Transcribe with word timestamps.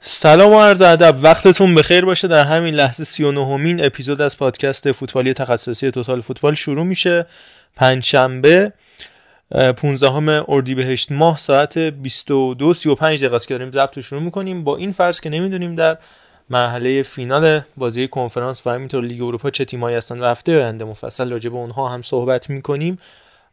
سلام. 0.00 0.52
و 0.52 0.60
عرض 0.60 0.82
ادب. 0.82 1.18
وقتتون 1.22 1.74
بخیر 1.74 2.04
باشه. 2.04 2.28
در 2.28 2.44
همین 2.44 2.74
لحظه 2.74 3.04
39 3.04 3.54
همین 3.54 3.84
اپیزود 3.84 4.22
از 4.22 4.38
پادکست 4.38 4.92
فوتبالی 4.92 5.34
تخصصی 5.34 5.90
توتال 5.90 6.20
فوتبال 6.20 6.54
شروع 6.54 6.84
میشه. 6.84 7.26
پنجشنبه 7.76 8.72
15 9.76 10.44
اردیبهشت 10.48 11.12
ماه 11.12 11.36
ساعت 11.36 11.78
22 11.78 12.74
35 12.74 13.24
دقیقه 13.24 13.38
که 13.38 13.54
داریم 13.54 13.70
ضبط 13.70 14.00
شروع 14.00 14.22
می‌کنیم. 14.22 14.64
با 14.64 14.76
این 14.76 14.92
فرض 14.92 15.20
که 15.20 15.30
نمی‌دونیم 15.30 15.74
در 15.74 15.98
مرحله 16.50 17.02
فینال 17.02 17.60
بازی 17.76 18.08
کنفرانس 18.08 18.66
و 18.66 18.70
همینطور 18.70 19.04
لیگ 19.04 19.22
اروپا 19.22 19.50
چه 19.50 19.64
تیمایی 19.64 19.96
هستن 19.96 20.20
و 20.20 20.24
هفته 20.24 20.56
آینده 20.56 20.84
مفصل 20.84 21.30
راجع 21.30 21.50
به 21.50 21.56
اونها 21.56 21.88
هم 21.88 22.02
صحبت 22.02 22.50
می‌کنیم. 22.50 22.96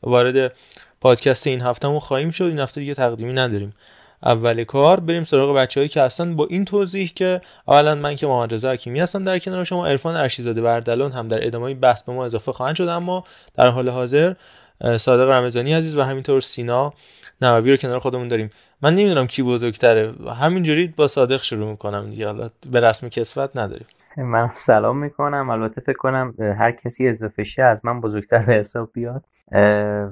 وارد 0.04 0.54
پادکست 1.02 1.48
این 1.48 1.62
هفتهمون 1.62 2.00
خواهیم 2.00 2.30
شد. 2.32 2.44
این 2.44 2.60
هفته 2.60 2.82
دیگه 2.82 2.94
تقدیمی 2.94 3.34
نداریم. 3.34 3.74
اول 4.24 4.64
کار 4.64 5.00
بریم 5.00 5.24
سراغ 5.24 5.56
بچههایی 5.56 5.90
که 5.90 6.02
هستن 6.02 6.36
با 6.36 6.48
این 6.50 6.66
توضیح 6.66 7.12
که 7.16 7.42
اولا 7.68 7.96
من 7.96 8.16
که 8.16 8.28
محمد 8.28 8.54
رضا 8.54 8.72
حکیمی 8.72 9.00
هستم 9.00 9.24
در 9.24 9.40
کنار 9.40 9.64
شما 9.64 9.88
عرفان 9.88 10.16
ارشیزاده 10.16 10.62
بردلان 10.62 11.12
هم 11.12 11.28
در 11.28 11.48
ادامه 11.48 11.74
بحث 11.74 12.04
به 12.04 12.14
ما 12.14 12.26
اضافه 12.26 12.52
خواهند 12.52 12.76
شد 12.76 12.88
اما 12.88 13.24
در 13.56 13.70
حال 13.70 13.90
حاضر 13.90 14.34
صادق 14.98 15.30
رمضانی 15.30 15.74
عزیز 15.74 15.98
و 15.98 16.02
همینطور 16.02 16.42
سینا 16.42 16.94
نووی 17.42 17.72
رو 17.72 17.78
کنار 17.78 18.00
خودمون 18.00 18.28
داریم. 18.28 18.50
من 18.82 18.96
نمی‌دونم 18.96 19.28
کی 19.28 19.44
بزرگتره. 19.44 20.14
همینجوری 20.42 20.94
با 20.98 21.08
صادق 21.08 21.42
شروع 21.42 21.70
می‌کنم 21.70 22.10
دیگه. 22.10 22.28
حالا 22.28 22.50
به 22.72 22.80
رسم 22.80 23.10
کسفت 23.10 23.58
نداریم. 23.58 23.86
من 24.18 24.52
سلام 24.56 24.98
می‌کنم. 24.98 25.50
البته 25.50 25.82
فکر 25.82 25.98
کنم 25.98 26.34
هر 26.40 26.72
کسی 26.72 27.08
اضافه 27.08 27.44
شه 27.44 27.64
از 27.64 27.86
من 27.86 28.02
بزرگتر 28.02 28.40
به 28.40 28.54
حساب 28.54 28.90
بیاد. 28.94 29.24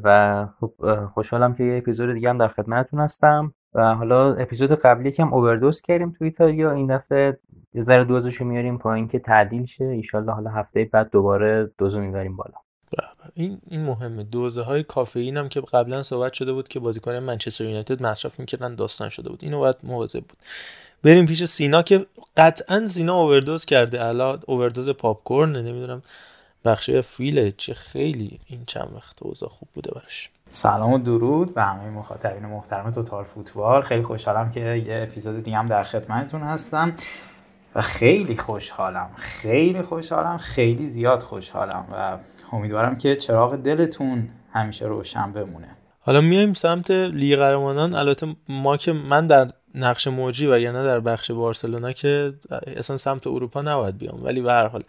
و 0.03 0.47
خب 0.59 0.73
خوشحالم 1.13 1.55
که 1.55 1.63
یه 1.63 1.77
اپیزود 1.77 2.13
دیگه 2.13 2.29
هم 2.29 2.37
در 2.37 2.47
خدمتتون 2.47 2.99
هستم. 2.99 3.53
و 3.75 3.95
حالا 3.95 4.35
اپیزود 4.35 4.71
قبلی 4.71 5.11
کم 5.11 5.33
اووردوز 5.33 5.81
کردیم 5.81 6.11
تو 6.11 6.25
ایتالیا 6.25 6.71
این 6.71 6.95
دفعه 6.95 7.39
یه 7.73 7.81
ذره 7.81 8.03
دوزشو 8.03 8.45
میاریم 8.45 8.77
پایین 8.77 9.07
که 9.07 9.19
تعدیل 9.19 9.65
شه. 9.65 9.85
ایشالله 9.85 10.31
حالا 10.31 10.49
هفته 10.49 10.89
بعد 10.91 11.11
دوباره 11.11 11.71
دوزو 11.77 12.01
می‌بریم 12.01 12.35
بالا. 12.35 12.57
این 13.33 13.61
این 13.69 13.81
مهمه. 13.81 14.23
دوزه 14.23 14.61
های 14.61 14.83
کافئین 14.83 15.37
هم 15.37 15.49
که 15.49 15.61
قبلا 15.61 16.03
صحبت 16.03 16.33
شده 16.33 16.53
بود 16.53 16.67
که 16.67 16.79
بازیکن 16.79 17.19
منچستر 17.19 17.65
یونایتد 17.65 18.03
مصرف 18.03 18.39
می‌کردن 18.39 18.75
داستان 18.75 19.09
شده 19.09 19.29
بود. 19.29 19.39
اینو 19.43 19.59
باید 19.59 19.75
مواظب 19.83 20.19
بود. 20.19 20.37
بریم 21.03 21.25
پیش 21.25 21.43
سینا 21.43 21.81
که 21.81 22.05
قطعا 22.37 22.87
سینا 22.87 23.21
اووردوز 23.21 23.65
کرده. 23.65 24.05
الان 24.05 24.39
اووردوز 24.47 24.89
پاپ 24.91 25.33
نمی‌دونم 25.33 26.01
بخشی 26.65 27.01
فیله 27.01 27.53
چه 27.57 27.73
خیلی 27.73 28.39
این 28.47 28.63
چند 28.67 28.91
وقت 28.95 29.23
اوضاع 29.23 29.49
خوب 29.49 29.69
بوده 29.73 29.91
براش. 29.91 30.29
سلام 30.55 30.93
و 30.93 30.97
درود 30.97 31.53
به 31.53 31.63
همه 31.63 31.89
مخاطبین 31.89 32.45
محترم 32.45 32.91
توتال 32.91 33.23
فوتبال. 33.23 33.81
خیلی 33.81 34.03
خوشحالم 34.03 34.51
که 34.51 34.59
یه 34.59 35.07
اپیزود 35.09 35.43
دیگه 35.43 35.57
هم 35.57 35.67
در 35.67 35.83
خدمتتون 35.83 36.41
هستم 36.41 36.93
و 37.75 37.81
خیلی 37.81 38.37
خوشحالم 38.37 39.09
خیلی 39.15 39.81
خوشحالم 39.81 40.37
خیلی 40.37 40.85
زیاد 40.87 41.19
خوشحالم 41.19 41.85
و 41.91 42.17
امیدوارم 42.51 42.97
که 42.97 43.15
چراغ 43.15 43.55
دلتون 43.55 44.29
همیشه 44.53 44.85
روشن 44.85 45.31
بمونه. 45.31 45.67
حالا 45.99 46.21
میایم 46.21 46.53
سمت 46.53 46.91
لیگ 46.91 47.39
قهرمانان. 47.39 47.93
البته 47.93 48.35
ما 48.49 48.77
که 48.77 48.93
من 48.93 49.27
در 49.27 49.47
نقش 49.75 50.07
موجی 50.07 50.47
و 50.47 50.59
یا 50.59 50.71
نه 50.71 50.83
در 50.83 50.99
بخش 50.99 51.31
بارسلونا 51.31 51.91
که 51.91 52.33
اصلا 52.77 52.97
سمت 52.97 53.27
اروپا 53.27 53.61
نباید 53.61 53.97
بیام 53.97 54.23
ولی 54.23 54.41
به 54.41 54.51
هر 54.51 54.67
حال 54.67 54.81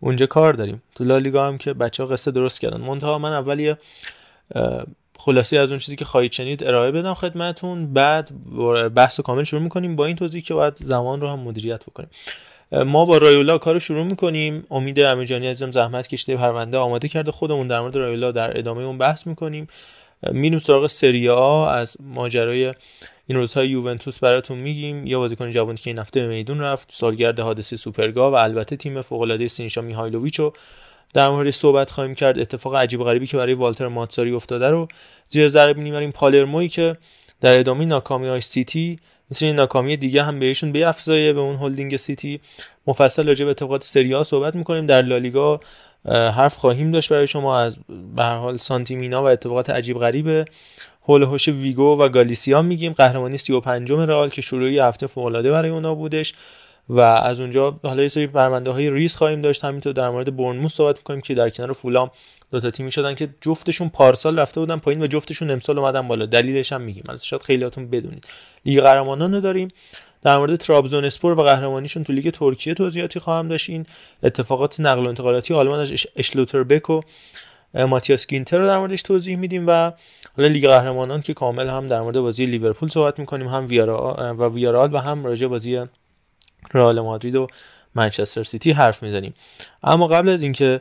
اونجا 0.00 0.26
کار 0.26 0.52
داریم. 0.52 0.82
تو 0.94 1.04
لالیگا 1.04 1.46
هم 1.46 1.58
که 1.58 1.72
بچه 1.72 2.02
ها 2.02 2.08
قصه 2.08 2.30
درست 2.30 2.60
کردن. 2.60 2.80
منتها 2.80 3.18
من 3.18 3.32
اول 3.32 3.60
یه 3.60 3.78
خلاصی 5.18 5.58
از 5.58 5.70
اون 5.70 5.78
چیزی 5.78 5.96
که 5.96 6.04
خواهید 6.04 6.32
شنید 6.32 6.64
ارائه 6.64 6.90
بدم 6.90 7.14
خدمتون. 7.14 7.92
بعد 7.92 8.30
بحث 8.94 9.20
و 9.20 9.22
کامل 9.22 9.44
شروع 9.44 9.62
می‌کنیم 9.62 9.96
با 9.96 10.06
این 10.06 10.16
توضیح 10.16 10.42
که 10.42 10.54
باید 10.54 10.76
زمان 10.76 11.20
رو 11.20 11.28
هم 11.28 11.38
مدیریت 11.38 11.84
بکنیم. 11.84 12.08
ما 12.72 13.04
با 13.04 13.18
رایولا 13.18 13.58
کار 13.58 13.78
شروع 13.78 14.04
می‌کنیم. 14.04 14.64
امید 14.70 15.00
امیرجانی 15.00 15.46
عزیزم 15.46 15.72
زحمت 15.72 16.08
کشیده 16.08 16.36
پرونده 16.36 16.78
آماده 16.78 17.08
کرده. 17.08 17.30
خودمون 17.30 17.68
در 17.68 17.80
مورد 17.80 17.96
رایولا 17.96 18.32
در 18.32 18.58
ادامه 18.58 18.82
اون 18.82 18.98
بحث 18.98 19.26
می‌کنیم. 19.26 19.66
میریم 20.32 20.58
سراغ 20.58 20.86
سری 20.86 21.28
آ 21.28 21.66
از 21.66 21.96
ماجرای 22.00 22.74
این 23.26 23.38
روزهای 23.38 23.68
یوونتوس 23.68 24.18
براتون 24.18 24.58
میگیم. 24.58 25.06
یا 25.06 25.18
بازیکن 25.18 25.50
جوانی 25.50 25.78
که 25.78 25.90
این 25.90 25.98
هفته 25.98 26.20
به 26.20 26.28
میدون 26.28 26.60
رفت. 26.60 26.92
سالگرد 26.92 27.40
حادثه 27.40 27.76
سوپرگا 27.76 28.30
و 28.30 28.34
البته 28.34 28.76
تیم 28.76 29.02
فوق 29.02 29.20
العاده 29.20 29.48
سینیشا 29.48 29.80
میهایلوویچ 29.80 30.38
رو 30.38 30.52
در 31.14 31.28
مورد 31.28 31.50
صحبت 31.50 31.90
خواهیم 31.90 32.14
کرد 32.14 32.38
اتفاق 32.38 32.74
عجیب 32.74 33.00
و 33.00 33.04
غریبی 33.04 33.26
که 33.26 33.36
برای 33.36 33.54
والتر 33.54 33.88
ماتزاری 33.88 34.32
افتاده 34.32 34.68
رو 34.68 34.88
زیر 35.26 35.48
ذره 35.48 35.72
می‌بریم 35.72 36.10
پالرموی 36.10 36.68
که 36.68 36.96
در 37.40 37.58
ادامه 37.58 37.84
ناکامی 37.84 38.28
های 38.28 38.40
سیتی 38.40 38.98
مثل 39.30 39.52
ناکامی 39.52 39.96
دیگه 39.96 40.22
هم 40.22 40.38
بهشون 40.38 40.72
بیافزایه 40.72 41.32
به 41.32 41.40
اون 41.40 41.56
هلدینگ 41.56 41.96
سیتی. 41.96 42.40
مفصل 42.86 43.26
راجع 43.26 43.44
به 43.44 43.50
اتفاقات 43.50 43.84
سری 43.84 44.14
آ 44.14 44.24
صحبت 44.24 44.54
می‌کنیم. 44.54 44.86
در 44.86 45.02
لالیگا 45.02 45.60
حرف 46.08 46.56
خواهیم 46.56 46.90
داشت 46.90 47.12
برای 47.12 47.26
شما. 47.26 47.58
از 47.58 47.78
به 48.16 48.22
هر 48.22 48.36
حال 48.36 48.56
سانتی 48.56 48.94
مینا 48.94 49.22
و 49.22 49.26
اتفاقات 49.26 49.70
عجیب 49.70 49.98
غریب 49.98 50.48
حول 51.08 51.22
و 51.22 51.27
حوش 51.27 51.48
ویگو 51.48 51.98
و 51.98 52.08
گالیسیا 52.08 52.62
میگیم. 52.62 52.92
قهرمانی 52.92 53.38
35 53.38 53.92
رئال 53.92 54.28
که 54.28 54.42
شروعی 54.42 54.78
هفته 54.78 55.06
فوق 55.06 55.24
العاده 55.24 55.50
برای 55.50 55.70
اونا 55.70 55.94
بودش. 55.94 56.34
و 56.92 57.00
از 57.00 57.40
اونجا 57.40 57.78
حالا 57.82 58.02
یه 58.02 58.08
سری 58.08 58.26
پرونده 58.26 58.70
های 58.70 58.90
ریز 58.90 59.16
خواهیم 59.16 59.40
داشت. 59.40 59.64
همینطور 59.64 59.92
در 59.92 60.10
مورد 60.10 60.36
بورنموث 60.36 60.74
صحبت 60.74 60.96
می‌کنیم 60.96 61.20
که 61.20 61.34
در 61.34 61.50
کنار 61.50 61.72
فولام 61.72 62.10
دو 62.50 62.60
تا 62.60 62.70
تیمی 62.70 62.92
شدن 62.92 63.14
که 63.14 63.28
جفتشون 63.40 63.88
پارسال 63.88 64.38
رفته 64.38 64.60
بودن 64.60 64.76
پایین 64.76 65.02
و 65.02 65.06
جفتشون 65.06 65.50
امسال 65.50 65.78
اومدن 65.78 66.08
بالا. 66.08 66.26
دلیلش 66.26 66.72
هم 66.72 66.80
میگیم. 66.80 67.04
البته 67.08 67.24
شاید 67.24 67.42
خیلیاتون 67.42 67.90
بدونید. 67.90 68.26
لیگ 68.64 68.80
قهرمانان 68.80 69.34
رو 69.34 69.40
داریم. 69.40 69.68
در 70.22 70.36
مورد 70.36 70.56
ترابزون 70.56 71.04
اسپور 71.04 71.38
و 71.38 71.42
قهرمانیشون 71.42 72.04
تو 72.04 72.12
لیگ 72.12 72.30
ترکیه 72.30 72.74
توضیحاتی 72.74 73.20
خواهم 73.20 73.48
داشت. 73.48 73.70
این 73.70 73.86
اتفاقات 74.22 74.80
نقل 74.80 75.06
و 75.06 75.08
انتقالاتی 75.08 75.54
آلمان 75.54 75.80
از 75.80 75.92
اشلوتربک 76.16 76.90
و 76.90 77.00
ماتیاس 77.74 78.26
گینتر 78.26 78.58
رو 78.58 78.66
در 78.66 78.78
موردش 78.78 79.02
توضیح 79.02 79.36
میدیم 79.36 79.64
و 79.66 79.92
حالا 80.36 80.48
لیگ 80.48 80.66
قهرمانان 80.66 81.22
که 81.22 81.34
کامل 81.34 81.68
هم 81.68 81.88
در 81.88 82.00
مورد 82.00 82.20
بازی 82.20 82.46
لیورپول 82.46 82.88
صحبت 82.88 83.18
می‌کنیم 83.18 83.48
هم 83.48 83.66
ویارئال 83.68 84.36
و 84.38 84.48
ویارئال 84.48 84.94
و 84.94 84.98
هم 84.98 85.24
راجع 85.24 85.46
بازی 85.46 85.78
رئال 86.74 87.00
مادرید 87.00 87.36
و 87.36 87.46
منچستر 87.94 88.42
سیتی 88.42 88.72
حرف 88.72 89.02
می‌زنیم. 89.02 89.34
اما 89.82 90.06
قبل 90.06 90.28
از 90.28 90.42
اینکه 90.42 90.80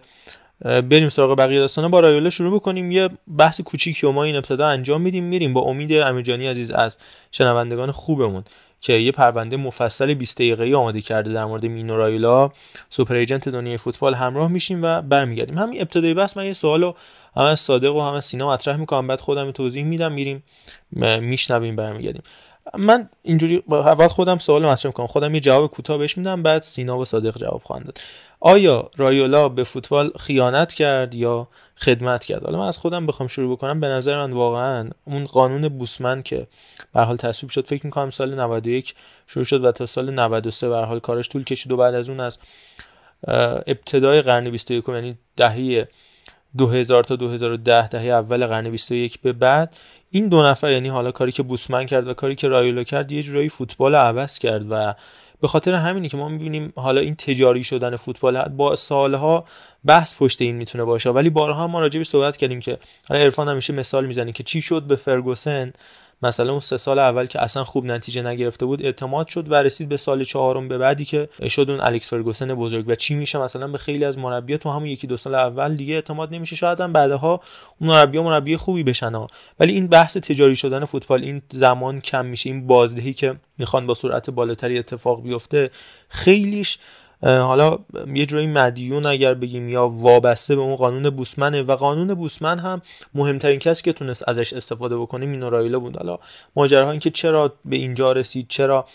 بریم 0.64 1.10
سراغ 1.10 1.38
بقیه 1.38 1.60
داستانا 1.60 1.90
با 1.90 2.00
رایولا 2.00 2.30
شروع 2.30 2.56
بکنیم. 2.56 2.92
یه 2.92 3.10
بحث 3.38 3.62
کوچیکی 3.62 4.08
ما 4.08 4.24
این 4.24 4.36
ابتدا 4.36 4.68
انجام 4.68 5.02
میدیم. 5.02 5.24
میریم 5.24 5.54
با 5.54 5.62
امید 5.62 5.94
امیرجانی 5.94 6.48
عزیز 6.48 6.72
از 6.72 6.98
شنوندگان 7.32 7.92
خوبمون 7.92 8.44
که 8.82 8.94
یه 8.94 9.12
پرونده 9.12 9.58
مفصل 9.58 10.14
20 10.14 10.38
دقیقه‌ای 10.38 10.74
آماده 10.74 11.02
کرده 11.02 11.34
در 11.34 11.46
مورد 11.46 11.66
مینو 11.66 11.98
رایولا 11.98 12.52
سوپر 12.90 13.16
ایجنت 13.16 13.50
دنیای 13.50 13.78
فوتبال 13.78 14.14
همراه 14.14 14.48
میشیم 14.48 14.84
و 14.84 15.02
برمیگردیم. 15.02 15.58
همین 15.58 15.82
ابتدای 15.82 16.14
بحث 16.14 16.38
من 16.38 16.46
یه 16.46 16.54
سوالو 16.54 16.94
هم 17.36 17.44
از 17.44 17.60
صادق 17.60 17.96
و 17.96 18.02
هم 18.02 18.14
از 18.14 18.26
سینا 18.26 18.54
مطرح 18.54 18.76
می‌کنم. 18.76 19.08
بعد 19.08 19.22
خودم 19.22 19.52
توضیح 19.52 19.84
میدم. 19.84 20.12
میریم 20.12 20.44
میشنویم 21.22 21.76
برمیگردیم. 21.76 22.24
من 22.78 23.10
اینجوری 23.24 23.64
اول 23.70 24.08
خودم 24.08 24.38
سوال 24.38 24.66
مطرح 24.66 24.88
می‌کنم. 24.88 25.08
خودم 25.08 25.36
یه 25.36 25.42
جواب 25.42 25.72
کوتاه 25.72 25.98
بهش 25.98 26.18
میدم 26.18 26.44
بعد 26.44 26.62
سینا 26.62 26.98
و 26.98 27.06
صادق 27.06 27.38
جواب 27.38 27.62
خواهند 27.64 27.86
داد. 27.86 28.02
آیا 28.40 28.90
رایولا 28.98 29.50
به 29.50 29.64
فوتبال 29.64 30.12
خیانت 30.20 30.74
کرد 30.74 31.16
یا 31.16 31.48
خدمت 31.78 32.26
کرد؟ 32.26 32.44
حالا 32.44 32.60
من 32.60 32.68
از 32.68 32.78
خودم 32.78 33.06
بخوام 33.06 33.28
شروع 33.28 33.56
بکنم. 33.56 33.80
به 33.80 33.88
نظر 33.88 34.18
من 34.18 34.32
واقعا 34.32 34.90
اون 35.06 35.26
قانون 35.26 35.68
بوسمن 35.68 36.22
که 36.22 36.48
به 36.94 37.02
حال 37.02 37.18
تصویب 37.18 37.50
شد 37.52 37.66
فکر 37.66 37.86
می‌کنم 37.86 38.10
سال 38.10 38.40
91 38.40 38.96
شروع 39.28 39.46
شد 39.46 39.64
و 39.64 39.72
تا 39.72 39.86
سال 39.86 40.14
93 40.14 40.70
به 40.70 40.78
حال 40.78 41.00
کارش 41.00 41.30
طول 41.30 41.44
کشید 41.44 41.72
و 41.72 41.78
بعد 41.78 41.96
از 41.96 42.10
اون 42.10 42.20
از 42.20 42.38
ابتدای 43.68 44.22
قرن 44.22 44.50
21 44.50 44.90
یعنی 44.90 45.18
دهه 45.38 45.88
2000 46.58 47.04
تا 47.04 47.16
2010 47.16 47.88
دهه 47.88 48.04
اول 48.04 48.48
قرن 48.48 48.70
21 48.70 49.22
به 49.22 49.34
بعد 49.34 49.76
این 50.12 50.28
دو 50.28 50.44
نفر 50.44 50.72
یعنی 50.72 50.90
حالا 50.90 51.12
کاری 51.12 51.32
که 51.32 51.44
بوسمن 51.44 51.86
کرد 51.86 52.08
و 52.08 52.14
کاری 52.14 52.36
که 52.36 52.48
رایولا 52.48 52.84
کرد 52.84 53.12
یه 53.12 53.22
جورایی 53.22 53.50
فوتبال 53.50 53.96
عوض 53.96 54.40
کرد 54.40 54.66
و 54.70 54.94
به 55.42 55.48
خاطر 55.48 55.74
همینی 55.74 56.10
که 56.10 56.18
ما 56.18 56.30
می‌بینیم 56.30 56.74
حالا 56.76 57.02
این 57.02 57.16
تجاری 57.16 57.64
شدن 57.64 57.96
فوتبال 57.96 58.44
با 58.44 58.76
سالها 58.76 59.46
بحث 59.86 60.16
پشت 60.18 60.42
این 60.42 60.56
می‌تونه 60.56 60.84
باشه. 60.84 61.10
ولی 61.10 61.30
بارها 61.30 61.68
ما 61.68 61.80
راجع 61.80 62.04
صحبت 62.04 62.38
کردیم 62.38 62.60
که 62.60 62.78
حالا 63.10 63.22
عرفان 63.22 63.48
همیشه 63.48 63.74
مثال 63.74 64.06
می‌زنی 64.06 64.32
که 64.32 64.44
چی 64.44 64.62
شد 64.62 64.84
به 64.84 64.96
فرگوسن؟ 64.96 65.74
مثلا 66.24 66.52
اون 66.52 66.60
سه 66.60 66.78
سال 66.78 67.00
اول 67.00 67.26
که 67.26 67.42
اصلا 67.42 67.64
خوب 67.64 67.86
نتیجه 67.86 68.22
نگرفته 68.22 68.66
بود 68.66 68.86
اعتماد 68.86 69.28
شد 69.28 69.52
و 69.52 69.56
رسید 69.56 69.90
به 69.90 69.98
سال 69.98 70.24
چهارم 70.24 70.68
به 70.68 70.78
بعدی 70.78 71.06
که 71.06 71.30
شد 71.50 71.70
اون 71.70 71.82
الکس 71.82 72.10
فرگوسن 72.10 72.54
بزرگ. 72.54 72.86
و 72.88 72.96
چی 72.96 73.16
میشه؟ 73.16 73.40
مثلا 73.40 73.68
به 73.68 73.78
خیلی 73.78 74.06
از 74.06 74.18
مربیات 74.18 74.62
تو 74.62 74.70
همون 74.72 74.86
یکی 74.86 75.08
دو 75.08 75.18
سال 75.18 75.36
اول 75.36 75.76
دیگه 75.76 75.94
اعتماد 75.96 76.34
نمیشه. 76.34 76.56
شاید 76.56 76.82
هم 76.82 76.94
بعدها 76.94 77.42
اون 77.80 77.90
مربی 77.90 78.20
مربی 78.20 78.58
خوبی 78.58 78.84
بشن 78.84 79.16
ها. 79.16 79.28
ولی 79.60 79.74
این 79.74 79.88
بحث 79.88 80.18
تجاری 80.18 80.56
شدن 80.56 80.86
فوتبال 80.86 81.24
این 81.24 81.42
زمان 81.50 82.02
کم 82.02 82.26
میشه. 82.26 82.50
این 82.50 82.68
بازدهی 82.68 83.14
که 83.14 83.36
می‌خوان 83.58 83.88
با 83.88 83.94
سرعت 83.94 84.30
بالاتری 84.30 84.80
اتفاق 84.80 85.24
بیفته 85.24 85.72
خیلیش 86.10 86.78
حالا 87.24 87.80
یه 88.14 88.26
جوری 88.26 88.48
مدیون 88.48 89.06
اگر 89.06 89.34
بگیم 89.34 89.70
یا 89.70 89.88
وابسته 89.88 90.56
به 90.56 90.62
اون 90.62 90.76
قانون 90.76 91.10
بوسمنه 91.10 91.62
و 91.62 91.76
قانون 91.76 92.14
بوسمن 92.14 92.60
هم 92.60 92.82
مهمترین 93.14 93.60
کسی 93.60 93.84
که 93.84 93.94
تونست 93.94 94.30
ازش 94.30 94.54
استفاده 94.54 94.98
بکنه 94.98 95.26
مینو 95.26 95.50
رایلا 95.50 95.80
بود. 95.80 95.98
حالا 95.98 96.20
ماجراها 96.56 96.98
که 96.98 97.10
چرا 97.10 97.54
به 97.66 97.76
اینجا 97.76 98.12
رسید 98.12 98.46
چرا 98.50 98.86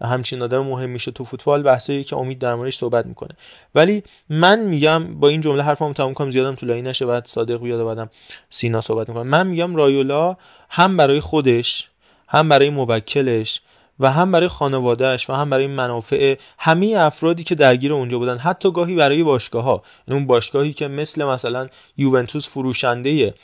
همچین 0.00 0.42
آدم 0.42 0.60
مهم 0.60 0.90
میشه 0.90 1.10
تو 1.10 1.24
فوتبال 1.24 1.62
بحثی 1.62 2.04
که 2.04 2.16
امید 2.16 2.38
در 2.38 2.54
موردش 2.54 2.76
صحبت 2.76 3.06
می‌کنه. 3.06 3.30
ولی 3.74 4.02
من 4.28 4.58
میگم 4.58 5.14
با 5.14 5.28
این 5.28 5.40
جمله 5.40 5.62
حرفمو 5.62 5.92
تموم 5.92 6.14
کنم 6.14 6.30
زیادم 6.30 6.54
طولانی 6.54 6.82
نشه 6.82 7.06
بعد 7.06 7.26
صادق 7.26 7.62
بیاد 7.62 7.80
و 7.80 7.86
بعدم 7.86 8.10
سینا 8.50 8.80
صحبت 8.80 9.08
می‌کنه. 9.08 9.22
من 9.22 9.46
میگم 9.46 9.76
رایولا 9.76 10.36
هم 10.70 10.96
برای 10.96 11.20
خودش 11.20 11.88
هم 12.28 12.48
برای 12.48 12.70
موکلش 12.70 13.60
و 14.00 14.12
هم 14.12 14.32
برای 14.32 14.48
خانوادهش 14.48 15.30
و 15.30 15.32
هم 15.32 15.50
برای 15.50 15.66
منافع 15.66 16.36
همه 16.58 16.94
افرادی 16.98 17.44
که 17.44 17.54
درگیر 17.54 17.92
اونجا 17.94 18.18
بودن. 18.18 18.36
حتی 18.36 18.72
گاهی 18.72 18.96
برای 18.96 19.22
باشگاه 19.22 19.64
ها 19.64 19.82
یعنی 20.08 20.18
اون 20.18 20.26
باشگاهی 20.26 20.72
که 20.72 20.88
مثل 20.88 21.24
مثلا 21.24 21.68
یوونتوس 21.96 22.48
فروشنده 22.48 23.34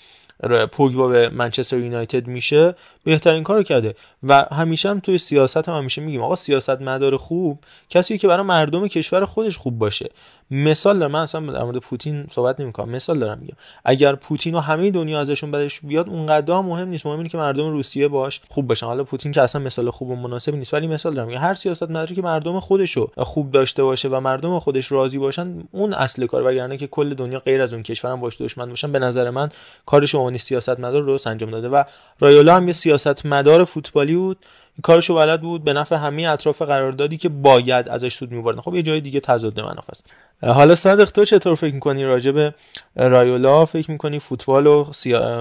پوگبا 0.73 1.09
به 1.09 1.29
منچستر 1.29 1.79
یونایتد 1.79 2.27
میشه 2.27 2.75
بهترین 3.05 3.43
کارو 3.43 3.63
کرده. 3.63 3.95
و 4.23 4.47
همیشه 4.53 4.91
هم 4.91 5.01
توی 5.01 5.19
سیاست 5.19 5.69
هم 5.69 5.77
همیشه 5.77 6.03
میگیم 6.03 6.23
آقا 6.23 6.37
سیاست 6.37 6.71
مدار 6.83 7.17
خوب 7.17 7.59
کسی 7.91 8.19
که 8.19 8.29
برای 8.29 8.47
مردم 8.47 8.89
کشور 8.89 9.25
خودش 9.25 9.57
خوب 9.57 9.79
باشه. 9.79 10.11
مثال 10.51 10.99
دارم 10.99 11.11
من 11.11 11.21
اصلا 11.21 11.53
در 11.53 11.63
مورد 11.63 11.77
پوتین 11.77 12.27
صحبت 12.31 12.61
نمی‌کنم. 12.61 12.89
مثال 12.89 13.19
دارم 13.19 13.39
میگم. 13.39 13.57
اگر 13.85 14.15
پوتین 14.15 14.55
و 14.55 14.61
همه 14.61 14.91
دنیا 14.91 15.21
ازشون 15.21 15.51
بدش 15.51 15.81
بیاد 15.81 16.09
اونقدر 16.09 16.61
مهم 16.61 16.89
نیست. 16.89 17.07
مهم 17.07 17.17
اینه 17.17 17.29
که 17.29 17.39
مردم 17.39 17.71
روسیه 17.71 18.09
باش 18.09 18.41
خوب 18.49 18.67
باشن. 18.67 18.87
حالا 18.87 19.05
پوتین 19.05 19.33
که 19.33 19.43
اصلا 19.43 19.63
مثال 19.63 19.91
خوب 19.91 20.11
و 20.11 20.17
مناسبی 20.17 20.57
نیست 20.57 20.75
ولی 20.75 20.87
مثال 20.87 21.15
دارم. 21.15 21.31
هر 21.31 21.55
سیاست 21.55 21.91
مداری 21.91 22.15
که 22.15 22.23
مردم 22.23 22.61
خودشو 22.61 23.11
خوب 23.17 23.51
داشته 23.51 23.83
باشه 23.83 24.09
و 24.09 24.21
مردم 24.21 24.59
خودش 24.59 24.93
راضی 24.93 25.19
باشن 25.19 25.55
اون 25.73 25.95
اصل 25.95 26.27
کار. 26.27 26.47
وگرنه 26.47 26.77
که 26.77 26.87
کل 26.87 27.15
دنیا 27.15 27.39
غیر 27.39 27.63
از 27.63 27.73
اون 27.73 27.83
کشورم 27.83 28.21
باش 28.21 28.41
دشمن 28.43 28.69
باشن 28.69 28.93
به 28.93 28.99
نظر 28.99 29.31
من 29.31 29.49
کارش 29.87 30.15
اون 30.15 30.37
سیاست 30.37 30.81
مدار 30.81 31.03
درست 31.03 31.27
انجام 31.27 31.51
داده. 31.51 31.69
و 31.69 31.85
رایولا 32.21 32.57
هم 32.57 32.67
یه 32.67 32.73
سیاست 32.73 33.27
مدار 33.27 33.65
فوتبالی 33.65 34.17
بود. 34.17 34.37
کارشو 34.83 35.15
بلد 35.15 35.41
بود 35.41 35.65
به 35.65 35.73
نفع 35.73 35.97
همه 35.97 36.29
اطراف 36.29 36.63
قراردادی 36.63 37.17
که 37.17 37.29
باید 37.29 37.89
ازش 37.89 38.15
سود 38.15 38.33
میبردن. 38.33 38.61
خب 38.61 38.75
یه 38.75 38.83
جای 38.83 39.01
دیگه 39.01 39.21
تضاد 39.21 39.61
منافع 39.61 39.91
است 39.91 40.07
حالا 40.43 40.75
صادق 40.75 41.11
تو 41.11 41.25
چطور 41.25 41.55
فکر 41.55 41.75
می‌کنی 41.75 42.05
راجع 42.05 42.33
به 42.33 42.55
رایولا؟ 42.97 43.65
فکر 43.65 43.91
می‌کنی 43.91 44.19
فوتبال 44.19 44.65
رو 44.65 44.87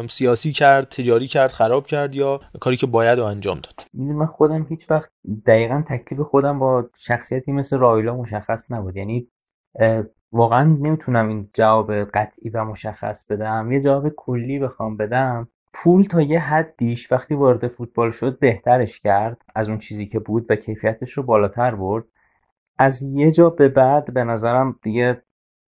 سیاسی 0.09 0.53
کرد 0.53 0.89
تجاری 0.89 1.27
کرد 1.27 1.51
خراب 1.51 1.87
کرد 1.87 2.15
یا 2.15 2.39
کاری 2.59 2.77
که 2.77 2.87
باید 2.87 3.19
رو 3.19 3.25
انجام 3.25 3.59
داد؟ 3.59 3.85
من 3.93 4.25
خودم 4.25 4.65
هیچ 4.69 4.91
وقت 4.91 5.11
دقیقا 5.45 5.83
تکلیف 5.89 6.21
خودم 6.21 6.59
با 6.59 6.89
شخصیتی 6.97 7.51
مثل 7.51 7.77
رایولا 7.77 8.15
مشخص 8.15 8.71
نبود. 8.71 8.97
یعنی 8.97 9.27
واقعا 10.31 10.63
نمی‌تونم 10.63 11.27
این 11.27 11.49
جواب 11.53 11.93
قطعی 11.93 12.49
و 12.49 12.65
مشخص 12.65 13.25
بدم. 13.25 13.71
یه 13.71 13.81
جواب 13.81 14.09
کلی 14.09 14.59
بخوام 14.59 14.97
بدم. 14.97 15.47
پول 15.73 16.03
تا 16.03 16.21
یه 16.21 16.39
حدیش 16.39 17.11
وقتی 17.11 17.35
وارد 17.35 17.67
فوتبال 17.67 18.11
شد 18.11 18.39
بهترش 18.39 18.99
کرد 18.99 19.41
از 19.55 19.69
اون 19.69 19.77
چیزی 19.77 20.05
که 20.07 20.19
بود 20.19 20.45
و 20.49 20.55
کیفیتش 20.55 21.11
رو 21.11 21.23
بالاتر 21.23 21.75
برد. 21.75 22.05
از 22.77 23.01
یه 23.01 23.31
جا 23.31 23.49
به 23.49 23.69
بعد 23.69 24.13
به 24.13 24.23
نظرم 24.23 24.79
دیگه 24.81 25.21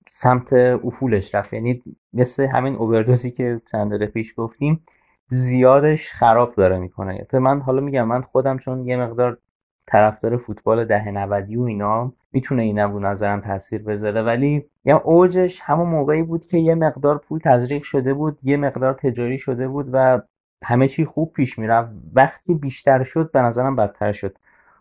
سمت 0.09 0.53
افولش 0.53 1.35
رفت. 1.35 1.53
یعنی 1.53 1.83
مثل 2.13 2.47
همین 2.47 2.75
اووردوزی 2.75 3.31
که 3.31 3.61
چند 3.73 3.89
دقیقه 3.91 4.07
پیش 4.07 4.35
گفتیم 4.37 4.87
زیادش 5.29 6.13
خراب 6.13 6.55
داره 6.55 6.79
می‌کنه. 6.79 7.27
من 7.33 7.61
حالا 7.61 7.81
میگم 7.81 8.09
من 8.09 8.23
خودم 8.23 8.59
چون 8.59 8.87
یه 8.87 8.97
مقدار 8.97 9.39
طرفدار 9.87 10.37
فوتبال 10.37 10.85
ده 10.85 11.11
90 11.11 11.57
و 11.57 11.63
اینا 11.63 12.13
می‌تونه 12.33 12.63
اینم 12.63 12.93
رو 12.93 13.01
نظرم 13.01 13.41
تاثیر 13.41 13.83
بذاره. 13.83 14.23
ولی 14.23 14.65
یا 14.85 14.99
اوجش 14.99 15.61
همون 15.61 15.89
موقعی 15.89 16.23
بود 16.23 16.47
که 16.47 16.59
یه 16.59 16.75
مقدار 16.75 17.19
پول 17.19 17.41
تزریق 17.45 17.83
شده 17.83 18.15
بود 18.15 18.39
یه 18.43 18.57
مقدار 18.57 18.93
تجاری 18.93 19.39
شده 19.39 19.69
بود 19.69 19.89
و 19.93 20.21
همه 20.65 20.89
چی 20.89 21.05
خوب 21.05 21.33
پیش 21.33 21.59
می‌رفت. 21.59 21.91
وقتی 22.15 22.55
بیشتر 22.55 23.03
شد 23.03 23.31
به 23.33 23.41
نظرم 23.41 23.77
بدتر 23.77 24.13
شد. 24.13 24.37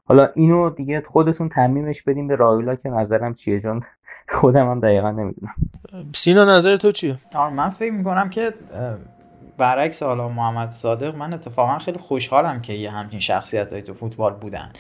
حالا 0.06 0.30
اینو 0.36 0.70
دیگه 0.70 1.04
خودتون 1.08 1.50
تعمیمش 1.50 2.02
بدیم 2.02 2.28
به 2.28 2.36
رایولا 2.36 2.76
که 2.76 2.90
نظرم 2.90 3.34
چیه 3.34 3.60
چون 3.60 3.82
خودم 4.30 4.72
هم 4.72 4.80
دقیقا 4.80 5.12
نمی‌دونم. 5.12 5.54
سینا 6.16 6.58
نظر 6.58 6.78
تو 6.78 6.92
چیه؟ 6.92 7.18
من 7.56 7.70
فکر 7.70 7.94
می‌کنم 7.94 8.30
که 8.30 8.42
برعکس 9.58 10.04
حالا 10.04 10.30
محمد 10.30 10.70
صادق 10.70 11.16
من 11.16 11.34
اتفاقا 11.34 11.78
خیلی 11.78 12.00
خوشحالم 12.00 12.62
که 12.62 12.74
یه 12.74 12.92
همچین 12.92 13.20
شخصیت 13.20 13.86
تو 13.86 13.94
فوتبال 13.94 14.34
بودن. 14.34 14.74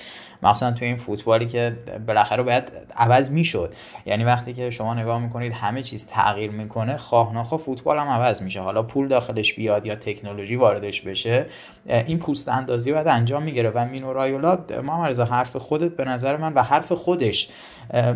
مخصوصا 0.43 0.71
تو 0.71 0.85
این 0.85 0.97
فوتبالی 0.97 1.45
که 1.45 1.77
بالاخره 2.07 2.43
باید 2.43 2.71
عوض 2.97 3.31
می‌شد. 3.31 3.73
یعنی 4.05 4.23
وقتی 4.23 4.53
که 4.53 4.69
شما 4.69 4.93
نگاه 4.93 5.19
می‌کنید 5.19 5.53
همه 5.53 5.83
چیز 5.83 6.07
تغییر 6.07 6.51
می‌کنه 6.51 6.97
خواه 6.97 7.35
نخواه 7.35 7.61
فوتبال 7.61 7.99
هم 7.99 8.07
عوض 8.07 8.41
میشه. 8.41 8.61
حالا 8.61 8.83
پول 8.83 9.07
داخلش 9.07 9.53
بیاد 9.53 9.85
یا 9.85 9.95
تکنولوژی 9.95 10.55
واردش 10.55 11.01
بشه 11.01 11.45
این 11.85 12.19
پوست 12.19 12.49
اندازی 12.49 12.91
باید 12.91 13.07
انجام 13.07 13.43
می‌گیره. 13.43 13.69
و 13.69 13.85
مینو 13.85 14.13
رایولا 14.13 14.57
ما 14.83 15.05
حرف 15.05 15.55
خودت 15.55 15.95
به 15.95 16.05
نظر 16.05 16.37
من 16.37 16.53
و 16.53 16.63
حرف 16.63 16.91
خودش 16.91 17.49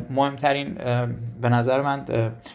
مهمترین 0.09 0.73
به 1.41 1.49
نظر 1.49 1.81
من 1.81 2.05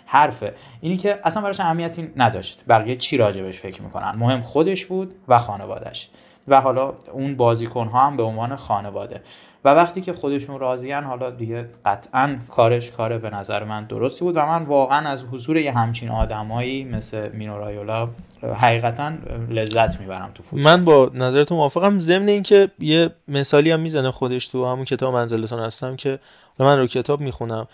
حرفه. 0.07 0.55
اینی 0.81 0.97
که 0.97 1.19
اصلا 1.25 1.43
براش 1.43 1.61
اهمیتی 1.61 2.11
نداشت. 2.17 2.65
بقیه 2.69 2.97
چی 2.97 3.17
راجبش 3.17 3.61
فکر 3.61 3.83
می‌کنن. 3.93 4.15
مهم 4.19 4.43
خودش 4.43 4.87
بود 4.87 5.15
و 5.29 5.39
خانوادش 5.39 6.09
و 6.49 6.61
حالا 6.61 6.93
اون 7.13 7.37
بازیکن 7.37 7.87
ها 7.87 8.07
هم 8.07 8.17
به 8.17 8.23
عنوان 8.23 8.57
خانواده. 8.57 9.23
و 9.65 9.69
وقتی 9.69 10.01
که 10.01 10.13
خودشون 10.13 10.59
راضیان 10.59 11.05
حالا 11.05 11.31
دیگه 11.31 11.69
قطعا 11.85 12.37
کارش 12.49 12.91
کار 12.91 13.19
به 13.19 13.31
نظر 13.31 13.65
من 13.65 13.85
درستی 13.85 14.25
بود. 14.25 14.37
و 14.37 14.47
من 14.47 14.63
واقعا 14.63 15.09
از 15.09 15.25
حضور 15.25 15.57
یه 15.57 15.73
همچین 15.73 16.09
آدمایی 16.09 16.85
مثل 16.85 17.29
مینو 17.29 17.59
رایولا 17.59 18.09
حقیقتا 18.57 19.13
لذت 19.51 20.01
می‌برم 20.01 20.31
تو 20.35 20.43
فوتبال. 20.43 20.73
من 20.73 20.85
با 20.85 21.11
نظرتون 21.15 21.59
موافقم. 21.59 21.99
ضمن 21.99 22.29
اینکه 22.29 22.69
یه 22.79 23.11
مثالی 23.29 23.71
هم 23.71 23.81
می‌زنه 23.81 24.11
خودش 24.11 24.47
تو 24.47 24.67
همون 24.67 24.85
کتاب 24.85 25.15
منزلتون 25.15 25.59
هستم 25.59 25.97
که 25.97 26.19
من 26.59 26.79
رو 26.79 26.87
کتاب 26.87 27.21
می‌خونم. 27.21 27.67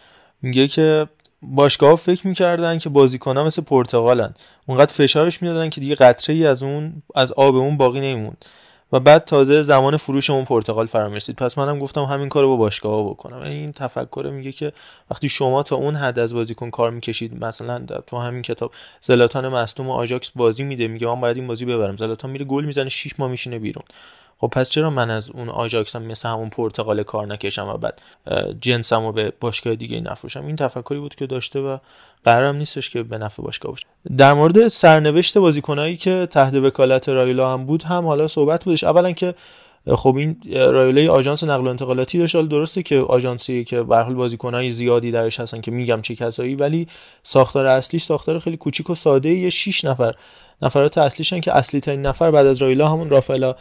میگه 0.43 0.69
که 0.69 1.07
باشگاه 1.43 1.97
فکر 1.97 2.27
می‌کردن 2.27 2.79
که 2.79 2.89
بازیکنها 2.89 3.45
مثل 3.45 3.63
پرتغالن. 3.63 4.35
اونقدر 4.67 4.93
فشارش 4.93 5.43
می‌دادن 5.43 5.71
که 5.71 5.81
دیگه 5.81 5.95
قطره 5.95 6.35
ای 6.35 6.47
از 6.47 6.63
اون 6.63 7.03
از 7.15 7.33
آب 7.33 7.57
اون 7.57 7.77
باقی 7.77 8.01
نمیموند. 8.01 8.45
و 8.93 9.01
بعد 9.01 9.25
تازه 9.25 9.63
زمان 9.63 9.97
فروش 9.97 10.31
اون 10.31 10.45
پرتغال 10.45 10.87
فرا 10.87 11.07
رسید 11.07 11.37
پس 11.37 11.59
منم 11.59 11.79
گفتم 11.79 12.03
همین 12.03 12.29
کارو 12.29 12.49
با 12.49 12.57
باشگاه 12.57 13.11
بکنم. 13.11 13.43
یعنی 13.43 13.55
این 13.55 13.73
تفکر 13.73 14.31
میگه 14.33 14.53
که 14.53 14.73
وقتی 15.11 15.29
شما 15.29 15.63
تا 15.63 15.77
اون 15.77 15.95
حد 15.95 16.19
از 16.19 16.35
بازیکن 16.35 16.71
کار 16.71 16.91
می‌کشید 16.91 17.45
مثلا 17.45 17.87
تو 18.07 18.19
همین 18.19 18.43
کتاب 18.43 18.73
زلاتان 19.01 19.49
مصدوم 19.49 19.89
و 19.89 19.93
آژاکس 19.93 20.31
بازی 20.31 20.65
میده 20.65 20.89
میگه 20.89 21.07
من 21.07 21.21
باید 21.21 21.37
این 21.37 21.47
بازی 21.47 21.65
ببرم. 21.65 21.97
زلاتان 21.97 22.31
میره 22.31 22.45
گل 22.45 22.65
می‌زنه 22.65 22.89
6 22.89 23.21
ماه 23.21 23.31
میشینه 23.31 23.59
بیرون. 23.59 23.85
خب 24.41 24.47
پس 24.47 24.71
چرا 24.71 24.91
من 24.91 25.11
از 25.11 25.31
اون 25.31 25.49
آژاکسم 25.49 26.03
مثل 26.03 26.29
همون 26.29 26.49
پرتغال 26.49 27.03
کار 27.03 27.27
نکشم 27.27 27.69
و 27.69 27.77
بعد 27.77 28.03
جنسم 28.61 29.07
رو 29.07 29.13
به 29.13 29.33
باشگاه 29.41 29.75
دیگه 29.75 30.01
نفروشم؟ 30.01 30.47
این 30.47 30.57
تفکری 30.57 30.99
بود 30.99 31.15
که 31.15 31.27
داشته 31.27 31.61
و 31.61 31.79
قرارم 32.25 32.57
نیستش 32.57 32.91
که 32.91 33.03
به 33.03 33.19
نفع 33.19 33.43
باشگاه 33.43 33.73
باشه. 33.73 33.87
در 34.17 34.35
مورد 34.35 34.69
سرنوشت 34.69 35.39
بازیکنایی 35.39 35.97
که 35.97 36.29
تحت 36.31 36.55
وکالت 36.55 37.09
رایولا 37.09 37.53
هم 37.53 37.67
بود 37.67 37.83
هم 37.83 38.07
حالا 38.07 38.29
صحبت 38.29 38.65
بودش. 38.65 38.85
اولا 38.85 39.13
که 39.13 39.35
خب 39.97 40.17
این 40.17 40.37
رایولا 40.55 41.13
آژانس 41.13 41.45
نقل 41.45 41.67
و 41.67 41.69
انتقالاتی 41.69 42.19
داشت. 42.19 42.37
درسته 42.37 42.83
که 42.83 42.99
آژانسی 42.99 43.65
که 43.65 43.83
به 43.83 43.90
هر 43.90 43.97
حال 43.97 44.15
بازیکنای 44.15 44.73
زیادی 44.73 45.11
درش 45.11 45.41
هستن 45.41 45.61
که 45.61 45.71
میگم 45.71 46.03
چه 46.03 46.15
کسایی 46.15 46.55
ولی 46.55 46.87
ساختار 47.23 47.67
اصلیش 47.67 48.03
ساختار 48.03 48.39
خیلی 48.39 48.57
کوچیک 48.57 48.91
و 48.91 48.95
ساده 48.95 49.31
یه 49.31 49.51
6 49.51 49.85
نفر 49.85 50.15
نفرات 50.63 50.99
اصلیشن 50.99 51.41
که 51.41 51.57
اصلی 51.57 51.81
ترین 51.81 52.03
نفر 52.03 52.31
بعد 52.31 52.47
از 52.47 52.63
رایولا 52.63 52.89
همون 52.89 53.11
رافائلا 53.11 53.55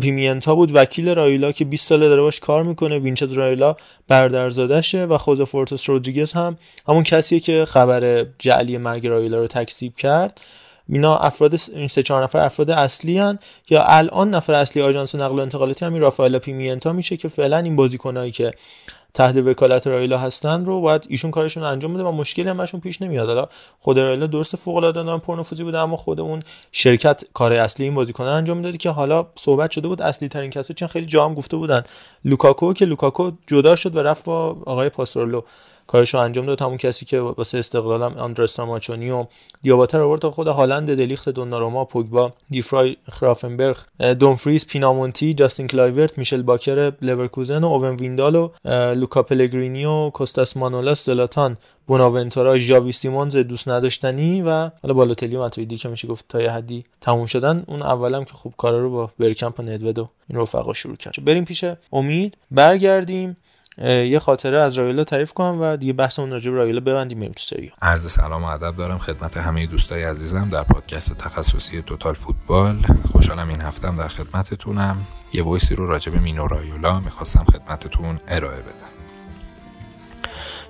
پیمینتا 0.00 0.54
بود. 0.54 0.70
وکیل 0.74 1.08
رایولا 1.08 1.52
که 1.52 1.64
20 1.64 1.88
ساله 1.88 2.08
داره 2.08 2.22
باش 2.22 2.40
کار 2.40 2.62
می‌کنه 2.62 2.98
وینچنزو 2.98 3.32
رایولا 3.32 3.76
برادرزادشه 4.08 5.04
و 5.04 5.18
خود 5.18 5.44
فورتوس 5.44 5.90
رودریگز 5.90 6.32
هم 6.32 6.58
همون 6.88 7.02
کسیه 7.02 7.40
که 7.40 7.64
خبر 7.64 8.26
جعلی 8.38 8.78
مرگ 8.78 9.06
رایلا 9.06 9.38
رو 9.38 9.46
تکذیب 9.46 9.96
کرد. 9.96 10.40
اینا 10.92 11.16
افراد 11.16 11.54
این 11.74 11.88
سه 11.88 12.02
چهار 12.02 12.22
نفر 12.22 12.38
افراد 12.38 12.70
اصلی 12.70 13.18
هن 13.18 13.38
یا 13.70 13.82
الان 13.82 14.30
نفر 14.30 14.52
اصلی 14.52 14.82
آژانس 14.82 15.14
نقل 15.14 15.38
و 15.38 15.40
انتقالاتی 15.40 15.84
همین 15.84 16.00
رافائلا 16.00 16.38
پیمینتا 16.38 16.92
میشه 16.92 17.16
که 17.16 17.28
فعلا 17.28 17.58
این 17.58 17.76
بازیکنایی 17.76 18.32
که 18.32 18.52
تحت 19.14 19.36
وکالت 19.36 19.86
رایلا 19.86 20.18
هستن 20.18 20.64
رو 20.64 20.80
باید 20.80 21.06
ایشون 21.08 21.30
کارشون 21.30 21.62
انجام 21.62 21.94
بده 21.94 22.02
و 22.02 22.12
مشکلی 22.12 22.48
همشون 22.48 22.80
پیش 22.80 23.02
نمیاد. 23.02 23.28
حالا 23.28 23.48
خود 23.80 23.98
رایلا 23.98 24.26
درست 24.26 24.56
فوق 24.56 24.76
العاده 24.76 25.02
نام 25.02 25.20
پرنفوذی 25.20 25.64
بوده 25.64 25.78
اما 25.78 25.96
خود 25.96 26.20
اون 26.20 26.40
شرکت 26.72 27.24
کار 27.34 27.52
اصلی 27.52 27.84
این 27.84 27.94
بازیکن 27.94 28.24
رو 28.24 28.30
انجام 28.30 28.56
می‌داد 28.56 28.76
که 28.76 28.90
حالا 28.90 29.26
صحبت 29.34 29.70
شده 29.70 29.88
بود 29.88 30.02
اصلی 30.02 30.28
ترین 30.28 30.50
کسا 30.50 30.74
چون 30.74 30.88
خیلی 30.88 31.06
جام 31.06 31.34
گفته 31.34 31.56
بودن. 31.56 31.82
لوکاکو 32.24 32.72
که 32.72 32.84
لوکاکو 32.84 33.30
جدا 33.46 33.76
شد 33.76 33.96
و 33.96 33.98
رفت 33.98 34.24
با 34.24 34.56
آقای 34.66 34.88
پاستورلو 34.88 35.42
کارشو 35.90 36.18
انجام 36.18 36.46
داد. 36.46 36.62
همون 36.62 36.76
کسی 36.76 37.04
که 37.04 37.20
واسه 37.20 37.58
استقلالم 37.58 38.18
آندره‌آ 38.18 38.66
استراماچونی 38.66 39.10
و 39.10 39.26
دیاباته 39.62 39.89
رو 39.89 40.00
آورد 40.00 40.28
خود 40.28 40.46
هالند 40.46 40.96
دلیخت 40.96 41.28
دوناروما 41.28 41.84
پوگبا 41.84 42.32
دفرای 42.50 42.96
خرافنبرخ 43.08 43.76
دامفریس 44.18 44.66
پینامونتی 44.66 45.34
جاستین 45.34 45.66
کلایورت 45.66 46.18
میشل 46.18 46.42
باکر 46.42 46.92
لورکوزن 47.02 47.64
و 47.64 47.66
اوون 47.66 47.96
ویندال 47.96 48.36
و 48.36 48.48
لوکا 48.94 49.22
پلگرینی 49.22 49.84
و 49.84 50.10
کوستاس 50.10 50.56
مانولاس 50.56 51.06
زلاتان 51.06 51.56
بوناونتورا 51.86 52.58
ژاوی 52.58 52.92
سیمونز 52.92 53.36
دوست 53.36 53.68
نداشتنی 53.68 54.42
و 54.42 54.50
حالا 54.82 54.94
بالوتلی 54.94 55.36
و 55.36 55.38
ماتویدی 55.38 55.78
که 55.78 55.88
میشه 55.88 56.08
گفت 56.08 56.24
تا 56.28 56.42
یه 56.42 56.50
حدی 56.50 56.84
تموم 57.00 57.26
شدن. 57.26 57.64
اون 57.66 57.82
اولم 57.82 58.24
که 58.24 58.32
خوب 58.32 58.54
کارا 58.56 58.80
رو 58.80 58.90
با 58.90 59.10
برکمپ 59.18 59.60
و 59.60 59.62
ندود 59.62 59.98
و 59.98 60.08
این 60.28 60.38
رفقا 60.38 60.72
شروع 60.72 60.96
کرد. 60.96 61.24
بریم 61.24 61.44
پیش 61.44 61.64
امید. 61.92 62.36
برگردیم. 62.50 63.36
یه 63.80 64.18
خاطره 64.18 64.58
از 64.58 64.78
رایولا 64.78 65.04
تعریف 65.04 65.32
کنم 65.32 65.60
و 65.60 65.76
دیگه 65.76 65.92
بحث 65.92 66.18
اون 66.18 66.30
راجع 66.30 66.50
به 66.50 66.56
رایولا 66.56 66.80
ببندیم 66.80 67.20
بریم 67.20 67.32
تو 67.32 67.42
سریال. 67.42 67.72
عرض 67.82 68.10
سلام 68.10 68.44
و 68.44 68.46
ادب 68.46 68.76
دارم 68.76 68.98
خدمت 68.98 69.36
همه 69.36 69.66
دوستای 69.66 70.02
عزیزم 70.02 70.48
در 70.48 70.62
پادکست 70.62 71.18
تخصصی 71.18 71.82
Total 71.82 72.14
Football. 72.14 72.82
خوشحالم 73.12 73.48
این 73.48 73.60
هفتم 73.60 73.96
در 73.96 74.08
خدمتتونم. 74.08 74.96
یه 75.32 75.42
voice 75.42 75.69
ی 75.69 75.74
رو 75.74 75.86
راجع 75.86 76.12
به 76.12 76.18
مینو 76.18 76.46
رایولا 76.46 77.00
می‌خواستم 77.00 77.44
خدمتتون 77.52 78.20
ارائه 78.28 78.60
بدم. 78.60 78.99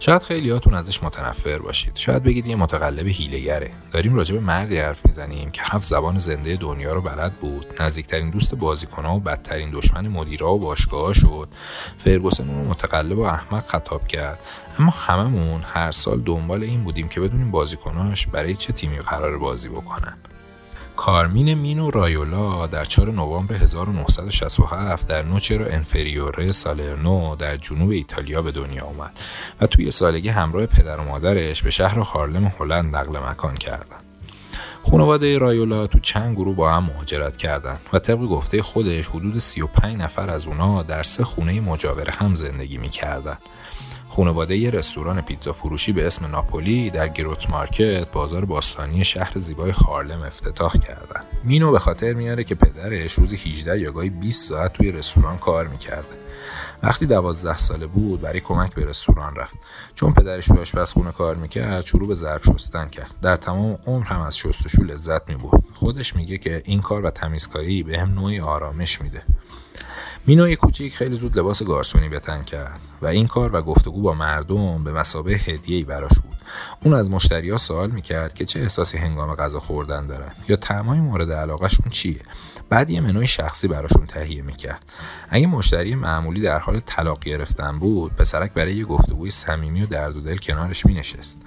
شاید 0.02 0.22
خیلیاتون 0.22 0.74
ازش 0.74 1.02
متنفر 1.02 1.58
باشید. 1.58 1.96
شاید 1.96 2.22
بگید 2.22 2.46
یه 2.46 2.56
متقلب 2.56 3.06
حیله‌گره 3.06 3.70
داریم 3.92 4.14
راجع 4.14 4.34
به 4.34 4.40
مردی 4.40 4.78
حرف 4.78 5.06
می‌زنیم 5.06 5.50
که 5.50 5.62
هفت 5.64 5.84
زبان 5.84 6.18
زنده 6.18 6.56
دنیا 6.56 6.92
رو 6.92 7.02
بلد 7.02 7.32
بود. 7.32 7.82
نزدیکترین 7.82 8.30
دوست 8.30 8.54
بازیکنها 8.54 9.16
و 9.16 9.20
بدترین 9.20 9.70
دشمن 9.70 10.08
مدیرا 10.08 10.52
و 10.52 10.58
باشگاه 10.58 11.12
شد. 11.12 11.48
فرگوسن 11.98 12.48
رو 12.48 12.70
متقلب 12.70 13.18
و 13.18 13.22
احمق 13.22 13.62
خطاب 13.62 14.06
کرد. 14.06 14.38
اما 14.78 14.90
هممون 14.90 15.62
هر 15.62 15.92
سال 15.92 16.20
دنبال 16.20 16.62
این 16.62 16.84
بودیم 16.84 17.08
که 17.08 17.20
بدونیم 17.20 17.50
بازیکناش 17.50 18.26
برای 18.26 18.56
چه 18.56 18.72
تیمی 18.72 18.98
قرار 18.98 19.38
بازی 19.38 19.68
بکنن. 19.68 20.16
کارمین 21.00 21.54
مینو 21.54 21.90
رایولا 21.90 22.66
در 22.66 22.84
4 22.84 23.10
نوامبر 23.10 23.54
1967 23.54 25.06
در 25.06 25.22
نوچرو 25.22 25.64
انفریوره 25.70 26.52
سالرنو 26.52 27.36
در 27.36 27.56
جنوب 27.56 27.90
ایتالیا 27.90 28.42
به 28.42 28.50
دنیا 28.50 28.84
آمد 28.84 29.18
و 29.60 29.66
توی 29.66 29.90
سالگی 29.90 30.28
همراه 30.28 30.66
پدر 30.66 31.00
و 31.00 31.04
مادرش 31.04 31.62
به 31.62 31.70
شهر 31.70 31.98
هارلم 31.98 32.52
هلند 32.58 32.96
نقل 32.96 33.18
مکان 33.18 33.54
کردند. 33.54 34.04
خانواده 34.90 35.38
رایولا 35.38 35.86
تو 35.86 35.98
چند 35.98 36.36
گروه 36.36 36.56
با 36.56 36.72
هم 36.72 36.84
مهاجرت 36.84 37.36
کردند 37.36 37.80
و 37.92 37.98
طبق 37.98 38.20
گفته 38.20 38.62
خودش 38.62 39.08
حدود 39.08 39.38
35 39.38 39.96
نفر 39.96 40.30
از 40.30 40.46
اونا 40.46 40.82
در 40.82 41.02
سه 41.02 41.24
خونه 41.24 41.60
مجاور 41.60 42.10
هم 42.10 42.34
زندگی 42.34 42.78
می‌کردند. 42.78 43.38
خانواده 44.20 44.56
یه 44.56 44.70
رستوران 44.70 45.20
پیتزا 45.20 45.52
فروشی 45.52 45.92
به 45.92 46.06
اسم 46.06 46.26
ناپولی 46.26 46.90
در 46.90 47.08
گروت 47.08 47.50
مارکت 47.50 48.12
بازار 48.12 48.44
باستانی 48.44 49.04
شهر 49.04 49.32
زیبای 49.38 49.70
هارلم 49.70 50.22
افتتاح 50.22 50.72
کردن. 50.72 51.20
مینو 51.44 51.70
به 51.70 51.78
خاطر 51.78 52.12
میاره 52.12 52.44
که 52.44 52.54
پدرش 52.54 53.12
روزی 53.12 53.36
18 53.36 53.80
یا 53.80 53.92
گاهی 53.92 54.10
20 54.10 54.48
ساعت 54.48 54.72
توی 54.72 54.92
رستوران 54.92 55.38
کار 55.38 55.66
می‌کرده. 55.66 56.08
وقتی 56.82 57.06
دوازده 57.06 57.58
ساله 57.58 57.86
بود 57.86 58.20
برای 58.20 58.40
کمک 58.40 58.74
به 58.74 58.84
رستوران 58.84 59.36
رفت 59.36 59.54
چون 59.94 60.12
پدرش 60.12 60.46
تو 60.46 60.60
آشپزخونه 60.60 61.12
کار 61.12 61.36
می‌کرد 61.36 61.84
شروع 61.84 62.08
به 62.08 62.14
ظرف 62.14 62.44
شستن 62.44 62.88
کرد 62.88 63.14
در 63.22 63.36
تمام 63.36 63.78
عمر 63.86 64.06
هم 64.06 64.20
از 64.20 64.36
شستشو 64.36 64.82
لذت 64.82 65.28
می‌برد 65.28 65.62
خودش 65.74 66.16
میگه 66.16 66.38
که 66.38 66.62
این 66.64 66.80
کار 66.80 67.04
و 67.04 67.10
تمیزکاری 67.10 67.82
به 67.82 67.98
هم 67.98 68.14
نوعی 68.14 68.40
آرامش 68.40 69.02
میده 69.02 69.22
مینو 70.26 70.54
کوچیک 70.54 70.96
خیلی 70.96 71.16
زود 71.16 71.38
لباس 71.38 71.62
گارسونی 71.62 72.08
به 72.08 72.20
تن 72.20 72.42
کرد 72.42 72.80
و 73.02 73.06
این 73.06 73.26
کار 73.26 73.56
و 73.56 73.62
گفتگو 73.62 74.02
با 74.02 74.14
مردم 74.14 74.84
به 74.84 74.92
مسابه 74.92 75.32
هدیه‌ای 75.32 75.84
براش 75.84 76.18
بود. 76.22 76.36
اون 76.82 76.94
از 76.94 77.10
مشتریا 77.10 77.56
سوال 77.56 77.90
می‌کرد 77.90 78.34
که 78.34 78.44
چه 78.44 78.60
احساسی 78.60 78.98
هنگام 78.98 79.34
غذا 79.34 79.60
خوردن 79.60 80.06
دارن؟ 80.06 80.32
یا 80.48 80.56
تعمای 80.56 81.00
مورد 81.00 81.32
علاقهشون 81.32 81.90
چیه؟ 81.90 82.20
بعد 82.68 82.90
یه 82.90 83.00
منوی 83.00 83.26
شخصی 83.26 83.68
براشون 83.68 84.06
تهیه 84.06 84.42
می‌کرد. 84.42 84.84
اگه 85.30 85.46
مشتری 85.46 85.94
معمولی 85.94 86.40
در 86.40 86.58
حال 86.58 86.80
طلاق 86.80 87.20
گرفتن 87.20 87.78
بود 87.78 88.16
پسرک 88.16 88.52
برای 88.52 88.74
یه 88.74 88.84
گفتگوی 88.84 89.30
صمیمی 89.30 89.82
و 89.82 89.86
درد 89.86 90.16
و 90.16 90.20
دل 90.20 90.36
کنارش 90.36 90.86
مینشست. 90.86 91.42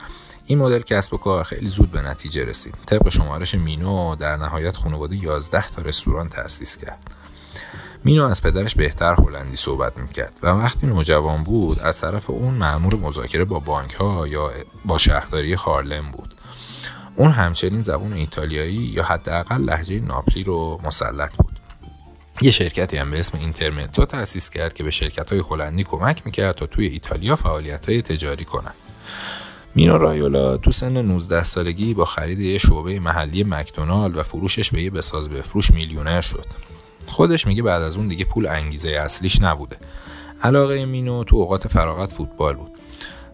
این 0.46 0.58
مدل 0.58 0.82
کسب 0.82 1.13
و 1.13 1.18
کار 1.18 1.44
خیلی 1.44 1.68
زود 1.68 1.92
به 1.92 2.01
نتیجه 2.01 2.46
رسید. 2.46 2.75
طبق 2.86 3.10
شمارش 3.10 3.56
مینو 3.56 4.15
در 4.15 4.38
نهایت 4.38 4.75
خانواده 4.75 5.15
11 5.15 5.70
تا 5.70 5.82
رستوران 5.82 6.30
تأسیس 6.30 6.77
کرد. 6.77 7.23
مینو 8.05 8.24
از 8.24 8.43
پدرش 8.43 8.75
بهتر 8.75 9.15
هلندی 9.15 9.55
صحبت 9.55 9.98
می‌کرد 9.98 10.39
و 10.43 10.48
وقتی 10.48 10.88
نوجوان 10.88 11.43
بود 11.43 11.79
از 11.79 12.00
طرف 12.00 12.29
اون 12.29 12.53
معمور 12.53 12.95
مذاکره 12.95 13.45
با 13.45 13.60
بانک 13.60 13.93
ها 13.93 14.27
یا 14.27 14.51
با 14.86 14.98
شهرداری 14.98 15.53
هارلم 15.53 16.12
بود. 16.12 16.33
اون 17.15 17.31
همچنین 17.31 17.81
زبون 17.81 18.13
ایتالیایی 18.13 18.74
یا 18.74 19.03
حداقل 19.03 19.62
لحجه 19.62 20.00
ناپلی 20.00 20.43
رو 20.43 20.79
مسلط 20.83 21.36
بود. 21.36 21.60
یه 22.41 22.51
شرکتی 22.51 22.98
هم 22.98 23.12
به 23.12 23.19
اسم 23.19 23.38
اینترمتزو 23.38 24.05
تأسیس 24.05 24.50
کرد 24.50 24.74
که 24.74 24.83
به 24.83 24.91
شرکت 24.91 25.29
های 25.29 25.43
هلندی 25.50 25.83
کمک 25.83 26.22
می‌کرد 26.25 26.55
تا 26.55 26.65
توی 26.65 26.88
ایتالیا 26.88 27.36
فعالیت 27.36 27.89
های 27.89 28.01
تجاری 28.01 28.45
کنن. 28.45 28.74
مینو 29.75 29.98
رایولا 29.98 30.57
تو 30.57 30.72
سن 30.72 31.01
19 31.01 31.43
سالگی 31.43 31.93
با 31.93 32.05
خرید 32.05 32.39
یه 32.39 32.57
شعبه 32.57 33.00
محلی 33.00 33.43
مکدونالد 33.43 34.17
و 34.17 34.24
فروشش 34.24 34.72
به 34.72 34.83
یه 34.83 34.89
بساز 34.89 35.29
بفروش 35.29 35.72
میلیونر 35.72 36.22
شد. 36.22 36.45
خودش 37.07 37.48
میگه 37.48 37.63
بعد 37.63 37.81
از 37.81 37.98
اون 37.98 38.07
دیگه 38.07 38.25
پول 38.25 38.45
انگیزه 38.45 38.89
اصلیش 38.89 39.41
نبوده. 39.41 39.77
علاقه 40.43 40.86
مینو 40.86 41.24
تو 41.24 41.36
اوقات 41.36 41.67
فراغت 41.67 42.12
فوتبال 42.12 42.55
بود. 42.55 42.72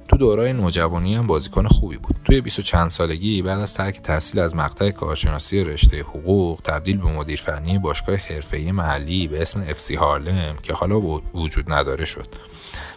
تو 0.07 0.17
دورای 0.17 0.53
نوجوانی 0.53 1.15
هم 1.15 1.27
بازیکن 1.27 1.67
خوبی 1.67 1.97
بود. 1.97 2.15
توی 2.25 2.41
20 2.41 2.61
چند 2.61 2.89
سالگی 2.89 3.41
بعد 3.41 3.59
از 3.59 3.73
ترک 3.73 4.01
تحصیل 4.01 4.39
از 4.39 4.55
مقطع 4.55 4.91
کارشناسی 4.91 5.63
رشته 5.63 5.99
حقوق 5.99 6.59
تبدیل 6.63 6.97
به 6.97 7.09
مدیر 7.09 7.39
فنی 7.39 7.79
باشگاه 7.79 8.15
حرفه‌ای 8.15 8.71
محلی 8.71 9.27
به 9.27 9.41
اسم 9.41 9.65
افسی 9.69 9.95
هارلم 9.95 10.55
که 10.63 10.73
حالا 10.73 10.99
وجود 11.33 11.73
نداره 11.73 12.05
شد. 12.05 12.27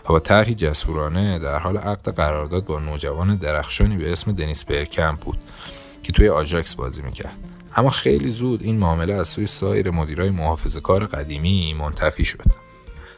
و 0.04 0.08
با 0.08 0.20
طرحی 0.20 0.54
جسورانه 0.54 1.38
در 1.38 1.58
حال 1.58 1.76
عقد 1.76 2.14
قرارداد 2.14 2.64
با 2.64 2.78
نوجوان 2.78 3.36
درخشانی 3.36 3.96
به 3.96 4.12
اسم 4.12 4.32
دنیس 4.32 4.64
برکمپ 4.64 5.18
بود 5.18 5.38
که 6.02 6.12
توی 6.12 6.28
آژاکس 6.28 6.74
بازی 6.74 7.02
می‌کرد. 7.02 7.36
اما 7.76 7.90
خیلی 7.90 8.28
زود 8.28 8.62
این 8.62 8.78
معامله 8.78 9.14
از 9.14 9.28
سوی 9.28 9.46
سایر 9.46 9.90
مدیرای 9.90 10.30
محافظه 10.30 10.80
کار 10.80 11.06
قدیمی 11.06 11.74
منتفی 11.74 12.24
شد. 12.24 12.44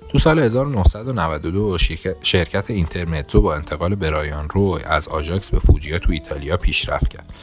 تو 0.09 0.19
سال 0.19 0.39
1992 0.39 1.79
شرکت 2.23 2.71
اینترمتزو 2.71 3.41
با 3.43 3.55
انتقال 3.55 3.95
برایان 3.95 4.49
روی 4.49 4.79
از 4.87 5.09
آژاکس 5.09 5.51
به 5.51 5.59
فوجیا 5.59 5.99
تو 5.99 6.13
ایتالیا 6.13 6.57
پیشرفت 6.57 7.09
کرد. 7.09 7.35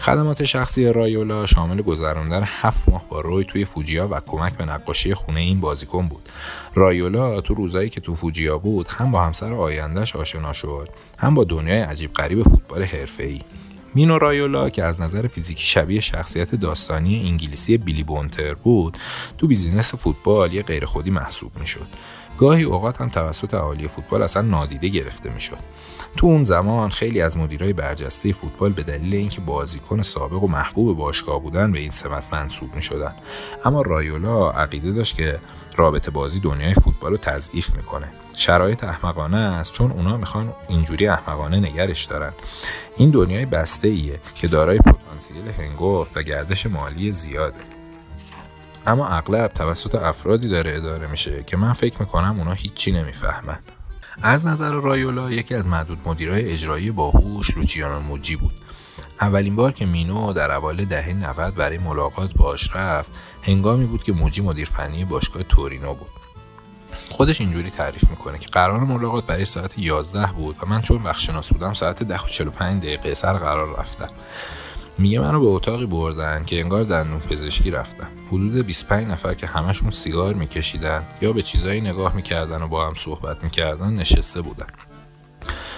خدمات 0.00 0.44
شخصی 0.44 0.92
رایولا 0.92 1.46
شامل 1.46 1.82
گذراندن 1.82 2.42
هفت 2.46 2.88
ماه 2.88 3.04
با 3.08 3.20
روی 3.20 3.44
توی 3.44 3.64
فوجیا 3.64 4.08
و 4.10 4.20
کمک 4.26 4.56
به 4.56 4.64
نقاشی 4.64 5.14
خونه 5.14 5.40
این 5.40 5.60
بازیکن 5.60 6.08
بود. 6.08 6.28
رایولا 6.74 7.40
تو 7.40 7.54
روزایی 7.54 7.88
که 7.88 8.00
تو 8.00 8.14
فوجیا 8.14 8.58
بود 8.58 8.88
هم 8.88 9.10
با 9.10 9.24
همسر 9.24 9.52
آیندهش 9.52 10.16
آشنا 10.16 10.52
شد، 10.52 10.88
هم 11.18 11.34
با 11.34 11.44
دنیای 11.44 11.80
عجیب 11.80 12.12
غریب 12.12 12.42
فوتبال 12.42 12.82
حرفه‌ای. 12.82 13.40
مینو 13.94 14.18
رایولا 14.18 14.70
که 14.70 14.84
از 14.84 15.00
نظر 15.00 15.26
فیزیکی 15.26 15.66
شبیه 15.66 16.00
شخصیت 16.00 16.54
داستانی 16.54 17.28
انگلیسی 17.28 17.78
بیلی 17.78 18.02
بونتر 18.02 18.54
بود 18.54 18.98
تو 19.38 19.46
بیزینس 19.46 19.94
فوتبال 19.94 20.52
یه 20.52 20.62
غیر 20.62 20.84
خودی 20.84 21.10
محسوب 21.10 21.52
می‌شد. 21.60 21.86
گاهی 22.38 22.62
اوقات 22.62 23.00
هم 23.00 23.08
توسط 23.08 23.54
اهالی 23.54 23.88
فوتبال 23.88 24.22
اصلا 24.22 24.42
نادیده 24.42 24.88
گرفته 24.88 25.30
می‌شد. 25.30 25.58
تو 26.16 26.26
اون 26.26 26.44
زمان 26.44 26.88
خیلی 26.88 27.20
از 27.20 27.36
مدیرای 27.36 27.72
برجسته 27.72 28.32
فوتبال 28.32 28.72
به 28.72 28.82
دلیل 28.82 29.14
اینکه 29.14 29.40
بازیکن 29.40 30.02
سابق 30.02 30.42
و 30.42 30.46
محبوب 30.46 30.96
باشگاه 30.96 31.42
بودن 31.42 31.72
به 31.72 31.78
این 31.78 31.90
سمت 31.90 32.24
منصوب 32.32 32.74
می 32.74 32.82
شدن. 32.82 33.14
اما 33.64 33.82
رایولا 33.82 34.50
عقیده 34.50 34.92
داشت 34.92 35.16
که 35.16 35.38
رابطه 35.76 36.10
بازی 36.10 36.40
دنیای 36.40 36.74
فوتبال 36.74 37.10
رو 37.10 37.16
تضعیف 37.16 37.74
می‌کنه. 37.74 38.12
شرایط 38.38 38.84
احمقانه 38.84 39.36
است 39.36 39.72
چون 39.72 39.90
اونا 39.90 40.16
می‌خوان 40.16 40.52
اینجوری 40.68 41.08
احمقانه 41.08 41.60
نگرش 41.60 42.04
دارن. 42.04 42.32
این 42.96 43.10
دنیای 43.10 43.46
بسته 43.46 43.88
ایه 43.88 44.20
که 44.34 44.48
دارای 44.48 44.78
پتانسیل 44.78 45.48
هنگفت 45.58 46.16
و 46.16 46.22
گردش 46.22 46.66
مالی 46.66 47.12
زیاده. 47.12 47.60
اما 48.86 49.08
اغلب 49.08 49.48
توسط 49.48 49.94
افرادی 49.94 50.48
داره 50.48 50.76
اداره 50.76 51.06
میشه 51.06 51.42
که 51.46 51.56
من 51.56 51.72
فکر 51.72 51.96
می‌کنم 52.00 52.38
اونا 52.38 52.52
هیچی 52.52 52.92
نمی‌فهمن. 52.92 53.58
از 54.22 54.46
نظر 54.46 54.70
رایولا 54.70 55.30
یکی 55.30 55.54
از 55.54 55.66
معدود 55.66 55.98
مدیرای 56.04 56.52
اجرایی 56.52 56.90
باهوش 56.90 57.56
لوچیانو 57.56 58.00
موجی 58.00 58.36
بود. 58.36 58.54
اولین 59.20 59.56
بار 59.56 59.72
که 59.72 59.86
مینو 59.86 60.32
در 60.32 60.52
اوایل 60.52 60.84
دهه 60.84 61.12
90 61.12 61.54
برای 61.54 61.78
ملاقات 61.78 62.34
باش 62.34 62.76
رفت 62.76 63.10
هنگامی 63.42 63.86
بود 63.86 64.02
که 64.02 64.12
موجی 64.12 64.42
مدیر 64.42 64.68
فنی 64.68 65.04
باشگاه 65.04 65.42
تورینو 65.42 65.94
بود. 65.94 66.17
خودش 67.10 67.40
اینجوری 67.40 67.70
تعریف 67.70 68.10
می‌کنه 68.10 68.38
که 68.38 68.48
قرار 68.48 68.80
ملاقات 68.80 69.26
برای 69.26 69.44
ساعت 69.44 69.78
11 69.78 70.26
بود 70.26 70.56
و 70.62 70.66
من 70.66 70.82
چون 70.82 71.02
وقت 71.02 71.20
شناس 71.20 71.52
بودم 71.52 71.72
ساعت 71.72 72.02
10 72.02 72.24
و 72.24 72.26
45 72.26 72.82
دقیقه 72.82 73.14
سر 73.14 73.32
قرار 73.32 73.78
رفتم. 73.78 74.08
میگه 74.98 75.20
منو 75.20 75.40
به 75.40 75.46
اتاقی 75.46 75.86
بردن 75.86 76.44
که 76.44 76.60
انگار 76.60 76.84
دندون 76.84 77.20
پزشکی 77.20 77.70
رفتم. 77.70 78.08
حدود 78.28 78.66
25 78.66 79.06
نفر 79.06 79.34
که 79.34 79.46
همشون 79.46 79.90
سیگار 79.90 80.34
میکشیدن 80.34 81.06
یا 81.20 81.32
به 81.32 81.42
چیزایی 81.42 81.80
نگاه 81.80 82.14
می‌کردن 82.14 82.62
و 82.62 82.68
با 82.68 82.86
هم 82.86 82.94
صحبت 82.94 83.44
می‌کردن 83.44 83.92
نشسته 83.92 84.42
بودن. 84.42 84.66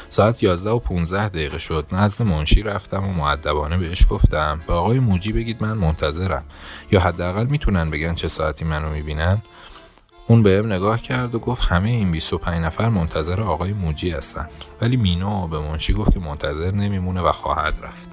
ساعت 0.09 0.43
11 0.43 0.71
و 0.71 0.79
15 0.79 1.29
دقیقه 1.29 1.59
شد. 1.59 1.87
نزد 1.93 2.23
منشی 2.23 2.63
رفتم 2.63 3.09
و 3.09 3.13
معدبانه 3.13 3.77
بهش 3.77 4.07
گفتم 4.11 4.61
به 4.67 4.73
آقای 4.73 4.99
موجی 4.99 5.33
بگید 5.33 5.63
من 5.63 5.79
منتظرم. 5.79 6.45
یا 6.91 7.01
حداقل 7.01 7.47
می‌تونن 7.47 7.91
بگن 7.91 8.15
چه 8.15 8.29
ساعتی 8.29 8.65
منو 8.65 8.91
می‌بینن؟ 8.91 9.43
اون 10.31 10.43
بهم 10.43 10.73
نگاه 10.73 11.03
کرد 11.03 11.35
و 11.35 11.39
گفت 11.39 11.65
همه 11.65 11.89
این 11.89 12.11
25 12.11 12.65
نفر 12.65 12.89
منتظر 12.89 13.41
آقای 13.41 13.73
موجی 13.73 14.11
هستن. 14.11 14.47
ولی 14.81 14.97
مینو 14.97 15.47
به 15.47 15.59
منشی 15.59 15.93
گفت 15.93 16.13
که 16.13 16.21
منتظر 16.21 16.71
نمیمونه 16.71 17.21
و 17.21 17.33
خواهد 17.33 17.75
رفت. 17.83 18.09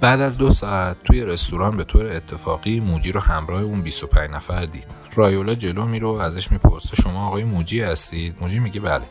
بعد 0.00 0.20
از 0.20 0.38
دو 0.38 0.50
ساعت 0.50 0.96
توی 1.04 1.22
رستوران 1.22 1.76
به 1.76 1.84
طور 1.84 2.06
اتفاقی 2.06 2.80
موجی 2.80 3.12
رو 3.12 3.20
همراه 3.20 3.62
اون 3.62 3.82
25 3.82 4.30
نفر 4.30 4.64
دید. 4.64 4.86
رایولا 5.14 5.54
جلو 5.54 5.86
میره 5.86 6.06
و 6.06 6.10
ازش 6.10 6.52
می‌پرسه 6.52 6.96
شما 6.96 7.26
آقای 7.26 7.44
موجی 7.44 7.80
هستید؟ 7.80 8.36
موجی 8.40 8.58
میگه 8.58 8.80
بله. 8.80 9.04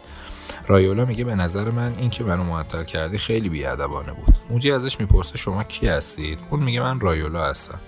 رایولا 0.67 1.05
میگه 1.05 1.23
به 1.23 1.35
نظر 1.35 1.71
من 1.71 1.93
این 1.97 2.09
که 2.09 2.23
منو 2.23 2.43
معطل 2.43 2.83
کردی 2.83 3.17
خیلی 3.17 3.49
بیادبانه 3.49 4.11
بود. 4.11 4.35
موجی 4.49 4.71
ازش 4.71 4.99
می‌پرسه 4.99 5.37
شما 5.37 5.63
کی 5.63 5.87
هستید؟ 5.87 6.39
اون 6.49 6.63
میگه 6.63 6.81
من 6.81 6.99
رایولا 6.99 7.43
هستم. 7.43 7.79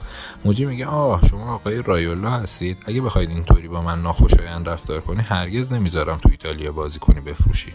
موجی 0.46 0.66
میگه 0.66 0.86
آه 0.86 1.22
شما 1.30 1.54
آقای 1.54 1.82
رایولا 1.82 2.30
هستید. 2.30 2.78
اگه 2.86 3.02
بخواید 3.02 3.30
اینطوری 3.30 3.68
با 3.68 3.82
من 3.82 4.02
ناخوشایند 4.02 4.70
رفتار 4.70 5.02
کنی 5.02 5.22
هرگز 5.22 5.74
نمی‌ذارم 5.74 6.18
تو 6.18 6.30
ایتالیا 6.30 6.72
بازی 6.72 7.00
کنی 7.00 7.20
بفروشی. 7.20 7.74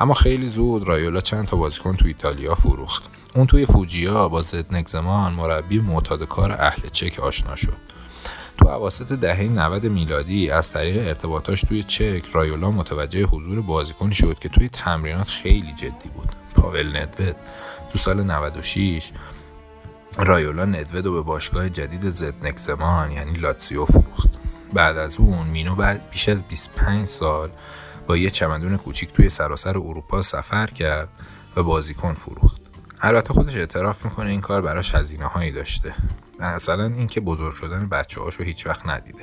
اما 0.00 0.14
خیلی 0.14 0.46
زود 0.46 0.88
رایولا 0.88 1.20
چند 1.20 1.46
تا 1.46 1.56
بازیکن 1.56 1.96
تو 1.96 2.06
ایتالیا 2.06 2.54
فروخت. 2.54 3.08
اون 3.34 3.46
توی 3.46 3.66
فوجیا 3.66 4.28
با 4.28 4.42
زد 4.42 4.74
نگزمان 4.74 5.32
مربی 5.32 5.80
معتاد 5.80 6.24
کار 6.24 6.52
اهل 6.52 6.88
چک 6.88 7.20
آشنا 7.20 7.56
شد. 7.56 7.91
تو 8.62 8.68
عواسط 8.68 9.12
دهه 9.12 9.42
90 9.42 9.86
میلادی 9.86 10.50
از 10.50 10.72
طریق 10.72 11.08
ارتباطاش 11.08 11.60
توی 11.60 11.82
چک 11.82 12.22
رایولا 12.32 12.70
متوجه 12.70 13.24
حضور 13.24 13.62
بازیکنی 13.62 14.14
شد 14.14 14.38
که 14.38 14.48
توی 14.48 14.68
تمرینات 14.68 15.28
خیلی 15.28 15.72
جدی 15.72 16.08
بود. 16.14 16.36
پاول 16.54 16.96
ندوید. 16.96 17.36
تو 17.92 17.98
سال 17.98 18.22
96 18.22 19.10
رایولا 20.18 20.64
ندوید 20.64 21.06
رو 21.06 21.12
به 21.12 21.20
باشگاه 21.20 21.68
جدید 21.68 22.10
زد 22.10 22.56
زمان 22.56 23.12
یعنی 23.12 23.32
لاتسیو 23.32 23.84
فروخت. 23.84 24.28
بعد 24.72 24.96
از 24.96 25.16
اون 25.18 25.46
مینو 25.46 25.74
بعد 25.74 26.10
بیش 26.10 26.28
از 26.28 26.42
25 26.42 27.08
سال 27.08 27.50
با 28.06 28.16
یه 28.16 28.30
چمدون 28.30 28.76
کوچیک 28.76 29.12
توی 29.12 29.28
سراسر 29.28 29.78
اروپا 29.78 30.22
سفر 30.22 30.66
کرد 30.66 31.08
و 31.56 31.62
بازیکن 31.62 32.14
فروخت. 32.14 32.60
البته 33.00 33.34
خودش 33.34 33.56
اعتراف 33.56 34.04
می‌کنه 34.04 34.30
این 34.30 34.40
کار 34.40 34.62
براش 34.62 34.94
هزینه 34.94 35.26
هایی 35.26 35.50
داشته. 35.50 35.94
مثلا 36.42 36.84
اینکه 36.84 37.20
بزرگ 37.20 37.54
شدن 37.54 37.88
بچه 37.88 38.20
هاشو 38.20 38.42
هیچ 38.42 38.66
وقت 38.66 38.86
ندیده. 38.86 39.22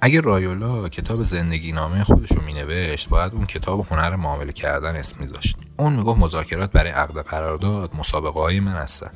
اگه 0.00 0.20
رایولا 0.20 0.88
کتاب 0.88 1.22
زندگی 1.22 1.72
نامه 1.72 2.04
خودش 2.04 2.32
رو 2.32 2.42
مینوشت 2.42 3.08
باید 3.08 3.34
اون 3.34 3.46
کتاب 3.46 3.86
هنر 3.90 4.16
معامله 4.16 4.52
کردن 4.52 4.96
اسم 4.96 5.16
میذاشت. 5.20 5.56
اون 5.76 5.92
می‌گفت 5.92 6.20
مذاکرات 6.20 6.72
برای 6.72 6.90
عقد 6.90 7.18
قرارداد 7.26 7.96
مسابقه 7.96 8.40
های 8.40 8.60
من 8.60 8.72
هستن. 8.72 9.10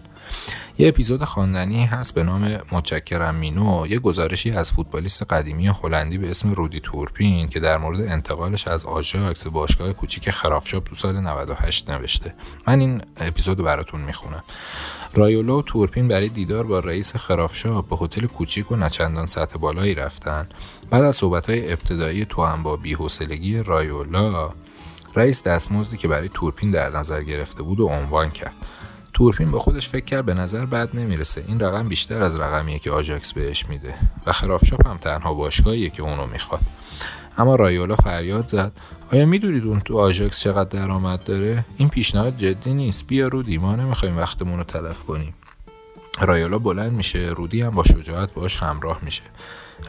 یه 0.78 0.88
اپیزود 0.88 1.24
خواندنی 1.24 1.84
هست 1.84 2.14
به 2.14 2.22
نام 2.22 2.58
متشکرم 2.72 3.34
مینو. 3.34 3.86
یه 3.86 3.98
گزارشی 3.98 4.50
از 4.50 4.72
فوتبالیست 4.72 5.22
قدیمی 5.22 5.68
هلندی 5.68 6.18
به 6.18 6.30
اسم 6.30 6.52
رودی 6.52 6.80
تورپین 6.80 7.48
که 7.48 7.60
در 7.60 7.78
مورد 7.78 8.00
انتقالش 8.00 8.68
از 8.68 8.84
آژاکس 8.84 9.46
باشگاه 9.46 9.92
کوچیک 9.92 10.30
خرافشاپ 10.30 10.88
تو 10.88 10.94
سال 10.94 11.20
98 11.20 11.90
نوشته. 11.90 12.34
من 12.66 12.80
این 12.80 13.02
اپیزود 13.16 13.58
براتون 13.58 14.00
می‌خونم. 14.00 14.42
رایولا 15.16 15.56
و 15.56 15.62
تورپین 15.62 16.08
برای 16.08 16.28
دیدار 16.28 16.64
با 16.64 16.78
رئیس 16.80 17.16
خرافشاپ 17.16 17.88
به 17.88 17.96
هتل 17.96 18.26
کوچیک 18.26 18.72
و 18.72 18.76
نچندان 18.76 19.26
سطح 19.26 19.58
بالایی 19.58 19.94
رفتن. 19.94 20.48
بعد 20.90 21.02
از 21.02 21.16
صحبتهای 21.16 21.72
ابتدایی 21.72 22.24
تو 22.24 22.44
هم 22.44 22.62
با 22.62 22.76
بیحوصلگی 22.76 23.62
رایولا 23.62 24.50
رئیس 25.14 25.42
دستمزدی 25.42 25.96
که 25.96 26.08
برای 26.08 26.30
تورپین 26.34 26.70
در 26.70 26.90
نظر 26.90 27.22
گرفته 27.22 27.62
بود 27.62 27.80
و 27.80 27.86
عنوان 27.86 28.30
کرد. 28.30 28.54
تورپین 29.12 29.50
با 29.50 29.58
خودش 29.58 29.88
فکر 29.88 30.04
کرد 30.04 30.26
به 30.26 30.34
نظر 30.34 30.66
بد 30.66 30.96
نمی‌رسه. 30.96 31.44
این 31.48 31.60
رقم 31.60 31.88
بیشتر 31.88 32.22
از 32.22 32.36
رقمیه 32.36 32.78
که 32.78 32.90
آجاکس 32.90 33.32
بهش 33.32 33.66
میده 33.68 33.94
و 34.26 34.32
خرافشاپ 34.32 34.86
هم 34.86 34.98
تنها 34.98 35.34
باشگاهیه 35.34 35.90
که 35.90 36.02
اونو 36.02 36.26
می‌خواد. 36.26 36.60
اما 37.38 37.56
رایولا 37.56 37.96
فریاد 37.96 38.48
زد. 38.48 38.72
آیا 39.12 39.26
می‌دونید 39.26 39.64
اون 39.64 39.80
تو 39.80 39.98
آژاکس 39.98 40.40
چقدر 40.40 40.68
درآمد 40.68 41.24
داره؟ 41.24 41.64
این 41.76 41.88
پیشنهاد 41.88 42.36
جدی 42.36 42.74
نیست. 42.74 43.06
بیا 43.06 43.28
رودی 43.28 43.58
ما 43.58 43.76
نمی‌خوایم 43.76 44.18
وقتمون 44.18 44.58
رو 44.58 44.64
تلف 44.64 45.02
کنیم. 45.02 45.34
رایولا 46.20 46.58
بلند 46.58 46.92
میشه 46.92 47.18
رودی 47.18 47.62
هم 47.62 47.70
با 47.70 47.82
شجاعت 47.82 48.34
باش 48.34 48.56
همراه 48.56 48.98
میشه. 49.02 49.22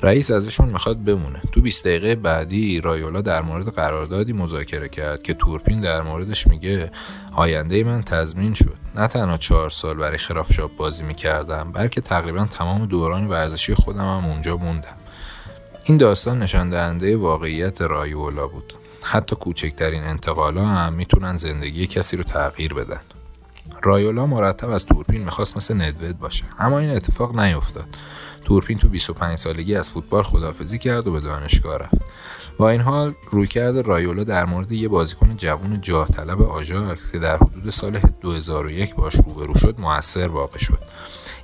رئیس 0.02 0.32
ازشون 0.32 0.70
می‌خواد 0.70 1.04
بمونه. 1.04 1.42
تو 1.52 1.62
20 1.62 1.88
دقیقه 1.88 2.16
بعدی 2.16 2.82
رایولا 2.82 3.22
در 3.22 3.42
مورد 3.42 3.68
قراردادی 3.68 4.34
مذاکره 4.34 4.90
کرد 4.90 5.24
که 5.24 5.34
تورپین 5.34 5.82
در 5.82 6.02
موردش 6.02 6.48
میگه 6.48 6.92
آینده 7.34 7.84
من 7.84 8.02
تضمین 8.02 8.54
شد. 8.54 8.78
نه 8.96 9.08
تنها 9.08 9.38
چهار 9.38 9.70
سال 9.70 9.98
برای 9.98 10.18
خرافشاپ 10.18 10.76
بازی 10.76 11.04
می‌کردم 11.04 11.72
بلکه 11.72 12.02
تقریبا 12.02 12.46
تمام 12.46 12.86
دوران 12.86 13.28
ورزشی 13.28 13.76
خودم 13.76 14.00
هم 14.18 14.26
اونجا 14.26 14.58
موندم. 14.58 14.98
این 15.86 15.98
داستان 15.98 16.40
نشان 16.40 16.70
دهنده 16.70 17.18
واقعیت 17.18 17.82
رایولا 17.82 18.48
بود. 18.48 18.74
حتی 19.06 19.36
کوچکترین 19.36 20.04
انتقالا 20.04 20.66
هم 20.66 20.94
می‌تونن 20.94 21.36
زندگی 21.36 21.88
کسی 21.88 22.18
رو 22.18 22.24
تغییر 22.24 22.74
بدن. 22.74 23.00
رایولا 23.82 24.26
مرتب 24.26 24.70
از 24.70 24.86
تورپین 24.86 25.24
می‌خواست 25.24 25.58
مثل 25.58 25.82
ندوید 25.82 26.20
باشه 26.20 26.44
اما 26.60 26.80
این 26.80 26.90
اتفاق 26.90 27.40
نیفتاد. 27.40 27.86
تورپین 28.46 28.78
تو 28.78 28.90
25 28.90 29.38
سالگی 29.38 29.76
از 29.76 29.92
فوتبال 29.92 30.24
خدافزی 30.24 30.78
کرد 30.78 31.08
و 31.08 31.12
به 31.12 31.20
دانشگاه 31.20 31.78
رفت. 31.78 32.02
با 32.58 32.70
این 32.70 32.82
حال 32.82 33.14
رویکرد 33.32 33.78
رایولا 33.78 34.24
در 34.24 34.46
مورد 34.46 34.72
یه 34.72 34.88
بازیکن 34.88 35.38
جوان 35.38 35.82
جاه 35.82 36.08
طلب 36.08 36.42
آژاکس 36.42 37.12
که 37.12 37.20
در 37.20 37.38
حدود 37.38 37.70
سال 37.70 38.00
2001 38.22 38.96
باش 38.96 39.16
روبرو 39.16 39.56
شد 39.56 39.76
موثر 39.80 40.28
واقع 40.28 40.58
شد. 40.58 40.80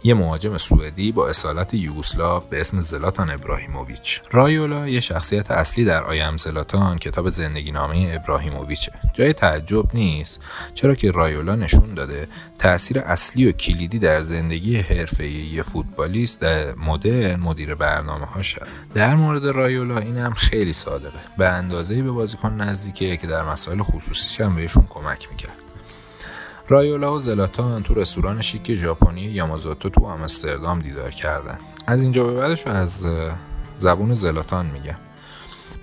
یه 0.04 0.14
مهاجم 0.14 0.58
سوئدی 0.58 1.12
با 1.12 1.30
اصالت 1.30 1.74
یوگسلاو 1.74 2.44
به 2.50 2.62
اسم 2.62 2.80
زلاتان 2.80 3.30
ابراهیموویچ. 3.30 4.22
رایولا 4.32 4.88
یه 4.88 5.00
شخصیت 5.00 5.52
اصلی 5.52 5.86
در 5.86 6.04
آیم 6.04 6.38
زلاتان 6.38 6.98
کتاب 6.98 7.30
زندگی 7.30 7.72
نامه 7.72 8.20
ابراهیموویچه 8.22 8.92
جای 9.14 9.34
تعجب 9.34 9.86
نیست 9.94 10.40
چرا 10.74 10.96
که 10.96 11.12
رایولا 11.12 11.56
نشون 11.56 11.94
داده 11.94 12.28
تاثیر 12.60 13.00
اصلی 13.00 13.50
و 13.50 13.52
کلیدی 13.52 14.00
در 14.00 14.22
زندگی 14.22 14.78
حرفه‌ای 14.78 15.64
فوتبالیست 15.64 16.40
در 16.40 16.76
مدرن 16.76 17.40
مدیر 17.40 17.76
برنامه 17.76 18.26
هاشه 18.26 18.62
در 18.94 19.16
مورد 19.16 19.46
رایولا 19.46 19.98
این 19.98 20.18
هم 20.18 20.34
خیلی 20.34 20.74
صادقه. 20.74 21.20
به 21.38 21.48
اندازه‌ای 21.50 22.02
به 22.02 22.12
بازیکن 22.12 22.54
نزدیکه 22.54 23.18
که 23.18 23.28
در 23.28 23.44
مسائل 23.44 23.84
خصوصیش 23.84 24.42
هم 24.42 24.56
بهشون 24.56 24.86
کمک 24.90 25.28
می‌کرد. 25.32 25.71
رایولا 26.72 27.14
و 27.16 27.20
زلاتان 27.20 27.84
تو 27.84 27.94
رستوران 27.94 28.42
شیک 28.42 28.76
ژاپنی 28.76 29.22
یامازوتو 29.22 29.90
تو 29.90 30.06
آمستردام 30.06 30.80
دیدار 30.80 31.12
کردن. 31.12 31.58
از 31.88 32.02
اینجا 32.02 32.24
به 32.24 32.34
بعدش 32.34 32.68
از 32.68 33.06
زبون 33.78 34.14
زلاتان 34.14 34.66
میگم 34.66 34.96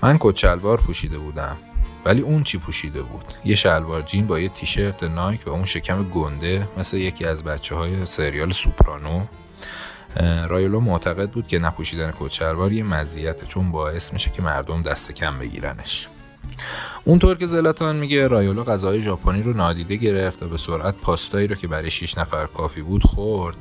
من 0.03 0.17
کچلوار 0.21 0.81
پوشیده 0.81 1.19
بودم 1.19 1.57
ولی 2.05 2.21
اون 2.21 2.43
چی 2.43 2.59
پوشیده 2.59 3.03
بود؟ 3.03 3.25
یه 3.45 3.55
شلوار 3.55 4.03
جین 4.03 4.27
با 4.27 4.41
یه 4.41 4.49
تیشرت 4.49 5.03
نایک 5.03 5.47
و 5.47 5.51
اون 5.51 5.65
شکم 5.65 6.03
گنده 6.03 6.69
مثل 6.79 6.97
یکی 6.97 7.25
از 7.25 7.45
بچه 7.45 7.75
های 7.75 8.07
سریال 8.07 8.53
سوپرانو. 8.53 9.27
رایولا 10.49 10.81
معتقد 10.81 11.31
بود 11.31 11.49
که 11.49 11.59
نپوشیدن 11.59 12.13
کچلوار 12.21 12.73
یه 12.73 12.83
مزیته 12.83 13.47
چون 13.47 13.73
باعث 13.73 14.13
میشه 14.13 14.31
که 14.31 14.43
مردم 14.43 14.83
دست 14.83 15.13
کم 15.13 15.39
بگیرنش. 15.39 16.09
اونطور 17.05 17.39
که 17.39 17.47
زلاتان 17.47 17.97
میگه 17.97 18.29
رایولا 18.29 18.65
غذای 18.65 19.01
ژاپنی 19.01 19.43
رو 19.43 19.53
نادیده 19.53 19.97
گرفت 19.97 20.43
و 20.43 20.49
به 20.49 20.57
سرعت 20.57 20.97
پاستایی 20.97 21.47
رو 21.47 21.55
که 21.55 21.69
برای 21.69 21.91
6 21.91 22.19
نفر 22.19 22.47
کافی 22.47 22.83
بود 22.83 23.05
خورد 23.05 23.57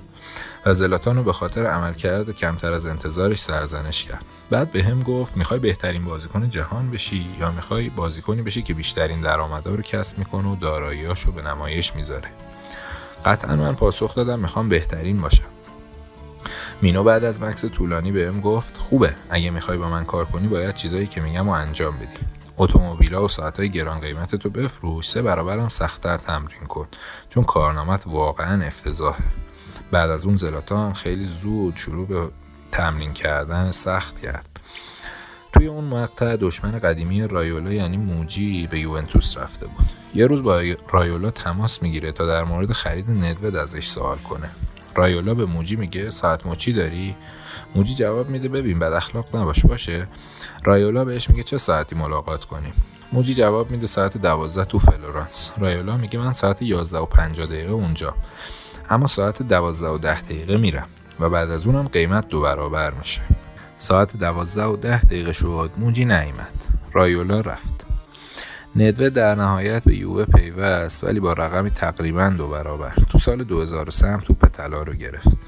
و 0.66 0.74
زلاتان 0.74 1.16
رو 1.16 1.24
به 1.24 1.34
خاطر 1.34 1.66
عملکرد 1.66 2.32
کمتر 2.32 2.74
از 2.74 2.86
انتظارش 2.86 3.40
سرزنش 3.40 4.04
کرد. 4.04 4.26
بعد 4.50 4.72
به 4.72 4.84
هم 4.84 5.04
گفت 5.04 5.38
می‌خوای 5.38 5.60
بهترین 5.60 6.06
بازیکن 6.06 6.50
جهان 6.50 6.92
بشی 6.92 7.26
یا 7.40 7.52
می‌خوای 7.52 7.90
بازیکنی 7.90 8.42
بشی 8.42 8.62
که 8.62 8.74
بیشترین 8.74 9.22
درآمدا 9.22 9.76
رو 9.76 9.82
کسب 9.82 10.18
می‌کنه 10.18 10.48
و 10.48 10.56
داراییاشو 10.56 11.32
به 11.32 11.42
نمایش 11.42 11.96
می‌ذاره؟ 11.96 12.28
قطعا 13.26 13.56
من 13.56 13.76
پاسخ 13.76 14.16
دادم 14.16 14.40
می‌خوام 14.40 14.70
بهترین 14.70 15.22
باشم. 15.22 15.44
مینو 16.82 17.04
بعد 17.04 17.24
از 17.24 17.42
مکس 17.42 17.66
طولانی 17.66 18.12
بهم 18.12 18.42
گفت 18.42 18.78
خوبه 18.78 19.16
اگه 19.30 19.50
می‌خوای 19.50 19.78
با 19.78 19.90
من 19.90 20.06
کار 20.06 20.26
کنی 20.26 20.48
باید 20.48 20.76
چیزایی 20.76 21.08
که 21.08 21.22
میگم 21.22 21.50
و 21.50 21.52
انجام 21.52 21.98
بدی. 21.98 22.37
اتومبیلا 22.58 23.26
و 23.26 23.28
ساعتهای 23.28 23.70
گران 23.70 24.00
قیمت 24.00 24.36
تو 24.36 24.50
بفروش. 24.50 25.10
سه 25.10 25.22
برابرم 25.22 25.68
سختتر 25.68 26.18
تمرین 26.18 26.66
کن 26.66 26.88
چون 27.30 27.44
کارنامت 27.44 28.04
واقعا 28.08 28.66
افتضاحه. 28.66 29.24
بعد 29.92 30.10
از 30.10 30.26
اون 30.26 30.36
زلاتان 30.36 30.94
خیلی 30.94 31.24
زود 31.24 31.78
شروع 31.78 32.08
به 32.08 32.30
تمرین 32.72 33.14
کردن 33.14 33.72
سخت 33.72 34.20
کرد. 34.20 34.60
توی 35.54 35.68
اون 35.68 35.84
مقطع 35.84 36.36
دشمن 36.36 36.80
قدیمی 36.80 37.28
رایولا 37.28 37.74
یعنی 37.74 37.98
موجی 37.98 38.68
به 38.68 38.80
یوونتوس 38.80 39.38
رفته 39.38 39.68
بود. 39.68 39.86
یه 40.16 40.28
روز 40.28 40.44
با 40.44 40.62
رایولا 40.90 41.32
تماس 41.32 41.82
می‌گیره 41.84 42.12
تا 42.12 42.26
در 42.26 42.44
مورد 42.44 42.72
خرید 42.72 43.10
ندوید 43.10 43.56
ازش 43.56 43.88
سوال 43.88 44.18
کنه. 44.18 44.50
رایولا 44.96 45.34
به 45.34 45.46
موجی 45.46 45.76
میگه 45.76 46.10
ساعت 46.10 46.46
مچی 46.46 46.74
داری؟ 46.74 47.16
موجی 47.76 47.96
جواب 47.96 48.30
میده 48.30 48.50
ببین 48.50 48.80
بد 48.80 48.94
اخلاق 48.94 49.36
نباش 49.36 49.66
باشه؟ 49.66 50.08
رایولا 50.64 51.06
بهش 51.06 51.30
میگه 51.30 51.44
چه 51.44 51.58
ساعتی 51.58 51.96
ملاقات 51.96 52.46
کنیم 52.46 52.74
موجی 53.12 53.34
جواب 53.34 53.72
میده 53.72 53.88
ساعت 53.88 54.18
دوازده 54.18 54.66
تو 54.66 54.80
فلورانس. 54.80 55.52
رایولا 55.58 55.98
میگه 55.98 56.20
من 56.20 56.32
ساعت 56.32 56.62
یازده 56.62 56.98
و 56.98 57.06
پنجاه 57.06 57.46
دقیقه 57.46 57.72
اونجا. 57.72 58.14
اما 58.90 59.08
ساعت 59.08 59.44
دوازده 59.44 59.88
و 59.88 59.98
ده 59.98 60.22
دقیقه 60.22 60.58
میرم 60.58 60.88
و 61.20 61.30
بعد 61.30 61.52
از 61.52 61.68
اونم 61.68 61.88
قیمت 61.88 62.28
دو 62.28 62.42
برابر 62.42 62.92
میشه. 62.92 63.22
ساعت 63.78 64.18
دوازده 64.18 64.66
و 64.66 64.76
ده 64.76 65.02
دقیقه 65.02 65.34
شد 65.34 65.72
موجی 65.78 66.06
نیمد 66.06 66.54
رایولا 66.94 67.42
رفت. 67.42 67.86
ندود 68.76 69.10
در 69.10 69.36
نهایت 69.36 69.84
به 69.84 69.96
یووه 69.96 70.26
پیوست 70.26 71.04
ولی 71.04 71.20
با 71.20 71.34
رقمی 71.34 71.70
تقریبا 71.70 72.30
دو 72.30 72.48
برابر. 72.48 72.94
تو 73.10 73.18
سال 73.18 73.44
2003 73.44 74.08
هم 74.08 74.20
توپ 74.20 74.48
طلا 74.48 74.84
رو 74.84 74.94
گرفت. 74.94 75.47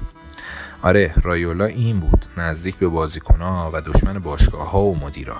آره 0.82 1.14
رایولا 1.22 1.64
این 1.64 2.00
بود 2.00 2.26
نزدیک 2.36 2.76
به 2.76 2.88
بازیکنها 2.88 3.70
و 3.74 3.80
دشمن 3.80 4.18
باشگاه 4.18 4.70
ها 4.70 4.80
و 4.80 4.98
مدیرا. 4.98 5.36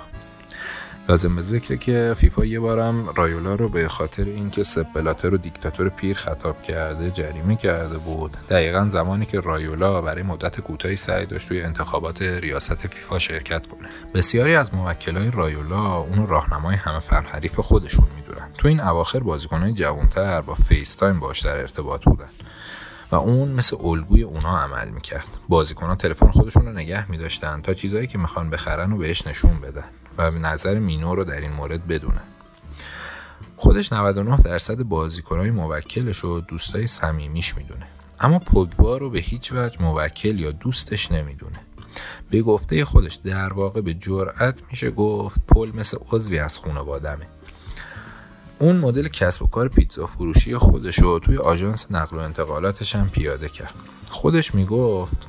لازم 1.09 1.35
به 1.35 1.41
ذکره 1.41 1.77
که 1.77 2.15
فیفا 2.17 2.45
یه 2.45 2.59
بارم 2.59 3.09
رایولا 3.15 3.55
رو 3.55 3.69
به 3.69 3.87
خاطر 3.87 4.23
اینکه 4.23 4.63
سپ 4.63 4.85
بلاتر 4.85 5.29
رو 5.29 5.37
دیکتاتور 5.37 5.89
پیر 5.89 6.17
خطاب 6.17 6.61
کرده 6.61 7.11
جریمه 7.11 7.55
کرده 7.55 7.97
بود. 7.97 8.37
دقیقا 8.49 8.87
زمانی 8.87 9.25
که 9.25 9.39
رایولا 9.39 10.01
برای 10.01 10.23
مدت 10.23 10.61
کوتاهی 10.61 10.95
سعی 10.95 11.25
داشت 11.25 11.47
توی 11.47 11.61
انتخابات 11.61 12.21
ریاست 12.21 12.87
فیفا 12.87 13.19
شرکت 13.19 13.67
کنه. 13.67 13.89
بسیاری 14.13 14.55
از 14.55 14.73
موکلای 14.73 15.31
رایولا 15.31 15.95
اونو 15.95 16.25
راهنمای 16.25 16.75
همه 16.75 16.99
فن 16.99 17.23
حریف 17.25 17.59
خودشون 17.59 18.05
می‌دونن. 18.15 18.47
تو 18.57 18.67
این 18.67 18.79
اواخر 18.79 19.19
بازیکنهای 19.19 19.73
جوانتر 19.73 20.41
با 20.41 20.55
FaceTime 20.55 21.19
باش 21.19 21.39
در 21.39 21.57
ارتباط 21.57 22.03
بودن. 22.03 22.29
و 23.11 23.15
اون 23.15 23.51
مثل 23.51 23.77
الگوی 23.83 24.23
اونا 24.23 24.57
عمل 24.57 24.89
می‌کرد. 24.89 25.27
بازیکنان 25.49 25.95
تلفن 25.97 26.31
خودشون 26.31 26.65
رو 26.65 26.71
نگه 26.71 27.11
میداشتن 27.11 27.61
تا 27.61 27.73
چیزایی 27.73 28.07
که 28.07 28.17
می‌خوان 28.17 28.49
بخرن 28.49 28.93
و 28.93 28.97
بهش 28.97 29.27
نشون 29.27 29.59
بدن 29.59 29.83
و 30.17 30.31
نظر 30.31 30.79
مینو 30.79 31.15
رو 31.15 31.23
در 31.23 31.41
این 31.41 31.51
مورد 31.51 31.87
بدونه 31.87 32.21
خودش 33.55 33.93
99 33.93 34.37
درصد 34.37 34.83
بازیکنهای 34.83 35.51
موکلش 35.51 36.17
رو 36.17 36.41
دوستای 36.41 36.87
صمیمیش 36.87 37.57
می‌دونه. 37.57 37.87
اما 38.19 38.39
پوگبا 38.39 38.97
رو 38.97 39.09
به 39.09 39.19
هیچ 39.19 39.51
وجه 39.51 39.81
موکل 39.81 40.39
یا 40.39 40.51
دوستش 40.51 41.11
نمی‌دونه. 41.11 41.59
به 42.29 42.41
گفته 42.41 42.85
خودش 42.85 43.15
در 43.15 43.53
واقع 43.53 43.81
به 43.81 43.93
جرأت 43.93 44.61
میشه 44.69 44.91
گفت 44.91 45.41
پل 45.47 45.71
مثل 45.75 45.97
عضوی 46.11 46.39
از 46.39 46.57
خانوادمه 46.57 47.27
اون 48.61 48.77
مدل 48.77 49.07
کسب 49.07 49.43
و 49.43 49.47
کار 49.47 49.67
پیتزا 49.67 50.05
فروشی 50.05 50.57
خودش 50.57 50.99
رو 50.99 51.19
توی 51.19 51.37
آژانس 51.37 51.87
نقل 51.91 52.17
و 52.17 52.19
انتقالاتش 52.19 52.95
هم 52.95 53.09
پیاده 53.09 53.49
کرد. 53.49 53.73
خودش 54.09 54.55
می‌گفت 54.55 55.27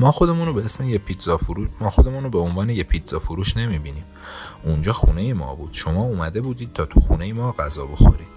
ما 0.00 0.12
خودمون 0.12 0.46
رو 0.46 0.52
به 0.52 0.64
اسم 0.64 0.84
یه 0.84 0.98
پیتزا 0.98 1.36
فروش 1.36 1.68
ما 1.80 1.90
خودمون 1.90 2.24
رو 2.24 2.30
به 2.30 2.38
عنوان 2.38 2.70
یه 2.70 2.82
پیتزا 2.82 3.18
فروش 3.18 3.56
نمی‌بینیم. 3.56 4.04
اونجا 4.64 4.92
خونه 4.92 5.32
ما 5.32 5.54
بود. 5.54 5.70
شما 5.72 6.02
اومده 6.02 6.40
بودید 6.40 6.72
تا 6.72 6.84
تو 6.84 7.00
خونه 7.00 7.32
ما 7.32 7.52
غذا 7.52 7.86
بخورید. 7.86 8.28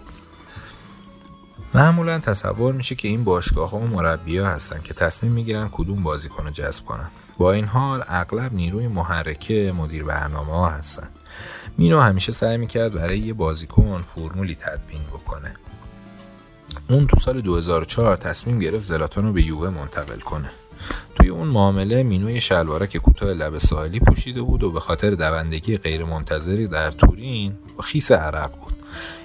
معمولا 1.74 2.20
تصور 2.20 2.74
میشه 2.74 2.96
که 2.96 3.08
این 3.08 3.24
باشگاه 3.24 3.70
ها 3.70 3.78
و 3.78 3.88
مربی 3.88 4.38
ها 4.38 4.48
هستن 4.48 4.82
که 4.84 4.94
تصمیم 4.94 5.32
می‌گیرن 5.32 5.70
کدوم 5.72 6.04
بازیکن 6.04 6.44
رو 6.44 6.50
جذب 6.50 6.86
کنن. 6.86 7.10
با 7.38 7.52
این 7.52 7.66
حال 7.66 8.04
اغلب 8.08 8.54
نیروی 8.54 8.88
محرکه 8.88 9.74
مدیر 9.78 10.04
برنامه 10.04 10.52
ها 10.52 10.70
هستن. 10.70 11.10
مینو 11.78 12.00
همیشه 12.00 12.32
سعی 12.32 12.58
می‌کرد 12.58 12.94
برای 12.94 13.20
یه 13.20 13.34
بازیکن 13.34 14.02
فرمولی 14.02 14.56
تدوین 14.56 15.04
بکنه. 15.14 15.56
اون 16.90 17.08
تو 17.08 17.20
سال 17.20 17.42
2004 17.42 18.18
تصمیم 18.18 18.60
گرفت 18.60 18.84
زلاتان 18.84 19.24
رو 19.24 19.34
به 19.34 19.44
یووه 19.44 19.70
منتقل 19.70 20.20
کنه. 20.20 20.52
توی 21.16 21.30
اون 21.30 21.48
معامله 21.48 22.04
مینو 22.04 22.30
یه 22.30 22.40
که 22.90 23.00
کوتاه 23.00 23.30
لب 23.30 23.58
ساحلی 23.58 24.00
پوشیده 24.00 24.42
بود 24.42 24.64
و 24.64 24.72
به 24.72 24.80
خاطر 24.80 25.10
دوندگی 25.10 25.78
غیرمنتظری 25.78 26.68
در 26.68 26.92
تورین 26.92 27.54
خیس 27.84 28.12
عرق 28.12 28.52
بود. 28.52 28.74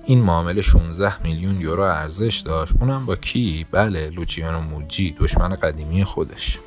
این 0.07 0.23
معامله 0.23 0.63
16 0.63 1.23
میلیون 1.23 1.61
یورو 1.61 1.83
ارزش 1.83 2.43
داشت. 2.45 2.75
اونم 2.81 3.07
با 3.07 3.17
کی؟ 3.17 3.67
بله 3.71 4.11
لوچیانو 4.11 4.61
موجی 4.61 5.17
دشمن 5.21 5.55
قدیمی 5.55 6.05
خودش. 6.05 6.59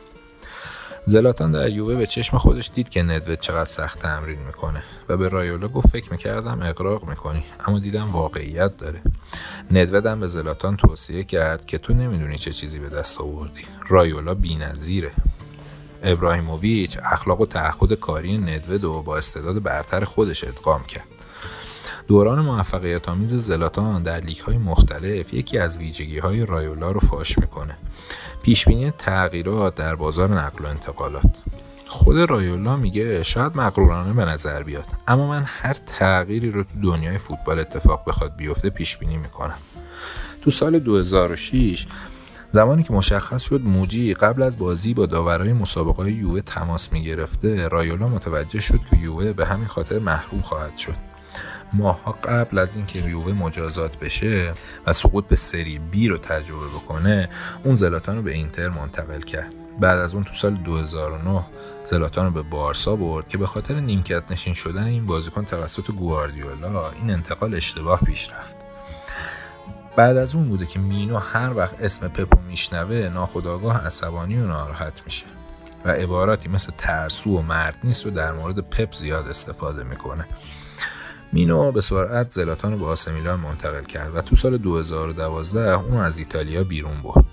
زلاتان 1.10 1.52
در 1.52 1.70
یووه 1.70 1.96
به 1.96 2.06
چشم 2.06 2.38
خودش 2.38 2.72
دید 2.76 2.90
که 2.90 3.04
ندوت 3.04 3.40
چقدر 3.40 3.66
سخت 3.66 4.00
تمرین 4.00 4.40
می‌کنه 4.40 4.84
و 5.10 5.18
به 5.18 5.30
رایولا 5.30 5.68
گفت 5.68 5.88
فکر 5.88 6.12
می‌کردم 6.12 6.62
اقراق 6.62 7.10
می‌کنی 7.10 7.44
اما 7.68 7.80
دیدم 7.80 8.12
واقعیت 8.12 8.78
داره. 8.78 9.02
ندودم 9.72 10.20
به 10.20 10.28
زلاتان 10.28 10.78
توصیه 10.78 11.24
کرد 11.24 11.66
که 11.66 11.78
تو 11.78 11.94
نمی‌دونی 11.94 12.38
چه 12.38 12.52
چیزی 12.52 12.80
به 12.80 12.90
دست 12.90 13.22
آوردی. 13.22 13.66
رایولا 13.88 14.34
بینظیره. 14.34 15.12
ابراهیموویچ 16.04 16.98
اخلاق 17.12 17.42
و 17.42 17.46
تعهد 17.46 17.94
کاری 17.94 18.38
ندود 18.38 18.84
و 18.84 19.02
با 19.02 19.18
استعداد 19.18 19.64
برتر 19.64 20.06
خودش 20.06 20.44
ادغام 20.44 20.84
کرد. 20.84 21.19
دوران 22.10 22.40
موفقیت 22.40 23.10
آمیز 23.10 23.36
زلاتان 23.36 24.04
در 24.04 24.20
لیگ 24.20 24.38
های 24.38 24.58
مختلف 24.58 25.34
یکی 25.34 25.58
از 25.58 25.78
ویژگی 25.78 26.20
های 26.20 26.46
رایولا 26.46 26.92
رو 26.92 27.00
فاش 27.00 27.40
می‌کنه. 27.40 27.78
پیشبینی 28.44 28.92
تغییرات 28.92 29.76
در 29.76 29.96
بازار 29.96 30.30
نقل 30.30 30.66
و 30.66 30.68
انتقالات. 30.68 31.42
خود 31.88 32.18
رایولا 32.18 32.78
میگه 32.78 33.24
شاید 33.24 33.56
مقرورانه 33.56 34.14
به 34.14 34.26
نظر 34.26 34.64
بیاد 34.64 34.86
اما 35.08 35.28
من 35.28 35.44
هر 35.48 35.74
تغییری 35.74 36.52
رو 36.52 36.64
تو 36.64 36.70
دنیای 36.84 37.18
فوتبال 37.18 37.60
اتفاق 37.60 38.04
بخواد 38.08 38.36
بیفته 38.36 38.70
پیش 38.70 38.98
بینی 38.98 39.18
می‌کنم. 39.18 39.58
تو 40.42 40.50
سال 40.50 40.80
2006 40.80 41.88
زمانی 42.52 42.84
که 42.84 42.94
مشخص 42.94 43.42
شد 43.42 43.62
موجی 43.62 44.14
قبل 44.14 44.42
از 44.42 44.58
بازی 44.58 44.94
با 44.94 45.06
داورای 45.06 45.54
مسابقه 45.54 46.12
یووه 46.12 46.42
تماس 46.42 46.92
می‌گرفته 46.92 47.68
رایولا 47.68 48.08
متوجه 48.08 48.60
شد 48.60 48.80
که 48.90 48.98
یووه 48.98 49.34
به 49.34 49.46
همین 49.46 49.68
خاطر 49.68 50.00
محروم 50.00 50.42
خواهد 50.42 50.78
شد. 50.78 51.09
ماها 51.74 52.12
قبل 52.12 52.58
از 52.58 52.76
اینکه 52.76 53.00
یووه 53.00 53.34
مجازات 53.34 54.00
بشه 54.00 54.54
و 54.88 54.94
سقوط 54.94 55.28
به 55.28 55.36
سری 55.36 55.80
بی 55.80 56.08
رو 56.08 56.18
تجربه 56.18 56.68
بکنه 56.68 57.30
اون 57.64 57.76
زلاتان 57.76 58.16
رو 58.16 58.22
به 58.22 58.32
اینتر 58.32 58.70
منتقل 58.70 59.22
کرد. 59.22 59.54
بعد 59.80 60.00
از 60.00 60.14
اون 60.14 60.24
تو 60.24 60.34
سال 60.34 60.56
2009 60.56 61.44
زلاتان 61.86 62.26
رو 62.26 62.32
به 62.32 62.42
بارسا 62.42 62.96
برد 62.96 63.28
که 63.28 63.38
به 63.38 63.48
خاطر 63.48 63.80
نیمکت 63.80 64.24
نشین 64.32 64.54
شدن 64.54 64.84
این 64.84 65.06
بازیکن 65.06 65.46
توسط 65.46 65.92
گواردیولا 65.92 66.92
این 66.92 67.12
انتقال 67.12 67.56
اشتباه 67.56 68.00
پیش 68.00 68.30
رفت. 68.30 68.56
بعد 69.96 70.18
از 70.18 70.36
اون 70.36 70.50
بوده 70.50 70.66
که 70.66 70.80
مینو 70.80 71.18
هر 71.18 71.54
وقت 71.54 71.82
اسم 71.82 72.08
پپو 72.08 72.40
میشنوه 72.48 73.10
ناخداگاه 73.14 73.86
عصبانی 73.86 74.38
و 74.38 74.48
ناراحت 74.48 75.02
میشه 75.06 75.26
و 75.86 75.90
عباراتی 75.90 76.50
مثل 76.50 76.72
ترسو 76.78 77.38
و 77.38 77.42
مرد 77.42 77.76
نیست 77.84 78.06
رو 78.06 78.12
در 78.12 78.32
مورد 78.32 78.60
پپ 78.60 78.96
زیاد 78.96 79.28
استفاده 79.28 79.84
می‌کنه. 79.84 80.26
مینو 81.34 81.72
به 81.72 81.82
سرعت 81.82 82.32
زلاتان 82.32 82.72
رو 82.72 82.78
به 82.78 82.86
آسه 82.86 83.12
میلان 83.12 83.40
منتقل 83.40 83.84
کرد 83.84 84.16
و 84.16 84.22
تو 84.22 84.36
سال 84.36 84.58
2012 84.58 85.74
اون 85.74 85.98
از 85.98 86.18
ایتالیا 86.18 86.64
بیرون 86.64 87.02
برد. 87.02 87.26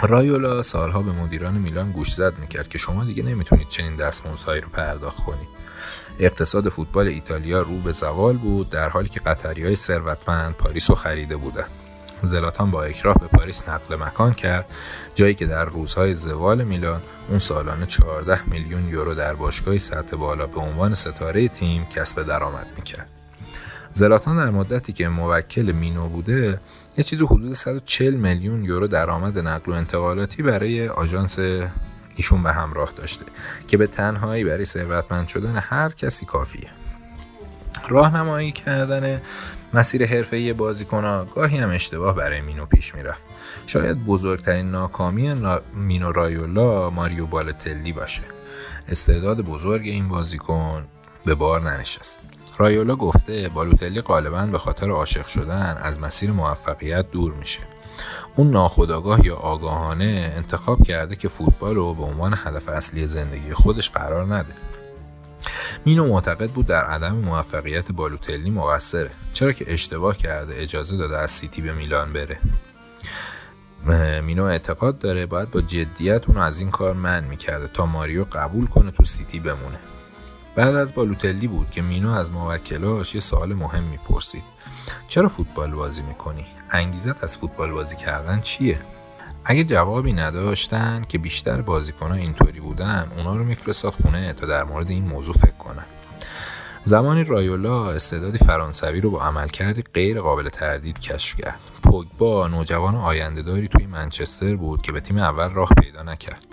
رایولا 0.00 0.62
سالها 0.62 1.02
به 1.02 1.12
مدیران 1.12 1.54
میلان 1.54 1.92
گوش 1.92 2.14
زد 2.14 2.38
می‌کرد 2.38 2.68
که 2.68 2.78
شما 2.78 3.04
دیگه 3.04 3.22
نمی‌تونید 3.22 3.68
چنین 3.68 3.96
دستمزدهایی 3.96 4.60
رو 4.60 4.68
پرداخت 4.68 5.24
کنید 5.24 5.48
اقتصاد 6.18 6.68
فوتبال 6.68 7.06
ایتالیا 7.06 7.62
رو 7.62 7.78
به 7.78 7.92
زوال 7.92 8.36
بود 8.36 8.70
در 8.70 8.88
حالی 8.88 9.08
که 9.08 9.20
قطری 9.20 9.64
های 9.64 9.76
ثروتمند 9.76 10.54
پاریس 10.54 10.90
رو 10.90 10.96
خریده 10.96 11.36
بودند 11.36 11.70
زلاتان 12.26 12.70
با 12.70 12.82
اکراه 12.82 13.14
به 13.14 13.26
پاریس 13.26 13.68
نقل 13.68 13.96
مکان 13.96 14.34
کرد 14.34 14.66
جایی 15.14 15.34
که 15.34 15.46
در 15.46 15.64
روزهای 15.64 16.14
زوال 16.14 16.64
میلان 16.64 17.02
اون 17.28 17.38
سالانه 17.38 17.86
14 17.86 18.48
میلیون 18.48 18.88
یورو 18.88 19.14
در 19.14 19.34
باشگاه 19.34 19.78
سطح 19.78 20.16
بالا 20.16 20.46
به 20.46 20.60
عنوان 20.60 20.94
ستاره 20.94 21.48
تیم 21.48 21.86
کسب 21.86 22.22
درآمد 22.22 22.66
می‌کرد. 22.76 23.08
زلاتان 23.92 24.36
در 24.36 24.50
مدتی 24.50 24.92
که 24.92 25.08
موکل 25.08 25.72
مینو 25.72 26.08
بوده 26.08 26.60
یه 26.96 27.04
چیزی 27.04 27.24
حدود 27.24 27.52
140 27.52 28.14
میلیون 28.14 28.64
یورو 28.64 28.86
درآمد 28.86 29.38
نقل 29.38 29.72
و 29.72 29.74
انتقالاتی 29.74 30.42
برای 30.42 30.88
آژانس 30.88 31.38
ایشون 32.16 32.42
به 32.42 32.52
همراه 32.52 32.92
داشته 32.96 33.24
که 33.68 33.76
به 33.76 33.86
تنهایی 33.86 34.44
برای 34.44 34.64
ثروتمند 34.64 35.28
شدن 35.28 35.56
هر 35.56 35.88
کسی 35.88 36.26
کافیه. 36.26 36.68
راهنمایی 37.88 38.52
کردن 38.52 39.20
مسیر 39.74 40.06
حرفه‌ای 40.06 40.52
بازیکن‌ها 40.52 41.24
گاهی 41.24 41.58
هم 41.58 41.70
اشتباه 41.70 42.14
برای 42.14 42.40
مینو 42.40 42.66
پیش 42.66 42.94
می‌رفت. 42.94 43.26
شاید 43.66 44.04
بزرگترین 44.04 44.70
ناکامی 44.70 45.34
مینو 45.74 46.12
رایولا 46.12 46.90
ماریو 46.90 47.26
بالتلی 47.26 47.92
باشه. 47.92 48.22
استعداد 48.88 49.40
بزرگ 49.40 49.82
این 49.82 50.08
بازیکن 50.08 50.84
به 51.24 51.34
بار 51.34 51.60
ننشست. 51.60 52.18
رایولا 52.58 52.96
گفته 52.96 53.48
بالوتلی 53.48 54.00
غالبا 54.00 54.46
به 54.46 54.58
خاطر 54.58 54.90
عاشق 54.90 55.26
شدن 55.26 55.78
از 55.82 56.00
مسیر 56.00 56.30
موفقیت 56.30 57.10
دور 57.10 57.32
میشه. 57.32 57.60
اون 58.36 58.50
ناخداگاه 58.50 59.26
یا 59.26 59.36
آگاهانه 59.36 60.32
انتخاب 60.36 60.82
کرده 60.82 61.16
که 61.16 61.28
فوتبال 61.28 61.74
رو 61.74 61.94
به 61.94 62.04
عنوان 62.04 62.34
هدف 62.36 62.68
اصلی 62.68 63.08
زندگی 63.08 63.54
خودش 63.54 63.90
قرار 63.90 64.34
نده. 64.34 64.54
مینو 65.84 66.08
معتقد 66.08 66.50
بود 66.50 66.66
در 66.66 66.84
عدم 66.84 67.14
موفقیت 67.14 67.92
بالوتلی 67.92 68.50
مقصره 68.50 69.10
چرا 69.32 69.52
که 69.52 69.72
اشتباه 69.72 70.16
کرده 70.16 70.54
اجازه 70.56 70.96
داده 70.96 71.18
از 71.18 71.30
سیتی 71.30 71.62
به 71.62 71.72
میلان 71.72 72.12
بره 72.12 72.38
مینو 74.22 74.44
اعتقاد 74.44 74.98
داره 74.98 75.26
باید 75.26 75.50
با 75.50 75.60
جدیت 75.60 76.28
اونو 76.28 76.40
از 76.40 76.60
این 76.60 76.70
کار 76.70 76.94
من 76.94 77.24
می‌کرده 77.24 77.68
تا 77.68 77.86
ماریو 77.86 78.24
قبول 78.24 78.66
کنه 78.66 78.90
تو 78.90 79.04
سیتی 79.04 79.40
بمونه 79.40 79.78
بعد 80.54 80.76
از 80.76 80.94
بالوتلی 80.94 81.48
بود 81.48 81.70
که 81.70 81.82
مینو 81.82 82.12
از 82.12 82.30
موکلاش 82.30 83.14
یه 83.14 83.20
سوال 83.20 83.54
مهم 83.54 83.82
می‌پرسید 83.82 84.42
چرا 85.08 85.28
فوتبال 85.28 85.70
بازی 85.70 86.02
می‌کنی؟ 86.02 86.46
انگیزت 86.70 87.24
از 87.24 87.36
فوتبال 87.36 87.70
بازی 87.70 87.96
کردن 87.96 88.40
چیه؟ 88.40 88.80
اگه 89.44 89.64
جوابی 89.64 90.12
نداشتن 90.12 91.04
که 91.08 91.18
بیشتر 91.18 91.62
بازیکنها 91.62 92.14
اینطوری 92.14 92.60
بودن 92.60 93.12
اونا 93.16 93.36
رو 93.36 93.44
میفرستاد 93.44 93.92
خونه 93.92 94.32
تا 94.32 94.46
در 94.46 94.64
مورد 94.64 94.90
این 94.90 95.04
موضوع 95.04 95.34
فکر 95.34 95.56
کنن. 95.58 95.84
زمانی 96.84 97.24
رایولا 97.24 97.90
استعدادی 97.90 98.38
فرانسوی 98.38 99.00
رو 99.00 99.10
با 99.10 99.22
عملکردی 99.22 99.82
غیر 99.94 100.20
قابل 100.20 100.48
تردید 100.48 101.00
کشف 101.00 101.36
کرد. 101.36 101.58
پوگبا 101.82 102.48
نوجوان 102.48 102.94
آیندهداری 102.94 103.68
توی 103.68 103.86
منچستر 103.86 104.56
بود 104.56 104.82
که 104.82 104.92
به 104.92 105.00
تیم 105.00 105.18
اول 105.18 105.50
راه 105.50 105.68
پیدا 105.80 106.02
نکرد. 106.02 106.46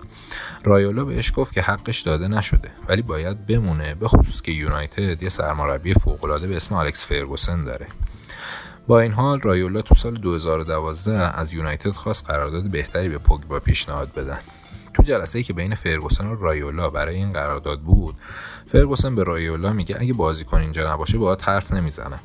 رایولا 0.64 1.04
بهش 1.04 1.32
گفت 1.36 1.52
که 1.52 1.62
حقش 1.62 2.00
داده 2.00 2.28
نشده 2.28 2.70
ولی 2.88 3.02
باید 3.02 3.46
بمونه 3.46 3.94
به 3.94 4.08
خصوص 4.08 4.42
که 4.42 4.52
یونایتد 4.52 5.22
یه 5.22 5.28
سرمربی 5.28 5.94
فوقالعاده 5.94 6.46
به 6.46 6.56
اسم 6.56 6.74
آلکس 6.74 7.06
فرگوسن 7.06 7.64
داره. 7.64 7.86
با 8.90 9.00
این 9.00 9.12
حال 9.12 9.40
رایولا 9.40 9.82
تو 9.82 9.94
سال 9.94 10.14
2012 10.14 11.38
از 11.40 11.52
یونایتد 11.52 11.90
خواست 11.90 12.26
قرارداد 12.26 12.70
بهتری 12.70 13.08
به 13.08 13.18
پوگبا 13.18 13.60
پیشنهاد 13.60 14.12
بدن. 14.12 14.38
تو 14.94 15.02
جلسه 15.02 15.38
ای 15.38 15.44
که 15.44 15.52
بین 15.52 15.74
فرگوسن 15.74 16.26
و 16.26 16.34
رایولا 16.34 16.90
برای 16.90 17.14
این 17.14 17.32
قرارداد 17.32 17.80
بود 17.80 18.14
فرگوسن 18.66 19.14
به 19.14 19.24
رایولا 19.24 19.72
میگه 19.72 19.96
اگه 20.00 20.12
بازیکن 20.12 20.60
اینجا 20.60 20.92
نباشه 20.92 21.18
باهات 21.18 21.48
حرف 21.48 21.72
نمی‌زنم 21.72 22.20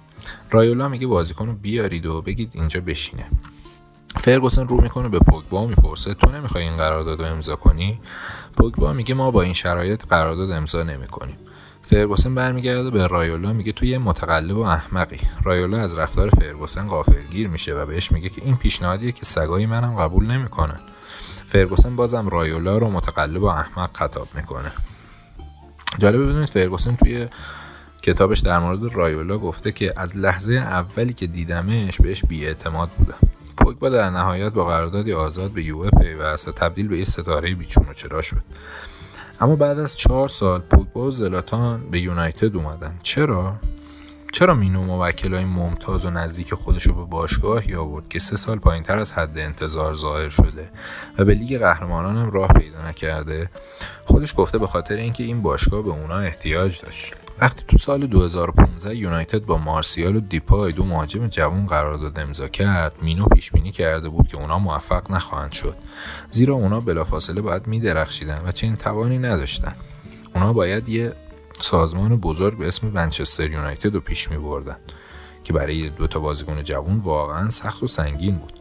رایولا 0.51 0.87
میگه 0.87 1.07
بازیکن 1.07 1.47
رو 1.47 1.53
بیارید 1.53 2.05
و 2.05 2.21
بگید 2.21 2.51
اینجا 2.53 2.81
بشینه. 2.81 3.25
فرگوسن 4.17 4.67
رو 4.67 4.81
می‌کنه 4.81 5.09
به 5.09 5.19
پوگبا 5.19 5.67
می‌پرسه 5.67 6.13
تو 6.13 6.31
نمی‌خوای 6.31 6.63
این 6.63 6.77
قرارداد 6.77 7.19
رو 7.19 7.25
امضا 7.25 7.55
کنی؟ 7.55 7.99
پوگبا 8.57 8.93
میگه 8.93 9.13
ما 9.13 9.31
با 9.31 9.41
این 9.41 9.53
شرایط 9.53 10.05
قرارداد 10.05 10.51
امضا 10.51 10.83
نمی‌کنیم. 10.83 11.37
فرگوسن 11.87 12.35
برمیگرده 12.35 12.89
به 12.89 13.07
رایولا 13.07 13.53
میگه 13.53 13.71
تو 13.71 13.85
یه 13.85 13.97
متقلب 13.97 14.57
و 14.57 14.61
احمقی. 14.61 15.19
رایولا 15.43 15.77
از 15.77 15.97
رفتار 15.97 16.29
فرگوسن 16.29 16.87
غافلگیر 16.87 17.47
میشه 17.47 17.75
و 17.75 17.85
بهش 17.85 18.11
میگه 18.11 18.29
که 18.29 18.41
این 18.45 18.57
پیشنهادیه 18.57 19.11
که 19.11 19.25
سگای 19.25 19.65
منم 19.65 19.95
قبول 19.95 20.25
نمی‌کنن. 20.25 20.79
فرگوسن 21.47 21.95
بازم 21.95 22.29
رایولا 22.29 22.77
رو 22.77 22.89
متقلب 22.89 23.41
و 23.41 23.45
احمق 23.45 23.97
خطاب 23.97 24.27
می‌کنه. 24.35 24.71
جالبه 25.97 26.25
بدونید 26.25 26.49
فرگوسن 26.49 26.95
توی 26.95 27.27
کتابش 28.01 28.39
در 28.39 28.59
مورد 28.59 28.95
رایولا 28.95 29.37
گفته 29.37 29.71
که 29.71 29.93
از 29.95 30.17
لحظه 30.17 30.53
اولی 30.53 31.13
که 31.13 31.27
دیدمش 31.27 32.01
بهش 32.01 32.25
بیاعتماد 32.25 32.89
بودم 32.89 33.17
پوگبا 33.57 33.89
در 33.89 34.09
نهایت 34.09 34.53
با 34.53 34.65
قراردادی 34.65 35.13
آزاد 35.13 35.51
به 35.51 35.63
یووه 35.63 35.89
پیوست 35.89 36.47
و 36.47 36.51
تبدیل 36.51 36.87
به 36.87 36.97
یه 36.97 37.05
ستاره 37.05 37.55
بیچون 37.55 37.85
و 37.89 37.93
چرا 37.93 38.21
شد. 38.21 38.41
اما 39.41 39.55
بعد 39.55 39.79
از 39.79 39.97
چهار 39.97 40.27
سال 40.27 40.61
پوگبا 40.61 41.01
و 41.01 41.11
زلاتان 41.11 41.89
به 41.91 41.99
یونایتد 41.99 42.55
اومدن. 42.55 42.99
چرا؟ 43.03 43.55
چرا 44.31 44.53
مینو 44.53 44.81
موکلای 44.81 45.45
ممتاز 45.45 46.05
و 46.05 46.09
نزدیک 46.09 46.53
خودش 46.53 46.83
رو 46.83 46.93
به 46.93 47.03
باشگاهی 47.03 47.75
آورد 47.75 48.09
که 48.09 48.19
سه 48.19 48.37
سال 48.37 48.59
پایین 48.59 48.83
تر 48.83 48.97
از 48.97 49.13
حد 49.13 49.37
انتظار 49.37 49.95
ظاهر 49.95 50.29
شده 50.29 50.69
و 51.17 51.25
به 51.25 51.33
لیگ 51.33 51.59
قهرمانان 51.59 52.17
هم 52.17 52.31
راه 52.31 52.47
پیدا 52.47 52.89
نکرده؟ 52.89 53.49
خودش 54.05 54.33
گفته 54.37 54.57
به 54.57 54.67
خاطر 54.67 54.95
اینکه 54.95 55.23
این 55.23 55.41
باشگاه 55.41 55.81
به 55.81 55.89
اونا 55.89 56.17
احتیاج 56.17 56.81
داشت. 56.81 57.13
وقتی 57.39 57.63
تو 57.67 57.77
سال 57.77 58.07
2015 58.07 58.95
یونایتد 58.95 59.45
با 59.45 59.57
مارسیال 59.57 60.15
و 60.15 60.19
دیپای 60.19 60.73
دو 60.73 60.85
مهاجم 60.85 61.27
جوان 61.27 61.65
قرارداد 61.65 62.19
امضا 62.19 62.47
کرد 62.47 62.93
مینو 63.01 63.25
پیش 63.25 63.51
بینی 63.51 63.71
کرده 63.71 64.09
بود 64.09 64.27
که 64.27 64.37
اونا 64.37 64.59
موفق 64.59 65.11
نخواهند 65.11 65.51
شد. 65.51 65.75
زیرا 66.31 66.53
اونا 66.53 66.79
بلافاصله 66.79 67.41
باید 67.41 67.67
میدرخشیدن 67.67 68.41
و 68.45 68.51
چنین 68.51 68.75
توانی 68.75 69.17
نداشتن. 69.17 69.75
اونا 70.35 70.53
باید 70.53 70.89
یه 70.89 71.13
سازمان 71.59 72.17
بزرگ 72.17 72.57
به 72.57 72.67
اسم 72.67 72.87
منچستر 72.87 73.49
یونایتد 73.49 73.93
رو 73.93 73.99
پیش 73.99 74.31
می 74.31 74.37
بردن 74.37 74.77
که 75.43 75.53
برای 75.53 75.89
دو 75.89 76.07
تا 76.07 76.19
بازیکن 76.19 76.63
جوان 76.63 76.99
واقعا 76.99 77.49
سخت 77.49 77.83
و 77.83 77.87
سنگین 77.87 78.35
بود. 78.35 78.53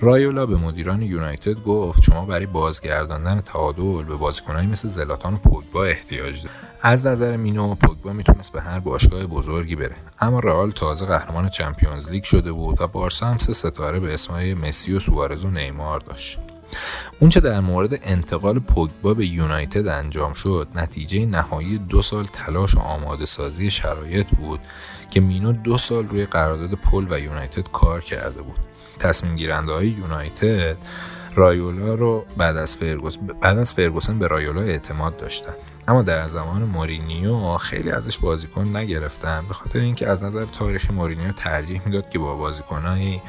رایولا 0.00 0.46
به 0.46 0.56
مدیران 0.56 1.02
یونایتد 1.02 1.62
گفت 1.62 2.02
شما 2.02 2.24
برای 2.24 2.46
بازگرداندن 2.46 3.40
تعادل 3.40 4.02
به 4.02 4.16
بازیکنانی 4.16 4.66
مثل 4.66 4.88
زلاتان 4.88 5.34
و 5.34 5.36
پوگبا 5.36 5.84
احتیاج 5.84 6.42
دارید. 6.42 6.67
از 6.82 7.06
نظر 7.06 7.36
مینو 7.36 7.74
پوگبا 7.74 8.12
می‌تونست 8.12 8.52
به 8.52 8.60
هر 8.60 8.80
باشگاه 8.80 9.26
بزرگی 9.26 9.76
بره. 9.76 9.96
اما 10.20 10.38
رئال 10.38 10.70
تازه 10.70 11.06
قهرمان 11.06 11.48
چمپیونز 11.48 12.10
لیگ 12.10 12.22
شده 12.22 12.52
بود 12.52 12.80
و 12.80 12.86
بارسا 12.86 13.26
هم 13.26 13.38
سه 13.38 13.52
ستاره 13.52 14.00
به 14.00 14.14
اسمای 14.14 14.54
مسی 14.54 14.92
و 14.92 15.00
سوارز 15.00 15.44
و 15.44 15.50
نیمار 15.50 16.00
داشت. 16.00 16.38
اونچه 17.20 17.40
در 17.40 17.60
مورد 17.60 17.98
انتقال 18.02 18.58
پوگبا 18.58 19.14
به 19.14 19.26
یونایتد 19.26 19.88
انجام 19.88 20.32
شد 20.32 20.68
نتیجه 20.74 21.26
نهایی 21.26 21.78
دو 21.78 22.02
سال 22.02 22.24
تلاش 22.24 22.74
و 22.74 22.80
آماده 22.80 23.26
سازی 23.26 23.70
شرایط 23.70 24.26
بود 24.26 24.60
که 25.10 25.20
مینو 25.20 25.52
دو 25.52 25.78
سال 25.78 26.08
روی 26.08 26.26
قرارداد 26.26 26.74
پل 26.74 27.06
و 27.10 27.18
یونایتد 27.18 27.70
کار 27.72 28.00
کرده 28.00 28.42
بود. 28.42 28.58
تصمیم 28.98 29.36
گیرنده 29.36 29.72
های 29.72 29.88
یونایتد 29.88 30.76
رایولا 31.34 31.94
رو 31.94 32.24
بعد 32.36 32.56
از 32.56 32.76
فرگوس 32.76 33.16
بعد 33.42 33.58
از 33.58 33.74
فرگوسن 33.74 34.18
به 34.18 34.26
رایولا 34.26 34.60
اعتماد 34.60 35.16
داشتن. 35.16 35.54
اما 35.88 36.02
در 36.02 36.28
زمان 36.28 36.62
مورینیو 36.62 37.56
خیلی 37.56 37.90
ازش 37.90 38.18
بازیکن 38.18 38.76
نگرفتن 38.76 39.44
به 39.48 39.54
خاطر 39.54 39.78
اینکه 39.78 40.08
از 40.08 40.24
نظر 40.24 40.44
تاریخ 40.44 40.90
مورینیو 40.90 41.32
ترجیح 41.32 41.82
می‌داد 41.84 42.10
که 42.10 42.18
با 42.18 42.36
بازیکنهای 42.36 43.20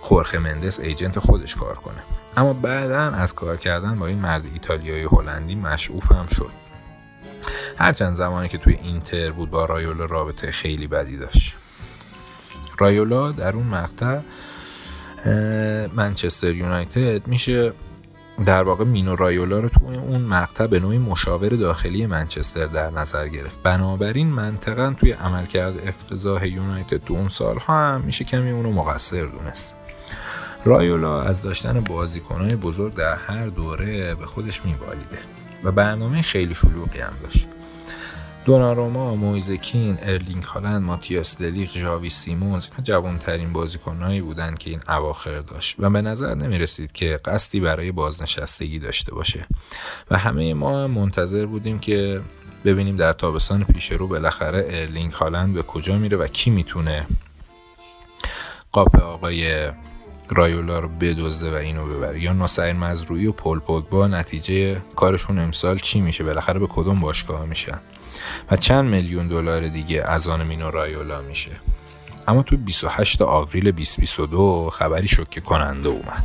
خورخه 0.00 0.38
مندس 0.38 0.80
ایجنت 0.80 1.18
خودش 1.18 1.54
کار 1.54 1.74
کنه. 1.74 2.02
اما 2.36 2.52
بعدا 2.52 3.00
از 3.00 3.34
کار 3.34 3.56
کردن 3.56 3.98
با 3.98 4.06
این 4.06 4.18
مرد 4.18 4.42
ایتالیایی 4.52 5.04
هلندی 5.04 5.54
مشعوف 5.54 6.12
هم 6.12 6.26
شد. 6.26 6.50
هرچند 7.78 8.14
زمانی 8.14 8.48
که 8.48 8.58
توی 8.58 8.74
اینتر 8.74 9.30
بود 9.30 9.50
با 9.50 9.64
رایولا 9.64 10.04
رابطه 10.04 10.50
خیلی 10.50 10.86
بدی 10.86 11.16
داشت. 11.16 11.56
رایولا 12.78 13.32
در 13.32 13.56
اون 13.56 13.66
مقطع 13.66 14.18
منچستر 15.94 16.54
یونایتد 16.54 17.26
میشه 17.26 17.72
در 18.44 18.62
واقع 18.62 18.84
مینو 18.84 19.16
رایولا 19.16 19.60
رو 19.60 19.68
توی 19.68 19.96
اون 19.96 20.22
مقطع 20.22 20.66
به 20.66 20.80
نوعی 20.80 20.98
مشاور 20.98 21.48
داخلی 21.48 22.06
منچستر 22.06 22.66
در 22.66 22.90
نظر 22.90 23.28
گرفت. 23.28 23.62
بنابراین 23.62 24.26
منطقا 24.26 24.94
توی 25.00 25.12
عملکرد 25.12 25.88
افتضاح 25.88 26.48
یونایتد 26.48 27.04
تو 27.04 27.14
اون 27.14 27.28
سالها 27.28 27.74
هم 27.74 28.00
میشه 28.00 28.24
کمی 28.24 28.50
اونو 28.50 28.72
مقصر 28.72 29.24
دونست. 29.24 29.74
رایولا 30.64 31.22
از 31.22 31.42
داشتن 31.42 31.80
بازیکنهای 31.80 32.56
بزرگ 32.56 32.94
در 32.94 33.14
هر 33.14 33.46
دوره 33.46 34.14
به 34.14 34.26
خودش 34.26 34.64
میبالیده 34.64 35.18
و 35.64 35.72
برنامه 35.72 36.22
خیلی 36.22 36.54
شلوغی 36.54 37.00
هم 37.00 37.12
داشت. 37.22 37.48
دوناروما، 38.46 39.14
مویس 39.14 39.51
کین، 39.51 39.98
ارلینگ 40.02 40.42
هالند، 40.42 40.82
ماتیاس 40.82 41.38
دلیخت، 41.38 41.70
ژاوی 41.70 42.10
سیمونز 42.10 42.66
اینا 42.70 42.82
جوانترین 42.82 43.52
بازیکنهایی 43.52 44.20
بودند 44.20 44.58
که 44.58 44.70
این 44.70 44.80
اواخر 44.88 45.40
داشت 45.40 45.76
و 45.78 45.90
به 45.90 46.02
نظر 46.02 46.34
نمی 46.34 46.58
رسید 46.58 46.92
که 46.92 47.20
قصدی 47.24 47.60
برای 47.60 47.92
بازنشستگی 47.92 48.78
داشته 48.78 49.14
باشه. 49.14 49.46
و 50.10 50.18
همه 50.18 50.54
ما 50.54 50.86
منتظر 50.86 51.46
بودیم 51.46 51.78
که 51.78 52.20
ببینیم 52.64 52.96
در 52.96 53.12
تابستان 53.12 53.64
پیش 53.64 53.92
رو 53.92 54.06
بالاخره 54.06 54.66
ارلینگ 54.70 55.12
هالند 55.12 55.54
به 55.54 55.62
کجا 55.62 55.98
میره 55.98 56.16
و 56.16 56.26
کی 56.26 56.50
می‌تونه 56.50 57.06
قاپ 58.72 58.96
آقای 58.96 59.70
رایولا 60.28 60.78
رو 60.78 60.88
بدزده 60.88 61.50
و 61.50 61.54
اینو 61.54 61.86
ببره. 61.86 62.22
یا 62.22 62.32
ناصر 62.32 62.72
مزروعی 62.72 63.26
و 63.26 63.32
پل 63.32 63.58
پوگبا 63.58 64.06
نتیجه 64.08 64.82
کارشون 64.96 65.38
امسال 65.38 65.78
چی 65.78 66.00
میشه؟ 66.00 66.24
بالاخره 66.24 66.58
به 66.58 66.66
کدوم 66.66 67.00
باشگاه 67.00 67.44
میشن؟ 67.44 67.78
و 68.50 68.56
چند 68.56 68.84
میلیون 68.84 69.28
دلار 69.28 69.68
دیگه 69.68 70.02
از 70.02 70.28
آن 70.28 70.46
مینو 70.46 70.70
رایولا 70.70 71.20
میشه. 71.20 71.50
اما 72.28 72.42
تو 72.42 72.56
28 72.56 73.22
آوریل 73.22 73.70
2022 73.70 74.70
خبری 74.72 75.08
شوکه 75.08 75.40
کننده 75.40 75.88
اومد. 75.88 76.24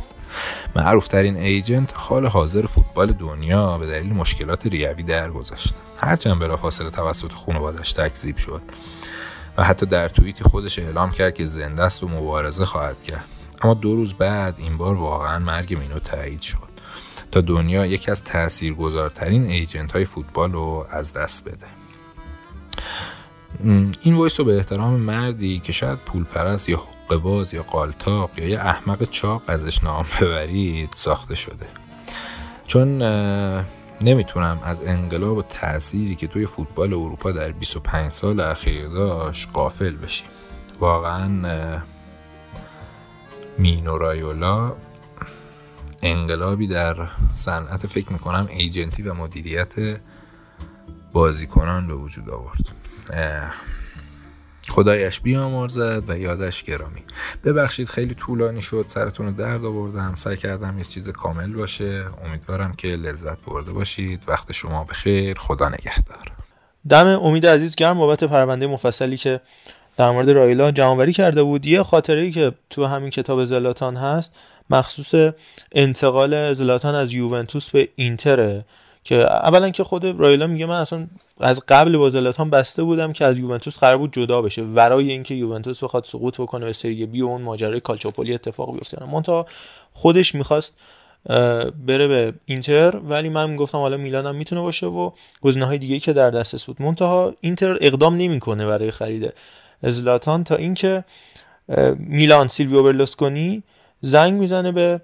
معروف 0.76 1.08
ترین 1.08 1.36
ایجنت 1.36 1.90
حال 1.94 2.26
حاضر 2.26 2.66
فوتبال 2.66 3.12
دنیا 3.12 3.78
به 3.78 3.86
دلیل 3.86 4.12
مشکلات 4.12 4.66
ریوی 4.66 5.02
درگذشت. 5.02 5.74
هرچند 5.98 6.56
فاصله 6.56 6.90
توسط 6.90 7.32
خانوادش 7.32 7.92
تکذیب 7.92 8.36
شد 8.36 8.62
و 9.56 9.64
حتی 9.64 9.86
در 9.86 10.08
توییتی 10.08 10.44
خودش 10.44 10.78
اعلام 10.78 11.10
کرد 11.10 11.34
که 11.34 11.46
زنده 11.46 11.82
است 11.82 12.02
و 12.02 12.08
مبارزه 12.08 12.64
خواهد 12.64 13.02
کرد. 13.02 13.24
اما 13.62 13.74
دو 13.74 13.96
روز 13.96 14.14
بعد 14.14 14.54
این 14.58 14.76
بار 14.76 14.94
واقعا 14.94 15.38
مرگ 15.38 15.78
مینو 15.78 15.98
تایید 15.98 16.40
شد 16.40 16.72
تا 17.30 17.40
دنیا 17.40 17.86
یکی 17.86 18.10
از 18.10 18.24
تاثیرگذارترین 18.24 19.46
agent 19.46 19.92
های 19.92 20.04
فوتبال 20.04 20.52
رو 20.52 20.86
از 20.90 21.12
دست 21.12 21.44
بده. 21.44 21.66
این 24.02 24.14
voice 24.14 24.40
رو 24.40 24.46
به 24.46 24.56
احترام 24.56 24.92
مردی 24.92 25.58
که 25.58 25.72
شاید 25.72 25.98
پول 25.98 26.24
پرست 26.24 26.68
یا 26.68 26.82
باز 27.22 27.54
یا 27.54 27.62
قالتاق 27.62 28.30
یا 28.36 28.48
یه 28.48 28.60
احمق 28.60 29.02
چاق 29.02 29.42
ازش 29.46 29.84
نام 29.84 30.06
ببرید 30.20 30.92
ساخته 30.94 31.34
شده. 31.34 31.66
چون 32.66 33.02
نمی‌تونم 34.02 34.58
از 34.64 34.86
انقلاب 34.86 35.36
و 35.36 35.42
تأثیری 35.42 36.14
که 36.14 36.26
توی 36.26 36.46
فوتبال 36.46 36.92
اروپا 36.92 37.32
در 37.32 37.52
25 37.52 38.12
سال 38.12 38.40
اخیر 38.40 38.88
داشت 38.88 39.48
غافل 39.52 39.96
بشیم. 39.96 40.28
واقعا 40.80 41.82
مینو 43.58 43.98
رایولا 43.98 44.72
انقلابی 46.02 46.66
در 46.66 46.96
صنعت 47.32 47.86
فکر 47.86 48.12
می‌کنم 48.12 48.48
ایجنتی 48.50 49.02
و 49.02 49.14
مدیریت 49.14 50.00
بازیکنان 51.12 51.86
به 51.86 51.94
وجود 51.94 52.30
آورد. 52.30 52.81
خدایش 54.68 55.20
بیامرزد 55.20 56.10
و 56.10 56.18
یادش 56.18 56.62
گرامی. 56.62 57.02
ببخشید 57.44 57.88
خیلی 57.88 58.14
طولانی 58.14 58.62
شد 58.62 58.84
سرتون 58.88 59.26
رو 59.26 59.32
درد 59.32 59.64
آوردم. 59.64 60.14
سعی 60.14 60.36
کردم 60.36 60.78
یه 60.78 60.84
چیز 60.84 61.08
کامل 61.08 61.52
باشه. 61.52 62.04
امیدوارم 62.24 62.72
که 62.72 62.88
لذت 62.88 63.38
برده 63.46 63.72
باشید. 63.72 64.24
وقت 64.28 64.52
شما 64.52 64.84
بخیر. 64.84 65.38
خدا 65.38 65.68
نگهدار. 65.68 66.32
دم 66.88 67.06
امید 67.06 67.46
عزیز 67.46 67.76
گرم. 67.76 67.98
بابت 67.98 68.24
پرونده 68.24 68.66
مفصلی 68.66 69.16
که 69.16 69.40
در 69.96 70.10
مورد 70.10 70.30
رایلا 70.30 70.70
جمعوری 70.70 71.12
کرده 71.12 71.42
بود. 71.42 71.66
یه 71.66 71.82
خاطره 71.82 72.22
ای 72.22 72.30
که 72.30 72.52
تو 72.70 72.86
همین 72.86 73.10
کتاب 73.10 73.44
زلاتان 73.44 73.96
هست 73.96 74.36
مخصوص 74.70 75.32
انتقال 75.72 76.52
زلاتان 76.52 76.94
از 76.94 77.12
یوونتوس 77.12 77.70
به 77.70 77.88
اینتره. 77.96 78.64
که 79.04 79.16
اولا 79.16 79.70
که 79.70 79.84
خود 79.84 80.04
رایلا 80.04 80.46
میگه 80.46 80.66
من 80.66 80.80
اصلا 80.80 81.06
از 81.40 81.62
قبل 81.68 81.96
با 81.96 82.10
زلاتان 82.10 82.50
بسته 82.50 82.82
بودم 82.82 83.12
که 83.12 83.24
از 83.24 83.38
یوونتوس 83.38 83.78
قرار 83.78 83.98
بود 83.98 84.12
جدا 84.12 84.42
بشه 84.42 84.62
ورای 84.62 85.10
اینکه 85.10 85.34
یوونتوس 85.34 85.84
بخواد 85.84 86.04
سقوط 86.04 86.40
بکنه 86.40 86.64
به 86.64 86.72
سری 86.72 87.06
بی 87.06 87.22
و 87.22 87.26
اون 87.26 87.42
ماجرای 87.42 87.80
کالچوپولی 87.80 88.34
اتفاق 88.34 88.74
بیفته. 88.74 89.04
مونتا 89.04 89.46
خودش 89.92 90.34
می‌خواست 90.34 90.78
بره 91.86 92.08
به 92.08 92.34
اینتر 92.44 92.96
ولی 92.96 93.28
من 93.28 93.50
می‌گفتم 93.50 93.78
حالا 93.78 93.96
میلان 93.96 94.26
هم 94.26 94.34
می‌تونه 94.34 94.60
باشه 94.60 94.86
و 94.86 95.10
گزینه 95.40 95.66
های 95.66 95.78
دیگه 95.78 95.98
که 95.98 96.12
در 96.12 96.30
دسترس 96.30 96.64
بود. 96.64 96.82
منتها 96.82 97.34
اینتر 97.40 97.78
اقدام 97.80 98.16
نمی‌کنه 98.16 98.66
برای 98.66 98.90
خرید 98.90 99.32
زلاتان 99.82 100.44
تا 100.44 100.56
اینکه 100.56 101.04
میلان 101.96 102.48
سیلویو 102.48 102.82
برلوسکونی 102.82 103.62
زنگ 104.00 104.34
می‌زنه 104.34 104.72
به 104.72 105.00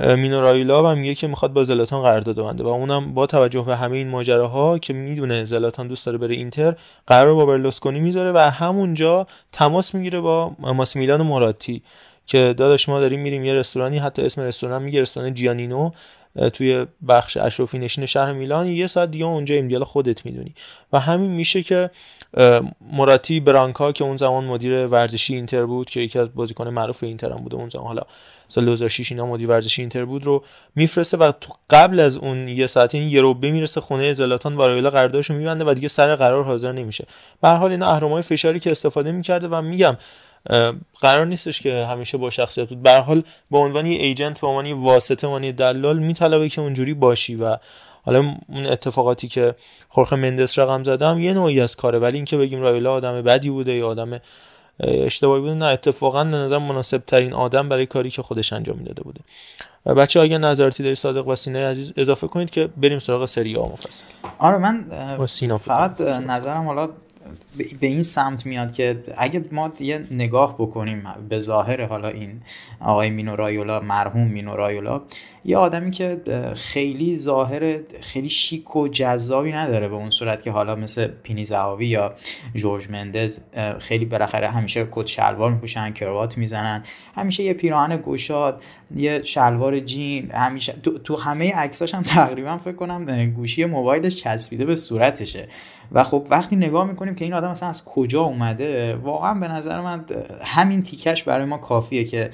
مینو 0.00 0.40
رایلا 0.40 0.92
و 0.92 0.94
میگه 0.94 1.14
که 1.14 1.26
می‌خواد 1.26 1.52
با 1.52 1.64
زلاتان 1.64 2.02
قرارداد 2.02 2.36
بنده 2.36 2.64
و 2.64 2.66
اونم 2.66 3.14
با 3.14 3.26
توجه 3.26 3.62
به 3.62 3.76
همه 3.76 3.96
این 3.96 4.08
ماجراها 4.08 4.78
که 4.78 4.92
می‌دونه 4.92 5.44
زلاتان 5.44 5.88
دوست 5.88 6.06
داره 6.06 6.18
بره 6.18 6.34
اینتر 6.34 6.76
قرار 7.06 7.34
با 7.34 7.46
برلوسکونی 7.46 8.00
می‌ذاره 8.00 8.32
و 8.32 8.38
همونجا 8.38 9.26
تماس 9.52 9.94
می‌گیره 9.94 10.20
با 10.20 10.52
ماسیمیلانو 10.58 11.24
موراتی 11.24 11.82
که 12.26 12.38
داداش 12.38 12.88
ما 12.88 13.00
داریم 13.00 13.20
میریم 13.20 13.44
یه 13.44 13.54
رستورانی 13.54 13.98
حتی 13.98 14.22
اسم 14.22 14.42
رستوران 14.42 14.82
میگه 14.82 15.00
رستوران 15.00 15.34
جیانینو 15.34 15.90
توی 16.52 16.86
بخش 17.08 17.36
اشرافی 17.36 17.78
نشین 17.78 18.06
شهر 18.06 18.32
میلان. 18.32 18.66
یه 18.66 18.86
ساعت 18.86 19.10
دیگه 19.10 19.24
اونجا 19.24 19.60
دیال 19.60 19.84
خودت 19.84 20.26
می‌دونی. 20.26 20.54
و 20.92 21.00
همین 21.00 21.30
میشه 21.30 21.62
که 21.62 21.90
مراتی 22.92 23.40
برانکا 23.40 23.92
که 23.92 24.04
اون 24.04 24.16
زمان 24.16 24.44
مدیر 24.44 24.86
ورزشی 24.86 25.34
اینتر 25.34 25.66
بود 25.66 25.90
که 25.90 26.00
یکی 26.00 26.18
از 26.18 26.34
بازیکن 26.34 26.68
معروف 26.68 27.02
اینتر 27.02 27.32
هم 27.32 27.38
بوده 27.38 27.56
اون 27.56 27.68
زمان. 27.68 27.86
حالا 27.86 28.02
سال 28.48 28.64
2006 28.64 29.12
اینا 29.12 29.26
مدیر 29.26 29.48
ورزشی 29.48 29.82
اینتر 29.82 30.04
بود 30.04 30.24
رو 30.24 30.44
میفرسته 30.74 31.16
و 31.16 31.32
تو 31.40 31.52
قبل 31.70 32.00
از 32.00 32.16
اون 32.16 32.48
یه 32.48 32.66
ساعت 32.66 32.94
این 32.94 33.08
یه 33.08 33.20
روبه 33.20 33.50
می‌رسه 33.50 33.80
خونه 33.80 34.12
زلاتان 34.12 34.54
وارایلا 34.54 34.90
قراردادشو 34.90 35.34
میبنده 35.34 35.64
و 35.64 35.74
دیگه 35.74 35.88
سر 35.88 36.14
قرار 36.16 36.44
حاضر 36.44 36.72
نمیشه. 36.72 37.06
به 37.42 37.48
هر 37.48 37.56
حال 37.56 37.70
اینا 37.70 37.86
اهرمای 37.86 38.22
فشاری 38.22 38.60
که 38.60 38.70
استفاده 38.70 39.12
می‌کرده 39.12 39.48
و 39.48 39.62
میگم 39.62 39.96
قرار 41.00 41.26
نیستش 41.26 41.60
که 41.60 41.86
همیشه 41.86 42.18
با 42.18 42.30
شخصیت 42.30 42.68
بود. 42.68 42.82
به 42.82 42.92
حال 42.92 43.22
به 43.50 43.58
عنوان 43.58 43.86
ایجنت 43.86 44.40
به 44.40 44.46
عنوان 44.46 44.72
واسطه 44.72 45.26
عنوان 45.26 45.50
دلال 45.50 45.98
میطلبه 45.98 46.48
که 46.48 46.60
اونجوری 46.60 46.94
باشی 46.94 47.34
و 47.34 47.56
حالا 48.04 48.36
اون 48.48 48.66
اتفاقاتی 48.66 49.28
که 49.28 49.54
خورخ 49.88 50.12
مندس 50.12 50.58
رقم 50.58 50.82
زدم 50.82 51.20
یه 51.20 51.34
نوعی 51.34 51.60
از 51.60 51.76
کاره. 51.76 51.98
ولی 51.98 52.16
اینکه 52.16 52.36
بگیم 52.36 52.60
رایلا 52.60 52.92
آدم 52.92 53.22
بدی 53.22 53.50
بوده 53.50 53.72
یا 53.72 53.88
آدم 53.88 54.20
اشتباهی 54.80 55.40
بوده 55.40 55.54
نه 55.54 55.64
اتفاقا 55.64 56.24
به 56.24 56.30
نظر 56.30 56.58
مناسب 56.58 57.02
ترین 57.06 57.32
آدم 57.32 57.68
برای 57.68 57.86
کاری 57.86 58.10
که 58.10 58.22
خودش 58.22 58.52
انجام 58.52 58.76
می‌داده 58.78 59.02
بوده. 59.02 59.20
بچه 59.86 60.20
اگه 60.20 60.38
نظراتی 60.38 60.82
داری 60.82 60.94
صادق 60.94 61.28
و 61.28 61.36
سینه 61.36 61.66
عزیز 61.66 61.92
اضافه 61.96 62.26
کنید 62.26 62.50
که 62.50 62.68
بریم 62.76 62.98
سراغ 62.98 63.24
سری 63.24 63.56
آ 63.56 63.66
مفصل. 63.66 64.04
آره 64.38 64.58
من 64.58 64.84
فقط 65.58 66.00
نظرم 66.00 66.66
حالا 66.66 66.88
به 67.80 67.86
این 67.86 68.02
سمت 68.02 68.46
میاد 68.46 68.72
که 68.72 69.04
اگه 69.16 69.44
ما 69.52 69.72
یه 69.80 70.06
نگاه 70.10 70.54
بکنیم 70.54 71.02
به 71.28 71.38
ظاهر 71.38 71.86
حالا 71.86 72.08
این 72.08 72.40
آقای 72.80 73.10
مینو 73.10 73.36
رایولا 73.36 73.80
مرحوم 73.80 74.28
مینو 74.28 74.56
رایولا 74.56 75.02
یه 75.44 75.56
آدمی 75.56 75.90
که 75.90 76.20
خیلی 76.54 77.16
ظاهر 77.16 77.78
خیلی 78.02 78.28
شیک 78.28 78.76
و 78.76 78.88
جذابی 78.88 79.52
نداره 79.52 79.88
به 79.88 79.94
اون 79.94 80.10
صورت 80.10 80.42
که 80.42 80.50
حالا 80.50 80.76
مثل 80.76 81.06
پینی 81.06 81.44
زهاوی 81.44 81.86
یا 81.86 82.14
جورج 82.54 82.90
مندز 82.90 83.40
خیلی 83.78 84.04
بالاخره 84.04 84.50
همیشه 84.50 84.88
کت 84.92 85.06
شلوار 85.06 85.52
میپوشن 85.52 85.92
کروات 85.92 86.38
می‌زنن 86.38 86.82
همیشه 87.16 87.42
یه 87.42 87.52
پیراهن 87.52 87.96
گشاد 87.96 88.62
یه 88.96 89.22
شلوار 89.22 89.80
جین 89.80 90.30
همیشه 90.30 90.72
تو, 90.72 90.98
تو 90.98 91.16
همه 91.16 91.52
عکساش 91.52 91.94
هم 91.94 92.02
تقریبا 92.02 92.56
فکر 92.56 92.76
کنم 92.76 93.30
گوشی 93.30 93.64
موبایلش 93.64 94.16
چسبیده 94.16 94.64
به 94.64 94.76
صورتشه. 94.76 95.48
و 95.92 96.04
خب 96.04 96.26
وقتی 96.30 96.56
نگاه 96.56 96.86
می‌کنیم 96.88 97.14
که 97.14 97.24
این 97.24 97.34
آدم 97.34 97.45
مثلا 97.50 97.68
از 97.68 97.84
کجا 97.84 98.22
اومده؟ 98.22 98.94
واقعا 98.94 99.34
به 99.34 99.48
نظر 99.48 99.80
من 99.80 100.04
همین 100.44 100.82
تیکش 100.82 101.22
برای 101.22 101.44
ما 101.44 101.58
کافیه 101.58 102.04
که 102.04 102.30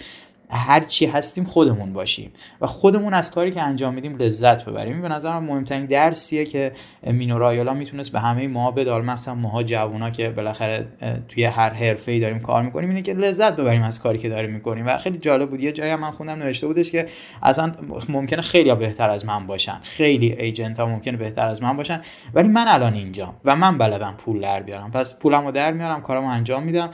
هر 0.56 0.80
چی 0.80 1.06
هستیم 1.06 1.44
خودمون 1.44 1.92
باشیم 1.92 2.32
و 2.60 2.66
خودمون 2.66 3.14
از 3.14 3.30
کاری 3.30 3.50
که 3.50 3.62
انجام 3.62 3.94
میدیم 3.94 4.16
لذت 4.16 4.64
ببریم. 4.64 5.02
به 5.02 5.08
نظر 5.08 5.38
من 5.38 5.46
مهمترین 5.46 5.86
درسیه 5.86 6.44
که 6.44 6.72
مینو 7.02 7.38
رایولا 7.38 7.74
می‌تونست 7.74 8.12
به 8.12 8.20
همه 8.20 8.48
ما 8.48 8.70
بدال 8.70 9.04
مخصوصا 9.04 9.34
ماها 9.34 9.62
جوونا 9.62 10.10
که 10.10 10.30
بالاخره 10.30 10.86
توی 11.28 11.44
هر 11.44 11.70
حرفه‌ای 11.70 12.20
داریم 12.20 12.40
کار 12.40 12.62
می‌کنیم 12.62 12.88
اینه 12.88 13.02
که 13.02 13.14
لذت 13.14 13.56
ببریم 13.56 13.82
از 13.82 14.00
کاری 14.00 14.18
که 14.18 14.28
داریم 14.28 14.50
می‌کنیم. 14.50 14.86
و 14.86 14.96
خیلی 14.96 15.18
جالب 15.18 15.50
بود. 15.50 15.60
یه 15.60 15.72
جایی 15.72 15.96
من 15.96 16.10
خوندم 16.10 16.38
نوشته 16.38 16.66
بودش 16.66 16.92
که 16.92 17.06
اصلا 17.42 17.72
ممکنه 18.08 18.42
خیلی 18.42 18.74
بهتر 18.74 19.10
از 19.10 19.26
من 19.26 19.46
باشن. 19.46 19.78
خیلی 19.82 20.32
ایجنت 20.32 20.80
ها 20.80 20.86
ممکنه 20.86 21.16
بهتر 21.16 21.46
از 21.46 21.62
من 21.62 21.76
باشن. 21.76 22.00
ولی 22.34 22.48
من 22.48 22.68
الان 22.68 22.94
اینجام 22.94 23.34
و 23.44 23.56
من 23.56 23.78
بلدم 23.78 24.14
پول 24.18 24.40
در 24.40 24.62
بیارم. 24.62 24.90
پس 24.90 25.18
پولمو 25.18 25.52
در 25.52 25.72
میارم 25.72 26.02
کارمو 26.02 26.28
انجام 26.28 26.62
میدم. 26.62 26.90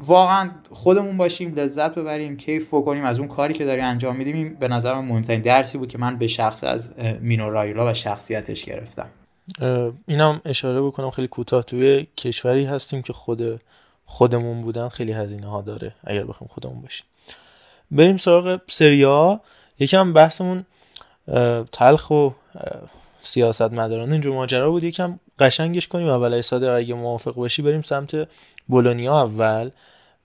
واقعا 0.00 0.50
خودمون 0.72 1.16
باشیم 1.16 1.54
لذت 1.54 1.94
ببریم 1.94 2.36
کیف 2.36 2.74
بکنیم 2.74 3.04
از 3.04 3.18
اون 3.18 3.28
کاری 3.28 3.54
که 3.54 3.64
داری 3.64 3.80
انجام 3.80 4.16
میدیم 4.16 4.54
به 4.54 4.68
نظرم 4.68 5.04
مهمترین 5.04 5.40
درسی 5.40 5.78
بود 5.78 5.88
که 5.88 5.98
من 5.98 6.16
به 6.16 6.26
شخص 6.26 6.64
از 6.64 6.94
مینو 7.20 7.50
رایولا 7.50 7.90
و 7.90 7.94
شخصیتش 7.94 8.64
گرفتم. 8.64 9.08
اینم 10.06 10.40
اشاره 10.44 10.82
بکنم 10.82 11.10
خیلی 11.10 11.28
کوتاه. 11.28 11.62
توی 11.62 12.06
کشوری 12.16 12.64
هستیم 12.64 13.02
که 13.02 13.12
خود 13.12 13.60
خودمون 14.04 14.60
بودن 14.60 14.88
خیلی 14.88 15.12
هزینه 15.12 15.46
ها 15.46 15.62
داره 15.62 15.94
اگر 16.04 16.24
بخوام 16.24 16.48
خودمون 16.54 16.80
باشیم. 16.80 17.06
بریم 17.90 18.16
سراغ 18.16 18.60
سریا 18.66 19.40
یکم 19.78 20.12
بحثمون 20.12 20.66
تلخ 21.72 22.10
و 22.10 22.30
سیاست 23.20 23.62
مداران 23.62 24.12
اینجور 24.12 24.34
ماجرا 24.34 24.70
بود. 24.70 24.84
یکم 24.84 25.18
قشنگش 25.38 25.88
کنیم 25.88 26.08
اول 26.08 26.40
صادق 26.40 26.76
اگه 26.76 26.94
موافق 26.94 27.34
باشی 27.34 27.62
بریم 27.62 27.82
سمت 27.82 28.28
بولونیا 28.70 29.20
اول 29.20 29.70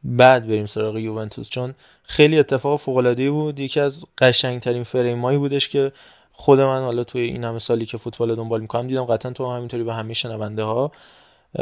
بعد 0.03 0.47
بریم 0.47 0.65
سراغ 0.65 0.97
یوونتوس. 0.97 1.49
چون 1.49 1.73
خیلی 2.03 2.39
اتفاق 2.39 2.79
فوق 2.79 2.97
العاده 2.97 3.31
بود. 3.31 3.59
یکی 3.59 3.79
از 3.79 4.05
قشنگترین 4.17 4.83
فریمایی 4.83 5.37
بودش 5.37 5.69
که 5.69 5.91
خود 6.33 6.59
من 6.59 6.81
حالا 6.81 7.03
توی 7.03 7.21
این 7.21 7.43
همه 7.43 7.59
سالی 7.59 7.85
که 7.85 7.97
فوتبال 7.97 8.35
دنبال 8.35 8.61
می‌کنم 8.61 8.87
دیدم 8.87 9.05
قطعا 9.05 9.31
تو 9.31 9.51
همینطوری 9.51 9.83
به 9.83 9.93
همه 9.93 10.13
شنونده 10.13 10.63
ها 10.63 10.91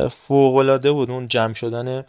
فوق 0.10 0.56
العاده 0.56 0.92
بود 0.92 1.12
اون 1.12 1.28
جمع 1.28 1.54
شدن 1.54 2.04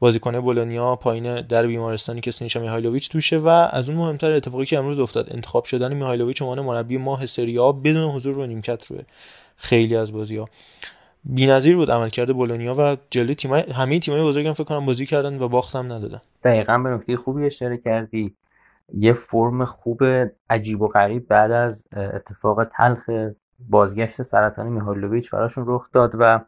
بازیکن 0.00 0.40
بولونیا 0.40 0.96
پایین 0.96 1.40
در 1.40 1.66
بیمارستانی 1.66 2.20
که 2.20 2.30
سینیشا 2.30 2.60
میهایلوویچ 2.60 3.08
توشه 3.10 3.38
و 3.38 3.48
از 3.48 3.88
اون 3.88 3.98
مهمتر 3.98 4.32
اتفاقی 4.32 4.66
که 4.66 4.78
امروز 4.78 4.98
افتاد 4.98 5.32
انتخاب 5.32 5.64
شدن 5.64 5.94
میهایلوویچ 5.94 6.42
عنوان 6.42 6.60
مربی 6.60 6.96
ماه 6.96 7.26
سری 7.26 7.58
بدون 7.58 8.10
حضور 8.10 8.34
رو 8.34 8.46
نیمکت 8.46 8.86
روی 8.86 9.00
خیلی 9.56 9.96
از 9.96 10.12
بازی 10.12 10.36
ها 10.36 10.48
بی‌نظیر 11.30 11.76
بود 11.76 11.90
عملکرد 11.90 12.34
بولونیا 12.34 12.74
و 12.78 12.96
جلوی 13.10 13.34
تیمای 13.34 13.60
همه 13.60 14.00
تیمای 14.00 14.22
بزرگم 14.22 14.52
فکر 14.52 14.64
کنم 14.64 14.86
بازی 14.86 15.06
کردن 15.06 15.38
و 15.38 15.48
باختم 15.48 15.92
ندادن. 15.92 16.20
دقیقا 16.44 16.78
به 16.78 16.90
نکته 16.90 17.16
خوبی 17.16 17.46
اشاره 17.46 17.76
کردی. 17.76 18.34
یه 18.94 19.12
فرم 19.12 19.64
خوب 19.64 20.02
عجیب 20.50 20.82
و 20.82 20.88
غریب 20.88 21.28
بعد 21.28 21.50
از 21.50 21.86
اتفاق 21.96 22.64
تلخ 22.64 23.10
بازگشت 23.68 24.22
سرطان 24.22 24.70
میهایلوویچ 24.70 25.30
براشون 25.30 25.64
رخ 25.66 25.86
داد 25.92 26.12
و 26.18 26.40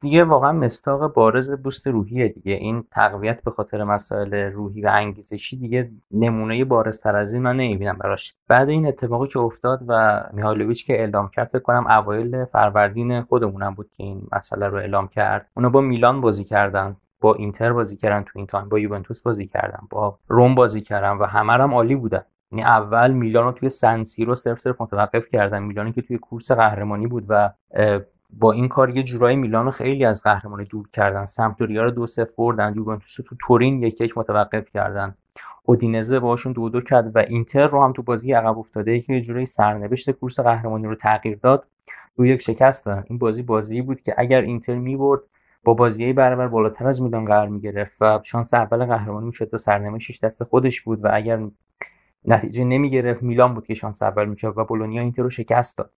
دیگه 0.00 0.24
واقعا 0.24 0.52
مصداق 0.52 1.14
بارز 1.14 1.52
boost 1.52 1.86
روحیه 1.86 2.28
دیگه. 2.28 2.52
این 2.52 2.84
تقویت 2.90 3.42
به 3.42 3.50
خاطر 3.50 3.84
مسائل 3.84 4.34
روحی 4.34 4.82
و 4.82 4.88
انگیزشی 4.92 5.56
دیگه 5.56 5.90
نمونه 6.10 6.64
بارزتر 6.64 7.16
از 7.16 7.32
این 7.32 7.42
من 7.42 7.56
نمی‌بینم 7.56 7.98
براش. 7.98 8.34
بعد 8.48 8.68
این 8.68 8.86
اتفاقی 8.86 9.28
که 9.28 9.38
افتاد 9.38 9.80
و 9.88 10.22
میهالوویچ 10.32 10.86
که 10.86 11.00
اعلام 11.00 11.28
کرد 11.28 11.48
فکر 11.48 11.62
کنم 11.62 11.86
اوایل 11.86 12.44
فروردین 12.44 13.20
خودمونم 13.20 13.74
بود 13.74 13.90
که 13.90 14.04
این 14.04 14.22
مسئله 14.32 14.68
رو 14.68 14.76
اعلام 14.76 15.08
کرد. 15.08 15.50
اونا 15.56 15.68
با 15.68 15.80
میلان 15.80 16.20
بازی 16.20 16.44
کردن 16.44 16.96
با 17.20 17.34
اینتر 17.34 17.72
بازی 17.72 17.96
کردن 17.96 18.22
تو 18.22 18.38
این 18.38 18.46
time 18.46 18.68
با 18.68 18.78
یوونتوس 18.78 19.22
بازی 19.22 19.46
کردن 19.46 19.80
با 19.90 20.18
روم 20.28 20.54
بازی 20.54 20.80
کردن 20.80 21.10
و 21.10 21.24
همه 21.24 21.52
هم 21.52 21.74
عالی 21.74 21.94
بودن. 21.94 22.22
یعنی 22.52 22.64
اول 22.64 23.10
میلان 23.10 23.44
رو 23.44 23.52
توی 23.52 23.68
سنسیرو 23.68 24.34
صرف 24.34 24.60
صرف 24.60 24.80
متوقف 24.80 25.28
کردن. 25.28 25.62
میلانی 25.62 25.92
که 25.92 26.02
توی 26.02 26.18
کورس 26.18 26.52
قهرمانی 26.52 27.06
بود 27.06 27.24
و 27.28 27.50
با 28.38 28.52
این 28.52 28.68
کار 28.68 28.96
یه 28.96 29.02
جورایی 29.02 29.36
میلان 29.36 29.70
خیلی 29.70 30.04
از 30.04 30.22
قهرمانی 30.22 30.64
دور 30.64 30.88
کردن. 30.92 31.26
سمپدوریا 31.26 31.84
رو 31.84 31.90
دو 31.90 32.06
صفر 32.06 32.32
بردن 32.38 32.74
یوونتوس 32.76 33.14
تو 33.14 33.36
تورین 33.46 33.82
یک 33.82 34.00
یک 34.00 34.18
متوقف 34.18 34.70
کردن. 34.70 35.14
اودینزه 35.62 36.18
باشون 36.18 36.52
دو 36.52 36.68
دو 36.68 36.80
کرد 36.80 37.16
و 37.16 37.18
اینتر 37.18 37.66
رو 37.66 37.84
هم 37.84 37.92
تو 37.92 38.02
بازی 38.02 38.32
عقب 38.32 38.58
افتاده. 38.58 39.00
که 39.00 39.12
یه 39.12 39.20
جورایی 39.20 39.46
سرنوشت 39.46 40.10
کورس 40.10 40.40
قهرمانی 40.40 40.86
رو 40.86 40.94
تغییر 40.94 41.38
داد. 41.42 41.66
دو 42.16 42.26
یک 42.26 42.42
شکست 42.42 42.86
دادن 42.86 43.04
این 43.06 43.18
بازی 43.18 43.42
بازی 43.42 43.82
بود 43.82 44.00
که 44.00 44.14
اگر 44.18 44.40
اینتر 44.40 44.74
می‌برد 44.74 45.20
با 45.64 45.74
بازی 45.74 46.12
برابر 46.12 46.48
بالاتر 46.48 46.88
از 46.88 47.02
میلان 47.02 47.24
قرار 47.24 47.48
می‌گرفت 47.48 47.96
و 48.00 48.20
شانس 48.24 48.54
اول 48.54 48.84
قهرمانی 48.84 49.26
می‌شد 49.26 49.44
تا 49.44 49.58
سرنوشتش 49.58 50.18
دست 50.20 50.44
خودش 50.44 50.82
بود 50.82 51.04
و 51.04 51.08
اگر 51.12 51.40
نتیجه 52.24 52.64
نمی‌گرفت 52.64 53.22
میلان 53.22 53.54
بود 53.54 53.66
که 53.66 53.74
شانس 53.74 54.02
اول 54.02 54.24
می‌شد 54.24 54.54
و 54.56 54.64
بولونیا 54.64 55.02
اینتر 55.02 55.22
رو 55.22 55.30
شکست 55.30 55.78
داد. 55.78 55.90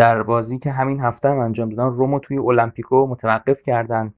در 0.00 0.22
بازی 0.22 0.58
که 0.58 0.70
همین 0.70 1.00
هفته 1.00 1.28
هم 1.28 1.38
انجام 1.38 1.68
دادن 1.68 1.96
رومو 1.96 2.18
توی 2.18 2.38
المپیکو 2.38 3.06
متوقف 3.06 3.62
کردن 3.62 4.14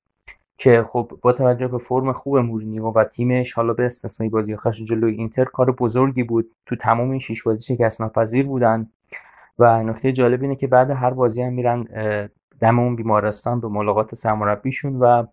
که 0.59 0.85
خب 0.87 1.13
با 1.23 1.33
توجه 1.33 1.69
به 1.69 1.79
فرم 1.79 2.13
خوب 2.13 2.39
مورینیو 2.39 2.91
و 2.91 3.05
تیمش 3.05 3.53
حالا 3.53 3.73
به 3.73 3.87
استثنای 3.87 4.31
بازی 4.31 4.55
آخرش 4.55 4.83
جلوی 4.83 5.15
اینتر 5.15 5.45
کار 5.45 5.73
بزرگی 5.73 6.23
بود. 6.23 6.51
تو 6.67 6.77
تمام 6.77 7.11
این 7.11 7.21
شش 7.21 7.43
بازی 7.43 7.75
شکست 7.75 8.01
ناپذیر 8.01 8.47
بودن. 8.47 8.89
و 9.59 9.83
نکته 9.83 10.13
جالب 10.13 10.43
اینه 10.43 10.57
که 10.57 10.67
بعد 10.67 10.91
هر 10.91 11.11
بازی 11.11 11.43
هم 11.43 11.53
میرن 11.53 11.85
دم 12.61 12.79
اون 12.79 12.97
بیمارستان 12.97 13.61
به 13.61 13.69
ملاقات 13.69 14.15
سرمربیشون 14.15 14.97
و 14.97 15.27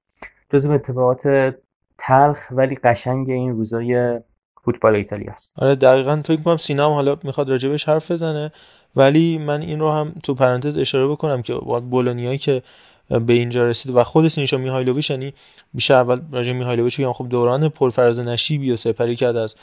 جزو 0.50 0.72
اتفاقات 0.72 1.56
تلخ 1.98 2.48
ولی 2.52 2.76
قشنگ 2.76 3.30
این 3.30 3.52
روزای 3.52 4.20
فوتبال 4.64 4.96
ایتالیا 4.96 5.34
است. 5.34 5.60
آره 5.60 5.76
دقیقا 5.76 6.22
فکر 6.26 6.42
کنم 6.42 6.58
سینا 6.58 6.94
حالا 6.94 7.18
می‌خواد 7.24 7.50
راجبش 7.50 7.90
حرف 7.90 8.12
بزنه. 8.12 8.52
ولی 8.96 9.38
من 9.38 9.62
این 9.62 9.80
رو 9.80 9.92
هم 9.92 10.14
تو 10.24 10.34
پرانتز 10.34 10.78
اشاره 10.78 11.08
بکنم 11.08 11.42
که 11.42 11.54
بولونیایی 11.90 12.38
که 12.38 12.64
به 13.10 13.34
اینجا 13.34 13.68
رسید 13.68 13.96
و 13.96 14.04
خود 14.04 14.28
سینیشا 14.28 14.58
میهایلوویچ 14.58 15.10
یعنی 15.10 15.34
بیشتر 15.74 15.96
اول 15.96 16.22
راجع 16.32 16.54
میهایلوویچ 16.54 16.98
که 16.98 17.08
خب 17.14 17.30
دوران 17.30 17.70
پرفراز 17.70 18.20
نشیبی 18.20 18.72
و 18.72 18.78
سپری 18.78 19.16
کرد 19.16 19.36
از 19.36 19.56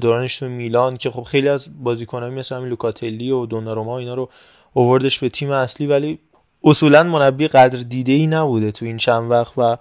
دورانش 0.00 0.38
تو 0.38 0.48
میلان 0.48 0.96
که 0.96 1.10
خب 1.10 1.22
خیلی 1.22 1.48
از 1.48 1.84
بازیکنایی 1.84 2.34
مثل 2.34 2.56
همین 2.56 2.68
لوکاتلی 2.68 3.30
و 3.30 3.46
دوناروما 3.46 3.98
اینا 3.98 4.14
رو 4.14 4.28
اووردش 4.72 5.18
به 5.18 5.28
تیم 5.28 5.50
اصلی 5.50 5.86
ولی 5.86 6.18
اصولا 6.64 7.02
مربی 7.02 7.48
قدر 7.48 7.78
دیده 7.78 8.12
ای 8.12 8.26
نبوده 8.26 8.72
تو 8.72 8.84
این 8.84 8.96
چند 8.96 9.30
وقت 9.30 9.52
و 9.56 9.76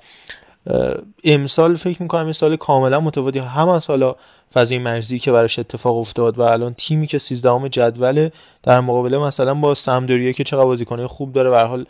امسال 1.24 1.76
فکر 1.76 2.02
می‌کنم 2.02 2.24
این 2.24 2.34
سال 2.34 2.56
کاملا 2.56 3.00
متفاوتی 3.00 3.39
هم 3.39 3.70
از 3.70 3.88
حالا 3.88 4.16
فضای 4.54 4.80
مرزی 4.80 5.20
که 5.20 5.32
براش 5.32 5.60
اتفاق 5.60 5.97
افتاد 5.97 6.39
و 6.39 6.41
الان 6.41 6.74
تیمی 6.74 7.08
که 7.08 7.18
13 7.18 7.70
جدوله 7.70 8.32
در 8.64 8.80
مقابله 8.80 9.18
مثلا 9.18 9.54
با 9.54 9.74
سمدوریه 9.74 10.34
که 10.34 10.43
چقدر 10.43 10.66
بازیکنای 10.66 11.08
خوب 11.08 11.34
داره 11.34 11.49
به 11.49 11.60
حال 11.60 11.86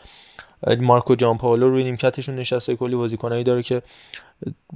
مارکو 0.79 1.15
جان 1.15 1.37
پاولو 1.37 1.69
روی 1.69 1.83
نیمکتشون 1.83 2.35
نشسته 2.35 2.75
کلی 2.75 2.95
بازیکنایی 2.95 3.43
داره 3.43 3.63
که 3.63 3.81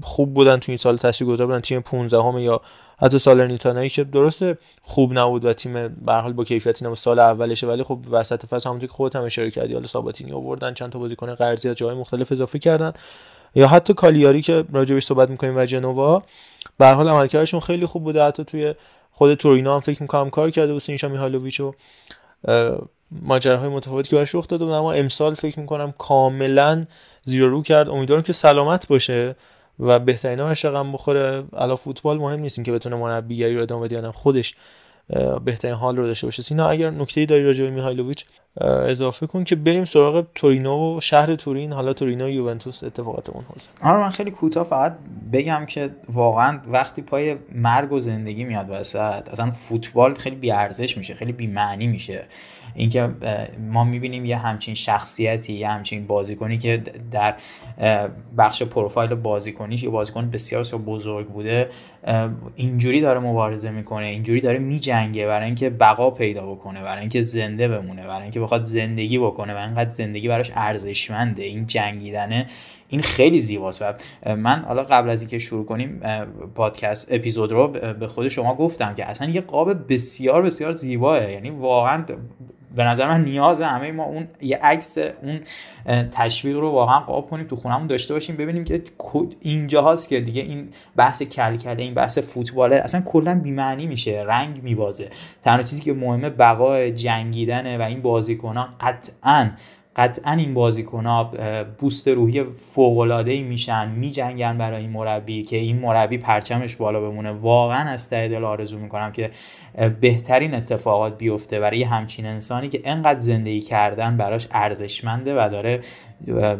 خوب 0.01 0.33
بودن 0.33 0.57
تو 0.57 0.71
این 0.71 0.77
سال 0.77 0.97
تاثیرگذار 0.97 1.47
بودن. 1.47 1.59
تیم 1.59 1.81
15 1.81 2.21
همه 2.21 2.43
یا 2.43 2.61
حتی 2.97 3.19
سالرنیتانایی 3.19 3.89
که 3.89 4.03
درسته 4.03 4.57
خوب 4.81 5.19
نبود 5.19 5.45
و 5.45 5.53
تیم 5.53 5.87
به 5.87 6.13
حال 6.13 6.33
با 6.33 6.43
کیفیتی 6.43 6.85
نبود. 6.85 6.97
سال 6.97 7.19
اولشه 7.19 7.67
ولی 7.67 7.83
خب 7.83 7.99
وسط 8.11 8.45
فصل 8.45 8.69
همونطور 8.69 8.89
که 8.89 8.93
خودت 8.93 9.15
هم 9.15 9.23
اشاره 9.23 9.51
کردی 9.51 9.73
حالا 9.73 9.87
ساباتینی 9.87 10.31
آوردن 10.31 10.73
چند 10.73 10.91
تا 10.91 10.99
بازیکن 10.99 11.35
قرضی 11.35 11.69
از 11.69 11.75
جای 11.75 11.95
مختلف 11.95 12.31
اضافه 12.31 12.59
کردن. 12.59 12.93
یا 13.55 13.67
حتی 13.67 13.93
کالیاری 13.93 14.41
که 14.41 14.63
راجبش 14.73 15.05
صحبت 15.05 15.29
می‌کنیم 15.29 15.57
و 15.57 15.65
جنوا 15.65 16.23
به 16.77 16.87
حال 16.87 17.09
عملکردشون 17.09 17.59
خیلی 17.59 17.85
خوب 17.85 18.03
بوده. 18.03 18.23
حتی 18.23 18.43
توی 18.43 18.75
خود 19.11 19.33
تورینا 19.33 19.75
هم 19.75 19.79
فکر 19.79 20.01
می‌کنم 20.01 20.29
کار 20.29 20.51
کرده 20.51 20.73
و 20.73 20.79
سینشا 20.79 21.07
میهالوویچ 21.07 21.59
و 21.59 21.73
ماجراهای 23.21 23.69
متفاوتی 23.69 24.09
که 24.09 24.15
براش 24.15 24.35
رخ 24.35 24.47
داده 24.47 24.65
بود 24.65 24.73
اما 24.73 24.93
امسال 24.93 25.33
فکر 25.33 25.59
می‌کنم 25.59 25.93
کاملا 25.97 26.85
زیرو 27.25 27.49
رو 27.49 27.61
کرد. 27.61 27.89
امیدوارم 27.89 28.23
که 28.23 28.33
سلامت 28.33 28.87
باشه 28.87 29.35
و 29.79 29.99
بهترین 29.99 30.39
رقم 30.39 30.91
بخوره. 30.91 31.43
الا 31.53 31.75
فوتبال 31.75 32.17
مهم 32.17 32.39
نیست 32.39 32.63
که 32.63 32.71
بتونه 32.71 32.95
مربیگری 32.95 33.55
رو 33.55 33.61
ادامه 33.61 33.87
بده 33.87 34.11
خودش 34.11 34.55
بهترین 35.45 35.73
حال 35.73 35.97
رو 35.97 36.05
داشته 36.05 36.27
باشه. 36.27 36.43
سینا 36.43 36.69
اگر 36.69 36.89
نکته 36.89 37.25
داری 37.25 37.43
راجع 37.43 37.63
به 37.63 37.69
میهایلوویچ 37.71 38.25
اضافه 38.61 39.27
کن 39.27 39.43
که 39.43 39.55
بریم 39.55 39.85
سراغ 39.85 40.25
تورینو 40.35 40.97
و 40.97 40.99
شهر 40.99 41.35
تورین. 41.35 41.73
حالا 41.73 41.93
تورینو 41.93 42.29
یوونتوس 42.29 42.83
اتفاقات 42.83 43.29
اون 43.29 43.43
حوزه 43.43 43.69
آره 43.83 43.97
من 43.97 44.09
خیلی 44.09 44.31
کوتاه 44.31 44.63
فقط 44.63 44.97
بگم 45.33 45.65
که 45.65 45.89
واقعا 46.09 46.59
وقتی 46.67 47.01
پای 47.01 47.35
مرگ 47.55 47.91
و 47.91 47.99
زندگی 47.99 48.43
میاد 48.43 48.69
وسط 48.69 49.29
اصلا 49.29 49.51
فوتبال 49.51 50.13
خیلی 50.13 50.35
بی 50.35 50.51
ارزش 50.51 50.97
میشه 50.97 51.13
خیلی 51.13 51.31
بی 51.31 51.47
معنی 51.47 51.87
میشه. 51.87 52.25
اینکه 52.75 53.09
ما 53.71 53.83
می‌بینیم 53.83 54.25
یه 54.25 54.37
همچین 54.37 54.73
شخصیتی 54.73 55.53
یه 55.53 55.67
همچین 55.67 56.07
بازیکنی 56.07 56.57
که 56.57 56.83
در 57.11 57.35
بخش 58.37 58.63
پروفایل 58.63 59.15
بازیکنیش 59.15 59.83
یه 59.83 59.89
بازیکن 59.89 60.29
بسیار 60.29 60.63
بزرگ 60.63 61.27
بوده 61.27 61.69
اینجوری 62.55 63.01
داره 63.01 63.19
مبارزه 63.19 63.71
می‌کنه 63.71 64.05
اینجوری 64.05 64.41
داره 64.41 64.59
میجنگه 64.59 65.27
برای 65.27 65.45
اینکه 65.45 65.69
بقا 65.69 66.11
پیدا 66.11 66.45
بکنه 66.45 66.83
برای 66.83 66.99
اینکه 66.99 67.21
زنده 67.21 67.67
بمونه 67.67 68.07
برای 68.07 68.21
اینکه 68.21 68.39
بخواد 68.39 68.63
زندگی 68.63 69.19
بکنه 69.19 69.53
و 69.53 69.57
اینقدر 69.57 69.89
زندگی 69.89 70.27
براش 70.27 70.51
ارزشمنده. 70.55 71.43
این 71.43 71.65
جنگیدنه 71.65 72.47
این 72.89 73.01
خیلی 73.01 73.39
زیباست. 73.39 73.81
و 73.81 73.93
من 74.35 74.59
حالا 74.67 74.83
قبل 74.83 75.09
از 75.09 75.21
اینکه 75.21 75.39
شروع 75.39 75.65
کنیم 75.65 76.01
پادکست 76.55 77.07
اپیزود 77.11 77.51
رو 77.51 77.67
به 77.99 78.07
خود 78.07 78.27
شما 78.27 78.55
گفتم 78.55 78.95
که 78.95 79.09
اصلا 79.09 79.29
یه 79.29 79.41
قاب 79.41 79.93
بسیار 79.93 80.41
بسیار 80.41 80.71
زیباه 80.71 81.31
یعنی 81.31 81.49
واقعا 81.49 82.03
به 82.75 82.83
نظر 82.83 83.07
من 83.07 83.23
نیاز 83.23 83.61
همه 83.61 83.91
ما 83.91 84.03
اون 84.03 84.27
یه 84.41 84.57
عکس 84.57 84.97
اون 84.97 85.39
تشویق 86.11 86.57
رو 86.57 86.71
واقعا 86.71 86.99
قاب 86.99 87.29
کنیم 87.29 87.47
تو 87.47 87.55
خونمون 87.55 87.87
داشته 87.87 88.13
باشیم 88.13 88.37
ببینیم 88.37 88.63
که 88.63 88.83
اینجا 89.41 89.81
هاست 89.81 90.09
که 90.09 90.21
دیگه 90.21 90.41
این 90.41 90.69
بحث 90.95 91.23
کل 91.23 91.57
کله 91.57 91.83
این 91.83 91.93
بحث 91.93 92.17
فوتباله 92.17 92.75
اصلا 92.75 93.01
کلا 93.01 93.39
بی‌معنی 93.43 93.87
میشه 93.87 94.23
رنگ 94.27 94.63
میبازه. 94.63 95.09
تنها 95.41 95.63
چیزی 95.63 95.81
که 95.81 95.93
مهمه 95.93 96.29
بقای 96.29 96.91
جنگیدنه 96.91 97.77
و 97.77 97.81
این 97.81 98.01
بازیکنان 98.01 98.67
قطعا 98.79 99.49
قطعا 99.95 100.33
این 100.33 100.53
بازیکن 100.53 101.05
ها 101.05 101.31
بوست 101.77 102.07
روحی 102.07 102.43
فوق 102.43 102.97
العاده 102.97 103.31
ای 103.31 103.41
میشن 103.41 103.89
میجنگن 103.89 104.57
برای 104.57 104.81
این 104.81 104.89
مربی 104.89 105.43
که 105.43 105.57
این 105.57 105.79
مربی 105.79 106.17
پرچمش 106.17 106.75
بالا 106.75 107.01
بمونه. 107.01 107.31
واقعا 107.31 107.89
از 107.89 108.09
ته 108.09 108.27
دل 108.27 108.43
آرزو 108.43 108.79
می‌کنم 108.79 109.11
که 109.11 109.31
بهترین 110.01 110.53
اتفاقات 110.53 111.17
بیفته 111.17 111.59
برای 111.59 111.83
همچین 111.83 112.25
انسانی 112.25 112.69
که 112.69 112.81
انقدر 112.85 113.19
زندگی 113.19 113.61
کردن 113.61 114.17
براش 114.17 114.47
ارزشمنده 114.51 115.35
و 115.35 115.49
داره 115.49 115.79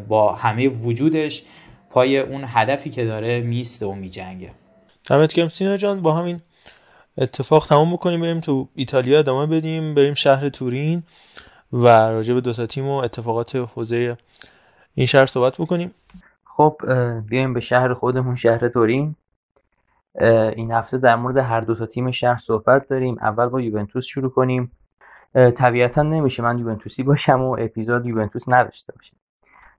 با 0.07 0.33
همه 0.33 0.67
وجودش 0.67 1.43
پای 1.89 2.19
اون 2.19 2.43
هدفی 2.47 2.89
که 2.89 3.05
داره 3.05 3.41
میسته 3.41 3.85
و 3.85 3.93
میجنگه. 3.93 4.51
دمت 5.09 5.33
گرم. 5.33 5.49
سینا 5.49 5.77
جان 5.77 6.01
با 6.01 6.13
همین 6.13 6.41
اتفاق 7.17 7.67
تمام 7.67 7.93
بکنیم 7.93 8.21
بریم 8.21 8.39
تو 8.39 8.69
ایتالیا 8.75 9.19
ادامه 9.19 9.57
بدیم 9.57 9.95
بریم 9.95 10.13
شهر 10.13 10.49
تورین. 10.49 11.03
و 11.75 11.87
راجع 11.87 12.33
به 12.33 12.41
دو 12.41 12.53
تا 12.53 12.65
تیم 12.65 12.87
و 12.87 12.95
اتفاقات 12.95 13.55
حوزه 13.55 14.17
این 14.93 15.05
شهر 15.05 15.25
صحبت 15.25 15.57
بکنیم. 15.57 15.91
خب 16.43 16.77
بیایم 17.29 17.53
به 17.53 17.59
شهر 17.59 17.93
خودمون 17.93 18.35
شهر 18.35 18.67
تورین. 18.67 19.15
این 20.55 20.71
هفته 20.71 20.97
در 20.97 21.15
مورد 21.15 21.37
هر 21.37 21.61
دو 21.61 21.75
تا 21.75 21.85
تیم 21.85 22.11
شهر 22.11 22.37
صحبت 22.37 22.87
داریم. 22.87 23.17
اول 23.21 23.45
با 23.45 23.61
یوونتوس 23.61 24.05
شروع 24.05 24.31
کنیم. 24.31 24.71
طبیعتا 25.33 26.03
نمیشه 26.03 26.43
من 26.43 26.59
یوونتوسی 26.59 27.03
باشم 27.03 27.41
و 27.41 27.57
اپیزود 27.59 28.05
یوونتوس 28.05 28.43
نداشته 28.47 28.93
باشم. 28.93 29.17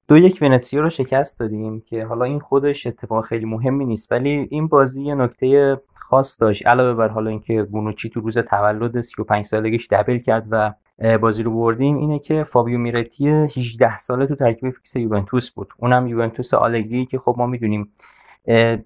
دو 0.08 0.16
یک 0.16 0.38
ونتسیا 0.42 0.80
رو 0.80 0.90
شکست 0.90 1.40
دادیم 1.40 1.80
که 1.80 2.04
حالا 2.04 2.24
این 2.24 2.40
خودش 2.40 2.86
اتفاق 2.86 3.24
خیلی 3.24 3.44
مهمی 3.44 3.84
نیست 3.84 4.12
ولی 4.12 4.48
این 4.50 4.68
بازی 4.68 5.04
یه 5.04 5.14
نکته 5.14 5.80
خاص 5.94 6.40
داشت. 6.40 6.66
علاوه 6.66 6.94
بر 6.94 7.08
حالا 7.08 7.30
اینکه 7.30 7.62
بونوچی 7.62 8.10
تو 8.10 8.20
روز 8.20 8.38
تولد 8.38 9.00
35 9.00 9.44
سالگیش 9.44 9.88
دبل 9.88 10.18
کرد 10.18 10.46
و 10.50 10.74
بازی 11.20 11.42
رو 11.42 11.50
بردیم 11.50 11.96
اینه 11.96 12.18
که 12.18 12.44
فابیو 12.44 12.78
میرتی 12.78 13.28
18 13.28 13.98
ساله 13.98 14.26
تو 14.26 14.34
ترکیب 14.34 14.70
فیکس 14.70 14.96
یوونتوس 14.96 15.50
بود. 15.50 15.68
اونم 15.78 16.06
یوونتوس 16.06 16.54
آلگری 16.54 17.06
که 17.06 17.18
خب 17.18 17.34
ما 17.38 17.46
می‌دونیم 17.46 17.92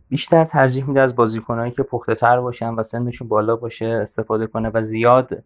بیشتر 0.09 0.45
ترجیح 0.45 0.89
میده 0.89 1.01
از 1.01 1.17
بازیکنایی 1.17 1.73
که 1.73 1.83
پخته 1.83 2.15
تر 2.15 2.41
باشن 2.41 2.75
و 2.75 2.83
سنشون 2.83 3.29
بالا 3.29 3.57
باشه 3.57 3.87
استفاده 3.87 4.47
کنه 4.47 4.71
و 4.75 4.83
زیاد 4.83 5.45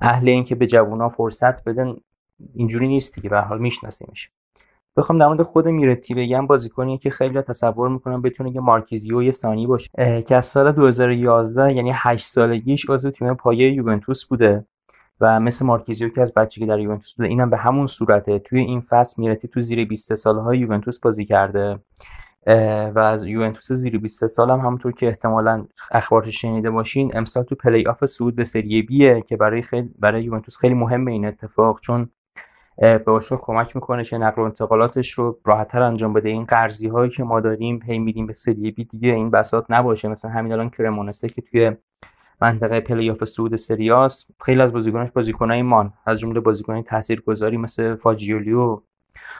اهل 0.00 0.28
این 0.28 0.44
که 0.44 0.54
به 0.54 0.66
جوونا 0.66 1.08
فرصت 1.08 1.64
بدن 1.64 1.96
اینجوری 2.54 2.88
نیست 2.88 3.14
دیگه 3.14 3.30
به 3.30 3.40
حال 3.40 3.58
میشناسیمش. 3.58 4.30
بخوام 4.96 5.18
در 5.18 5.26
مورد 5.26 5.42
خود 5.42 5.68
میرتی 5.68 6.14
بگم 6.14 6.46
بازیکنی 6.46 6.98
که 6.98 7.10
خیلی 7.10 7.42
تصور 7.42 7.88
می‌کنم 7.88 8.22
بتونه 8.22 8.50
یه 8.50 8.60
مارکیزیو 8.60 9.22
یه 9.22 9.30
ثانی 9.30 9.66
باشه. 9.66 9.90
که 10.26 10.36
از 10.36 10.46
سال 10.46 10.72
2011 10.72 11.72
یعنی 11.72 11.90
8 11.94 12.26
سالگیش 12.26 12.90
عضو 12.90 13.10
تیم 13.10 13.34
پایه 13.34 13.72
یوونتوس 13.72 14.24
بوده. 14.24 14.64
و 15.20 15.40
مثل 15.40 15.66
مارکیزیو 15.66 16.08
که 16.08 16.22
از 16.22 16.34
بچگی 16.34 16.66
در 16.66 16.78
یوونتوس 16.78 17.14
بوده. 17.14 17.28
اینم 17.28 17.50
به 17.50 17.56
همون 17.56 17.86
صورته. 17.86 18.38
توی 18.38 18.60
این 18.60 18.80
فصل 18.80 19.22
میرتی 19.22 19.48
تو 19.48 19.60
زیر 19.60 19.84
23 19.84 20.14
سالهای 20.14 20.58
یوونتوس 20.58 21.00
بازی 21.00 21.24
کرده. 21.24 21.78
و 22.94 22.98
از 22.98 23.24
یوونتوس 23.24 23.72
زیر 23.72 23.98
23 23.98 24.26
سال 24.26 24.50
هم 24.50 24.58
همونطور 24.58 24.92
که 24.92 25.06
احتمالا 25.06 25.66
اخبارش 25.90 26.40
شنیده 26.40 26.70
باشین 26.70 27.16
امسال 27.16 27.42
تو 27.42 27.54
پلی 27.54 27.86
آف 27.86 28.06
صعود 28.06 28.36
به 28.36 28.44
سری 28.44 28.82
بیه 28.82 29.24
که 29.28 29.36
برای 29.36 29.62
خیلی 29.62 29.94
برای 29.98 30.24
یوونتوس 30.24 30.56
خیلی 30.56 30.74
مهمه 30.74 31.12
این 31.12 31.26
اتفاق 31.26 31.80
چون 31.80 32.10
به 32.78 32.98
باشگاه 32.98 33.40
کمک 33.42 33.76
می‌کنه 33.76 34.04
که 34.04 34.18
نقل 34.18 34.42
و 34.42 34.44
انتقالاتش 34.44 35.10
رو 35.10 35.38
راحتتر 35.44 35.82
انجام 35.82 36.12
بده. 36.12 36.28
این 36.28 36.44
قرضی 36.44 36.88
هایی 36.88 37.10
که 37.10 37.24
ما 37.24 37.40
داریم 37.40 37.80
هی 37.86 37.98
میدیم 37.98 38.26
به 38.26 38.32
سری 38.32 38.70
بی 38.70 38.84
دیگه 38.84 39.12
این 39.12 39.30
بساط 39.30 39.64
نباشه. 39.68 40.08
مثلا 40.08 40.30
همین 40.30 40.52
الان 40.52 40.70
کرمونسه 40.70 41.28
که 41.28 41.42
توی 41.42 41.72
منطقه 42.42 42.80
پلی 42.80 43.10
آف 43.10 43.24
صعود 43.24 43.56
سری 43.56 43.98
آس 43.98 44.26
خیلی 44.44 44.60
از 44.60 44.72
بازیکناش 44.72 45.10
بازیکنای 45.10 45.62
مان. 45.62 45.92
از 46.06 46.20
جمله 46.20 46.40
بازیکنای 46.40 46.82
تاثیرگذاری 46.82 47.56
مثل 47.56 47.94
فاجیولی 47.94 48.68
و 48.68 48.80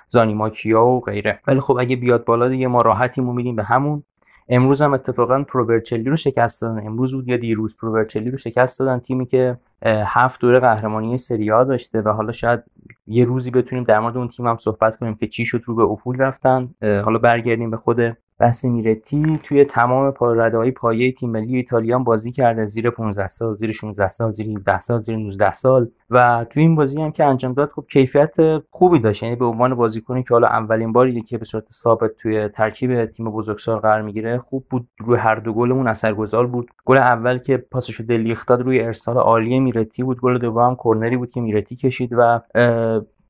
زانیماکیا 0.09 0.85
و 0.85 1.01
غیره. 1.01 1.41
ولی 1.47 1.61
خب 1.61 1.77
اگه 1.81 1.97
بیاد 1.97 2.25
بالا 2.25 2.49
دیگه 2.49 2.67
ما 2.67 2.83
راحتیمو 2.83 3.33
میدیم 3.33 3.57
به 3.57 3.63
همون. 3.63 4.03
امروز 4.49 4.83
هم 4.83 4.95
اتفاقا 4.95 5.43
پروورچلی 5.43 6.05
رو 6.05 6.17
شکست 6.17 6.63
دادن. 6.63 6.87
امروز 6.87 7.15
بود 7.15 7.29
یا 7.29 7.37
دیروز 7.37 7.77
پروورچلی 7.77 8.31
رو 8.31 8.39
شکست 8.39 8.79
دادن 8.79 8.99
تیمی 8.99 9.27
که 9.27 9.57
هفت 9.87 10.41
دوره 10.41 10.61
قهرمانی 10.61 11.19
سری 11.19 11.51
آ 11.51 11.65
داشته 11.65 12.01
و 12.01 12.09
حالا 12.09 12.33
شاید 12.33 12.61
یه 13.07 13.25
روزی 13.25 13.51
بتونیم 13.51 13.85
در 13.85 14.01
مورد 14.01 14.17
اون 14.17 14.29
تیم 14.29 14.47
هم 14.47 14.57
صحبت 14.57 14.97
کنیم 14.97 15.15
که 15.15 15.27
چی 15.27 15.45
شد 15.45 15.63
رو 15.65 15.75
به 15.75 15.83
افول 15.83 16.17
رفتن. 16.17 16.75
حالا 16.83 17.19
برگردیم 17.19 17.71
به 17.71 17.77
خود 17.77 18.17
بحث 18.41 18.65
میرتی 18.65 19.41
توی 19.43 19.65
تمام 19.65 20.15
های 20.53 20.71
پایه 20.71 21.13
تیم 21.13 21.31
ملی 21.31 21.57
ایتالیا 21.57 21.99
بازی 21.99 22.33
کرده 22.33 22.67
زیر 22.67 22.91
15 22.91 23.29
سال 23.29 23.57
زیر 23.57 23.73
16 23.73 24.09
سال 24.09 24.33
زیر 24.33 24.47
17 24.47 24.81
سال 24.81 25.01
زیر 25.01 25.17
19 25.17 25.53
سال. 25.53 25.89
و 26.11 26.47
توی 26.51 26.63
این 26.63 26.75
بازی 26.75 27.03
هم 27.03 27.13
که 27.13 27.25
انجام 27.25 27.53
داد 27.53 27.71
خب 27.71 27.85
کیفیت 27.91 28.35
خوبی 28.71 28.99
داشت. 28.99 29.23
یعنی 29.23 29.37
به 29.37 29.45
عنوان 29.45 29.75
بازیکنی 29.75 30.23
که 30.23 30.35
حالا 30.35 30.47
اولین 30.49 30.93
باری 30.93 31.23
که 31.23 31.39
به 31.39 31.45
صورت 31.45 31.65
ثابت 31.73 32.11
توی 32.19 32.49
ترکیب 32.49 33.07
تیم 33.07 33.31
بزرگسال 33.31 33.79
قرار 33.79 34.03
می‌گیره 34.03 34.39
خوب 34.39 34.67
بود. 34.71 34.89
روی 34.99 35.19
هر 35.19 35.35
دو 35.35 35.53
گلمون 35.53 35.89
اثرگذار 35.89 36.47
بود. 36.47 36.71
گل 36.85 36.97
اول 36.97 37.39
که 37.39 37.57
پاسش 37.57 38.01
دلیخت 38.01 38.49
داد 38.49 38.63
روی 38.63 38.81
ارسال 38.81 39.17
عالی 39.17 39.61
میرتی 39.61 40.03
بود. 40.03 40.21
گل 40.21 40.39
دوم 40.39 40.77
کرنری 40.85 41.17
بود 41.17 41.31
که 41.31 41.41
میرتی 41.41 41.77
کشید 41.77 42.11
و 42.13 42.41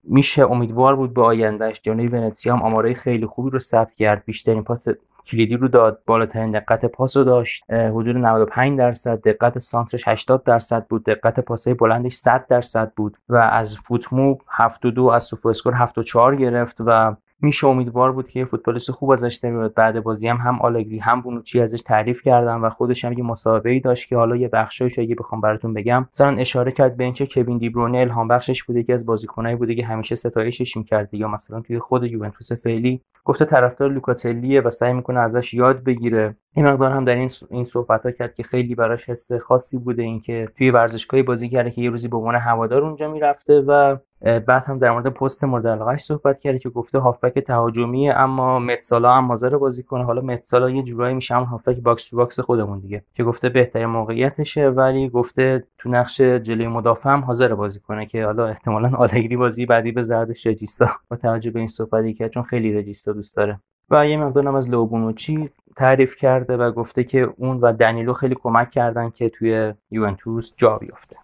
میشه 0.03 0.51
امیدوار 0.51 0.97
بود 0.97 1.15
به 1.15 1.23
آیندهش 1.23 1.81
جانوی 1.83 2.09
ونتسیا 2.09 2.57
هم 2.57 2.63
آماره 2.63 2.95
خیلی 2.95 3.27
خوبی 3.27 3.51
رو 3.51 3.59
ثبت 3.59 3.95
کرد. 3.95 4.25
بیشترین 4.25 4.65
پاس 4.65 4.89
کلیدی 5.27 5.57
رو 5.57 5.69
داد. 5.69 6.03
بالاترین 6.07 6.51
دقت 6.51 6.87
پاس 6.87 7.17
رو 7.17 7.25
داشت. 7.25 7.71
حدود 7.71 8.17
95 8.17 8.79
درصد. 8.79 9.21
دقت 9.21 9.59
سانترش 9.59 10.09
80 10.09 10.45
درصد 10.45 10.87
بود. 10.87 11.05
دقت 11.05 11.41
پاسای 11.41 11.75
بلندش 11.75 12.15
100 12.15 12.47
درصد 12.49 12.93
بود. 12.97 13.17
و 13.29 13.37
از 13.37 13.77
فوتمو 13.77 14.37
72 14.49 15.07
از 15.07 15.25
سوفو 15.25 15.49
اسکور 15.49 15.75
74 15.75 16.37
گرفت 16.37 16.77
و 16.87 17.17
میشه 17.43 17.67
امیدوار 17.67 18.13
بود 18.13 18.29
که 18.29 18.41
یه 18.41 18.45
فوتبالیست 18.45 18.91
خوب 18.91 19.11
ازش 19.11 19.45
نمیاد. 19.45 19.75
بعد 19.75 20.03
بازی 20.03 20.29
هم 20.29 20.37
هم 20.37 20.61
آلگری 20.61 20.99
هم 20.99 21.21
بونوچی 21.21 21.61
ازش 21.61 21.83
تعریف 21.83 22.23
کردن 22.23 22.55
و 22.55 22.71
خودش 22.71 23.05
هم 23.05 23.13
یه 23.13 23.25
مسابقه 23.25 23.81
داشت 23.81 24.09
که 24.09 24.17
حالا 24.17 24.37
یه 24.37 24.49
بخشایش 24.49 24.99
اگه 24.99 25.15
بخوام 25.15 25.41
براتون 25.41 25.75
بگم 25.75 26.07
مثلا 26.15 26.37
اشاره 26.37 26.73
کرد 26.73 26.97
به 26.97 27.05
اینکه 27.05 27.27
کوین 27.27 27.59
دیبرونه 27.59 27.99
الهام 27.99 28.29
بخشش 28.29 28.65
بوده 28.65 28.83
که 28.83 28.95
از 28.95 29.07
بازیکنایی 29.07 29.57
بوده 29.57 29.75
که 29.75 29.87
همیشه 29.87 30.15
ستایشش 30.15 30.77
می‌کرد. 30.77 31.15
یا 31.15 31.29
مثلا 31.29 31.61
توی 31.61 31.79
خود 31.79 32.05
یوونتوس 32.05 32.53
فعلی 32.53 33.01
گفته 33.25 33.45
طرفدار 33.45 33.91
لوکاتلیه 33.91 34.61
و 34.61 34.71
سعی 34.71 34.93
می‌کنه 34.93 35.21
ازش 35.21 35.55
یاد 35.55 35.85
بگیره. 35.85 36.37
این 36.55 36.67
مقدار 36.67 36.91
هم 36.93 37.05
در 37.05 37.15
این 37.15 37.31
این 37.51 37.65
صحبت 37.65 38.03
ها 38.03 38.11
کرد 38.11 38.35
که 38.35 38.43
خیلی 38.43 38.75
براش 38.75 39.09
حس 39.09 39.33
خاصی 39.33 39.79
بوده 39.79 40.03
اینکه 40.03 40.49
توی 40.59 40.71
ورزشگاهی 40.71 41.23
بازی 41.23 41.49
کرده 41.49 41.71
که 41.71 41.83
یه 41.83 41.91
روزی 41.91 42.09
به 42.09 42.17
عنوان 42.17 42.35
هوادار 42.35 42.83
اونجا 42.83 43.13
می‌رفته 43.13 43.61
و 43.61 43.97
بعد 44.21 44.65
هم 44.65 44.79
در 44.79 44.91
مورد 44.91 45.07
پست 45.07 45.45
مورد 45.45 45.67
علاقهش 45.67 46.01
صحبت 46.01 46.39
کرده 46.39 46.59
که 46.59 46.69
گفته 46.69 46.99
هافبک 46.99 47.39
تهاجمی 47.39 48.11
اما 48.11 48.59
mezzala 48.59 49.13
هم 49.13 49.25
حاضر 49.25 49.57
بازی 49.57 49.83
کنه. 49.83 50.05
حالا 50.05 50.21
mezzala 50.21 50.71
یه 50.71 50.83
جورایی 50.83 51.15
میشه 51.15 51.35
هم 51.35 51.43
هافبک 51.43 51.77
box 51.77 52.11
to 52.11 52.17
box 52.17 52.41
خودمون 52.41 52.79
دیگه 52.79 53.05
که 53.15 53.25
گفته 53.25 53.49
بهترین 53.49 53.87
موقعیتشه 53.87 54.69
ولی 54.69 55.09
گفته 55.09 55.65
تو 55.79 55.89
نقش 55.89 56.21
جلوی 56.21 56.67
مدافع 56.67 57.11
هم 57.11 57.21
حاضر 57.21 57.55
بازی 57.55 57.81
کنه 57.81 58.07
که 58.07 58.25
حالا 58.25 58.47
احتمالا 58.47 58.91
آلگری 58.97 59.37
بازی 59.37 59.67
بعدی 59.67 59.93
بذاردش 59.93 60.47
regista. 60.47 60.89
با 61.11 61.17
توجه 61.17 61.51
به 61.51 61.59
این 61.59 61.69
صحبتی 61.69 62.15
که 62.15 62.29
چون 62.29 62.43
خیلی 62.43 62.75
regista 62.75 63.13
دوست 63.13 63.37
داره. 63.37 63.61
و 63.91 64.07
یه 64.07 64.17
مقدارم 64.17 64.55
از 64.55 64.71
لئو 64.71 65.00
بونوچی 65.00 65.51
تعریف 65.77 66.17
کرده 66.17 66.57
و 66.57 66.73
گفته 66.73 67.05
که 67.05 67.29
اون 67.37 67.61
و 67.61 67.73
دنیلو 67.73 68.13
خیلی 68.13 68.35
کمک 68.43 68.71
کردن 68.71 69.11
که 69.11 69.29
توی 69.29 69.73
یوونتوس 69.91 70.53
جا 70.57 70.79
بیفته. 70.79 71.17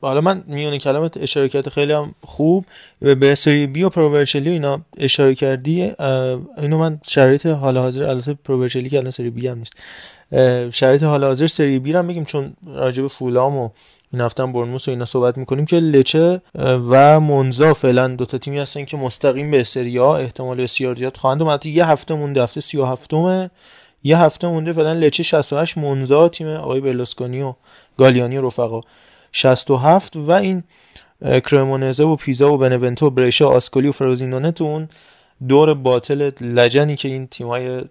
حالا 0.00 0.20
من 0.20 0.44
میون 0.46 0.78
کلمت 0.78 1.16
اشاره 1.16 1.48
کرده 1.48 1.70
خیلی 1.70 1.92
هم 1.92 2.14
خوب 2.24 2.64
به 3.00 3.34
سری 3.34 3.66
بی 3.66 3.82
و 3.82 3.88
پروورچلی 3.88 4.50
اینا 4.50 4.80
اشاره 4.96 5.34
کردی 5.34 5.92
اینو 6.58 6.78
من 6.78 7.00
شرایط 7.04 7.46
حال 7.46 7.78
حاضر 7.78 8.04
البته 8.04 8.34
پروورچلی 8.34 8.88
که 8.88 8.98
الان 8.98 9.10
سری 9.10 9.30
بی 9.30 9.48
هم 9.48 9.58
نیست. 9.58 9.74
شرایط 10.70 11.02
حال 11.02 11.24
حاضر 11.24 11.46
سری 11.46 11.78
بی 11.78 11.92
هم 11.92 12.06
بگیم 12.06 12.24
چون 12.24 12.52
راجب 12.66 13.06
فولام 13.06 13.56
و 13.56 13.68
این 14.12 14.22
هفته 14.22 14.42
هم 14.42 14.52
برنموس 14.52 14.88
و 14.88 14.90
اینا 14.90 15.04
صحبت 15.04 15.38
می‌کنیم 15.38 15.64
که 15.64 15.76
لچه 15.76 16.40
و 16.58 17.20
منزا 17.20 17.74
فعلا 17.74 18.08
دو 18.08 18.24
تا 18.24 18.38
تیمی 18.38 18.58
هستن 18.58 18.84
که 18.84 18.96
مستقیم 18.96 19.50
به 19.50 19.62
سری 19.62 19.98
ها 19.98 20.16
احتمال 20.16 20.62
بسیار 20.62 20.94
زیاد 20.94 21.16
خواهند 21.16 21.42
اومد. 21.42 21.66
یه 21.66 21.86
هفته 21.86 22.14
مونده 22.14 22.42
هفته 22.42 22.60
37 22.60 23.14
م 23.14 23.50
یه 24.02 24.18
هفته 24.18 24.48
مونده 24.48 24.72
فعلا 24.72 24.92
لچه 24.92 25.22
68 25.22 25.78
منزا 25.78 26.28
تیم 26.28 26.48
آقای 26.48 26.80
برلوسکونی 26.80 27.42
و 27.42 27.54
گالیانی 27.98 28.36
و 28.36 28.46
رفقا. 28.46 28.80
67 29.32 30.16
و 30.16 30.30
این 30.30 30.64
کرمونزه 31.20 32.04
و 32.04 32.16
پیزا 32.16 32.52
و 32.52 32.58
بنونتو 32.58 33.06
و 33.06 33.10
بریشا 33.10 33.48
آسکولی 33.48 33.88
و 33.88 33.92
فروزینونه 33.92 34.52
تو 34.52 34.64
اون 34.64 34.88
دور 35.48 35.74
باطل 35.74 36.30
لجنی 36.40 36.96
که 36.96 37.08
این 37.08 37.26
تیمای 37.26 37.82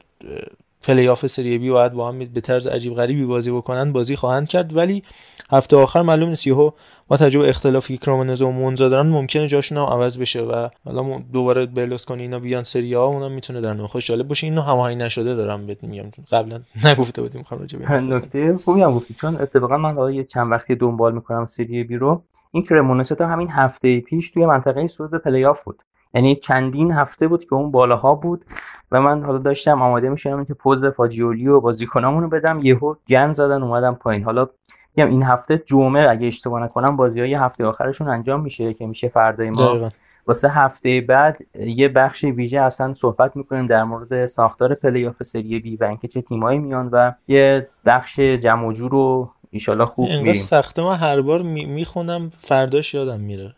پلی 0.85 1.07
آف 1.07 1.25
سری 1.25 1.57
بی 1.57 1.69
باید 1.69 1.93
با 1.93 2.09
هم 2.09 2.19
به 2.19 2.41
طرز 2.41 2.67
عجیب 2.67 2.93
غریبی 2.93 3.25
بازی 3.25 3.51
بکنن 3.51 3.93
بازی 3.93 4.15
خواهند 4.15 4.47
کرد. 4.47 4.75
ولی 4.75 5.03
هفته 5.51 5.77
آخر 5.77 6.01
معلوم 6.01 6.29
نیست 6.29 6.47
یهو 6.47 6.71
با 7.07 7.17
تجربه 7.17 7.49
اختلافی 7.49 7.97
که 7.97 8.11
و 8.11 8.51
مونزا 8.51 8.89
دارن 8.89 9.07
ممکنه 9.07 9.47
جاشون 9.47 9.77
هم 9.77 9.83
عوض 9.83 10.17
بشه 10.19 10.41
و 10.41 10.69
حالا 10.85 11.19
دوباره 11.33 11.65
کنی 12.05 12.21
اینا 12.21 12.39
بیان 12.39 12.63
سری 12.63 12.93
آ 12.93 13.05
اونم 13.05 13.31
می‌تونه 13.31 13.61
در 13.61 13.73
نوع 13.73 13.87
خودش 13.87 14.07
جالب 14.07 14.27
باشه. 14.27 14.47
اینو 14.47 14.61
هماهنگ 14.61 15.03
نشده 15.03 15.35
دارم 15.35 15.67
بهت 15.67 15.83
میگم. 15.83 16.05
قبلا 16.31 16.59
نگفته 16.85 17.21
بودیم 17.21 17.39
می‌خوام 17.39 17.59
راجع 17.59 17.79
به 17.79 18.01
نکته 18.01 18.57
خوبی 18.57 18.81
هم 18.81 18.95
گفتی 18.95 19.13
چون 19.13 19.35
اتفاقا 19.41 19.77
من 19.77 19.93
حالا 19.93 20.23
چند 20.23 20.51
وقتی 20.51 20.75
دنبال 20.75 21.15
می‌کنم 21.15 21.45
سری 21.45 21.83
بی 21.83 21.95
رو 21.95 22.23
این 22.51 22.63
کرمونسه 22.63 23.25
همین 23.25 23.49
هفته 23.49 23.99
پیش 23.99 24.31
توی 24.31 24.45
منطقه 24.45 24.87
صعود 24.87 25.11
به 25.11 25.17
پلی 25.17 25.45
آف 25.45 25.63
بود. 25.63 25.79
یعنی 26.13 26.35
چندین 26.35 26.91
هفته 26.91 27.27
بود 27.27 27.45
که 27.45 27.53
اون 27.53 27.71
بالاها 27.71 28.15
بود. 28.15 28.45
و 28.91 29.01
من 29.01 29.23
حالا 29.23 29.37
داشتم 29.37 29.81
آماده 29.81 30.09
می‌شدم 30.09 30.45
که 30.45 30.53
پز 30.53 30.85
فاجیولی 30.85 31.47
و 31.47 31.59
بازیکنامون 31.59 32.23
رو 32.23 32.29
بدم 32.29 32.59
یهو 32.63 32.95
گند 33.07 33.31
زدن 33.31 33.63
اومدن 33.63 33.95
پایین. 33.95 34.23
حالا 34.23 34.47
میگم 34.95 35.09
این 35.09 35.23
هفته 35.23 35.63
جمعه 35.65 36.09
اگه 36.09 36.27
اشتباه 36.27 36.63
نکنم 36.63 36.95
بازی 36.95 37.21
های 37.21 37.33
هفته 37.33 37.65
آخرشون 37.65 38.07
انجام 38.07 38.41
میشه 38.41 38.73
که 38.73 38.85
میشه 38.85 39.07
فردای 39.07 39.49
ما. 39.49 39.89
واسه 40.27 40.49
هفته 40.49 41.01
بعد 41.01 41.37
یه 41.59 41.87
بخش 41.87 42.23
ویژه 42.23 42.61
اصلا 42.61 42.93
صحبت 42.93 43.35
می‌کنیم 43.35 43.67
در 43.67 43.83
مورد 43.83 44.25
ساختار 44.25 44.73
پلی 44.73 45.07
آف 45.07 45.23
سری 45.23 45.59
بی 45.59 45.75
و 45.75 45.83
اینکه 45.83 46.07
چه 46.07 46.21
تیمایی 46.21 46.59
میان 46.59 46.89
و 46.91 47.11
یه 47.27 47.67
بخش 47.85 48.19
جمع 48.19 48.67
و 48.67 48.73
جور 48.73 48.91
رو 48.91 49.31
ایشالا 49.51 49.85
خوب 49.85 50.09
میریم. 50.09 50.33
سخته 50.33 50.83
من 50.83 50.95
هر 50.95 51.21
بار 51.21 51.41
می‌خونم 51.41 52.31
فرداش 52.37 52.93
یادم 52.93 53.19
میره. 53.19 53.55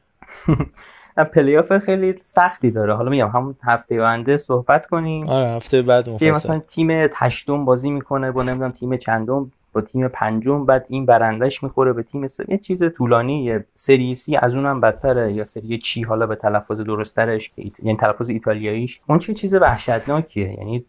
پلی 1.24 1.58
آف 1.58 1.78
خیلی 1.78 2.16
سختی 2.20 2.72
داره. 2.72 2.94
حالا 2.94 3.10
میگم 3.10 3.28
همون 3.28 3.56
هفته 3.64 4.02
آینده 4.02 4.38
صحبت 4.38 4.86
کنیم. 4.86 5.28
آره 5.28 5.48
هفته 5.48 5.82
بعد 5.82 6.18
که 6.18 6.32
مثلا 6.32 6.60
تیم 6.60 6.90
هشتم 7.14 7.66
بازی 7.66 7.92
می‌کنه 7.92 8.32
با 8.32 8.44
نمی‌دونم 8.44 8.72
تیم 8.72 8.98
چندم 8.98 9.52
با 9.74 9.82
تیم 9.82 10.08
پنجم 10.08 10.66
بعد 10.66 10.86
این 10.90 11.06
برنده‌ش 11.06 11.64
می‌خوره 11.64 11.94
به 11.94 12.04
تیم 12.04 12.28
سه 12.28 12.46
یه 12.48 12.58
چیز 12.58 12.84
طولانی 12.84 13.60
سری 13.74 14.16
سی 14.16 14.36
از 14.36 14.56
اونم 14.56 14.82
بدتره 14.82 15.32
یا 15.34 15.44
سری 15.44 15.78
چی 15.78 16.04
حالا 16.04 16.28
به 16.28 16.36
تلفظ 16.36 16.82
درست‌ترش 16.82 17.52
یعنی 17.84 17.98
تلفظ 17.98 18.30
ایتالیاییش. 18.30 19.02
اون 19.10 19.20
چه 19.20 19.34
چیز 19.34 19.54
وحشتناکیه 19.54 20.54
یعنی 20.60 20.86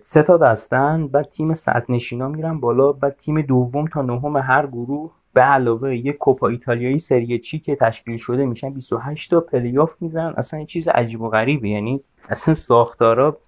سه 0.00 0.22
تا 0.22 0.36
دستن 0.36 1.06
بعد 1.06 1.28
تیم 1.28 1.54
صدرنشینا 1.54 2.28
میرن 2.28 2.60
بالا 2.60 2.92
بعد 2.92 3.16
تیم 3.16 3.42
دوم 3.42 3.86
تا 3.86 4.02
نهم 4.02 4.36
هر 4.36 4.66
گروه 4.66 5.10
به 5.36 5.42
علاوه 5.42 5.96
یک 5.96 6.16
کوپا 6.16 6.48
ایتالیایی 6.48 6.98
سری 6.98 7.38
چی 7.38 7.58
که 7.58 7.76
تشکیل 7.76 8.16
شده 8.16 8.44
میشن 8.44 8.70
28 8.70 9.30
تا 9.30 9.40
پلیاف 9.40 9.90
می‌زنن. 10.00 10.34
اصلا 10.36 10.60
یه 10.60 10.66
چیز 10.66 10.88
عجیب 10.88 11.20
و 11.20 11.28
غریبه. 11.28 11.68
یعنی 11.68 12.00
اصلا 12.28 12.54
ساختارا 12.54 13.38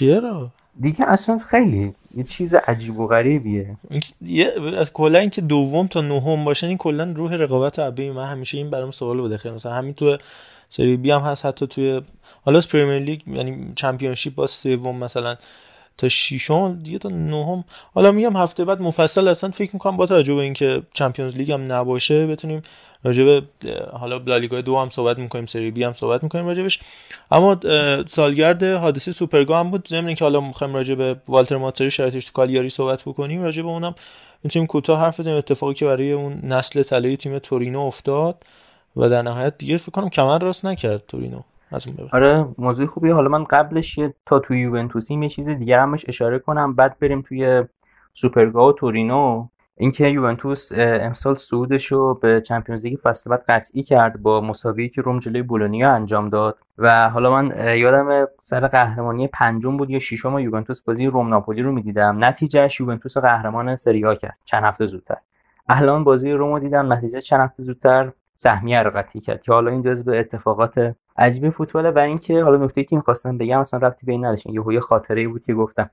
رو 0.00 0.48
دیگه 0.80 1.04
اصلا 1.08 1.38
خیلی 1.38 1.94
یه 2.14 2.24
چیز 2.24 2.54
عجیب 2.54 2.98
و 2.98 3.06
غریبیه. 3.06 3.76
از 4.78 4.92
کلا 4.92 5.18
اینکه 5.18 5.40
دوم 5.40 5.86
تا 5.86 6.00
نهم 6.00 6.44
باشن 6.44 6.66
این 6.66 6.78
کلا 6.78 7.12
روح 7.16 7.34
رقابت 7.34 7.78
عبی 7.78 8.10
من 8.10 8.26
همیشه 8.30 8.58
این 8.58 8.70
برام 8.70 8.90
سوال 8.90 9.20
بوده. 9.20 9.36
خیلی 9.36 9.54
مثلا 9.54 9.72
همین 9.72 9.94
تو 9.94 10.16
سری 10.68 10.96
بی 10.96 11.10
هم 11.10 11.20
هست 11.20 11.46
حتی 11.46 11.66
توی 11.66 12.02
حالا 12.42 12.60
پرمیر 12.72 12.98
لیگ 12.98 13.20
یعنی 13.28 13.72
چمپیونشیپ 13.76 14.34
با 14.34 14.46
سوم 14.46 14.96
مثلا 14.96 15.36
تا 15.98 16.08
ششم 16.08 16.78
دیگه 16.82 16.98
تا 16.98 17.08
نهم. 17.08 17.64
حالا 17.94 18.12
میگم 18.12 18.36
هفته 18.36 18.64
بعد 18.64 18.80
مفصل 18.80 19.28
اصلا 19.28 19.50
فکر 19.50 19.70
می‌کنم 19.72 19.96
با 19.96 20.06
توجه 20.06 20.34
به 20.34 20.42
اینکه 20.42 20.82
چمپیونز 20.94 21.36
لیگ 21.36 21.52
هم 21.52 21.72
نباشه 21.72 22.26
بتونیم 22.26 22.62
راجع 23.04 23.24
به 23.24 23.42
حالا 23.92 24.16
لالیگا 24.16 24.60
دو 24.60 24.78
هم 24.78 24.90
صحبت 24.90 25.18
می‌کنیم 25.18 25.46
سری 25.46 25.70
بی 25.70 25.84
هم 25.84 25.92
صحبت 25.92 26.22
می‌کنیم 26.22 26.46
راجبش. 26.46 26.80
اما 27.30 27.60
سالگرد 28.06 28.62
حادثه 28.64 29.12
سوپرگا 29.12 29.60
هم 29.60 29.70
بود. 29.70 29.88
ضمن 29.88 30.06
اینکه 30.06 30.24
حالا 30.24 30.40
می‌خوایم 30.40 30.74
راجع 30.74 30.94
به 30.94 31.16
والتر 31.28 31.56
ماتری 31.56 31.90
شرایطش 31.90 32.26
تو 32.26 32.32
کالیاری 32.32 32.70
صحبت 32.70 33.02
بکنیم 33.02 33.42
راجع 33.42 33.62
به 33.62 33.68
اونم 33.68 33.94
می‌تونیم 34.42 34.66
کوتاه 34.66 35.00
حرف 35.00 35.20
بزنیم. 35.20 35.36
اتفاقی 35.36 35.74
که 35.74 35.84
برای 35.84 36.12
اون 36.12 36.40
نسل 36.44 36.82
طلایی 36.82 37.16
تیم 37.16 37.38
تورینو 37.38 37.80
افتاد 37.80 38.42
و 38.96 39.08
در 39.08 39.22
نهایت 39.22 39.58
دیگه 39.58 39.76
فکر 39.76 39.90
کنم 39.90 40.10
کمر 40.10 40.38
راست 40.38 40.66
نکرد 40.66 41.02
تورینو. 41.08 41.40
از 41.74 41.86
آره 42.12 42.48
موضوع 42.58 42.86
خوبیه. 42.86 43.14
حالا 43.14 43.28
من 43.28 43.44
قبلش 43.44 43.98
یه 43.98 44.14
تا 44.26 44.38
توی 44.38 44.60
یوونتوسیم 44.60 45.22
یه 45.22 45.28
چیز 45.28 45.48
دیگه 45.48 45.80
همش 45.80 46.04
اشاره 46.08 46.38
کنم. 46.38 46.74
بعد 46.74 46.98
بریم 46.98 47.22
توی 47.22 47.64
سوپرگا 48.14 48.68
و 48.68 48.72
تورینو. 48.72 49.48
اینکه 49.76 50.06
یوونتوس 50.06 50.72
امسال 50.76 51.34
صعودش 51.34 51.86
رو 51.86 52.14
به 52.14 52.40
چمپیونز 52.40 52.86
لیگ 52.86 52.98
فصل 53.02 53.30
بعد 53.30 53.44
قطعی 53.48 53.82
کرد 53.82 54.22
با 54.22 54.40
مساوی 54.40 54.88
که 54.88 55.02
روم 55.02 55.18
جلوی 55.18 55.42
بولونیا 55.42 55.92
انجام 55.92 56.28
داد. 56.28 56.58
و 56.78 57.10
حالا 57.10 57.30
من 57.30 57.76
یادم 57.78 58.26
سر 58.38 58.66
قهرمانی 58.66 59.28
پنجم 59.28 59.76
بود 59.76 59.90
یا 59.90 59.98
ششم 59.98 60.38
یوونتوس 60.38 60.82
بازی 60.82 61.06
روم 61.06 61.28
ناپولی 61.28 61.62
رو 61.62 61.72
می‌دیدم. 61.72 62.24
نتیجهش 62.24 62.80
یوونتوس 62.80 63.18
قهرمان 63.18 63.76
سری 63.76 64.16
کرد. 64.16 64.36
چند 64.44 64.64
هفته 64.64 64.86
زودتر. 64.86 65.16
الان 65.68 66.04
بازی 66.04 66.32
روم 66.32 66.52
رو 66.52 66.58
دیدم. 66.58 66.92
نتیجه 66.92 67.20
چند 67.20 67.40
هفته 67.40 67.62
زودتر 67.62 68.12
سهمیه 68.34 68.82
رو 68.82 68.90
قطعی 68.90 69.20
کرد. 69.20 69.42
که 69.42 69.52
حالا 69.52 69.70
این 69.70 69.82
جزء 69.82 70.12
اتفاقات 70.12 70.94
عجیب 71.16 71.50
فوتباله 71.50 71.90
و 71.90 71.98
اینکه 71.98 72.42
حالا 72.42 72.64
نکته 72.64 72.84
که 72.84 72.96
می‌خواستم 72.96 73.38
بگم 73.38 73.60
اصلا 73.60 73.80
ربطی 73.80 74.06
به 74.06 74.12
این 74.12 74.24
نداشت. 74.24 74.46
یه 74.46 74.80
خاطره 74.80 75.28
بود 75.28 75.42
که 75.42 75.54
گفتم 75.54 75.90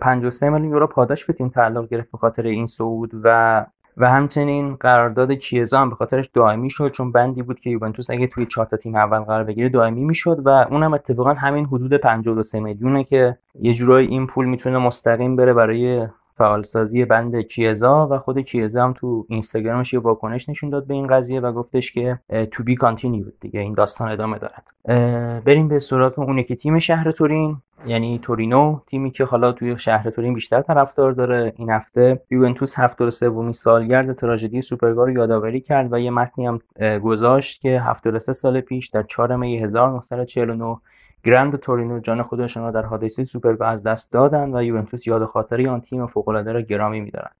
53 0.00 0.50
میلیون 0.50 0.70
یورو 0.70 0.86
پاداش 0.86 1.24
به 1.24 1.32
تیم 1.32 1.48
تعلق 1.48 1.88
گرفت 1.88 2.10
به 2.10 2.18
خاطر 2.18 2.46
این 2.46 2.66
صعود 2.66 3.10
و 3.22 3.66
و 3.96 4.10
همچنین 4.10 4.74
قرارداد 4.74 5.32
کیزا 5.32 5.78
هم 5.78 5.90
به 5.90 5.96
خاطرش 5.96 6.30
دائمی 6.34 6.70
شد 6.70 6.90
چون 6.90 7.12
بندی 7.12 7.42
بود 7.42 7.60
که 7.60 7.70
یوونتوس 7.70 8.10
اگه 8.10 8.26
توی 8.26 8.46
چهار 8.46 8.66
تا 8.66 8.76
تیم 8.76 8.94
اول 8.94 9.18
قرار 9.18 9.44
بگیره 9.44 9.68
دائمی 9.68 10.04
می‌شد 10.04 10.42
و 10.44 10.48
اونم 10.48 10.94
اتفاقا 10.94 11.32
همین 11.32 11.64
حدود 11.66 11.94
53 11.94 12.60
میلیونه 12.60 13.04
که 13.04 13.38
یه 13.60 13.74
جورایی 13.74 14.08
این 14.08 14.26
پول 14.26 14.46
می‌تونه 14.46 14.78
مستقیم 14.78 15.36
بره 15.36 15.52
برای 15.52 16.06
فعالسازی 16.42 17.04
بند 17.04 17.40
کیزا 17.40 18.08
و 18.10 18.18
خود 18.18 18.38
کیزا 18.38 18.84
هم 18.84 18.92
تو 18.92 19.26
اینستاگرامش 19.28 19.92
یه 19.92 20.00
واکنش 20.00 20.48
نشون 20.48 20.70
داد 20.70 20.86
به 20.86 20.94
این 20.94 21.06
قضیه 21.06 21.40
و 21.40 21.52
گفتش 21.52 21.92
که 21.92 22.18
تو 22.50 22.64
بی 22.64 22.74
کانتینیو 22.74 23.24
دیگه 23.40 23.60
این 23.60 23.74
داستان 23.74 24.08
ادامه 24.08 24.38
دارد. 24.38 24.64
بریم 25.44 25.68
به 25.68 25.78
سراغ 25.78 26.18
اون 26.18 26.42
که 26.42 26.54
تیم 26.54 26.78
شهر 26.78 27.12
تورین 27.12 27.56
یعنی 27.86 28.18
تورینو 28.22 28.80
تیمی 28.86 29.10
که 29.10 29.24
حالا 29.24 29.52
توی 29.52 29.78
شهر 29.78 30.10
تورین 30.10 30.34
بیشتر 30.34 30.62
طرفدار 30.62 31.12
داره. 31.12 31.52
این 31.56 31.70
هفته 31.70 32.22
یوونتوس 32.30 32.78
73 32.78 33.52
سالگرد 33.52 34.12
تراژدی 34.12 34.62
سوپرگا 34.62 35.04
رو 35.04 35.10
یادآوری 35.10 35.60
کرد 35.60 35.92
و 35.92 35.98
یه 35.98 36.10
متنی 36.10 36.46
هم 36.46 36.60
گذاشت 36.98 37.60
که 37.60 37.80
73 37.80 38.32
سال 38.32 38.60
پیش 38.60 38.88
در 38.88 39.02
4 39.02 39.36
می 39.36 39.58
1949 39.58 40.76
گرند 41.24 41.56
تورینو 41.56 42.00
جان 42.00 42.22
خودشان 42.22 42.62
را 42.62 42.70
در 42.70 42.82
حادثه 42.82 43.24
سوپرگا 43.24 43.66
از 43.66 43.82
دست 43.82 44.12
دادند 44.12 44.54
و 44.54 44.62
یوونتوس 44.62 45.06
یاد 45.06 45.24
خاطری 45.24 45.68
آن 45.68 45.80
تیم 45.80 46.06
فوق‌العاده 46.06 46.52
را 46.52 46.60
گرامی 46.60 47.00
می‌دارند 47.00 47.34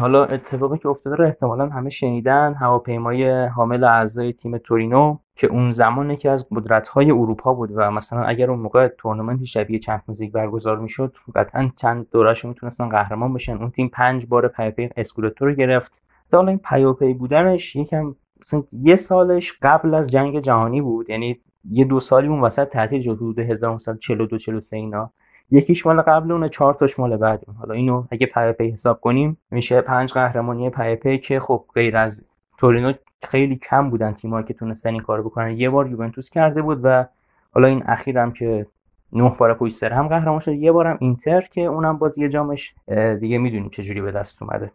حالا 0.00 0.24
اتفاقی 0.24 0.78
که 0.78 0.88
افتاده 0.88 1.16
رو 1.16 1.24
احتمالا 1.24 1.68
همه 1.68 1.90
شنیدن 1.90 2.54
هواپیمای 2.54 3.46
حامل 3.46 3.84
اعضای 3.84 4.32
تیم 4.32 4.58
تورینو 4.58 5.18
که 5.36 5.46
اون 5.46 5.70
زمان 5.70 6.16
که 6.16 6.30
از 6.30 6.46
قدرت‌های 6.50 7.10
اروپا 7.10 7.54
بود 7.54 7.70
و 7.74 7.90
مثلا 7.90 8.24
اگر 8.24 8.50
اون 8.50 8.58
موقع 8.58 8.88
تورنمنتی 8.88 9.46
شبیه 9.46 9.78
چمپیونز 9.78 10.22
لیگ 10.22 10.32
برگزار 10.32 10.78
می‌شد 10.78 11.16
قطعا 11.34 11.70
چند 11.76 12.06
دورهشون 12.10 12.48
می‌تونستن 12.48 12.88
قهرمان 12.88 13.34
بشن. 13.34 13.56
اون 13.56 13.70
تیم 13.70 13.88
پنج 13.88 14.26
بار 14.26 14.48
پیاپی 14.48 14.90
اسکودتو 14.96 15.46
رو 15.46 15.52
گرفت. 15.52 16.02
حالا 16.32 16.48
این 16.48 16.58
پیاپی 16.58 17.14
بودنش 17.14 17.76
یکم 17.76 18.14
مثلا 18.40 18.62
یه 18.72 18.96
سالش 18.96 19.52
قبل 19.62 19.94
از 19.94 20.06
جنگ 20.06 20.40
جهانی 20.40 20.80
بود. 20.80 21.10
یعنی 21.10 21.40
یه 21.70 21.84
دو 21.84 22.00
سالی 22.00 22.28
اون 22.28 22.40
وسط 22.40 22.68
تعطیل 22.68 23.02
شد 23.02 23.16
حدود 23.16 23.38
1942 23.38 24.38
43 24.38 24.76
اینا. 24.76 25.10
یکیش 25.50 25.86
مال 25.86 26.02
قبل 26.02 26.32
اونه 26.32 26.48
چهار 26.48 26.74
تاش 26.74 26.98
مال 26.98 27.16
بعد 27.16 27.44
اون. 27.46 27.56
حالا 27.56 27.74
اینو 27.74 28.04
اگه 28.10 28.26
پیاپی 28.26 28.70
حساب 28.70 29.00
کنیم 29.00 29.38
میشه 29.50 29.80
پنج 29.80 30.12
قهرمانی 30.12 30.70
پیاپی 30.70 31.18
که 31.18 31.40
خب 31.40 31.64
غیر 31.74 31.96
از 31.96 32.28
تورینو 32.58 32.92
خیلی 33.22 33.56
کم 33.56 33.90
بودن 33.90 34.12
تیمایی 34.12 34.46
که 34.46 34.54
تونستن 34.54 34.90
این 34.90 35.02
کارو 35.02 35.22
بکنن. 35.22 35.50
یه 35.50 35.70
بار 35.70 35.90
یوونتوس 35.90 36.30
کرده 36.30 36.62
بود 36.62 36.80
و 36.82 37.06
حالا 37.54 37.68
این 37.68 37.82
اخیرم 37.86 38.32
که 38.32 38.66
نه 39.12 39.34
بار 39.38 39.54
پشت 39.54 39.74
سر 39.74 39.92
هم 39.92 40.08
قهرمان 40.08 40.40
شد. 40.40 40.52
یه 40.52 40.72
بارم 40.72 40.96
اینتر 41.00 41.40
که 41.40 41.60
اونم 41.60 41.98
باز 41.98 42.18
یه 42.18 42.28
جامش 42.28 42.74
دیگه 43.20 43.38
می‌دونیم 43.38 43.70
چه 43.70 43.82
جوری 43.82 44.00
به 44.00 44.12
دست 44.12 44.42
اومده. 44.42 44.72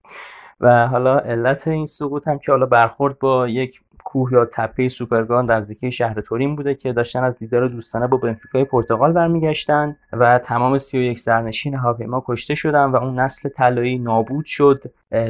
و 0.60 0.86
حالا 0.86 1.18
علت 1.18 1.68
این 1.68 1.86
سقوط 1.86 2.28
هم 2.28 2.38
که 2.38 2.52
حالا 2.52 2.66
برخورد 2.66 3.18
با 3.18 3.48
یک 3.48 3.80
کوه 4.12 4.32
یا 4.32 4.44
تپه 4.52 4.88
سوپرگان 4.88 5.50
نزدیکی 5.50 5.92
شهر 5.92 6.20
تورین 6.20 6.56
بوده 6.56 6.74
که 6.74 6.92
داشتن 6.92 7.24
از 7.24 7.38
دیدار 7.38 7.68
دوستانه 7.68 8.06
با 8.06 8.16
بنفیکای 8.16 8.64
پرتغال 8.64 9.12
برمیگشتن 9.12 9.96
و 10.12 10.38
تمام 10.38 10.78
31 10.78 11.18
سرنشین 11.18 11.74
هواپیما 11.74 12.24
کشته 12.26 12.54
شدن 12.54 12.84
و 12.84 12.96
اون 12.96 13.18
نسل 13.18 13.48
طلایی 13.48 13.98
نابود 13.98 14.44
شد. 14.44 14.82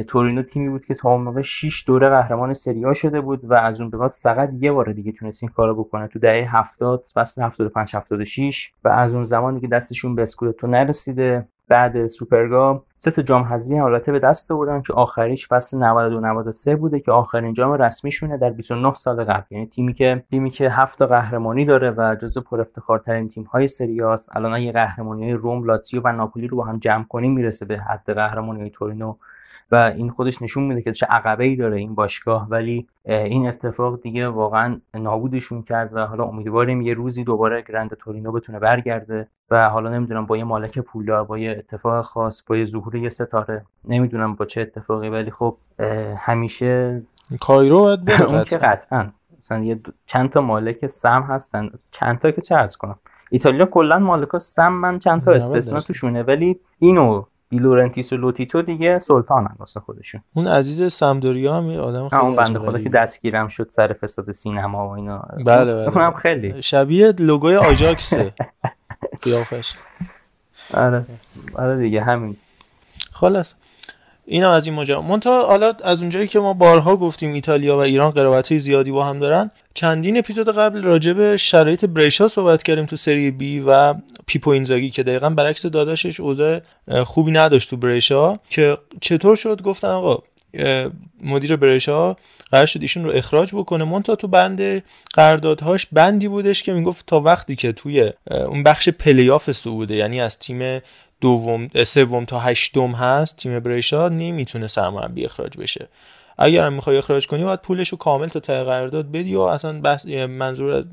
تورینو 0.07 0.43
تیمی 0.43 0.69
بود 0.69 0.85
که 0.85 0.93
تا 0.93 1.09
اون 1.09 1.21
موقع 1.21 1.41
6 1.41 1.83
دوره 1.87 2.09
قهرمان 2.09 2.53
سری 2.53 2.95
شده 2.95 3.21
بود 3.21 3.39
و 3.43 3.53
از 3.53 3.81
اون 3.81 3.89
به 3.89 3.97
بعد 3.97 4.11
فقط 4.11 4.49
یه 4.59 4.71
بار 4.71 4.91
دیگه 4.91 5.11
تونست 5.11 5.43
این 5.43 5.51
کارو 5.51 5.83
بکنه 5.83 6.07
تو 6.07 6.19
دهه 6.19 6.57
70 6.57 7.03
فصل 7.13 7.41
75 7.41 7.95
76 7.95 8.71
و 8.83 8.89
از 8.89 9.13
اون 9.13 9.23
زمان 9.23 9.55
دیگه 9.55 9.67
دستشون 9.67 10.15
به 10.15 10.21
اسکودتو 10.21 10.67
نرسیده. 10.67 11.47
بعد 11.71 12.07
سوپرگا 12.07 12.83
سه 12.97 13.11
تا 13.11 13.21
جام 13.21 13.43
حذفی 13.43 13.77
هم 13.77 14.01
به 14.05 14.19
دست 14.19 14.51
آوردن 14.51 14.81
که 14.81 14.93
آخریش 14.93 15.47
فصل 15.47 15.77
92 15.77 16.19
93 16.19 16.75
بوده 16.75 16.99
که 16.99 17.11
آخرین 17.11 17.53
جام 17.53 17.71
رسمیشونه 17.71 18.37
در 18.37 18.49
29 18.49 18.93
سال 18.93 19.23
قبل. 19.23 19.45
یعنی 19.49 19.65
تیمی 19.65 19.93
که 19.93 20.23
تیمی 20.29 20.49
که 20.49 20.69
هفت 20.69 20.99
تا 20.99 21.07
قهرمانی 21.07 21.65
داره 21.65 21.91
و 21.91 22.15
جزو 22.21 22.41
پر 22.41 22.61
افتخارترین 22.61 23.27
تیم 23.27 23.43
های 23.43 23.67
سری 23.67 24.01
آست 24.01 24.29
الان 24.35 24.61
یه 24.61 24.71
قهرمانی 24.71 25.33
روم 25.33 25.63
لاتزیو 25.63 26.01
و 26.03 26.11
ناپولی 26.11 26.47
رو 26.47 26.57
با 26.57 26.63
هم 26.63 26.79
جمع 26.79 27.03
کنیم 27.03 27.33
می‌رسه 27.33 27.65
به 27.65 27.77
حد 27.77 28.13
قهرمانی 28.13 28.69
تورینو 28.69 29.15
و 29.71 29.75
این 29.75 30.09
خودش 30.09 30.41
نشون 30.41 30.63
میده 30.63 30.81
که 30.81 30.91
چه 30.91 31.05
عقبه 31.05 31.43
ای 31.43 31.55
داره 31.55 31.77
این 31.77 31.95
باشگاه. 31.95 32.47
ولی 32.49 32.87
این 33.05 33.47
اتفاق 33.47 34.01
دیگه 34.01 34.27
واقعا 34.27 34.79
نابودشون 34.93 35.63
کرد 35.63 35.93
و 35.93 36.05
حالا 36.05 36.23
امیدواریم 36.23 36.81
یه 36.81 36.93
روزی 36.93 37.23
دوباره 37.23 37.61
گرند 37.61 37.93
تورینو 37.93 38.31
بتونه 38.31 38.59
برگرده 38.59 39.27
و 39.51 39.69
حالا 39.69 39.89
نمی‌دونم 39.89 40.25
با 40.25 40.37
یه 40.37 40.43
مالک 40.43 40.79
پولدار 40.79 41.23
با 41.23 41.37
یه 41.37 41.55
اتفاق 41.59 42.05
خاص 42.05 42.43
با 42.47 42.57
یه 42.57 42.65
ظهور 42.65 42.95
یه 42.95 43.09
ستاره. 43.09 43.65
نمی‌دونم 43.87 44.35
با 44.35 44.45
چه 44.45 44.61
اتفاقی 44.61 45.09
ولی 45.09 45.31
خب 45.31 45.57
همیشه 46.17 47.01
کایرو 47.39 47.79
باید 47.79 48.05
بره 48.05 48.43
قطعا. 48.43 49.09
مثلا 49.37 49.63
یه 49.63 49.79
چند 50.05 50.29
تا 50.29 50.41
مالک 50.41 50.87
سم 50.87 51.21
هستن. 51.21 51.69
چند 51.91 52.19
تا 52.19 52.31
که 52.31 52.41
چه 52.41 52.67
کنم. 52.79 52.99
ایتالیا 53.29 53.65
کلا 53.65 53.99
مالکا 53.99 54.39
سم 54.39 54.73
من 54.73 54.99
چند 54.99 55.23
تا 55.23 55.31
استثنا 55.31 55.79
توشونه. 55.79 56.23
ولی 56.23 56.59
اینو 56.79 57.23
دلائورنتیس 57.51 58.13
و 58.13 58.17
لوتیتو 58.17 58.61
دیگه 58.61 58.99
سلطانن 58.99 59.55
واسه 59.59 59.79
خودشون. 59.79 60.21
اون 60.33 60.47
عزیز 60.47 60.93
سمدوریا 60.93 61.57
هم 61.57 61.69
آدم 61.69 62.09
خیلی 62.09 62.21
اون 62.21 62.35
بنده 62.35 62.59
خدا 62.59 62.79
که 62.79 62.89
دستگیرم 62.89 63.47
شد 63.47 63.67
سر 63.71 63.93
فساد 63.93 64.31
سینما 64.31 64.87
و 64.87 64.91
اینا. 64.91 65.25
بله 65.45 65.73
بله 65.75 65.89
اونم 65.97 66.11
خیلی. 66.11 66.61
شبیه 66.61 67.13
لوگوی 67.19 67.55
آژاکسه. 67.55 68.33
قیافش. 69.23 69.73
آره. 70.73 71.05
آره 71.55 71.77
دیگه 71.77 72.01
همین. 72.03 72.37
خلاصه 73.11 73.55
اینا 74.31 74.53
از 74.53 74.65
این 74.65 74.75
ماجرا. 74.75 75.01
منتها 75.01 75.47
حالا 75.47 75.73
از 75.83 76.01
اونجایی 76.01 76.27
که 76.27 76.39
ما 76.39 76.53
بارها 76.53 76.95
گفتیم 76.95 77.33
ایتالیا 77.33 77.77
و 77.77 77.79
ایران 77.79 78.11
قرابت 78.11 78.57
زیادی 78.57 78.91
با 78.91 79.05
هم 79.05 79.19
دارن 79.19 79.51
چندین 79.73 80.17
اپیزود 80.17 80.49
قبل 80.49 80.83
راجع 80.83 81.13
به 81.13 81.37
شرایط 81.37 81.85
بریشا 81.85 82.27
صحبت 82.27 82.63
کردیم 82.63 82.85
تو 82.85 82.95
سری 82.95 83.31
بی 83.31 83.59
و 83.59 83.95
پیپو 84.27 84.49
اینزاگی 84.49 84.89
که 84.89 85.03
دقیقا 85.03 85.29
برعکس 85.29 85.65
داداشش 85.65 86.19
اوضاع 86.19 86.59
خوبی 87.03 87.31
نداشت 87.31 87.69
تو 87.69 87.77
بریشا 87.77 88.37
که 88.49 88.77
چطور 89.01 89.35
شد؟ 89.35 89.61
گفتن 89.61 89.87
آقا 89.87 90.23
مدیر 91.23 91.55
بریشا 91.55 92.15
قرار 92.51 92.65
شد 92.65 92.81
ایشون 92.81 93.03
رو 93.03 93.11
اخراج 93.11 93.55
بکنه. 93.55 93.83
مونتا 93.83 94.15
تو 94.15 94.27
بند 94.27 94.83
قراردادهاش 95.13 95.87
بندی 95.91 96.27
بودش 96.27 96.63
که 96.63 96.73
می‌گفت 96.73 97.05
تا 97.05 97.19
وقتی 97.19 97.55
که 97.55 97.71
توی 97.71 98.11
اون 98.29 98.63
بخش 98.63 98.89
پلیاف 98.89 99.67
بوده 99.67 99.95
یعنی 99.95 100.21
از 100.21 100.39
تیم 100.39 100.81
دوم 101.21 101.69
سوم 101.83 102.25
تا 102.25 102.39
هشتم 102.39 102.91
هست 102.91 103.37
تیم 103.37 103.59
بریشا 103.59 104.09
نمی‌تونه 104.09 104.67
سرمربی 104.67 105.25
اخراج 105.25 105.57
بشه. 105.57 105.87
اگر 106.37 106.65
هم 106.65 106.73
می‌خوای 106.73 106.97
اخراج 106.97 107.27
کنی 107.27 107.43
باید 107.43 107.61
پولش 107.61 107.89
رو 107.89 107.97
کامل 107.97 108.27
تا 108.27 108.39
ته 108.39 108.63
قرارداد 108.63 109.11
بدی 109.11 109.35
و 109.35 109.41
اصلا 109.41 109.81
بس 109.81 110.05
منظور 110.05 110.85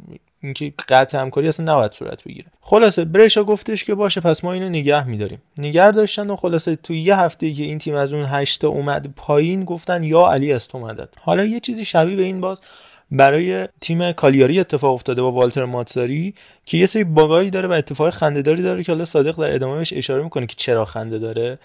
اینکه 0.42 0.72
قطع 0.88 1.18
همکاری 1.18 1.48
اصلا 1.48 1.72
نباید 1.72 1.92
صورت 1.92 2.24
بگیره. 2.24 2.46
خلاصه 2.60 3.04
برشا 3.04 3.44
گفتش 3.44 3.84
که 3.84 3.94
باشه 3.94 4.20
پس 4.20 4.44
ما 4.44 4.52
اینو 4.52 4.68
نگه 4.68 5.08
میداریم. 5.08 5.42
نگه 5.58 5.90
داشتن 5.90 6.30
و 6.30 6.36
خلاصه 6.36 6.76
تو 6.76 6.94
یه 6.94 7.18
هفته 7.18 7.52
که 7.52 7.62
این 7.62 7.78
تیم 7.78 7.94
از 7.94 8.12
اون 8.12 8.26
هشتا 8.28 8.68
اومد 8.68 9.14
پایین 9.16 9.64
گفتن 9.64 10.04
یا 10.04 10.26
علی 10.26 10.52
است 10.52 10.74
اومدد 10.74 11.08
حالا 11.20 11.44
یه 11.44 11.60
چیزی 11.60 11.84
شبیه 11.84 12.16
به 12.16 12.22
این 12.22 12.40
باز 12.40 12.62
برای 13.10 13.68
تیم 13.80 14.12
کالیاری 14.12 14.60
اتفاق 14.60 14.94
افتاده 14.94 15.22
با 15.22 15.32
والتر 15.32 15.64
ماتساری 15.64 16.34
که 16.64 16.78
یه 16.78 16.86
سری 16.86 17.04
باگایی 17.04 17.50
داره 17.50 17.68
و 17.68 17.72
اتفاق 17.72 18.10
خندهداری 18.10 18.62
داره 18.62 18.82
که 18.82 18.92
حالا 18.92 19.04
صادق 19.04 19.36
در 19.36 19.54
ادامه 19.54 19.76
بهش 19.76 19.92
اشاره 19.92 20.22
می‌کنه 20.22 20.46
که 20.46 20.54
چرا 20.58 20.84
خنده 20.84 21.18
داره 21.18 21.58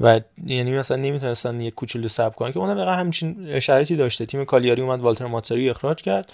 و 0.00 0.20
یعنی 0.46 0.72
مثلا 0.72 0.96
نمی‌تونستن 0.96 1.60
یه 1.60 1.70
کوچولو 1.70 2.08
ساب 2.08 2.34
کنن 2.34 2.52
که 2.52 2.58
اونم 2.58 2.88
همچین 2.88 3.58
شرایطی 3.60 3.96
داشته. 3.96 4.26
تیم 4.26 4.44
کالیاری 4.44 4.82
اومد 4.82 5.00
والتر 5.00 5.26
ماتساری 5.26 5.70
اخراج 5.70 6.02
کرد 6.02 6.32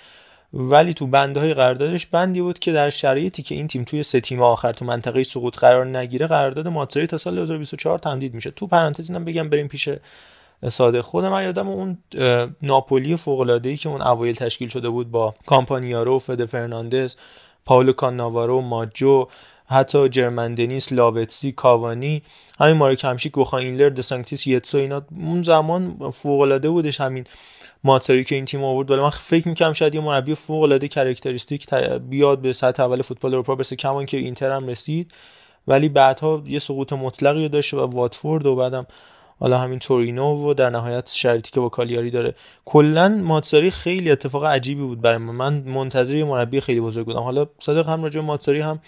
ولی 0.54 0.94
تو 0.94 1.16
های 1.16 1.54
قراردادش 1.54 2.06
بندی 2.06 2.40
بود 2.40 2.58
که 2.58 2.72
در 2.72 2.90
شرایطی 2.90 3.42
که 3.42 3.54
این 3.54 3.68
تیم 3.68 3.84
توی 3.84 4.02
سه 4.02 4.20
تیم 4.20 4.42
آخر 4.42 4.72
تو 4.72 4.84
منطقه 4.84 5.22
سقوط 5.22 5.58
قرار 5.58 5.86
نگیره 5.86 6.26
قرارداد 6.26 6.68
ماتساری 6.68 7.06
تا 7.06 7.18
سال 7.18 7.36
2024 7.36 7.98
تمدید 7.98 8.34
میشه 8.34 8.50
تو 8.50 8.66
پرانتز 8.66 9.10
اینم 9.10 9.24
بگم 9.24 9.48
بریم 9.48 9.68
پیش 9.68 9.88
ساده. 10.68 11.02
خود 11.02 11.24
من 11.24 11.44
یادم 11.44 11.68
اون 11.68 11.98
ناپولی 12.62 13.16
فوق 13.16 13.40
العاده 13.40 13.68
ای 13.68 13.76
که 13.76 13.88
اون 13.88 14.02
اوایل 14.02 14.34
تشکیل 14.34 14.68
شده 14.68 14.88
بود 14.88 15.10
با 15.10 15.34
کامپانیارو 15.46 16.18
فد 16.18 16.44
فرناندز 16.44 17.16
پاولو 17.64 17.92
کاناوارو 17.92 18.60
ماجو 18.60 19.26
حتی 19.66 20.08
جرمن 20.08 20.54
دنیس 20.54 20.92
لاوتسی 20.92 21.52
کاوانی 21.52 22.22
همین 22.60 22.76
مارک 22.76 23.04
همشیک 23.04 23.54
اینلر 23.54 23.88
دسانکتیس 23.88 24.46
یتسو 24.46 24.78
اینا 24.78 25.02
اون 25.10 25.42
زمان 25.42 26.10
فوق 26.10 26.40
العاده 26.40 26.70
بودش 26.70 27.00
همین 27.00 27.24
ماتساری 27.84 28.24
که 28.24 28.34
این 28.34 28.44
تیم 28.44 28.64
آورد 28.64 28.90
ولی 28.90 29.00
من 29.00 29.10
فکر 29.10 29.48
می‌کنم 29.48 29.72
شاید 29.72 29.94
یه 29.94 30.00
مربی 30.00 30.34
فوق 30.34 30.62
العاده 30.62 30.88
characteristic 30.88 31.74
بیاد 32.08 32.38
به 32.38 32.52
سطح 32.52 32.82
اول 32.82 33.02
فوتبال 33.02 33.34
اروپا 33.34 33.54
برسه 33.54 33.76
کما 33.76 34.07
اینکه 34.07 34.16
اینتر 34.16 34.50
هم 34.50 34.66
رسید. 34.66 35.12
ولی 35.68 35.88
بعدها 35.88 36.42
یه 36.46 36.58
سقوط 36.58 36.92
مطلقی 36.92 37.48
داشت 37.48 37.74
و 37.74 37.86
واتفورد 37.86 38.46
و 38.46 38.56
بعدم 38.56 38.86
حالا 39.43 39.59
همین 39.59 39.78
تورینو 39.78 40.51
و 40.51 40.55
در 40.55 40.70
نهایت 40.70 41.11
شرطی 41.12 41.51
که 41.51 41.61
با 41.61 41.68
کالیاری 41.68 42.11
داره. 42.11 42.34
کلا 42.64 43.09
ماتساری 43.09 43.70
خیلی 43.70 44.11
اتفاق 44.11 44.45
عجیبی 44.45 44.82
بود 44.82 45.01
برای 45.01 45.18
من. 45.18 45.34
من 45.34 45.55
منتظر 45.55 46.24
مربی 46.24 46.61
خیلی 46.61 46.80
بزرگ 46.80 47.07
بودم. 47.07 47.20
حالا 47.20 47.47
صادق 47.59 47.88
هم 47.88 48.03
راجع 48.03 48.20
ماتساری 48.20 48.61
هم 48.61 48.80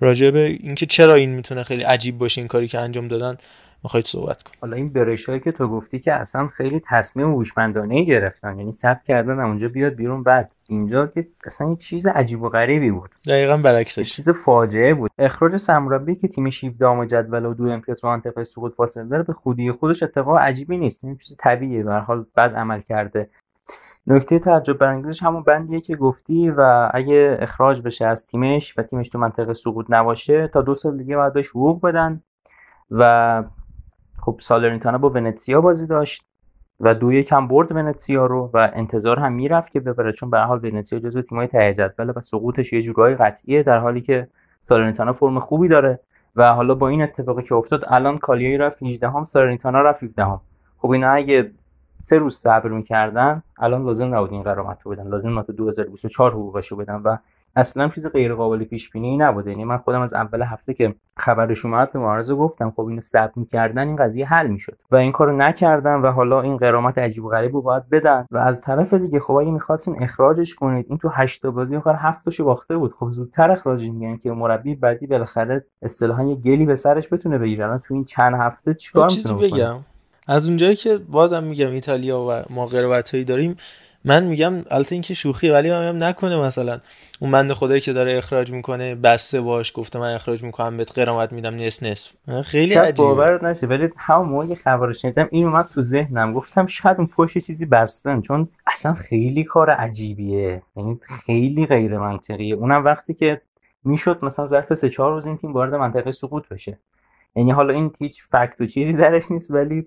راجع 0.00 0.30
به 0.30 0.46
اینکه 0.46 0.86
چرا 0.86 1.14
این 1.14 1.30
می‌تونه 1.30 1.62
خیلی 1.62 1.82
عجیب 1.82 2.18
باشه 2.18 2.40
این 2.40 2.48
کاری 2.48 2.68
که 2.68 2.78
انجام 2.78 3.08
دادن. 3.08 3.36
می‌خواید 3.84 4.06
صحبت 4.06 4.42
کن 4.42 4.52
حالا 4.60 4.76
این 4.76 4.88
برشایی 4.88 5.40
که 5.40 5.52
تو 5.52 5.68
گفتی 5.68 6.00
که 6.00 6.12
اصلا 6.12 6.46
خیلی 6.46 6.82
تصمیم 6.86 7.34
هوشمندانه 7.34 8.04
گرفتن 8.04 8.58
یعنی 8.58 8.72
سب 8.72 9.02
کردن 9.04 9.40
اونجا 9.40 9.68
بیاد 9.68 9.94
بیرون 9.94 10.22
بعد 10.22 10.52
اینجا 10.68 11.06
که 11.06 11.28
اصلا 11.46 11.70
یه 11.70 11.76
چیز 11.76 12.06
عجیب 12.06 12.42
و 12.42 12.48
غریبی 12.48 12.90
بود. 12.90 13.10
دقیقا 13.26 13.56
برعکسش. 13.56 14.12
چیز 14.12 14.28
فاجعه 14.28 14.94
بود. 14.94 15.10
اخراج 15.18 15.56
سمربی 15.56 16.14
که 16.14 16.28
تیم 16.28 16.46
17 16.46 16.86
و 16.86 17.04
جدول 17.04 17.44
و 17.44 17.54
دو 17.54 17.64
امتیاز 17.64 18.00
با 18.00 18.08
منطقه 18.08 18.44
سقوط 18.44 18.74
فاصله 18.74 19.04
داره 19.04 19.22
به 19.22 19.32
خودی 19.32 19.72
خودش 19.72 20.02
اتفاق 20.02 20.36
عجیبی 20.36 20.76
نیست. 20.78 21.04
این 21.04 21.16
چیز 21.16 21.36
طبیعیه 21.38 21.82
به 21.82 21.94
حال 21.94 22.26
بد 22.36 22.54
عمل 22.54 22.80
کرده. 22.80 23.28
نکته 24.06 24.38
تعجب 24.38 24.78
برانگیزش 24.78 25.22
همون 25.22 25.42
بندیه 25.42 25.80
که 25.80 25.96
گفتی 25.96 26.50
و 26.50 26.90
اگه 26.94 27.38
اخراج 27.40 27.82
بشه 27.82 28.06
از 28.06 28.26
تیمش 28.26 28.78
و 28.78 28.82
تیمش 28.82 29.08
تو 29.08 29.18
منطقه 29.18 29.54
سقوط 29.54 29.86
نباشه 29.88 30.48
تا 30.48 30.62
دو 30.62 30.74
سال 30.74 30.96
دیگه 30.96 31.16
باید 31.16 31.32
بهش 31.32 31.48
حقوق 31.48 31.80
بدن 31.80 32.22
و 32.90 33.44
خب 34.18 34.38
سالرنیتانا 34.42 34.98
با 34.98 35.10
ونتسیا 35.10 35.60
بازی 35.60 35.86
داشت 35.86 36.24
و 36.80 36.94
دو 36.94 37.12
یک 37.12 37.32
هم 37.32 37.48
برد 37.48 37.72
ونتسیا 37.72 38.26
رو 38.26 38.50
و 38.54 38.70
انتظار 38.74 39.18
هم 39.18 39.32
می‌رفت 39.32 39.72
که 39.72 39.80
ببره 39.80 40.12
چون 40.12 40.30
به 40.30 40.38
حال 40.38 40.64
ونتسیا 40.64 40.98
جزو 40.98 41.22
تیمای 41.22 41.46
ته 41.46 41.74
جدول 41.74 42.12
و 42.16 42.20
سقوطش 42.20 42.72
یه 42.72 42.82
جورایی 42.82 43.16
قطعیه 43.16 43.62
در 43.62 43.78
حالی 43.78 44.00
که 44.00 44.28
سالرنیتانا 44.60 45.12
فرم 45.12 45.40
خوبی 45.40 45.68
داره 45.68 46.00
و 46.36 46.52
حالا 46.52 46.74
با 46.74 46.88
این 46.88 47.02
اتفاقی 47.02 47.42
که 47.42 47.54
افتاد 47.54 47.84
الان 47.88 48.18
کالیایی 48.18 48.58
رفت 48.58 48.82
18 48.82 49.10
هم 49.10 49.24
سالرنیتانا 49.24 49.80
رفت 49.82 50.02
17 50.02 50.24
هم. 50.24 50.40
خب 50.78 50.90
اینا 50.90 51.10
اگه 51.10 51.50
سه 52.00 52.18
روز 52.18 52.36
صبر 52.36 52.68
می‌کردن 52.68 53.42
الان 53.58 53.84
لازم 53.84 54.14
نبود 54.14 54.32
این 54.32 54.42
قرامت 54.42 54.82
رو 54.82 54.90
بدن. 54.90 55.08
لازم 55.08 55.38
نبود 55.38 55.56
2024 55.56 56.30
حقوقش 56.32 56.72
بدن 56.72 56.94
و 56.94 57.16
اصلا 57.56 57.88
چیز 57.88 58.06
غیر 58.06 58.34
قابل 58.34 58.64
پیش 58.64 58.90
بینی 58.90 59.16
نبوده. 59.16 59.50
یعنی 59.50 59.64
من 59.64 59.78
خودم 59.78 60.00
از 60.00 60.14
اول 60.14 60.42
هفته 60.42 60.74
که 60.74 60.94
خبرش 61.16 61.64
اومد 61.64 61.92
به 61.92 61.98
معارضه 61.98 62.34
گفتم 62.34 62.72
خب 62.76 62.82
اینو 62.82 63.00
ثبت 63.00 63.36
می‌کردن 63.36 63.86
این 63.86 63.96
قضیه 63.96 64.26
حل 64.26 64.46
می‌شد. 64.46 64.78
و 64.90 64.96
این 64.96 65.12
کارو 65.12 65.36
نکردن 65.36 65.94
و 65.94 66.10
حالا 66.10 66.40
این 66.40 66.56
قرامت 66.56 66.98
عجیب 66.98 67.24
و 67.24 67.28
غریب 67.28 67.54
رو 67.54 67.62
باید 67.62 67.88
بدن. 67.90 68.26
و 68.30 68.38
از 68.38 68.60
طرف 68.60 68.94
دیگه 68.94 69.20
خب 69.20 69.34
اگه 69.34 69.50
می‌خواستین 69.50 70.02
اخراجش 70.02 70.54
کنید 70.54 70.86
این 70.88 70.98
تو 70.98 71.08
هشت 71.08 71.42
تا 71.42 71.50
بازی 71.50 71.76
آخر 71.76 71.96
هفت 71.98 72.24
تاشو 72.24 72.44
باخته 72.44 72.76
بود. 72.76 72.92
خب 72.92 73.10
زودتر 73.10 73.50
اخراجش 73.50 73.88
میگن 73.88 74.16
که 74.16 74.32
مربی 74.32 74.74
بعدی 74.74 75.06
بالاخره 75.06 75.64
اصطلاحا 75.82 76.22
یه 76.22 76.34
گلی 76.34 76.66
به 76.66 76.74
سرش 76.74 77.12
بتونه 77.12 77.38
بگیره. 77.38 77.80
تو 77.84 77.94
این 77.94 78.04
چند 78.04 78.34
هفته 78.34 78.74
چیکار 78.74 79.10
می‌تونه 79.10 79.42
بگم. 79.42 79.76
از 80.28 80.48
اونجایی 80.48 80.76
که 80.76 80.98
بازم 80.98 81.44
میگم 81.44 81.70
ایتالیا 81.70 82.20
و 82.20 82.42
ما 82.50 82.66
قرابتایی 82.66 83.24
داریم 83.24 83.56
من 84.04 84.24
میگم 84.24 84.54
البته 84.70 84.94
اینکه 84.94 85.14
شوخی 85.14 85.48
ولی 85.48 85.70
من 85.70 86.02
نکنه 86.02 86.36
مثلا. 86.36 86.80
اون 87.20 87.30
بند 87.30 87.52
خدایی 87.52 87.80
که 87.80 87.92
داره 87.92 88.18
اخراج 88.18 88.52
می‌کنه 88.52 88.94
بسته 88.94 89.40
باش 89.40 89.72
گفته 89.74 89.98
من 89.98 90.14
اخراج 90.14 90.42
می‌کنم 90.42 90.76
بهت 90.76 90.98
قرامت 90.98 91.32
میدم 91.32 91.54
نصف 91.54 91.82
نصف. 91.82 92.12
خیلی 92.42 92.74
عجیبه. 92.74 93.08
باور 93.08 93.50
نشه 93.50 93.66
ولی 93.66 93.88
همون 93.96 94.28
موقع 94.28 94.54
خبرش 94.54 95.02
شنیدم 95.02 95.28
این 95.30 95.46
اومد 95.46 95.66
تو 95.74 95.80
ذهنم. 95.80 96.32
گفتم 96.32 96.66
شاید 96.66 96.96
اون 96.98 97.06
پشت 97.06 97.38
چیزی 97.38 97.66
بستن 97.66 98.20
چون 98.20 98.48
اصلا 98.66 98.94
خیلی 98.94 99.44
کار 99.44 99.70
عجیبیه. 99.70 100.62
یعنی 100.76 100.98
خیلی 101.26 101.66
غیر 101.66 101.98
منطقیه. 101.98 102.54
اونم 102.54 102.84
وقتی 102.84 103.14
که 103.14 103.40
می‌شد 103.84 104.18
مثلا 104.22 104.46
ظرف 104.46 104.74
سه 104.74 104.90
چهار 104.90 105.12
روز 105.12 105.26
این 105.26 105.36
تیم 105.36 105.52
وارد 105.52 105.74
منطقه 105.74 106.10
سقوط 106.10 106.48
بشه. 106.48 106.78
یعنی 107.36 107.50
حالا 107.50 107.74
این 107.74 107.92
هیچ 107.98 108.22
فکت 108.22 108.60
و 108.60 108.66
چیزی 108.66 108.92
درش 108.92 109.30
نیست 109.30 109.50
ولی 109.50 109.86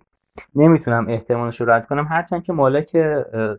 نمی‌تونم 0.55 1.07
احتمالش 1.09 1.61
رو 1.61 1.69
رد 1.69 1.88
کنم. 1.88 2.07
هرچند 2.09 2.43
که 2.43 2.53
مالک 2.53 2.97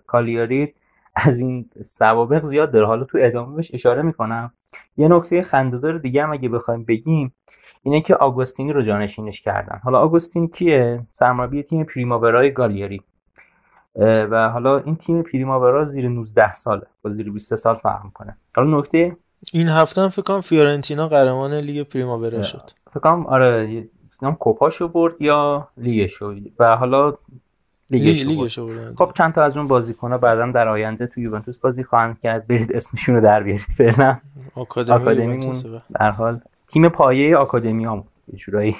کالیاری 0.06 0.74
از 1.14 1.38
این 1.38 1.70
سوابق 1.84 2.44
زیاد 2.44 2.72
داره. 2.72 2.86
حالا 2.86 3.04
تو 3.04 3.18
ادامه 3.20 3.56
بهش 3.56 3.70
اشاره 3.74 4.02
می‌کنم. 4.02 4.52
یه 4.96 5.08
نکته 5.08 5.42
خندهدار 5.42 5.98
دیگه 5.98 6.22
هم 6.22 6.32
اگه 6.32 6.48
بخوایم 6.48 6.84
بگیم 6.84 7.34
اینه 7.82 8.00
که 8.00 8.14
آگوستینی 8.14 8.72
رو 8.72 8.82
جانشینش 8.82 9.42
کردن. 9.42 9.80
حالا 9.84 9.98
آگوستینی 9.98 10.48
کیه؟ 10.48 11.06
سرمربی 11.10 11.62
تیم 11.62 11.84
پریماورای 11.84 12.52
گالیاری 12.52 13.02
و 14.30 14.48
حالا 14.48 14.78
این 14.78 14.96
تیم 14.96 15.22
پریماورا 15.22 15.84
زیر 15.84 16.08
19 16.08 16.52
ساله. 16.52 16.86
با 17.02 17.10
زیر 17.10 17.32
23 17.32 17.56
سال 17.56 17.76
فهم 17.76 18.10
کنه 18.14 18.36
حالا 18.56 18.78
نکته 18.78 19.16
این 19.52 19.68
هفته 19.68 20.00
هم 20.00 20.08
فکر 20.08 20.22
کنم 20.22 20.40
فیورنتینا 20.40 21.08
قهرمان 21.08 21.54
لیگ 21.54 21.88
پریماورا 21.88 22.42
شد. 22.42 22.70
فکر 22.90 23.00
کنم 23.00 23.26
آره 23.26 23.88
نام 24.22 24.34
کوپاشو 24.34 24.88
برد 24.88 25.22
یا 25.22 25.68
لیگشو؟ 25.76 26.34
و 26.58 26.76
حالا 26.76 27.14
لیگشو 27.90 28.66
برد. 28.66 28.94
خب 28.94 29.12
چند 29.16 29.34
تا 29.34 29.42
از 29.42 29.56
اون 29.56 29.68
بازیکن‌ها 29.68 30.18
بعدا 30.18 30.46
در 30.46 30.68
آینده 30.68 31.06
تو 31.06 31.20
یوونتوس 31.20 31.58
بازی 31.58 31.84
خواهند 31.84 32.20
کرد. 32.20 32.46
برید 32.46 32.76
اسمشون 32.76 33.14
رو 33.14 33.20
در 33.20 33.42
بیارید 33.42 33.66
فعلا. 33.76 34.18
آکادمی 34.54 35.40
در 35.94 36.10
حال. 36.10 36.40
تیم 36.66 36.88
پایه 36.88 37.36
آکادمی 37.36 37.84
هم 37.84 38.04
یه 38.32 38.38
جورایی. 38.38 38.76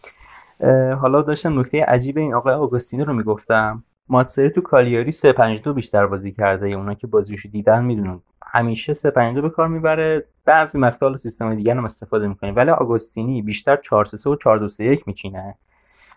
حالا 1.00 1.22
داشتم 1.22 1.60
نکته 1.60 1.84
عجیب 1.84 2.18
این 2.18 2.34
آقای 2.34 2.54
آگوستینو 2.54 3.04
رو 3.04 3.12
می‌گفتم. 3.12 3.82
ماتسری 4.08 4.50
تو 4.50 4.60
کالیاری 4.60 5.10
352 5.10 5.72
بیشتر 5.72 6.06
بازی 6.06 6.32
کرده 6.32 6.70
یا 6.70 6.76
اونا 6.78 6.94
که 6.94 7.06
بازیشو 7.06 7.48
دیدن 7.48 7.84
می‌دونن 7.84 8.20
همیشه 8.56 8.92
352 8.92 9.42
به 9.42 9.50
کار 9.50 9.68
می‌بره. 9.68 10.24
بعضی 10.44 10.78
مقطع 10.78 11.16
سیستم 11.16 11.54
دیگه 11.54 11.74
هم 11.74 11.84
استفاده 11.84 12.28
می‌کنه 12.28 12.52
ولی 12.52 12.70
آگوستینی 12.70 13.42
بیشتر 13.42 13.76
433 13.76 14.30
و 14.30 14.36
4231 14.36 15.08
میچینه. 15.08 15.54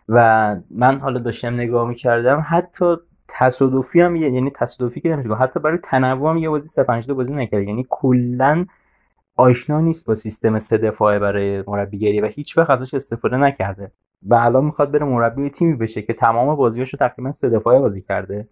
و 0.10 0.56
من 0.72 1.00
حالا 1.00 1.20
داشتم 1.20 1.54
نگاه 1.54 1.88
می‌کردم 1.88 2.46
حتی 2.50 2.96
تصادفی 3.28 4.02
هم 4.02 4.16
یعنی 4.16 4.52
تصادفی 4.56 5.02
که 5.02 5.10
نمیشه 5.10 5.34
حتی 5.36 5.60
برای 5.60 5.78
تنوع 5.84 6.30
هم 6.30 6.38
یه 6.38 6.50
بازی 6.50 6.70
352 6.70 7.16
بازی 7.16 7.34
نکرده 7.34 7.66
یعنی 7.66 7.86
کلا 7.90 8.66
آشنا 9.36 9.82
نیست 9.82 10.08
با 10.08 10.16
سیستم 10.16 10.58
سه 10.58 10.78
دفاعه 10.78 11.20
برای 11.20 11.64
مربیگری 11.68 12.22
و 12.22 12.26
هیچ 12.26 12.58
وقت 12.58 12.70
ازش 12.70 12.94
استفاده 12.94 13.38
نکرده. 13.38 13.92
و 14.24 14.36
الان 14.36 14.66
می‌خواد 14.66 14.92
بره 14.92 15.06
مربی 15.06 15.50
تیمی 15.50 15.76
بشه 15.76 16.02
که 16.02 16.14
تمام 16.14 16.56
بازیاشو 16.56 16.98
تقریبا 16.98 17.32
سه 17.32 17.50
دفاعه 17.50 17.80
بازی 17.80 18.02
کرده. 18.02 18.48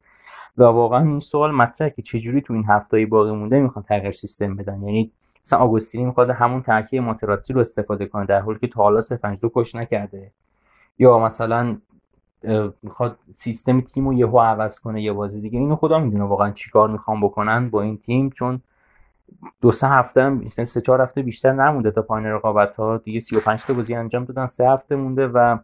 و 0.57 0.63
واقعا 0.63 1.03
این 1.03 1.19
سوال 1.19 1.51
مطرحه 1.51 1.89
که 1.89 2.01
چجوری 2.01 2.41
تو 2.41 2.53
این 2.53 2.65
هفته 2.65 3.05
باقی 3.05 3.31
مونده 3.31 3.61
می‌خوان 3.61 3.85
تغییر 3.85 4.11
سیستم 4.11 4.55
بدن. 4.55 4.83
یعنی 4.83 5.11
مثلا 5.45 5.59
آگوستینی 5.59 6.05
می‌خواد 6.05 6.29
همون 6.29 6.61
ترکیب 6.61 7.03
ماتراتی 7.03 7.53
رو 7.53 7.59
استفاده 7.59 8.05
کنه 8.05 8.25
در 8.25 8.39
حالی 8.39 8.59
که 8.59 8.67
تا 8.67 8.83
حالا 8.83 9.01
352 9.01 9.51
کش 9.55 9.75
نکرده. 9.75 10.31
یا 10.99 11.19
مثلا 11.19 11.77
می‌خواد 12.83 13.17
سیستم 13.31 13.81
تیم 13.81 14.07
رو 14.07 14.13
یهو 14.13 14.39
عوض 14.39 14.79
کنه 14.79 15.01
یه 15.01 15.13
بازی 15.13 15.41
دیگه. 15.41 15.59
اینو 15.59 15.75
خدا 15.75 15.99
می‌دونه 15.99 16.23
واقعا 16.23 16.51
چیکار 16.51 16.89
می‌خوام 16.89 17.21
بکنن 17.21 17.69
با 17.69 17.81
این 17.81 17.97
تیم. 17.97 18.29
چون 18.29 18.61
دو 19.61 19.71
سه 19.71 19.87
هفته 19.87 20.23
هم 20.23 20.47
سه 20.47 20.81
چهار 20.81 21.01
هفته 21.01 21.21
بیشتر 21.21 21.53
نمونده 21.53 21.91
تا 21.91 22.01
پایان 22.01 22.25
رقابت 22.25 22.75
ها 22.75 22.97
دیگه 22.97 23.19
35 23.19 23.61
تا 23.61 23.73
بازی 23.73 23.95
انجام 23.95 24.25
دادن 24.25 24.45
سه 24.45 24.69
هفته 24.69 24.95
مونده 24.95 25.27
و 25.27 25.57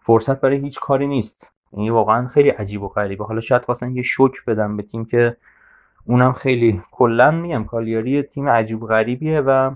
فرصت 0.00 0.40
برای 0.40 0.56
هیچ 0.56 0.80
کاری 0.80 1.06
نیست. 1.06 1.51
یعنی 1.72 1.90
واقعا 1.90 2.28
خیلی 2.28 2.48
عجیب 2.48 2.82
و 2.82 2.88
غریبه 2.88 3.24
حالا 3.24 3.40
شاید 3.40 3.62
خواستن 3.62 3.96
یه 3.96 4.02
شوک 4.02 4.44
بدم 4.44 4.76
به 4.76 4.82
تیم 4.82 5.04
که 5.04 5.36
اونم 6.04 6.32
خیلی 6.32 6.80
کلا 6.90 7.30
میگم 7.30 7.64
کالیاری 7.64 8.22
تیم 8.22 8.48
عجیب 8.48 8.82
و 8.82 8.86
غریبیه 8.86 9.40
و 9.40 9.74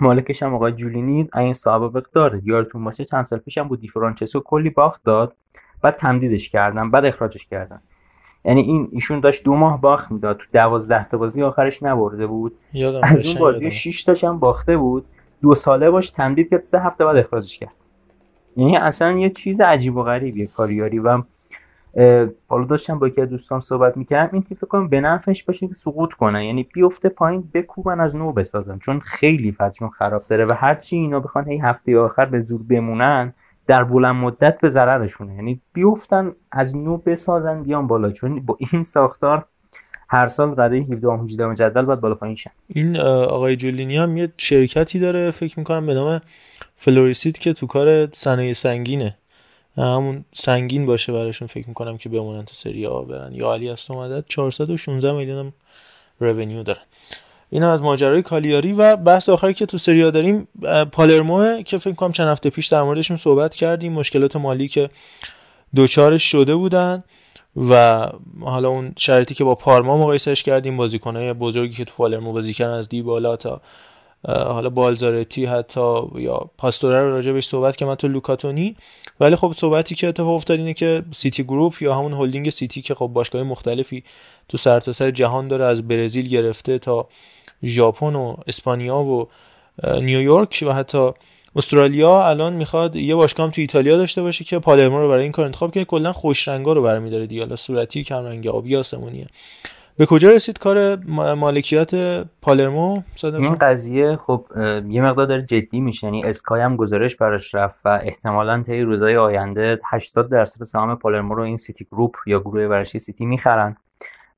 مالکش 0.00 0.42
هم 0.42 0.54
آقای 0.54 0.72
جولینی 0.72 1.28
این 1.34 1.52
سابقه 1.52 2.02
داره. 2.12 2.42
یارتون 2.44 2.84
باشه 2.84 3.04
چند 3.04 3.24
سال 3.24 3.38
پیش 3.38 3.58
هم 3.58 3.68
بود 3.68 3.80
دیفرانچسکو 3.80 4.40
کلی 4.40 4.70
باخت 4.70 5.04
داد 5.04 5.36
بعد 5.82 5.96
تمدیدش 5.96 6.50
کردن 6.50 6.90
بعد 6.90 7.04
اخراجش 7.04 7.46
کردن. 7.46 7.80
یعنی 8.44 8.60
این 8.60 8.88
ایشون 8.92 9.20
داشت 9.20 9.44
دو 9.44 9.54
ماه 9.54 9.80
باخت 9.80 10.12
می‌داد. 10.12 10.36
تو 10.36 10.44
دوازده 10.52 11.08
تا 11.08 11.18
بازی 11.18 11.42
آخرش 11.42 11.82
نبرده 11.82 12.26
بود. 12.26 12.58
از 13.02 13.26
اون 13.26 13.36
بازی 13.40 13.70
6 13.70 14.04
تاش 14.04 14.24
هم 14.24 14.38
باخته 14.38 14.76
بود. 14.76 15.06
دو 15.42 15.54
ساله 15.54 15.90
باش 15.90 16.10
تمدید 16.10 16.50
کرد 16.50 16.62
سه 16.62 16.80
هفته 16.80 17.04
بعد 17.04 17.16
اخراجش 17.16 17.58
کرد. 17.58 17.72
یعنی 18.56 18.76
اصلا 18.76 19.18
یه 19.18 19.30
چیز 19.30 19.60
عجیب 19.60 19.96
و 19.96 20.02
غریبیه 20.02 20.46
کاریاری 20.46 20.98
و 20.98 21.22
حالا 22.48 22.64
داشتم 22.64 22.98
با 22.98 23.08
یکی 23.08 23.26
دوستان 23.26 23.60
صحبت 23.60 23.96
می‌کردم 23.96 24.30
این 24.32 24.42
فکر 24.42 24.66
کنم 24.66 24.88
به 24.88 25.00
نفعش 25.00 25.44
باشه 25.44 25.68
که 25.68 25.74
سقوط 25.74 26.12
کنه. 26.12 26.46
یعنی 26.46 26.62
بیفته 26.62 27.08
پایین 27.08 27.48
بکوبن 27.54 28.00
از 28.00 28.16
نو 28.16 28.32
بسازن 28.32 28.78
چون 28.78 29.00
خیلی 29.00 29.52
فضلشون 29.52 29.88
خراب 29.88 30.24
داره 30.28 30.44
و 30.44 30.52
هرچی 30.56 30.96
اینا 30.96 31.20
بخوان 31.20 31.48
هی 31.48 31.58
هفته 31.58 31.98
آخر 31.98 32.24
به 32.24 32.40
زور 32.40 32.62
بمونن 32.62 33.32
در 33.66 33.84
بلند 33.84 34.14
مدت 34.14 34.60
به 34.60 34.68
ضررشونه. 34.68 35.34
یعنی 35.34 35.60
بیفتن 35.72 36.32
از 36.52 36.76
نو 36.76 36.96
بسازن 36.96 37.62
بیان 37.62 37.86
بالا. 37.86 38.10
چون 38.10 38.40
با 38.40 38.56
این 38.72 38.82
ساختار 38.82 39.44
هر 40.08 40.28
سال 40.28 40.60
رده 40.60 40.76
17 40.76 41.08
و 41.08 41.24
18 41.24 41.54
جدول 41.54 41.84
باید 41.84 42.00
بالا 42.00 42.14
پایین 42.14 42.36
شن. 42.36 42.50
این 42.68 42.96
آقای 43.00 43.56
جولینی 43.56 43.96
هم 43.96 44.16
یه 44.16 44.32
شرکتی 44.36 44.98
داره 44.98 45.30
فکر 45.30 45.58
می‌کنم 45.58 45.86
به 45.86 45.94
نام 45.94 46.20
فلوریسید 46.76 47.38
که 47.38 47.52
تو 47.52 47.66
کار 47.66 48.08
صنایع 48.12 48.52
سنگینه. 48.52 49.16
همون 49.76 50.24
سنگین 50.32 50.86
باشه 50.86 51.12
براشون 51.12 51.48
فکر 51.48 51.68
می‌کنم 51.68 51.98
که 51.98 52.08
بمونن 52.08 52.44
تو 52.44 52.54
سری 52.54 52.86
آ 52.86 53.02
برن. 53.02 53.34
یا 53.34 53.54
علی 53.54 53.68
است 53.68 53.90
اومدد 53.90 54.24
416 54.28 55.12
میلیون 55.12 55.52
رونیو 56.20 56.62
دارن. 56.62 56.82
این 57.50 57.62
از 57.62 57.82
ماجرای 57.82 58.22
کالیاری 58.22 58.72
و 58.72 58.96
بحث 58.96 59.28
آخری 59.28 59.54
که 59.54 59.66
تو 59.66 59.78
سریا 59.78 60.10
داریم 60.10 60.48
پالرمو 60.92 61.62
که 61.62 61.78
فکر 61.78 61.94
کنم 61.94 62.12
چند 62.12 62.28
هفته 62.28 62.50
پیش 62.50 62.66
در 62.66 62.82
موردشون 62.82 63.16
صحبت 63.16 63.54
کردیم 63.54 63.92
مشکلات 63.92 64.36
مالی 64.36 64.68
که 64.68 64.90
دچارش 65.74 66.22
شده 66.22 66.54
بودن 66.54 67.04
و 67.70 68.06
حالا 68.40 68.68
اون 68.68 68.92
شرایطی 68.96 69.34
که 69.34 69.44
با 69.44 69.54
پارما 69.54 69.98
مقایسش 69.98 70.42
کردیم 70.42 70.76
بازیکنهای 70.76 71.32
بزرگی 71.32 71.76
که 71.76 71.84
تو 71.84 71.92
پالرمو 71.96 72.32
بازی 72.32 72.52
کردن 72.52 72.74
از 72.74 72.88
دیبالا 72.88 73.36
تا 73.36 73.60
حالا 74.24 74.70
بالزارتی 74.70 75.44
حتی 75.44 76.00
یا 76.14 76.50
پاستوره 76.58 77.02
رو 77.02 77.10
راجع 77.10 77.32
بهش 77.32 77.46
صحبت 77.46 77.76
که 77.76 77.84
من 77.84 77.94
تو 77.94 78.08
لوکا 78.08 78.38
تونی. 78.38 78.76
ولی 79.20 79.36
خب 79.36 79.52
صحبتی 79.56 79.94
که 79.94 80.08
اتفاق 80.08 80.34
افتاد 80.34 80.58
اینه 80.58 80.74
که 80.74 81.02
سیتی 81.12 81.44
گروپ 81.44 81.82
یا 81.82 81.94
همون 81.94 82.12
هلدینگ 82.12 82.50
سیتی 82.50 82.82
که 82.82 82.94
خب 82.94 83.06
باشگاه 83.06 83.42
مختلفی 83.42 84.04
تو 84.48 84.56
سرتاسر 84.56 84.92
سر 84.92 85.10
جهان 85.10 85.48
داره 85.48 85.64
از 85.64 85.88
برزیل 85.88 86.28
گرفته 86.28 86.78
تا 86.78 87.08
ژاپن 87.64 88.14
و 88.14 88.36
اسپانیا 88.46 88.98
و 88.98 89.28
نیویورک 90.00 90.64
و 90.66 90.72
حتی 90.72 91.10
استرالیا 91.56 92.28
الان 92.28 92.52
می‌خواد 92.52 92.96
یه 92.96 93.14
باشگاه 93.14 93.50
تو 93.50 93.60
ایتالیا 93.60 93.96
داشته 93.96 94.22
باشه 94.22 94.44
که 94.44 94.58
پالرمو 94.58 95.00
رو 95.00 95.08
برای 95.08 95.22
این 95.22 95.32
کار 95.32 95.44
انتخاب 95.44 95.74
کنه. 95.74 95.84
کلا 95.84 96.12
خوش 96.12 96.48
رنگا 96.48 96.72
رو 96.72 96.82
برمیداره 96.82 97.26
دیگه. 97.26 97.42
حالا 97.42 97.56
صورتی 97.56 98.04
کم 98.04 98.24
رنگ 98.24 98.46
آبی 98.46 98.76
آسمونیه 98.76 99.26
به 99.98 100.06
کجا 100.06 100.30
رسید 100.30 100.58
کار 100.58 100.96
مالکیت 101.34 101.90
پالرمو 102.42 103.02
این 103.24 103.54
قضیه 103.54 104.16
خب 104.16 104.46
یه 104.88 105.02
مقدار 105.02 105.26
داره 105.26 105.42
جدی 105.42 105.80
میشه. 105.80 106.06
یعنی 106.06 106.24
اسکای 106.24 106.60
هم 106.60 106.76
گزارش 106.76 107.16
براش 107.16 107.54
رفت 107.54 107.80
و 107.86 107.88
احتمالا 108.02 108.62
طی 108.62 108.82
روزهای 108.82 109.16
آینده 109.16 109.80
80 109.84 110.30
درصد 110.30 110.62
سهام 110.62 110.94
پالرمو 110.94 111.34
رو 111.34 111.42
این 111.42 111.56
سیتی 111.56 111.84
گروپ 111.84 112.14
یا 112.26 112.40
گروه 112.40 112.62
ورزشی 112.62 112.98
سیتی 112.98 113.26
می‌خرن 113.26 113.76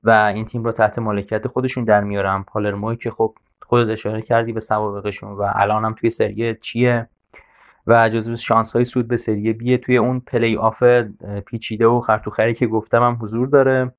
و 0.03 0.09
این 0.09 0.45
تیم 0.45 0.63
رو 0.63 0.71
تحت 0.71 0.99
مالکیت 0.99 1.47
خودشون 1.47 1.83
در 1.83 2.01
میارن. 2.03 2.43
پالرموی 2.43 2.95
که 2.95 3.11
خب 3.11 3.35
خودت 3.61 3.89
اشاره 3.89 4.21
کردی 4.21 4.53
به 4.53 4.59
سوابقشون 4.59 5.31
و 5.31 5.51
الان 5.55 5.85
هم 5.85 5.95
توی 5.99 6.09
سری 6.09 6.55
چیه 6.55 7.07
و 7.87 8.09
جزو 8.09 8.35
شانس 8.35 8.73
های 8.73 8.85
صعود 8.85 9.07
به 9.07 9.17
سری 9.17 9.53
بیه 9.53 9.77
توی 9.77 9.97
اون 9.97 10.19
پلی 10.19 10.57
آف 10.57 10.83
پیچیده 11.45 11.87
و 11.87 11.99
خرطوخری 11.99 12.53
که 12.53 12.67
گفتم 12.67 13.03
هم 13.03 13.17
حضور 13.21 13.47
داره. 13.47 13.91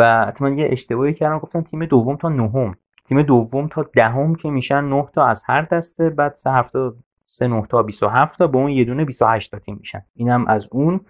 و 0.00 0.24
حتما 0.26 0.48
یه 0.48 0.68
اشتباهی 0.72 1.14
کردم 1.14 1.38
گفتم 1.38 1.60
تیم 1.60 1.84
دوم 1.84 2.16
تا 2.16 2.28
نهم. 2.28 2.74
تیم 3.04 3.22
دوم 3.22 3.68
تا 3.68 3.82
دهم 3.82 4.34
که 4.34 4.50
میشن 4.50 4.84
9 4.84 5.08
تا 5.12 5.26
از 5.26 5.44
هر 5.46 5.62
دسته 5.62 6.10
بعد 6.10 6.34
سه 6.34 6.50
هفته 6.50 6.92
سه 7.26 7.48
9 7.48 7.66
تا 7.66 7.82
27 7.82 8.38
تا 8.38 8.46
با 8.46 8.58
اون 8.58 8.70
یه 8.70 8.84
دونه 8.84 9.04
28 9.04 9.50
تا 9.50 9.58
تیم 9.58 9.76
میشن. 9.80 10.02
اینم 10.14 10.46
از 10.46 10.68
اون. 10.70 11.00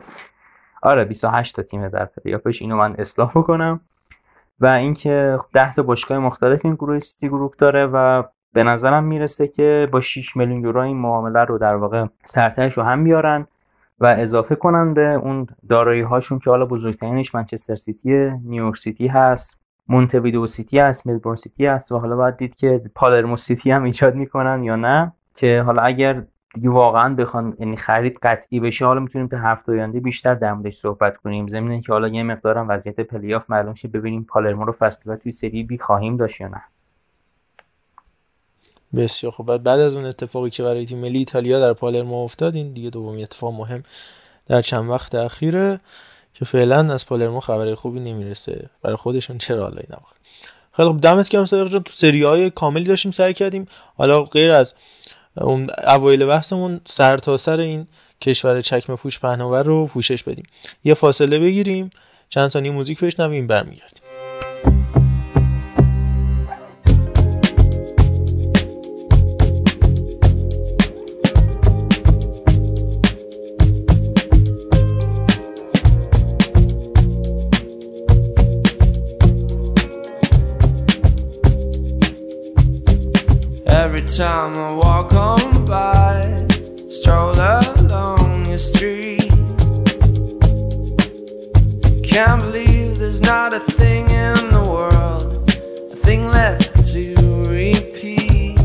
آره 0.83 1.05
28 1.05 1.57
تا 1.57 1.63
تیم 1.63 1.89
در 1.89 2.05
پلی 2.05 2.35
آفش 2.35 2.63
اینو 2.63 2.77
من 2.77 2.95
اصلاح 2.99 3.31
بکنم. 3.31 3.81
و 4.61 4.67
اینکه 4.67 5.39
10 5.53 5.75
تا 5.75 5.83
باشگاه 5.83 6.19
مختلف 6.19 6.61
این 6.65 6.75
گروه 6.75 6.99
سیتی 6.99 7.29
گروپ 7.29 7.57
داره 7.57 7.87
و 7.87 8.23
به 8.53 8.65
نظرم 8.65 9.05
می‌رسه 9.05 9.49
که 9.49 9.89
با 9.93 10.01
6 10.01 10.37
میلیون 10.37 10.61
یورو 10.61 10.81
این 10.81 10.97
معامله 10.97 11.45
رو 11.45 11.59
در 11.59 11.77
واقع 11.77 12.07
سر 12.25 12.40
و 12.40 12.48
تهش 12.48 12.79
رو 12.79 12.83
هم 12.83 13.05
بیارن. 13.05 13.47
و 14.01 14.07
اضافه 14.19 14.55
کنن 14.55 14.95
به 14.95 15.09
اون 15.09 15.47
دارایی 15.69 16.01
هاشون 16.01 16.39
که 16.39 16.51
حالا 16.51 16.67
بزرگترینش 16.67 17.35
منچستر 17.35 17.77
سیتی 17.77 18.31
نیویورک 18.45 18.77
سیتی 18.77 19.07
هست 19.07 19.61
مونتویدو 19.89 20.47
سیتی 20.47 20.79
هست 20.79 21.07
ملبورن 21.07 21.37
سیتی 21.37 21.67
هست 21.67 21.93
و 21.93 21.99
حالا 21.99 22.17
باید 22.17 22.37
دید 22.37 22.55
که 22.55 22.83
پالرمو 22.95 23.37
سیتی 23.37 23.71
هم 23.71 23.85
ایجاد 23.85 24.15
می‌کنن 24.15 24.63
یا 24.63 24.77
نه 24.77 25.13
که 25.35 25.63
حالا 25.63 25.83
اگر 25.83 26.23
دیگه 26.55 26.71
واقعا 26.71 27.15
بخوان 27.15 27.57
یعنی 27.59 27.77
خرید 27.77 28.19
قطعی 28.23 28.61
بشه 28.61 28.87
حالا 28.87 29.01
می‌تونیم 29.01 29.29
تا 29.29 29.39
هفته 29.39 29.73
آینده 29.73 30.01
بیشتر 30.01 30.35
در 30.35 30.53
موردش 30.53 30.77
صحبت 30.77 31.17
کنیم. 31.17 31.49
ضمن 31.49 31.81
که 31.81 31.93
حالا 31.93 32.09
یه 32.09 32.23
مقدارم 32.23 32.69
وضعیت 32.69 33.01
پلیاف 33.01 33.51
معلوم 33.51 33.75
شه 33.75 33.89
ببینیم 33.89 34.25
پالرمو 34.29 34.65
رو 34.65 34.73
فصل 34.73 35.17
توی 35.17 35.33
سری 35.33 35.63
بی 35.63 35.79
خواهیم 35.79 36.17
داشت 36.17 36.41
یا 36.41 36.49
نه. 36.49 36.63
بسیار 38.97 39.33
خب 39.33 39.57
بعد 39.57 39.81
از 39.81 39.95
اون 39.95 40.05
اتفاقی 40.05 40.51
که 40.51 40.63
برای 40.63 40.85
تیم 40.85 40.99
ملی 40.99 41.19
ایتالیا 41.19 41.61
در 41.61 41.73
پالرمو 41.73 42.25
افتاد 42.25 42.55
این 42.55 42.73
دیگه 42.73 42.91
دومی 42.91 43.23
اتفاق 43.23 43.55
مهم 43.55 43.83
در 44.47 44.61
چند 44.61 44.91
وقت 44.91 45.15
اخیره 45.15 45.81
که 46.35 46.45
فعلا 46.45 46.93
از 46.93 47.07
پالرمو 47.07 47.41
خبری 47.41 47.75
خوبی 47.75 48.01
نمی‌رسه. 48.01 48.71
برای 48.83 48.97
خودشون 48.97 49.39
چرا 49.39 49.63
حالا 49.63 49.77
این 49.77 49.99
خیلی 50.77 50.89
خب 50.89 51.01
دمت 51.01 51.29
گرم 51.29 51.47
صادق 51.47 51.71
جان. 51.71 51.83
تو 51.83 51.93
سری 51.93 52.23
های 52.23 52.51
کاملی 52.51 52.85
داشتیم 52.85 53.13
سعی 53.13 53.35
کردیم. 53.35 53.67
حالا 53.97 54.23
غیر 54.23 54.53
از 54.53 54.75
اون 55.37 55.71
اوایل 55.87 56.27
بحثمون 56.27 56.81
سر 56.85 57.19
تا 57.19 57.37
سر 57.37 57.61
این 57.61 57.87
کشور 58.21 58.61
چکمه 58.61 58.97
پوش 58.97 59.21
پهناور 59.21 59.63
رو 59.63 59.87
پوشش 59.87 60.23
بدیم. 60.23 60.45
یه 60.85 60.95
فاصله 60.95 61.39
بگیریم. 61.39 61.91
چند 62.29 62.49
ثانیه 62.49 62.71
موزیک 62.71 63.01
بشنویم 63.01 63.47
برمیگردیم. 63.47 64.10
Time 84.17 84.57
I 84.57 84.73
walk 84.73 85.13
on 85.15 85.65
by, 85.67 86.47
stroll 86.89 87.35
along 87.39 88.45
your 88.47 88.59
street. 88.59 89.31
Can't 92.03 92.41
believe 92.41 92.99
there's 92.99 93.23
not 93.23 93.55
a 93.55 93.61
thing 93.79 94.11
in 94.11 94.37
the 94.57 94.65
world, 94.73 95.49
a 95.93 95.97
thing 96.07 96.23
left 96.27 96.85
to 96.93 97.15
repeat. 97.49 98.59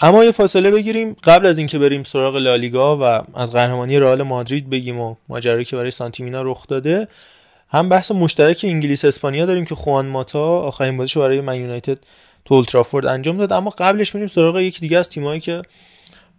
اما 0.00 0.24
یه 0.24 0.30
فاصله 0.32 0.70
بگیریم 0.70 1.16
قبل 1.24 1.46
از 1.46 1.58
اینکه 1.58 1.78
بریم 1.78 2.02
سراغ 2.02 2.36
لالیگا 2.36 2.96
و 2.96 3.02
از 3.38 3.52
قهرمانی 3.52 3.98
رئال 3.98 4.22
مادرید 4.22 4.70
بگیم 4.70 5.00
و 5.00 5.14
ماجرایی 5.28 5.64
که 5.64 5.76
برای 5.76 5.90
سانتیمینا 5.90 6.42
رخ 6.42 6.66
داده 6.66 7.08
هم 7.68 7.88
بحث 7.88 8.10
مشترک 8.10 8.60
انگلیس 8.68 9.04
اسپانیا 9.04 9.46
داریم 9.46 9.64
که 9.64 9.74
خوان 9.74 10.06
ماتا 10.06 10.46
آخرین 10.46 10.96
بازیش 10.96 11.16
برای 11.18 11.40
من 11.40 11.56
یونایتد 11.56 11.98
تو 12.50 12.54
اولدترافورد 12.54 13.06
انجام 13.06 13.36
داد 13.36 13.52
اما 13.52 13.70
قبلش 13.78 14.14
میریم 14.14 14.28
سراغ 14.28 14.58
یکی 14.58 14.80
دیگه 14.80 14.98
از 14.98 15.08
تیمایی 15.08 15.40
که 15.40 15.62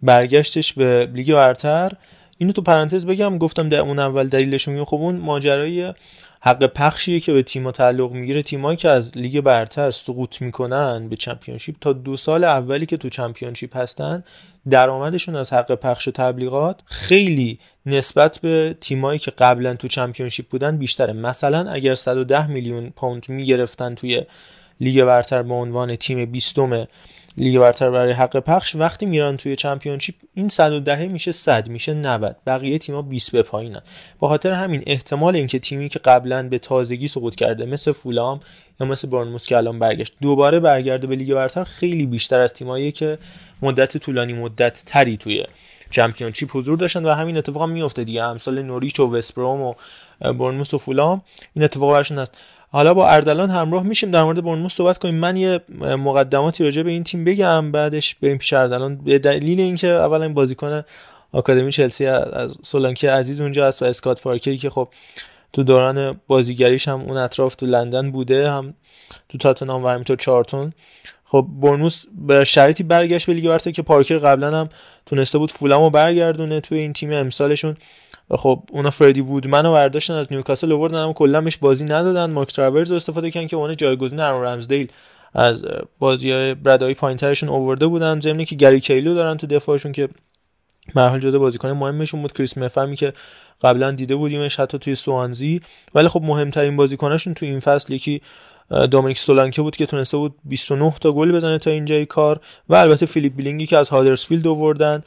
برگشتش 0.02 0.72
به 0.72 1.08
لیگ 1.14 1.34
برتر. 1.34 1.92
اینو 2.38 2.52
تو 2.52 2.62
پرانتز 2.62 3.06
بگم 3.06 3.38
گفتم 3.38 3.68
در 3.68 3.78
اون 3.78 3.98
اول 3.98 4.28
دلیلش 4.28 4.68
خب 4.68 4.94
اون 4.94 5.16
ماجرای 5.16 5.94
حق 6.40 6.66
پخشیه 6.66 7.20
که 7.20 7.32
به 7.32 7.42
تیم‌ها 7.42 7.72
تعلق 7.72 8.12
می‌گیره. 8.12 8.42
تیمایی 8.42 8.76
که 8.76 8.88
از 8.88 9.18
لیگ 9.18 9.40
برتر 9.40 9.90
سقوط 9.90 10.42
می‌کنن 10.42 11.08
به 11.08 11.16
چمپیونشیپ 11.16 11.74
تا 11.80 11.92
دو 11.92 12.16
سال 12.16 12.44
اولی 12.44 12.86
که 12.86 12.96
تو 12.96 13.08
چمپیونشیپ 13.08 13.76
هستن 13.76 14.24
درآمدشون 14.70 15.36
از 15.36 15.52
حق 15.52 15.74
پخش 15.74 16.08
و 16.08 16.10
تبلیغات 16.10 16.80
خیلی 16.86 17.58
نسبت 17.86 18.38
به 18.42 18.76
تیمایی 18.80 19.18
که 19.18 19.30
قبلا 19.30 19.74
تو 19.74 19.88
چمپیونشیپ 19.88 20.48
بودن 20.48 20.76
بیشتره. 20.78 21.12
مثلا 21.12 21.70
اگر 21.70 21.94
110 21.94 22.46
میلیون 22.46 22.90
پوند 22.90 23.26
می‌گرفتن 23.28 23.94
توی 23.94 24.22
لیگ 24.82 25.04
برتر 25.04 25.42
به 25.42 25.54
عنوان 25.54 25.96
تیم 25.96 26.24
20 26.24 26.58
لیگ 27.36 27.58
برتر 27.58 27.90
برای 27.90 28.12
حق 28.12 28.36
پخش 28.36 28.76
وقتی 28.76 29.06
میرن 29.06 29.36
توی 29.36 29.56
چمپیونشیپ 29.56 30.14
این 30.34 30.48
110 30.48 31.08
میشه 31.08 31.32
100 31.32 31.68
میشه 31.68 31.94
90 31.94 32.36
بقیه 32.46 32.78
تیم‌ها 32.78 33.02
20 33.02 33.32
به 33.32 33.42
پایینن. 33.42 33.80
به 34.18 34.28
خاطر 34.28 34.52
همین 34.52 34.82
احتمال 34.86 35.36
اینکه 35.36 35.58
تیمی 35.58 35.88
که 35.88 35.98
قبلا 35.98 36.48
به 36.48 36.58
تازگی 36.58 37.08
سقوط 37.08 37.34
کرده 37.34 37.66
مثل 37.66 37.92
فولام 37.92 38.40
یا 38.80 38.86
مثل 38.86 39.08
بورنموث 39.08 39.46
که 39.46 39.56
الان 39.56 39.78
برگشت 39.78 40.16
دوباره 40.20 40.60
برگرده 40.60 41.06
به 41.06 41.16
لیگ 41.16 41.34
برتر 41.34 41.64
خیلی 41.64 42.06
بیشتر 42.06 42.40
از 42.40 42.54
تیمایی 42.54 42.92
که 42.92 43.18
مدت 43.62 43.96
طولانی 43.96 44.32
مدت 44.32 44.82
تری 44.86 45.16
توی 45.16 45.44
چمپیونشیپ 45.90 46.56
حضور 46.56 46.78
داشتن. 46.78 47.06
و 47.06 47.14
همین 47.14 47.36
اتفاق 47.36 47.68
میفته 47.68 48.04
دیگه. 48.04 48.22
امثال 48.22 48.62
نوریچ 48.62 49.00
و 49.00 49.16
وستبروم 49.16 49.60
و 49.60 49.74
و 50.22 50.64
فولام 50.64 51.22
این 51.54 51.64
اتفاق 51.64 51.92
برشون 51.92 52.18
هست. 52.18 52.36
حالا 52.72 52.94
با 52.94 53.08
اردلان 53.08 53.50
همراه 53.50 53.82
میشیم. 53.82 54.10
در 54.10 54.24
مورد 54.24 54.44
برنموث 54.44 54.72
صحبت 54.74 54.98
کنیم. 54.98 55.14
من 55.14 55.36
یه 55.36 55.60
مقدماتی 55.78 56.64
راجع 56.64 56.82
به 56.82 56.90
این 56.90 57.04
تیم 57.04 57.24
بگم 57.24 57.72
بعدش 57.72 58.14
بریم 58.14 58.38
پیش 58.38 58.52
اردلان. 58.52 58.96
به 58.96 59.18
دلیل 59.18 59.60
اینکه 59.60 59.88
اولا 59.88 60.24
این 60.24 60.34
بازیکن 60.34 60.82
آکادمی 61.32 61.72
چلسی 61.72 62.06
از 62.06 62.54
سولانکی 62.62 63.06
عزیز 63.06 63.40
اونجا 63.40 63.66
است 63.66 63.82
و 63.82 63.84
اسکات 63.84 64.20
پارکری 64.20 64.58
که 64.58 64.70
خب 64.70 64.88
تو 65.52 65.62
دوران 65.62 66.20
بازیگریش 66.26 66.88
هم 66.88 67.00
اون 67.00 67.16
اطراف 67.16 67.54
تو 67.54 67.66
لندن 67.66 68.10
بوده 68.10 68.50
هم 68.50 68.74
تو 69.28 69.38
تاتنهام 69.38 69.84
و 69.84 69.88
همینطور 69.88 70.16
چارتون 70.16 70.72
خب 71.24 71.46
برنوس 71.60 72.04
به 72.26 72.44
شرایطی 72.44 72.82
برگشت 72.82 73.26
به 73.26 73.34
لیگ 73.34 73.48
برتر 73.48 73.70
که 73.70 73.82
پارکر 73.82 74.18
قبلا 74.18 74.60
هم 74.60 74.68
تونسته 75.06 75.38
بود 75.38 75.50
فولامو 75.50 75.90
برگردونه 75.90 76.60
توی 76.60 76.78
این 76.78 76.92
تیم 76.92 77.12
امسالشون. 77.12 77.76
خب 78.36 78.62
اونا 78.72 78.90
فردی 78.90 79.20
وودمن 79.20 79.66
رو 79.66 79.72
برداشتن 79.72 80.14
از 80.14 80.32
نیوکاسل 80.32 80.72
آوردن 80.72 80.98
اما 80.98 81.12
کلا 81.12 81.40
بهش 81.40 81.56
بازی 81.56 81.84
ندادن. 81.84 82.30
مارک 82.30 82.52
تراورز 82.52 82.90
رو 82.90 82.96
استفاده 82.96 83.30
کردن 83.30 83.46
که 83.46 83.56
اون 83.56 83.76
جایگزین 83.76 84.20
ارون 84.20 84.44
رمزدیل 84.44 84.88
از 85.34 85.66
بازیکن 85.98 86.30
های 86.30 86.54
رده 86.54 86.78
های 86.78 86.94
پایینترشون 86.94 87.48
آورده 87.48 87.86
بودن. 87.86 88.20
ضمن 88.20 88.44
که 88.44 88.56
گری 88.56 88.80
کیهیل 88.80 89.14
دارن 89.14 89.36
تو 89.36 89.46
دفاعشون 89.46 89.92
که 89.92 90.08
به 90.94 91.02
هر 91.02 91.10
حال 91.10 91.18
جزو 91.18 91.38
بازیکن 91.38 91.68
مهمشون 91.68 92.22
بود. 92.22 92.32
کریس 92.32 92.58
مفامی 92.58 92.96
که 92.96 93.12
قبلا 93.62 93.90
دیده 93.90 94.16
بودیمش 94.16 94.60
حتی 94.60 94.78
توی 94.78 94.94
سوانزی. 94.94 95.60
ولی 95.94 96.08
خب 96.08 96.22
مهمترین 96.22 96.76
بازیکناشون 96.76 97.34
تو 97.34 97.46
این 97.46 97.60
فصل 97.60 97.92
یکی 97.92 98.22
دومینیک 98.90 99.18
سولانکه 99.18 99.62
بود 99.62 99.76
که 99.76 99.86
تونسته 99.86 100.16
بود 100.16 100.34
29 100.44 100.94
تا 101.00 101.12
گل 101.12 101.32
بزنه 101.32 101.58
تا 101.58 101.70
اینجای 101.70 102.06
کار 102.06 102.40
و 102.68 102.74
البته 102.74 103.06
فیلیپ 103.06 103.36
بیلینگی 103.36 103.66
که 103.66 103.76
از 103.76 103.88
هادرسفیلد 103.88 104.46
آوردن 104.46 105.02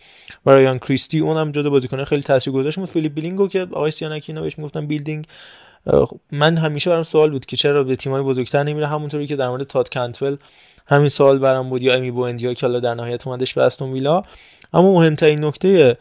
و 0.45 0.51
رایان 0.51 0.80
کریستی 0.80 1.20
اونم 1.20 1.51
جدا 1.51 1.70
بازیکن 1.70 2.03
خیلی 2.03 2.22
تاثیرگذار 2.22 2.74
بود 2.76 2.89
فیلیپ 2.89 3.13
بیلینگو 3.13 3.47
که 3.47 3.61
آقای 3.61 3.91
سیانکی 3.91 4.32
اینا 4.32 4.41
بهش 4.41 4.57
می‌گفتن 4.57 4.88
بیلدینگ 4.88 5.28
من 6.32 6.57
همیشه 6.57 6.89
برام 6.89 7.03
سوال 7.03 7.32
بود 7.32 7.45
که 7.45 7.57
چرا 7.57 7.84
به 7.84 7.95
تیمای 7.95 8.22
بزرگتر 8.22 8.63
نمیره؟ 8.63 8.88
همونطوری 8.88 9.28
که 9.28 9.36
در 9.36 9.49
مورد 9.49 9.63
تاد 9.63 9.89
کنتول 9.89 10.38
همین 10.88 11.09
سوال 11.09 11.39
برام 11.39 11.70
بود 11.70 11.84
یا 11.84 11.95
امی 11.95 12.11
بوندیا 12.11 12.53
که 12.53 12.66
حالا 12.66 12.80
در 12.80 12.93
نهایت 12.93 13.28
اومدش 13.28 13.53
به 13.53 13.61
استون 13.63 13.91
ویلا. 13.91 14.24
اما 14.74 14.93
مهمترین 14.93 15.45
نکته 15.45 15.97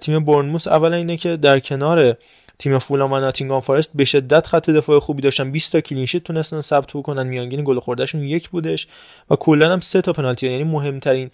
تیم 0.00 0.24
بورنموس 0.24 0.68
اولا 0.68 0.96
اینه 0.96 1.16
که 1.16 1.36
در 1.36 1.60
کنار 1.60 2.16
تیم 2.62 2.78
فولام 2.78 3.12
و 3.12 3.20
ناتینگهام 3.20 3.60
فارست 3.60 3.90
به 3.94 4.04
شدت 4.04 4.46
خط 4.46 4.70
دفاع 4.70 4.98
خوبی 4.98 5.22
داشتن. 5.22 5.50
20 5.50 5.72
تا 5.72 5.80
clean 5.80 6.02
sheet 6.02 6.24
تونستن 6.24 6.60
ثبت 6.60 6.92
بکنن. 6.92 7.26
میانگین 7.26 7.64
گل 7.64 7.80
خوردهشون 7.80 8.22
یک 8.22 8.48
بودش 8.48 8.86
و 9.30 9.36
کلا 9.36 9.72
هم 9.72 9.80
سه 9.80 10.00
تا 10.02 10.12
پنالتی 10.12 10.50
یعنی 10.50 10.64
مهمترین 10.64 11.30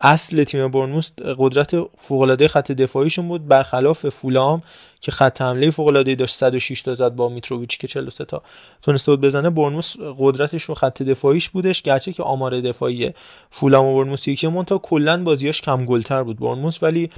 اصل 0.00 0.44
تیم 0.44 0.68
برنموس 0.68 1.12
قدرت 1.38 1.70
فوق 1.98 2.20
العاده 2.20 2.48
خط 2.48 2.72
دفاعیشون 2.72 3.28
بود. 3.28 3.48
برخلاف 3.48 4.08
فولام 4.08 4.62
که 5.00 5.12
خط 5.12 5.42
حمله 5.42 5.70
فوق 5.70 5.86
العاده 5.86 6.14
داشت 6.14 6.34
106 6.34 6.82
تا 6.82 6.94
زد 6.94 7.14
با 7.14 7.28
میتروویچ 7.28 7.78
که 7.78 7.88
43 7.88 8.24
تا 8.24 8.42
تونسته 8.82 9.12
بود 9.12 9.20
بزنه. 9.20 9.50
برنموس 9.50 9.96
قدرتش 10.18 10.62
رو 10.62 10.74
خط 10.74 11.02
دفاعیش 11.02 11.48
بودش. 11.48 11.82
گرچه 11.82 12.12
که 12.12 12.22
آمار 12.22 12.60
دفاعی 12.60 13.12
فولام 13.50 13.86
و 13.86 13.96
برنموس 13.96 14.28
یکی 14.28 14.46
مونتا 14.46 14.78
کلا 14.78 15.22
بازیاش 15.22 15.62
کم 15.62 15.84
گلتر 15.84 16.22
بود 16.22 16.38
برنموس 16.38 16.82
ولی 16.82 17.10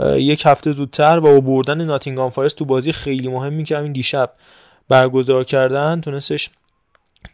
یک 0.00 0.42
هفته 0.46 0.72
زودتر 0.72 1.20
با 1.20 1.40
بردن 1.40 1.84
ناتینگام 1.84 2.30
فارست 2.30 2.58
تو 2.58 2.64
بازی 2.64 2.92
خیلی 2.92 3.28
مهمی 3.28 3.64
که 3.64 3.78
همین 3.78 3.92
دیشب 3.92 4.32
برگزار 4.88 5.44
کردن 5.44 6.00
تونستش 6.00 6.50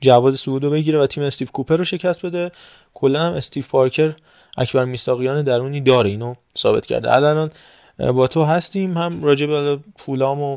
جواز 0.00 0.36
صعود 0.36 0.64
رو 0.64 0.70
بگیره 0.70 0.98
و 0.98 1.06
تیم 1.06 1.22
استیو 1.22 1.48
کوپر 1.48 1.76
رو 1.76 1.84
شکست 1.84 2.26
بده. 2.26 2.52
کلا 2.94 3.20
هم 3.20 3.32
استیو 3.32 3.64
پارکر 3.70 4.14
اکبر 4.56 4.84
میستاقیان 4.84 5.42
درونی 5.42 5.80
داره 5.80 6.10
اینو 6.10 6.34
ثابت 6.58 6.86
کرده. 6.86 7.12
الان 7.12 7.50
با 7.98 8.26
تو 8.26 8.44
هستیم 8.44 8.98
هم 8.98 9.24
راجع 9.24 9.46
به 9.46 9.78
فولام 9.96 10.40
و 10.40 10.56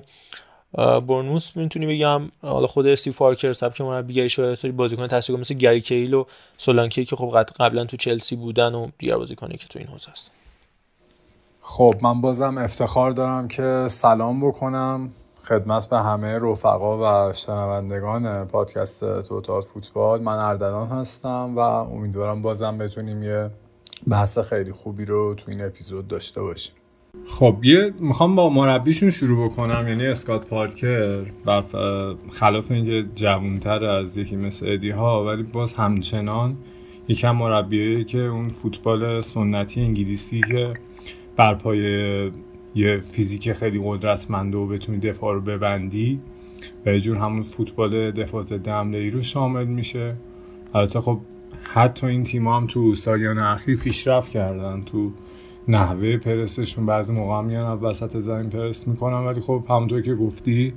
برنوس 1.00 1.58
می‌تونی 1.58 1.86
بگم. 1.86 2.22
حالا 2.42 2.68
خود 2.68 2.88
استیو 2.88 3.14
پارکر 3.14 3.54
سبک 3.54 3.82
مربیگریش 3.82 4.40
و 4.40 4.56
بازیکن 4.74 5.08
تاثیرگذار 5.08 5.42
مثل 5.42 5.54
گری 5.54 5.82
کیل 5.82 6.14
و 6.14 6.26
سولانکی 6.58 7.06
که 7.06 7.16
خب 7.16 7.46
قبلا 7.60 7.86
تو 7.86 7.98
چلسی 7.98 8.36
بودن 8.36 8.76
و 8.76 8.88
دیگر 8.98 9.18
بازیکنی 9.18 9.58
که 9.58 9.68
تو 9.68 9.80
این 9.80 9.88
حوزه 9.88 10.12
هست. 10.12 10.45
خب 11.68 11.96
من 12.02 12.22
بازم 12.22 12.58
افتخار 12.58 13.12
دارم 13.12 13.48
که 13.48 13.86
سلام 13.88 14.48
بکنم 14.48 15.10
خدمت 15.44 15.90
به 15.90 16.00
همه 16.00 16.40
رفقا 16.42 17.30
و 17.30 17.34
شنوندگان 17.34 18.48
پادکست 18.48 19.22
توتال 19.22 19.62
فوتبال. 19.62 20.22
من 20.22 20.38
اردلان 20.38 20.88
هستم 20.88 21.54
و 21.56 21.60
امیدوارم 21.60 22.42
بازم 22.42 22.78
بتونیم 22.78 23.24
یه 23.24 23.50
بحث 24.08 24.40
خیلی 24.40 24.72
خوبی 24.72 25.06
رو 25.06 25.36
تو 25.36 25.52
این 25.52 25.62
اپیزود 25.62 26.08
داشته 26.08 26.42
باشیم. 26.42 26.76
خب 27.28 27.58
یه 27.64 27.94
می‌خوام 28.00 28.36
با 28.36 28.50
مربیشون 28.50 29.10
شروع 29.10 29.50
بکنم 29.50 29.88
یعنی 29.88 30.08
اسکات 30.08 30.50
پارکر. 30.50 31.24
بر 31.46 31.64
خلاف 32.32 32.72
اینکه 32.72 33.10
جوانتر 33.16 33.84
از 33.84 34.18
یکی 34.18 34.36
مثل 34.36 34.66
ادی 34.70 34.90
ها 34.90 35.26
ولی 35.26 35.44
باز 35.44 35.74
همچنان 35.74 36.58
یکم 37.08 37.32
مربیه 37.32 38.04
که 38.04 38.20
اون 38.20 38.50
فوتبال 38.50 39.22
سنتی 39.22 39.82
انگلیسی 39.82 40.42
که 40.42 40.74
بر 41.36 41.56
پای 41.56 42.32
یه 42.76 43.00
فیزیک 43.00 43.54
خیلی 43.54 43.82
قدرتمند 43.84 44.56
و 44.56 44.68
بتونی 44.68 44.98
دفاع 44.98 45.34
رو 45.34 45.42
ببندی. 45.42 46.20
و 46.86 46.90
یه 46.90 47.00
جور 47.00 47.18
همون 47.18 47.44
فوتبال 47.44 48.12
دفاع 48.12 48.44
ضد 48.44 48.68
حمله 48.68 49.10
رو 49.10 49.22
شامل 49.22 49.66
میشه. 49.66 50.16
البته 50.74 51.00
خب 51.00 51.20
حتی 51.64 52.08
این 52.08 52.24
تیم 52.24 52.48
هم 52.48 52.68
تو 52.68 52.96
سالیان 52.96 53.40
اخیر 53.40 53.78
پیشرفت 53.78 54.32
کردن. 54.32 54.82
تو 54.82 55.12
نحوه 55.68 56.18
پرستشون 56.18 56.86
بعضی 56.86 57.14
موقع 57.14 57.38
هم 57.38 57.46
میان 57.46 57.80
وسط 57.80 58.18
زمین 58.18 58.50
پرست 58.50 58.88
می‌کنن. 58.88 59.26
ولی 59.26 59.42
خب 59.42 59.64
همونطور 59.70 60.02
که 60.02 60.16
گفتی 60.16 60.74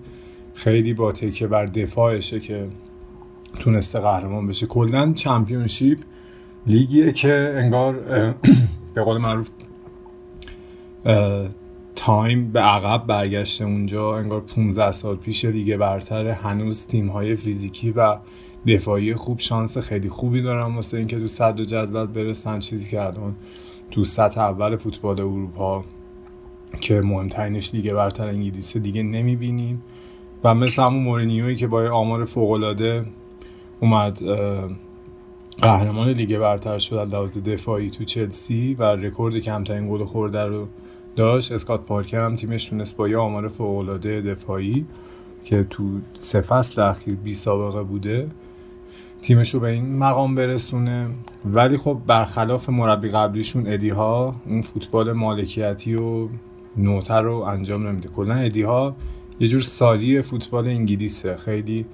خیلی 0.54 0.94
با 0.94 1.12
تکه 1.12 1.46
بر 1.46 1.66
دفاعشه 1.66 2.40
که 2.40 2.68
تونسته 3.60 3.98
قهرمان 3.98 4.46
بشه. 4.46 4.66
کلا 4.66 5.12
چمپیونشیپ 5.12 5.98
لیگیه 6.66 7.12
که 7.12 7.52
انگار 7.56 7.92
به 8.94 9.02
قول 9.02 9.18
معروف 9.18 9.50
تایم 11.94 12.52
به 12.52 12.60
عقب 12.60 13.06
برگشته 13.06 13.64
اونجا 13.64 14.16
انگار 14.16 14.40
15 14.40 14.92
سال 14.92 15.16
پیش 15.16 15.44
دیگه 15.44 15.76
برتر 15.76 16.26
هنوز 16.26 16.86
تیم 16.86 17.08
های 17.08 17.36
فیزیکی 17.36 17.90
و 17.90 18.16
دفاعی 18.66 19.14
خوب 19.14 19.38
شانس 19.38 19.78
خیلی 19.78 20.08
خوبی 20.08 20.42
دارن 20.42 20.74
واسه 20.74 20.98
اینکه 20.98 21.18
تو 21.18 21.28
صد 21.28 21.60
جدول 21.60 22.06
برسن. 22.06 22.58
چیزی 22.58 22.90
که 22.90 23.02
الان 23.02 23.36
تو 23.90 24.04
سطح 24.04 24.40
اول 24.40 24.76
فوتبال 24.76 25.20
اروپا 25.20 25.84
که 26.80 27.00
مهمترینش 27.00 27.70
دیگه 27.70 27.94
برتر 27.94 28.28
انگلیس 28.28 28.76
دیگه 28.76 29.02
نمی‌بینیم. 29.02 29.82
و 30.44 30.54
مثل 30.54 30.82
همون 30.82 31.02
مورینیوی 31.02 31.56
که 31.56 31.66
با 31.66 31.90
آمار 31.90 32.24
فوقالعاده 32.24 33.04
اومد 33.80 34.18
قهرمان 35.62 36.12
لیگ 36.12 36.38
برتر 36.38 36.78
شد 36.78 36.94
از 36.94 37.14
لحاظ 37.14 37.38
دفاعی 37.38 37.90
تو 37.90 38.04
چلسی 38.04 38.74
و 38.74 38.82
رکورد 38.82 39.38
کمترین 39.38 39.90
گل 39.90 40.04
خورده 40.04 40.44
رو 40.44 40.68
داشت. 41.18 41.52
اسکات 41.52 41.86
پارکر 41.86 42.24
هم 42.24 42.36
تیمش 42.36 42.64
تونست 42.64 42.96
با 42.96 43.08
یه 43.08 43.18
آمار 43.18 43.48
فوقالعاده 43.48 44.20
دفاعی 44.20 44.86
که 45.44 45.66
تو 45.70 45.82
سه 46.18 46.40
فصل 46.40 46.82
اخیر 46.82 47.14
بی 47.14 47.34
سابقه 47.34 47.82
بوده 47.82 48.28
تیمش 49.22 49.54
رو 49.54 49.60
به 49.60 49.68
این 49.68 49.96
مقام 49.98 50.34
برسونه. 50.34 51.08
ولی 51.44 51.76
خب 51.76 51.98
برخلاف 52.06 52.70
مربی 52.70 53.08
قبلیشون 53.08 53.66
ادی 53.66 53.88
هاو 53.88 54.36
اون 54.46 54.62
فوتبال 54.62 55.12
مالکیتی 55.12 55.94
و 55.94 56.28
نوتر 56.76 57.22
رو 57.22 57.34
انجام 57.34 57.86
نمیده. 57.86 58.08
کلا 58.08 58.34
ادی 58.34 58.62
هاو 58.62 58.96
یه 59.40 59.48
جور 59.48 59.60
سالی 59.60 60.22
فوتبال 60.22 60.68
انگلیسه. 60.68 61.36
خیلی 61.36 61.86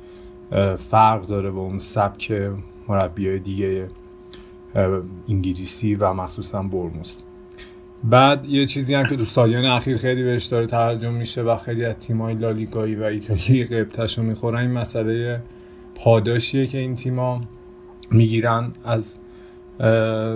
فرق 0.76 1.26
داره 1.26 1.50
با 1.50 1.60
اون 1.60 1.78
سبک 1.78 2.50
مربی 2.88 3.28
های 3.28 3.38
دیگه 3.38 3.88
انگلیسی 5.28 5.94
و 5.94 6.12
مخصوصا 6.12 6.62
برموس. 6.62 7.22
بعد 8.10 8.44
یه 8.44 8.66
چیزی 8.66 8.94
هم 8.94 9.06
که 9.06 9.16
تو 9.16 9.24
سالیان 9.24 9.64
اخیر 9.64 9.96
خیلی 9.96 10.22
بهش 10.22 10.44
داره 10.44 10.66
ترجمه 10.66 11.18
میشه 11.18 11.42
و 11.42 11.56
خیلی 11.56 11.84
از 11.84 11.98
تیمای 11.98 12.34
لالیگایی 12.34 12.94
و 12.94 13.02
ایتالیایی 13.02 13.64
قبطش 13.64 14.18
رو 14.18 14.24
می‌خورن 14.24 14.60
این 14.60 14.70
مسئله 14.70 15.42
پاداشیه 15.94 16.66
که 16.66 16.78
این 16.78 16.94
تیما 16.94 17.40
می‌گیرن 18.10 18.72
از 18.84 19.18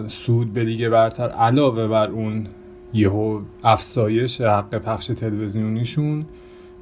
سود 0.07 0.53
به 0.53 0.65
لیگ 0.65 0.89
برتر 0.89 1.29
علاوه 1.29 1.89
بر 1.89 2.11
اون 2.11 2.47
یهو 2.93 3.41
افزایش 3.65 4.41
حق 4.41 4.75
پخش 4.75 5.07
تلویزیونیشون 5.07 6.27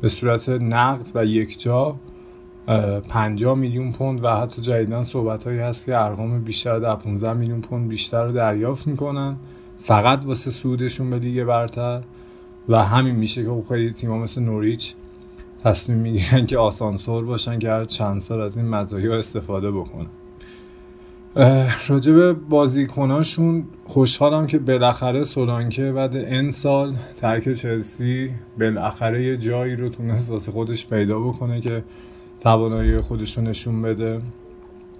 به 0.00 0.08
صورت 0.08 0.48
نقد 0.48 1.06
و 1.14 1.24
یک 1.24 1.62
جا 1.62 1.96
50 3.08 3.54
میلیون 3.54 3.92
پوند 3.92 4.24
و 4.24 4.28
حتی 4.28 4.62
جدیدن 4.62 5.02
صحبت 5.02 5.44
هایی 5.44 5.58
هست 5.58 5.86
که 5.86 5.96
ارقام 5.96 6.44
بیشتر 6.44 6.78
در 6.78 6.96
15 6.96 7.32
میلیون 7.32 7.60
پوند 7.60 7.88
بیشتر 7.88 8.24
رو 8.24 8.32
دریافت 8.32 8.86
می‌کنن. 8.86 9.36
فقط 9.76 10.24
واسه 10.24 10.50
سودشون 10.50 11.10
به 11.10 11.18
لیگ 11.18 11.44
برتر. 11.44 12.02
و 12.68 12.84
همین 12.84 13.14
میشه 13.14 13.42
که 13.42 13.48
خب 13.48 13.64
خیلی 13.68 13.92
تیما 13.92 14.18
مثل 14.18 14.42
نوریچ 14.42 14.94
تصمیم 15.64 15.98
می‌گیرن 15.98 16.46
که 16.46 16.58
آسانسور 16.58 17.24
باشن 17.24 17.58
که 17.58 17.70
هر 17.70 17.84
چند 17.84 18.20
سال 18.20 18.40
از 18.40 18.56
این 18.56 18.68
مزایا 18.68 19.18
استفاده 19.18 19.70
بکنن. 19.70 20.06
راجب 21.88 22.32
بازیکناشون 22.32 23.64
خوشحالم 23.84 24.46
که 24.46 24.58
بالاخره 24.58 25.24
سولانکه 25.24 25.92
بعد 25.92 26.16
این 26.16 26.50
سال 26.50 26.94
ترک 27.16 27.52
چلسی 27.52 28.30
بالاخره 28.60 29.24
یه 29.24 29.36
جایی 29.36 29.76
رو 29.76 29.88
تونست 29.88 30.30
واسه 30.30 30.52
خودش 30.52 30.86
پیدا 30.86 31.20
بکنه 31.20 31.60
که 31.60 31.84
توانایی 32.40 33.00
خودش 33.00 33.38
رو 33.38 33.44
نشون 33.44 33.82
بده. 33.82 34.20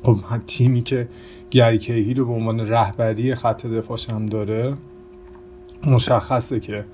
خب 0.02 0.16
تیمی 0.46 0.82
که 0.82 1.08
گری 1.50 2.14
رو 2.14 2.24
به 2.26 2.32
عنوان 2.32 2.60
رهبری 2.60 3.34
خط 3.34 3.66
دفاعش 3.66 4.10
هم 4.10 4.26
داره 4.26 4.76
مشخصه 5.86 6.60
که 6.60 6.84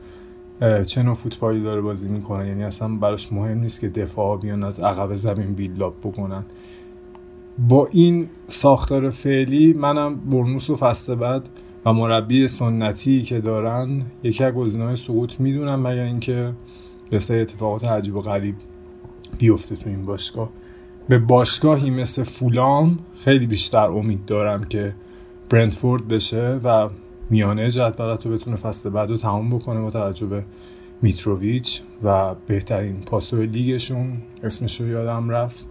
چه 0.86 1.02
نوع 1.02 1.14
فوتبالی 1.14 1.62
داره 1.62 1.80
بازی 1.80 2.08
می‌کنه. 2.08 2.48
یعنی 2.48 2.64
اصلا 2.64 2.88
براش 2.88 3.32
مهم 3.32 3.58
نیست 3.58 3.80
که 3.80 3.88
دفاع 3.88 4.40
بیان 4.40 4.62
از 4.62 4.80
عقب 4.80 5.16
زمین 5.16 5.54
بیلاب 5.54 5.94
بکنن. 6.02 6.44
با 7.68 7.88
این 7.92 8.28
ساختار 8.46 9.10
فعلی 9.10 9.72
منم 9.72 10.16
برنوس 10.16 10.70
و 10.70 10.76
فسته 10.76 11.14
بعد 11.14 11.48
و 11.84 11.92
مربی 11.92 12.48
سنتی 12.48 13.22
که 13.22 13.40
دارن 13.40 14.02
یکی 14.22 14.44
از 14.44 14.54
گزینه‌های 14.54 14.96
سقوط 14.96 15.40
می‌دونم 15.40 15.80
مگر 15.80 16.02
اینکه 16.02 16.52
یه 17.12 17.18
اتفاقات 17.30 17.84
عجیب 17.84 18.16
و 18.16 18.20
غریب 18.20 18.54
بیفته 19.38 19.76
تو 19.76 19.90
این 19.90 20.02
باشگاه. 20.02 20.48
به 21.08 21.18
باشگاهی 21.18 21.90
مثل 21.90 22.22
فولام 22.22 22.98
خیلی 23.16 23.46
بیشتر 23.46 23.86
امید 23.86 24.24
دارم 24.24 24.64
که 24.64 24.94
برندفورد 25.50 26.08
بشه 26.08 26.60
و 26.64 26.88
میانه 27.30 27.70
جدولت 27.70 28.26
رو 28.26 28.32
بتونه 28.32 28.56
فصل 28.56 28.90
بعد 28.90 29.10
رو 29.10 29.16
تمام 29.16 29.50
بکنه 29.58 29.80
با 29.80 29.90
توجه 29.90 30.26
به 30.26 30.44
میتروویچ 31.02 31.82
و 32.02 32.34
بهترین 32.46 33.00
پاسور 33.00 33.46
لیگشون. 33.46 34.22
اسمش 34.42 34.80
رو 34.80 34.88
یادم 34.88 35.30
رفت. 35.30 35.68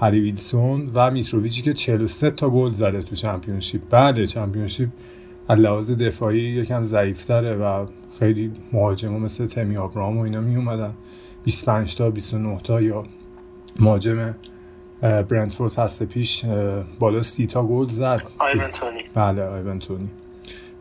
هری 0.00 0.20
ویلسون. 0.20 0.90
و 0.94 1.10
میتروویچی 1.10 1.62
که 1.62 1.72
43 1.72 2.30
تا 2.30 2.50
گل 2.50 2.70
زده 2.70 3.02
تو 3.02 3.14
چمپیونشیپ. 3.14 3.82
بعد 3.90 4.24
چمپیونشیپ 4.24 4.88
از 5.48 5.60
لحاظ 5.60 5.90
دفاعی 5.90 6.40
یکم 6.40 6.84
ضعیفتره 6.84 7.54
و 7.54 7.86
خیلی 8.18 8.52
مهاجما 8.72 9.18
مثل 9.18 9.46
تمی 9.46 9.76
آبرام 9.76 10.18
و 10.18 10.20
اینا 10.20 10.40
می 10.40 10.56
اومدن 10.56 10.94
25 11.44 11.96
تا 11.96 12.10
29 12.10 12.58
تا 12.58 12.80
یا 12.80 13.04
مهاجم 13.78 14.34
برندفورد 15.00 15.70
فصل 15.70 16.04
پیش 16.04 16.44
بالا 16.98 17.22
سی 17.22 17.46
تا 17.46 17.62
گل 17.62 17.86
زد. 17.86 18.22
آیونتونی 18.38 19.04
بله 19.14 19.42
آیونتونی 19.42 20.08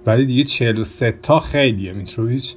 ولی 0.06 0.26
دیگه 0.26 0.44
43 0.44 1.12
تا 1.24 1.40
خیلیه 1.40 1.94
میتروویچ. 1.94 2.56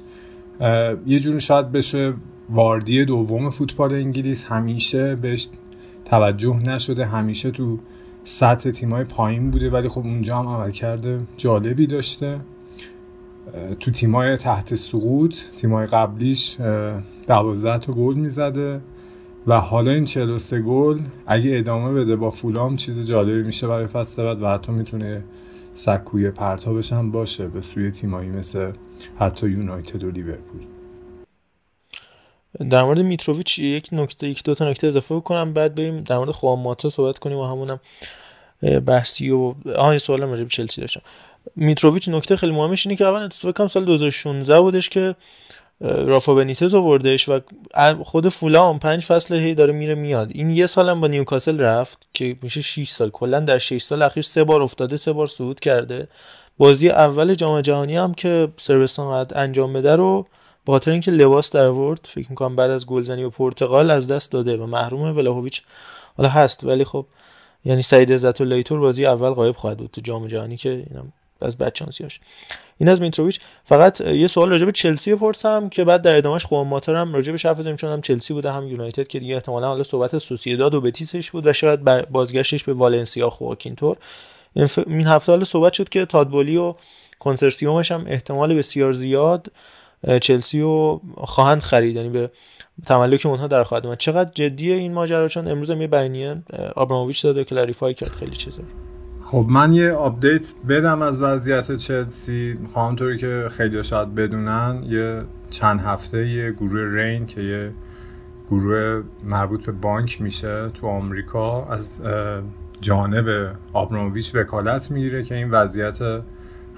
یه 1.05 1.19
جوری 1.19 1.39
شاید 1.39 1.71
بشه 1.71 2.13
واردی 2.49 3.05
دوم 3.05 3.49
فوتبال 3.49 3.93
انگلیس 3.93 4.45
همیشه 4.45 5.15
بهش 5.15 5.47
توجه 6.05 6.55
نشده. 6.55 7.05
همیشه 7.05 7.51
تو 7.51 7.79
سطح 8.23 8.71
تیمای 8.71 9.03
پایین 9.03 9.51
بوده 9.51 9.69
ولی 9.69 9.89
خب 9.89 10.01
اونجا 10.01 10.37
هم 10.37 10.47
عمل 10.47 10.69
کرده. 10.69 11.19
جالبی 11.37 11.87
داشته. 11.87 12.39
تو 13.79 13.91
تیمای 13.91 14.37
تحت 14.37 14.75
سقوط 14.75 15.35
تیمای 15.55 15.85
قبلیش 15.85 16.57
12 17.27 17.79
تا 17.79 17.93
گل 17.93 18.13
می‌زده. 18.15 18.81
و 19.47 19.59
حالا 19.59 19.91
این 19.91 20.05
43 20.05 20.61
گل 20.61 20.99
اگه 21.27 21.57
ادامه 21.57 21.93
بده 21.93 22.15
با 22.15 22.29
فولام 22.29 22.75
چیز 22.75 23.07
جالبی 23.07 23.43
میشه 23.43 23.67
برای 23.67 23.87
فصل 23.87 24.23
بعد 24.23 24.41
و 24.41 24.47
حتی 24.47 24.71
می‌تونه 24.71 25.23
سکوی 25.73 26.31
پرتابش 26.31 26.93
هم 26.93 27.11
باشه. 27.11 27.47
به 27.47 27.61
سوی 27.61 27.91
تیمایی 27.91 28.29
مثل 28.29 28.71
حتی 29.19 29.49
یونایتد 29.49 30.03
و 30.03 30.11
لیورپول. 30.11 30.61
در 32.69 32.83
مورد 32.83 32.99
میتروویچ 32.99 33.59
یک 33.59 33.89
نکته 33.91 34.27
یک 34.27 34.43
دو 34.43 34.55
تا 34.55 34.69
نکته 34.69 34.87
اضافه 34.87 35.15
بکنم. 35.15 35.53
بعد 35.53 35.75
بریم 35.75 36.03
در 36.03 36.17
مورد 36.17 36.31
خوان 36.31 36.75
صحبت 36.89 37.19
کنیم 37.19 37.37
و 37.37 37.45
همونم 37.45 37.79
بحثی 38.85 39.29
و 39.29 39.55
آها 39.75 39.97
سوالم 39.97 40.29
راجع 40.29 40.43
به 40.43 40.49
چلسی 40.49 40.81
داشتم. 40.81 41.01
میتروویچ 41.55 42.09
نکته 42.09 42.35
خیلی 42.35 42.51
مهمش 42.51 42.85
اینه 42.85 42.97
که 42.97 43.05
اول 43.05 43.21
اتفاق 43.21 43.57
کم 43.57 43.67
سال 43.67 43.85
2016 43.85 44.59
بودش 44.59 44.89
که 44.89 45.15
رافا 45.81 46.33
بنیتز 46.33 46.73
آوردش 46.73 47.29
و 47.29 47.39
خود 48.03 48.29
فولام 48.29 48.79
پنج 48.79 49.05
فصل 49.05 49.35
هی 49.35 49.55
داره 49.55 49.73
میره 49.73 49.95
میاد. 49.95 50.31
این 50.33 50.49
یه 50.49 50.65
سالم 50.65 51.01
با 51.01 51.07
نیوکاسل 51.07 51.59
رفت 51.59 52.07
که 52.13 52.37
میشه 52.41 52.61
6 52.61 52.89
سال. 52.89 53.09
کلا 53.09 53.39
در 53.39 53.57
6 53.57 53.81
سال 53.81 54.01
اخیر 54.01 54.23
سه 54.23 54.43
بار 54.43 54.61
افتاده 54.61 54.97
سه 54.97 55.13
بار 55.13 55.27
صعود 55.27 55.59
کرده. 55.59 56.07
بازی 56.57 56.89
اول 56.89 57.33
جام 57.33 57.61
جهانی 57.61 57.97
هم 57.97 58.13
که 58.13 58.47
سربستان 58.57 59.23
قد 59.23 59.33
انجام 59.35 59.73
بده 59.73 59.95
رو 59.95 60.27
با 60.65 60.73
خاطر 60.73 60.91
اینکه 60.91 61.11
لباس 61.11 61.51
در 61.51 61.67
ورد 61.67 61.99
فکر 62.03 62.29
می‌کنم 62.29 62.55
بعد 62.55 62.69
از 62.69 62.85
گلزنی 62.85 63.23
و 63.23 63.29
پرتغال 63.29 63.91
از 63.91 64.07
دست 64.07 64.31
داده 64.31 64.57
و 64.57 64.65
محروم 64.65 65.17
ولاهویچ 65.17 65.61
حالا 66.17 66.29
هست. 66.29 66.63
ولی 66.63 66.85
خب 66.85 67.05
یعنی 67.65 67.81
سعید 67.81 68.11
عزت 68.11 68.41
و 68.41 68.79
بازی 68.79 69.05
اول 69.05 69.29
غایب 69.29 69.55
خواهد 69.55 69.77
بود 69.77 69.89
تو 69.91 70.01
جام 70.01 70.27
جهانی 70.27 70.57
که 70.57 70.69
اینم 70.69 71.13
از 71.41 71.57
بدشانسیاش 71.57 72.19
این 72.77 72.89
از 72.89 73.01
میتروویچ. 73.01 73.39
فقط 73.65 74.01
یه 74.01 74.27
سوال 74.27 74.49
راجع 74.49 74.65
به 74.65 74.71
چلسی 74.71 75.15
بپرسم 75.15 75.69
که 75.69 75.83
بعد 75.83 76.01
در 76.01 76.17
ادامهش 76.17 76.45
خوان 76.45 76.67
ماتر 76.67 76.95
هم 76.95 77.13
راجع 77.13 77.31
به 77.31 77.39
حرف 77.43 77.59
بزنیم 77.59 77.75
چون 77.75 77.91
هم 77.91 78.01
چلسی 78.01 78.33
بوده 78.33 78.51
هم 78.51 78.67
یونایتد 78.67 79.07
که 79.07 79.19
دیگه 79.19 79.35
احتمالاً 79.35 79.67
حالا 79.67 79.83
صحبت 79.83 80.17
سوسییداد 80.17 80.73
و 80.73 80.81
بتیسش 80.81 81.31
بود 81.31 81.47
و 81.47 81.53
شاید 81.53 81.83
بازگشتش 82.09 82.63
به 82.63 82.73
والنسیا 82.73 83.29
خواکینتور 83.29 83.97
این 84.87 85.07
هفته 85.07 85.31
حالا 85.31 85.43
صحبت 85.43 85.73
شد 85.73 85.89
که 85.89 86.05
تاد 86.05 86.22
بولی 86.22 86.57
و 86.57 86.75
کنسرسیومش 87.19 87.91
هم 87.91 88.03
احتمال 88.07 88.53
بسیار 88.53 88.91
زیاد 88.91 89.51
چلسی 90.21 90.61
رو 90.61 91.01
خواهند 91.17 91.61
خرید. 91.61 91.95
یعنی 91.95 92.09
به 92.09 92.31
تملک 92.85 93.25
اونها 93.25 93.47
در 93.47 93.63
خواهد 93.63 93.85
اومد. 93.85 93.97
چقدر 93.97 94.31
جدیه 94.31 94.75
این 94.75 94.93
ماجرا؟ 94.93 95.27
چون 95.27 95.47
امروز 95.47 95.71
هم 95.71 95.81
یه 95.81 95.87
بیانیه 95.87 96.43
آبراموویچ 96.75 97.23
داده 97.23 97.43
clarify 97.43 97.93
کرد 97.93 98.11
خیلی 98.11 98.35
چیزا 98.35 98.63
خب 99.31 99.45
من 99.49 99.73
یه 99.73 99.91
update 99.91 100.53
بدم 100.69 101.01
از 101.01 101.21
وضعیت 101.21 101.75
چلسی. 101.75 102.57
همونطوری 102.75 103.17
که 103.17 103.47
خیلی 103.51 103.83
شاید 103.83 104.15
بدونن 104.15 104.83
یه 104.87 105.21
چند 105.49 105.79
هفته 105.79 106.27
یه 106.27 106.51
گروه 106.51 106.95
رین 106.95 107.25
که 107.25 107.41
یه 107.41 107.71
گروه 108.49 109.03
مربوط 109.23 109.65
به 109.65 109.71
بانک 109.71 110.21
میشه 110.21 110.69
تو 110.73 110.87
آمریکا 110.87 111.65
از 111.65 112.01
جانب 112.81 113.55
آبراموویچ 113.73 114.35
وکالت 114.35 114.91
می‌گیره 114.91 115.23
که 115.23 115.35
این 115.35 115.51
وضعیت 115.51 115.99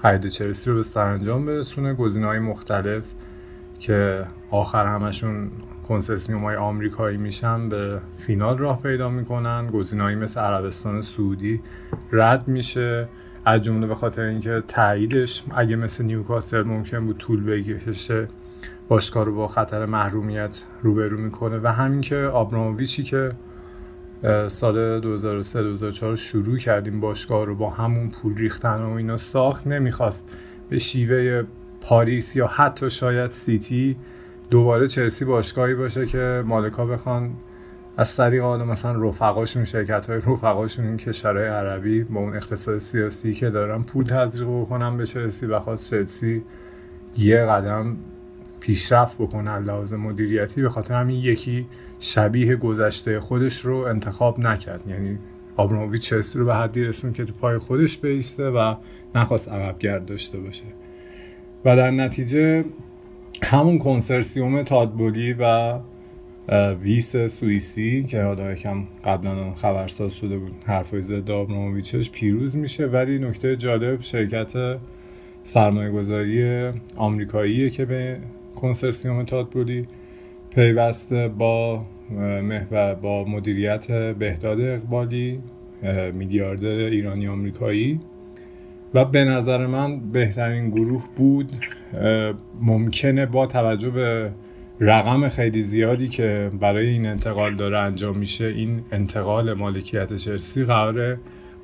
خرید 0.02 0.26
چلسی 0.26 0.70
رو 0.70 0.76
به 0.76 0.82
سرانجام 0.82 1.46
برسونه. 1.46 1.94
گزینه 1.94 2.26
های 2.26 2.38
مختلف 2.38 3.04
که 3.80 4.24
آخر 4.50 4.86
همشون 4.86 5.50
کنسرسیوم 5.88 6.44
های 6.44 6.56
آمریکایی 6.56 7.16
میشن 7.16 7.68
به 7.68 8.00
فینال 8.14 8.58
راه 8.58 8.82
پیدا 8.82 9.10
می‌کنن. 9.10 9.66
گزینه‌ای 9.66 10.14
مثل 10.14 10.40
عربستان 10.40 11.02
سعودی 11.02 11.60
رد 12.12 12.48
میشه. 12.48 13.08
از 13.44 13.62
جمله 13.62 13.86
به 13.86 13.94
خاطر 13.94 14.22
اینکه 14.22 14.62
تاییدش 14.68 15.44
اگه 15.56 15.76
مثل 15.76 16.04
نیوکاسل 16.04 16.62
ممکن 16.62 17.06
بود 17.06 17.16
طول 17.16 17.44
بکشه 17.44 18.28
باشگاه 18.88 19.24
رو 19.24 19.34
با 19.34 19.46
خطر 19.46 19.86
محرومیت 19.86 20.64
روبرو 20.82 21.18
می‌کنه. 21.18 21.60
و 21.62 21.68
همین 21.68 22.00
که 22.00 22.16
آبراموویچی 22.16 23.02
که 23.02 23.32
سال 24.46 25.00
2003-2004 25.00 26.14
شروع 26.14 26.58
کردیم 26.58 27.00
باشگاه 27.00 27.46
رو 27.46 27.54
با 27.54 27.70
همون 27.70 28.10
پول 28.10 28.36
ریختن 28.36 28.82
و 28.82 28.90
اینا 28.90 29.16
ساخت. 29.16 29.66
نمی‌خواست 29.66 30.30
به 30.70 30.78
شیوه 30.78 31.44
پاریس 31.80 32.36
یا 32.36 32.46
حتی 32.46 32.90
شاید 32.90 33.30
سیتی 33.30 33.96
دوباره 34.54 34.88
چلسی 34.88 35.24
باشگاهی 35.24 35.74
باشه 35.74 36.06
که 36.06 36.42
مالکا 36.46 36.86
بخوان 36.86 37.30
از 37.96 38.16
طریق 38.16 38.42
حالا 38.42 38.64
مثلا 38.64 39.08
رفقاشون 39.08 39.64
شرکت 39.64 40.06
های 40.06 40.16
رفقاشون 40.16 40.86
این 40.86 40.96
کشورهای 40.96 41.46
عربی 41.46 42.04
با 42.04 42.20
اون 42.20 42.36
اقتصاد 42.36 42.78
سیاسی 42.78 43.32
که 43.32 43.50
دارن 43.50 43.82
پول 43.82 44.04
تزریق 44.04 44.48
بکنن 44.48 44.96
به 44.96 45.06
چلسی 45.06 45.46
و 45.46 45.60
خواست 45.60 45.90
چلسی 45.90 46.42
یه 47.16 47.36
قدم 47.44 47.96
پیشرفت 48.60 49.18
بکنه 49.18 49.58
لحاظ 49.58 49.92
مدیریتی. 49.92 50.62
به 50.62 50.68
خاطر 50.68 50.94
همین 50.94 51.16
یکی 51.16 51.66
شبیه 51.98 52.56
گذشته 52.56 53.20
خودش 53.20 53.60
رو 53.60 53.76
انتخاب 53.76 54.40
نکرد. 54.40 54.80
یعنی 54.88 55.18
آبراموویچ 55.56 56.02
چلسی 56.02 56.38
رو 56.38 56.44
به 56.44 56.54
حدی 56.54 56.84
رسون 56.84 57.12
که 57.12 57.24
تو 57.24 57.32
پای 57.32 57.58
خودش 57.58 57.98
بیسته 57.98 58.50
و 58.50 58.74
نخواست 59.14 59.48
عقب 59.48 59.78
گرد 59.78 60.06
داشته 60.06 60.38
باشه. 60.38 60.64
و 61.64 61.76
در 61.76 61.90
نتیجه 61.90 62.64
همون 63.42 63.78
کنسرسیوم 63.78 64.62
تادبولی 64.62 65.32
و 65.32 65.78
ویس 66.80 67.16
سوئیسی 67.16 68.04
که 68.04 68.22
حالا 68.22 68.52
یکم 68.52 68.84
قبلا 69.04 69.54
خبرساز 69.54 70.16
شده 70.16 70.38
بود 70.38 70.52
حرفای 70.66 71.00
ضد 71.00 71.30
آبراموویچش 71.30 72.10
پیروز 72.10 72.56
میشه. 72.56 72.86
ولی 72.86 73.18
نکته 73.18 73.56
جالب 73.56 74.00
شرکت 74.00 74.78
سرمایه 75.42 75.90
گذاری 75.90 76.70
آمریکاییه 76.96 77.70
که 77.70 77.84
به 77.84 78.18
کنسرسیوم 78.56 79.22
تادبولی 79.22 79.86
پیوسته 80.54 81.28
با 81.28 81.84
محور 82.42 82.94
با 82.94 83.24
مدیریت 83.24 83.92
بهداد 83.92 84.60
اقبالی 84.60 85.40
میلیاردر 86.12 86.68
ایرانی 86.68 87.28
آمریکایی. 87.28 88.00
و 88.94 89.04
به 89.04 89.24
نظر 89.24 89.66
من 89.66 90.00
بهترین 90.10 90.70
گروه 90.70 91.04
بود 91.16 91.52
ممکنه 92.60 93.26
با 93.26 93.46
توجه 93.46 93.90
به 93.90 94.30
رقم 94.80 95.28
خیلی 95.28 95.62
زیادی 95.62 96.08
که 96.08 96.50
برای 96.60 96.88
این 96.88 97.06
انتقال 97.06 97.56
داره 97.56 97.78
انجام 97.78 98.18
میشه 98.18 98.44
این 98.44 98.82
انتقال 98.92 99.52
مالکیت 99.52 100.16
چلسی 100.16 100.64
قرار 100.64 101.18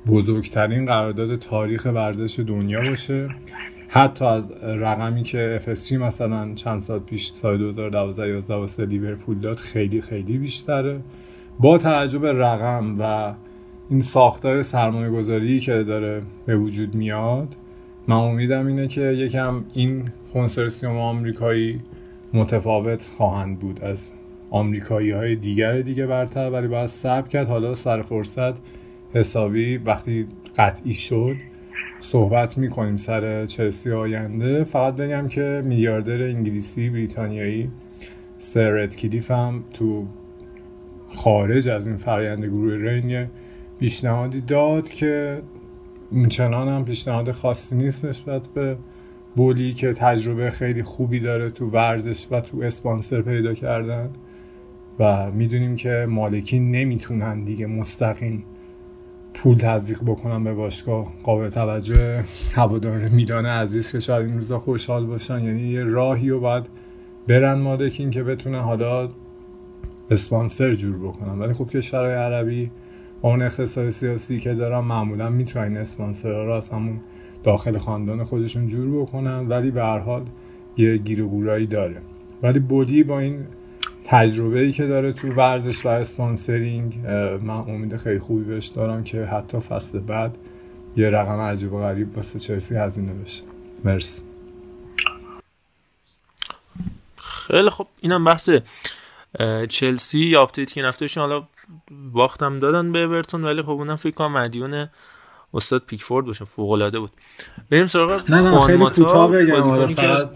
بزرگترین 0.07 0.85
قرارداد 0.85 1.35
تاریخ 1.35 1.85
ورزش 1.85 2.39
دنیا 2.39 2.81
باشه. 2.89 3.29
حتی 3.87 4.25
از 4.25 4.51
رقمی 4.63 5.23
که 5.23 5.59
FSG 5.65 5.91
مثلا 5.91 6.53
چند 6.55 6.81
سال 6.81 6.99
پیش 6.99 7.31
سال 7.31 7.57
2012 7.57 8.29
11 8.29 8.55
واسه 8.55 8.85
لیورپول 8.85 9.39
داد 9.39 9.55
خیلی 9.55 10.01
خیلی 10.01 10.37
بیشتره. 10.37 10.99
با 11.59 11.77
توجه 11.77 12.19
به 12.19 12.31
رقم 12.31 12.95
و 12.99 13.33
این 13.91 14.01
ساختار 14.01 14.61
سرمایه 14.61 15.09
گذاری 15.09 15.59
که 15.59 15.83
داره 15.83 16.21
به 16.45 16.55
وجود 16.55 16.95
میاد 16.95 17.55
من 18.07 18.15
امیدم 18.15 18.67
اینه 18.67 18.87
که 18.87 19.01
یکم 19.01 19.63
این 19.73 20.09
کنسرسیوم 20.33 20.97
آمریکایی 20.97 21.79
متفاوت 22.33 23.11
خواهند 23.17 23.59
بود 23.59 23.81
از 23.81 24.11
آمریکایی 24.49 25.11
های 25.11 25.35
دیگر 25.35 25.81
دیگه 25.81 26.05
برتر 26.05 26.49
ولی 26.49 26.67
باید 26.67 26.85
صبر 26.85 27.27
کرد. 27.27 27.47
حالا 27.47 27.73
سر 27.73 28.01
فرصت 28.01 28.53
حسابی 29.13 29.77
وقتی 29.77 30.27
قطعی 30.57 30.93
شد 30.93 31.35
صحبت 31.99 32.57
می‌کنیم 32.57 32.97
سر 32.97 33.45
چلسی 33.45 33.91
آینده. 33.91 34.63
فقط 34.63 34.95
بگم 34.95 35.27
که 35.27 35.61
میلیاردر 35.65 36.23
انگلیسی 36.23 36.89
بریتانیایی 36.89 37.69
سر 38.37 38.85
کلیف 38.85 39.31
هم 39.31 39.63
تو 39.73 40.05
خارج 41.09 41.69
از 41.69 41.87
این 41.87 41.97
فرآیند 41.97 42.45
گروه 42.45 42.75
رین 42.75 43.27
پیشنهادی 43.81 44.41
داد 44.41 44.89
که 44.89 45.41
چنان 46.29 46.67
هم 46.67 46.85
پیشنهاد 46.85 47.31
خاصی 47.31 47.75
نیست 47.75 48.05
نسبت 48.05 48.47
به 48.47 48.77
بولی 49.35 49.73
که 49.73 49.93
تجربه 49.93 50.49
خیلی 50.49 50.83
خوبی 50.83 51.19
داره 51.19 51.49
تو 51.49 51.65
ورزش 51.65 52.27
و 52.31 52.41
تو 52.41 52.61
اسپانسر 52.61 53.21
پیدا 53.21 53.53
کردن 53.53 54.09
و 54.99 55.31
می‌دونیم 55.31 55.75
که 55.75 56.05
مالکین 56.09 56.71
نمی‌تونن 56.71 57.43
دیگه 57.43 57.65
مستقیم 57.65 58.43
پول 59.33 59.57
تزریق 59.57 60.03
بکنن 60.03 60.43
به 60.43 60.53
باشگاه. 60.53 61.13
قابل 61.23 61.49
توجه 61.49 62.23
هواداران 62.55 63.09
میدان 63.09 63.45
عزیز 63.45 63.91
که 63.91 63.99
شاید 63.99 64.25
این 64.25 64.35
روزا 64.35 64.59
خوشحال 64.59 65.05
باشن. 65.05 65.43
یعنی 65.43 65.61
یه 65.61 65.83
راهی 65.83 66.29
رو 66.29 66.39
باید 66.39 66.69
برن 67.27 67.59
مالکین 67.59 68.09
که 68.09 68.23
بتونن 68.23 68.59
حالا 68.59 69.09
اسپانسر 70.11 70.73
جور 70.73 70.97
بکنن. 70.97 71.39
ولی 71.39 71.53
خب 71.53 71.69
کشورهای 71.69 72.13
عربی 72.13 72.71
اون 73.21 73.41
اقتصاد 73.41 73.89
سیاسی 73.89 74.39
که 74.39 74.53
دارن 74.53 74.79
معمولا 74.79 75.29
می‌تونن 75.29 75.77
اسپانسرها 75.77 76.43
رو 76.43 76.51
از 76.51 76.69
همون 76.69 76.99
داخل 77.43 77.77
خاندان 77.77 78.23
خودشون 78.23 78.67
جور 78.67 79.01
بکنن 79.01 79.47
ولی 79.47 79.71
به 79.71 79.83
هر 79.83 79.97
حال 79.97 80.25
یه 80.77 80.97
گیر 80.97 81.23
و 81.23 81.65
داره. 81.65 82.01
ولی 82.43 82.59
بولی 82.59 83.03
با 83.03 83.19
این 83.19 83.45
تجربه 84.03 84.59
ای 84.59 84.71
که 84.71 84.87
داره 84.87 85.13
تو 85.13 85.27
ورزش 85.27 85.85
و 85.85 85.89
sponsoring 85.89 86.97
من 87.43 87.49
امید 87.49 87.97
خیلی 87.97 88.19
خوبی 88.19 88.43
بهش 88.43 88.67
دارم 88.67 89.03
که 89.03 89.25
حتی 89.25 89.59
فصل 89.59 89.99
بعد 89.99 90.37
یه 90.97 91.09
رقم 91.09 91.39
عجیب 91.39 91.73
و 91.73 91.79
غریب 91.79 92.17
واسه 92.17 92.39
چلسی 92.39 92.75
هزینه 92.75 93.13
بشه. 93.13 93.43
مرسی. 93.83 94.23
خیلی 97.17 97.69
خب 97.69 97.87
اینم 98.01 98.23
بحث 98.25 98.49
چلسی 99.69 100.19
یا 100.19 100.41
update 100.41 100.73
که 100.73 100.81
نفتهشون. 100.81 101.21
حالا 101.23 101.43
باختم 102.13 102.59
دادن 102.59 102.91
به 102.91 102.99
اورتون 102.99 103.45
ولی 103.45 103.61
خب 103.61 103.69
اونم 103.69 103.95
فکر 103.95 104.13
کنم 104.13 104.33
مدیون 104.33 104.87
استاد 105.53 105.83
پیکفورد 105.87 106.25
باشه 106.25 106.45
فوق 106.45 106.71
العاده 106.71 106.99
بود. 106.99 107.11
بریم 107.69 107.87
سراغ 107.87 108.31
نه 108.31 108.51
نه 108.51 108.61
خیلی 108.61 108.85
کوتاه 108.85 109.31
بگم. 109.31 109.61
آره 109.61 109.93
فقط 109.93 110.35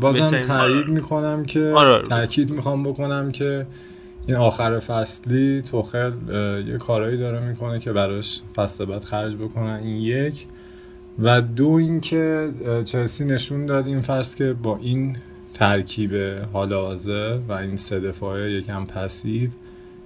بازم 0.00 0.40
تایید 0.40 0.86
می‌کنم 0.86 1.44
که 1.44 1.72
آره, 1.76 1.90
آره. 1.90 2.02
تاکید 2.02 2.50
می‌خوام 2.50 2.82
بکنم 2.82 3.32
که 3.32 3.66
این 4.26 4.36
آخر 4.36 4.78
فصلی 4.78 5.62
توخل 5.62 6.12
یه 6.66 6.78
کارایی 6.78 7.18
داره 7.18 7.40
می‌کنه 7.48 7.78
که 7.78 7.92
براش 7.92 8.40
فصل 8.56 8.84
بعد 8.84 9.04
خرج 9.04 9.36
بکنن 9.36 9.80
این 9.84 9.96
یک. 9.96 10.46
و 11.18 11.40
دو 11.40 11.68
اینکه 11.68 12.52
چلسی 12.84 13.24
نشون 13.24 13.66
داد 13.66 13.86
این 13.86 14.00
فصل 14.00 14.38
که 14.38 14.52
با 14.52 14.76
این 14.76 15.16
ترکیب 15.54 16.14
حال 16.52 16.72
حاضر 16.72 17.38
و 17.48 17.52
این 17.52 17.76
سه 17.76 18.00
دفاعه 18.00 18.52
یکم 18.52 18.84
پسیو 18.84 19.50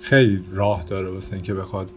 خیلی 0.02 0.44
راه 0.52 0.82
داره 0.82 1.10
واسه 1.10 1.32
اینکه 1.32 1.54
بخواد 1.54 1.90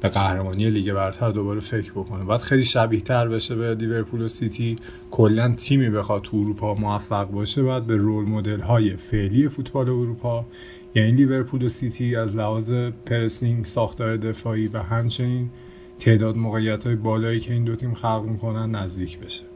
به 0.00 0.08
قهرمانی 0.08 0.70
لیگ 0.70 0.92
برتر 0.92 1.30
دوباره 1.30 1.60
فکر 1.60 1.92
بکنه. 1.92 2.24
باید 2.24 2.40
خیلی 2.40 2.64
شبیه 2.64 3.00
تر 3.00 3.28
بشه 3.28 3.54
به 3.54 3.74
لیورپول 3.74 4.22
و 4.22 4.28
سیتی. 4.28 4.76
کلا 5.10 5.54
تیمی 5.54 5.90
بخواد 5.90 6.22
تو 6.22 6.36
اروپا 6.36 6.74
موفق 6.74 7.30
باشه 7.30 7.62
باید 7.62 7.86
به 7.86 7.96
role 7.96 8.24
model 8.24 8.60
های 8.60 8.96
فعلی 8.96 9.48
فوتبال 9.48 9.88
اروپا 9.88 10.46
یعنی 10.94 11.12
لیورپول 11.12 11.62
و 11.62 11.68
سیتی 11.68 12.16
از 12.16 12.36
لحاظ 12.36 12.72
pressing 13.06 13.64
ساختار 13.64 14.16
دفاعی 14.16 14.66
و 14.66 14.78
همچنین 14.78 15.50
تعداد 15.98 16.36
موقعیت 16.36 16.86
های 16.86 16.96
بالایی 16.96 17.40
که 17.40 17.52
این 17.52 17.64
دو 17.64 17.74
تیم 17.74 17.94
خلق 17.94 18.24
می‌کنن 18.24 18.70
نزدیک 18.70 19.18
بشه. 19.18 19.47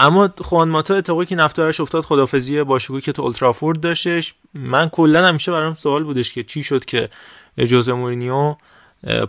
اما 0.00 0.30
خوان 0.38 0.68
ماتا 0.68 0.94
اتفاقی 0.94 1.26
که 1.26 1.36
نفتارش 1.36 1.80
افتاد 1.80 2.04
خداحافظی 2.04 2.62
باشگاهی 2.62 3.00
که 3.00 3.12
تو 3.12 3.22
اولدترافورد 3.22 3.80
داشتش 3.80 4.34
من 4.54 4.88
کلا 4.88 5.26
همیشه 5.26 5.52
برام 5.52 5.74
سوال 5.74 6.04
بودش 6.04 6.32
که 6.32 6.42
چی 6.42 6.62
شد 6.62 6.84
که 6.84 7.08
ژوزه 7.58 7.92
مورینیو 7.92 8.54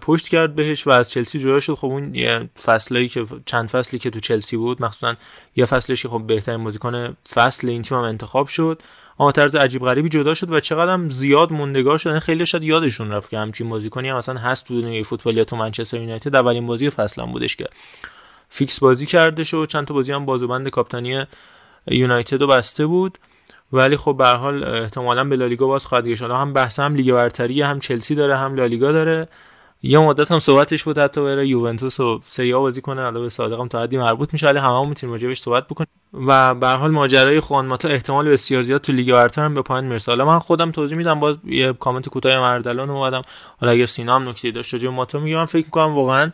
پشت 0.01 0.27
کرد 0.27 0.55
بهش 0.55 0.87
و 0.87 0.89
از 0.89 1.11
چلسی 1.11 1.39
جدا 1.39 1.59
شد. 1.59 1.73
خب 1.73 1.87
اون 1.87 2.49
فصلایی 2.63 3.09
که 3.09 3.25
چند 3.45 3.69
فصلی 3.69 3.99
که 3.99 4.09
تو 4.09 4.19
چلسی 4.19 4.57
بود 4.57 4.83
مخصوصا 4.83 5.15
یه 5.55 5.65
فصلش 5.65 6.05
خب 6.05 6.23
بهترین 6.27 6.63
بازیکن 6.63 7.17
فصل 7.33 7.69
این 7.69 7.81
تیم 7.81 7.97
هم 7.97 8.03
انتخاب 8.03 8.47
شد. 8.47 8.81
اما 9.19 9.31
طرز 9.31 9.55
عجیب 9.55 9.81
غریبی 9.85 10.09
جدا 10.09 10.33
شد 10.33 10.51
و 10.51 10.59
چقدر 10.59 10.93
هم 10.93 11.09
زیاد 11.09 11.53
موندگار 11.53 11.97
شد. 11.97 12.07
یعنی 12.07 12.19
خیلی 12.19 12.45
شاید 12.45 12.63
یادشون 12.63 13.11
رفت 13.11 13.29
که 13.29 13.37
همچین 13.37 13.69
بازیکنی 13.69 14.09
هم 14.09 14.17
مثلا 14.17 14.39
هست 14.39 14.67
تو 14.67 14.81
دنیای 14.81 15.03
فوتبال 15.03 15.37
یا 15.37 15.43
تو 15.43 15.55
منچستر 15.55 15.97
یونایتد. 15.97 16.35
اولین 16.35 16.67
بازی 16.67 16.89
فصل 16.89 17.21
هم 17.21 17.31
بودش 17.31 17.55
که 17.55 17.67
فیکس 18.53 18.79
بازی 18.79 19.05
کرده 19.05 19.43
شد 19.43 19.67
چند 19.69 19.87
تا 19.87 19.93
بازی 19.93 20.11
هم 20.11 20.25
بازوبند 20.25 20.69
کاپتانی 20.69 21.25
یونایتد 21.87 22.41
رو 22.41 22.47
بسته 22.47 22.85
بود. 22.85 23.17
ولی 23.73 23.97
خب 23.97 24.15
به 24.17 24.27
حال 24.27 24.63
احتمالاً 24.63 25.23
به 25.23 25.35
لالیگا 25.35 25.67
باز 25.67 25.85
خواهد 25.85 26.07
گشت. 26.07 26.21
هم 26.21 26.53
بحث 26.53 26.79
هم 26.79 26.95
لیگ 26.95 27.13
برتری 27.13 27.61
هم 27.61 27.79
چلسی 27.79 28.15
داره 28.15 28.37
هم 28.37 28.55
لالیگا 28.55 28.91
داره. 28.91 29.27
یه 29.83 29.99
مدت 29.99 30.31
هم 30.31 30.39
صحبتش 30.39 30.83
بود 30.83 30.97
حتی 30.97 31.21
بره 31.21 31.47
یوونتوس 31.47 31.99
و 31.99 32.21
سری 32.27 32.53
بازی 32.53 32.81
کنه. 32.81 33.01
حالا 33.01 33.19
به 33.19 33.29
صادقم 33.29 33.67
تا 33.67 33.81
حدی 33.81 33.97
مربوط 33.97 34.33
میشه 34.33 34.47
ولی 34.47 34.59
هممون 34.59 34.87
می‌تونیم 34.89 35.13
راجع 35.13 35.27
بهش 35.27 35.41
صحبت 35.41 35.67
بکنیم. 35.67 35.87
و 36.27 36.55
به 36.55 36.67
هر 36.67 36.77
حال 36.77 36.91
ماجرای 36.91 37.39
خوان 37.39 37.65
ماتا 37.65 37.89
احتمال 37.89 38.29
بسیار 38.29 38.61
زیاد 38.61 38.81
تو 38.81 38.91
لیگ 38.91 39.11
برتر 39.11 39.41
هم 39.41 39.53
به 39.53 39.61
پایین 39.61 39.87
می‌رسه. 39.87 40.11
حالا 40.11 40.25
من 40.25 40.39
خودم 40.39 40.71
توضیح 40.71 40.97
میدم 40.97 41.19
باز 41.19 41.37
یه 41.45 41.73
کامنت 41.73 42.09
کوتاه 42.09 42.39
مردلان 42.39 42.89
اومدم. 42.89 43.21
حالا 43.61 43.71
اگر 43.71 43.85
سینا 43.85 44.15
هم 44.15 44.29
نکته 44.29 44.51
داشت 44.51 44.73
راجع 44.73 44.89
ماتا 44.89 45.19
میگم. 45.19 45.45
فکر 45.45 45.65
می‌کنم 45.65 45.95
واقعا 45.95 46.31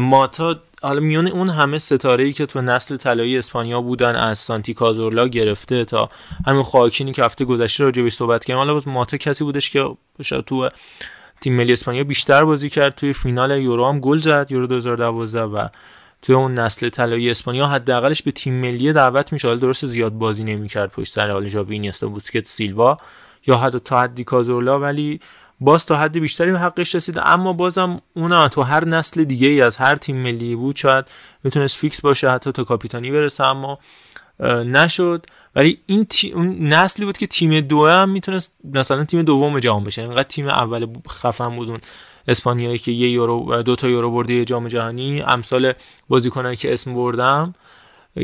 ماتا 0.00 0.56
حالا 0.82 1.00
میون 1.00 1.26
اون 1.26 1.48
همه 1.48 1.78
ستاره 1.78 2.24
ای 2.24 2.32
که 2.32 2.46
تو 2.46 2.60
نسل 2.62 2.96
طلایی 2.96 3.38
اسپانیا 3.38 3.80
بودن 3.80 4.16
از 4.16 4.38
سانتی 4.38 4.74
کازورلا 4.74 5.28
گرفته 5.28 5.84
تا 5.84 6.10
همین 6.46 6.62
خاکینی 6.62 7.12
که 7.12 7.24
هفته 7.24 7.44
گذشته 7.44 7.84
راجع 7.84 8.02
بهش 8.02 8.14
صحبت 8.14 8.44
کردیم 8.44 8.56
حالا 8.56 8.72
باز 8.72 8.88
ماتا 8.88 9.16
کسی 9.16 9.44
بودش 9.44 9.70
که 9.70 9.96
تو 10.46 10.68
تیم 11.40 11.56
ملی 11.56 11.72
اسپانیا 11.72 12.04
بیشتر 12.04 12.44
بازی 12.44 12.70
کرد 12.70 12.94
توی 12.94 13.12
فینال 13.12 13.50
یورو 13.50 13.88
هم 13.88 14.00
گل 14.00 14.18
زد 14.18 14.52
یورو 14.52 14.66
2012 14.66 15.42
و 15.42 15.68
توی 16.22 16.34
اون 16.34 16.54
نسل 16.54 16.88
طلایی 16.88 17.30
اسپانیا 17.30 17.66
حداقلش 17.66 18.22
به 18.22 18.30
تیم 18.30 18.54
ملی 18.54 18.92
دعوت 18.92 19.32
میشه 19.32 19.48
حالا 19.48 19.60
درست 19.60 19.86
زیاد 19.86 20.12
بازی 20.12 20.44
نمی‌کرد 20.44 20.90
پشت 20.90 21.12
سر 21.12 21.30
حال 21.30 21.46
ژاوی 21.46 21.74
اینیستا 21.74 22.08
بوسکتس 22.08 22.46
سیلوا 22.46 22.98
یا 23.46 23.56
حتی 23.56 23.78
تا 23.78 24.00
حدی 24.00 24.24
کازورلا 24.24 24.80
ولی 24.80 25.20
باز 25.60 25.86
تا 25.86 25.96
حد 25.96 26.18
بیشتری 26.18 26.52
به 26.52 26.58
حقش 26.58 26.94
رسید 26.94 27.18
اما 27.18 27.52
بازم 27.52 28.00
اون 28.14 28.48
تو 28.48 28.62
هر 28.62 28.84
نسل 28.84 29.24
دیگه 29.24 29.48
ای 29.48 29.62
از 29.62 29.76
هر 29.76 29.96
تیم 29.96 30.16
ملی 30.16 30.56
بود 30.56 30.76
شاید 30.76 31.04
می‌تونست 31.44 31.76
فیکس 31.76 32.00
باشه 32.00 32.30
حتی 32.30 32.52
تا 32.52 32.64
کاپیتانی 32.64 33.10
برسه 33.10 33.44
اما 33.44 33.78
نشد. 34.64 35.26
ولی 35.54 35.78
این 35.86 36.04
تی... 36.04 36.32
اون 36.32 36.68
نسلی 36.68 37.06
بود 37.06 37.18
که 37.18 37.26
تیم 37.26 37.60
دو 37.60 37.88
هم 37.88 38.08
می‌تونست 38.10 38.54
مثلا 38.64 39.04
تیم 39.04 39.22
دوم 39.22 39.60
جام 39.60 39.84
بشه. 39.84 40.02
اینقدر 40.02 40.22
تیم 40.22 40.48
اول 40.48 40.86
خفن 41.08 41.56
بود 41.56 41.68
اون 41.68 41.80
اسپانیایی 42.28 42.78
که 42.78 42.92
یه 42.92 43.10
یورو 43.10 43.62
دو 43.62 43.76
تا 43.76 43.88
یورو 43.88 44.10
برده 44.10 44.44
جام 44.44 44.68
جهانی. 44.68 45.22
امثال 45.22 45.72
بازیکنایی 46.08 46.56
که 46.56 46.72
اسم 46.72 46.94
بردم 46.94 47.54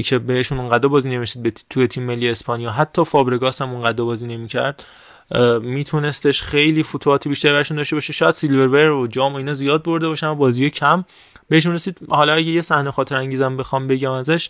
که 0.05 0.19
بهشون 0.19 0.61
اونقدر 0.61 0.89
بازی 0.89 1.11
نمی‌شد 1.11 1.43
به 1.43 1.53
توی 1.71 1.87
تیم 1.87 2.03
ملی 2.03 2.29
اسپانیا. 2.29 2.71
حتی 2.71 3.05
فابرگاس 3.05 3.63
هم 3.63 3.71
اونقدر 3.71 4.05
بازی 4.05 4.27
نمی‌کرد. 4.27 4.85
میتونستش 5.63 6.43
خیلی 6.43 6.83
فتوحات 6.83 7.29
بیشتری 7.29 7.53
برشون 7.53 7.77
داشته 7.77 7.97
باشه. 7.97 8.13
شاید 8.13 8.35
سیلورور 8.35 8.91
و 8.91 9.07
جام 9.07 9.33
و 9.33 9.37
اینا 9.37 9.55
زیاد 9.55 9.83
برده 9.83 10.09
باشن 10.09 10.35
بازی 10.35 10.71
کم. 10.71 11.05
بهشون 11.49 11.75
رسید. 11.75 11.99
حالا 12.09 12.35
اگه 12.35 12.51
یه 12.51 12.63
صحنه 12.63 12.91
خاطر 12.91 13.17
انگیزم 13.17 13.57
بخوام 13.57 13.87
بگم 13.87 14.11
ازش 14.11 14.49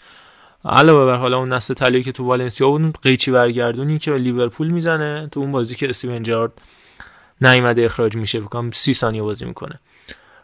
علاوه 0.64 1.06
بر 1.06 1.16
حالا 1.16 1.38
اون 1.38 1.52
نسل 1.52 1.74
طلایی 1.74 2.04
که 2.04 2.12
تو 2.12 2.24
والنسیا 2.24 2.68
بود 2.68 2.98
قیچی 3.02 3.30
برگردونی 3.30 3.98
که 3.98 4.14
لیورپول 4.14 4.68
می‌زنه 4.68 5.28
تو 5.32 5.40
اون 5.40 5.52
بازی 5.52 5.74
که 5.74 5.90
استیون 5.90 6.22
جارد 6.22 6.52
نیومده 7.40 7.84
اخراج 7.84 8.16
میشه. 8.16 8.40
بکنم 8.40 8.70
سی 8.70 8.94
ثانیه 8.94 9.22
بازی 9.22 9.44
می‌کنه. 9.44 9.80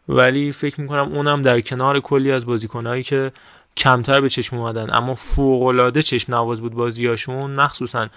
ولی 0.09 0.53
فکر 0.53 0.81
می‌کنم 0.81 1.13
اونم 1.13 1.43
در 1.43 1.61
کنار 1.61 2.01
کلی 2.01 2.33
از 2.33 2.47
بازیکنهایی 2.47 3.03
که 3.03 3.33
کمتر 3.77 4.21
به 4.21 4.29
چشم 4.29 4.57
اومدن. 4.57 4.95
اما 4.95 5.15
فوق 5.15 6.01
چشم 6.01 6.35
نواز 6.35 6.61
بود 6.61 6.73
بازیاشون. 6.73 7.51
مخصوصا 7.51 8.09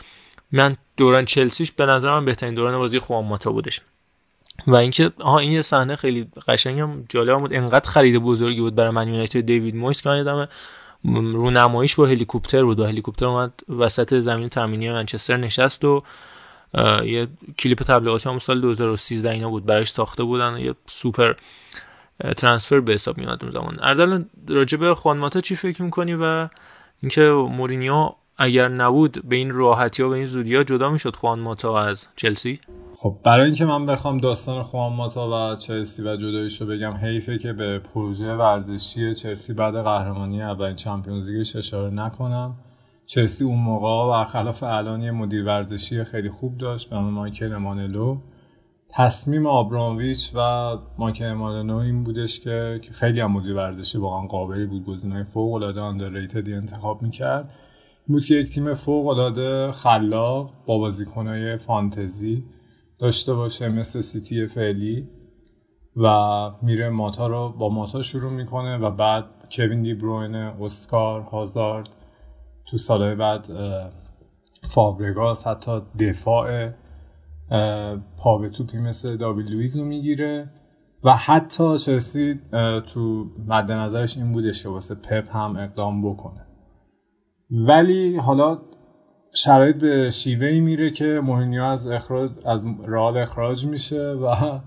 من 0.51 0.77
دوران 0.97 1.25
چلسیش 1.25 1.71
به 1.71 1.85
نظر 1.85 2.09
من 2.09 2.25
بهترین 2.25 2.55
دوران 2.55 2.77
بازی 2.77 2.99
خوان 2.99 3.25
ماتا 3.25 3.51
بودش. 3.51 3.81
و 4.67 4.75
اینکه 4.75 5.11
آها 5.19 5.39
این 5.39 5.51
یه 5.51 5.61
صحنه 5.61 5.95
خیلی 5.95 6.27
قشنگم 6.47 7.03
جالب 7.09 7.39
بود. 7.39 7.53
انقدر 7.53 7.89
خرید 7.89 8.17
بزرگی 8.17 8.61
بود 8.61 8.75
برای 8.75 8.91
من 8.91 9.07
یونایتد 9.07 9.41
دیوید 9.41 9.75
مویس 9.75 10.01
که 10.01 10.09
یادم 10.09 10.47
رونماییش 11.33 11.95
با 11.95 12.05
هلیکوپتر 12.05 12.63
بود. 12.63 12.79
و 12.79 12.85
هلیکوپتر 12.85 13.25
اومد 13.25 13.53
وسط 13.69 14.13
زمین 14.13 14.49
تمرینی 14.49 14.89
منچستر 14.89 15.37
نشست 15.37 15.85
و 15.85 16.03
یه 17.03 17.27
کلیپ 17.59 17.83
تبلیغاتی 17.83 18.29
هم 18.29 18.39
سال 18.39 18.61
2013 18.61 19.29
اینا 19.29 19.49
بود. 19.49 19.65
براش 19.65 19.91
ساخته 19.91 20.23
بودن 20.23 20.57
یه 20.57 20.75
super 20.87 21.33
transfer 22.37 22.79
به 22.79 22.93
حساب 22.93 23.17
میاد 23.17 23.43
اون 23.43 23.51
زمان. 23.51 23.79
اردل 23.81 24.23
راجع 24.47 24.77
به 24.77 24.95
خوان 24.95 25.26
ماتا 25.26 25.41
چی 25.41 25.55
فکر 25.55 25.81
می‌کنی؟ 25.81 26.13
و 26.13 26.49
اینکه 27.01 27.21
مورینیو 27.29 28.09
اگر 28.43 28.67
نبود 28.67 29.29
به 29.29 29.35
این 29.35 29.51
راحتی 29.51 30.03
ها 30.03 30.09
به 30.09 30.15
این 30.15 30.25
زودی 30.25 30.55
ها 30.55 30.63
جدا 30.63 30.89
می‌شد 30.89 31.15
خوان 31.15 31.39
ماتا 31.39 31.79
از 31.79 32.07
چلسی؟ 32.15 32.59
خب 32.95 33.17
برای 33.23 33.45
اینکه 33.45 33.65
من 33.65 33.85
بخوام 33.85 34.17
داستان 34.17 34.63
خوان 34.63 34.93
ماتا 34.93 35.53
و 35.53 35.55
چلسی 35.55 36.03
و 36.03 36.15
جداییشو 36.15 36.65
بگم 36.65 36.93
حیفه 36.93 37.37
که 37.37 37.53
به 37.53 37.79
پروژه 37.79 38.35
ورزشی 38.35 39.15
چلسی 39.15 39.53
بعد 39.53 39.73
قهرمانی 39.73 40.41
اولین 40.41 40.75
چمپیونز 40.75 41.29
لیگش 41.29 41.55
اشاره 41.55 41.93
نکنم. 41.93 42.55
چلسی 43.05 43.43
اون 43.43 43.59
موقع 43.59 44.11
برخلاف 44.11 44.63
الان 44.63 45.01
یه 45.01 45.11
مدیر 45.11 45.45
ورزشی 45.45 46.03
خیلی 46.03 46.29
خوب 46.29 46.57
داشت 46.57 46.89
به 46.89 46.95
نام 46.95 47.09
مایکل 47.09 47.53
امانلو. 47.53 48.17
تصمیم 48.89 49.45
آبرامویچ 49.47 50.31
و 50.35 50.71
مایکل 50.97 51.25
امانلو 51.25 51.75
این 51.75 52.03
بودش 52.03 52.39
که 52.39 52.81
خیلی 52.91 53.19
هم 53.19 53.31
مدیر 53.31 53.53
ورزشی 53.55 53.97
واقعا 53.97 54.27
قابلی 54.27 54.65
بود 54.65 54.85
گزینه‌های 54.85 55.23
فوق 55.23 55.53
العاده 55.53 55.81
آندرریتدی 55.81 56.53
انتخاب 56.53 57.01
می‌کرد. 57.01 57.49
بود 58.11 58.25
که 58.25 58.35
یک 58.35 58.49
تیم 58.53 58.73
فوق 58.73 59.07
العاده 59.07 59.71
خلاق 59.71 60.53
با 60.65 60.77
بازیکنهای 60.77 61.57
فانتزی 61.57 62.43
داشته 62.99 63.33
باشه 63.33 63.69
مثل 63.69 64.01
سیتی 64.01 64.47
فعلی 64.47 65.07
و 65.95 66.07
میره 66.61 66.89
ماتا 66.89 67.27
رو 67.27 67.49
با 67.49 67.69
ماتا 67.69 68.01
شروع 68.01 68.31
می‌کنه 68.31 68.77
و 68.77 68.91
بعد 68.91 69.25
کوین 69.51 69.81
دی 69.81 69.93
بروین 69.93 70.35
اسکار 70.35 71.21
هازارد 71.21 71.89
تو 72.65 72.77
سالهای 72.77 73.15
بعد 73.15 73.47
فابرگاس 74.67 75.47
حتی 75.47 75.81
دفاع 75.99 76.69
پا 78.17 78.37
به 78.37 78.49
توپی 78.49 78.77
مثل 78.77 79.17
داوید 79.17 79.49
لویز 79.49 79.77
رو 79.77 79.85
می‌گیره 79.85 80.49
و 81.03 81.15
حتی 81.15 81.77
چلسی 81.77 82.39
تو 82.93 83.25
مد 83.47 83.71
نظرش 83.71 84.17
این 84.17 84.31
بودش 84.31 84.63
که 84.63 84.69
واسه 84.69 84.95
پپ 84.95 85.35
هم 85.35 85.55
اقدام 85.55 86.11
بکنه. 86.11 86.50
ولی 87.51 88.17
حالا 88.17 88.59
شرایط 89.33 89.75
به 89.75 90.09
شیوه 90.09 90.47
ای 90.47 90.59
میره 90.59 90.89
که 90.89 91.19
مورینیو 91.23 91.63
از 91.63 91.87
اخراج 91.87 92.31
از 92.45 92.65
رال 92.85 93.17
اخراج 93.17 93.65
میشه 93.65 94.11
و 94.11 94.59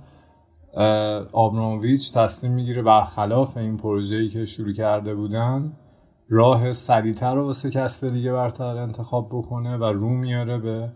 آبرامویچ 1.33 2.13
تصمیم 2.13 2.53
می‌گیره 2.53 2.83
برخلاف 2.83 3.57
این 3.57 3.77
پروژه‌ای 3.77 4.29
که 4.29 4.45
شروع 4.45 4.73
کرده 4.73 5.15
بودن 5.15 5.73
راه 6.29 6.73
سریعتر 6.73 7.35
رو 7.35 7.45
واسه 7.45 7.71
کسب 7.71 8.09
دیگه 8.09 8.33
برتر 8.33 8.77
انتخاب 8.77 9.29
بکنه 9.29 9.77
و 9.77 9.85
رو 9.85 10.09
میاره 10.09 10.59
به 10.59 10.93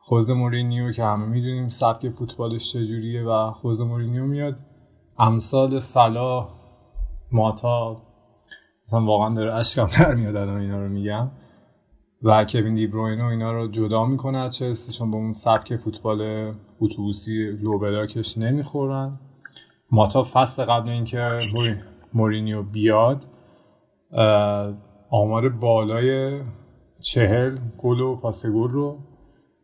خوز 0.00 0.30
مورینیو 0.30 0.92
که 0.92 1.04
همه 1.04 1.26
می‌دونیم 1.26 1.68
سبک 1.68 2.08
فوتبالش 2.08 2.72
چجوریه 2.72 3.24
و 3.24 3.50
خوز 3.50 3.80
مورینیو 3.80 4.24
میاد. 4.24 4.56
امثال 5.18 5.78
صلاح 5.78 6.48
ماتا 7.32 8.02
مثلا 8.90 9.04
واقعا 9.04 9.34
داره 9.34 9.54
اشکم 9.54 9.86
در 9.86 10.14
میاد 10.14 10.36
الان 10.36 10.60
اینا 10.60 10.82
رو 10.82 10.88
میگم. 10.88 11.30
و 12.22 12.44
کوین 12.44 12.74
دی 12.74 12.86
بروینو 12.86 13.24
اینا 13.24 13.52
رو 13.52 13.68
جدا 13.68 14.04
می‌کنه 14.06 14.38
از 14.38 14.56
چلسی 14.56 14.92
چون 14.92 15.10
به 15.10 15.16
اون 15.16 15.32
سبک 15.32 15.76
فوتبال 15.76 16.52
اتوبوسی 16.80 17.50
لو 17.50 17.78
بلاکش 17.78 18.38
نمی‌خورن. 18.38 19.18
ماتا 19.90 20.22
فصل 20.22 20.64
قبل 20.64 20.88
اینکه 20.88 21.38
مورینیو 22.14 22.62
بیاد 22.62 23.24
آمار 25.10 25.48
بالای 25.48 26.40
چهل 27.00 27.58
گل 27.78 28.00
و 28.00 28.16
پاس 28.16 28.46
گل 28.46 28.70
رو 28.70 28.98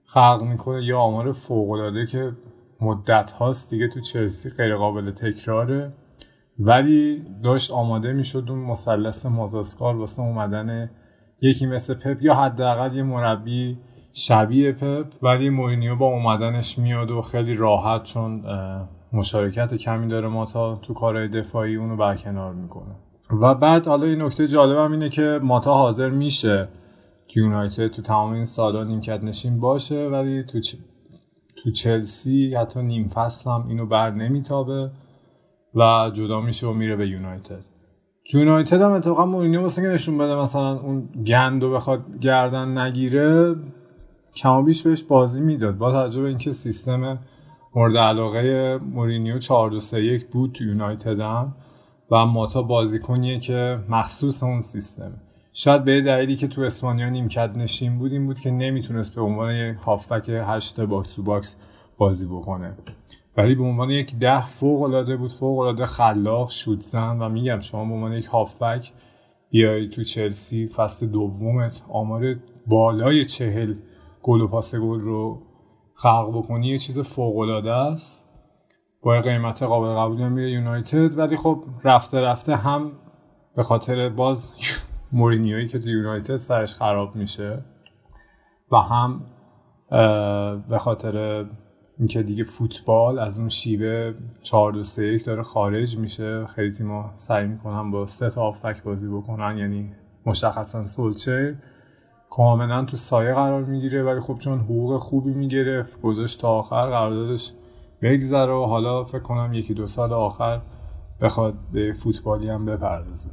خلق 0.05 0.43
می‌کنه. 0.43 0.85
یا 0.85 0.99
آمار 0.99 1.33
فوق 1.33 1.71
العاده 1.71 2.07
که 2.07 2.33
مدت 2.81 3.31
هاست 3.31 3.71
دیگه 3.71 3.89
تو 3.89 4.01
چلسی 4.01 4.51
غیر 4.51 4.77
قابل 4.77 5.11
تکراره. 5.11 5.93
ولی 6.59 7.25
داشت 7.43 7.71
آماده 7.71 8.13
می‌شد 8.13 8.47
اون 8.49 8.59
مثلث 8.59 9.27
مازاسکار 9.27 9.97
واسه 9.97 10.23
اومدن 10.23 10.91
یکی 11.41 11.67
مثل 11.67 11.95
پپ 11.95 12.23
یا 12.23 12.35
حداقل 12.35 12.97
یه 12.97 13.03
مربی 13.03 13.79
شبیه 14.13 14.73
پپ 14.73 15.07
ولی 15.23 15.51
مورینیو 15.51 15.97
با 15.97 16.07
اومدنش 16.07 16.79
میاد 16.79 17.11
و 17.11 17.23
خیلی 17.23 17.55
راحت 17.55 18.03
چون 18.03 18.45
مشارکت 19.13 19.75
کمی 19.75 20.09
داره 20.09 20.29
ماتا 20.29 20.77
تو 20.77 20.95
کارهای 20.95 21.29
دفاعی 21.29 21.77
اونو 21.77 21.97
برکنار 21.97 22.55
می‌کنه. 22.55 22.95
و 23.31 23.55
بعد 23.55 23.87
حالا 23.87 24.07
این 24.07 24.23
نکته 24.23 24.47
جالبم 24.47 24.93
اینه 24.93 25.09
که 25.09 25.41
ماتا 25.43 25.75
حاضر 25.75 26.11
میشه 26.11 26.69
تو 27.29 27.41
یونایتد 27.41 27.87
تو 27.87 28.03
تمام 28.03 28.33
این 28.33 28.45
سالا 28.45 28.85
نیمکت 28.85 29.25
نشین 29.25 29.61
باشه 29.61 30.09
ولی 30.09 30.43
تو 30.43 30.61
چ... 30.61 30.75
تو 31.57 31.71
چلسی 31.71 32.55
حتی 32.55 32.83
نیم 32.83 33.07
فصل 33.07 33.51
هم 33.51 33.69
اینو 33.69 33.87
بر 33.87 34.11
نمیتابه. 34.11 34.91
و 35.77 36.11
جدا 36.13 36.41
میشه 36.41 36.67
و 36.67 36.73
میره 36.73 36.97
به 36.97 37.09
یونایتد. 37.09 37.65
تو 38.31 38.39
یونایتد 38.39 38.81
هم 38.81 38.91
اتفاقا 38.91 39.27
مورینیو 39.27 39.61
واسه 39.61 39.83
که 39.83 39.89
نشون 39.89 40.19
بده 40.19 40.35
مثلا 40.35 40.79
اون 40.79 41.09
گند 41.27 41.63
رو 41.63 41.73
بخواد 41.73 42.19
گردن 42.21 42.79
نگیره 42.79 43.57
کمابیش 44.35 44.83
بهش 44.83 45.03
بازی 45.03 45.41
می‌داد. 45.41 45.79
با 45.79 45.93
توجه 45.93 46.23
به 46.23 46.29
اینکه 46.29 46.53
سیستم 46.53 47.19
مورد 47.75 47.97
علاقه 47.97 48.79
مورینیو 48.93 49.39
4 49.39 49.71
2 49.71 49.81
3 49.81 50.05
1 50.05 50.27
بود 50.27 50.53
تو 50.53 50.65
یونایتد 50.65 51.21
هم 51.21 51.55
و 52.11 52.27
ماتا 52.27 52.63
بازیکنیه 52.63 53.39
که 53.39 53.79
مخصوص 53.89 54.43
اون 54.43 54.61
سیستمه. 54.61 55.21
شاید 55.53 55.85
به 55.85 56.01
دلیلی 56.01 56.37
که 56.37 56.49
تو 56.49 56.61
اسپانیا 56.63 57.09
نیمکت 57.09 57.57
نشین 57.57 57.99
بود 57.99 58.13
این 58.13 58.27
بود 58.27 58.41
که 58.41 58.51
نمی‌تونست 58.51 59.15
به 59.15 59.21
عنوان 59.21 59.75
هافبک 59.87 60.29
هشت 60.29 60.81
box 60.81 61.15
to 61.15 61.23
box 61.23 61.57
بازی 61.99 62.27
بکنه. 62.27 62.77
ولی 63.37 63.55
به 63.55 63.65
عنوان 63.65 63.91
یک 63.91 64.17
ده 64.17 64.47
فوق 64.47 64.83
العاده 64.83 65.17
بود 65.17 65.33
فوق 65.33 65.59
العاده 65.59 65.87
خلاق 65.87 66.51
شوت 66.51 66.81
زن 66.81 67.19
و 67.23 67.29
میگم 67.29 67.61
شما 67.61 67.85
به 67.85 67.93
عنوان 67.93 68.13
یک 68.13 68.27
هافبک 68.27 68.93
بیای 69.51 69.89
تو 69.89 70.03
چلسی 70.03 70.67
فصل 70.67 71.07
دومت 71.07 71.85
آمار 71.89 72.37
بالای 72.67 73.25
چهل 73.25 73.75
گل 74.23 74.41
و 74.41 74.49
پاس 74.49 74.75
گل 74.75 75.01
رو 75.01 75.43
خلق 75.95 76.39
بکنی 76.39 76.69
یه 76.69 76.79
چیز 76.79 76.99
فوق 76.99 77.39
العاده 77.39 77.73
است. 77.73 78.27
با 79.03 79.21
قیمت 79.21 79.63
قابل 79.63 80.01
قبولی 80.01 80.23
هم 80.23 80.33
میره 80.33 80.51
یونایتد. 80.51 81.19
ولی 81.19 81.37
خب 81.37 81.65
رفته 81.85 82.21
رفته 82.21 82.57
هم 82.57 82.93
به 83.57 83.63
خاطر 83.63 84.09
باز 84.09 84.53
مورینیویی 85.13 85.69
که 85.69 85.79
تو 85.79 85.89
یونایتد 85.89 86.37
سرش 86.37 86.75
خراب 86.75 87.17
میشه 87.17 87.65
و 88.73 88.77
هم 88.77 89.21
به 90.69 90.79
خاطر 90.79 91.45
اینکه 91.99 92.23
دیگه 92.23 92.45
فوتبال 92.45 93.19
از 93.19 93.39
اون 93.39 93.49
شیوه 93.49 94.15
4 94.43 94.73
2 94.73 94.83
3 94.83 95.05
1 95.07 95.25
داره 95.25 95.43
خارج 95.43 95.97
میشه. 95.97 96.47
خیلی 96.47 96.71
تیم‌ها 96.71 97.13
سعی 97.17 97.47
می‌کنن 97.47 97.91
با 97.91 98.07
سه 98.07 98.31
تا 98.31 98.43
آفک 98.43 98.83
بازی 98.83 99.09
بکنن 99.09 99.59
یعنی 99.59 99.93
مشخصا 100.27 100.87
سولچر 100.87 101.55
کاملا 102.31 102.85
تو 102.85 102.97
سایه 102.97 103.35
قرار 103.35 103.65
می‌گیره 103.65 104.03
ولی 104.03 104.21
خب 104.21 104.39
چون 104.39 104.59
حقوق 104.59 104.97
خوبی 104.97 105.31
می‌گرفت 105.31 106.01
گذاشت 106.01 106.41
تا 106.41 106.49
آخر 106.49 106.87
قراردادش 106.87 107.53
بگذره 108.03 108.53
و 108.53 108.65
حالا 108.65 109.05
فکر 109.05 109.19
کنم 109.19 109.53
یکی 109.53 109.75
دو 109.75 109.87
سال 109.87 110.13
آخر 110.13 110.61
بخواد 111.21 111.55
به 111.73 111.93
فوتبالی 111.93 112.49
هم 112.49 112.67
بپردازه. 112.67 113.31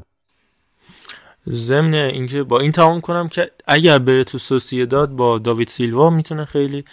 ضمن 1.49 1.94
اینکه 1.94 2.44
با 2.44 2.60
این 2.60 2.72
تمام 2.72 3.02
کنم 3.02 3.27
که 3.27 3.52
اگر 3.68 3.99
بره 3.99 4.23
تو 4.23 4.60
داد 4.85 5.10
با 5.11 5.40
داوید 5.40 5.68
سیلوا 5.68 6.10
می‌تونه 6.10 6.45
خیلی 6.45 6.85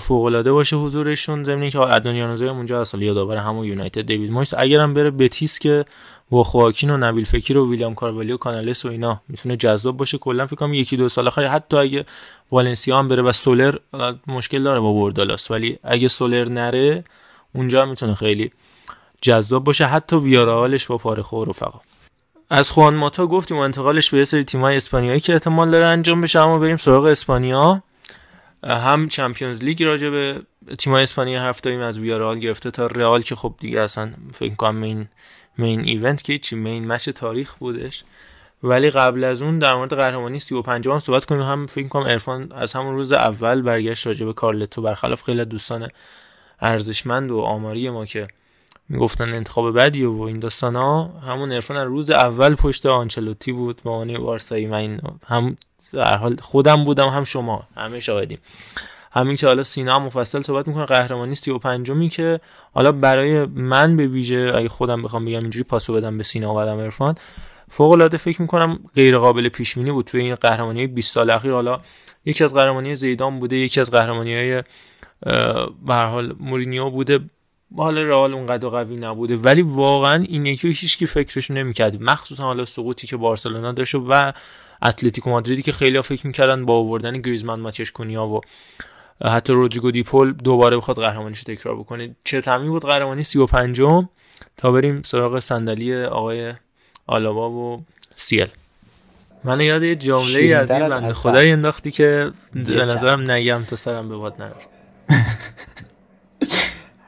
فوق 0.00 0.24
العاده 0.24 0.52
باشه 0.52 0.76
حضورشون 0.76 1.44
زمینی 1.44 1.70
که 1.70 1.78
ادونیانوزای 1.78 2.48
اونجا 2.48 2.80
اصلا 2.80 3.00
یادآور 3.00 3.36
همون 3.36 3.64
یونایتد 3.64 4.02
دیوید 4.02 4.30
مویس 4.30 4.54
اگرم 4.54 4.94
بره 4.94 5.10
بتیس 5.10 5.58
که 5.58 5.84
با 6.30 6.44
خواکین 6.44 6.90
و 6.90 6.96
نبیل 6.96 7.24
فکیر 7.24 7.58
و 7.58 7.70
ویلیام 7.70 7.94
کاروالی 7.94 8.32
و 8.32 8.36
کانالس 8.36 8.84
و 8.84 8.88
اینا 8.88 9.20
می‌تونه 9.28 9.56
جذاب 9.56 9.96
باشه 9.96 10.18
کلا 10.18 10.46
فکر 10.46 10.56
کنم 10.56 10.74
یکی 10.74 10.96
دو 10.96 11.08
سال 11.08 11.28
آخر. 11.28 11.44
حتی 11.44 11.76
اگه 11.76 12.04
والنسیا 12.52 12.98
هم 12.98 13.08
بره 13.08 13.22
و 13.22 13.32
سولر 13.32 13.74
مشکل 14.26 14.62
داره 14.62 14.80
با 14.80 14.92
بردالاس 14.92 15.50
ولی 15.50 15.78
اگه 15.84 16.08
سولر 16.08 16.48
نره 16.48 17.04
اونجا 17.54 17.86
می‌تونه 17.86 18.14
خیلی 18.14 18.50
جذاب 19.20 19.64
باشه. 19.64 19.86
حتی 19.86 20.16
ویارالش 20.16 20.86
با 20.86 20.98
پاره 20.98 21.22
و 21.22 21.44
رفقا 21.44 21.80
از 22.50 22.70
خوان 22.70 22.94
ماتا 22.94 23.26
گفتیم 23.26 23.56
انتقالش 23.58 24.10
به 24.10 24.24
سری 24.24 24.44
تیمای 24.44 24.76
اسپانیایی 24.76 25.20
که 25.20 25.32
احتمال 25.32 25.70
داره 25.70 25.86
انجام 25.86 26.20
بشه 26.20 26.40
اما 26.40 26.58
بریم 26.58 26.76
سراغ 26.76 27.04
اسپانیا. 27.04 27.82
هم 28.64 29.08
چمپیونز 29.08 29.62
لیگ 29.62 29.82
راجع 29.82 30.10
به 30.10 30.42
تیمای 30.78 31.02
اسپانیا 31.02 31.40
حرف 31.40 31.60
داریم 31.60 31.80
از 31.80 31.98
ویارال 31.98 32.38
گرفته 32.38 32.70
تا 32.70 32.86
رئال 32.86 33.22
که 33.22 33.34
خب 33.34 33.54
دیگه 33.60 33.80
اصلا 33.80 34.14
فکر 34.32 34.54
کنم 34.54 34.76
مین 34.76 35.08
مین 35.58 35.80
ایونت 35.80 36.22
که 36.22 36.38
چی 36.38 36.56
مین 36.56 36.86
مچ 36.86 37.08
تاریخ 37.08 37.54
بودش. 37.54 38.04
ولی 38.62 38.90
قبل 38.90 39.24
از 39.24 39.42
اون 39.42 39.58
در 39.58 39.74
مورد 39.74 39.94
قهرمانی 39.94 40.40
35 40.40 40.88
هم 40.88 40.98
صحبت 40.98 41.24
کنیم. 41.24 41.42
هم 41.42 41.66
فکر 41.66 41.88
کنم 41.88 42.06
ارفان 42.06 42.52
از 42.52 42.72
همون 42.72 42.94
روز 42.94 43.12
اول 43.12 43.62
برگشت 43.62 44.06
راجع 44.06 44.26
به 44.26 44.32
کارلتو 44.32 44.82
برخلاف 44.82 45.22
خیلی 45.22 45.44
دوستان 45.44 45.88
ارزشمند 46.60 47.30
و 47.30 47.40
آماری 47.40 47.90
ما 47.90 48.06
که 48.06 48.28
می‌گفتن 48.88 49.34
انتخاب 49.34 49.78
بدی 49.78 50.04
و 50.04 50.20
این 50.20 50.38
داستان 50.38 50.76
ها 50.76 51.04
همون 51.04 51.52
ارفان 51.52 51.76
روز 51.76 52.10
اول 52.10 52.54
پشت 52.54 52.86
آنچلوتی 52.86 53.52
بود 53.52 53.80
به 53.84 53.90
عنوان 53.90 54.18
بارسایی 54.18 54.66
من 54.66 55.00
هم 55.26 55.56
در 55.92 56.16
حال 56.16 56.36
خودم 56.42 56.84
بودم 56.84 57.08
هم 57.08 57.24
شما 57.24 57.62
همه 57.76 58.00
شاهدیم. 58.00 58.38
همین 59.12 59.36
که 59.36 59.46
حالا 59.46 59.64
سینا 59.64 59.94
هم 59.94 60.02
مفصل 60.02 60.42
صحبت 60.42 60.68
می‌کنه 60.68 60.84
قهرمانی 60.84 61.34
35 61.34 61.90
می 61.90 62.08
که 62.08 62.40
حالا 62.74 62.92
برای 62.92 63.46
من 63.46 63.96
به 63.96 64.06
ویژه 64.06 64.52
اگه 64.54 64.68
خودم 64.68 65.02
بخوام 65.02 65.24
بگم 65.24 65.40
اینجوری 65.40 65.64
پاسو 65.64 65.94
بدم 65.94 66.18
به 66.18 66.24
سینا 66.24 66.54
و 66.54 66.58
آدم 66.58 66.80
عرفان 66.80 67.14
فوق 67.70 67.92
العاده 67.92 68.16
فکر 68.16 68.42
می‌کنم 68.42 68.78
غیر 68.94 69.18
قابل 69.18 69.48
پیش 69.48 69.74
بینی 69.74 69.92
بود 69.92 70.04
توی 70.04 70.20
این 70.20 70.34
قهرمانی 70.34 70.86
20 70.86 71.14
سال 71.14 71.30
اخیر. 71.30 71.52
حالا 71.52 71.80
یکی 72.24 72.44
از 72.44 72.54
قهرمانی 72.54 72.96
زیدان 72.96 73.38
بوده 73.38 73.56
یکی 73.56 73.80
از 73.80 73.90
قهرمانی 73.90 74.34
های 74.34 74.62
به 75.86 75.94
حال 75.94 76.36
مورینیو 76.40 76.90
بوده. 76.90 77.20
حالا 77.76 78.02
رئال 78.02 78.34
اونقدر 78.34 78.68
قوی 78.68 78.96
نبوده. 78.96 79.36
ولی 79.36 79.62
واقعا 79.62 80.24
این 80.28 80.46
یکی 80.46 80.68
هیچ 80.68 80.98
کی 80.98 81.06
فکرش 81.06 81.50
نمی‌کرد. 81.50 82.02
مخصوصا 82.02 82.42
حالا 82.42 82.64
سقوطی 82.64 83.06
که 83.06 83.16
بارسلونا 83.16 83.72
داشت 83.72 83.94
و 83.94 84.32
اتلتیکو 84.82 85.30
مادریدی 85.30 85.62
که 85.62 85.72
خیلی 85.72 86.02
فکر 86.02 86.26
می‌کردن 86.26 86.64
با 86.64 86.74
آوردن 86.74 87.12
گریزمان 87.12 87.60
ماتیش 87.60 87.92
کنیا 87.92 88.26
و 88.26 88.40
حتی 89.24 89.52
رودریگو 89.52 89.90
دیپول 89.90 90.32
دوباره 90.32 90.76
بخواد 90.76 90.96
قهرمانیش 90.96 91.42
تکرار 91.42 91.76
بکنه. 91.76 92.16
چه 92.24 92.40
تمی 92.40 92.68
بود 92.68 92.82
قهرمانی؟ 92.82 93.24
35 93.24 93.82
تا 94.56 94.70
بریم 94.70 95.02
سراغ 95.02 95.38
صندلی 95.38 96.04
آقای 96.04 96.54
آلاوا 97.06 97.50
و 97.50 97.84
سیل. 98.16 98.48
من 99.44 99.60
یاد 99.60 99.82
یه 99.82 99.96
جمله 99.96 100.56
از 100.56 100.70
این 100.70 100.88
بنده 100.88 101.12
خدایی 101.12 101.52
انداختی 101.52 101.90
که 101.90 102.30
به 102.54 102.84
نظرم 102.84 103.30
نگم 103.30 103.64
تا 103.64 103.76
سرم 103.76 104.08
به 104.08 104.16
باد 104.16 104.42
نرفت. 104.42 104.77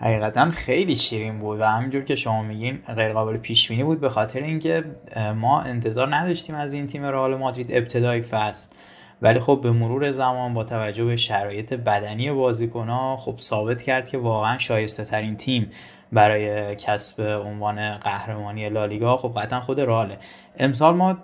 حقیقتا 0.01 0.51
خیلی 0.51 0.97
شیرین 0.97 1.39
بود 1.39 1.61
و 1.61 1.65
همینجور 1.65 2.03
که 2.03 2.17
شما 2.17 2.43
میگین 2.43 2.79
غیر 2.97 3.13
قابل 3.13 3.37
پیش 3.37 3.69
بینی 3.69 3.85
بود 3.85 4.01
به 4.01 4.09
خاطر 4.09 4.41
اینکه 4.41 4.85
ما 5.37 5.61
انتظار 5.61 6.15
نداشتیم 6.15 6.55
از 6.55 6.73
این 6.73 6.87
تیم 6.87 7.05
رئال 7.05 7.37
مادرید 7.37 7.75
ابتدای 7.75 8.23
فصل. 8.23 8.71
ولی 9.23 9.41
خب 9.41 9.61
به 9.63 9.73
مرور 9.73 10.11
زمان 10.11 10.55
با 10.55 10.65
توجه 10.65 11.05
به 11.05 11.17
شرایط 11.17 11.75
بدنی 11.75 12.33
بازیکنها 12.33 13.17
خب 13.17 13.35
ثابت 13.39 13.83
کرد 13.83 14.09
که 14.09 14.19
واقعا 14.19 14.59
شایسته 14.59 15.05
ترین 15.05 15.37
تیم 15.37 15.71
برای 16.13 16.77
کسب 16.77 17.23
عنوان 17.23 17.97
قهرمانی 17.97 18.69
لالیگا 18.69 19.17
خب 19.17 19.33
قطعا 19.37 19.61
خود 19.61 19.81
راله 19.81 20.19
امسال 20.59 20.95
ما 20.95 21.19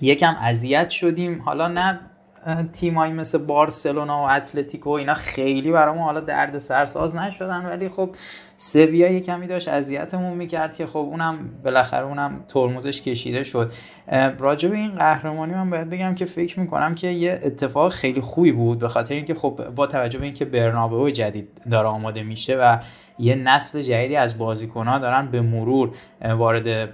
یکم 0.00 0.36
اذیت 0.40 0.90
شدیم. 0.90 1.42
حالا 1.42 1.68
نه 1.68 2.00
تیمایی 2.72 3.12
مثل 3.12 3.38
بارسلونا 3.38 4.22
و 4.22 4.30
اتلتیکو 4.30 4.90
اینا 4.90 5.14
خیلی 5.14 5.72
برامون 5.72 6.02
حالا 6.02 6.20
درد 6.20 6.58
سرساز 6.58 7.14
نشدن. 7.14 7.66
ولی 7.66 7.88
خب 7.88 8.10
سویا 8.56 9.12
یه 9.12 9.20
کمی 9.20 9.46
داشت 9.46 9.68
اذیتمون 9.68 10.32
می‌کرد 10.32 10.76
که 10.76 10.86
خب 10.86 10.96
اونم 10.96 11.50
بالاخره 11.64 12.06
اونم 12.06 12.44
ترمزش 12.48 13.02
کشیده 13.02 13.44
شد. 13.44 13.72
راجع 14.38 14.70
این 14.70 14.94
قهرمانی 14.94 15.54
من 15.54 15.70
باید 15.70 15.90
بگم 15.90 16.14
که 16.14 16.24
فکر 16.24 16.60
می‌کنم 16.60 16.94
که 16.94 17.08
یه 17.08 17.40
اتفاق 17.42 17.92
خیلی 17.92 18.20
خوبی 18.20 18.52
بود 18.52 18.78
به 18.78 18.88
خاطر 18.88 19.14
اینکه 19.14 19.34
خب 19.34 19.70
با 19.74 19.86
توجه 19.86 20.18
به 20.18 20.24
اینکه 20.24 20.44
برنابهو 20.44 21.10
جدید 21.10 21.48
داره 21.70 21.88
آماده 21.88 22.22
میشه 22.22 22.56
و 22.56 22.78
یه 23.18 23.34
نسل 23.34 23.82
جدیدی 23.82 24.16
از 24.16 24.38
بازیکنها 24.38 24.98
دارن 24.98 25.26
به 25.30 25.40
مرور 25.40 25.90
وارد 26.24 26.88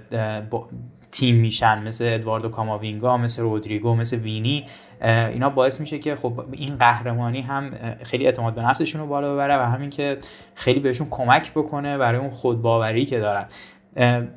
تیم 1.15 1.35
میشن 1.35 1.83
مثل 1.83 2.05
ادواردو 2.07 2.49
کاماوینگا 2.49 3.17
مثل 3.17 3.41
رودریگو 3.41 3.95
مثل 3.95 4.17
وینی. 4.17 4.65
اینا 5.01 5.49
باعث 5.49 5.79
میشه 5.79 5.99
که 5.99 6.15
خب 6.15 6.45
این 6.51 6.77
قهرمانی 6.77 7.41
هم 7.41 7.71
خیلی 8.03 8.25
اعتماد 8.25 8.55
به 8.55 8.61
نفسشون 8.61 9.01
رو 9.01 9.07
بالا 9.07 9.33
ببره 9.33 9.57
و 9.57 9.61
همین 9.61 9.89
که 9.89 10.17
خیلی 10.55 10.79
بهشون 10.79 11.07
کمک 11.09 11.51
بکنه 11.51 11.97
برای 11.97 12.19
اون 12.19 12.29
خودباوری 12.29 13.05
که 13.05 13.19
دارن. 13.19 13.45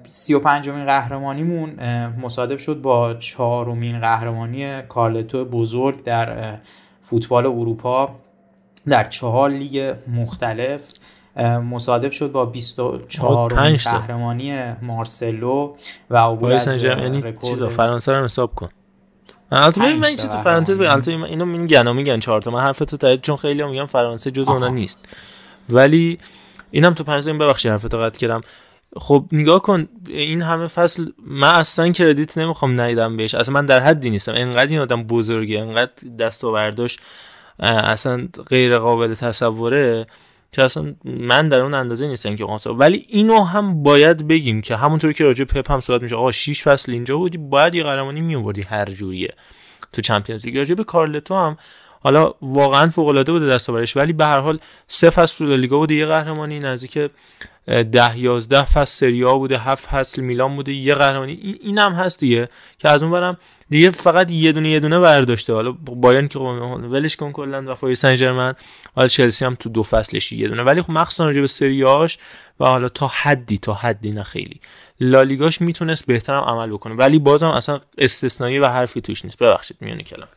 سی 0.06 0.34
و 0.34 0.38
پنجمین 0.40 0.84
قهرمانیمون 0.84 1.70
مصادف 2.22 2.60
شد 2.60 2.80
با 2.82 3.14
چهارمین 3.14 4.00
قهرمانی 4.00 4.82
کارلتو 4.82 5.44
بزرگ 5.44 6.04
در 6.04 6.58
فوتبال 7.02 7.46
اروپا 7.46 8.10
در 8.88 9.04
چهار 9.04 9.50
لیگ 9.50 9.94
مختلف. 10.08 10.88
مصادف 11.44 12.12
شد 12.12 12.32
با 12.32 12.46
24 12.46 13.54
قهرمانی 13.76 14.72
مارسلو 14.82 15.76
و 16.10 16.16
عبور 16.16 16.52
از 16.52 16.84
یعنی 16.84 17.34
چیزا 17.42 17.68
فرانسه 17.68 18.12
رو 18.12 18.24
حساب 18.24 18.54
کن. 18.54 18.68
البته 19.52 19.80
من 19.80 20.04
این 20.04 20.16
چیز 20.16 20.30
تو 20.30 20.76
بگم 20.76 20.90
البته 20.90 21.10
اینو 21.10 21.44
میگن 21.44 21.92
میگن 21.92 22.18
چهار 22.18 22.42
تا. 22.42 22.50
من 22.50 22.60
حرفتو 22.62 22.96
تایید 22.96 23.20
چون 23.20 23.36
خیلی 23.36 23.64
میگن 23.64 23.86
فرانسه 23.86 24.30
جز 24.30 24.48
اونا 24.48 24.68
نیست. 24.68 25.04
ولی 25.68 26.18
اینم 26.70 26.94
تو 26.94 27.04
پرانتز 27.04 27.26
این 27.26 27.38
ببخشید 27.38 27.70
حرفتو 27.70 27.98
قطع 27.98 28.20
کردم. 28.20 28.40
خب 28.96 29.24
نگاه 29.32 29.62
کن 29.62 29.88
این 30.08 30.42
همه 30.42 30.66
فصل 30.66 31.06
من 31.26 31.54
اصلا 31.54 31.92
کردیت 31.92 32.38
نمی‌خوام 32.38 32.80
ندیدم 32.80 33.16
بهش. 33.16 33.34
اصلا 33.34 33.54
من 33.54 33.66
در 33.66 33.80
حدی 33.80 34.10
نیستم. 34.10 34.32
انقدر 34.34 34.70
این 34.70 34.78
آدم 34.78 35.02
بزرگه 35.02 35.60
انقدر 35.60 35.92
دستاورداش 36.18 36.98
اصلا 37.60 38.28
غیر 38.48 38.78
قابل 38.78 39.14
تصوره. 39.14 40.06
که 40.52 40.62
اصلا 40.62 40.94
من 41.04 41.48
در 41.48 41.60
اون 41.60 41.74
اندازه 41.74 42.06
نیستم 42.06 42.36
که 42.36 42.44
قاسا 42.44 42.74
ولی 42.74 43.06
اینو 43.08 43.44
هم 43.44 43.82
باید 43.82 44.28
بگیم 44.28 44.60
که 44.60 44.76
همونطور 44.76 45.12
که 45.12 45.24
راجع 45.24 45.44
پپ 45.44 45.70
هم 45.70 45.80
صحبت 45.80 46.02
میشه 46.02 46.16
آقا 46.16 46.32
6 46.32 46.62
فصل 46.62 46.92
اینجا 46.92 47.16
بودی 47.16 47.38
باید 47.38 47.74
یه 47.74 47.82
قهرمانی 47.82 48.20
میوردی 48.20 48.62
هر 48.62 48.84
جوریه 48.84 49.34
تو 49.92 50.02
چمپیونز 50.02 50.44
لیگ. 50.44 50.56
راجع 50.56 50.74
به 50.74 50.84
کارلتو 50.84 51.34
هم 51.34 51.56
حالا 52.00 52.34
واقعا 52.42 52.90
فوق 52.90 53.08
العاده 53.08 53.32
بوده 53.32 53.48
دستاوردش 53.48 53.96
ولی 53.96 54.12
به 54.12 54.24
هر 54.26 54.38
حال 54.38 54.58
سه 54.86 55.10
فصل 55.10 55.38
تو 55.38 55.56
لیگا 55.56 55.78
بوده 55.78 55.94
یه 55.94 56.06
قهرمانی 56.06 56.58
نزدیک 56.58 57.10
ده 57.66 58.18
یازده 58.18 58.64
فصل 58.64 58.84
سریا 58.84 59.34
بوده 59.34 59.58
هفت 59.58 59.86
فصل 59.86 60.22
میلان 60.22 60.56
بوده 60.56 60.72
یه 60.72 60.94
قهرمانی. 60.94 61.58
این 61.62 61.78
هم 61.78 61.92
هست 61.92 62.20
دیگه 62.20 62.48
که 62.78 62.88
از 62.88 63.02
اون 63.02 63.12
برم 63.12 63.36
دیگه 63.70 63.90
فقط 63.90 64.30
یه 64.30 64.52
دونه 64.52 64.70
یه 64.70 64.80
دونه 64.80 64.98
برداشته. 64.98 65.52
حالا 65.52 65.72
بایرن 65.72 66.28
که 66.28 66.38
ولش 66.38 67.16
کن 67.16 67.32
کلا 67.32 67.72
و 67.72 67.74
پاریس 67.74 68.00
سن 68.00 68.14
ژرمن 68.14 68.54
حالا 68.94 69.08
چلسی 69.08 69.44
هم 69.44 69.54
تو 69.54 69.68
دو 69.68 69.82
فصلش 69.82 70.32
یه 70.32 70.48
دونه. 70.48 70.62
ولی 70.62 70.82
خب 70.82 70.90
مخصوصا 70.90 71.26
راجع 71.26 71.40
به 71.40 71.46
سریاش 71.46 72.18
و 72.60 72.64
حالا 72.64 72.88
تا 72.88 73.10
حدی 73.22 73.58
تا 73.58 73.74
حدی 73.74 74.12
نه 74.12 74.22
خیلی. 74.22 74.60
لالیگاش 75.00 75.60
می‌تونست 75.60 76.06
بهترم 76.06 76.42
عمل 76.42 76.70
بکنه. 76.70 76.94
ولی 76.94 77.18
بازم 77.18 77.48
اصلا 77.48 77.80
استثنایی 77.98 78.58
و 78.58 78.68
حرفی 78.68 79.00
توش 79.00 79.24
نیست. 79.24 79.38
ببخشید 79.38 79.76
میونی 79.80 80.02
کلام. 80.02 80.28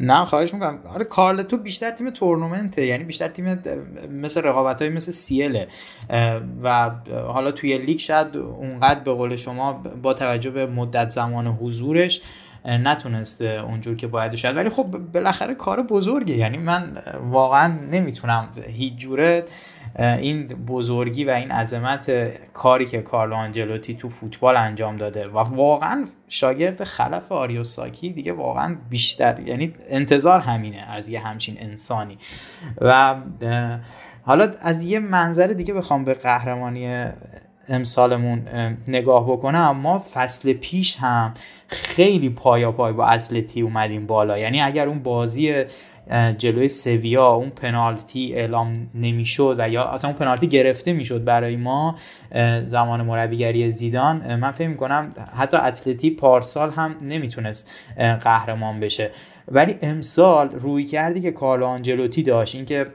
نه 0.00 0.24
خواهش 0.24 0.54
می‌کنم. 0.54 0.78
آره 0.94 1.04
کارلتو 1.04 1.56
بیشتر 1.56 1.90
تیم 1.90 2.10
تورنمنته. 2.10 2.86
یعنی 2.86 3.04
بیشتر 3.04 3.28
تیم 3.28 3.62
مثل 4.10 4.42
رقابت 4.42 4.82
های 4.82 4.90
مثل 4.90 5.12
سیله 5.12 5.68
و 6.62 6.90
حالا 7.10 7.52
توی 7.52 7.78
لیگ 7.78 7.98
شاید 7.98 8.36
اونقدر 8.36 9.00
به 9.00 9.12
قول 9.12 9.36
شما 9.36 9.72
با 10.02 10.14
توجه 10.14 10.50
به 10.50 10.66
مدت 10.66 11.10
زمان 11.10 11.46
حضورش 11.46 12.20
نتونسته 12.68 13.44
اونجور 13.44 13.96
که 13.96 14.06
باید 14.06 14.34
شد 14.34 14.56
ولی 14.56 14.68
خب 14.70 14.82
بالاخره 15.12 15.54
کار 15.54 15.82
بزرگه. 15.82 16.36
یعنی 16.36 16.56
من 16.56 16.98
واقعا 17.30 17.78
نمی‌تونم 17.90 18.48
هیچ 18.66 18.96
جوره 18.96 19.44
این 19.98 20.46
بزرگی 20.46 21.24
و 21.24 21.30
این 21.30 21.50
عظمت 21.50 22.10
کاری 22.52 22.86
که 22.86 23.02
کارلو 23.02 23.34
آنجلوتی 23.34 23.94
تو 23.94 24.08
فوتبال 24.08 24.56
انجام 24.56 24.96
داده 24.96 25.28
و 25.28 25.38
واقعا 25.38 26.06
شاگرد 26.28 26.84
خلف 26.84 27.32
آریوساکی 27.32 28.10
دیگه 28.10 28.32
واقعا 28.32 28.76
بیشتر 28.90 29.40
یعنی 29.40 29.74
انتظار 29.88 30.40
همینه 30.40 30.78
از 30.78 31.08
یه 31.08 31.20
همچین 31.20 31.56
انسانی. 31.60 32.18
و 32.80 33.14
حالا 34.22 34.48
از 34.60 34.82
یه 34.82 34.98
منظر 34.98 35.46
دیگه 35.46 35.74
بخوام 35.74 36.04
به 36.04 36.14
قهرمانی 36.14 37.04
امسالمون 37.70 38.42
نگاه 38.88 39.32
بکنم 39.32 39.76
ما 39.82 39.98
فصل 39.98 40.52
پیش 40.52 40.96
هم 40.96 41.34
خیلی 41.68 42.30
پایا 42.30 42.72
پای 42.72 42.92
با 42.92 43.06
اتلتی 43.06 43.60
اومدیم 43.60 44.06
بالا. 44.06 44.38
یعنی 44.38 44.60
اگر 44.60 44.88
اون 44.88 45.02
بازی 45.02 45.64
جلوی 46.38 46.68
سویا 46.68 47.28
اون 47.28 47.50
پنالتی 47.50 48.34
اعلام 48.34 48.72
نمی‌شد 48.94 49.56
و 49.58 49.68
یا 49.68 49.84
اصلا 49.84 50.10
اون 50.10 50.18
پنالتی 50.18 50.48
گرفته 50.48 50.92
می‌شد 50.92 51.24
برای 51.24 51.56
ما 51.56 51.94
زمان 52.64 53.02
مربیگری 53.02 53.70
زیدان 53.70 54.36
من 54.36 54.50
فکر 54.50 54.68
می‌کنم 54.68 55.10
حتی 55.36 55.56
اتلتی 55.56 56.10
پارسال 56.10 56.70
هم 56.70 56.94
نمی‌تونست 57.02 57.70
قهرمان 57.96 58.80
بشه. 58.80 59.10
ولی 59.48 59.76
امسال 59.82 60.50
روی 60.50 60.84
کردی 60.84 61.20
که 61.20 61.30
کارلو 61.30 61.66
آنجلوتی 61.66 62.22
داشت 62.22 62.54
اینکه 62.54 62.86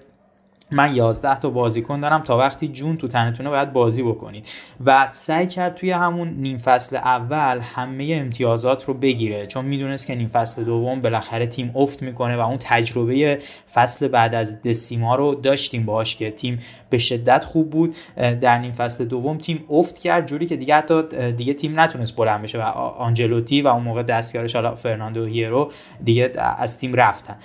من 0.73 0.95
11 0.95 1.39
تا 1.39 1.49
بازیکن 1.49 1.99
دارم 1.99 2.21
تا 2.21 2.37
وقتی 2.37 2.67
جون 2.67 2.97
تو 2.97 3.07
تنتونه 3.07 3.49
باید 3.49 3.73
بازی 3.73 4.03
بکنید 4.03 4.47
و 4.85 5.07
سعی 5.11 5.47
کرد 5.47 5.75
توی 5.75 5.91
همون 5.91 6.27
نیم 6.27 6.57
فصل 6.57 6.95
اول 6.95 7.59
همه 7.59 8.17
امتیازات 8.21 8.85
رو 8.85 8.93
بگیره. 8.93 9.47
چون 9.47 9.65
می‌دونست 9.65 10.07
که 10.07 10.15
نیم 10.15 10.27
فصل 10.27 10.63
دوم 10.63 11.01
بالاخره 11.01 11.47
تیم 11.47 11.71
افت 11.75 12.01
می‌کنه 12.01 12.37
و 12.37 12.39
اون 12.39 12.57
تجربه 12.59 13.39
فصل 13.73 14.07
بعد 14.07 14.35
از 14.35 14.61
دسیما 14.61 15.15
رو 15.15 15.35
داشتیم 15.35 15.85
باش 15.85 16.15
که 16.15 16.31
تیم 16.31 16.59
به 16.89 16.97
شدت 16.97 17.43
خوب 17.43 17.69
بود. 17.69 17.95
در 18.15 18.57
نیم 18.57 18.71
فصل 18.71 19.05
دوم 19.05 19.37
تیم 19.37 19.65
افت 19.69 19.99
کرد. 19.99 20.27
جوری 20.27 20.45
که 20.45 20.55
دیگه 20.55 20.75
حتی 20.75 21.03
دیگه 21.31 21.53
تیم 21.53 21.79
نتونست 21.79 22.15
بلند 22.15 22.41
بشه 22.41 22.59
و 22.59 22.61
آنجلوتی 22.61 23.61
و 23.61 23.67
اون 23.67 23.83
موقع 23.83 24.03
دستیارش 24.03 24.55
حالا 24.55 24.75
فرناندو 24.75 25.25
هیرو 25.25 25.71
دیگه 26.03 26.31
از 26.57 26.77
تیم 26.77 26.93
رفتن. 26.93 27.35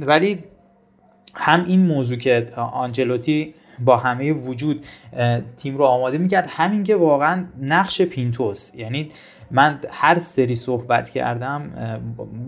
ولی 0.00 0.44
هم 1.34 1.64
این 1.64 1.86
موضوع 1.86 2.16
که 2.16 2.46
آنجلوتی 2.56 3.54
با 3.84 3.96
همه 3.96 4.32
وجود 4.32 4.86
تیم 5.56 5.76
رو 5.76 5.84
آماده 5.84 6.18
می‌کرد 6.18 6.46
همین 6.48 6.84
که 6.84 6.96
واقعا 6.96 7.44
نقش 7.62 8.02
پینتوس. 8.02 8.74
یعنی 8.74 9.08
من 9.50 9.78
هر 9.90 10.18
سری 10.18 10.54
صحبت 10.54 11.10
کردم 11.10 11.70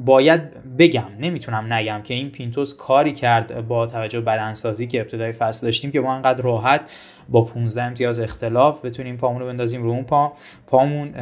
باید 0.05 0.41
بگم 0.79 1.09
نمی‌تونم 1.21 1.73
نگم 1.73 2.01
که 2.05 2.15
این 2.15 2.31
پینتوس 2.31 2.77
کاری 2.77 3.13
کرد 3.13 3.69
با 3.69 3.87
توجه 3.87 4.21
بدنسازی 4.21 4.87
که 4.87 5.01
ابتدای 5.01 5.33
فصل 5.33 5.67
داشتیم 5.67 5.91
که 5.91 6.01
ما 6.01 6.15
انقدر 6.15 6.43
راحت 6.43 6.93
با 7.29 7.43
15 7.43 7.83
امتیاز 7.83 8.21
اختلاف 8.21 8.85
بتونیم 8.85 9.17
پامون 9.17 9.41
رو 9.41 9.47
بندازیم 9.47 9.83
رو 9.83 9.91
اون 9.91 10.05
پا. 10.05 10.33
پامون 10.67 11.15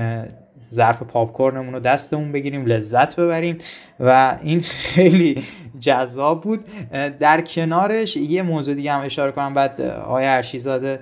ظرف 0.72 1.02
پاپکورنمون 1.02 1.74
رو 1.74 1.80
دستمون 1.80 2.32
بگیریم 2.32 2.66
لذت 2.66 3.16
ببریم. 3.16 3.58
و 4.00 4.38
این 4.42 4.60
خیلی 4.60 5.44
جذاب 5.80 6.42
بود. 6.42 6.64
در 7.18 7.40
کنارش 7.40 8.16
یه 8.16 8.42
موضوع 8.42 8.74
دیگه 8.74 8.92
هم 8.92 9.00
اشاره 9.00 9.32
کنم 9.32 9.54
بعد 9.54 9.80
آقای 9.80 10.26
ارشیزاده 10.26 11.00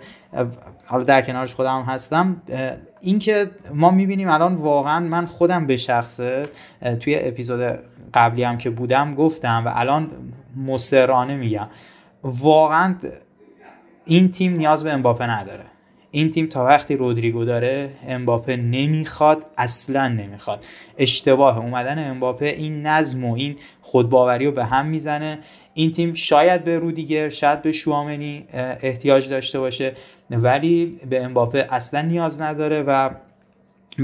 حالا 0.87 1.05
در 1.05 1.23
کنارش 1.23 1.55
خودم 1.55 1.83
هستم. 1.83 2.43
اینکه 3.01 3.51
ما 3.75 3.91
می‌بینیم 3.91 4.29
الان 4.29 4.55
واقعا 4.55 5.01
من 5.01 5.27
خودم 5.27 5.67
به 5.67 5.77
شخصه 5.77 6.49
توی 7.01 7.17
اپیزود 7.21 7.79
قبلی 8.15 8.43
هم 8.43 8.59
که 8.59 8.71
بودم 8.71 9.15
گفتم 9.15 9.63
و 9.67 9.73
الان 9.75 10.11
مصرانه 10.67 11.37
میگم. 11.37 11.69
واقعا 12.23 12.95
این 14.05 14.31
تیم 14.31 14.57
نیاز 14.57 14.85
به 14.85 14.93
امباپه 14.93 15.27
نداره. 15.27 15.65
این 16.15 16.31
تیم 16.31 16.47
تا 16.47 16.65
وقتی 16.65 16.97
رودریگو 16.97 17.45
داره 17.45 17.91
امباپه 18.09 18.57
نمی‌خواد 18.57 19.47
اصلا 19.59 20.09
نمی‌خواد. 20.09 20.65
اشتباه 20.99 21.59
اومدن 21.59 22.11
امباپه 22.11 22.47
این 22.47 22.87
نظم 22.87 23.25
و 23.25 23.35
این 23.35 23.57
خودباوری 23.81 24.47
رو 24.47 24.53
به 24.53 24.65
هم 24.65 24.87
می‌زنه. 24.87 25.39
این 25.75 25.93
تیم 25.93 26.15
شاید 26.15 26.65
به 26.65 26.79
رودیگر 26.79 27.29
شاید 27.29 27.63
به 27.63 27.73
شوامنی 27.73 28.45
احتیاج 28.83 29.29
داشته 29.29 29.61
باشه 29.61 29.93
ولی 30.31 30.95
به 31.11 31.25
امباپه 31.25 31.67
اصلا 31.71 32.03
نیاز 32.03 32.41
نداره 32.41 32.83
و 32.83 33.11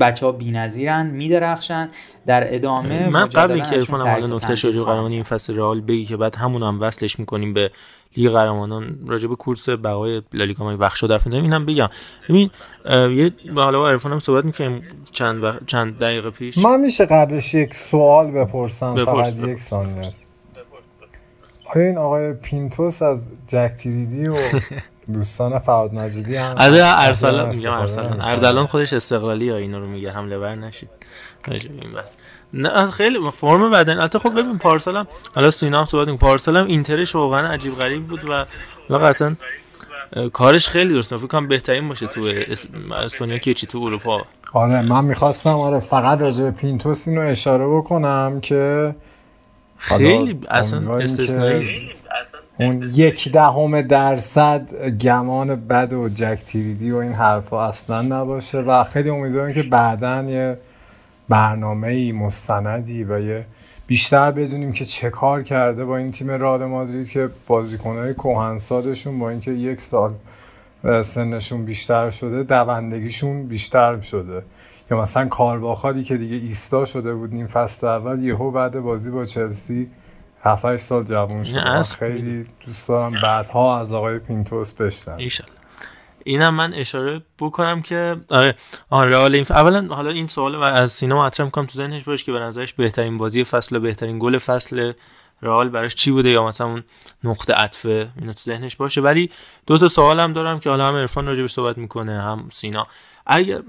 بچه 0.00 0.26
ها 0.26 0.32
بی 0.32 0.50
نظیرن 0.50 1.06
میدرخشن. 1.06 1.90
در 2.26 2.54
ادامه 2.54 3.08
من 3.08 3.26
قبل 3.26 3.52
اینکه 3.52 3.76
ارفان 3.76 4.00
حالا 4.00 4.26
نکته 4.26 4.54
شجاع 4.54 4.84
قهرمانی 4.84 5.14
این 5.14 5.22
فصل 5.22 5.56
رئال 5.56 5.80
بگی 5.80 6.04
که 6.04 6.16
بعد 6.16 6.36
همون 6.36 6.62
هم 6.62 6.80
وصلش 6.80 7.18
می‌کنیم 7.18 7.54
به 7.54 7.70
لیگ 8.18 8.30
قهرمانان 8.32 8.98
راجع 9.06 9.28
به 9.28 9.34
کورس 9.34 9.68
بقای 9.68 10.22
لالیگا 10.32 10.64
ما 10.64 10.76
بخشو 10.76 11.06
در 11.06 11.18
فیلم 11.18 11.42
اینم 11.42 11.66
بگم. 11.66 11.88
ببین 12.28 12.50
یه 12.86 13.32
حالا 13.54 13.78
با 13.78 13.90
عرفان 13.90 14.12
هم 14.12 14.18
صحبت 14.18 14.44
می‌کنیم 14.44 14.82
چند 15.12 15.44
و... 15.44 15.52
چند 15.66 15.98
دقیقه 15.98 16.30
پیش. 16.30 16.58
من 16.58 16.80
میشه 16.80 17.06
قبلش 17.06 17.54
یک 17.54 17.74
سوال 17.74 18.30
بپرسم 18.30 18.94
بپرس 18.94 19.34
فقط 19.34 19.48
یک 19.48 19.58
ثانیه. 19.58 20.02
آیا 21.74 21.86
این 21.86 21.98
آقای 21.98 22.32
پینتوس 22.32 23.02
از 23.02 23.28
جک 23.46 23.72
تیریدی 23.78 24.28
و 24.28 24.36
دوستان 25.12 25.58
فراد 25.58 25.94
مجیدی 25.94 26.36
هم 26.36 26.56
آره 26.58 26.80
ارسلان 26.84 27.48
میگم 27.48 27.72
ارسلان. 27.72 28.20
اردلان 28.20 28.66
خودش 28.66 28.92
استقلالی 28.92 29.44
یا 29.44 29.56
اینا 29.56 29.78
رو 29.78 29.86
میگه 29.86 30.12
حمله 30.12 30.38
ور 30.38 30.54
نشید. 30.54 30.90
این 31.48 31.92
بس 31.96 32.16
نه 32.52 32.90
خیلی 32.90 33.18
فرم 33.30 33.70
بدن. 33.70 33.98
البته 33.98 34.18
خب 34.18 34.30
ببین 34.30 34.58
پارسال 34.58 34.96
هم 34.96 35.06
حالا 35.34 35.50
سینا 35.50 35.78
هم 35.78 35.84
صحبت 35.84 36.08
پارسال 36.08 36.56
هم 36.56 36.66
اینترش 36.66 37.14
واقعا 37.14 37.48
عجیب 37.48 37.74
غریب 37.74 38.06
بود 38.06 38.30
و 38.90 38.94
قطعا 38.94 39.36
کارش 40.32 40.68
خیلی 40.68 40.94
درست 40.94 41.16
فکر 41.16 41.26
کنم 41.26 41.48
بهترین 41.48 41.88
باشه 41.88 42.06
تو 42.06 42.20
اسپانیا 43.04 43.38
که 43.38 43.54
چی 43.54 43.66
تو 43.66 43.78
اروپا. 43.78 44.22
آره 44.52 44.82
من 44.82 45.04
می‌خواستم 45.04 45.50
آره 45.50 45.78
فقط 45.80 46.20
راجع 46.20 46.44
به 46.44 46.50
پینتوس 46.50 47.08
اینو 47.08 47.20
اشاره 47.20 47.68
بکنم 47.68 48.40
که 48.42 48.94
خیلی 49.78 50.40
اصلا 50.48 50.96
استثنایی. 50.96 51.90
اون 52.60 52.90
یک 52.94 53.32
دهم 53.32 53.82
درصد 53.82 54.88
گمان 55.00 55.54
بد 55.54 55.92
و 55.92 56.08
جک 56.08 56.38
تیریدی 56.46 56.90
و 56.90 56.96
این 56.96 57.12
حرفا 57.12 57.68
اصلا 57.68 58.02
نباشه 58.02 58.58
و 58.58 58.84
خیلی 58.84 59.10
امیدوارم 59.10 59.54
که 59.54 59.62
بعدا 59.62 60.22
یه 60.22 60.58
برنامه 61.28 62.12
مستندی 62.12 63.04
و 63.04 63.20
یه 63.20 63.46
بیشتر 63.86 64.30
بدونیم 64.30 64.72
که 64.72 64.84
چه 64.84 65.10
کار 65.10 65.42
کرده 65.42 65.84
با 65.84 65.96
این 65.96 66.12
تیم 66.12 66.30
رئال 66.30 66.64
مادرید 66.64 67.10
که 67.10 67.28
بازیکنهای 67.46 68.14
کهنسالشون 68.14 69.18
با 69.18 69.30
اینکه 69.30 69.50
یک 69.50 69.80
سال 69.80 70.14
سنشون 71.02 71.64
بیشتر 71.64 72.10
شده 72.10 72.42
دوندگیشون 72.42 73.46
بیشتر 73.46 74.00
شده. 74.00 74.42
یا 74.90 75.00
مثلا 75.00 75.28
کارواخالی 75.28 76.04
که 76.04 76.16
دیگه 76.16 76.36
ایستا 76.36 76.84
شده 76.84 77.14
بود 77.14 77.34
نیم 77.34 77.46
فصل 77.46 77.86
اول 77.86 78.22
یهو 78.22 78.50
بعد 78.50 78.80
بازی 78.80 79.10
با 79.10 79.24
چلسی 79.24 79.90
7 80.42 80.76
سال 80.76 81.04
جوان 81.04 81.44
شده 81.44 81.82
خیلی 81.82 82.46
دوست 82.66 82.88
دارم 82.88 83.12
بعدها 83.22 83.80
از 83.80 83.92
آقای 83.92 84.18
پینتوس 84.18 84.72
بشنم 84.72 85.18
اینم 86.28 86.54
من 86.54 86.74
اشاره 86.74 87.22
بکنم 87.38 87.82
که 87.82 88.16
آره 88.30 88.54
آن 88.90 89.08
رئال 89.08 89.34
این 89.34 89.46
اولا 89.50 89.94
حالا 89.94 90.10
این 90.10 90.26
سوال 90.26 90.54
و 90.54 90.60
از 90.60 90.92
سینا 90.92 91.26
مطرح 91.26 91.46
می‌کنم 91.46 91.66
تو 91.66 91.78
ذهنش 91.78 92.04
باشه 92.04 92.24
که 92.24 92.32
به 92.32 92.38
نظرش 92.38 92.72
بهترین 92.72 93.18
بازی 93.18 93.44
فصل 93.44 93.76
و 93.76 93.80
بهترین 93.80 94.18
گل 94.18 94.38
فصل 94.38 94.92
رئال 95.42 95.68
براش 95.68 95.94
چی 95.94 96.10
بوده 96.10 96.30
یا 96.30 96.46
مثلا 96.46 96.66
اون 96.66 96.84
نقطه 97.24 97.52
عطف 97.52 97.86
اینا 97.86 98.32
تو 98.32 98.40
ذهنش 98.40 98.76
باشه. 98.76 99.00
ولی 99.00 99.30
دو 99.66 99.78
تا 99.78 99.88
سوال 99.88 100.20
هم 100.20 100.32
دارم 100.32 100.60
که 100.60 100.70
حالا 100.70 100.88
هم 100.88 100.96
عرفان 100.96 101.26
راجبش 101.26 101.52
صحبت 101.52 101.78
می‌کنه 101.78 102.22
هم 102.22 102.46
سینا. 102.50 102.86
اگه 103.26 103.62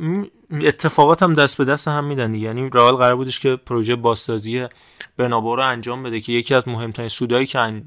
اتفاقات 0.62 1.24
هم 1.24 1.34
دست 1.34 1.58
به 1.58 1.66
دست 1.66 1.88
هم 1.88 2.04
میدن 2.04 2.34
یعنی 2.34 2.70
رئال 2.74 2.96
قرار 2.96 3.16
بودش 3.16 3.40
که 3.40 3.56
پروژه 3.56 3.96
بازسازی 3.96 4.68
برنابو 5.18 5.56
رو 5.56 5.64
انجام 5.64 6.04
بده 6.04 6.22
که 6.22 6.34
یکی 6.34 6.56
از 6.56 6.68
مهمترین 6.68 7.10
سودایی 7.10 7.46
که 7.46 7.84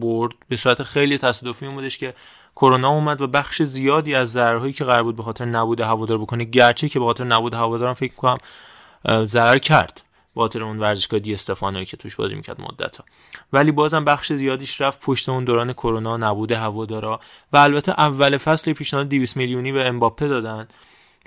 برد 0.00 0.32
به 0.48 0.56
صورت 0.56 0.82
خیلی 0.82 1.18
تصادفی 1.18 1.68
بودش 1.68 1.98
که 1.98 2.14
کرونا 2.60 2.88
اومد 2.88 3.20
و 3.20 3.26
بخش 3.26 3.62
زیادی 3.62 4.14
از 4.14 4.32
ضررهایی 4.32 4.72
که 4.72 4.84
قرار 4.84 5.02
بود 5.02 5.16
به 5.16 5.22
خاطر 5.22 5.44
نبود 5.44 5.80
هوادار 5.80 6.18
بکنه 6.18 6.44
گرچه 6.44 6.88
که 6.88 6.98
به 6.98 7.04
خاطر 7.04 7.24
نبود 7.24 7.54
هوادارم 7.54 7.94
فکر 7.94 8.14
کنم 8.14 8.38
ضرر 9.24 9.58
کرد 9.58 10.02
خاطر 10.38 10.64
اون 10.64 10.78
ورزشگاه 10.78 11.20
دی 11.20 11.34
استفانوی 11.34 11.84
که 11.84 11.96
توش 11.96 12.16
بازی 12.16 12.34
می‌کرد 12.34 12.60
مدت 12.60 12.98
ولی 13.52 13.72
بازم 13.72 14.04
بخش 14.04 14.32
زیادیش 14.32 14.80
رفت 14.80 15.00
پشت 15.00 15.28
اون 15.28 15.44
دوران 15.44 15.72
کرونا 15.72 16.16
نبود 16.16 16.52
هوادارا 16.52 17.20
و 17.52 17.56
البته 17.56 17.92
اول 17.92 18.36
فصل 18.36 18.72
پیشنهاد 18.72 19.08
200 19.08 19.36
میلیونی 19.36 19.72
به 19.72 19.86
امباپه 19.86 20.28
دادن. 20.28 20.68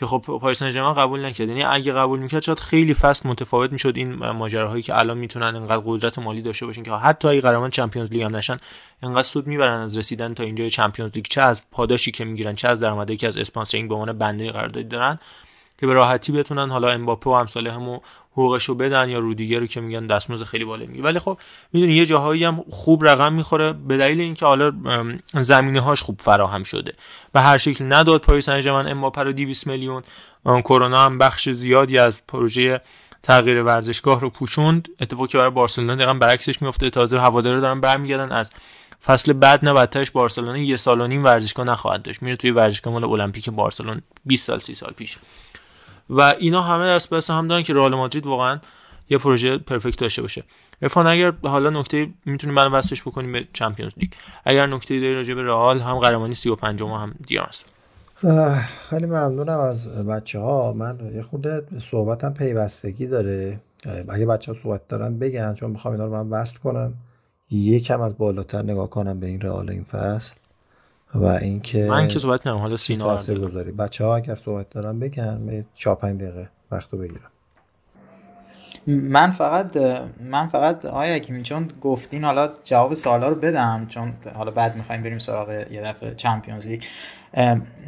که 0.01 0.07
خب 0.07 0.17
پاریس 0.41 0.59
سن 0.59 0.93
قبول 0.93 1.25
نکرد. 1.25 1.47
یعنی 1.47 1.63
اگه 1.63 1.93
قبول 1.93 2.19
می‌کرد 2.19 2.41
شاید 2.41 2.59
خیلی 2.59 2.93
فصل 2.93 3.29
متفاوت 3.29 3.71
می‌شد 3.71 3.93
این 3.95 4.13
ماجراهایی 4.15 4.83
که 4.83 4.99
الان 4.99 5.17
می‌تونن 5.17 5.55
انقدر 5.55 5.81
قدرت 5.85 6.19
مالی 6.19 6.41
داشته 6.41 6.65
باشن 6.65 6.83
که 6.83 6.91
حتی 6.91 7.27
اگه 7.27 7.41
قهرمان 7.41 7.69
چمپیونز 7.69 8.11
لیگ 8.11 8.21
هم 8.21 8.35
نشن 8.35 8.57
انقدر 9.03 9.23
سود 9.23 9.47
می‌برن 9.47 9.79
از 9.79 9.97
رسیدن 9.97 10.33
تا 10.33 10.43
اینجای 10.43 10.69
چمپیونز 10.69 11.11
لیگ 11.15 11.25
چه 11.25 11.41
از 11.41 11.63
پاداشی 11.71 12.11
که 12.11 12.25
می‌گیرن 12.25 12.55
چه 12.55 12.67
از 12.67 12.79
درآمدی 12.79 13.17
که 13.17 13.27
از 13.27 13.37
sponsoring 13.37 13.89
به 13.89 13.95
عنوان 13.95 14.17
بنده 14.17 14.51
قرارداد 14.51 14.87
دارن 14.87 15.19
که 15.79 15.87
به 15.87 15.93
راحتی 15.93 16.31
بتونن 16.31 16.69
حالا 16.69 16.89
امباپه 16.89 17.29
و 17.29 17.33
امثالهم 17.33 17.67
و 17.67 17.99
حقوقشو 18.33 18.75
بدن 18.75 19.09
یا 19.09 19.19
رودیگر 19.19 19.59
رو 19.59 19.67
که 19.67 19.81
میگن 19.81 20.07
دستمزد 20.07 20.43
خیلی 20.43 20.65
بالا 20.65 20.85
میگه. 20.85 21.03
ولی 21.03 21.19
خب 21.19 21.37
می‌دونی 21.73 21.93
یه 21.93 22.05
جاهایی 22.05 22.43
هم 22.43 22.63
خوب 22.69 23.07
رقم 23.07 23.33
می‌خوره. 23.33 23.73
به 23.73 23.97
دلیل 23.97 24.21
اینکه 24.21 24.45
حالا 24.45 24.73
زمینه 25.33 25.79
هاش 25.79 26.01
خوب 26.01 26.21
فراهم 26.21 26.63
شده 26.63 26.93
و 27.33 27.41
هر 27.41 27.57
شکل 27.57 27.85
نداد 27.93 28.21
پاریس 28.21 28.45
سن 28.45 28.61
ژرمن 28.61 28.87
امباپه 28.87 29.23
رو 29.23 29.33
200 29.33 29.67
میلیون 29.67 30.03
کرونا 30.45 31.05
هم 31.05 31.17
بخش 31.17 31.49
زیادی 31.49 31.97
از 31.97 32.27
پروژه 32.27 32.81
تغییر 33.23 33.63
ورزشگاه 33.63 34.19
رو 34.19 34.29
پوشوند 34.29 34.89
اتفاقی 35.01 35.37
برای 35.37 35.49
بارسلونا 35.49 35.95
دقیقا 35.95 36.13
برعکسش 36.13 36.61
میفته 36.61 36.89
تازه 36.89 37.19
هوادارا 37.19 37.59
دارن 37.59 37.81
برمیگردن. 37.81 38.31
از 38.31 38.53
فصل 39.05 39.33
بعد 39.33 39.65
نه 39.65 39.73
بدترش 39.73 40.11
بارسلونا 40.11 40.57
یه 40.57 40.77
سال 40.77 41.01
و 41.01 41.07
نیم 41.07 41.23
ورزشگاه 41.23 41.65
نخواهد 41.65 42.01
داشت. 42.01 42.23
میره 42.23 42.35
توی 42.35 42.51
ورزشگاه 42.51 42.93
مال 42.93 43.03
المپیک 43.03 43.49
بارسلون 43.49 44.01
20 44.25 44.47
سال 44.47 44.59
30 44.59 44.75
سال 44.75 44.91
پیش. 44.91 45.17
و 46.09 46.21
اینا 46.21 46.61
همه 46.61 46.95
دست 46.95 47.13
بس 47.13 47.29
هم 47.29 47.47
دارن 47.47 47.63
که 47.63 47.73
رئال 47.73 47.95
مادرید 47.95 48.25
واقعا 48.25 48.59
یه 49.09 49.17
پروژه 49.17 49.57
پرفکت 49.57 49.99
داشته 49.99 50.21
باشه. 50.21 50.43
ارفان 50.81 51.07
اگر 51.07 51.33
حالا 51.43 51.69
نکته 51.69 52.07
می‌تونیم 52.25 52.55
برای 52.55 52.71
وصلش 52.71 53.01
بکنیم 53.01 53.31
به 53.31 53.47
چمپیونز 53.53 53.93
لیگ. 53.97 54.11
اگر 54.45 54.67
نکته 54.67 54.99
داری 54.99 55.15
راجع 55.15 55.33
به 55.33 55.43
رئال 55.43 55.79
هم 55.79 55.99
قهرمانی 55.99 56.35
35 56.35 56.81
هم 56.81 57.13
دیگه 57.27 57.41
است. 57.41 57.65
خیلی 58.89 59.05
ممنونم 59.05 59.59
از 59.59 59.87
بچه 59.87 60.39
ها 60.39 60.73
من 60.73 61.11
یه 61.15 61.23
خورده 61.23 61.63
صحبتم 61.91 62.33
پیوستگی 62.33 63.07
داره. 63.07 63.59
اگه 64.09 64.25
بچه 64.25 64.53
ها 64.53 64.57
صحبت 64.63 64.87
دارن 64.87 65.19
بگن 65.19 65.53
چون 65.53 65.71
می‌خوام 65.71 65.93
اینا 65.93 66.05
رو 66.05 66.23
من 66.23 66.29
وصل 66.29 66.59
کنم. 66.59 66.93
یکم 67.51 68.01
از 68.01 68.17
بالاتر 68.17 68.61
نگاه 68.61 68.89
کنم 68.89 69.19
به 69.19 69.27
این 69.27 69.41
رئال 69.41 69.69
این 69.69 69.83
فصل. 69.83 70.33
و 71.15 71.25
اینکه 71.25 71.85
من 71.85 72.07
که 72.07 72.19
صحبت 72.19 72.47
نمیم 72.47 72.59
حالا 72.59 72.77
سینا 72.77 73.17
گذاری 73.17 73.71
بچه 73.71 74.05
ها 74.05 74.15
اگر 74.15 74.35
صحبت 74.45 74.69
دارن 74.69 74.99
بگن 74.99 75.65
4 75.75 75.95
5 75.95 76.21
دقیقه 76.21 76.49
وقت 76.71 76.93
رو 76.93 76.99
بگیرم. 76.99 77.31
من 78.87 79.31
فقط 79.31 79.77
من 80.19 80.47
فقط 80.47 80.85
آیا 80.85 81.19
که 81.19 81.41
چون 81.41 81.67
گفتین 81.81 82.23
حالا 82.23 82.49
جواب 82.63 82.93
سوالا 82.93 83.29
رو 83.29 83.35
بدم 83.35 83.85
چون 83.89 84.13
حالا 84.35 84.51
بعد 84.51 84.75
می‌خوایم 84.75 85.03
بریم 85.03 85.19
سراغ 85.19 85.49
یه 85.49 85.81
دفعه 85.81 86.15
چمپیونز 86.15 86.67
لیگ. 86.67 86.83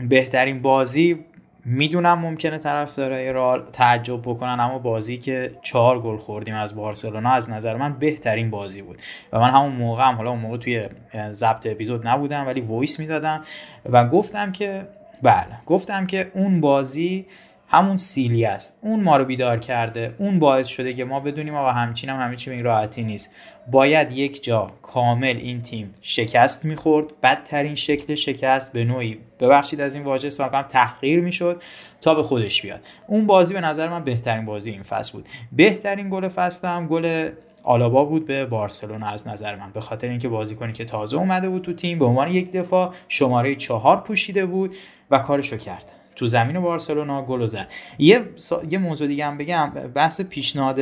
بهترین 0.10 0.62
بازی 0.62 1.26
می‌دونم 1.66 2.20
ممکنه 2.20 2.58
طرفدارای 2.58 3.34
رئال 3.34 3.66
تعجب 3.66 4.22
بکنن 4.22 4.60
اما 4.60 4.80
بازی 4.80 5.18
که 5.18 5.52
چهار 5.62 6.02
گل 6.02 6.18
خوردیم 6.18 6.56
از 6.56 6.76
بارسلونا 6.76 7.32
از 7.32 7.50
نظر 7.50 7.78
من 7.78 7.94
بهترین 7.94 8.50
بازی 8.50 8.82
بود. 8.82 9.02
و 9.34 9.40
من 9.40 9.50
همون 9.50 9.72
موقع 9.72 10.04
هم 10.04 10.16
حالا 10.16 10.30
اون 10.30 10.40
موقع 10.40 10.58
توی 10.58 10.90
ضبط 11.32 11.68
اپیزود 11.68 12.08
نبودم 12.08 12.46
ولی 12.48 12.62
وایس 12.62 13.00
می‌دادم 13.00 13.42
و 13.86 14.08
گفتم 14.08 14.52
که 14.52 14.88
بله 15.22 15.60
گفتم 15.66 16.06
که 16.06 16.32
اون 16.34 16.62
بازی 16.62 17.26
همون 17.74 17.98
سیلی 17.98 18.46
است. 18.46 18.78
اون 18.82 19.04
ما 19.04 19.18
رو 19.18 19.26
بیدار 19.26 19.60
کرده. 19.60 20.14
اون 20.20 20.40
باعث 20.40 20.68
شده 20.68 20.94
که 20.94 21.06
ما 21.06 21.20
بدونیم 21.20 21.56
آقا 21.56 21.72
همچین 21.72 22.10
هم 22.10 22.20
همه 22.20 22.36
چی 22.36 22.62
راحتی 22.62 23.04
نیست. 23.04 23.32
باید 23.72 24.12
یک 24.12 24.44
جا 24.44 24.68
کامل 24.82 25.38
این 25.40 25.62
تیم 25.62 25.94
شکست 26.02 26.66
می‌خورد. 26.66 27.06
بدترین 27.24 27.76
شکل 27.76 28.16
شکست 28.16 28.74
به 28.74 28.86
نوعی 28.86 29.18
ببخشید 29.40 29.82
از 29.82 29.96
این 29.96 30.04
واژه 30.04 30.30
کنم 30.30 30.62
تحقیر 30.62 31.20
می‌شد 31.20 31.64
تا 32.02 32.16
به 32.16 32.24
خودش 32.24 32.62
بیاد. 32.62 32.80
اون 33.08 33.26
بازی 33.26 33.54
به 33.54 33.62
نظر 33.62 33.90
من 33.90 34.04
بهترین 34.04 34.46
بازی 34.46 34.72
این 34.72 34.84
فصل 34.84 35.14
بود. 35.14 35.26
بهترین 35.52 36.10
گل 36.10 36.28
فصل 36.28 36.68
هم 36.68 36.88
گل 36.88 37.30
آلابا 37.64 38.06
بود 38.06 38.28
به 38.28 38.46
بارسلونا 38.46 39.08
از 39.08 39.28
نظر 39.28 39.56
من. 39.56 39.72
به 39.72 39.82
خاطر 39.82 40.08
اینکه 40.08 40.30
بازیکنی 40.30 40.74
که 40.74 40.86
تازه 40.86 41.18
اومده 41.18 41.50
بود 41.50 41.62
تو 41.62 41.74
تیم 41.74 42.00
به 42.00 42.06
عنوان 42.06 42.28
یک 42.28 42.52
دفاع 42.52 42.94
شماره 43.08 43.56
چهار 43.56 43.98
پوشیده 43.98 44.46
بود 44.46 44.76
و 45.12 45.20
کارشو 45.20 45.58
کرد. 45.58 45.94
تو 46.16 46.28
زمین 46.28 46.60
بارسلونا 46.60 47.22
گل 47.26 47.46
زد. 47.46 47.72
یه 48.00 48.22
یه 48.70 48.78
موضوع 48.78 49.08
دیگه 49.08 49.26
هم 49.26 49.38
بگم. 49.38 49.70
بحث 49.96 50.22
پیشنهاد 50.22 50.80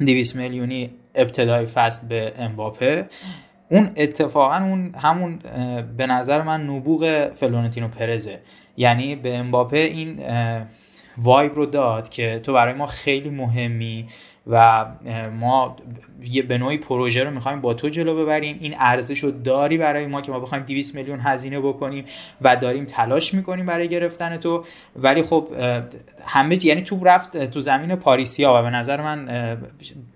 200 0.00 0.36
میلیونی 0.36 0.90
ابتدای 1.14 1.66
فصل 1.66 2.08
به 2.08 2.32
امباپه. 2.38 3.08
اون 3.70 3.90
اتفاقا 3.96 4.56
اون 4.56 4.92
همون 5.02 5.38
به 5.96 6.06
نظر 6.06 6.42
من 6.42 6.66
نبوغ 6.66 7.28
فلورنتینو 7.34 7.88
پرزه. 7.88 8.40
یعنی 8.76 9.16
به 9.16 9.36
امباپه 9.36 9.78
این 9.78 10.20
وایب 11.18 11.54
رو 11.54 11.66
داد 11.66 12.08
که 12.08 12.38
تو 12.38 12.52
برای 12.52 12.74
ما 12.74 12.86
خیلی 12.86 13.30
مهمی 13.30 14.06
و 14.48 14.86
ما 15.40 15.76
یه 16.22 16.42
به 16.42 16.58
نوعی 16.58 16.78
پروژه 16.78 17.24
رو 17.24 17.30
می‌خوایم 17.30 17.60
با 17.60 17.74
تو 17.74 17.88
جلو 17.88 18.24
ببریم. 18.24 18.56
این 18.60 18.74
ارزش 18.78 19.18
رو 19.18 19.30
داری 19.30 19.78
برای 19.78 20.06
ما 20.06 20.20
که 20.20 20.32
ما 20.32 20.40
بخوایم 20.40 20.64
200 20.64 20.94
میلیون 20.94 21.20
هزینه 21.20 21.60
بکنیم 21.60 22.04
و 22.42 22.56
داریم 22.56 22.84
تلاش 22.84 23.34
می‌کنیم 23.34 23.66
برای 23.66 23.88
گرفتن 23.88 24.36
تو. 24.36 24.64
ولی 24.96 25.22
خب 25.22 25.48
همه 26.26 26.66
یعنی 26.66 26.82
تو 26.82 27.04
رفت 27.04 27.44
تو 27.44 27.60
زمین 27.60 27.96
پاریسیا 27.96 28.54
و 28.54 28.62
به 28.62 28.70
نظر 28.70 29.00
من 29.02 29.28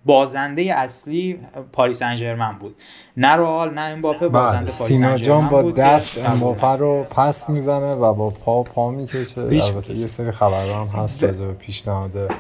بازنده 0.05 0.79
اصلی 0.79 1.39
پاریس 1.73 2.03
انجرمن 2.03 2.59
بود. 2.59 2.77
نه 3.17 3.29
رئال 3.29 3.75
نه 3.75 3.81
امباپه 3.81 4.19
بله، 4.19 4.29
بازنده 4.29 4.73
پاریس 4.79 5.03
انجرمن 5.03 5.49
با 5.49 5.71
دست 5.71 6.19
امباپه 6.19 6.67
رو 6.67 7.07
پس 7.11 7.51
می‌زنه 7.51 7.95
و 7.95 8.15
با 8.15 8.31
پا 8.31 8.63
پا 8.63 8.91
می‌کشه. 8.91 9.41
البته 9.41 9.95
یه 9.95 10.07
سری 10.07 10.31
خبرام 10.31 10.89
هست 10.89 11.25
راجع 11.25 11.45
به 11.45 11.53
پیشنهاد 11.53 12.31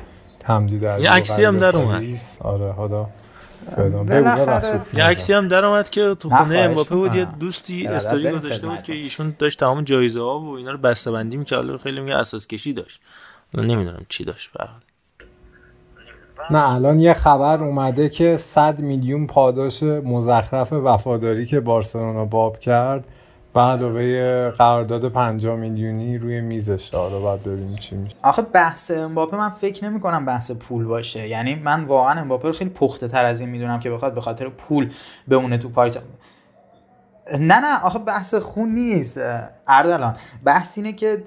تمدید 0.42 0.82
یه 0.82 1.10
عکسی 1.10 1.44
هم 1.44 1.58
در 1.58 1.76
اومد. 1.76 2.02
آره 2.40 2.72
حالا 2.72 3.06
یه 4.94 5.04
عکسی 5.04 5.32
هم 5.32 5.48
در 5.48 5.64
اومد 5.64 5.90
که 5.90 6.16
تو 6.20 6.30
خونه 6.30 6.58
امباپه 6.58 6.94
بود 6.94 7.14
یه 7.14 7.24
دوستی 7.24 7.86
استوری 7.86 8.30
گذاشته 8.30 8.68
بود 8.68 8.82
که 8.82 8.92
ایشون 8.92 9.34
داشت 9.38 9.60
تمام 9.60 9.84
جایزه 9.84 10.20
ها 10.20 10.40
و 10.40 10.56
اینا 10.56 10.70
رو 10.70 10.78
بسته 10.78 11.10
بندی 11.10 11.36
می‌کرد. 11.36 11.58
حالا 11.58 11.78
خیلی 11.78 12.00
میگه 12.00 12.16
اساس 12.16 12.46
کشی 12.46 12.72
داشت. 12.72 13.00
نمی‌دونم 13.54 14.06
چی 14.08 14.24
داشت 14.24 14.50
برحال 14.58 14.80
نه 16.50 16.70
الان 16.70 17.00
یه 17.00 17.14
خبر 17.14 17.64
اومده 17.64 18.08
که 18.08 18.36
100 18.36 18.80
میلیون 18.80 19.26
پاداش 19.26 19.82
مزخرف 19.82 20.72
وفاداری 20.72 21.46
که 21.46 21.60
بارسلونا 21.60 22.24
باب 22.24 22.58
کرد 22.58 23.04
به 23.54 23.60
علاوه 23.60 24.50
قرارداد 24.50 25.08
50 25.08 25.56
میلیونی 25.56 26.18
روی 26.18 26.40
میزش 26.40 26.94
حالا 26.94 27.20
باید 27.20 27.42
ببینیم 27.42 27.76
چی 27.76 27.96
میشه. 27.96 28.14
آخه 28.22 28.42
بحث 28.42 28.90
امباپه 28.90 29.36
من 29.36 29.50
فکر 29.50 29.84
نمی 29.84 30.00
کنم 30.00 30.24
بحث 30.24 30.50
پول 30.50 30.84
باشه. 30.84 31.28
یعنی 31.28 31.54
من 31.54 31.84
واقعا 31.84 32.20
امباپه 32.20 32.48
رو 32.48 32.54
خیلی 32.54 32.70
پخته 32.70 33.08
تر 33.08 33.24
از 33.24 33.40
این 33.40 33.48
می‌دونم 33.48 33.80
که 33.80 33.90
بخواد 33.90 34.14
به 34.14 34.20
خاطر 34.20 34.48
پول 34.48 34.92
بمونه 35.28 35.58
تو 35.58 35.68
پاریس. 35.68 35.98
نه 37.32 37.60
نه 37.60 37.84
آخه 37.84 37.98
بحث 37.98 38.34
خون 38.34 38.68
نیست 38.68 39.20
اردلان. 39.68 40.16
بحث 40.44 40.78
اینه 40.78 40.92
که 40.92 41.22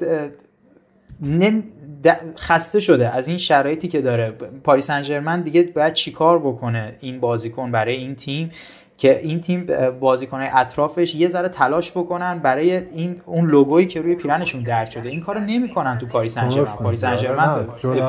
خسته 2.37 2.79
شده 2.79 3.09
از 3.15 3.27
این 3.27 3.37
شرایطی 3.37 3.87
که 3.87 4.01
داره. 4.01 4.31
پاریس 4.63 4.89
سن 4.89 5.06
ژرمن 5.06 5.41
دیگه 5.41 5.63
باید 5.63 5.93
چیکار 5.93 6.39
بکنه 6.39 6.93
این 7.01 7.19
بازیکن 7.19 7.71
برای 7.71 7.95
این 7.95 8.15
تیم؟ 8.15 8.49
که 8.97 9.19
این 9.19 9.41
تیم 9.41 9.67
بازیکنهای 9.99 10.49
اطرافش 10.53 11.15
یه 11.15 11.29
ذره 11.29 11.49
تلاش 11.49 11.91
بکنن 11.91 12.39
برای 12.39 12.75
این 12.75 13.21
اون 13.25 13.49
لوگویی 13.49 13.85
که 13.85 14.01
روی 14.01 14.15
پیرنشون 14.15 14.63
درج 14.63 14.89
شده. 14.89 15.09
این 15.09 15.21
کارو 15.21 15.39
نمی‌کنن 15.39 15.97
تو 15.97 16.05
پاریس 16.05 16.33
سن 16.35 16.63
پاریس 16.63 17.01
سن 17.01 17.15
ژرمن 17.15 17.67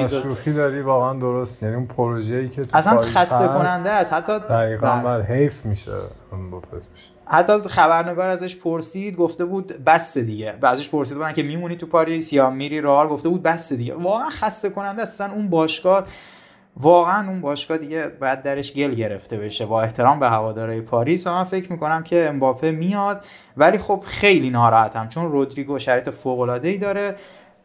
شوخی 0.08 0.52
داری 0.52 0.80
واقعا 0.80 1.14
درست 1.14 1.62
یعنی 1.62 1.74
اون 1.74 1.86
پروژه‌ای 1.86 2.48
که 2.48 2.62
تو 2.62 2.78
اصلا 2.78 2.98
خسته 2.98 3.46
کننده 3.46 3.90
است. 3.90 4.12
حتی 4.12 4.38
دقیقاً 4.38 4.86
بله. 4.86 5.02
بعد 5.02 5.24
حیف 5.24 5.66
میشه 5.66 5.92
حتی 7.28 7.52
خبرنگار 7.68 8.28
ازش 8.28 8.56
پرسید 8.56 9.16
گفته 9.16 9.44
بود 9.44 9.84
بس 9.86 10.18
دیگه. 10.18 10.54
بعضیش 10.60 10.90
پرسید 10.90 11.16
بودن 11.16 11.32
که 11.32 11.42
میمونی 11.42 11.76
تو 11.76 11.86
پاریس 11.86 12.32
یا 12.32 12.50
میری 12.50 12.80
رئال؟ 12.80 13.08
گفته 13.08 13.28
بود 13.28 13.42
بس 13.42 13.72
دیگه. 13.72 13.94
واقعا 13.94 14.30
خسته 14.30 14.70
کننده 14.70 15.02
است. 15.02 15.20
اصلا 15.20 15.34
اون 15.34 15.50
باشگاه 15.50 16.06
واقعا 16.81 17.28
اون 17.28 17.40
باشگاه 17.40 17.78
دیگه 17.78 18.09
باید 18.20 18.43
درش 18.43 18.73
گل 18.73 18.94
گرفته 18.94 19.36
بشه 19.36 19.66
با 19.66 19.82
احترام 19.82 20.20
به 20.20 20.28
هوادارهای 20.28 20.81
پاریس. 20.81 21.27
و 21.27 21.31
من 21.31 21.44
فکر 21.44 21.73
می‌کنم 21.73 22.03
که 22.03 22.28
امباپه 22.28 22.70
میاد 22.70 23.24
ولی 23.57 23.78
خب 23.78 24.03
خیلی 24.07 24.51
ناراحتم 24.51 25.09
چون 25.09 25.32
رودریگو 25.32 25.78
شرایط 25.78 26.11
فوق 26.11 26.40
العاده 26.40 26.69
ای 26.69 26.78
داره. 26.78 27.15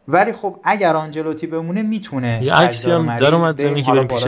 ولی 0.08 0.32
خب 0.32 0.56
اگر 0.64 0.96
آنجلوتی 0.96 1.46
بمونه 1.46 1.82
می‌تونه 1.82 2.40
یه 2.42 2.54
عکسی 2.54 2.90
هم 2.90 3.18
در 3.18 3.34
اومد 3.34 3.60
زمین 3.60 3.84
که 3.84 4.04
پیش 4.04 4.24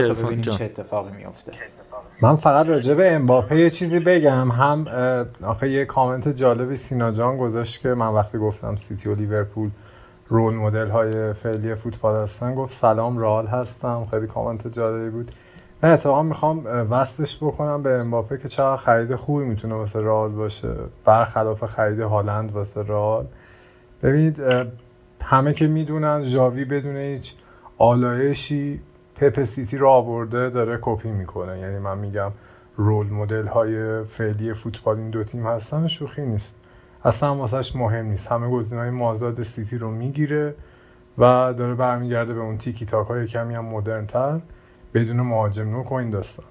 چه 0.57 0.63
اتفاقی 0.63 1.11
میفته 1.11 1.51
من 2.21 2.35
فقط 2.35 2.65
راجع 2.65 2.93
به 2.93 3.11
امباپه 3.11 3.59
یه 3.59 3.69
چیزی 3.69 3.99
بگم. 3.99 4.51
هم 4.51 4.85
آخه 5.43 5.69
یه 5.69 5.85
کامنت 5.85 6.27
جالبی 6.27 6.75
سینا 6.75 7.11
جان 7.11 7.37
گذاشت 7.37 7.81
که 7.81 7.89
من 7.89 8.07
وقتی 8.07 8.37
گفتم 8.37 8.75
سیتی 8.75 9.09
و 9.09 9.15
لیورپول 9.15 9.69
role 10.27 10.53
model 10.53 10.87
های 10.87 11.33
فعلی 11.33 11.75
فوتبال 11.75 12.21
هستن. 12.23 12.55
گفت 12.55 12.73
سلام 12.73 13.17
رال 13.17 13.47
هستم. 13.47 14.07
خیلی 14.11 14.27
کامنت 14.27 14.67
جالبی 14.67 15.09
بود. 15.09 15.31
من 15.83 15.91
اتفاقا 15.91 16.23
می‌خوام 16.23 16.65
وصلش 16.65 17.37
بکنم 17.37 17.83
به 17.83 17.99
امباپه 17.99 18.37
که 18.37 18.47
چقدر 18.47 18.77
خرید 18.77 19.15
خوبی 19.15 19.45
می‌تونه 19.45 19.75
واسه 19.75 19.99
رال 19.99 20.31
باشه. 20.31 20.73
برخلاف 21.05 21.65
خرید 21.65 21.99
هالند 21.99 22.51
واسه 22.51 22.83
رال 22.83 23.25
ببینید 24.03 24.41
همه 25.23 25.53
که 25.53 25.67
می‌دونن 25.67 26.21
ژاوی 26.21 26.65
بدون 26.65 26.97
هیچ 26.97 27.33
آلایشی 27.77 28.81
پپ 29.15 29.43
سیتی 29.43 29.77
رو 29.77 29.89
آورده 29.89 30.49
داره 30.49 30.79
کپی 30.81 31.11
می‌کنه. 31.11 31.59
یعنی 31.59 31.79
من 31.79 31.97
میگم 31.97 32.31
role 32.75 33.07
model 33.07 33.47
های 33.47 34.03
فعلی 34.03 34.53
فوتبال 34.53 34.97
این 34.97 35.09
دو 35.09 35.23
تیم 35.23 35.47
هستن 35.47 35.87
شوخی 35.87 36.21
نیست. 36.21 36.55
اصلا 37.05 37.35
واسهش 37.35 37.75
مهم 37.75 38.05
نیست. 38.05 38.31
همه 38.31 38.63
های 38.71 38.89
مازاد 38.89 39.43
سیتی 39.43 39.77
رو 39.77 39.91
می‌گیره 39.91 40.55
و 41.17 41.53
داره 41.57 41.75
برمیگرده 41.75 42.33
به 42.33 42.39
اون 42.39 42.57
تیکی 42.57 42.85
تاکای 42.85 43.27
کمی 43.27 43.55
هم 43.55 43.65
مدرن 43.65 44.05
تر 44.05 44.39
بدون 44.93 45.21
مهاجم 45.21 45.69
نوک 45.69 45.91
و 45.91 45.95
این 45.95 46.09
داستان. 46.09 46.45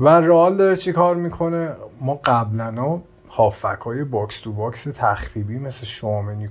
و 0.00 0.08
رئال 0.08 0.56
داره 0.56 0.76
چی 0.76 0.92
کار 0.92 1.16
می‌کنه؟ 1.16 1.70
ما 2.00 2.20
قبلا 2.24 3.00
هافبک 3.28 3.80
های 3.80 4.04
box 4.04 4.40
to 4.40 4.52
box 4.52 4.84
تخریبی 4.84 5.58
مثل 5.58 5.86
شوامنی 5.86 6.48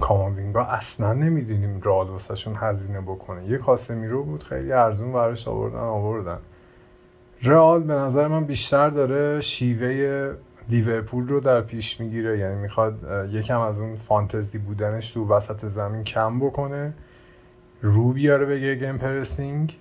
کاماوینگا 0.00 0.64
اصلا 0.64 1.12
نمی‌دونیم 1.12 1.80
رئال 1.84 2.08
واسهشون 2.08 2.54
هزینه 2.56 3.00
بکنه. 3.00 3.44
یه 3.44 3.58
کاسمیرو 3.58 4.24
بود 4.24 4.42
خیلی 4.42 4.72
ارزون 4.72 5.12
براش 5.12 5.48
آوردن 5.48 5.78
آوردن. 5.78 6.38
رئال 7.42 7.82
به 7.82 7.94
نظر 7.94 8.28
من 8.28 8.44
بیشتر 8.44 8.90
داره 8.90 9.40
شیوه 9.40 10.34
لیورپول 10.70 11.28
رو 11.28 11.40
در 11.40 11.60
پیش 11.60 12.00
می‌گیره. 12.00 12.38
یعنی 12.38 12.54
می‌خواد 12.54 12.94
یکم 13.32 13.60
از 13.60 13.78
اون 13.78 13.96
فانتزی 13.96 14.58
بودنش 14.58 15.12
تو 15.12 15.28
وسط 15.28 15.66
زمین 15.66 16.04
کم 16.04 16.40
بکنه. 16.40 16.92
رو 17.82 18.12
بیاره 18.12 18.46
به 18.46 18.74
gegenpressing 18.74 19.76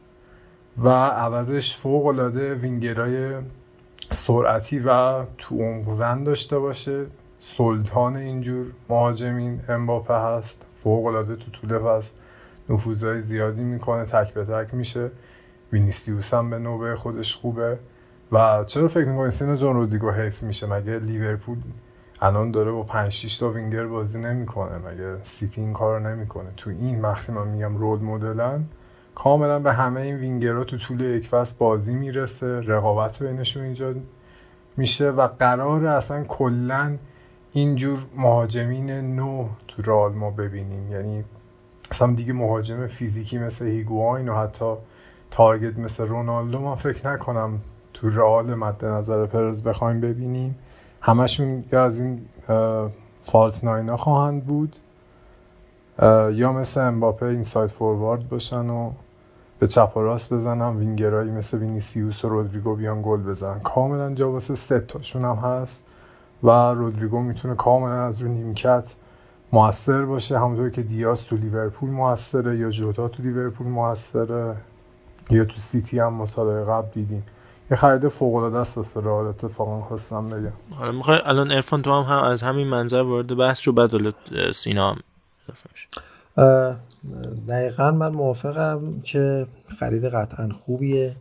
و 0.77 0.89
عوضش 0.89 1.77
فوق 1.77 2.05
العاده 2.05 2.55
وینگرای 2.55 3.33
سرعتی 4.11 4.79
و 4.79 5.23
تو 5.37 5.61
عمق 5.61 5.89
زن 5.89 6.23
داشته 6.23 6.59
باشه. 6.59 7.05
سلطان 7.39 8.15
اینجور 8.15 8.65
مهاجمین 8.89 9.59
امباپه 9.69 10.13
هست 10.13 10.65
فوق 10.83 11.05
العاده 11.05 11.35
تو 11.35 11.51
طول 11.51 11.79
فصل 11.79 12.15
نفوذهای 12.69 13.21
زیادی 13.21 13.63
می‌کنه 13.63 14.05
تک 14.05 14.33
به 14.33 14.45
تک 14.45 14.73
میشه. 14.73 15.11
وینیسیوس 15.73 16.33
هم 16.33 16.49
به 16.49 16.59
نوبه 16.59 16.95
خودش 16.95 17.35
خوبه. 17.35 17.77
و 18.31 18.63
چرا 18.67 18.87
فکر 18.87 19.05
می‌کنی 19.05 19.29
سینا 19.29 19.55
جان 19.55 19.75
رودریگو 19.75 20.11
حیف 20.11 20.43
میشه؟ 20.43 20.67
مگه 20.67 20.99
لیورپول 20.99 21.57
الان 22.21 22.51
داره 22.51 22.71
با 22.71 22.83
5 22.83 23.11
6 23.11 23.37
تا 23.37 23.49
وینگر 23.49 23.85
بازی 23.85 24.19
نمی‌کنه؟ 24.19 24.77
مگه 24.77 25.23
سیتی 25.23 25.61
این 25.61 25.73
کارو 25.73 25.99
نمی‌کنه؟ 26.07 26.49
تو 26.57 26.69
این 26.69 27.01
وقتی 27.01 27.31
من 27.31 27.47
میگم 27.47 27.77
role 27.77 27.99
model 27.99 28.52
ن 28.52 28.63
کاملا 29.15 29.59
به 29.59 29.73
همه 29.73 30.01
این 30.01 30.15
وینگرها 30.15 30.63
تو 30.63 30.77
طول 30.77 31.01
یک 31.01 31.27
فصل 31.27 31.55
بازی 31.59 31.93
می‌رسه 31.93 32.59
رقابت 32.59 33.23
بینشون 33.23 33.63
ایجاد 33.63 33.95
میشه 34.77 35.09
و 35.09 35.27
قرار 35.27 35.85
اصلا 35.85 36.23
کلا 36.23 36.97
اینجور 37.51 37.99
مهاجمین 38.15 39.15
نو 39.15 39.47
تو 39.67 39.81
رال 39.81 40.13
ما 40.13 40.31
ببینیم. 40.31 40.91
یعنی 40.91 41.23
اصلا 41.91 42.13
دیگه 42.13 42.33
مهاجم 42.33 42.87
فیزیکی 42.87 43.37
مثل 43.37 43.65
هیگواین 43.65 44.29
و 44.29 44.35
حتی 44.35 44.73
target 45.31 45.79
مثل 45.79 46.07
رونالدو 46.07 46.59
ما 46.59 46.75
فکر 46.75 47.13
نکنم 47.13 47.59
تو 48.01 48.09
رئال 48.09 48.55
مد 48.55 48.85
نظر 48.85 49.25
پرز 49.25 49.63
بخوایم 49.63 50.01
ببینیم. 50.01 50.55
همشون 51.01 51.63
یا 51.71 51.83
از 51.83 51.99
این 51.99 52.21
false 53.21 53.63
nine 53.63 53.90
ا 53.90 53.97
خواهند 53.97 54.45
بود 54.45 54.75
یا 56.33 56.53
مثل 56.53 56.81
امباپه 56.81 57.25
این 57.25 57.43
side 57.43 57.71
forward 57.71 58.29
باشن 58.29 58.69
و 58.69 58.91
به 59.59 59.67
چپ 59.67 59.97
و 59.97 59.99
راست 59.99 60.33
بزنم 60.33 60.77
وینگرایی 60.77 61.31
مثل 61.31 61.57
وینیسیوس 61.57 62.25
و 62.25 62.29
رودریگو 62.29 62.75
بیان 62.75 63.01
گل 63.01 63.21
بزنن. 63.21 63.59
کاملا 63.59 64.13
جا 64.13 64.31
واسه 64.31 64.55
سه 64.55 64.79
تاشون 64.79 65.25
هم 65.25 65.35
هست 65.35 65.85
و 66.43 66.49
رودریگو 66.49 67.19
می‌تونه 67.19 67.55
کاملا 67.55 68.03
از 68.03 68.21
رو 68.21 68.27
نیمکت 68.27 68.95
موثر 69.53 70.05
باشه. 70.05 70.39
همونطور 70.39 70.69
که 70.69 70.81
دیاز 70.81 71.25
تو 71.25 71.35
لیورپول 71.35 71.89
موثره 71.89 72.57
یا 72.57 72.69
جوتا 72.69 73.07
تو 73.07 73.23
لیورپول 73.23 73.67
موثره 73.67 74.55
یا 75.29 75.45
تو 75.45 75.55
سیتی 75.55 75.99
هم 75.99 76.13
مسابقه 76.13 76.71
قبل 76.71 76.87
دیدیم. 76.93 77.23
یه 77.71 77.77
خرید 77.77 78.07
فوق 78.07 78.35
العاده 78.35 78.57
است 78.57 78.77
واسه 78.77 78.99
رئال 78.99 79.27
اتفاقا 79.27 79.81
خواستم 79.81 80.29
بگم. 80.29 80.51
حالا 80.71 80.91
می‌خوای 80.91 81.19
الان 81.25 81.51
ارفان 81.51 81.81
تو 81.81 81.93
هم, 81.93 82.03
هم 82.03 82.23
از 82.23 82.41
همین 82.41 82.67
منظر 82.67 83.01
وارد 83.01 83.37
بحث 83.37 83.67
رو 83.67 83.73
بعد 83.73 83.91
سینا 84.51 84.89
هم 84.89 84.99
دقیقا 87.47 87.91
من 87.91 88.07
موافقم 88.07 89.01
که 89.03 89.47
خرید 89.79 90.05
قطعا 90.05 90.49
خوبیه. 90.49 91.15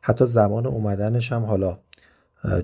حتی 0.00 0.26
زمان 0.26 0.66
اومدنش 0.66 1.32
هم 1.32 1.44
حالا 1.44 1.78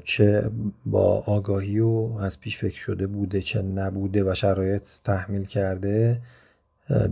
چه 0.04 0.50
با 0.86 1.22
آگاهی 1.26 1.80
و 1.80 2.08
از 2.20 2.40
پیش 2.40 2.58
فکر 2.58 2.76
شده 2.76 3.06
بوده 3.06 3.40
چه 3.40 3.62
نبوده 3.62 4.24
و 4.30 4.34
شرایط 4.34 4.82
تحمیل 5.04 5.44
کرده 5.44 6.20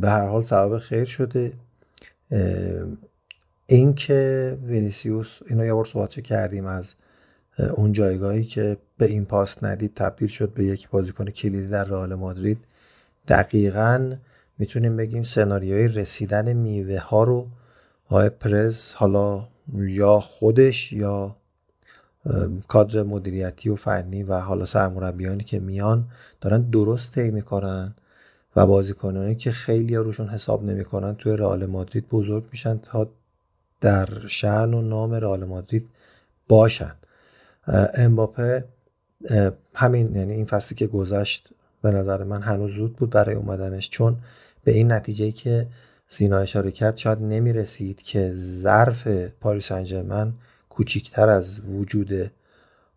به 0.00 0.10
هر 0.10 0.26
حال 0.26 0.42
سبب 0.42 0.78
خیر 0.78 1.04
شده. 1.04 1.52
اینکه 3.72 4.58
وینیسیوس 4.66 5.38
اینو 5.46 5.64
یه 5.64 5.74
بار 5.74 5.84
صحبت 5.84 6.20
کردیم 6.20 6.66
از 6.66 6.94
اون 7.74 7.92
جایگاهی 7.92 8.44
که 8.44 8.76
به 8.98 9.06
این 9.06 9.24
پاس 9.24 9.64
ندید 9.64 9.94
تبدیل 9.94 10.28
شد 10.28 10.54
به 10.54 10.64
یک 10.64 10.90
بازیکن 10.90 11.24
کلیدی 11.24 11.68
در 11.68 11.84
رئال 11.84 12.14
مادرید. 12.14 12.58
دقیقا 13.28 14.16
می‌تونیم 14.58 14.96
بگیم 14.96 15.22
سناریوی 15.22 15.88
رسیدن 15.88 16.52
میوه 16.52 16.98
ها 16.98 17.24
رو 17.24 17.46
آقای 18.08 18.28
پرز 18.28 18.92
حالا 18.92 19.48
یا 19.78 20.20
خودش 20.20 20.92
یا 20.92 21.36
کادر 22.68 23.02
مدیریتی 23.02 23.68
و 23.68 23.76
فنی 23.76 24.22
و 24.22 24.40
حالا 24.40 24.64
سرمربیانی 24.64 25.44
که 25.44 25.60
میان 25.60 26.08
دارن 26.40 26.62
درست 26.62 27.14
طی 27.14 27.30
می‌کنن 27.30 27.94
و 28.56 28.66
بازیکنانی 28.66 29.34
که 29.34 29.52
خیلی 29.52 29.96
روشون 29.96 30.28
حساب 30.28 30.64
نمی‌کنن 30.64 31.14
توی 31.14 31.36
رئال 31.36 31.66
مادرید 31.66 32.08
بزرگ 32.08 32.44
میشن 32.52 32.78
تا 32.78 33.08
در 33.82 34.26
شعن 34.26 34.74
و 34.74 34.82
نام 34.82 35.14
رئال 35.14 35.44
مادرید 35.44 35.88
باشن. 36.48 36.94
امباپه 37.94 38.64
همین 39.74 40.14
یعنی 40.14 40.32
این 40.32 40.44
فصلی 40.44 40.76
که 40.76 40.86
گذشت 40.86 41.48
به 41.82 41.90
نظر 41.90 42.24
من 42.24 42.42
هنوز 42.42 42.72
زود 42.72 42.96
بود 42.96 43.10
برای 43.10 43.34
اومدنش 43.34 43.90
چون 43.90 44.16
به 44.64 44.72
این 44.72 44.92
نتیجه 44.92 45.32
که 45.32 45.66
سینا 46.06 46.38
اشاره 46.38 46.70
کرد 46.70 46.96
شاید 46.96 47.18
نمی 47.22 47.52
رسید 47.52 48.02
که 48.02 48.32
ظرف 48.34 49.06
پاریس 49.40 49.72
انجرمن 49.72 50.32
کوچیکتر 50.68 51.28
از 51.28 51.60
وجود 51.60 52.30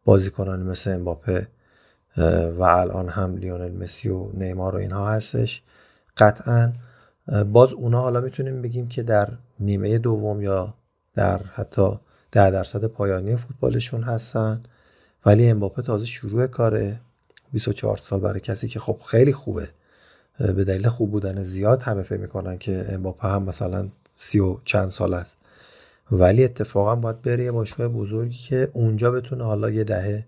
بازیکنان 0.05 0.63
مثل 0.63 0.91
امباپه 0.91 1.47
و 2.57 2.63
الان 2.63 3.09
هم 3.09 3.37
لیونل 3.37 3.71
مسی 3.71 4.09
و 4.09 4.29
نیمار 4.33 4.75
و 4.75 4.77
اینها 4.77 5.09
هستش. 5.09 5.61
قطعا 6.17 6.73
باز 7.51 7.73
اونا 7.73 8.01
حالا 8.01 8.21
می‌تونیم 8.21 8.61
بگیم 8.61 8.87
که 8.87 9.03
در 9.03 9.29
نیمه 9.59 9.97
دوم 9.97 10.41
یا 10.41 10.73
در 11.13 11.37
حتی 11.37 11.99
ده 12.31 12.51
درصد 12.51 12.85
پایانی 12.85 13.35
فوتبالشون 13.35 14.03
هستن. 14.03 14.63
ولی 15.25 15.49
امباپه 15.49 15.81
تازه 15.81 16.05
شروع 16.05 16.47
کاره. 16.47 16.99
24 17.53 17.97
سال 17.97 18.19
برای 18.19 18.39
کسی 18.39 18.67
که 18.67 18.79
خب 18.79 18.99
خیلی 19.05 19.33
خوبه. 19.33 19.69
به 20.39 20.63
دلیل 20.63 20.87
خوب 20.87 21.11
بودن 21.11 21.43
زیاد 21.43 21.81
همه 21.81 22.03
فکر 22.03 22.19
می‌کنن 22.19 22.57
که 22.57 22.85
امباپه 22.89 23.27
هم 23.27 23.43
مثلا 23.43 23.89
سی 24.15 24.39
و 24.39 24.57
چند 24.65 24.89
سال 24.89 25.13
است. 25.13 25.37
ولی 26.11 26.43
اتفاقا 26.43 26.95
باید 26.95 27.21
بره 27.21 27.43
یه 27.43 27.51
باشگاه 27.51 27.87
بزرگی 27.87 28.37
که 28.37 28.69
اونجا 28.73 29.11
بتونه 29.11 29.43
حالا 29.43 29.69
یه 29.69 29.83
دهه 29.83 30.25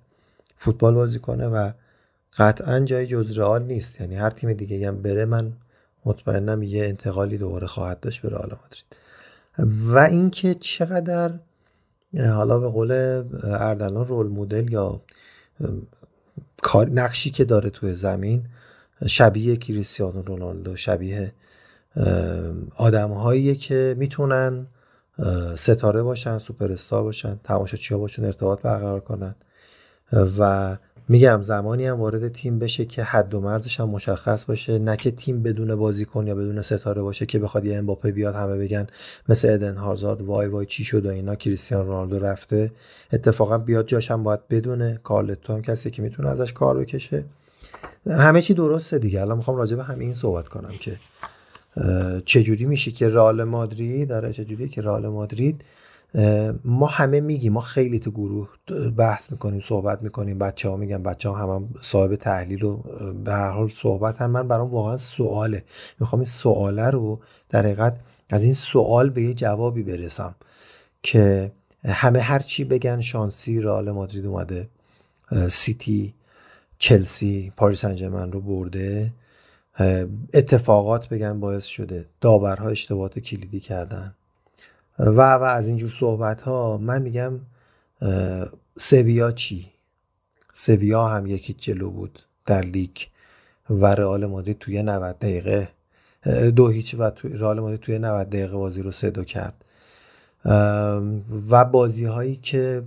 فوتبال 0.58 0.94
بازی 0.94 1.20
کنه 1.20 1.48
و 1.48 1.72
قطعا 2.38 2.80
جای 2.80 3.08
جز 3.08 3.38
رئال 3.40 3.64
نیست. 3.64 4.02
یعنی 4.02 4.16
هر 4.16 4.30
تیم 4.30 4.54
دیگه 4.54 4.88
هم 4.88 5.02
بره 5.02 5.26
من 5.26 5.54
مطمئنم 6.06 6.64
یه 6.64 6.86
انتقالی 6.86 7.38
دوباره 7.38 7.68
خواهد 7.68 8.00
داشت 8.00 8.22
به 8.22 8.30
رئال 8.30 8.50
مادرید. 8.50 9.07
و 9.60 9.98
اینکه 9.98 10.54
چقدر 10.54 11.40
حالا 12.14 12.60
به 12.60 12.68
قول 12.68 12.92
اردلان 13.44 14.08
رول 14.08 14.28
مدل 14.28 14.74
یا 14.74 15.02
نقشی 16.92 17.30
که 17.30 17.46
داره 17.46 17.70
توی 17.70 17.96
زمین 17.96 18.46
شبیه 19.08 19.56
کریستیانو 19.58 20.22
رونالدو 20.22 20.76
شبیه 20.76 21.34
آدم 22.76 23.12
که 23.54 23.96
می‌تونن 23.98 24.68
ستاره 25.56 26.04
باشن 26.04 26.38
سوپر 26.38 26.72
استار 26.72 27.04
باشن 27.04 27.40
تماشاچی 27.44 27.96
باشن 27.96 28.26
ارتباط 28.26 28.62
برقرار 28.62 29.00
کنن. 29.00 29.36
و 30.40 30.78
میگم 31.10 31.42
زمانی 31.42 31.86
هم 31.86 32.00
وارد 32.00 32.28
تیم 32.28 32.60
بشه 32.60 32.86
که 32.86 33.04
حد 33.04 33.34
و 33.34 33.42
مرزش 33.42 33.80
هم 33.80 33.90
مشخص 33.90 34.46
باشه 34.46 34.80
نه 34.80 34.98
که 34.98 35.12
تیم 35.12 35.44
بدون 35.44 35.76
بازیکن 35.76 36.28
یا 36.28 36.36
بدون 36.36 36.62
ستاره 36.62 37.02
باشه 37.02 37.26
که 37.26 37.40
بخواد 37.40 37.66
یه 37.66 37.78
امباپه 37.78 38.12
بیاد 38.12 38.36
همه 38.36 38.58
بگن 38.58 38.88
مثل 39.30 39.50
ادن 39.50 39.78
هازارد 39.78 40.22
وای 40.22 40.48
وای 40.48 40.66
چی 40.66 40.84
شد 40.84 41.06
و 41.06 41.10
اینا 41.10 41.36
کریستیان 41.36 41.86
رونالدو 41.86 42.20
رفته. 42.20 42.72
اتفاقا 43.14 43.58
بیاد 43.58 43.88
جاش 43.88 44.12
هم 44.12 44.24
باید 44.24 44.48
بدونه. 44.48 45.00
کارلتو 45.04 45.62
کسی 45.62 45.92
که 45.92 46.02
می‌تونه 46.02 46.30
ازش 46.30 46.54
کار 46.54 46.78
بکشه. 46.78 47.24
همه 48.08 48.42
چی 48.42 48.54
درسته 48.54 49.00
دیگه. 49.00 49.22
الان 49.22 49.38
می‌خوام 49.38 49.58
راجع 49.58 49.76
به 49.76 49.84
همین 49.84 50.14
صحبت 50.14 50.48
کنم 50.48 50.72
که 50.80 51.00
چجوری 52.26 52.66
میشه 52.66 52.92
که 52.92 53.10
رئال 53.10 53.44
مادرید 53.44 54.10
داره 54.10 54.34
چجوری 54.34 54.70
که 54.70 54.82
رئال 54.82 55.08
مادرید 55.08 55.62
ما 56.66 56.86
همه 56.86 57.20
میگیم 57.20 57.54
ما 57.54 57.62
خیلی 57.62 58.00
تو 58.00 58.12
گروه 58.12 58.50
بحث 58.98 59.32
می‌کنیم 59.32 59.62
صحبت 59.68 60.02
می‌کنیم. 60.02 60.38
بچه 60.40 60.70
ها 60.70 60.78
میگن 60.78 61.04
بچه 61.04 61.30
ها 61.30 61.36
هم, 61.36 61.50
هم 61.50 61.70
صاحب 61.82 62.16
تحلیل 62.16 62.64
و 62.64 62.78
به 63.26 63.32
هر 63.32 63.52
حال 63.52 63.72
صحبت 63.82 64.22
هم. 64.22 64.32
من 64.32 64.48
برام 64.48 64.72
واقعا 64.72 64.98
سواله. 64.98 65.64
می‌خوام 66.00 66.20
این 66.20 66.26
سواله 66.26 66.90
رو 66.90 67.20
در 67.50 67.60
حقیقت 67.60 68.00
از 68.30 68.44
این 68.44 68.54
سوال 68.54 69.10
به 69.10 69.22
یه 69.22 69.34
جوابی 69.34 69.84
برسم 69.84 70.36
که 71.04 71.52
همه 71.86 72.20
هر 72.20 72.40
چی 72.40 72.64
بگن 72.64 73.02
شانسی 73.02 73.60
رئال 73.60 73.92
مادرید 73.92 74.26
اومده 74.26 74.70
سیتی 75.50 76.14
چلسی 76.78 77.54
پاریس 77.58 77.86
انجمن 77.86 78.32
رو 78.32 78.42
برده. 78.42 79.14
اتفاقات 80.34 81.10
بگن 81.10 81.40
باعث 81.40 81.66
شده. 81.66 82.06
داورها 82.22 82.70
اشتباهات 82.70 83.20
کلیدی 83.20 83.60
کردن. 83.60 84.14
و 85.00 85.36
و 85.36 85.44
از 85.44 85.68
اینجور 85.68 85.90
صحبت 86.00 86.42
ها 86.42 86.78
من 86.78 87.02
میگم 87.02 87.40
سویا 88.78 89.32
چی؟ 89.32 89.72
سویا 90.54 91.08
هم 91.08 91.28
یکی 91.28 91.54
جلو 91.54 91.90
بود 91.90 92.20
در 92.46 92.62
لیگ 92.62 92.98
و 93.70 93.86
رئال 93.86 94.26
مادرید 94.26 94.60
توی 94.60 94.84
90 94.84 95.20
دقیقه 95.20 95.70
دو 96.56 96.68
هیچ 96.68 96.96
و 97.00 97.10
توی 97.10 97.34
رئال 97.34 97.60
مادرید 97.60 97.80
توی 97.80 98.00
90 98.00 98.30
دقیقه 98.30 98.58
بازی 98.58 98.82
رو 98.82 98.92
سه 98.92 99.10
دو 99.10 99.24
کرد. 99.24 99.54
و 101.50 101.66
بازی 101.66 102.06
هایی 102.06 102.36
که 102.36 102.84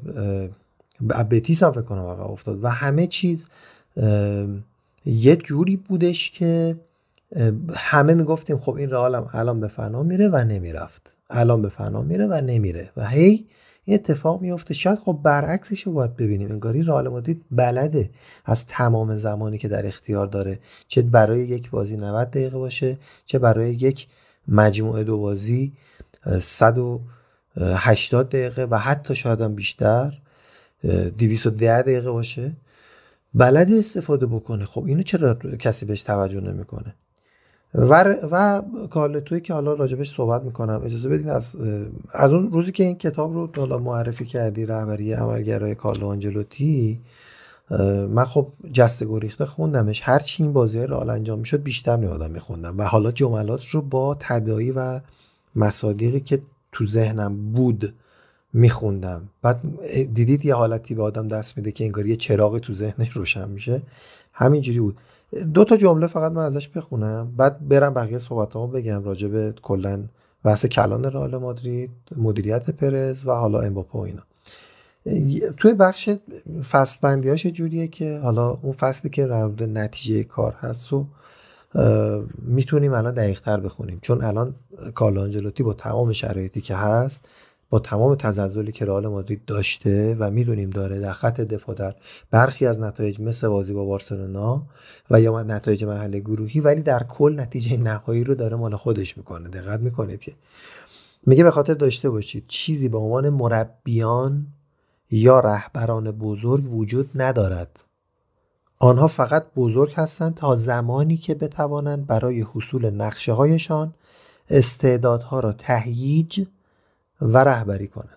بتیس 1.31 1.63
هم 1.63 1.73
فکر 1.73 1.83
کنم 1.83 2.05
افتاد 2.05 2.65
و 2.65 2.69
همه 2.69 3.07
چیز 3.07 3.45
یه 5.07 5.37
جوری 5.37 5.77
بودش 5.77 6.31
که 6.31 6.77
همه 7.75 8.15
می‌گفتیم 8.15 8.59
خب 8.59 8.75
این 8.75 8.91
رئال 8.91 9.27
الان 9.33 9.61
به 9.61 9.69
فنا 9.69 10.03
میره 10.03 10.29
و 10.29 10.45
نمی‌رفت. 10.45 11.10
الان 11.31 11.63
به 11.63 11.69
فنا 11.69 12.03
میره 12.03 12.27
و 12.27 12.41
نمیره. 12.41 12.91
و 12.97 13.09
هی 13.09 13.47
این 13.85 13.95
اتفاق 13.95 14.41
میفته. 14.41 14.75
شاید 14.75 14.99
خب 14.99 15.21
برعکسش 15.23 15.83
رو 15.83 15.93
باید 15.93 16.17
ببینیم. 16.17 16.53
انگاری 16.53 16.83
رئال 16.83 17.09
مادرید 17.09 17.45
بلده 17.51 18.11
از 18.45 18.67
تمام 18.67 19.15
زمانی 19.15 19.59
که 19.59 19.69
در 19.69 19.87
اختیار 19.87 20.27
داره. 20.27 20.59
چه 20.89 21.03
برای 21.03 21.41
یک 21.41 21.71
بازی 21.71 21.97
90 21.97 22.31
دقیقه 22.31 22.59
باشه 22.59 22.99
چه 23.27 23.39
برای 23.39 23.75
یک 23.75 24.09
مجموعه 24.49 25.05
دو 25.05 25.19
بازی 25.19 25.73
180 26.41 28.29
دقیقه 28.29 28.65
و 28.65 28.77
حتی 28.77 29.17
شاید 29.17 29.41
هم 29.41 29.55
بیشتر 29.55 30.19
210 31.19 31.83
دقیقه 31.83 32.11
باشه. 32.11 32.53
بلد 33.35 33.73
استفاده 33.73 34.27
بکنه. 34.27 34.65
خب 34.65 34.85
اینو 34.85 35.03
چرا 35.03 35.35
کسی 35.35 35.87
بهش 35.87 36.03
توجه 36.03 36.41
نمی‌کنه؟ 36.41 36.95
و 37.75 38.05
و 38.31 38.63
کارلتوی 38.91 39.41
که 39.41 39.55
حالا 39.55 39.73
راجبش 39.73 40.15
صحبت 40.15 40.43
می‌کنم 40.43 40.83
اجازه 40.85 41.09
بدین 41.09 41.29
از 41.29 41.55
از 42.13 42.33
اون 42.33 42.53
روزی 42.53 42.73
که 42.73 42.85
این 42.85 42.99
کتاب 42.99 43.35
رو 43.35 43.51
حالا 43.57 43.79
معرفی 43.79 44.25
کردی 44.25 44.67
رهبری 44.67 45.13
عملگرای 45.13 45.75
کارلو 45.75 46.07
آنجلوتی 46.07 47.01
من 48.09 48.25
خب 48.25 48.47
جسته 48.73 49.07
گریخته 49.07 49.47
خوندمش. 49.47 50.01
هر 50.05 50.19
چی 50.19 50.43
این 50.43 50.53
بازی 50.53 50.79
رئال 50.79 51.11
انجام 51.11 51.39
می‌شد 51.39 51.63
بیشتر 51.63 51.97
میادم 51.97 52.31
میخوندم. 52.31 52.79
و 52.79 52.83
حالا 52.83 53.13
جملات 53.13 53.67
رو 53.67 53.83
با 53.83 54.17
تدایی 54.21 54.71
و 54.71 55.01
مصادیقی 55.57 56.21
که 56.21 56.43
تو 56.73 56.87
ذهنم 56.87 57.53
بود 57.53 57.95
میخوندم. 58.53 59.29
بعد 59.43 59.61
دیدید 60.15 60.45
یه 60.45 60.55
حالتی 60.55 60.95
به 60.95 61.03
آدم 61.03 61.29
دست 61.29 61.57
میده 61.57 61.73
که 61.73 61.85
انگار 61.85 62.07
یه 62.07 62.17
چراغ 62.17 62.59
تو 62.59 62.75
ذهنش 62.75 63.11
روشن 63.11 63.49
میشه. 63.49 63.83
همینجوری 64.33 64.81
بود. 64.81 64.97
دو 65.55 65.65
تا 65.65 65.77
جمله 65.77 66.07
فقط 66.07 66.33
من 66.33 66.43
ازش 66.43 66.69
بخونم. 66.69 67.33
بعد 67.37 67.69
برم 67.69 67.95
بقیه 67.95 68.19
صحبتامو 68.19 68.67
بگم 68.67 69.05
راجع 69.05 69.29
به 69.29 69.55
کلا 69.63 70.05
بحث 70.45 70.67
کلان 70.67 71.05
رئال 71.05 71.37
مادرید 71.37 71.91
مدیریت 72.17 72.71
پرز 72.71 73.27
و 73.27 73.31
حالا 73.31 73.61
امباپه 73.61 73.99
اینا. 73.99 74.23
توی 75.57 75.75
بخش 75.75 76.11
فصل 76.71 76.99
بندیاش 77.03 77.47
جوریه 77.47 77.89
که 77.89 78.19
حالا 78.19 78.51
اون 78.63 78.73
فصلی 78.73 79.11
که 79.11 79.27
رابطه 79.27 79.67
نتیجه 79.67 80.25
کار 80.25 80.53
هست 80.53 80.93
و 80.93 81.07
می‌تونیم 82.43 82.93
الان 82.93 83.15
دقیق 83.15 83.41
تر 83.41 83.61
بخونیم. 83.61 83.99
چون 84.03 84.25
الان 84.25 84.55
کارلو 84.95 85.21
آنجلوتی 85.21 85.63
با 85.63 85.73
تمام 85.73 86.13
شرایطی 86.13 86.61
که 86.61 86.75
هست 86.75 87.29
با 87.71 87.79
تمام 87.79 88.15
تزلزلی 88.15 88.73
که 88.73 88.85
رئال 88.85 89.07
مادرید 89.07 89.45
داشته 89.45 90.17
و 90.19 90.31
می‌دونیم 90.31 90.71
داره 90.71 90.99
در 90.99 91.13
خط 91.13 91.41
دفاع 91.41 91.75
در 91.75 91.95
برخی 92.31 92.67
از 92.67 92.79
نتایج 92.79 93.21
مثل 93.21 93.49
بازی 93.49 93.73
با 93.73 93.85
بارسلونا 93.85 94.63
و 95.11 95.21
یا 95.21 95.43
نتایج 95.43 95.85
محل 95.85 96.19
گروهی 96.19 96.61
ولی 96.61 96.83
در 96.83 97.03
کل 97.03 97.41
نتیجه 97.41 97.77
نهایی 97.77 98.25
رو 98.25 98.35
داره 98.35 98.57
مال 98.57 98.77
خودش 98.77 99.17
می‌کنه. 99.17 99.49
دقت 99.49 99.81
می‌کنید 99.81 100.21
که 100.21 100.33
میگه 101.27 101.45
به 101.45 101.51
خاطر 101.51 101.75
داشته 101.75 102.11
باشید 102.11 102.45
چیزی 102.49 102.89
به 102.89 102.99
عنوان 102.99 103.29
مربیان 103.29 104.47
یا 105.11 105.41
رهبران 105.41 106.11
بزرگ 106.11 106.75
وجود 106.75 107.11
ندارد. 107.15 107.81
آنها 108.79 109.09
فقط 109.09 109.47
بزرگ 109.57 109.93
هستند 109.97 110.35
تا 110.35 110.57
زمانی 110.57 111.17
که 111.17 111.35
بتوانند 111.35 112.07
برای 112.07 112.47
حصول 112.55 112.91
نقشه 112.91 113.33
هایشان 113.33 113.95
استعدادها 114.51 115.41
را 115.41 115.53
تهییج 115.53 116.47
و 117.21 117.39
رهبری 117.39 117.89
کنند. 117.89 118.17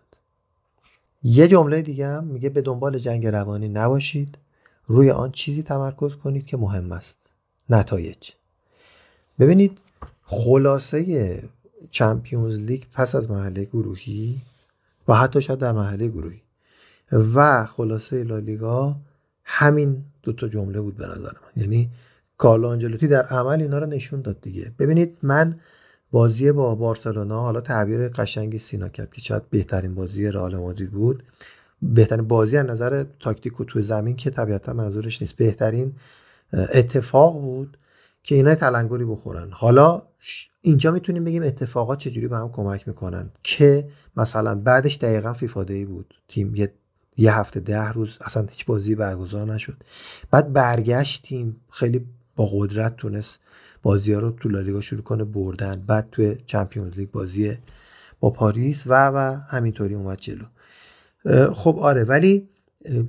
یه 1.23 1.47
جمله 1.47 1.81
دیگه 1.81 2.07
هم 2.07 2.23
میگه 2.23 2.49
به 2.49 2.61
دنبال 2.61 2.97
جنگ 2.97 3.27
روانی 3.27 3.69
نباشید. 3.69 4.37
روی 4.87 5.11
آن 5.11 5.31
چیزی 5.31 5.63
تمرکز 5.63 6.15
کنید 6.15 6.45
که 6.45 6.57
مهم 6.57 6.91
است. 6.91 7.17
نتایج. 7.69 8.31
ببینید 9.39 9.77
خلاصه 10.23 11.43
چمپیونز 11.91 12.59
لیگ 12.59 12.83
پس 12.93 13.15
از 13.15 13.31
مرحله 13.31 13.63
گروهی 13.63 14.41
و 15.07 15.13
حتی 15.13 15.41
شاید 15.41 15.59
در 15.59 15.71
مرحله 15.71 16.07
گروهی 16.07 16.41
و 17.11 17.65
خلاصه 17.65 18.23
لالیگا 18.23 18.95
همین 19.43 20.03
دو 20.23 20.33
تا 20.33 20.47
جمله 20.47 20.81
بود 20.81 20.97
به 20.97 21.05
نظر 21.05 21.21
من. 21.21 21.63
یعنی 21.63 21.89
کارلو 22.37 22.67
آنجلوتی 22.67 23.07
در 23.07 23.23
عمل 23.23 23.61
اینا 23.61 23.79
رو 23.79 23.85
نشون 23.85 24.21
داد 24.21 24.41
دیگه. 24.41 24.71
ببینید 24.79 25.17
من 25.21 25.59
بازی 26.13 26.51
با 26.51 26.75
بارسلونا 26.75 27.41
حالا 27.41 27.61
تعبیر 27.61 28.07
قشنگی 28.07 28.59
سینا 28.59 28.89
کرد 28.89 29.13
که 29.13 29.21
شاید 29.21 29.49
بهترین 29.49 29.95
بازی 29.95 30.31
رئال 30.31 30.55
مادرید 30.55 30.91
بود. 30.91 31.23
بهترین 31.81 32.27
بازی 32.27 32.57
از 32.57 32.65
نظر 32.65 33.05
تاکتیک 33.19 33.59
و 33.61 33.63
توی 33.63 33.83
زمین 33.83 34.15
که 34.15 34.29
طبیعتا 34.29 34.73
منظورش 34.73 35.21
نیست. 35.21 35.35
بهترین 35.35 35.95
اتفاق 36.53 37.41
بود 37.41 37.77
که 38.23 38.35
اینا 38.35 38.55
تلنگری 38.55 39.05
بخورن. 39.05 39.51
حالا 39.51 40.01
اینجا 40.61 40.91
می‌تونیم 40.91 41.23
بگیم 41.23 41.43
اتفاقات 41.43 41.99
چجوری 41.99 42.27
به 42.27 42.37
هم 42.37 42.51
کمک 42.51 42.87
می‌کنن 42.87 43.29
که 43.43 43.87
مثلا 44.17 44.55
بعدش 44.55 44.97
دقیقا 44.97 45.33
فیفاده 45.33 45.85
بود. 45.85 46.13
تیم 46.27 46.55
یه 46.55 46.73
یه 47.17 47.37
هفته 47.37 47.59
ده 47.59 47.91
روز 47.91 48.17
اصلا 48.21 48.45
هیچ 48.49 48.65
بازی 48.65 48.95
برگزار 48.95 49.53
نشد. 49.53 49.77
بعد 50.31 50.53
برگشتیم 50.53 51.55
خیلی 51.69 52.05
با 52.35 52.49
قدرت 52.53 52.95
تونست 52.95 53.39
بازی 53.83 54.13
ها 54.13 54.19
رو 54.19 54.31
تو 54.31 54.49
لالیگا 54.49 54.81
شروع 54.81 55.01
کنه 55.01 55.23
بردن. 55.23 55.83
بعد 55.87 56.07
توی 56.11 56.37
چمپیونز 56.45 56.93
لیگ 56.93 57.11
بازی 57.11 57.57
با 58.19 58.29
پاریس 58.29 58.83
و 58.87 59.07
و 59.07 59.39
همینطوری 59.47 59.95
اومد 59.95 60.17
جلو. 60.17 60.45
خب 61.53 61.79
آره 61.79 62.03
ولی 62.03 62.49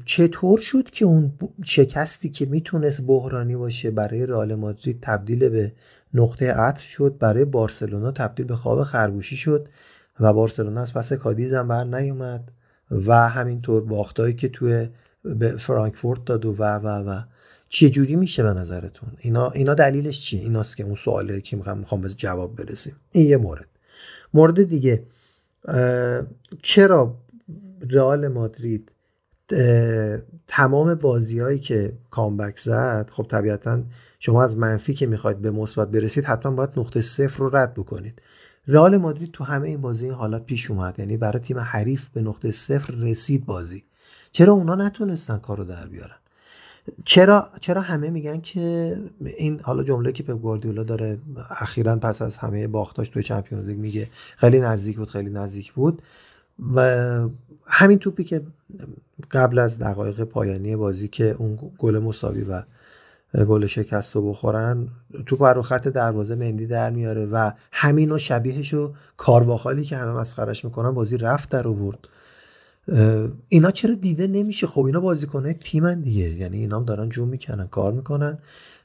چطور 0.05 0.59
شد 0.59 0.91
که 0.91 1.05
اون 1.05 1.33
شکستی 1.65 2.29
که 2.29 2.47
می‌تونست 2.47 3.03
بحرانی 3.07 3.57
باشه 3.57 3.91
برای 3.91 4.27
رئال 4.27 4.55
مادرید 4.55 4.99
تبدیل 5.03 5.49
به 5.49 5.73
نقطه 6.15 6.53
عطف 6.53 6.83
شد 6.83 7.17
برای 7.19 7.45
بارسلونا 7.45 8.13
تبدیل 8.13 8.47
به 8.47 8.57
خواب 8.57 8.83
خرگوشی 8.83 9.37
شد 9.37 9.69
و 10.21 10.33
بارسلونا 10.33 10.81
از 10.81 10.93
پس 10.95 11.13
کادیز 11.13 11.55
هم 11.55 11.69
بر 11.69 11.85
نیومد 11.85 12.53
و 12.91 13.29
همینطور 13.29 13.85
باختایی 13.85 14.35
که 14.35 14.49
توی 14.49 14.89
فرانکفورت 15.59 16.25
داد 16.25 16.47
و 16.47 16.53
و 16.53 16.63
و 16.63 16.89
و 16.89 17.21
چه 17.75 17.91
جوری 17.91 18.17
میشه 18.17 18.43
به 18.43 18.49
نظرتون؟ 18.49 19.09
اینا 19.19 19.51
اینا 19.51 19.75
دلیلش 19.75 20.21
چیه؟ 20.21 20.41
ایناست 20.41 20.77
که 20.77 20.85
اون 20.85 20.95
سواله 20.95 21.41
که 21.41 21.57
می‌خوام 21.57 22.01
به 22.01 22.09
جواب 22.09 22.57
برسیم. 22.57 22.97
این 23.11 23.27
یه 23.27 23.37
مورد. 23.37 23.69
مورد 24.35 24.63
دیگه 24.63 25.07
چرا 26.63 27.19
رئال 27.91 28.29
مادرید 28.29 28.93
تمام 30.47 30.95
بازیهایی 30.95 31.59
که 31.59 31.99
کامبک 32.11 32.59
زد 32.59 33.11
خب 33.13 33.27
طبیعتا 33.31 33.83
شما 34.19 34.45
از 34.45 34.57
منفی 34.57 34.95
که 34.95 35.07
می‌خواید 35.07 35.39
به 35.39 35.51
مثبت 35.51 35.91
برسید 35.91 36.25
حتما 36.25 36.53
باید 36.53 36.71
نقطه 36.77 37.03
صفر 37.03 37.39
رو 37.39 37.57
رد 37.57 37.75
بکنید. 37.75 38.23
رئال 38.67 38.97
مادرید 38.97 39.33
تو 39.33 39.45
همه 39.45 39.69
این 39.69 39.81
بازی 39.81 40.05
این 40.05 40.15
حالات 40.15 40.45
پیش 40.47 40.71
اومد. 40.71 40.99
یعنی 40.99 41.17
برای 41.17 41.39
تیم 41.39 41.59
حریف 41.59 42.09
به 42.09 42.23
نقطه 42.23 42.51
صفر 42.51 42.95
رسید 42.95 43.47
بازی. 43.47 43.85
چرا 44.33 44.53
اونا 44.53 44.75
نتونستن 44.75 45.39
کارو 45.39 45.65
در 45.65 45.89
بیارن؟ 45.89 46.17
چرا 47.05 47.49
چرا 47.61 47.81
همه 47.81 48.11
میگن 48.11 48.41
که 48.41 48.97
این 49.37 49.61
حالا 49.61 49.83
جمله 49.83 50.13
که 50.13 50.23
پپ 50.23 50.39
گواردیولا 50.39 50.83
داره 50.83 51.19
اخیرا 51.61 51.97
پس 51.97 52.23
از 52.23 52.37
همه 52.37 52.69
باختاش 52.69 53.09
توی 53.09 53.23
چمپیونز 53.23 53.67
لیگ 53.67 53.79
میگه 53.79 54.09
خیلی 54.37 54.61
نزدیک 54.61 54.97
بود 54.97 55.11
خیلی 55.11 55.31
نزدیک 55.31 55.73
بود 55.73 56.03
و 56.75 56.81
همین 57.67 57.99
توپی 57.99 58.25
که 58.25 58.43
قبل 59.31 59.59
از 59.59 59.79
دقایق 59.79 60.25
پایانی 60.25 60.77
بازی 60.77 61.09
که 61.09 61.37
اون 61.39 61.59
گل 61.79 61.99
مساوی 61.99 62.43
و 62.43 62.63
گل 63.45 63.67
شکست 63.67 64.15
رو 64.15 64.31
بخورن 64.31 64.89
تو 65.27 65.47
رو 65.47 65.63
خط 65.63 65.89
دروازه 65.89 66.35
مندی 66.35 66.67
در 66.67 66.91
میاره 66.91 67.27
و 67.27 67.51
همین 67.73 68.13
و 68.13 68.19
شبیهش 68.19 68.75
و 68.75 68.93
کارواخالی 69.17 69.85
که 69.85 69.97
همه 69.97 70.13
مسخرش 70.13 70.65
می‌کنن 70.65 70.91
بازی 70.91 71.17
رفت 71.17 71.51
در 71.51 71.69
آورد. 71.69 71.99
اینا 73.49 73.71
چرا 73.71 73.95
دیده 73.95 74.27
نمیشه؟ 74.27 74.67
خب 74.67 74.85
اینا 74.85 75.01
بازیکنهای 75.01 75.55
تیمن 75.55 76.01
دیگه. 76.01 76.29
یعنی 76.31 76.59
اینا 76.59 76.77
هم 76.77 76.85
دارن 76.85 77.09
جون 77.09 77.29
می‌کنن 77.29 77.67
کار 77.67 77.93
می‌کنن. 77.93 78.39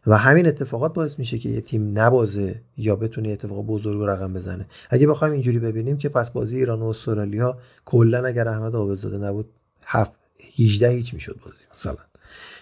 و 0.07 0.17
همین 0.17 0.47
اتفاقات 0.47 0.93
باعث 0.93 1.19
میشه 1.19 1.37
که 1.37 1.49
یه 1.49 1.61
تیم 1.61 1.99
نبازه 1.99 2.61
یا 2.77 2.95
بتونه 2.95 3.29
اتفاق 3.29 3.65
بزرگ 3.65 4.01
رقم 4.01 4.33
بزنه. 4.33 4.67
اگه 4.89 5.07
بخوایم 5.07 5.33
اینجوری 5.33 5.59
ببینیم 5.59 5.97
که 5.97 6.09
پس 6.09 6.31
بازی 6.31 6.57
ایران 6.57 6.81
و 6.81 6.85
استرالیا 6.85 7.57
کلا 7.85 8.25
اگر 8.25 8.47
احمد 8.47 8.75
آبزاده 8.75 9.17
نبود 9.17 9.49
7 9.83 10.11
18 10.59 10.89
هیچ 10.89 11.13
می‌شد 11.13 11.39
بازی 11.45 11.57
مثلا. 11.75 11.97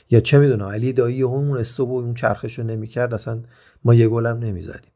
یا 0.09 0.19
چه 0.19 0.37
می‌دونم 0.37 0.65
علی 0.65 0.93
دایی 0.93 1.21
اون 1.21 1.57
استوب 1.57 1.89
و 1.89 1.99
اون 1.99 2.13
چرخش 2.13 2.59
رو 2.59 2.65
نمی‌کرد 2.65 3.13
اصلا 3.13 3.39
ما 3.83 3.93
یه 3.93 4.07
گلم 4.07 4.37
نمی‌زدیم. 4.37 4.91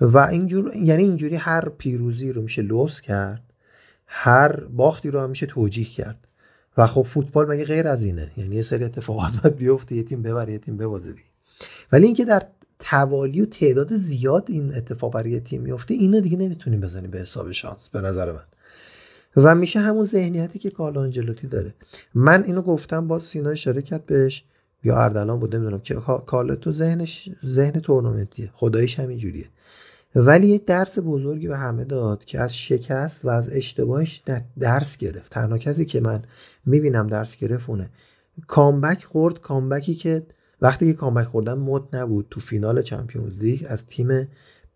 و 0.00 0.18
اینجور 0.18 0.76
یعنی 0.76 1.02
اینجوری 1.02 1.36
هر 1.36 1.68
پیروزی 1.68 2.32
رو 2.32 2.42
میشه 2.42 2.62
لوس 2.62 3.00
کرد. 3.00 3.42
هر 4.12 4.60
باختی 4.60 5.10
رو 5.10 5.20
هم 5.20 5.30
میشه 5.30 5.46
توجیه 5.46 5.84
کرد. 5.84 6.26
و 6.76 6.86
خب 6.86 7.02
فوتبال 7.02 7.48
مگه 7.48 7.64
غیر 7.64 7.88
از 7.88 8.04
اینه؟ 8.04 8.30
یعنی 8.36 8.56
یه 8.56 8.62
سری 8.62 8.84
اتفاقات 8.84 9.32
باید 9.42 9.56
بیفته 9.56 9.94
یه 9.94 10.02
تیم 10.02 10.22
ببره 10.22 10.52
یه 10.52 10.58
تیم 10.58 10.76
ببازه 10.76 11.12
دیگه. 11.12 11.28
ولی 11.92 12.06
اینکه 12.06 12.24
در 12.24 12.42
توالی 12.78 13.40
و 13.40 13.46
تعداد 13.46 13.96
زیاد 13.96 14.44
این 14.48 14.74
اتفاق 14.74 15.12
برای 15.12 15.40
تیم 15.40 15.62
میفته 15.62 15.94
اینو 15.94 16.20
دیگه 16.20 16.36
نمی‌تونیم 16.36 16.80
بزنیم 16.80 17.10
به 17.10 17.18
حساب 17.18 17.52
شانس 17.52 17.88
به 17.88 18.00
نظر 18.00 18.32
من. 18.32 18.44
و 19.36 19.54
میشه 19.54 19.80
همون 19.80 20.04
ذهنیتی 20.04 20.58
که 20.58 20.70
کارلو 20.70 21.00
آنجلوتی 21.00 21.46
داره. 21.46 21.74
من 22.14 22.44
اینو 22.44 22.62
گفتم 22.62 23.08
باز 23.08 23.22
سینا 23.22 23.50
اشاره 23.50 23.82
کرد 23.82 24.06
بهش. 24.06 24.44
یا 24.84 24.96
اردلان 24.96 25.40
بود 25.40 25.56
نمی‌دونم 25.56 25.80
که 25.80 25.94
کارلو 26.26 26.56
تو 26.56 26.72
ذهنش 26.72 27.28
ذهن 27.46 27.80
تورنمنتیه. 27.80 28.50
خداییش 28.54 29.00
همین 29.00 29.18
جوریه 29.18 29.48
ولی 30.14 30.46
یک 30.46 30.64
درس 30.64 30.98
بزرگی 30.98 31.48
به 31.48 31.56
همه 31.56 31.84
داد 31.84 32.24
که 32.24 32.40
از 32.40 32.56
شکست 32.56 33.24
و 33.24 33.28
از 33.28 33.48
اشتباهش 33.52 34.22
درس 34.60 34.96
گرفت. 34.96 35.32
تنها 35.32 35.58
کسی 35.58 35.84
که 35.84 36.00
من 36.00 36.22
می‌بینم 36.66 37.06
درس 37.06 37.36
گرفت 37.36 37.70
اونه. 37.70 37.90
کامبک 38.46 39.04
خورد 39.04 39.40
کامبکی 39.40 39.94
که 39.94 40.26
وقتی 40.60 40.86
که 40.86 40.92
کامبک 40.92 41.24
خوردن 41.24 41.58
مد 41.58 41.96
نبود 41.96 42.26
تو 42.30 42.40
فینال 42.40 42.82
چمپیونز 42.82 43.36
لیگ 43.36 43.64
از 43.68 43.86
تیم 43.86 44.28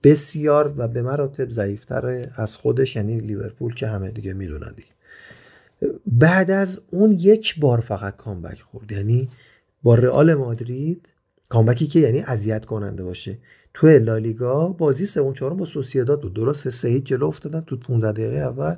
بسیار 0.03 0.75
و 0.77 0.89
به 0.89 1.03
مراتب 1.03 1.51
ضعیفتر 1.51 2.29
از 2.37 2.57
خودش 2.57 2.97
یعنی 2.97 3.19
لیورپول 3.19 3.75
که 3.75 3.87
همه 3.87 4.11
دیگه 4.11 4.33
می‌دونن 4.33 4.75
دیگه. 4.77 4.89
بعد 6.07 6.51
از 6.51 6.81
اون 6.91 7.13
یک 7.13 7.61
بار 7.61 7.81
فقط 7.81 8.17
کامبک 8.17 8.61
خورد. 8.61 8.93
یعنی 8.93 9.29
با 9.83 9.95
رئال 9.95 10.35
مادرید 10.35 11.09
کامبکی 11.49 11.87
که 11.87 11.99
یعنی 11.99 12.21
اذیت 12.21 12.65
کننده 12.65 13.05
باشه. 13.05 13.39
تو 13.75 13.87
لالیگا 13.87 14.69
بازی 14.69 15.07
سوم 15.07 15.33
چهارم 15.33 15.57
با 15.57 15.65
سوسییداد 15.65 16.23
بود. 16.23 16.35
درست 16.35 16.71
سه 16.71 17.01
جلو 17.01 17.27
افتادن 17.27 17.61
تو 17.61 17.77
15 17.77 18.13
دقیقه 18.13 18.37
اول. 18.37 18.75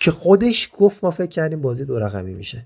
که 0.00 0.10
خودش 0.10 0.70
گفت 0.72 1.04
ما 1.04 1.10
فکر 1.10 1.30
کردیم 1.30 1.60
بازی 1.60 1.84
دو 1.84 1.98
رقمی 1.98 2.34
میشه. 2.34 2.64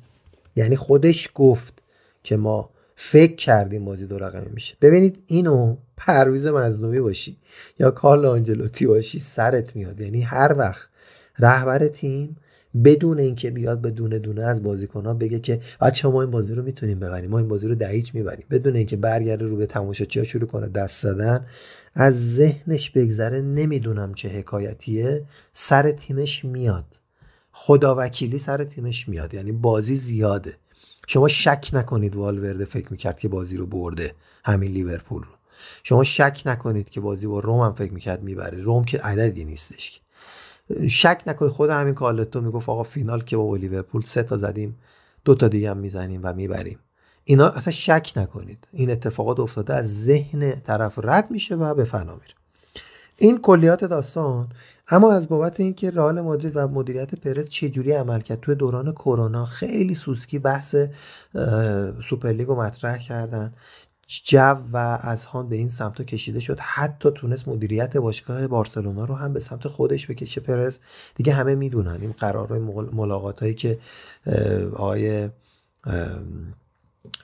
یعنی 0.57 0.77
خودش 0.77 1.31
گفت 1.35 1.83
که 2.23 2.37
ما 2.37 2.71
فکر 2.97 3.35
کردیم 3.35 3.85
بازی 3.85 4.07
دو 4.07 4.19
رقمی 4.19 4.49
میشه. 4.55 4.77
ببینید 4.81 5.23
اینو 5.27 5.77
پرویز 5.97 6.47
مظلومی 6.47 7.01
باشی 7.01 7.37
یا 7.79 7.91
کارل 7.91 8.25
آنجلوتی 8.25 8.87
باشی 8.87 9.19
سرت 9.19 9.77
میاد. 9.77 10.01
یعنی 10.01 10.23
هر 10.23 10.55
وقت 10.59 10.89
رهبر 11.39 11.89
تیم 11.89 12.37
بدون 12.85 13.19
اینکه 13.19 13.51
بیاد 13.51 13.81
به 13.81 13.90
دونه 13.90 14.19
دونه 14.19 14.43
از 14.43 14.62
بازیکنها 14.62 15.15
بگه 15.15 15.39
که 15.39 15.61
بچه 15.81 16.09
ما 16.09 16.23
این 16.23 16.31
بازی 16.31 16.55
رو 16.55 16.62
می‌تونیم 16.62 17.01
ببریم 17.01 17.31
ما 17.31 17.39
این 17.39 17.48
بازی 17.48 17.69
رو 17.69 17.74
دهیچ 17.74 18.15
می‌بریم. 18.15 18.47
بدون 18.51 18.77
اینکه 18.77 18.97
برگرده 18.97 19.47
رو 19.47 19.57
به 19.57 19.66
تماشاچی 19.66 20.27
شروع 20.27 20.47
کنه 20.47 20.69
دست 20.69 21.03
زدن 21.03 21.47
از 21.94 22.35
ذهنش 22.35 22.90
بگذره 22.90 23.40
نمی‌دونم 23.40 24.15
چه 24.15 24.28
حکایتیه 24.28 25.24
سر 25.53 25.90
تیمش 25.90 26.44
میاد. 26.44 26.85
خدا 27.53 27.94
وکیلی 27.98 28.39
سر 28.39 28.65
تیمش 28.65 29.09
میاد 29.09 29.35
یعنی 29.35 29.53
بازی 29.53 29.94
زیاده. 29.94 30.55
شما 31.07 31.28
شک 31.28 31.70
نکنید 31.73 32.16
والورده 32.16 32.65
فکر 32.65 32.86
می‌کرد 32.90 33.19
که 33.19 33.28
بازی 33.28 33.57
رو 33.57 33.66
برده 33.66 34.12
همین 34.44 34.73
لیورپول 34.73 35.23
رو. 35.23 35.31
شما 35.82 36.05
شک 36.05 36.43
نکنید 36.47 36.89
که 36.89 37.01
بازی 37.01 37.27
با 37.27 37.40
روم 37.40 37.61
هم 37.61 37.74
فکر 37.74 37.93
می‌کرد 37.93 38.23
می‌بره. 38.23 38.59
روم 38.59 38.85
که 38.85 38.98
عددی 38.98 39.44
نیستش 39.44 40.01
شک 40.88 41.22
نکنید 41.26 41.52
خود 41.52 41.70
همین 41.70 41.94
کالتو 41.94 42.40
می‌گفت 42.40 42.68
آقا 42.68 42.82
فینال 42.82 43.20
که 43.20 43.36
با 43.36 43.56
لیورپول 43.56 44.02
سه 44.02 44.22
تا 44.22 44.36
زدیم 44.36 44.78
دو 45.24 45.34
تا 45.34 45.48
دیگه 45.48 45.70
هم 45.70 45.76
می‌زنیم 45.76 46.20
و 46.24 46.32
می‌بریم. 46.32 46.78
اینا 47.24 47.48
اصلا 47.48 47.72
شک 47.72 48.12
نکنید. 48.16 48.66
این 48.72 48.90
اتفاقات 48.90 49.40
افتاده 49.40 49.74
از 49.74 50.05
ذهن 50.05 50.60
طرف 50.60 50.98
رد 51.02 51.30
میشه 51.30 51.55
و 51.55 51.74
به 51.74 51.84
فنا 51.84 52.14
میره. 52.14 52.34
این 53.18 53.38
کلیات 53.38 53.84
داستان 53.84 54.48
اما 54.88 55.12
از 55.12 55.28
بابت 55.28 55.60
اینکه 55.60 55.90
رئال 55.90 56.20
مادرید 56.20 56.52
و 56.56 56.68
مدیریت 56.68 57.14
پرز 57.14 57.48
چجوری 57.48 57.93
عمل 57.93 58.20
کرد 58.20 58.40
توی 58.40 58.55
دوران 58.55 58.93
کرونا 58.93 59.47
خیلی 59.47 59.94
سوسکی 59.94 60.38
بحث 60.38 60.76
سوپرلیگ 62.09 62.48
رو 62.48 62.60
مطرح 62.60 62.98
کردن. 62.98 63.55
جو 64.09 64.57
و 64.73 64.99
اذهان 65.03 65.49
به 65.49 65.57
این 65.57 65.69
سمت 65.69 66.03
کشیده 66.03 66.41
شد. 66.41 66.59
حتی 66.61 67.11
تونست 67.11 67.49
مدیریت 67.49 67.97
باشگاه 67.97 68.47
بارسلونا 68.47 69.05
رو 69.05 69.15
هم 69.15 69.33
به 69.33 69.41
سمت 69.41 69.69
خودش 69.69 70.07
بکشه. 70.07 70.41
پرز 70.41 70.78
دیگه 71.15 71.33
همه 71.33 71.55
می‌دونن 71.55 71.99
این 72.01 72.12
قرارهای 72.12 72.61
ملاقات 72.93 73.41
هایی 73.41 73.55
که 73.55 73.78
آقای 74.73 75.28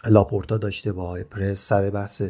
لاپورتا 0.07 0.57
داشته 0.57 0.93
با 0.93 1.19
پرز 1.31 1.69
سر 1.69 1.91
بحث 1.91 2.23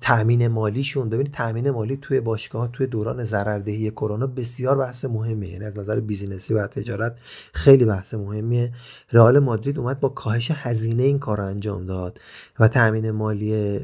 تامین 0.00 0.48
مالیشون 0.48 1.08
ببینید 1.08 1.32
تامین 1.32 1.70
مالی 1.70 1.96
توی 1.96 2.20
باشگاه 2.20 2.68
توی 2.72 2.86
دوران 2.86 3.24
ضرردهی 3.24 3.90
کرونا 3.90 4.26
بسیار 4.26 4.76
بحث 4.76 5.04
مهمه 5.04 5.48
یعنی 5.48 5.64
از 5.64 5.78
نظر 5.78 6.00
بیزینسی 6.00 6.54
و 6.54 6.66
تجارت 6.66 7.18
خیلی 7.52 7.84
بحث 7.84 8.14
مهمیه. 8.14 8.72
رئال 9.12 9.38
مادرید 9.38 9.78
اومد 9.78 10.00
با 10.00 10.08
کاهش 10.08 10.50
هزینه 10.54 11.02
این 11.02 11.18
کار 11.18 11.38
رو 11.38 11.44
انجام 11.44 11.86
داد 11.86 12.20
و 12.60 12.68
تامین 12.68 13.10
مالی 13.10 13.80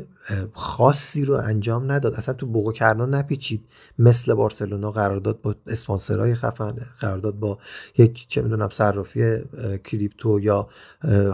خاصی 0.52 1.24
رو 1.24 1.34
انجام 1.34 1.92
نداد. 1.92 2.14
اصلا 2.14 2.34
تو 2.34 2.46
بوقو 2.46 2.72
کردن 2.72 3.08
نپیچید. 3.08 3.64
مثل 3.98 4.34
بارسلونا 4.34 4.90
قرارداد 4.90 5.40
با 5.40 5.54
اسپانسرهای 5.66 6.34
خفن 6.34 6.76
قرارداد 7.00 7.34
با 7.34 7.58
یک 7.98 8.28
چه 8.28 8.42
می‌دونم 8.42 8.68
صرافی 8.68 9.38
کریپتو 9.84 10.40
یا 10.40 10.68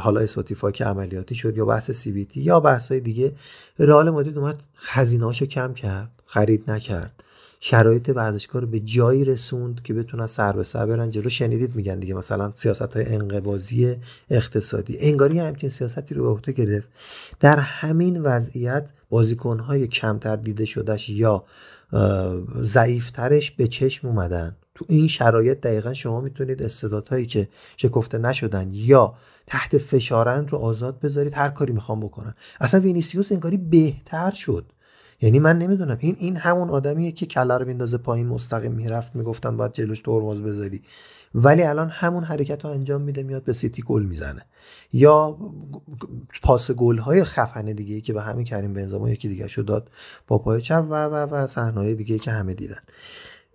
حالا 0.00 0.20
اسپاتیفای 0.20 0.72
که 0.72 0.84
عملیاتی 0.84 1.34
شد 1.34 1.56
یا 1.56 1.64
بحث 1.64 1.90
CVC 1.90 2.40
یا 2.40 2.60
بحث 2.60 2.88
های 2.88 3.00
دیگه 3.00 3.32
رئال 3.78 4.10
مادرید 4.10 4.38
اومد 4.38 4.56
هاشو 5.20 5.46
کم 5.46 5.74
کرد 5.74 6.10
خرید 6.26 6.70
نکرد. 6.70 7.22
شرایط 7.68 8.09
ورزشگاه 8.09 8.62
رو 8.62 8.68
به 8.68 8.80
جایی 8.80 9.24
رسوند 9.24 9.82
که 9.82 9.94
بتونن 9.94 10.26
سر 10.26 10.52
به 10.52 10.62
سر 10.62 10.86
برن 10.86 11.10
جلو. 11.10 11.28
شنیدید 11.28 11.76
میگن 11.76 11.98
دیگه 11.98 12.14
مثلا 12.14 12.52
سیاست 12.55 12.82
های 12.82 13.06
انقباضی 13.06 13.97
اقتصادی. 14.30 14.98
انگاری 15.01 15.38
همچین 15.38 15.68
سیاستی 15.68 16.14
رو 16.14 16.22
به 16.22 16.28
عهده 16.28 16.52
گرفت. 16.52 16.88
در 17.40 17.56
همین 17.59 18.22
وضعیت 18.22 18.88
بازیکن 19.09 19.59
های 19.59 19.86
کمتر 19.86 20.36
دیده 20.36 20.64
شدهش 20.64 21.09
یا 21.09 21.44
ضعیفترش 22.62 23.51
به 23.51 23.66
چشم 23.66 24.09
اومدن. 24.09 24.56
تو 24.74 24.84
این 24.88 25.09
شرایط 25.09 25.60
دقیقا 25.60 25.94
شما 25.94 26.20
می‌تونید 26.20 26.62
استعدادهایی 26.62 27.26
که 27.26 27.48
شکفته 27.76 28.18
نشدن 28.18 28.68
یا 28.72 29.14
تحت 29.47 29.78
فشارن 29.78 30.48
رو 30.48 30.59
آزاد 30.59 31.01
بذارید 31.01 31.34
هر 31.34 31.48
کاری 31.48 31.72
می‌خوام 31.72 32.01
بکنن. 32.01 32.34
اصلا 32.60 32.80
وینیسیوس 32.80 33.32
انگاری 33.32 33.56
بهتر 33.56 34.30
شد. 34.30 34.64
یعنی 35.20 35.38
من 35.38 35.59
نمی‌دونم. 35.59 35.97
این 36.01 36.16
این 36.18 36.36
همون 36.36 36.70
آدمیه 36.70 37.12
که 37.12 37.26
کله 37.26 37.59
رو 37.59 37.66
میندازه 37.66 37.98
پایین 37.98 38.26
مستقیم 38.26 38.72
می‌رفت 38.72 39.16
می‌گفتن 39.16 39.56
باید 39.56 39.72
جلوش 39.72 40.01
ترمز 40.01 40.40
بذاری. 40.40 40.82
ولی 41.34 41.62
الان 41.62 41.88
همون 41.88 42.24
حرکت 42.24 42.64
رو 42.64 42.70
انجام 42.70 43.02
میده 43.02 43.22
میاد 43.22 43.44
به 43.44 43.52
سیتی 43.52 43.82
گل 43.82 44.02
می‌زنه. 44.02 44.43
یا 44.93 45.38
پاس 46.43 46.70
گل 46.70 46.98
های 46.98 47.24
خفنه 47.24 47.74
دیگه 47.74 48.01
که 48.01 48.12
به 48.12 48.22
همین 48.22 48.44
کریم 48.44 48.72
بنزما 48.72 49.10
یکی 49.10 49.28
دیگه 49.28 49.48
شو 49.48 49.62
داد 49.62 49.90
با 50.26 50.38
پای 50.38 50.62
چپ 50.62 50.86
و 50.90 51.05
و 51.06 51.14
و 51.14 51.47
صحنه 51.47 51.94
دیگه 51.94 52.18
که 52.18 52.30
همه 52.30 52.55
دیدن. 52.55 52.78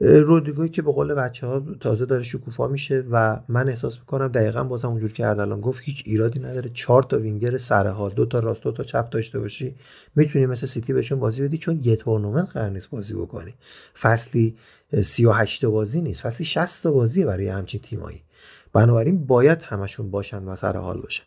رودریگوی 0.02 0.70
که 0.70 0.82
به 0.82 0.92
قول 0.92 1.14
بچه 1.14 1.48
ها 1.48 1.64
تازه 1.80 2.06
داره 2.06 2.24
شکوفا 2.24 2.68
میشه 2.68 3.04
و 3.12 3.40
من 3.48 3.70
احساس 3.70 4.00
می‌کنم 4.00 4.28
دقیقا 4.28 4.64
باز 4.64 4.86
اونجور 4.86 5.14
که 5.14 5.28
اردلان 5.28 5.62
گفت 5.62 5.82
هیچ 5.84 6.04
ایرادی 6.06 6.40
نداره. 6.40 6.70
چهار 6.74 7.04
تا 7.04 7.20
وینگر 7.20 7.58
سرحال 7.58 8.10
دو 8.10 8.26
تا 8.26 8.40
راست 8.40 8.64
دو 8.64 8.72
تا 8.72 8.84
چپ 8.84 9.10
داشته 9.10 9.40
باشی 9.40 9.76
می‌تونی 10.16 10.46
مثل 10.46 10.68
سیتی 10.68 10.94
بهشون 10.94 11.20
بازی 11.20 11.42
بدی 11.42 11.58
چون 11.58 11.80
یه 11.84 11.96
تورنمنت 11.96 12.50
قرار 12.54 12.70
نیست 12.70 12.90
بازی 12.90 13.14
بکنی. 13.14 13.54
فصلی 14.02 14.56
38 15.04 15.66
بازی 15.66 16.02
نیست 16.02 16.22
فصلی 16.22 16.46
60 16.46 16.88
بازی 16.88 17.26
برای 17.26 17.48
همچین 17.48 17.82
تیمایی. 17.82 18.22
بنابراین 18.74 19.26
باید 19.26 19.62
همشون 19.62 20.12
باشن 20.12 20.44
و 20.44 20.56
سر 20.56 20.78
حال 20.78 21.02
باشن. 21.02 21.24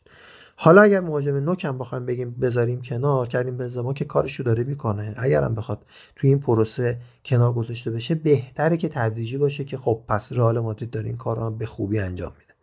حالا 0.56 0.82
اگر 0.82 1.00
مهاجم 1.00 1.34
نوک 1.34 1.64
هم 1.64 1.78
بخوایم 1.78 2.06
بگیم 2.06 2.30
بذاریم 2.30 2.82
کنار 2.82 3.28
کریم 3.28 3.56
بنزما 3.56 3.92
که 3.92 4.04
کارشو 4.04 4.42
داره 4.42 4.64
می‌کنه. 4.64 5.14
اگرم 5.16 5.54
بخواد 5.54 5.82
توی 6.16 6.30
این 6.30 6.40
پروسه 6.40 6.98
کنار 7.24 7.52
گذاشته 7.52 7.90
بشه 7.90 8.14
بهتره 8.14 8.76
که 8.76 8.88
تدریجی 8.88 9.36
باشه 9.36 9.64
که 9.64 9.76
خب 9.76 10.00
پس 10.08 10.32
رئال 10.32 10.60
مادرید 10.60 10.90
داره 10.90 11.06
این 11.06 11.16
کار 11.16 11.36
رو 11.38 11.50
به 11.50 11.66
خوبی 11.66 11.98
انجام 11.98 12.32
میده. 12.38 12.54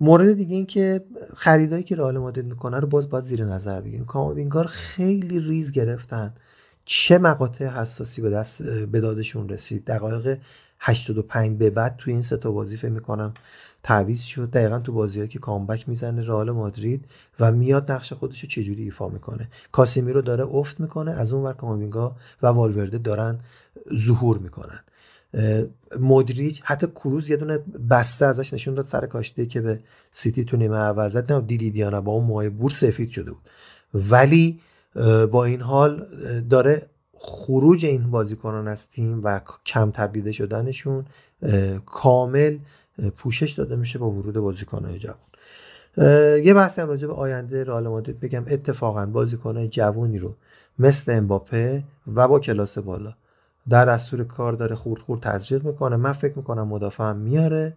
مورد 0.00 0.32
دیگه 0.32 0.56
این 0.56 0.66
که 0.66 1.04
خریدایی 1.36 1.82
که 1.82 1.96
رئال 1.96 2.18
مادرید 2.18 2.46
می‌کنه 2.46 2.80
رو 2.80 2.86
باز 2.86 3.08
باید 3.08 3.24
زیر 3.24 3.44
نظر 3.44 3.80
بگیریم. 3.80 4.04
کاماوینگار 4.04 4.66
خیلی 4.66 5.40
ریز 5.40 5.72
گرفتن. 5.72 6.34
چه 6.84 7.18
مقاطع 7.18 7.66
حساسی 7.66 8.22
به 8.22 8.30
دست 8.30 8.62
به 8.62 9.00
دادشون 9.00 9.48
رسید؟ 9.48 9.84
دقایق 9.84 10.38
85 10.80 11.58
به 11.58 11.70
بعد 11.70 11.96
توی 11.96 12.12
این 12.12 12.22
سه 12.22 12.36
تا 12.36 12.52
بازی 12.52 12.88
می‌کنم 12.88 13.34
تعویض 13.82 14.20
شد. 14.20 14.50
دقیقا 14.50 14.78
تو 14.78 14.92
بازیهایی 14.92 15.28
که 15.28 15.38
کامبک 15.38 15.88
می‌زنه 15.88 16.26
رئال 16.26 16.50
مادرید 16.50 17.04
و 17.40 17.52
میاد 17.52 17.92
نقش 17.92 18.12
خودش 18.12 18.40
رو 18.40 18.48
چجوری 18.48 18.82
ایفا 18.82 19.08
می‌کنه. 19.08 19.48
کاسیمی 19.72 20.12
رو 20.12 20.22
داره 20.22 20.44
افت 20.44 20.80
می‌کنه 20.80 21.10
از 21.10 21.32
اون 21.32 21.42
ور 21.42 21.52
کامینگا 21.52 22.16
و 22.42 22.46
والورده 22.46 22.98
دارن 22.98 23.38
ظهور 24.06 24.38
می‌کنن. 24.38 24.80
مودریچ 26.00 26.62
حتی 26.64 26.86
کروز 26.86 27.30
یه 27.30 27.36
دونه 27.36 27.58
بسته 27.90 28.26
ازش 28.26 28.52
نشون 28.54 28.74
داد 28.74 28.86
سر 28.86 29.06
کاشته 29.06 29.46
که 29.46 29.60
به 29.60 29.80
سیتی 30.12 30.44
تو 30.44 30.56
نیمه 30.56 30.76
اول 30.76 31.08
زد. 31.08 31.32
نه 31.32 31.40
دیدید 31.40 31.76
یا 31.76 32.00
با 32.00 32.12
اون 32.12 32.24
موهای 32.24 32.50
بور 32.50 32.70
سفید 32.70 33.10
شده 33.10 33.32
بود. 33.32 33.48
ولی 33.94 34.60
با 35.30 35.44
این 35.44 35.60
حال 35.60 36.06
داره 36.50 36.86
خروج 37.14 37.84
این 37.84 38.10
بازیکنان 38.10 38.68
از 38.68 38.88
تیم 38.88 39.20
و 39.24 39.40
کمتر 39.66 40.06
دیده 40.06 40.32
شدنشون 40.32 41.04
کامل 41.86 42.58
پوشش 43.16 43.50
داده 43.52 43.76
میشه 43.76 43.98
با 43.98 44.10
ورود 44.10 44.34
بازیکنهای 44.34 44.98
جوان. 44.98 45.16
یه 46.44 46.54
بحثی 46.54 46.80
هم 46.80 46.88
راجع 46.88 47.06
به 47.06 47.12
آینده 47.12 47.64
رئال 47.64 47.88
مادرید 47.88 48.20
بگم. 48.20 48.44
اتفاقا 48.48 49.06
بازیکنهای 49.06 49.68
جوونی 49.68 50.18
رو 50.18 50.34
مثل 50.78 51.12
امباپه 51.12 51.84
و 52.14 52.28
با 52.28 52.40
کلاس 52.40 52.78
بالا 52.78 53.14
در 53.68 53.84
دستور 53.84 54.24
کار 54.24 54.52
داره 54.52 54.76
خورد 54.76 55.00
خورد 55.00 55.20
تزریق 55.20 55.64
می‌کنه. 55.64 55.96
من 55.96 56.12
فکر 56.12 56.36
می‌کنم 56.36 56.68
مدافع 56.68 57.12
میاره 57.12 57.76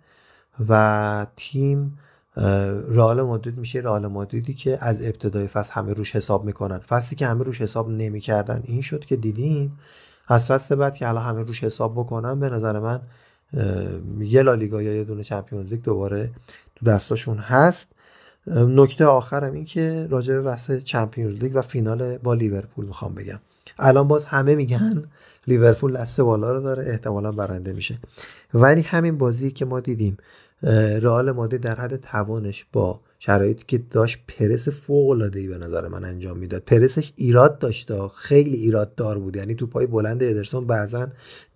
و 0.69 1.27
تیم 1.35 1.99
رئال 2.87 3.21
مادرید 3.21 3.57
میشه 3.57 3.79
رئال 3.79 4.07
مادریدی 4.07 4.53
که 4.53 4.77
از 4.81 5.01
ابتدای 5.01 5.47
فصل 5.47 5.73
همه 5.73 5.93
روش 5.93 6.15
حساب 6.15 6.45
می‌کنن. 6.45 6.77
فصلی 6.77 7.15
که 7.15 7.27
همه 7.27 7.43
روش 7.43 7.61
حساب 7.61 7.89
نمی‌کردن 7.89 8.61
این 8.65 8.81
شد 8.81 9.05
که 9.05 9.15
دیدیم 9.15 9.79
از 10.27 10.47
فصل 10.47 10.75
بعد 10.75 10.95
که 10.95 11.07
الان 11.07 11.23
همه 11.23 11.43
روش 11.43 11.63
حساب 11.63 11.93
بکنن 11.93 12.39
به 12.39 12.49
نظر 12.49 12.79
من 12.79 12.99
یه 14.19 14.43
لالیگا 14.43 14.81
یا 14.81 14.95
یه 14.95 15.03
دونه 15.03 15.23
چمپیونز 15.23 15.69
لیگ 15.69 15.81
دوباره 15.81 16.29
تو 16.75 16.85
دستاشون 16.85 17.37
هست. 17.37 17.87
نکته 18.47 19.05
آخرم 19.05 19.53
این 19.53 19.65
که 19.65 20.07
راجع 20.09 20.33
به 20.33 20.41
بحث 20.41 20.71
چمپیونز 20.71 21.39
لیگ 21.39 21.51
و 21.55 21.61
فینال 21.61 22.17
با 22.17 22.33
لیورپول 22.33 22.85
می‌خوام 22.85 23.15
بگم. 23.15 23.39
الان 23.79 24.07
باز 24.07 24.25
همه 24.25 24.55
میگن 24.55 25.03
لیورپول 25.47 25.97
دست 25.97 26.21
بالا 26.21 26.51
رو 26.51 26.59
داره 26.59 26.89
احتمالا 26.89 27.31
برنده 27.31 27.73
میشه. 27.73 27.97
ولی 28.53 28.81
همین 28.81 29.17
بازی 29.17 29.51
که 29.51 29.65
ما 29.65 29.79
دیدیم 29.79 30.17
رئال 31.01 31.31
مادرید 31.31 31.61
در 31.61 31.75
حد 31.75 31.95
توانش 31.95 32.65
با 32.73 32.99
شرایطی 33.19 33.63
که 33.67 33.77
داشت 33.77 34.19
پرس 34.27 34.69
فوق 34.69 35.09
العاده 35.09 35.39
ای 35.39 35.47
به 35.47 35.57
نظر 35.57 35.87
من 35.87 36.03
انجام 36.03 36.37
می‌داد. 36.37 36.61
پرسش 36.61 37.13
ایراد 37.15 37.59
داشت 37.59 37.91
خیلی 38.07 38.55
ایراد 38.55 38.95
دار 38.95 39.19
بود. 39.19 39.35
یعنی 39.35 39.55
تو 39.55 39.67
پای 39.67 39.87
بلند 39.87 40.23
ادرسون 40.23 40.67
بعضا 40.67 41.07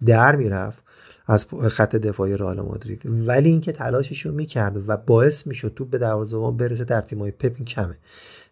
در 0.05 0.35
می‌رفت. 0.35 0.86
از 1.27 1.45
خط 1.69 1.95
دفاعی 1.95 2.37
رئال 2.37 2.61
مادرید. 2.61 3.01
ولی 3.05 3.49
اینکه 3.49 3.71
تلاشش 3.71 4.25
رو 4.25 4.31
می‌کرد 4.31 4.89
و 4.89 4.97
باعث 4.97 5.47
می‌شد 5.47 5.73
تو 5.75 5.85
به 5.85 5.97
دروازه‌بان 5.97 6.57
برسه 6.57 6.83
در 6.83 7.01
تیمای 7.01 7.31
پپ 7.31 7.63
کمه. 7.63 7.95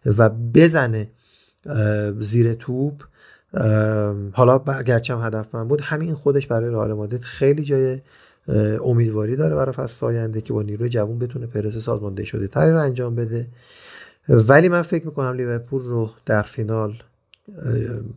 و 0.06 0.28
بزنه 0.28 1.08
زیر 2.20 2.54
توپ 2.54 3.02
حالا 4.32 4.58
گرچه 4.86 5.16
هم 5.16 5.26
هدف 5.26 5.54
من 5.54 5.68
بود 5.68 5.80
همین 5.80 6.14
خودش 6.14 6.46
برای 6.46 6.70
رئال 6.70 6.92
مادرید 6.92 7.22
خیلی 7.22 7.64
جای 7.64 8.00
امیدواری 8.84 9.36
داره 9.36 9.54
برای 9.54 9.74
فصل 9.74 10.06
آینده 10.06 10.40
که 10.40 10.52
با 10.52 10.62
نیروی 10.62 10.88
جوان 10.88 11.18
بتونه 11.18 11.46
پرس 11.46 11.76
سازمانده 11.76 12.24
شده 12.24 12.46
تری 12.46 12.70
رو 12.70 12.80
انجام 12.80 13.14
بده. 13.14 13.46
ولی 14.28 14.68
من 14.68 14.82
فکر 14.82 15.06
می‌کنم 15.06 15.32
لیورپول 15.32 15.82
رو 15.82 16.10
در 16.26 16.42
فینال 16.42 17.02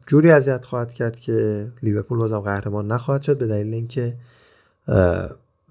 جوری 0.08 0.32
اذیت 0.32 0.66
خواهد 0.66 0.92
کرد 0.92 1.16
که 1.16 1.68
لیورپول 1.84 2.18
بازم 2.18 2.40
قهرمان 2.40 2.88
نخواهد 2.88 3.22
شد 3.22 3.38
به 3.38 3.48
دلیل 3.48 3.74
اینکه 3.74 4.14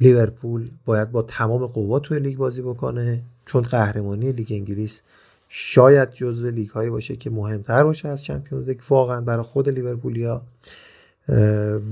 لیورپول 0.00 0.70
باید 0.84 1.12
با 1.12 1.22
تمام 1.22 1.66
قوا 1.66 1.98
توی 1.98 2.18
لیگ 2.18 2.36
بازی 2.36 2.62
بکنه 2.62 3.22
چون 3.46 3.62
قهرمانی 3.62 4.32
لیگ 4.32 4.46
انگلیس 4.50 5.02
شاید 5.48 6.12
جزو 6.12 6.50
لیگ 6.50 6.68
هایی 6.68 6.90
باشه 6.90 7.16
که 7.16 7.30
مهمتر 7.30 7.84
باشه 7.84 8.08
از 8.08 8.22
چمپیونز 8.22 8.68
لیگ 8.68 8.80
واقعا 8.88 9.20
برای 9.20 9.42
خود 9.42 9.68
لیورپولیا. 9.68 10.42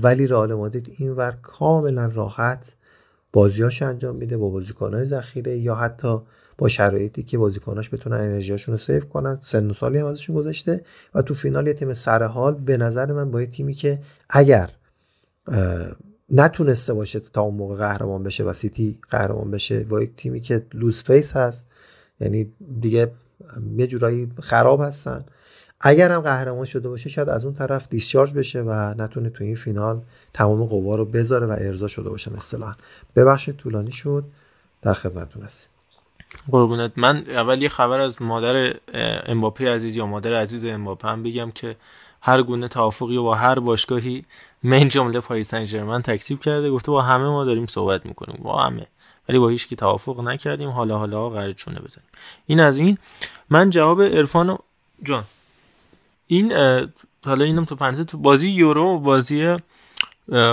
ولی 0.01 0.27
رئال 0.27 0.53
مادرید 0.53 0.95
اینور 0.97 1.31
کاملا 1.41 2.05
راحت 2.05 2.73
بازیاش 3.33 3.81
انجام 3.81 4.15
میده 4.15 4.37
با 4.37 4.49
بازیکنهای 4.49 5.05
ذخیره 5.05 5.57
یا 5.57 5.75
حتی 5.75 6.21
با 6.57 6.67
شرایطی 6.67 7.23
که 7.23 7.37
بازیکناش 7.37 7.93
بتونن 7.93 8.17
انرژیاشون 8.17 8.73
رو 8.73 8.79
save 8.79 8.99
کنن. 8.99 9.39
سن 9.41 9.69
و 9.69 9.73
سالی 9.73 9.97
هم 9.97 10.05
ازشون 10.05 10.35
گذاشته 10.35 10.81
و 11.13 11.21
تو 11.21 11.33
فینال 11.33 11.67
یه 11.67 11.73
تیم 11.73 11.93
سرحال 11.93 12.53
به 12.53 12.77
نظر 12.77 13.13
من 13.13 13.31
با 13.31 13.45
تیمی 13.45 13.73
که 13.73 13.99
اگر 14.29 14.69
نتونسته 16.29 16.93
باشه 16.93 17.19
تا 17.19 17.41
اون 17.41 17.55
موقع 17.55 17.75
قهرمان 17.75 18.23
بشه 18.23 18.43
و 18.43 18.53
سیتی 18.53 18.99
قهرمان 19.09 19.51
بشه. 19.51 19.83
با 19.83 20.01
یک 20.01 20.15
تیمی 20.15 20.39
که 20.39 20.65
lose 20.73 21.03
face 21.03 21.31
هست 21.31 21.67
یعنی 22.19 22.51
دیگه 22.81 23.11
یه 23.77 23.87
جورایی 23.87 24.31
خراب 24.41 24.81
هستن. 24.81 25.25
اگر 25.81 26.11
هم 26.11 26.21
قهرمان 26.21 26.65
شده 26.65 26.89
باشه 26.89 27.09
شاید 27.09 27.29
از 27.29 27.45
اون 27.45 27.53
طرف 27.53 27.87
discharge 27.89 28.33
بشه 28.33 28.61
و 28.61 28.93
نتونه 28.97 29.29
تو 29.29 29.43
این 29.43 29.55
فینال 29.55 30.01
تمام 30.33 30.65
قوا 30.65 30.95
رو 30.95 31.05
بذاره 31.05 31.47
و 31.47 31.55
ارضا 31.59 31.87
شده 31.87 32.09
باشن 32.09 32.33
اصطلاحا 32.33 32.75
ببخشید 33.15 33.55
طولانی 33.55 33.91
شد. 33.91 34.23
در 34.81 34.93
خدمتتون 34.93 35.43
هستیم. 35.43 35.69
قربونت. 36.51 36.91
من 36.95 37.23
اول 37.29 37.61
یه 37.61 37.69
خبر 37.69 37.99
از 37.99 38.21
مادر 38.21 38.75
امباپه 39.25 39.73
عزیز 39.73 39.95
یا 39.95 40.05
مادر 40.05 40.33
عزیز 40.33 40.65
امباپه 40.65 41.07
هم 41.07 41.23
بگم 41.23 41.51
که 41.51 41.75
هر 42.21 42.43
گونه 42.43 42.67
توافقی 42.67 43.17
و 43.17 43.23
با 43.23 43.35
هر 43.35 43.59
باشگاهی 43.59 44.25
من 44.63 44.89
جمله 44.89 45.19
پاریس 45.19 45.49
سن 45.49 45.63
ژرمن 45.63 46.01
تکسیب 46.01 46.39
کرده 46.39 46.71
گفته 46.71 46.91
با 46.91 47.01
همه 47.01 47.29
ما 47.29 47.45
داریم 47.45 47.65
صحبت 47.65 48.05
می‌کنیم. 48.05 48.39
با 48.43 48.63
همه. 48.63 48.87
ولی 49.29 49.39
با 49.39 49.49
هیچ 49.49 49.67
کی 49.67 49.75
توافق 49.75 50.19
نکردیم. 50.19 50.69
حالا 50.69 50.97
حالا 50.97 51.29
قرار 51.29 51.51
چونه 51.51 51.79
بزنیم. 51.79 52.07
این 52.45 52.59
از 52.59 52.77
این. 52.77 52.97
من 53.49 53.69
جواب 53.69 54.01
عرفان 54.01 54.57
جان. 55.03 55.23
این 56.27 56.53
حالا 57.25 57.45
اینم 57.45 57.65
تو 57.65 57.75
پرانتز 57.75 58.01
تو 58.01 58.17
بازی 58.17 58.49
یورو 58.49 58.83
و 58.83 58.99
بازی 58.99 59.57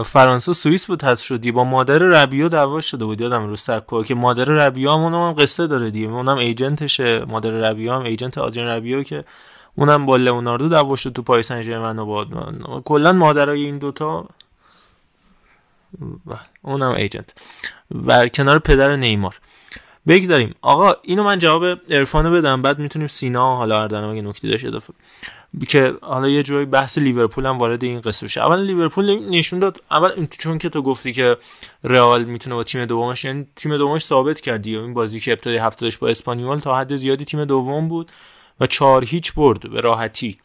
فرانسه 0.04 0.52
سوئیس 0.52 0.86
بود 0.86 1.04
حذف 1.04 1.24
شدی. 1.24 1.52
با 1.52 1.64
مادر 1.64 1.98
ربیو 1.98 2.48
دعوا 2.48 2.80
شده 2.80 3.04
بود. 3.04 3.20
یادم 3.20 3.46
رو 3.46 3.56
سکو 3.56 4.02
که 4.02 4.14
مادر 4.14 4.44
ربیو 4.44 4.90
هم 4.90 5.14
هم 5.14 5.32
قصه 5.32 5.66
داره 5.66 5.90
دیگه. 5.90 6.06
اونم 6.06 6.36
ایجنتشه. 6.36 7.24
مادر 7.24 7.50
ربیو 7.50 7.92
هم 7.92 8.02
ایجنت 8.02 8.38
آدریان 8.38 8.68
ربیو 8.68 9.02
که 9.02 9.24
اونم 9.76 10.06
با 10.06 10.16
لئوناردو 10.16 10.68
دعوا 10.68 10.96
شد 10.96 11.12
تو 11.12 11.22
پاریس 11.22 11.48
سن 11.48 11.62
ژرمن 11.62 11.98
و 11.98 12.04
با 12.04 12.26
کلا 12.84 13.12
مادرای 13.12 13.64
این 13.64 13.78
دوتا 13.78 14.28
بله، 16.26 16.38
اونم 16.62 16.90
ایجنت. 16.90 17.34
و 18.06 18.28
کنار 18.28 18.58
پدر 18.58 18.96
نیمار. 18.96 19.40
بگذاریم. 20.06 20.54
آقا 20.62 20.92
اینو 21.02 21.22
من 21.22 21.38
جواب 21.38 21.64
عرفانو 21.90 22.30
بدم. 22.30 22.62
بعد 22.62 22.78
می‌تونیم 22.78 23.08
سینا 23.08 23.56
حالا 23.56 23.82
اردنم 23.82 24.10
اگه 24.10 24.22
نکته 24.22 24.48
داشت 24.48 24.64
اضافه 24.64 24.92
که 25.68 25.94
حالا 26.02 26.28
یه 26.28 26.42
جوری 26.42 26.64
بحث 26.64 26.98
لیورپول 26.98 27.46
هم 27.46 27.58
وارد 27.58 27.84
این 27.84 28.00
قصه 28.00 28.26
بشه. 28.26 28.40
اول 28.40 28.60
لیورپول 28.60 29.28
نشون 29.30 29.58
داد 29.58 29.80
اول 29.90 30.26
چون 30.26 30.58
که 30.58 30.68
تو 30.68 30.82
گفتی 30.82 31.12
که 31.12 31.36
رئال 31.84 32.24
می‌تونه 32.24 32.56
با 32.56 32.64
تیم 32.64 32.84
دومش 32.84 33.24
یعنی 33.24 33.46
تیم 33.56 33.76
دومش 33.76 34.04
ثابت 34.04 34.40
کردی. 34.40 34.76
این 34.76 34.94
بازی 34.94 35.20
که 35.20 35.32
ابتدای 35.32 35.56
هفته 35.56 35.90
با 36.00 36.08
اسپانیول 36.08 36.58
تا 36.58 36.76
حد 36.76 36.96
زیادی 36.96 37.24
تیم 37.24 37.44
دوم 37.44 37.88
بود. 37.88 38.12
و 38.60 38.66
چهار 38.66 39.04
هیچ 39.04 39.34
برد 39.34 39.70
به 39.70 39.80
راحتی. 39.80 40.38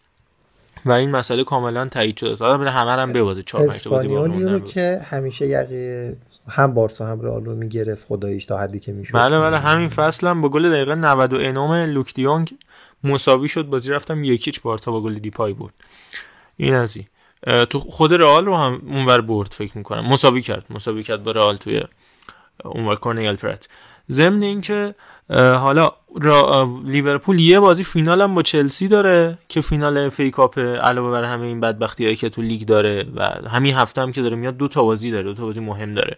و 0.86 0.92
این 0.92 1.12
مسئله 1.12 1.44
کاملا 1.44 1.86
تایید 1.86 2.18
شده. 2.18 2.36
تا 2.36 2.58
همه 2.58 2.72
هم 2.72 3.14
ببازه. 3.14 3.42
چهار 3.42 3.68
پنج 3.68 3.88
بازی 3.88 4.60
که 4.60 5.02
همیشه 5.10 5.48
یقه 5.48 6.18
هم 6.50 6.74
بارسا 6.74 7.06
هم 7.06 7.22
رئال 7.22 7.46
رو 7.46 7.56
می‌گرفت 7.56 8.06
خداییش 8.08 8.46
تا 8.46 8.58
حدی 8.58 8.80
که 8.80 8.92
می‌شد. 8.92 9.14
بله 9.14 9.40
بله 9.40 9.58
همین 9.58 9.90
فصل 9.90 10.28
هم 10.28 10.42
با 10.42 10.50
گل 10.50 10.72
دقیقه 10.72 10.96
99 10.96 11.86
لوک 11.86 12.14
دیونگ 12.14 12.52
مساوی 13.04 13.48
شد. 13.48 13.66
بازی 13.66 13.92
رفتم 13.92 14.24
یکیچ 14.24 14.62
بارسا 14.62 14.92
با 14.92 15.02
گل 15.02 15.14
دیپای 15.14 15.54
بود 15.54 15.74
این 16.58 16.74
از 16.74 16.98
این. 16.98 17.06
تو 17.66 17.80
خود 17.80 18.14
رئال 18.14 18.46
رو 18.46 18.56
هم 18.56 18.82
اونور 18.88 19.22
برد 19.22 19.52
فکر 19.52 19.78
می‌کنم. 19.78 20.08
مساوی 20.08 20.42
کرد. 20.42 20.66
مساوی 20.70 21.04
کرد 21.04 21.24
با 21.24 21.32
رئال 21.32 21.58
توی 21.58 21.84
اونور 22.66 22.96
کورنیل 22.96 23.36
پرت. 23.36 23.70
ضمن 24.12 24.42
اینکه 24.42 24.96
حالا 25.30 25.92
لیورپول 26.86 27.40
یه 27.40 27.60
بازی 27.60 27.84
فینال 27.84 28.22
هم 28.22 28.36
با 28.36 28.42
چلسی 28.42 28.88
داره 28.88 29.38
که 29.50 29.62
فینال 29.62 30.10
FA 30.10 30.30
Cup 30.30 30.60
علاوه 30.60 31.12
بر 31.12 31.24
همه 31.24 31.48
این 31.48 31.60
بدبختی 31.60 32.04
هایی 32.04 32.16
که 32.16 32.30
تو 32.30 32.42
لیگ 32.42 32.66
داره 32.66 33.06
و 33.16 33.50
همین 33.50 33.76
هفته 33.76 34.02
هم 34.02 34.12
که 34.12 34.22
داره 34.22 34.36
میاد 34.36 34.58
دو 34.58 34.68
تا 34.68 34.84
بازی 34.84 35.12
داره 35.12 35.24
دو 35.24 35.34
تا 35.34 35.46
بازی 35.46 35.60
مهم 35.60 35.94
داره 35.94 36.18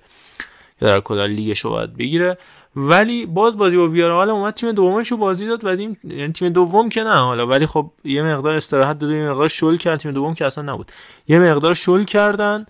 که 0.80 0.86
در 0.86 1.00
کلا 1.00 1.26
لیگش 1.26 1.60
رو 1.60 1.70
باید 1.70 1.98
بگیره. 1.98 2.38
ولی 2.76 3.26
باز 3.26 3.58
بازی 3.58 3.78
با 3.78 3.88
ویارئال 3.88 4.30
اومد 4.30 4.54
تیم 4.54 4.72
دومش 4.72 5.12
رو 5.12 5.18
بازی 5.18 5.48
داد 5.48 5.66
و 5.66 5.68
یعنی 6.04 6.34
تیم 6.34 6.50
دوم 6.50 6.90
که 6.90 7.04
نه 7.04 7.16
حالا 7.16 7.48
ولی 7.48 7.66
خب 7.66 7.92
یه 8.04 8.24
مقدار 8.24 8.56
استراحت 8.56 9.00
داد 9.00 9.10
یه 9.10 9.30
مقدار 9.30 9.48
شل 9.48 9.78
کرد. 9.78 10.00
تیم 10.00 10.12
دوم 10.12 10.34
که 10.34 10.46
اصلا 10.46 10.74
نبود. 10.74 10.92
یه 11.28 11.40
مقدار 11.40 11.74
شل 11.74 12.04
کردن. 12.04 12.66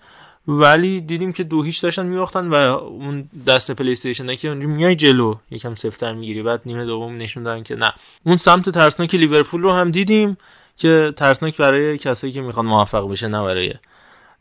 ولی 0.48 1.00
دیدیم 1.00 1.32
که 1.32 1.44
دو 1.44 1.62
هیچ 1.62 1.82
داشتن 1.82 2.06
می‌باختن 2.06 2.48
و 2.48 2.54
اون 2.54 3.28
دست 3.46 3.70
پلی 3.70 3.92
استیشن 3.92 4.34
که 4.34 4.48
اونجا 4.48 4.68
میای 4.68 4.96
جلو 4.96 5.34
یکم 5.50 5.74
سفت‌تر 5.74 6.12
می‌گیری. 6.12 6.42
بعد 6.42 6.62
نیمه 6.66 6.84
دوم 6.84 7.16
نشون 7.16 7.42
دادن 7.42 7.62
که 7.62 7.76
نه. 7.76 7.92
اون 8.26 8.36
سمت 8.36 8.70
ترسناک 8.70 9.14
لیورپول 9.14 9.62
رو 9.62 9.72
هم 9.72 9.90
دیدیم 9.90 10.36
که 10.76 11.12
ترسناک 11.16 11.56
برای 11.56 11.98
کسایی 11.98 12.32
که 12.32 12.40
می‌خوان 12.40 12.66
موفق 12.66 13.10
بشه 13.10 13.28
نه 13.28 13.42
برای 13.42 13.74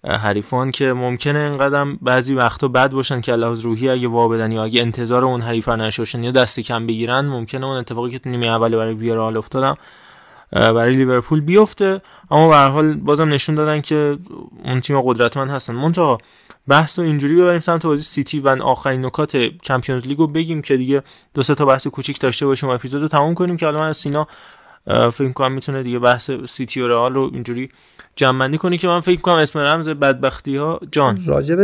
حریفان 0.03 0.71
که 0.71 0.93
ممکنه 0.93 1.39
اینقدر 1.39 1.85
بعضی 2.01 2.35
وقتا 2.35 2.67
بد 2.67 2.91
باشن 2.91 3.21
که 3.21 3.35
لحاظ 3.35 3.61
روحی 3.61 3.89
اگه 3.89 4.07
وا 4.07 4.27
بدن 4.27 4.51
یا 4.51 4.63
اگه 4.63 4.81
انتظار 4.81 5.25
اون 5.25 5.41
حریفا 5.41 5.75
نشوشن 5.75 6.23
یا 6.23 6.31
دست 6.31 6.59
کم 6.59 6.87
بگیرن 6.87 7.25
ممکنه 7.25 7.65
اون 7.65 7.77
اتفاقی 7.77 8.11
که 8.11 8.19
تو 8.19 8.29
نیمه 8.29 8.47
اول 8.47 8.75
برای 8.75 8.93
ویارئال 8.93 9.37
افتاد 9.37 9.77
برای 10.51 10.93
لیورپول 10.93 11.41
بیفته. 11.41 12.01
اما 12.31 12.49
به 12.49 12.52
هر 12.52 12.55
حال 12.55 12.93
بازم 12.93 13.29
نشون 13.29 13.55
دادن 13.55 13.81
که 13.81 14.17
اون 14.65 14.79
تیم 14.81 15.01
قدرتمند 15.01 15.49
هستن. 15.49 15.75
منتها 15.75 16.17
بحث 16.67 16.99
رو 16.99 17.05
اینجوری 17.05 17.35
ببریم 17.35 17.59
سمت 17.59 17.85
بازی 17.85 18.03
سیتی 18.03 18.39
و 18.39 18.49
آخرین 18.49 19.05
نکات 19.05 19.37
چمپیونز 19.61 20.07
لیگو 20.07 20.27
بگیم 20.27 20.61
که 20.61 20.77
دیگه 20.77 21.03
دو 21.33 21.43
سه 21.43 21.55
تا 21.55 21.65
بحث 21.65 21.87
کوچیک 21.87 22.19
داشته 22.19 22.45
باشیم 22.45 22.69
و 22.69 22.71
اپیزودو 22.71 23.07
تموم 23.07 23.33
کنیم 23.33 23.57
که 23.57 23.67
الان 23.67 23.93
سینا 23.93 24.27
فکر 24.87 25.31
کنم 25.31 25.51
می‌تونه 25.51 25.83
دیگه 25.83 25.99
بحث 25.99 26.31
سیتی 26.31 26.81
و 26.81 26.87
رئال 26.87 27.13
رو 27.13 27.29
اینجوری 27.33 27.69
جمع 28.15 28.39
بندی 28.39 28.57
کنی 28.57 28.77
که 28.77 28.87
من 28.87 28.99
فکر 28.99 29.21
کنم 29.21 29.35
اسم 29.35 29.59
رمز 29.59 29.89
بدبختی 29.89 30.57
ها 30.57 30.79
جان. 30.91 31.23
راجب 31.25 31.59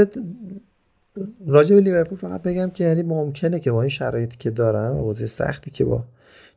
راجب 1.48 1.76
لیورپول 1.76 2.18
فقط 2.18 2.44
بگم 2.44 2.70
که 2.70 2.84
یعنی 2.84 3.04
ممکنه 3.04 3.60
که 3.60 3.72
با 3.72 3.82
این 3.82 3.90
شرایطی 3.90 4.38
که 4.40 4.50
دارن 4.50 4.90
و 4.90 5.14
سختی 5.14 5.72
که 5.72 5.86
با 5.86 6.04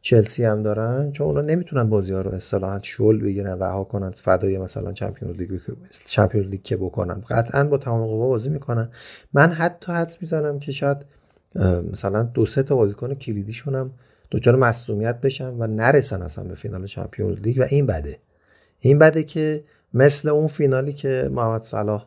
چلسی 0.03 0.45
هم 0.45 0.63
دارن 0.63 1.13
چون 1.13 1.27
اونا 1.27 1.41
نمی‌تونن 1.41 1.89
بازی 1.89 2.13
ها 2.13 2.21
رو 2.21 2.31
اصطلاحا 2.31 2.81
شل 2.83 3.21
بگیرن 3.21 3.59
رها 3.59 3.85
کنن 3.85 4.11
فدای 4.11 4.59
مثلا 4.59 4.93
چمپیونز 4.93 5.37
لیگ 5.37 5.61
چمپیونز 6.07 6.49
لیگ 6.49 6.63
که 6.63 6.77
بکنن. 6.77 7.23
قطعا 7.29 7.65
با 7.65 7.79
تمام 7.79 8.07
قوا 8.07 8.29
بازی 8.29 8.49
می‌کنن. 8.49 8.89
من 9.33 9.53
حتی 9.53 9.93
حدس 9.93 10.17
می‌زنم 10.21 10.59
که 10.59 10.73
شاید 10.73 10.97
مثلا 11.93 12.23
دو 12.23 12.47
سه 12.47 12.63
تا 12.63 12.77
بازیکن 12.77 13.15
کلیدیشون 13.15 13.75
هم 13.75 13.91
دچار 14.31 14.57
مصونیت 14.57 15.21
بشن 15.21 15.55
و 15.59 15.67
نرسن 15.67 16.23
اصلا 16.23 16.45
به 16.45 16.55
فینال 16.55 16.87
چمپیونز 16.87 17.39
لیگ 17.39 17.59
و 17.59 17.65
این 17.71 17.87
بده. 17.87 18.19
این 18.81 18.99
بده 18.99 19.23
که 19.23 19.65
مثل 19.95 20.29
اون 20.29 20.47
فینالی 20.47 20.93
که 20.93 21.31
محمد 21.33 21.63
صلاح 21.63 22.07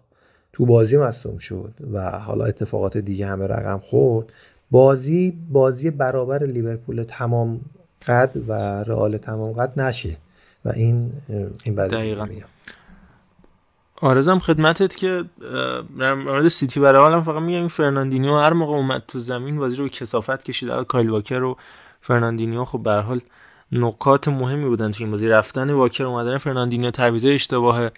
تو 0.54 0.66
بازی 0.66 0.98
مصوم 0.98 1.38
شد 1.38 1.74
و 1.92 2.20
حالا 2.20 2.46
اتفاقات 2.46 2.98
دیگه 2.98 3.26
همه 3.26 3.48
رقم 3.48 3.78
خورد 3.78 4.32
بازی 4.72 5.38
بازی 5.52 5.92
برابر 5.92 6.44
لیورپول 6.44 7.04
تمام 7.04 7.62
قد 8.08 8.32
و 8.48 8.54
رئال 8.84 9.18
تمام 9.18 9.54
قد 9.54 9.80
نشه 9.80 10.18
و 10.66 10.70
این 10.70 11.12
این 11.64 11.76
دقیقا. 11.76 12.28
عرضم 14.02 14.40
خدمتت 14.40 14.96
که 14.96 15.26
در 16.00 16.14
مورد 16.14 16.48
سیتی 16.48 16.80
برای 16.80 17.02
حالم 17.02 17.24
فقط 17.24 17.42
میگم 17.42 17.58
این 17.58 17.68
فرناندینیو 17.68 18.38
هر 18.38 18.54
موقع 18.54 18.74
اومد 18.74 19.04
تو 19.08 19.20
زمین 19.20 19.58
بازی 19.58 19.78
رو 19.78 19.90
کثافت 19.90 20.44
کشید. 20.44 20.70
کایل 20.70 21.10
واکر 21.10 21.44
و 21.44 21.58
فرناندینیو 22.02 22.66
خب 22.66 22.84
به 22.84 22.94
حال 22.94 23.22
نکات 23.72 24.28
مهمی 24.28 24.66
بودن 24.66 24.92
تو 24.92 25.04
این 25.04 25.12
بازی. 25.12 25.28
رفتن 25.28 25.72
واکر 25.72 26.06
اومدن 26.06 26.38
فرناندینیو 26.38 26.92
تعویض 26.92 27.26
اشتباه 27.26 27.92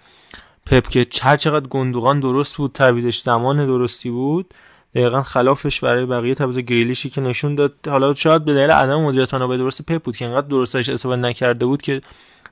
پپ 0.66 0.88
که 0.88 1.06
هر 1.22 1.36
چقدر 1.36 1.66
گندوغان 1.66 2.20
درست 2.20 2.56
بود 2.56 2.72
تعویضش 2.72 3.20
زمان 3.20 3.66
درستی 3.66 4.10
بود. 4.10 4.54
دقیقا 4.96 5.22
خلافش 5.22 5.80
برای 5.80 6.06
بقیه 6.06 6.34
تعویض 6.34 6.58
گریلیشی 6.58 7.10
که 7.10 7.20
نشون 7.20 7.54
داد. 7.54 7.72
حالا 7.86 8.14
شاید 8.14 8.44
به 8.44 8.54
دلیل 8.54 8.70
عدم 8.70 9.00
مدیریت 9.00 9.34
منابع 9.34 9.56
درست 9.56 9.82
پپ 9.82 10.02
بود 10.02 10.16
که 10.16 10.24
انقدر 10.24 10.46
درستش 10.46 10.88
استفاده 10.88 11.22
نکرده 11.22 11.66
بود 11.66 11.82
که 11.82 12.00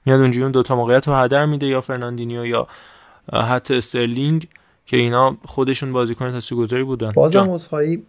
میاد 0.06 0.20
اونجوری 0.20 0.42
اون 0.42 0.52
دو 0.52 0.62
تا 0.62 0.76
موقعیت 0.76 1.08
رو 1.08 1.14
هدر 1.14 1.46
میده 1.46 1.66
یا 1.66 1.80
فرناندینیو 1.80 2.46
یا 2.46 2.66
حتی 3.32 3.74
استرلینگ 3.74 4.48
که 4.86 4.96
اینا 4.96 5.36
خودشون 5.44 5.92
بازیکن 5.92 6.32
تاثیرگذاری 6.32 6.84
بودن. 6.84 7.12
بازم 7.12 7.50
عذرخواهی 7.50 8.02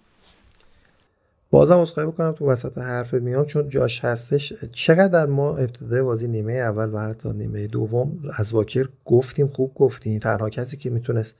بازم 1.51 1.77
عذرخواهی 1.77 2.07
بکنم 2.07 2.31
تو 2.31 2.45
وسط 2.45 2.77
حرف 2.77 3.13
میام 3.13 3.45
چون 3.45 3.69
جاش 3.69 4.05
هستش. 4.05 4.53
چقدر 4.73 5.25
ما 5.25 5.57
ابتدای 5.57 6.01
بازی 6.01 6.27
نیمه 6.27 6.53
اول 6.53 6.93
و 6.93 6.99
حتی 6.99 7.29
نیمه 7.29 7.67
دوم 7.67 8.19
از 8.37 8.53
واکر 8.53 8.87
گفتیم 9.05 9.47
خوب 9.47 9.71
گفتیم. 9.75 10.19
تنها 10.19 10.49
کسی 10.49 10.77
که 10.77 10.89
می‌تونست 10.89 11.35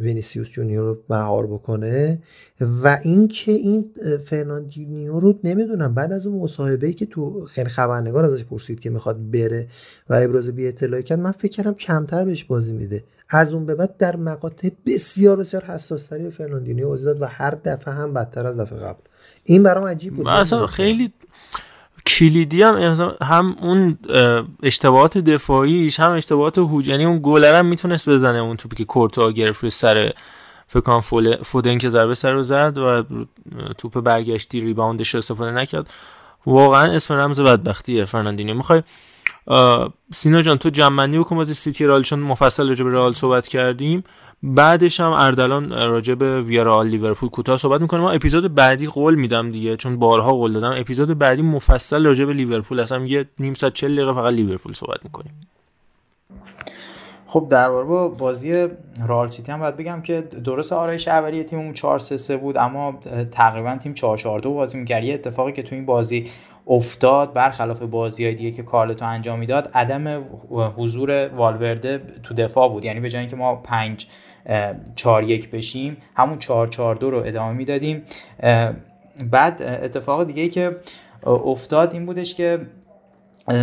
وینیسیوس 0.00 0.48
جونیور 0.48 0.84
رو 0.84 0.98
مهار 1.10 1.46
بکنه 1.46 2.22
و 2.60 2.98
اینکه 3.04 3.52
این 3.52 3.90
فرناندینیو 4.24 5.20
رو 5.20 5.38
نمی‌دونم 5.44 5.94
بعد 5.94 6.12
از 6.12 6.26
اون 6.26 6.42
مصاحبه 6.42 6.92
که 6.92 7.06
تو 7.06 7.44
خیلی 7.44 7.68
خبرنگار 7.68 8.24
ازش 8.24 8.44
پرسید 8.44 8.80
که 8.80 8.90
می‌خواد 8.90 9.30
بره 9.30 9.68
و 10.10 10.14
ابراز 10.14 10.48
بی 10.48 10.68
اطلاعی 10.68 11.02
کرد 11.02 11.18
من 11.18 11.32
فکر 11.32 11.52
کردم 11.52 11.74
کمتر 11.74 12.24
بهش 12.24 12.44
بازی 12.44 12.72
میده. 12.72 13.04
از 13.28 13.52
اون 13.52 13.66
به 13.66 13.74
بعد 13.74 13.96
در 13.96 14.16
مقاطع 14.16 14.70
بسیار 14.86 15.36
بسیار 15.36 15.64
حساستری 15.64 16.22
به 16.24 16.30
فرناندینیو 16.30 16.88
بازی 16.88 17.04
داد 17.04 17.22
و 17.22 17.24
هر 17.26 17.50
دفعه 17.64 17.94
هم 17.94 18.14
بدتر 18.14 18.46
از 18.46 18.56
دفعه 18.56 18.78
قبل. 18.78 19.00
این 19.44 19.62
برام 19.62 19.84
عجیب 19.84 20.14
بود. 20.14 20.28
اصلا 20.28 20.66
خیلی 20.66 21.12
کلیدی 22.06 22.62
هم 22.62 22.96
هم 23.22 23.56
اون 23.60 23.98
اشتباهات 24.62 25.18
دفاعیش 25.18 26.00
هم 26.00 26.10
اشتباهات 26.10 26.58
هجومی 26.58 26.88
یعنی 26.88 27.04
اون 27.04 27.20
گلر 27.22 27.54
هم 27.54 27.66
می‌تونست 27.66 28.08
بزنه 28.08 28.38
اون 28.38 28.56
توپی 28.56 28.76
که 28.76 28.84
کورتوا 28.84 29.30
گرفت 29.30 29.62
روی 29.62 29.70
سر 29.70 30.12
فکان 30.66 31.00
فودن 31.42 31.78
که 31.78 31.88
ضربه 31.88 32.14
سر 32.14 32.32
رو 32.32 32.42
زد 32.42 32.78
و 32.78 33.04
توپ 33.78 34.00
برگشتی 34.00 34.60
rebound 34.60 34.97
ش 34.97 35.08
رو 35.14 35.18
استفاده 35.18 35.50
نکرد. 35.50 35.90
واقعا 36.46 36.92
اسم 36.92 37.14
رمز 37.14 37.40
بدبختیه 37.40 38.04
فرناندینیو. 38.04 38.54
می‌خوای 38.54 38.82
سینا 40.12 40.42
جان 40.42 40.58
تو 40.58 40.68
جمع‌بندی 40.68 41.18
بکن 41.18 41.38
از 41.38 41.50
سیتی 41.52 41.86
رئال 41.86 42.02
چون 42.02 42.18
مفصل 42.18 42.68
راجع 42.68 42.84
به 42.84 42.90
رئال 42.90 43.12
صحبت 43.12 43.48
کردیم. 43.48 44.04
بعدش 44.42 45.00
هم 45.00 45.12
اردلان 45.12 45.72
راجع 45.72 46.14
به 46.14 46.40
ویارئال 46.40 46.86
لیورپول 46.86 47.28
کوتاه 47.28 47.56
صحبت 47.56 47.80
می‌کنه. 47.80 48.00
ما 48.00 48.10
اپیزود 48.10 48.54
بعدی 48.54 48.86
قول 48.86 49.14
میدم 49.14 49.50
دیگه 49.50 49.76
چون 49.76 49.98
بارها 49.98 50.32
قول 50.32 50.52
دادم. 50.52 50.74
اپیزود 50.80 51.18
بعدی 51.18 51.42
مفصل 51.42 52.06
راجع 52.06 52.24
به 52.24 52.32
لیورپول 52.32 52.80
اصلا 52.80 53.06
یه 53.06 53.26
نیم 53.38 53.54
ساعت 53.54 53.74
40 53.74 53.96
دقیقه 53.96 54.12
فقط 54.12 54.32
لیورپول 54.32 54.72
صحبت 54.72 55.04
می‌کنیم. 55.04 55.32
خب 57.26 57.46
در 57.50 57.70
با 57.70 58.08
بازی 58.08 58.68
رال 59.06 59.28
سیتی 59.28 59.52
هم 59.52 59.60
باید 59.60 59.76
بگم 59.76 60.02
که 60.02 60.20
درست 60.20 60.72
آرایش 60.72 61.08
اولیه 61.08 61.44
تیممون 61.44 61.74
4 61.74 61.98
3 61.98 62.16
3 62.16 62.36
بود 62.36 62.56
اما 62.56 62.98
تقریبا 63.30 63.76
تیم 63.76 63.94
4 63.94 64.18
4 64.18 64.40
2 64.40 64.54
بازی 64.54 64.78
می‌کرد. 64.78 65.04
یه 65.04 65.14
اتفاقی 65.14 65.52
که 65.52 65.62
تو 65.62 65.74
این 65.74 65.86
بازی 65.86 66.30
افتاد 66.66 67.32
برخلاف 67.32 67.82
بازی 67.82 68.24
های 68.24 68.34
دیگه 68.34 68.50
که 68.50 68.62
کارلتو 68.62 69.04
انجام 69.04 69.38
می‌داد 69.38 69.70
عدم 69.74 70.24
حضور 70.76 71.28
والورده 71.28 72.02
تو 72.22 72.34
دفاع 72.34 72.68
بود. 72.68 72.84
یعنی 72.84 73.00
به 73.00 73.10
جای 73.10 73.20
اینکه 73.20 73.36
ما 73.36 73.56
5 73.56 74.06
4 74.96 75.22
1 75.22 75.50
بشیم. 75.50 75.96
همون 76.16 76.38
4 76.38 76.68
4 76.68 76.94
2 76.94 77.10
رو 77.10 77.18
ادامه 77.18 77.52
می‌دادیم. 77.52 78.02
بعد 79.30 79.62
اتفاق 79.62 80.24
دیگه 80.26 80.48
که 80.48 80.76
افتاد 81.26 81.92
این 81.92 82.06
بودش 82.06 82.34
که 82.34 82.66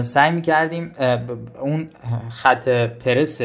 سعی 0.02 0.32
می‌کردیم 0.32 0.92
اون 1.62 1.90
خط 2.30 2.70
پرس 2.70 3.42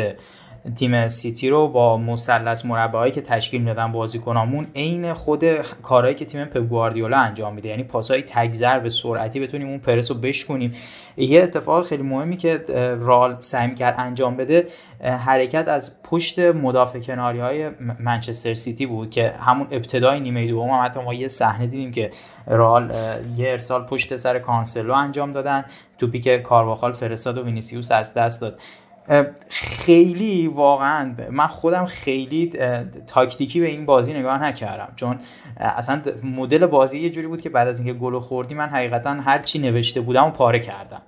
تیم 0.77 1.09
سیتی 1.09 1.49
رو 1.49 1.69
با 1.69 1.97
مثلث 1.97 2.65
مربعایی 2.65 3.13
که 3.13 3.21
تشکیل 3.21 3.61
می‌دادن 3.61 3.93
بازیکنامون 3.93 4.67
عین 4.75 5.13
خود 5.13 5.45
کارهایی 5.63 6.15
که 6.15 6.25
تیم 6.25 6.45
پپ 6.45 6.61
گواردیولا 6.61 7.17
انجام 7.17 7.55
میده. 7.55 7.69
یعنی 7.69 7.85
پاسهای 7.85 8.23
تگذر 8.23 8.79
به 8.79 8.89
سرعتی 8.89 9.41
بتونیم 9.41 9.69
اون 9.69 9.79
پرس 9.79 10.11
رو 10.11 10.17
بشکنیم. 10.17 10.75
یه 11.17 11.43
اتفاق 11.43 11.87
خیلی 11.87 12.03
مهمی 12.03 12.37
که 12.37 12.65
رال 13.01 13.37
سعی 13.39 13.75
کرد 13.75 13.95
انجام 13.99 14.37
بده 14.37 14.67
حرکت 15.01 15.69
از 15.69 16.03
پشت 16.03 16.39
مدافع 16.39 16.99
کناری 16.99 17.39
های 17.39 17.71
منچستر 18.01 18.55
سیتی 18.55 18.87
بود 18.87 19.11
که 19.11 19.35
همون 19.41 19.67
ابتدای 19.71 20.21
نیمه 20.21 20.47
دوم 20.47 20.71
هم 20.71 20.85
حتی 20.85 21.01
ما 21.01 21.15
یه 21.15 21.29
صحنه 21.29 21.67
دیدیم 21.67 21.93
که 21.93 22.11
رئال 22.47 22.93
یه 23.37 23.51
ارسال 23.51 23.87
پشت 23.87 24.17
سر 24.17 24.39
کانسلو 24.39 24.93
انجام 24.93 25.33
دادن. 25.33 25.65
توپی 25.99 26.21
که 26.21 26.39
کارواخال 26.39 26.93
فرستاد 26.93 27.39
و 27.39 27.45
وینیسیوس 27.45 27.93
از 27.93 28.15
دست 28.15 28.41
داد. 28.41 28.61
خیلی 29.51 30.49
واقعا 30.49 31.15
من 31.31 31.47
خودم 31.47 31.85
خیلی 31.85 32.53
تاکتیکی 33.07 33.61
به 33.61 33.67
این 33.67 33.87
بازی 33.87 34.13
نگاه 34.13 34.43
نکردم. 34.43 34.93
چون 34.97 35.19
اصلا 35.57 36.03
مدل 36.23 36.67
بازی 36.67 36.99
یه 36.99 37.11
جوری 37.11 37.27
بود 37.27 37.41
که 37.41 37.51
بعد 37.51 37.69
از 37.69 37.81
اینکه 37.81 37.95
گل 37.95 38.19
خوردی 38.19 38.55
من 38.55 38.69
حقیقتا 38.69 39.11
هر 39.11 39.39
چی 39.39 39.59
نوشته 39.59 40.01
بودم 40.01 40.25
و 40.25 40.31
پاره 40.31 40.59
کردم. 40.59 41.03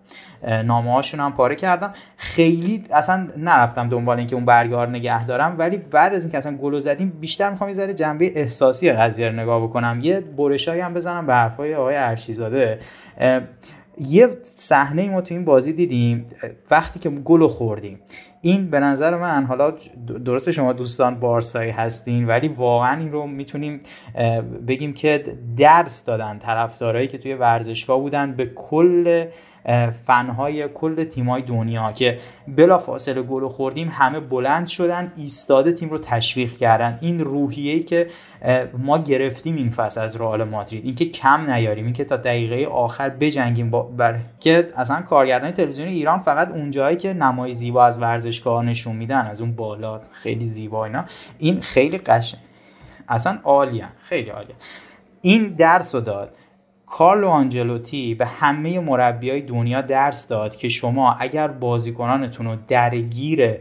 نامه 0.65 0.93
هاشون 0.93 1.21
هم 1.21 1.33
پاره 1.33 1.55
کردم. 1.55 1.93
خیلی 2.17 2.85
اصلا 2.93 3.29
نرفتم 3.37 3.89
دنبال 3.89 4.19
اینکه 4.19 4.37
اون 4.37 4.45
برگار 4.45 4.89
نگه 4.89 5.25
دارم. 5.25 5.59
ولی 5.59 5.77
بعد 5.77 6.15
از 6.15 6.23
اینکه 6.23 6.39
اصلا 6.39 6.57
گل 6.57 6.79
زدیم 6.79 7.11
بیشتر 7.21 7.51
می‌خوام 7.51 7.71
یه 7.71 7.95
جنبه 7.95 8.33
احساسی 8.35 8.93
قضیه 8.93 9.29
رو 9.29 9.33
نگاه 9.33 9.63
بکنم. 9.63 9.99
یه 10.03 10.21
برش‌هایی 10.21 10.81
هم 10.81 10.95
بزنم 10.95 11.27
به 11.27 11.35
حرفای 11.35 11.75
آقای 11.75 11.97
ارشیزاده. 11.97 12.79
یه 13.99 14.39
صحنه 14.43 15.11
ما 15.11 15.21
تو 15.21 15.35
این 15.35 15.45
بازی 15.45 15.73
دیدیم 15.73 16.27
وقتی 16.71 16.99
که 16.99 17.11
گل 17.11 17.47
خوردیم. 17.47 18.01
این 18.47 18.71
به 18.71 18.81
نظر 18.81 19.17
من 19.17 19.45
حالا 19.45 19.73
درست 20.25 20.51
شما 20.51 20.73
دوستان 20.73 21.21
بارسایی 21.21 21.71
هستین 21.71 22.27
ولی 22.27 22.49
واقعا 22.49 22.99
این 22.99 23.13
رو 23.13 23.27
می‌تونیم 23.27 23.81
بگیم 24.69 24.93
که 24.93 25.25
درس 25.57 26.05
دادن 26.05 26.39
طرفدارایی 26.39 27.09
که 27.09 27.19
توی 27.19 27.35
ورزشگاه 27.35 28.01
بودن 28.01 28.33
به 28.37 28.47
کل 28.47 29.25
فنهای 30.07 30.69
کل 30.69 31.05
تیمای 31.05 31.43
دنیا 31.43 31.93
که 31.93 32.19
بلا 32.49 32.79
فاصله 32.79 33.23
گل 33.23 33.49
خوردیم 33.49 33.89
همه 33.93 34.21
بلند 34.21 34.67
شدن 34.67 35.13
ایستاده 35.17 35.73
تیم 35.73 35.91
رو 35.91 35.99
تشویق 35.99 36.53
کردن. 36.53 36.99
این 37.01 37.21
روحیه‌ای 37.21 37.81
که 37.81 38.07
ما 38.79 38.99
گرفتیم 38.99 39.57
این 39.57 39.71
فصل 39.71 40.01
از 40.01 40.17
رئال 40.17 40.45
مادرید. 40.45 40.85
اینکه 40.85 41.05
کم 41.05 41.51
نیاریم 41.51 41.85
اینکه 41.85 42.05
تا 42.05 42.17
دقیقه 42.17 42.67
آخر 42.67 43.09
بجنگیم 43.09 43.71
با 43.71 43.83
بر... 43.83 44.19
که 44.41 44.67
اصلا 44.77 45.01
کارگردان 45.01 45.51
تلویزیون 45.51 45.89
ایران 45.89 46.19
فقط 46.19 46.51
اونجایی 46.51 46.97
که 46.97 47.15
نمای 47.15 47.55
زیبا 47.55 47.85
از 47.85 47.99
ورزشگاه 48.37 48.65
نشون 48.65 48.97
میدن 48.97 49.27
از 49.27 49.41
اون 49.41 49.53
بالا 49.53 50.01
خیلی 50.13 50.47
زیبا 50.47 50.85
اینا. 50.85 51.05
این 51.39 51.61
خیلی 51.61 51.99
قشنگ. 51.99 52.41
اصلا 53.09 53.39
عالیه 53.45 53.89
خیلی 53.99 54.31
عالیه. 54.31 54.55
این 55.23 55.49
درس 55.49 55.95
رو 55.95 56.01
داد. 56.01 56.37
کارلو 56.87 57.29
آنجلوتی 57.29 58.15
به 58.15 58.27
همه 58.27 58.81
مربی 58.81 59.31
های 59.31 59.41
دنیا 59.41 59.81
درس 59.81 60.29
داد 60.29 60.57
که 60.57 60.69
شما 60.69 61.13
اگر 61.13 61.49
بازیکنانتون 61.49 62.47
رو 62.47 62.57
درگیر 62.69 63.55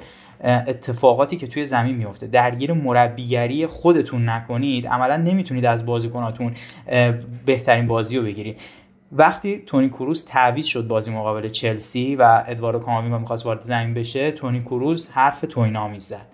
اتفاقاتی 0.43 1.37
که 1.37 1.47
توی 1.47 1.65
زمین 1.65 1.95
میفته 1.95 2.27
درگیر 2.27 2.73
مربیگری 2.73 3.67
خودتون 3.67 4.29
نکنید 4.29 4.87
عملا 4.87 5.17
نمی‌تونید 5.17 5.65
از 5.65 5.85
بازیکناتون 5.85 6.53
بهترین 7.45 7.87
بازی 7.87 8.17
رو 8.17 8.23
بگیرید. 8.23 8.61
وقتی 9.17 9.57
تونی 9.57 9.89
کروز 9.89 10.25
تعویض 10.25 10.65
شد 10.65 10.87
بازی 10.87 11.11
مقابل 11.11 11.49
چلسی 11.49 12.15
و 12.15 12.43
ادوارد 12.47 12.81
کاماوینگا 12.81 13.17
می‌خواست 13.17 13.45
وارد 13.45 13.63
زمین 13.63 13.93
بشه 13.93 14.31
تونی 14.31 14.61
کروز 14.61 15.09
حرف 15.09 15.41
توهین 15.49 15.97
زد. 15.97 16.25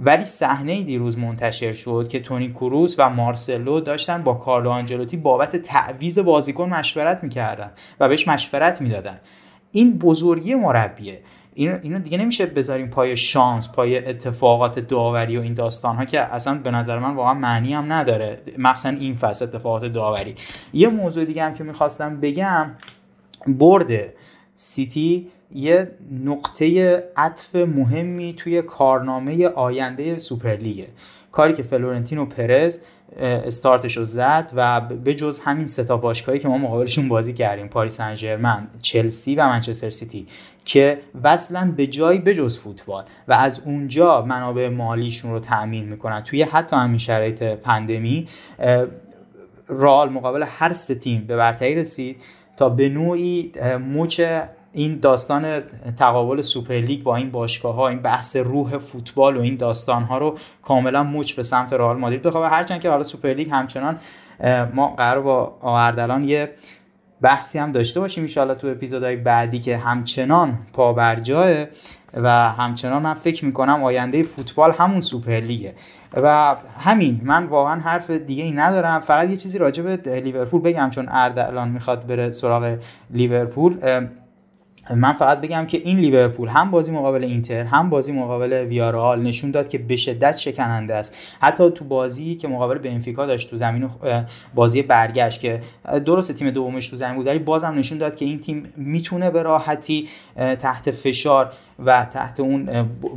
ولی 0.00 0.24
صحنه 0.24 0.82
دیروز 0.82 1.18
منتشر 1.18 1.72
شد 1.72 2.08
که 2.10 2.20
تونی 2.20 2.48
کروس 2.52 2.94
و 2.98 3.10
مارسلو 3.10 3.80
داشتن 3.80 4.22
با 4.22 4.34
کارلو 4.34 4.70
آنجلوتی 4.70 5.16
بابت 5.16 5.56
تعویز 5.56 6.18
بازیکن 6.18 6.68
مشورت 6.68 7.24
می‌کردن 7.24 7.70
و 8.00 8.08
بهش 8.08 8.28
مشورت 8.28 8.80
می‌دادن. 8.80 9.20
این 9.72 9.98
بزرگی 9.98 10.54
مربیه. 10.54 11.20
اینو, 11.68 11.98
دیگه 11.98 12.18
نمیشه 12.18 12.46
بذاریم 12.46 12.88
پای 12.88 13.16
شانس 13.16 13.68
پای 13.68 14.08
اتفاقات 14.08 14.78
داوری 14.78 15.38
و 15.38 15.40
این 15.40 15.54
داستان 15.54 15.96
ها 15.96 16.04
که 16.04 16.20
اصلا 16.20 16.54
به 16.54 16.70
نظر 16.70 16.98
من 16.98 17.14
واقعا 17.14 17.34
معنی 17.34 17.74
هم 17.74 17.92
نداره. 17.92 18.40
مثلا 18.58 18.96
این 18.98 19.14
فصل 19.14 19.44
اتفاقات 19.44 19.84
داوری. 19.84 20.34
یه 20.72 20.88
موضوع 20.88 21.24
دیگه 21.24 21.44
هم 21.44 21.54
که 21.54 21.64
می‌خواستم 21.64 22.20
بگم 22.20 22.70
برد 23.46 23.90
سیتی 24.54 25.28
یه 25.54 25.90
نقطه 26.24 26.94
عطف 27.16 27.56
مهمی 27.56 28.32
توی 28.32 28.62
کارنامه 28.62 29.48
آینده 29.48 30.18
سوپرلیگه. 30.18 30.88
کاری 31.32 31.52
که 31.52 31.62
فلورنتینو 31.62 32.26
پرز 32.26 32.78
استارتش 33.16 33.96
رو 33.96 34.04
زد 34.04 34.50
و 34.54 34.80
به 34.80 35.14
جز 35.14 35.40
همین 35.40 35.66
سه 35.66 35.86
تا 35.86 35.96
باشگاهی 35.96 36.38
که 36.38 36.48
ما 36.48 36.58
مقابلشون 36.58 37.08
بازی 37.08 37.32
کردیم 37.32 37.68
پاریس 37.68 37.96
سن 37.96 38.68
چلسی 38.82 39.34
و 39.34 39.46
منچستر 39.46 39.90
سیتی 39.90 40.26
که 40.64 41.00
وصلن 41.22 41.72
به 41.76 41.86
جایی 41.86 42.18
جز 42.18 42.58
فوتبال. 42.58 43.04
و 43.28 43.32
از 43.32 43.60
اونجا 43.64 44.22
منابع 44.22 44.68
مالیشون 44.68 45.30
رو 45.30 45.40
تأمین 45.40 45.88
می‌کنن. 45.88 46.20
توی 46.20 46.42
حتی 46.42 46.76
همین 46.76 46.98
شرایط 46.98 47.42
پاندمی 47.42 48.28
رئال 49.68 50.08
مقابل 50.08 50.44
هر 50.48 50.72
سه 50.72 50.94
تیم 50.94 51.24
به 51.24 51.36
برتری 51.36 51.74
رسید 51.74 52.16
تا 52.56 52.68
به 52.68 52.88
نوعی 52.88 53.52
مچ 53.94 54.20
این 54.72 54.98
داستان 55.00 55.60
تقابل 55.96 56.40
سوپرلیگ 56.40 57.02
با 57.02 57.16
این 57.16 57.30
باشگاه 57.30 57.74
ها 57.74 57.88
این 57.88 58.02
بحث 58.02 58.36
روح 58.36 58.78
فوتبال 58.78 59.36
و 59.36 59.40
این 59.40 59.56
داستان 59.56 60.02
ها 60.02 60.18
رو 60.18 60.38
کاملا 60.62 61.02
مچ 61.02 61.32
به 61.32 61.42
سمت 61.42 61.72
رئال 61.72 61.96
مادرید. 61.96 62.22
بخوابه 62.22 62.50
هرچند 62.50 62.80
که 62.80 62.90
حالا 62.90 63.02
سوپرلیگ 63.02 63.50
همچنان 63.50 63.98
ما 64.74 64.88
قرار 64.88 65.22
با 65.22 65.56
اردلان 65.60 66.24
یه 66.24 66.50
بحثی 67.22 67.58
هم 67.58 67.72
داشته 67.72 68.00
باشیم 68.00 68.26
ان 68.36 68.54
تو 68.54 68.66
اپیزودهای 68.66 69.16
بعدی 69.16 69.60
که 69.60 69.76
همچنان 69.76 70.58
پابرجاه 70.72 71.64
و 72.14 72.28
همچنان 72.50 73.02
من 73.02 73.14
فکر 73.14 73.44
می‌کنم 73.44 73.84
آینده 73.84 74.22
فوتبال 74.22 74.72
همون 74.72 75.00
سوپرلیگه 75.00 75.74
و 76.14 76.56
همین 76.80 77.20
من 77.24 77.46
واقعا 77.46 77.80
حرف 77.80 78.10
دیگه 78.10 78.44
ای 78.44 78.50
ندارم. 78.50 79.00
فقط 79.00 79.30
یه 79.30 79.36
چیزی 79.36 79.58
راجع 79.58 79.82
به 79.82 80.20
لیورپول 80.20 80.60
بگم 80.60 80.90
چون 80.90 81.08
اردلان 81.10 81.68
می‌خواد 81.68 82.06
بره 82.06 82.32
سراغ 82.32 82.78
لیورپول. 83.10 83.78
من 84.94 85.12
فقط 85.12 85.40
بگم 85.40 85.66
که 85.66 85.80
این 85.84 85.98
لیورپول 85.98 86.48
هم 86.48 86.70
بازی 86.70 86.92
مقابل 86.92 87.24
اینتر 87.24 87.64
هم 87.64 87.90
بازی 87.90 88.12
مقابل 88.12 88.52
ویارال 88.52 89.22
نشون 89.22 89.50
داد 89.50 89.68
که 89.68 89.78
به 89.78 89.96
شدت 89.96 90.36
شکننده 90.36 90.94
است. 90.94 91.16
حتی 91.40 91.70
تو 91.70 91.84
بازی 91.84 92.34
که 92.34 92.48
مقابل 92.48 92.78
بنفیکا 92.78 93.26
داشت 93.26 93.50
تو 93.50 93.56
زمین 93.56 93.90
بازی 94.54 94.82
برگشت 94.82 95.40
که 95.40 95.60
درست 96.04 96.32
تیم 96.32 96.50
دومش 96.50 96.88
تو 96.88 96.96
زمین 96.96 97.16
بود 97.16 97.26
ولی 97.26 97.38
بازم 97.38 97.74
نشون 97.78 97.98
داد 97.98 98.16
که 98.16 98.24
این 98.24 98.38
تیم 98.40 98.72
می‌تونه 98.76 99.30
به 99.30 99.42
راحتی 99.42 100.08
تحت 100.36 100.90
فشار 100.90 101.52
و 101.84 102.04
تحت 102.04 102.40
اون 102.40 102.64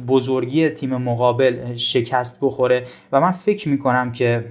بزرگی 0.08 0.70
تیم 0.70 0.98
مقابل 0.98 1.76
شکست 1.76 2.38
بخوره. 2.42 2.84
و 3.12 3.22
من 3.22 3.32
فکر 3.32 3.70
می‌کنم 3.70 4.12
که 4.12 4.46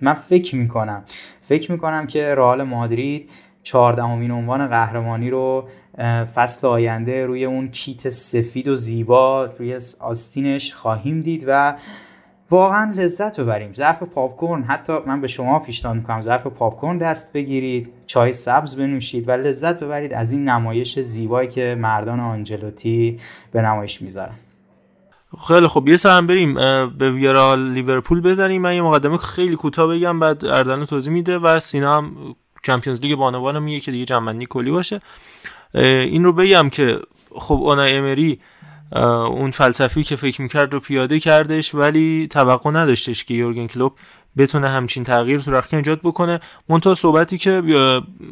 من 0.00 0.14
فکر 0.28 0.56
می‌کنم 0.56 1.02
فکر 1.48 1.72
می‌کنم 1.72 2.06
که 2.06 2.34
رئال 2.34 2.62
مادرید 2.62 3.30
چهاردهمین 3.62 4.30
عنوان 4.30 4.66
قهرمانی 4.66 5.30
رو 5.30 5.68
فصل 6.34 6.66
آینده 6.66 7.26
روی 7.26 7.44
اون 7.44 7.68
کیت 7.68 8.08
سفید 8.08 8.68
و 8.68 8.74
زیبا 8.74 9.44
روی 9.44 9.80
آستینش 10.00 10.74
خواهیم 10.74 11.22
دید 11.22 11.44
و 11.48 11.76
واقعا 12.50 12.92
لذت 12.96 13.40
ببریم. 13.40 13.74
ظرف 13.74 14.02
پاپکورن 14.02 14.62
حتی 14.62 14.92
من 15.06 15.20
به 15.20 15.28
شما 15.28 15.58
پیشنهاد 15.58 15.96
می‌کنم 15.96 16.20
ظرف 16.20 16.46
پاپکورن 16.46 16.98
دست 16.98 17.32
بگیرید 17.32 17.92
چای 18.06 18.32
سبز 18.32 18.76
بنوشید 18.76 19.28
و 19.28 19.32
لذت 19.32 19.80
ببرید 19.80 20.14
از 20.14 20.32
این 20.32 20.48
نمایش 20.48 20.98
زیبایی 20.98 21.48
که 21.48 21.76
مردان 21.78 22.20
آنجلوتی 22.20 23.18
به 23.52 23.62
نمایش 23.62 24.02
می‌ذارن. 24.02 24.34
خیلی 25.48 25.68
خب 25.68 25.88
یه 25.88 25.96
سرم 25.96 26.26
بریم 26.26 26.54
به 26.98 27.10
ویارال 27.10 27.72
لیورپول 27.72 28.20
بزنیم. 28.20 28.62
من 28.62 28.74
یه 28.74 28.82
مقدمه 28.82 29.16
خیلی 29.16 29.56
کوتاه 29.56 29.86
بگم 29.86 30.20
بعد 30.20 30.44
اردن 30.44 30.84
توضیح 30.84 31.12
میده 31.12 31.38
و 31.38 31.60
سینا 31.60 31.96
هم 31.96 32.16
چمپیونز 32.62 33.00
لیگ 33.00 33.18
بانوان 33.18 33.62
میگه 33.62 33.80
که 33.80 33.90
دیگه 33.90 34.04
جنبندی 34.04 34.46
کلی 34.46 34.70
باشه. 34.70 35.00
این 35.74 36.24
رو 36.24 36.32
بگم 36.32 36.70
که 36.70 37.00
خب 37.34 37.54
اونا 37.54 37.82
امری 37.82 38.40
اون 38.92 39.50
فلسفی 39.50 40.04
که 40.04 40.16
فکر 40.16 40.42
می‌کرد 40.42 40.72
رو 40.72 40.80
پیاده 40.80 41.20
کردش 41.20 41.74
ولی 41.74 42.28
توقع 42.30 42.70
نداشتش 42.70 43.24
که 43.24 43.34
یورگن 43.34 43.66
کلوب 43.66 43.92
بتونه 44.38 44.68
همچین 44.68 45.04
تغییر 45.04 45.42
رخکن 45.46 45.76
ایجاد 45.76 46.00
بکنه. 46.00 46.40
منتها 46.68 46.94
صحبتی 46.94 47.38
که 47.38 47.62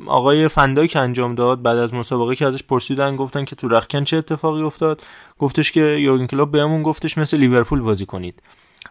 آقای 0.06 0.48
فندایک 0.48 0.96
انجام 0.96 1.34
داد 1.34 1.62
بعد 1.62 1.76
از 1.76 1.94
مسابقه 1.94 2.36
که 2.36 2.46
ازش 2.46 2.62
پرسیدن 2.62 3.16
گفتن 3.16 3.44
که 3.44 3.56
تو 3.56 3.68
رخکن 3.68 4.04
چه 4.04 4.16
اتفاقی 4.16 4.62
افتاد؟ 4.62 5.02
گفتش 5.38 5.72
که 5.72 5.80
یورگن 5.80 6.26
کلوب 6.26 6.50
بهمون 6.50 6.82
گفتش 6.82 7.18
مثل 7.18 7.36
لیورپول 7.36 7.80
بازی 7.80 8.06
کنید. 8.06 8.42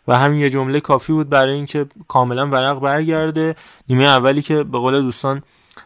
و 0.08 0.18
همین 0.18 0.40
یه 0.40 0.50
جمله 0.50 0.80
کافی 0.80 1.14
بود 1.14 1.30
برای 1.30 1.54
اینکه 1.54 1.86
کاملا 2.08 2.48
ورق 2.48 2.80
برگرده. 2.80 3.56
نیمه 3.90 4.04
اولی 4.04 4.42
که 4.42 4.64
به 4.64 4.78
قول 4.78 5.02
دوستان 5.02 5.44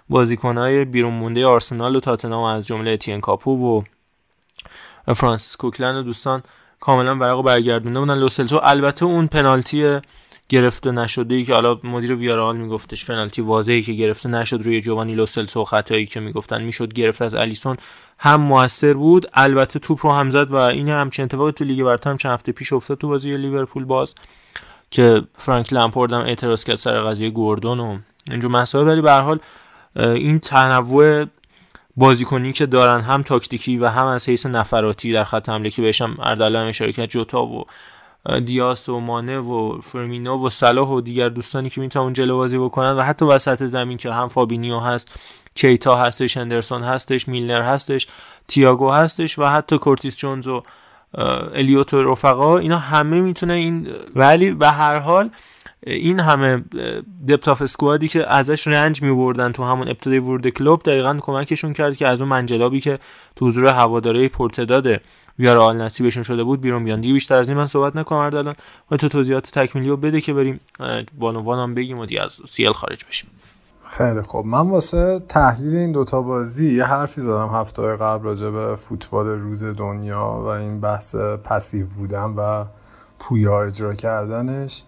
بازیکنهای 0.09 0.85
بیرون 0.85 1.13
مونده 1.13 1.45
آرسنال 1.45 1.95
و 1.95 1.99
تاتنهام 1.99 2.43
از 2.43 2.67
جمله 2.67 2.97
اتین 2.97 3.21
کاپو 3.21 3.81
و 5.07 5.13
فرانسیس 5.13 5.55
کوکلن 5.55 5.95
و 5.95 6.01
دوستان 6.01 6.43
کاملا 6.79 7.15
ورق 7.15 7.41
برگردونده 7.41 7.99
بودن. 7.99 8.15
لوسلسو 8.17 8.59
البته 8.63 9.05
اون 9.05 9.27
پنالتی 9.27 9.99
گرفته 10.49 10.91
نشده 10.91 11.35
ای 11.35 11.43
که 11.43 11.53
حالا 11.53 11.79
مدیر 11.83 12.15
ویارئال 12.15 12.57
میگفتش 12.57 13.05
پنالتی 13.05 13.41
واضحی 13.41 13.81
که 13.81 13.93
گرفته 13.93 14.29
نشد 14.29 14.61
روی 14.61 14.81
جووانی 14.81 15.15
لوسلسو 15.15 15.63
خطایی 15.63 16.05
که 16.05 16.19
می‌گفتن 16.19 16.61
می‌شد 16.61 16.93
گرفت 16.93 17.21
از 17.21 17.35
الیسون. 17.35 17.77
هم 18.19 18.41
موثر 18.41 18.93
بود. 18.93 19.29
البته 19.33 19.79
توپ 19.79 20.05
رو 20.05 20.11
هم 20.11 20.29
زد 20.29 20.51
و 20.51 20.55
این 20.55 20.89
همچین 20.89 21.25
اتفاقی 21.25 21.51
تو 21.51 21.63
لیگ 21.63 21.83
برتر 21.83 22.09
هم 22.09 22.17
چند 22.17 22.31
هفته 22.31 22.51
پیش 22.51 22.73
افتاد 22.73 22.97
تو 22.97 23.07
بازی 23.07 23.37
لیورپول 23.37 23.85
باز 23.85 24.15
که 24.91 25.21
فرانک 25.35 25.73
لامپورد 25.73 26.13
هم 26.13 26.21
اعتراض 26.21 26.63
کرد 26.63 26.75
سر 26.75 27.01
قضیه 27.01 27.29
گوردون 27.29 27.79
و 27.79 27.97
اینجور 28.31 28.51
مسائل. 28.51 28.87
ولی 28.87 29.01
به 29.01 29.11
حال 29.11 29.39
این 29.95 30.39
تنوع 30.39 31.25
بازیکنی 31.97 32.51
که 32.51 32.65
دارن 32.65 33.01
هم 33.01 33.23
تاکتیکی 33.23 33.77
و 33.77 33.87
هم 33.87 34.05
از 34.05 34.29
حیث 34.29 34.45
نفراتی 34.45 35.11
در 35.11 35.23
خط 35.23 35.49
حمله 35.49 35.69
که 35.69 35.81
بهشم 35.81 36.17
اردلان 36.19 36.67
اشاره 36.67 36.91
جوتا 36.91 37.45
و 37.45 37.65
دیاس 38.45 38.89
و 38.89 38.99
مانه 38.99 39.39
و 39.39 39.81
فرمینو 39.81 40.45
و 40.45 40.49
صلاح 40.49 40.89
و 40.89 41.01
دیگر 41.01 41.29
دوستانی 41.29 41.69
که 41.69 41.81
می‌تونن 41.81 42.13
جلو 42.13 42.37
بازی 42.37 42.57
بکنن 42.57 42.91
و 42.91 43.01
حتی 43.01 43.25
وسط 43.25 43.63
زمین 43.63 43.97
که 43.97 44.11
هم 44.11 44.27
فابینیو 44.27 44.79
هست 44.79 45.11
کیتا 45.55 45.95
هستش 45.95 46.37
اندرسون 46.37 46.83
هستش 46.83 47.27
میلنر 47.27 47.61
هستش 47.61 48.07
تیاگو 48.47 48.89
هستش 48.89 49.39
و 49.39 49.45
حتی 49.45 49.77
کورتیس 49.77 50.17
جونز 50.17 50.47
و 50.47 50.63
الیوت 51.53 51.93
و 51.93 52.11
رفقا 52.11 52.57
اینا 52.57 52.77
همه 52.77 53.21
می‌تونه 53.21 53.53
این 53.53 53.87
ولی 54.15 54.51
به 54.51 54.69
هر 54.69 54.99
حال 54.99 55.29
این 55.87 56.19
همه 56.19 56.63
depth 57.27 57.47
of 57.47 57.61
squad 57.61 58.00
ی 58.00 58.07
که 58.07 58.33
ازش 58.33 58.67
رنج 58.67 59.01
میبردن 59.01 59.51
تو 59.51 59.63
همون 59.63 59.87
ابتدای 59.87 60.19
ورود 60.19 60.49
کلوب 60.49 60.83
دقیقا 60.83 61.17
کمکشون 61.21 61.73
کرد 61.73 61.97
که 61.97 62.07
از 62.07 62.21
اون 62.21 62.29
منجلابی 62.29 62.79
که 62.79 62.99
تو 63.35 63.47
حضور 63.47 63.65
هواداره 63.67 64.29
پرتعداد 64.29 64.87
آل 65.47 65.81
نصیبشون 65.81 66.23
شده 66.23 66.43
بود 66.43 66.61
بیرون 66.61 66.83
بیان. 66.83 67.01
دیگه 67.01 67.13
بیشتر 67.13 67.35
از 67.35 67.49
این 67.49 67.57
من 67.57 67.65
صحبت 67.65 67.95
نکنم 67.95 68.19
الان 68.19 68.55
تو 68.89 69.07
توضیحات 69.07 69.51
تکمیلی 69.51 69.89
رو 69.89 69.97
بده 69.97 70.21
که 70.21 70.33
بریم 70.33 70.59
بانوان 71.19 71.59
هم 71.59 71.75
بگیم 71.75 71.99
و 71.99 72.05
دیگه 72.05 72.23
از 72.23 72.41
سیل 72.45 72.71
خارج 72.71 73.05
بشیم. 73.05 73.29
خیلی 73.85 74.21
خب 74.21 74.43
من 74.45 74.69
واسه 74.69 75.21
تحلیل 75.29 75.75
این 75.75 75.91
دوتا 75.91 76.21
بازی 76.21 76.75
یه 76.75 76.83
حرفی 76.83 77.21
زدم 77.21 77.49
هفته 77.49 77.95
قبل 77.95 78.23
راجع 78.23 78.49
به 78.49 78.75
فوتبال 78.75 79.27
روز 79.27 79.63
دنیا 79.63 80.41
و 80.43 80.47
این 80.47 80.81
بحث 80.81 81.15
پسیو 81.15 81.87
بودن 81.87 82.33
و 82.37 82.65
پویا 83.19 83.61
اجرا 83.61 83.93
کردنش. 83.93 84.83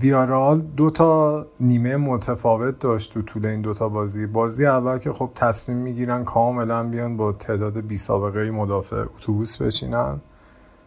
ویارال 0.00 0.60
دو 0.60 0.90
تا 0.90 1.46
نیمه 1.60 1.96
متفاوت 1.96 2.78
داشت 2.78 3.14
تو 3.14 3.22
طول 3.22 3.46
این 3.46 3.60
دوتا 3.60 3.88
بازی. 3.88 4.26
بازی 4.26 4.66
اول 4.66 4.98
که 4.98 5.12
خب 5.12 5.30
تصمیم 5.34 5.78
می‌گیرن 5.78 6.24
کاملا 6.24 6.82
بیان 6.82 7.16
با 7.16 7.32
تعداد 7.32 7.80
بی 7.80 7.96
سابقه 7.96 8.50
مدافع 8.50 9.00
اتوبوس 9.16 9.62
بچینن. 9.62 10.20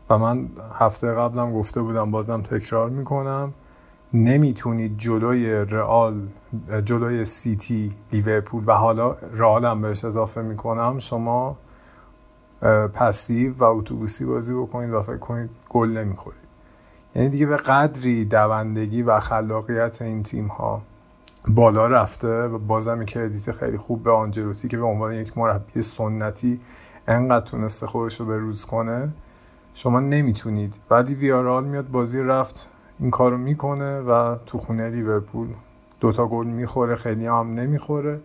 و 0.10 0.18
من 0.18 0.50
هفته 0.80 1.12
قبلم 1.12 1.54
گفته 1.54 1.82
بودم 1.82 2.12
بازم 2.12 2.42
تکرار 2.42 2.90
می‌کنم. 2.90 3.54
نمی‌تونید 4.14 4.98
جلوی 4.98 5.52
رئال 5.52 6.28
جلوی 6.86 7.26
سیتی 7.26 7.92
لیورپول 8.12 8.64
و 8.68 8.72
حالا 8.72 9.12
رئال 9.34 9.66
هم 9.66 9.82
بهش 9.82 10.06
اضافه 10.06 10.42
می‌کنم 10.42 11.00
شما 11.00 11.58
پسیو 12.94 13.54
و 13.58 13.64
اتوبوسی 13.64 14.26
بازی 14.26 14.54
بکنید 14.54 14.94
و 14.94 15.02
فکر 15.02 15.18
کنید 15.18 15.50
گل 15.70 15.90
نمی‌خورید. 15.90 16.44
یعنی 17.16 17.30
دیگه 17.30 17.46
به 17.46 17.58
قدری 17.58 18.26
دوندگی 18.26 19.02
و 19.02 19.20
خلاقیت 19.20 20.02
این 20.02 20.24
تیم 20.24 20.48
ها 20.48 20.82
بالا 21.48 21.88
رفته 21.88 22.44
و 22.44 22.58
بازم 22.58 23.06
کردیت 23.06 23.52
خیلی 23.52 23.78
خوب 23.78 24.04
به 24.04 24.12
آنجلوتی 24.12 24.68
که 24.68 24.78
به 24.78 24.84
عنوان 24.84 25.14
یک 25.14 25.38
مربی 25.38 25.82
سنتی 25.82 26.60
انقدر 27.08 27.46
تونسته 27.46 27.88
خودش 27.88 28.20
رو 28.20 28.26
به 28.26 28.38
روز 28.38 28.66
کنه 28.66 29.10
شما 29.74 30.00
نمی‌تونید. 30.00 30.76
ولی 30.90 31.14
ویارال 31.14 31.66
میاد 31.66 31.88
بازی 31.88 32.22
رفت 32.22 32.70
این 33.00 33.12
کارو 33.12 33.38
می‌کنه 33.38 34.00
و 34.00 34.36
تو 34.46 34.58
خونه 34.58 34.90
لیورپول 34.90 35.48
دوتا 36.00 36.28
گل 36.28 36.48
می‌خوره 36.48 36.96
خیلی 36.96 37.28
هم 37.28 37.54
نمی‌خوره. 37.54 38.20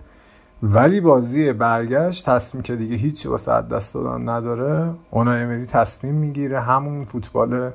ولی 0.63 1.01
بازی 1.01 1.53
برگشت 1.53 2.31
تصمیم 2.31 2.63
که 2.63 2.77
دیگه 2.77 2.97
هیچی 2.97 3.29
واسه 3.29 3.63
دست 3.63 3.95
دادن 3.95 4.29
نداره. 4.29 4.95
اونا 5.11 5.33
امری 5.33 5.65
تصمیم 5.65 6.15
می‌گیره 6.15 6.61
همون 6.61 7.05
فوتبال 7.05 7.71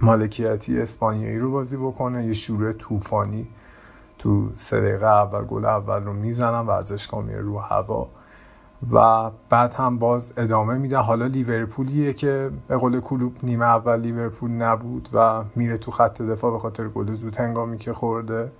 مالکیتی 0.00 0.80
اسپانیایی 0.80 1.38
رو 1.38 1.50
بازی 1.50 1.76
بکنه. 1.76 2.26
یه 2.26 2.32
شروع 2.32 2.72
طوفانی 2.72 3.48
تو 4.18 4.48
سه 4.54 4.80
دقیقه 4.80 5.06
اول 5.06 5.44
گل 5.44 5.64
اول 5.64 6.04
رو 6.04 6.12
می‌زنن 6.12 6.66
ورزشگاه 6.66 7.22
میره 7.22 7.40
رو 7.40 7.58
هوا. 7.58 8.08
و 8.92 9.30
بعد 9.48 9.74
هم 9.74 9.98
باز 9.98 10.32
ادامه 10.36 10.78
میده. 10.78 10.96
حالا 10.96 11.26
لیورپولیه 11.26 12.12
که 12.12 12.50
به 12.68 12.76
قول 12.76 13.00
کلوب 13.00 13.36
نیمه 13.42 13.64
اول 13.64 14.00
لیورپول 14.00 14.50
نبود 14.50 15.08
و 15.12 15.44
میره 15.56 15.76
تو 15.76 15.90
خط 15.90 16.22
دفاع 16.22 16.52
به 16.52 16.58
خاطر 16.58 16.88
گل 16.88 17.12
زود 17.12 17.36
هنگامی 17.36 17.78
که 17.78 17.92
خورده 17.92 18.52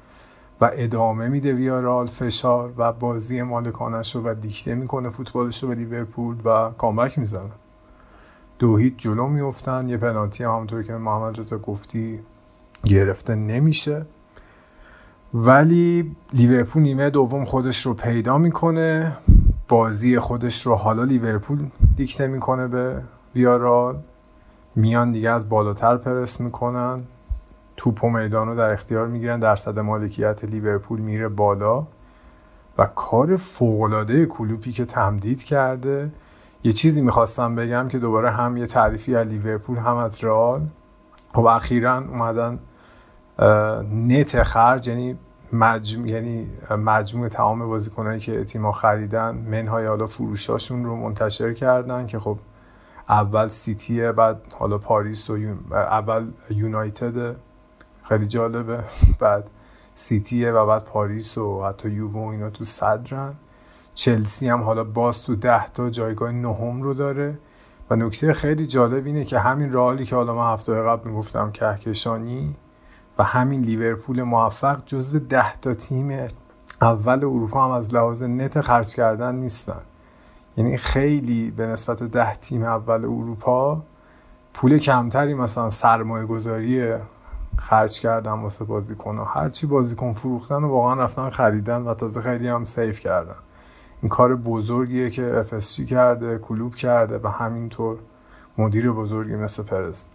و 0.60 0.70
ادامه 0.72 1.28
میده 1.28 1.52
ویارال 1.52 2.06
فشار 2.06 2.72
و 2.76 2.92
بازی 2.92 3.42
مالکانش 3.42 4.16
رو 4.16 4.22
و 4.22 4.34
دیکته 4.34 4.74
می‌کنه 4.74 5.08
فوتبالش 5.08 5.62
رو 5.62 5.68
به 5.68 5.74
لیورپول 5.74 6.36
و 6.44 6.70
کامبک 6.70 7.18
می‌زنه. 7.18 7.50
دو 8.60 8.76
هیچ 8.76 8.94
جلو 8.96 9.26
میفتن 9.26 9.88
یه 9.88 9.96
پنالتی 9.96 10.44
هم 10.44 10.50
همونطور 10.50 10.82
که 10.82 10.92
محمد 10.92 11.40
رضا 11.40 11.58
گفتی 11.58 12.20
گرفته 12.84 13.34
نمیشه. 13.34 14.06
ولی 15.34 16.16
لیورپول 16.32 16.82
نیمه 16.82 17.10
دوم 17.10 17.44
خودش 17.44 17.86
رو 17.86 17.94
پیدا 17.94 18.38
می‌کنه. 18.38 19.16
بازی 19.68 20.18
خودش 20.18 20.66
رو 20.66 20.74
حالا 20.74 21.04
لیورپول 21.04 21.58
دیکته 21.96 22.26
می‌کنه 22.26 22.68
به 22.68 23.02
ویارال. 23.34 23.98
میان 24.76 25.12
دیگه 25.12 25.30
از 25.30 25.48
بالاتر 25.48 25.96
پرس 25.96 26.40
می‌کنن. 26.40 27.00
توپ 27.76 28.04
و 28.04 28.10
میدان 28.10 28.48
رو 28.48 28.56
در 28.56 28.70
اختیار 28.70 29.06
می‌گیرن. 29.06 29.40
درصد 29.40 29.78
مالکیت 29.78 30.44
لیورپول 30.44 31.00
میره 31.00 31.28
بالا. 31.28 31.86
و 32.78 32.86
کار 32.86 33.36
فوقالعاده 33.36 34.26
کلوپی 34.26 34.72
که 34.72 34.84
تمدید 34.84 35.42
کرده. 35.42 36.10
یه 36.64 36.72
چیزی 36.72 37.02
می‌خواستم 37.02 37.54
بگم 37.54 37.88
که 37.88 37.98
دوباره 37.98 38.30
هم 38.30 38.56
یه 38.56 38.66
تعریفی 38.66 39.16
از 39.16 39.26
لیورپول 39.26 39.78
هم 39.78 39.96
از 39.96 40.24
رئال. 40.24 40.66
خب 41.34 41.44
اخیرا 41.44 41.98
اومدن 41.98 42.58
net 43.92 44.42
خرج 44.42 44.88
یعنی 44.88 45.18
مجموع 45.52 46.08
یعنی 46.08 46.46
مجموع 46.70 47.28
تمام 47.28 47.68
بازیکنایی 47.68 48.20
که 48.20 48.44
تیما 48.44 48.72
خریدن 48.72 49.34
منهای 49.34 49.86
حالا 49.86 50.06
فروشاشون 50.06 50.84
رو 50.84 50.96
منتشر 50.96 51.52
کردن 51.52 52.06
که 52.06 52.18
خب 52.18 52.38
اول 53.08 53.48
سیتیه 53.48 54.12
بعد 54.12 54.40
حالا 54.58 54.78
پاریس 54.78 55.30
و 55.30 55.36
اول 55.70 56.30
یونایتد. 56.50 57.36
خیلی 58.02 58.26
جالبه. 58.26 58.84
بعد 59.20 59.50
سیتیه 59.94 60.52
و 60.52 60.66
بعد 60.66 60.84
پاریس 60.84 61.38
و 61.38 61.64
حتی 61.64 61.90
یوو 61.90 62.24
و 62.24 62.28
اینا 62.28 62.50
تو 62.50 62.64
صدرن. 62.64 63.34
چلسی 63.94 64.48
هم 64.48 64.62
حالا 64.62 64.84
باز 64.84 65.22
تو 65.22 65.36
ده 65.36 65.66
تا 65.66 65.90
جایگاه 65.90 66.32
نهم 66.32 66.82
رو 66.82 66.94
داره. 66.94 67.38
و 67.90 67.96
نکته 67.96 68.32
خیلی 68.32 68.66
جالب 68.66 69.06
اینه 69.06 69.24
که 69.24 69.38
همین 69.38 69.72
رالی 69.72 70.04
که 70.04 70.16
حالا 70.16 70.34
من 70.34 70.52
هفته 70.52 70.82
قبل 70.82 71.10
می‌گفتم 71.10 71.52
کهکشانی 71.52 72.56
و 73.18 73.24
همین 73.24 73.60
لیورپول 73.60 74.22
موفق 74.22 74.82
جزو 74.86 75.18
ده 75.18 75.52
تا 75.52 75.74
تیم 75.74 76.28
اول 76.82 77.18
اروپا 77.18 77.64
هم 77.64 77.70
از 77.70 77.94
لحاظ 77.94 78.22
نت 78.22 78.60
خرج 78.60 78.94
کردن 78.94 79.34
نیستن. 79.34 79.80
یعنی 80.56 80.76
خیلی 80.76 81.50
به 81.50 81.66
نسبت 81.66 82.02
ده 82.02 82.34
تیم 82.34 82.62
اول 82.62 83.04
اروپا 83.04 83.82
پول 84.54 84.78
کمتری 84.78 85.34
مثلا 85.34 85.70
سرمایه 85.70 86.26
گذاری 86.26 86.94
خرج 87.56 88.00
کردن 88.00 88.32
واسه 88.32 88.64
بازیکن 88.64 89.18
و 89.18 89.24
هرچی 89.24 89.66
بازیکن 89.66 90.12
فروختن 90.12 90.64
و 90.64 90.68
واقعا 90.68 91.04
رفتن 91.04 91.30
خریدن 91.30 91.82
و 91.82 91.94
تازه 91.94 92.20
خیلی 92.20 92.48
هم 92.48 92.64
سیف 92.64 93.00
کردن. 93.00 93.34
این 94.02 94.08
کار 94.08 94.36
بزرگیه 94.36 95.10
که 95.10 95.44
FSG 95.50 95.84
کرده 95.84 96.38
کلوب 96.38 96.74
کرده 96.74 97.18
و 97.18 97.28
همینطور 97.28 97.98
مدیر 98.58 98.92
بزرگی 98.92 99.36
مثل 99.36 99.62
پرز 99.62 100.08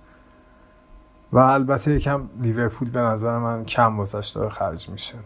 و 1.32 1.38
البته 1.38 1.91
یکم 1.91 2.30
لیورپول 2.41 2.90
به 2.90 2.99
نظر 2.99 3.40
من 3.40 3.66
کم 3.66 3.98
واسش 3.98 4.32
داره 4.36 4.49
خرج 4.49 4.90
میشه. 4.90 5.18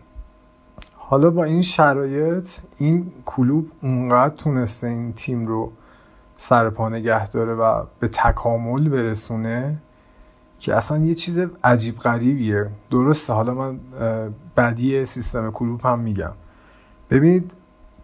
حالا 0.98 1.30
با 1.30 1.44
این 1.44 1.62
شرایط 1.62 2.48
این 2.78 3.12
کلوب 3.26 3.72
اونقدر 3.82 4.36
تونسته 4.36 4.88
این 4.88 5.14
تیم 5.14 5.48
رو 5.48 5.72
سرپا 6.36 6.90
نگه 6.90 7.30
داره 7.30 7.54
و 7.54 7.84
به 8.00 8.08
تکامل 8.08 8.90
برسونه 8.90 9.78
که 10.60 10.76
اصلا 10.76 10.98
یه 10.98 11.16
چیز 11.16 11.40
عجیب 11.64 11.98
غریبیه. 11.98 12.70
درسته 12.92 13.34
حالا 13.34 13.54
من 13.54 13.80
بدی 14.58 15.06
سیستم 15.06 15.52
کلوب 15.52 15.82
هم 15.82 16.00
میگم. 16.00 16.32
ببینید 17.10 17.54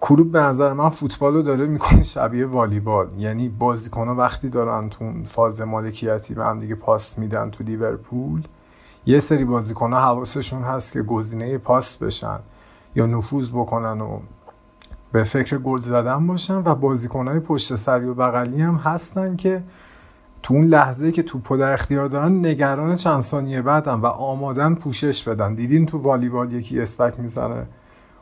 کلوب 0.08 0.32
به 0.32 0.40
نظر 0.40 0.74
من 0.74 0.90
فوتبال 0.90 1.34
رو 1.34 1.42
داره 1.42 1.66
می‌کنه 1.66 2.04
شبیه 2.04 2.46
والیبال. 2.46 3.08
یعنی 3.18 3.50
بازیکن 3.50 4.08
وقتی 4.08 4.50
دارن 4.50 4.90
تو 4.90 5.12
فاز 5.26 5.62
مالکیتی 5.62 6.34
به 6.34 6.46
هم 6.46 6.60
دیگه 6.60 6.76
پاس 6.76 7.18
میدن 7.18 7.50
تو 7.50 7.64
لیورپول 7.64 8.42
یه 9.06 9.20
سری 9.20 9.46
بازیکن 9.46 9.94
ها 9.94 10.00
حواسشون 10.00 10.62
هست 10.62 10.94
که 10.94 11.02
گزینه 11.02 11.58
پاس 11.58 11.98
بشن 11.98 12.40
یا 12.96 13.06
نفوذ 13.06 13.50
بکنن 13.50 14.02
و 14.02 14.20
به 15.12 15.24
فکر 15.24 15.58
گل 15.58 15.82
زدن 15.82 16.28
باشن 16.28 16.62
و 16.66 16.76
بازیکن 16.76 17.28
های 17.28 17.40
پشت 17.40 17.76
سری 17.76 18.06
و 18.06 18.14
بغلی 18.14 18.62
هم 18.62 18.76
هستن 18.76 19.36
که 19.36 19.64
تو 20.44 20.54
اون 20.54 20.66
لحظه 20.68 21.12
که 21.12 21.24
توپو 21.24 21.58
در 21.58 21.74
اختیار 21.74 22.08
دارن 22.08 22.46
نگران 22.46 22.96
چند 22.96 23.22
ثانیه 23.22 23.62
بعدن 23.62 23.94
و 23.94 24.06
آمادن 24.06 24.76
پوشش 24.76 25.28
بدن. 25.28 25.56
دیدین 25.56 25.86
تو 25.86 25.98
والیبال 25.98 26.54
یکی 26.54 26.82
اسپک 26.82 27.20
می‌زنه؟ 27.20 27.68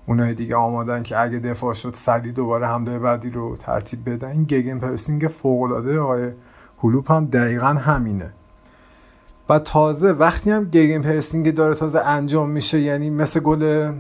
اونای 0.06 0.34
دیگه 0.34 0.56
آمادن 0.56 1.04
که 1.04 1.22
اگه 1.22 1.40
دفاع 1.40 1.74
شد 1.74 1.94
سری 1.94 2.32
دوباره 2.32 2.68
حمله 2.68 3.00
بعدی 3.00 3.30
رو 3.30 3.56
ترتیب 3.56 4.10
بدن. 4.10 4.28
این 4.28 4.44
گگن 4.44 4.80
پرسینگ 4.80 5.28
فوق 5.28 5.62
العاده 5.62 6.00
آقای 6.00 6.32
کلوپ 6.82 7.12
هم 7.12 7.26
دقیقا 7.26 7.68
همینه. 7.68 8.34
و 9.50 9.60
تازه 9.60 10.12
وقتی 10.12 10.52
هم 10.52 10.64
گگن 10.64 11.02
پرسینگ 11.02 11.54
داره 11.54 11.76
تازه 11.76 12.00
انجام 12.00 12.50
میشه 12.50 12.80
یعنی 12.80 13.10
مثل 13.10 13.40
گل 13.40 13.92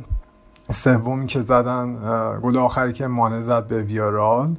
سومی 0.70 1.28
که 1.28 1.42
زدن 1.42 1.98
گل 2.44 2.58
آخری 2.58 2.94
که 2.94 3.08
مانه 3.08 3.42
زد 3.42 3.68
به 3.68 3.82
ویارال 3.82 4.56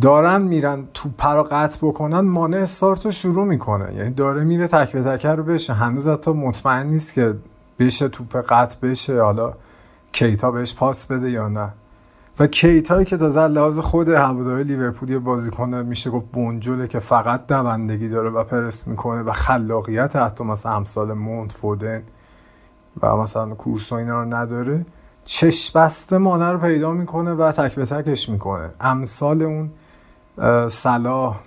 دارن 0.00 0.42
میرن 0.42 0.84
تو 0.94 1.08
پرا 1.18 1.42
قطع 1.42 1.78
بکنن 1.82 2.20
مانع 2.20 2.56
استارت 2.56 3.04
رو 3.04 3.10
شروع 3.10 3.44
می‌کنه. 3.44 3.94
یعنی 3.94 4.10
داره 4.10 4.44
میره 4.44 4.66
تک 4.66 4.92
به 4.92 5.02
تک 5.02 5.26
رو 5.26 5.42
بشه. 5.42 5.72
هنوز 5.72 6.08
حتی 6.08 6.30
مطمئن 6.30 6.86
نیست 6.86 7.14
که 7.14 7.34
بشه 7.78 8.08
توپ 8.08 8.36
قطع 8.36 8.88
بشه. 8.88 9.22
حالا 9.22 9.54
کیتا 10.12 10.50
بهش 10.50 10.74
پاس 10.74 11.06
بده 11.06 11.30
یا 11.30 11.48
نه. 11.48 11.72
و 12.38 12.46
کیتایی 12.46 13.04
که 13.04 13.16
تازه 13.16 13.48
لحاظ 13.48 13.78
خود 13.78 14.08
هواداری 14.08 14.64
لیورپول 14.64 15.18
بازیکن 15.18 15.74
میشه 15.74 16.10
گفت 16.10 16.26
بونجوله 16.32 16.88
که 16.88 16.98
فقط 16.98 17.46
دوندگی 17.46 18.08
داره 18.08 18.30
و 18.30 18.44
پرس 18.44 18.86
می‌کنه 18.86 19.22
و 19.22 19.32
خلاقیت 19.32 20.16
حتی 20.16 20.44
مثلا 20.44 20.72
امثال 20.72 21.12
مونت 21.12 21.52
فودن 21.52 22.02
و 23.02 23.16
مثلا 23.16 23.54
کورس 23.54 23.92
و 23.92 23.94
اینا 23.94 24.22
رو 24.22 24.34
نداره. 24.34 24.86
چش 25.24 25.70
بسته 25.70 26.18
مانه 26.18 26.52
رو 26.52 26.58
پیدا 26.58 26.92
می‌کنه 26.92 27.32
و 27.32 27.52
تک 27.52 27.74
به 27.74 27.84
تکش 27.84 28.28
می‌کنه. 28.28 28.70
امثال 28.80 29.42
اون 29.42 29.70
صلاح 30.68 31.40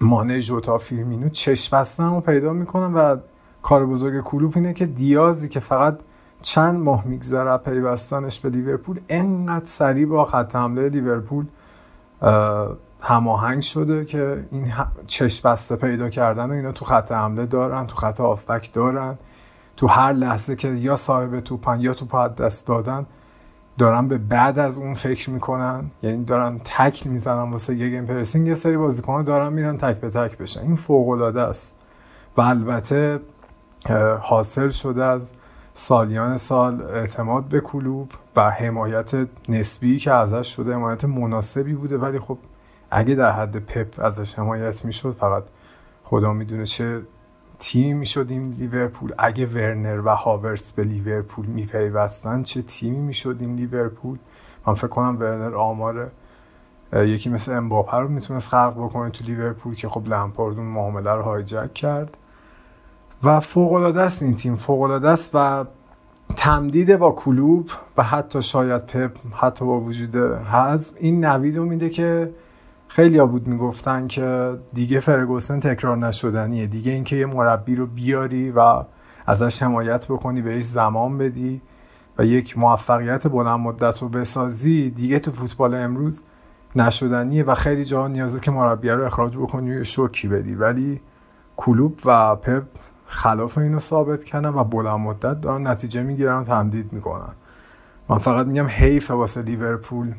مانه 0.00 0.40
جوتا 0.40 0.78
فیرمینو 0.78 1.28
چش 1.28 1.70
بسته 1.70 2.04
رو 2.04 2.20
پیدا 2.20 2.52
می‌کنن 2.52 2.94
و 2.94 3.16
کار 3.62 3.86
بزرگ 3.86 4.24
کلوب 4.24 4.52
اینه 4.56 4.72
که 4.72 4.86
دیازی 4.86 5.48
که 5.48 5.60
فقط 5.60 5.98
چند 6.42 6.80
ماه 6.80 7.04
میگذره 7.06 7.56
پیوستنش 7.56 8.40
به 8.40 8.50
لیورپول 8.50 9.00
انقدر 9.08 9.64
سریع 9.64 10.06
با 10.06 10.24
خط 10.24 10.56
حمله 10.56 10.88
لیورپول 10.88 11.46
هماهنگ 13.00 13.62
شده 13.62 14.04
که 14.04 14.44
این 14.50 14.72
چش 15.06 15.40
بسته 15.40 15.76
پیدا 15.76 16.08
کردن 16.10 16.50
و 16.50 16.52
اینا 16.52 16.72
تو 16.72 16.84
خط 16.84 17.12
حمله 17.12 17.46
دارن 17.46 17.86
تو 17.86 17.96
خط 17.96 18.20
هافبک 18.20 18.72
دارن. 18.72 19.18
تو 19.76 19.86
هر 19.86 20.12
لحظه 20.12 20.56
که 20.56 20.68
یا 20.68 20.96
صاحب 20.96 21.40
توپن 21.40 21.80
یا 21.80 21.94
توپ 21.94 22.16
دست 22.16 22.66
دادن 22.66 23.06
دارن 23.78 24.08
به 24.08 24.18
بعد 24.18 24.58
از 24.58 24.78
اون 24.78 24.94
فکر 24.94 25.30
می‌کنن. 25.30 25.90
یعنی 26.02 26.24
دارن 26.24 26.60
تک 26.64 27.06
می‌زنن 27.06 27.50
واسه 27.50 27.74
gegenpressing. 27.74 28.46
یه 28.46 28.54
سری 28.54 28.76
بازیکن 28.76 29.24
دارن 29.24 29.52
میرن 29.52 29.76
تک 29.76 30.00
به 30.00 30.10
تک 30.10 30.38
بشن. 30.38 30.60
این 30.60 30.76
فوق 30.76 31.08
العاده 31.08 31.40
است. 31.40 31.76
و 32.36 32.40
البته 32.40 33.20
حاصل 34.20 34.68
شده 34.68 35.04
از 35.04 35.32
سالیان 35.74 36.36
سال 36.36 36.82
اعتماد 36.82 37.44
به 37.44 37.60
کلوب 37.60 38.10
و 38.36 38.50
حمایت 38.50 39.10
نسبی 39.48 39.98
که 39.98 40.12
ازش 40.12 40.56
شده 40.56 40.74
حمایت 40.74 41.04
مناسبی 41.04 41.74
بوده. 41.74 41.98
ولی 41.98 42.18
خب 42.18 42.38
اگه 42.90 43.14
در 43.14 43.32
حد 43.32 43.56
پپ 43.56 44.04
ازش 44.04 44.38
حمایت 44.38 44.84
می‌شد 44.84 45.10
فقط 45.10 45.42
خدا 46.04 46.32
می‌دونه 46.32 46.64
چه 46.64 47.02
تیمی 47.58 47.94
می‌شد 47.94 48.26
این 48.28 48.50
لیورپول. 48.50 49.12
اگه 49.18 49.46
ورنر 49.46 50.00
و 50.04 50.08
هاورس 50.08 50.72
به 50.72 50.84
لیورپول 50.84 51.46
میپیوستن 51.46 52.42
چه 52.42 52.62
تیمی 52.62 52.98
می‌شد 52.98 53.36
این 53.40 53.56
لیورپول؟ 53.56 54.18
من 54.66 54.74
فکر 54.74 54.86
کنم 54.86 55.16
ورنر 55.20 55.54
آمار 55.54 56.10
یکی 56.92 57.30
مثل 57.30 57.52
امباپه 57.52 57.96
رو 57.96 58.08
می‌تونست 58.08 58.48
خلق 58.48 58.74
بکنه 58.76 59.10
تو 59.10 59.24
لیورپول 59.24 59.74
که 59.74 59.88
خب 59.88 60.06
لمپارد 60.06 60.58
اون 60.58 60.66
معامله 60.66 61.10
رو 61.10 61.22
هایجک 61.22 61.74
کرد. 61.74 62.16
و 63.24 63.40
فوق 63.40 63.72
العاده 63.72 64.00
است 64.00 64.22
این 64.22 64.34
تیم. 64.34 64.56
فوق 64.56 64.80
العاده 64.80 65.08
است 65.08 65.30
و 65.34 65.64
تمدید 66.36 66.96
با 66.96 67.10
کلوب 67.10 67.70
و 67.96 68.02
حتی 68.02 68.42
شاید 68.42 68.86
پپ 68.86 69.12
حتی 69.32 69.64
با 69.64 69.80
وجود 69.80 70.16
حزم 70.52 70.96
این 71.00 71.24
نوید 71.24 71.56
رو 71.56 71.64
میده 71.64 71.90
که 71.90 72.34
خیلی 72.88 73.18
ها 73.18 73.26
بود 73.26 73.46
می‌گفتن 73.46 74.06
که 74.06 74.58
دیگه 74.74 75.00
فرگوسن 75.00 75.60
تکرار 75.60 75.96
نشدنیه. 75.96 76.66
دیگه 76.66 76.92
اینکه 76.92 77.16
یه 77.16 77.26
مربی 77.26 77.76
رو 77.76 77.86
بیاری 77.86 78.50
و 78.50 78.84
ازش 79.26 79.62
حمایت 79.62 80.06
بکنی 80.06 80.42
بهش 80.42 80.62
زمان 80.62 81.18
بدی 81.18 81.62
و 82.18 82.24
یک 82.24 82.58
موفقیت 82.58 83.28
بلند 83.28 83.60
مدت 83.60 84.02
رو 84.02 84.08
بسازی 84.08 84.90
دیگه 84.90 85.18
تو 85.18 85.30
فوتبال 85.30 85.74
امروز 85.74 86.22
نشدنیه 86.76 87.44
و 87.44 87.54
خیلی 87.54 87.84
جا 87.84 88.08
نیازه 88.08 88.40
که 88.40 88.50
مربی 88.50 88.88
رو 88.88 89.04
اخراج 89.04 89.36
بکنی 89.36 89.76
و 89.76 89.84
شوکی 89.84 90.28
بدی. 90.28 90.54
ولی 90.54 91.00
کلوب 91.56 91.98
و 92.04 92.36
پپ 92.36 92.62
خلاف 93.10 93.58
اینو 93.58 93.78
ثابت 93.78 94.24
کردن 94.24 94.48
و 94.48 94.64
بلند 94.64 95.00
مدت 95.00 95.40
دارن 95.40 95.66
نتیجه 95.66 96.02
می‌گیرن 96.02 96.38
و 96.38 96.44
تمدید 96.44 96.92
می‌کنن. 96.92 97.32
من 98.08 98.18
فقط 98.18 98.46
میگم 98.46 98.66
حیف 98.66 99.10
واسه 99.10 99.42
لیورپول 99.42 100.14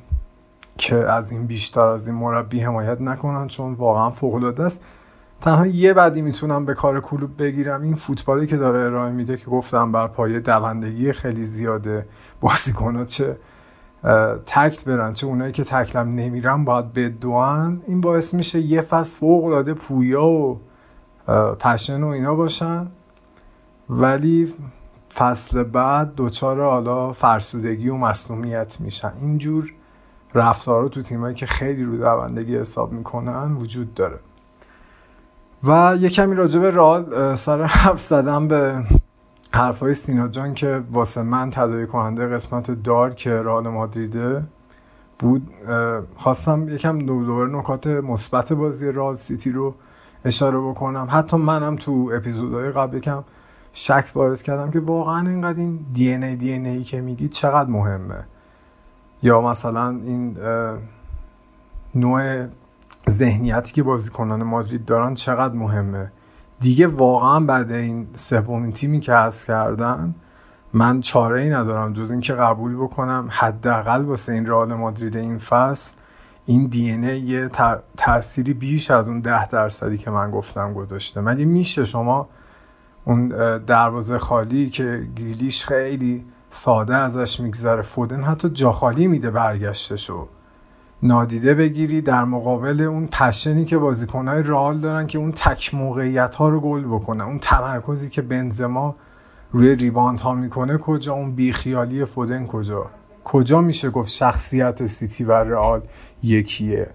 که 0.77 0.95
از 0.95 1.31
این 1.31 1.45
بیشتر 1.45 1.81
از 1.81 2.07
این 2.07 2.17
مربی 2.17 2.59
حمایت 2.59 3.01
نکنن 3.01 3.47
چون 3.47 3.73
واقعا 3.73 4.09
فوق 4.09 4.33
العاده 4.33 4.63
است. 4.63 4.83
تنها 5.41 5.67
یه 5.67 5.93
بعدی 5.93 6.21
می‌تونم 6.21 6.65
به 6.65 6.73
کار 6.73 6.99
کلوب 6.99 7.41
بگیرم 7.43 7.81
این 7.81 7.95
فوتبالی 7.95 8.47
که 8.47 8.57
داره 8.57 8.79
ارائه 8.79 9.11
میده 9.11 9.37
که 9.37 9.45
گفتم 9.45 9.91
بر 9.91 10.07
پایه 10.07 10.39
دوندگی 10.39 11.11
خیلی 11.11 11.43
زیاده 11.43 12.05
بازیکنات 12.41 13.07
چه 13.07 13.37
تکت 14.45 14.85
برن 14.85 15.13
چه 15.13 15.27
اونایی 15.27 15.51
که 15.51 15.63
تکلم 15.63 16.15
نمیرن 16.15 16.65
باید 16.65 16.93
بدوان. 16.93 17.81
این 17.87 18.01
باعث 18.01 18.33
میشه 18.33 18.59
یه 18.59 18.81
فصل 18.81 19.19
فوق 19.19 19.45
العاده 19.45 19.73
پویا 19.73 20.25
و 20.25 20.59
پشن 21.59 22.03
و 22.03 22.07
اینا 22.07 22.35
باشن. 22.35 22.87
ولی 23.89 24.53
فصل 25.13 25.63
بعد 25.63 26.15
دوچار 26.15 26.61
حالا 26.61 27.11
فرسودگی 27.11 27.89
و 27.89 27.97
مصنومیت 27.97 28.77
میشن. 28.79 29.13
اینجور 29.21 29.73
رفتارا 30.33 30.87
تو 30.87 31.01
تیمایی 31.01 31.35
که 31.35 31.45
خیلی 31.45 31.83
رو 31.83 31.97
دوندگی 31.97 32.57
حساب 32.57 32.91
می‌کنن 32.91 33.55
وجود 33.55 33.93
داره. 33.93 34.19
و 35.63 35.97
یه 35.99 36.09
کمی 36.09 36.35
راجع 36.35 36.59
به 36.59 36.71
رال 36.71 37.35
سر 37.35 37.63
حرف 37.63 37.99
زدم 37.99 38.47
به 38.47 38.83
حرفای 39.53 39.93
سینا 39.93 40.27
جان 40.27 40.53
که 40.53 40.83
واسه 40.91 41.23
من 41.23 41.49
تدایی 41.49 41.87
کننده 41.87 42.27
قسمت 42.27 42.71
دار 42.71 43.13
که 43.13 43.33
رال 43.33 43.67
مادریده 43.67 44.43
بود. 45.19 45.47
خواستم 46.15 46.69
یکم 46.69 46.99
دوباره 46.99 47.51
نکات 47.51 47.87
مثبت 47.87 48.53
بازی 48.53 48.91
رال 48.91 49.15
سیتی 49.15 49.51
رو 49.51 49.75
اشاره 50.25 50.59
بکنم. 50.59 51.07
حتی 51.11 51.37
منم 51.37 51.75
تو 51.75 52.11
اپیزودهای 52.13 52.71
قبل 52.71 52.97
یکم 52.97 53.23
شک 53.73 54.05
وارد 54.15 54.41
کردم 54.41 54.71
که 54.71 54.79
واقعا 54.79 55.29
اینقدر 55.29 55.59
این 55.59 55.85
دی 55.93 56.13
ان 56.13 56.23
ای 56.23 56.35
دی 56.35 56.53
ان 56.53 56.65
ای 56.65 56.83
که 56.83 57.01
میگید 57.01 57.31
چقدر 57.31 57.69
مهمه. 57.69 58.23
یا 59.23 59.41
مثلا 59.41 59.89
این 59.89 60.37
نوع 61.95 62.47
ذهنیتی 63.09 63.73
که 63.73 63.83
بازیکنان 63.83 64.43
مادرید 64.43 64.85
دارن 64.85 65.13
چقدر 65.13 65.53
مهمه. 65.53 66.11
دیگه 66.59 66.87
واقعا 66.87 67.39
بعد 67.39 67.71
این 67.71 68.07
سومین 68.13 68.71
تیمی 68.71 68.99
که 68.99 69.13
هست 69.13 69.45
کردن 69.45 70.15
من 70.73 71.01
چاره 71.01 71.41
ای 71.41 71.49
ندارم 71.49 71.93
جز 71.93 72.11
اینکه 72.11 72.33
قبول 72.33 72.75
بکنم 72.75 73.27
حداقل 73.31 74.01
واسه 74.01 74.33
این 74.33 74.45
رئال 74.45 74.73
مادرید 74.73 75.17
این 75.17 75.37
فصل 75.37 75.91
این 76.45 76.67
دی 76.67 76.81
یه 77.17 77.49
تأثیری 77.97 78.53
بیش 78.53 78.91
از 78.91 79.07
اون 79.07 79.19
ده 79.19 79.47
درصدی 79.47 79.97
که 79.97 80.11
من 80.11 80.31
گفتم 80.31 80.73
گذاشته. 80.73 81.21
مگه 81.21 81.45
میشه 81.45 81.85
شما 81.85 82.29
اون 83.05 83.27
دروازه 83.57 84.17
خالی 84.17 84.69
که 84.69 85.07
گریلیش 85.15 85.65
خیلی 85.65 86.25
ساده 86.49 86.95
ازش 86.95 87.39
میگذره 87.39 87.81
فودن 87.81 88.23
حتی 88.23 88.49
جا 88.49 88.71
خالی 88.71 89.07
میده 89.07 89.31
برگشتشو 89.31 90.27
نادیده 91.03 91.53
بگیری 91.53 92.01
در 92.01 92.23
مقابل 92.23 92.81
اون 92.81 93.07
پشنی 93.07 93.65
که 93.65 93.77
بازیکنهای 93.77 94.43
رئال 94.43 94.79
دارن 94.79 95.07
که 95.07 95.17
اون 95.17 95.31
تک 95.31 95.73
موقعیت 95.73 96.35
ها 96.35 96.49
رو 96.49 96.59
گل 96.59 96.85
بکنه. 96.85 97.23
اون 97.23 97.39
تمرکزی 97.39 98.09
که 98.09 98.21
بنزما 98.21 98.95
روی 99.51 99.75
ریباند 99.75 100.19
ها 100.19 100.33
می‌کنه 100.33 100.77
کجا؟ 100.77 101.13
اون 101.13 101.31
بیخیالی 101.31 102.05
فودن 102.05 102.47
کجا؟ 102.47 102.85
کجا 103.23 103.61
میشه 103.61 103.89
گفت 103.89 104.09
شخصیت 104.09 104.85
سیتی 104.85 105.23
و 105.23 105.31
رئال 105.31 105.81
یکیه؟ 106.23 106.89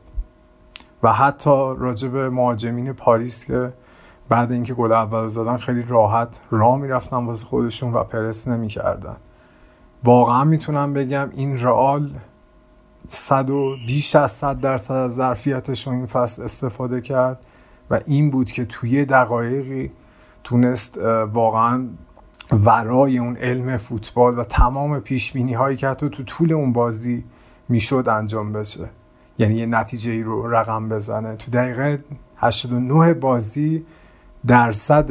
و 1.02 1.12
حتی 1.12 1.74
راجع 1.78 2.08
به 2.08 2.30
مهاجمین 2.30 2.92
پاریس 2.92 3.44
که 3.44 3.72
بعد 4.28 4.52
اینکه 4.52 4.74
گل 4.74 4.92
اول 4.92 5.28
زدن 5.28 5.56
خیلی 5.56 5.82
راحت 5.82 6.40
راه 6.50 6.78
می‌رفتن 6.78 7.16
واسه 7.16 7.46
خودشون 7.46 7.92
و 7.92 8.04
پرس 8.04 8.48
نمی‌کردن. 8.48 9.16
واقعا 10.04 10.44
می‌تونم 10.44 10.92
بگم 10.92 11.30
این 11.34 11.58
رئال 11.58 12.10
صد 13.08 13.50
و 13.50 13.76
بیش 13.86 14.16
از 14.16 14.30
صد 14.30 14.60
درصد 14.60 14.94
از 14.94 15.14
ظرفیتش 15.14 15.86
رو 15.86 15.92
این 15.92 16.06
فصل 16.06 16.42
استفاده 16.42 17.00
کرد 17.00 17.38
و 17.90 18.00
این 18.06 18.30
بود 18.30 18.50
که 18.50 18.64
توی 18.64 19.04
دقایقی 19.04 19.92
تونست 20.44 20.98
واقعا 21.32 21.88
ورای 22.52 23.18
اون 23.18 23.36
علم 23.36 23.76
فوتبال 23.76 24.38
و 24.38 24.44
تمام 24.44 25.00
پیش 25.00 25.32
بینی 25.32 25.54
هایی 25.54 25.76
که 25.76 25.88
حتی 25.88 26.08
تو 26.08 26.22
طول 26.22 26.52
اون 26.52 26.72
بازی 26.72 27.24
می‌شد 27.68 28.08
انجام 28.08 28.52
بشه. 28.52 28.90
یعنی 29.38 29.54
یه 29.54 29.66
نتیجه 29.66 30.12
ای 30.12 30.22
رو 30.22 30.54
رقم 30.54 30.88
بزنه. 30.88 31.36
تو 31.36 31.50
دقیقه 31.50 32.04
89 32.36 33.14
بازی 33.14 33.86
درصد 34.46 35.10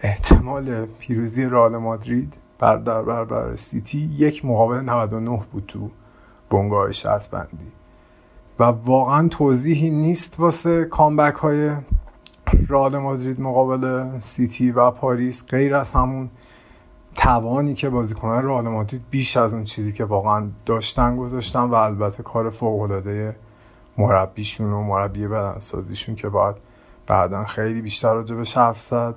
احتمال 0.00 0.86
پیروزی 0.86 1.44
رئال 1.44 1.76
مادرید 1.76 2.38
بر 2.58 2.76
در 2.76 3.02
برابر 3.02 3.54
سیتی 3.54 3.98
یک 4.18 4.44
مقابل 4.44 4.80
99 4.80 5.42
بود 5.52 5.64
تو 5.68 5.90
بنگاه 6.50 6.92
شرط 6.92 7.28
بندی. 7.28 7.72
و 8.58 8.64
واقعا 8.64 9.28
توضیحی 9.28 9.90
نیست 9.90 10.40
واسه 10.40 10.84
کامبک 10.84 11.34
های 11.34 11.70
رئال 12.68 12.98
مادرید 12.98 13.40
مقابل 13.40 14.08
سیتی 14.18 14.70
و 14.70 14.90
پاریس 14.90 15.46
غیر 15.46 15.74
از 15.74 15.92
همون 15.92 16.30
توانی 17.16 17.74
که 17.74 17.90
بازیکنان 17.90 18.44
رئال 18.44 18.68
مادرید 18.68 19.02
بیش 19.10 19.36
از 19.36 19.54
اون 19.54 19.64
چیزی 19.64 19.92
که 19.92 20.04
واقعا 20.04 20.48
داشتن 20.66 21.16
گذاشتن 21.16 21.60
و 21.60 21.74
البته 21.74 22.22
کار 22.22 22.50
فوق 22.50 22.80
العاده 22.80 23.36
مربیشون 23.98 24.72
و 24.72 24.82
مربی 24.82 25.28
بدنسازیشون 25.28 26.14
که 26.14 26.28
باید 26.28 26.56
بعدا 27.06 27.44
خیلی 27.44 27.82
بیشتر 27.82 28.14
راجع 28.14 28.36
به 28.36 28.44
حرف 28.54 28.80
زد. 28.80 29.14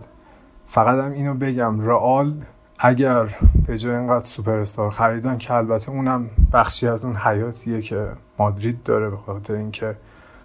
فقط 0.68 1.00
هم 1.00 1.12
اینو 1.12 1.34
بگم 1.34 1.82
رئال 1.82 2.34
اگر 2.80 3.36
به 3.68 3.78
جای 3.78 3.96
اینقدر 3.96 4.26
سوپر 4.26 4.60
استار 4.60 4.90
خریدن 4.90 5.38
که 5.38 5.54
البته 5.54 5.92
اونم 5.92 6.30
بخشی 6.54 6.88
از 6.88 7.06
اون 7.06 7.16
حیاتیه 7.16 7.82
که 7.82 8.12
مادرید 8.40 8.84
داره 8.84 9.10
به 9.10 9.18
خاطر 9.18 9.54
اینکه 9.54 9.98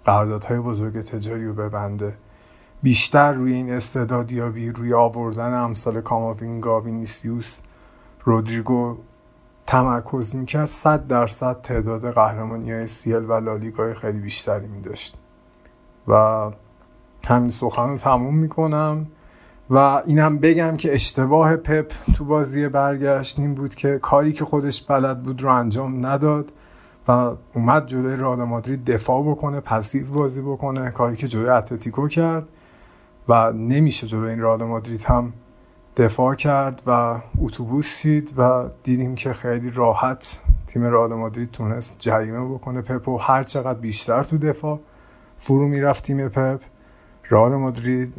قراردادهای 0.05 0.59
بزرگ 0.59 1.01
تجاری 1.01 1.47
رو 1.47 1.53
ببنده. 1.53 2.17
بیشتر 2.83 3.31
روی 3.31 3.53
این 3.53 3.71
استعدادیابی 3.71 4.69
روی 4.69 4.93
آوردن 4.93 5.53
امثال 5.53 6.01
کاماوینگا 6.01 6.81
وینیسیوس 6.81 7.59
رودریگو 8.23 8.97
تمرکز 9.67 10.35
می‌کرد 10.35 10.65
صد 10.65 11.07
درصد 11.07 11.61
تعداد 11.61 12.13
قهرمانی 12.13 12.71
های 12.71 12.87
سیل 12.87 13.15
و 13.15 13.33
لالیگای 13.33 13.93
خیلی 13.93 14.19
بیشتری 14.19 14.67
میداشت. 14.67 15.17
و 16.07 16.51
همین 17.27 17.49
سخن 17.49 17.89
رو 17.89 17.97
تموم 17.97 18.35
می‌کنم. 18.35 19.05
و 19.69 19.77
اینم 20.05 20.37
بگم 20.37 20.77
که 20.77 20.93
اشتباه 20.93 21.55
پپ 21.55 21.91
تو 22.15 22.25
بازی 22.25 22.67
برگشت 22.67 23.39
این 23.39 23.53
بود 23.53 23.75
که 23.75 23.99
کاری 24.01 24.33
که 24.33 24.45
خودش 24.45 24.81
بلد 24.81 25.23
بود 25.23 25.43
رو 25.43 25.53
انجام 25.53 26.05
نداد 26.05 26.51
و 27.07 27.31
اومد 27.53 27.85
جلوی 27.85 28.15
رئال 28.15 28.43
مادرید 28.43 28.85
دفاع 28.85 29.23
بکنه 29.23 29.59
پسیو 29.59 30.07
بازی 30.07 30.41
بکنه 30.41 30.91
کاری 30.91 31.15
که 31.15 31.27
جلوی 31.27 31.49
اتلتیکو 31.49 32.07
کرد. 32.07 32.47
و 33.29 33.51
نمیشه 33.51 34.07
جلوی 34.07 34.29
این 34.29 34.41
رئال 34.41 34.63
مادرید 34.63 35.03
هم 35.03 35.33
دفاع 35.97 36.35
کرد 36.35 36.81
و 36.87 37.21
اتوبوس 37.41 38.05
و 38.37 38.69
دیدیم 38.83 39.15
که 39.15 39.33
خیلی 39.33 39.71
راحت 39.71 40.41
تیم 40.67 40.83
رئال 40.83 41.13
مادرید 41.13 41.51
تونست 41.51 41.95
جریمه 41.99 42.53
بکنه. 42.53 42.81
پپ 42.81 43.07
و 43.07 43.17
هر 43.17 43.43
چقدر 43.43 43.79
بیشتر 43.79 44.23
تو 44.23 44.37
دفاع 44.37 44.79
فرو 45.37 45.67
می‌رفت 45.67 46.03
تیم 46.03 46.29
پپ 46.29 46.61
رئال 47.29 47.55
مادرید 47.55 48.13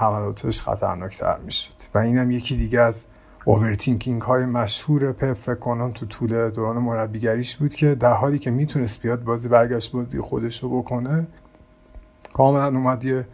حملاتش 0.00 0.60
خطرناکتر 0.60 1.38
می‌شد. 1.44 1.74
و 1.94 1.98
اینم 1.98 2.30
یکی 2.30 2.56
دیگه 2.56 2.80
از 2.80 3.06
overthinking 3.44 4.22
های 4.22 4.46
مشهور 4.46 5.12
پپ 5.12 5.32
فکر 5.32 5.54
کنم 5.54 5.92
تو 5.92 6.06
طول 6.06 6.50
دوران 6.50 6.78
مربیگریش 6.78 7.56
بود 7.56 7.74
که 7.74 7.94
در 7.94 8.12
حالی 8.12 8.38
که 8.38 8.50
می‌تونست 8.50 9.02
بیاد 9.02 9.24
بازی 9.24 9.48
برگشت 9.48 9.92
بازی 9.92 10.20
خودش 10.20 10.62
رو 10.62 10.82
بکنه 10.82 11.26
کاملا 12.34 12.66
اومد 12.66 13.04
یه 13.04 13.26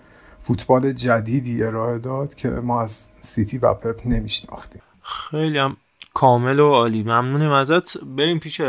فوتبال 0.43 0.93
جدیدی 0.93 1.65
ارائه 1.65 1.99
داد 1.99 2.35
که 2.35 2.49
ما 2.49 2.83
از 2.83 3.11
سیتی 3.21 3.59
و 3.59 3.75
پپ 3.75 4.01
نمیشناختیم. 4.05 4.83
خیلی 5.03 5.59
هم 5.59 5.77
کامل 6.15 6.61
و 6.61 6.71
عالی. 6.71 7.03
ممنونیم 7.03 7.51
ازت. 7.51 7.99
بریم 8.05 8.39
پیش 8.39 8.63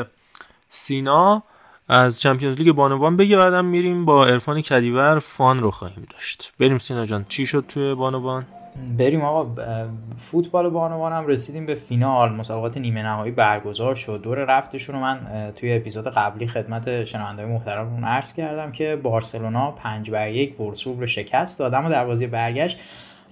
سینا. 0.69 1.43
از 1.87 2.21
Champions 2.21 2.57
League 2.57 2.75
بانوان 2.75 3.17
بگه 3.17 3.37
بعدم 3.37 3.65
میریم 3.65 4.05
با 4.05 4.25
عرفان 4.25 4.61
کدیور. 4.61 5.19
fun 5.19 5.59
رو 5.59 5.71
خواهیم 5.71 6.07
داشت. 6.09 6.53
بریم 6.59 6.77
سینا 6.77 7.05
جان. 7.05 7.25
چی 7.29 7.45
شد 7.45 7.65
توی 7.67 7.95
بانوان؟ 7.95 8.45
بریم 8.97 9.21
آقا 9.21 9.63
فوتبال 10.17 10.69
بانوان 10.69 11.13
هم 11.13 11.27
رسیدیم 11.27 11.65
به 11.65 11.75
فینال. 11.75 12.31
مسابقات 12.31 12.77
نیمه 12.77 13.03
نهایی 13.03 13.31
برگزار 13.31 13.95
شد. 13.95 14.21
دور 14.23 14.37
رفتشون 14.37 14.95
رو 14.95 15.01
من 15.01 15.19
توی 15.55 15.73
اپیزود 15.73 16.07
قبلی 16.07 16.47
خدمت 16.47 17.03
شنوندههای 17.03 17.51
محترممون 17.51 18.03
عرض 18.03 18.33
کردم 18.33 18.71
که 18.71 18.95
بارسلونا 18.95 19.71
5 19.71 20.11
بر 20.11 20.29
1 20.29 20.59
وولسبورگ 20.59 20.99
رو 20.99 21.05
شکست 21.05 21.59
داد. 21.59 21.73
اما 21.73 21.89
در 21.89 22.05
بازی 22.05 22.27
برگشت 22.27 22.79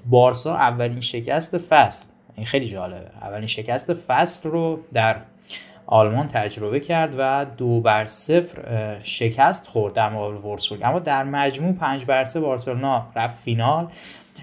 بارسا 0.10 0.56
اولین 0.56 1.00
شکست 1.00 1.58
فصل. 1.58 2.06
این 2.36 2.46
خیلی 2.46 2.68
جالبه. 2.68 3.08
اولین 3.22 3.48
شکست 3.48 3.94
فصل 3.94 4.50
رو 4.50 4.80
در 4.94 5.16
آلمان 5.88 6.28
تجربه 6.28 6.80
کرد 6.80 7.16
و 7.18 7.46
دو 7.58 7.82
بر 7.82 8.06
صفر 8.06 9.00
شکست 9.04 9.68
خورد 9.68 9.94
در 9.94 10.10
مقابل 10.10 10.36
وولسبورگ 10.36 10.82
اما 10.84 11.00
در 11.00 11.24
مجموع 11.24 11.74
پنج 11.74 12.06
بر 12.06 12.24
سه 12.24 12.40
بارسلونا 12.40 13.08
رفت 13.16 13.44
فینال. 13.44 13.88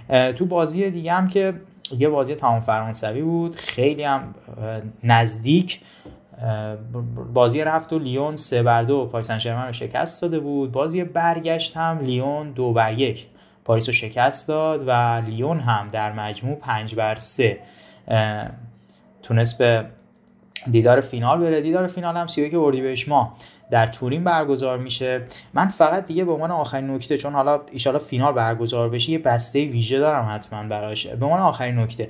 تو 0.08 0.46
بازی 0.46 0.90
دیگه 0.90 1.12
هم 1.12 1.28
که 1.28 1.54
یه 1.98 2.08
بازی 2.08 2.34
تمام 2.34 2.60
فرانسوی 2.60 3.22
بود 3.22 3.56
خیلی 3.56 4.02
هم 4.02 4.34
نزدیک 5.04 5.80
بازی 7.34 7.64
رفت 7.64 7.92
و 7.92 7.98
لیون 7.98 8.36
سه 8.36 8.62
بر 8.62 8.82
دو. 8.82 9.06
پاریس 9.06 9.30
سن 9.30 9.66
رو 9.66 9.72
شکست 9.72 10.22
داده 10.22 10.40
بود. 10.40 10.72
بازی 10.72 11.04
برگشت 11.04 11.76
هم 11.76 11.98
لیون 11.98 12.50
دو 12.50 12.72
بر 12.72 12.92
یک. 12.92 13.26
پاریس 13.64 13.88
رو 13.88 13.92
شکست 13.92 14.48
داد 14.48 14.84
و 14.86 15.22
لیون 15.26 15.60
هم 15.60 15.88
در 15.88 16.12
مجموع 16.12 16.56
پنج 16.56 16.94
بر 16.94 17.14
سه. 17.14 17.58
تونست 19.22 19.58
به 19.58 19.84
دیدار 20.70 21.00
فینال 21.00 21.40
بره. 21.40 21.60
دیدار 21.60 21.86
فینال 21.86 22.16
هم 22.16 22.26
31 22.26 22.54
اردیبهشت 22.54 23.08
ماه. 23.08 23.36
در 23.70 23.86
تورین 23.86 24.24
برگزار 24.24 24.78
میشه. 24.78 25.22
من 25.54 25.68
فقط 25.68 26.06
دیگه 26.06 26.24
به 26.24 26.32
عنوان 26.32 26.50
آخرین 26.50 26.90
نکته 26.90 27.18
چون 27.18 27.32
حالا 27.32 27.60
ایشالا 27.72 27.98
فینال 27.98 28.32
برگزار 28.32 28.88
بشه 28.88 29.10
یه 29.10 29.18
بسته 29.18 29.64
ویژه 29.64 29.98
دارم 29.98 30.34
حتما 30.34 30.62
براش. 30.62 31.06
به 31.06 31.26
عنوان 31.26 31.40
آخرین 31.40 31.78
نکته 31.78 32.08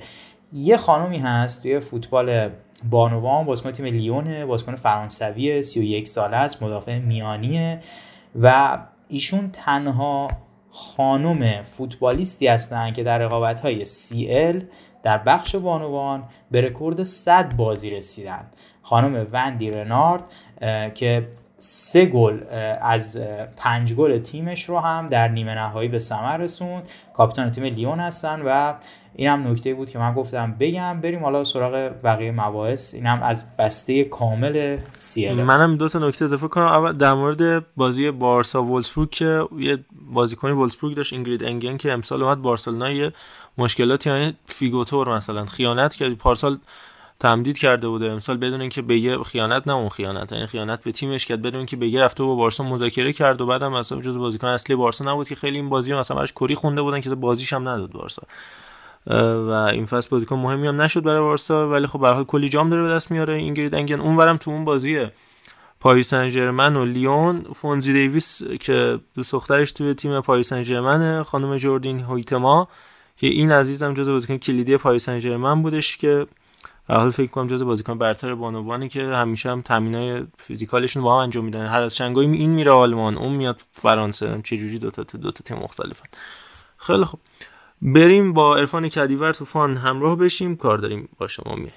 یه 0.53 0.77
خانومی 0.77 1.17
هست 1.17 1.61
توی 1.63 1.79
فوتبال 1.79 2.49
بانوان 2.89 3.45
بازیکن 3.45 3.71
تیم 3.71 3.85
لیونه 3.85 4.45
بازیکن 4.45 4.75
فرانسوی 4.75 5.61
31 5.61 6.07
ساله 6.07 6.37
است 6.37 6.63
مدافع 6.63 6.99
میانیه 6.99 7.79
و 8.41 8.77
ایشون 9.07 9.49
تنها 9.51 10.27
خانم 10.71 11.61
فوتبالیستی 11.63 12.47
هستن 12.47 12.93
که 12.93 13.03
در 13.03 13.17
رقابت 13.17 13.61
های 13.61 13.85
CL 13.85 14.63
در 15.03 15.17
بخش 15.17 15.55
بانوان 15.55 16.23
به 16.51 16.61
رکورد 16.61 17.03
100 17.03 17.55
بازی 17.55 17.89
رسیدن. 17.89 18.47
خانم 18.81 19.27
وندی 19.31 19.71
رنارد 19.71 20.23
که 20.93 21.27
سه 21.59 22.05
گل 22.05 22.39
از 22.81 23.19
پنج 23.57 23.93
گل 23.93 24.19
تیمش 24.19 24.69
رو 24.69 24.79
هم 24.79 25.07
در 25.07 25.27
نیمه 25.27 25.55
نهایی 25.55 25.89
به 25.89 25.99
ثمر 25.99 26.37
رسوند. 26.37 26.89
کاپیتان 27.13 27.51
تیم 27.51 27.63
لیون 27.63 27.99
هستن 27.99 28.41
و 28.45 28.73
این 29.15 29.29
هم 29.29 29.47
نکته 29.47 29.73
بود 29.73 29.89
که 29.89 29.99
من 29.99 30.13
گفتم 30.13 30.55
بگم. 30.59 31.01
بریم 31.01 31.23
حالا 31.23 31.43
سراغ 31.43 31.73
بقیه 32.03 32.31
مباحث. 32.31 32.93
این 32.93 33.05
هم 33.05 33.23
از 33.23 33.57
بسته 33.57 34.03
کامل 34.03 34.77
سیل. 34.91 35.43
منم 35.43 35.77
دو 35.77 35.87
تا 35.87 35.99
نکته 35.99 36.25
اضافه 36.25 36.47
کنم. 36.47 36.65
اول 36.65 36.93
در 36.93 37.13
مورد 37.13 37.65
بازی 37.75 38.11
بارسا 38.11 38.63
وولسبورگ 38.63 39.09
که 39.09 39.43
یه 39.57 39.77
بازیکن 40.13 40.51
وولسبورگ 40.51 40.95
داشت 40.95 41.13
اینگرید 41.13 41.43
انگن 41.43 41.77
که 41.77 41.91
امسال 41.91 42.23
اومد 42.23 42.41
بارسلونا 42.41 42.91
یه 42.91 43.11
مشکلاتی 43.57 44.09
یعنی 44.09 44.37
فیگوطور 44.45 45.15
مثلا 45.15 45.45
خیانت 45.45 45.95
کرد. 45.95 46.13
پارسال 46.13 46.57
تمدید 47.19 47.57
کرده 47.57 47.87
بوده. 47.87 48.11
امسال 48.11 48.37
بدون 48.37 48.61
اینکه 48.61 48.81
بگه 48.81 49.23
خیانت 49.23 49.67
نه 49.67 49.73
اون 49.73 49.89
خیانت 49.89 50.31
یعنی 50.31 50.47
خیانت 50.47 50.83
به 50.83 50.91
تیمش 50.91 51.25
کرد. 51.25 51.41
بدون 51.41 51.57
اینکه 51.57 51.77
بگه 51.77 52.01
رفته 52.01 52.23
با 52.23 52.35
بارسا 52.35 52.63
مذاکره 52.63 53.13
کرد 53.13 53.41
و 53.41 53.45
بعدم 53.45 53.73
مثلا 53.73 54.01
جز 54.01 54.17
بازیکن 54.17 54.47
اصلی 54.47 54.75
بارسا 54.75 55.11
نبود 55.11 55.27
که 55.27 55.35
خیلی 55.35 55.57
این 55.57 55.69
بازی 55.69 55.93
مثلا 55.93 56.17
براش 56.17 56.33
کری 56.33 56.55
خونده 56.55 56.81
بودن 56.81 57.01
که 57.01 57.15
بازیش 57.15 57.53
هم 57.53 57.69
نداد 57.69 57.91
بارسا. 57.91 58.21
و 59.07 59.51
این 59.51 59.85
فصل 59.85 60.09
بازیکن 60.09 60.35
مهمی 60.35 60.67
هم 60.67 60.81
نشد 60.81 61.03
برای 61.03 61.21
بارسا 61.21 61.69
ولی 61.69 61.87
خب 61.87 62.17
به 62.17 62.23
کلی 62.23 62.49
جام 62.49 62.69
داره 62.69 62.81
به 62.81 62.89
دست 62.89 63.11
میاره. 63.11 63.33
اینگرید 63.33 63.75
انگن 63.75 63.99
اونورم 63.99 64.37
تو 64.37 64.51
اون 64.51 64.65
بازی 64.65 65.07
پاریس 65.79 66.09
سن 66.09 66.75
و 66.75 66.85
لیون. 66.85 67.45
فونزی 67.53 67.93
دیویس 67.93 68.43
که 68.43 68.99
دوست 69.15 69.31
دخترش 69.31 69.71
توی 69.71 69.93
تیم 69.93 70.21
پاریس 70.21 70.49
سن 70.49 71.23
خانم 71.23 71.57
جوردین 71.57 71.99
هویتما 71.99 72.67
که 73.17 73.27
این 73.27 73.51
عزیزم 73.51 73.93
جزو 73.93 74.13
بازیکن 74.13 74.37
کلیدی 74.37 74.77
پاریس 74.77 75.05
سن 75.05 75.61
بودش 75.61 75.97
که 75.97 76.27
حال 76.97 77.09
فکر 77.09 77.31
کنم 77.31 77.47
جز 77.47 77.63
بازیکن 77.63 77.97
برتر 77.97 78.35
بانوانی 78.35 78.87
که 78.87 79.03
همیشه 79.03 79.49
هم 79.51 79.61
تامینای 79.61 80.23
فیزیکالشون 80.37 81.03
با 81.03 81.13
هم 81.13 81.19
انجام 81.19 81.45
میدن. 81.45 81.65
هر 81.65 81.81
از 81.81 81.95
شنگای 81.95 82.25
این 82.25 82.49
میره 82.49 82.71
آلمان 82.71 83.17
اون 83.17 83.33
میاد 83.33 83.61
فرانسه. 83.71 84.41
چه 84.43 84.57
جوری 84.57 84.79
دو 84.79 84.91
تا 84.91 85.03
دو 85.17 85.31
تا 85.31 85.43
تیم 85.43 85.57
مختلفن. 85.57 86.05
خیلی 86.77 87.05
خوب. 87.05 87.19
بریم 87.81 88.33
با 88.33 88.57
عرفان 88.57 88.89
کدیور 88.89 89.33
تو 89.33 89.45
فان 89.45 89.77
همراه 89.77 90.15
بشیم. 90.15 90.55
کار 90.55 90.77
داریم 90.77 91.09
با 91.17 91.27
شما 91.27 91.55
میایم 91.55 91.73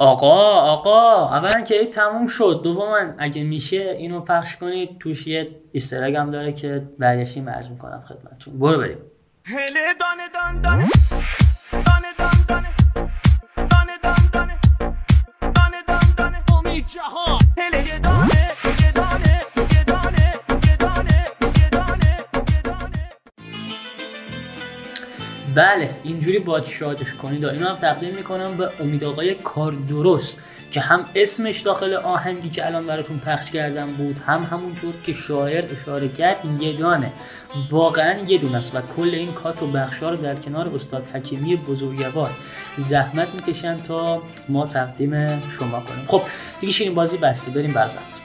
آقا 0.00 0.60
آقا 0.60 1.28
اولا 1.28 1.60
که 1.60 1.74
این 1.74 1.90
تموم 1.90 2.26
شد. 2.26 2.60
دوما 2.64 2.98
اگه 3.18 3.44
میشه 3.44 3.76
اینو 3.76 4.20
پخش 4.20 4.56
کنید. 4.56 4.98
توش 4.98 5.26
یه 5.26 5.60
هم 6.16 6.30
داره 6.30 6.52
که 6.52 6.88
برگشتی 6.98 7.40
مرج 7.40 7.70
می‌کنم 7.70 8.04
خدمتتون. 8.08 8.58
برو 8.58 8.78
بریم. 8.78 8.98
بله 25.58 25.90
اینجوری 26.02 26.38
باید 26.38 26.64
شادش 26.64 27.14
کنید. 27.14 27.44
اینو 27.44 27.66
هم 27.66 27.76
تقدیم 27.76 28.14
می‌کنم 28.14 28.56
به 28.56 28.70
امید 28.80 29.04
آقای 29.04 29.34
کار 29.34 29.72
درست 29.72 30.38
که 30.70 30.80
هم 30.80 31.04
اسمش 31.14 31.60
داخل 31.60 31.94
آهنگی 31.94 32.50
که 32.50 32.66
الان 32.66 32.86
براتون 32.86 33.18
پخش 33.18 33.50
کردم 33.50 33.86
بود 33.86 34.16
هم 34.26 34.42
همونطور 34.42 34.94
که 35.02 35.12
شاعر 35.12 35.64
اشاره 35.72 36.08
کرد 36.08 36.36
یه 36.60 36.76
دانه 36.76 37.12
واقعا 37.70 38.18
یه 38.28 38.38
دونه 38.38 38.56
است 38.56 38.74
و 38.74 38.80
کل 38.96 39.10
این 39.12 39.32
کات 39.32 39.62
و 39.62 39.66
بخشا 39.66 40.10
رو 40.10 40.16
در 40.16 40.34
کنار 40.34 40.68
استاد 40.68 41.06
حکیمی 41.06 41.56
بزرگوار 41.56 42.30
زحمت 42.76 43.28
می‌کشن 43.34 43.82
تا 43.82 44.22
ما 44.48 44.66
تقدیم 44.66 45.42
شما 45.48 45.80
کنیم. 45.80 46.04
خب 46.06 46.22
دیگه 46.60 46.72
شیرین 46.72 46.94
بازی 46.94 47.16
بسته. 47.16 47.50
بریم 47.50 47.72
برزند 47.72 48.17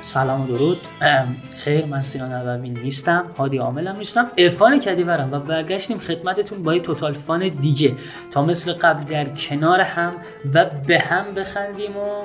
سلام 0.00 0.40
و 0.40 0.46
درود. 0.46 0.80
خیر 1.56 1.84
من 1.84 2.02
سینا 2.02 2.28
نووی 2.28 2.68
نیستم 2.68 3.24
هادی 3.38 3.58
عاملم 3.58 3.96
نیستم. 3.96 4.30
ارفان 4.36 4.80
کدیورم 4.80 5.28
و 5.32 5.40
برگشتیم 5.40 5.98
خدمتتون 5.98 6.62
با 6.62 6.74
یه 6.74 6.80
توتال 6.80 7.14
فان 7.14 7.48
دیگه. 7.48 7.96
تا 8.30 8.44
مثل 8.44 8.72
قبل 8.72 9.04
در 9.04 9.24
کنار 9.24 9.80
هم 9.80 10.12
و 10.54 10.64
به 10.86 10.98
هم 10.98 11.34
بخندیم 11.34 11.96
و 11.96 12.22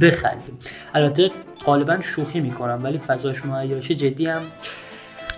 بخندیم. 0.00 0.58
البته 0.94 1.30
غالبا 1.66 2.00
شوخی 2.00 2.40
می‌کنم 2.40 2.80
ولی 2.82 2.98
فضاش 2.98 3.44
مهیاشه 3.44 3.94
جدی 3.94 4.26
هم 4.26 4.42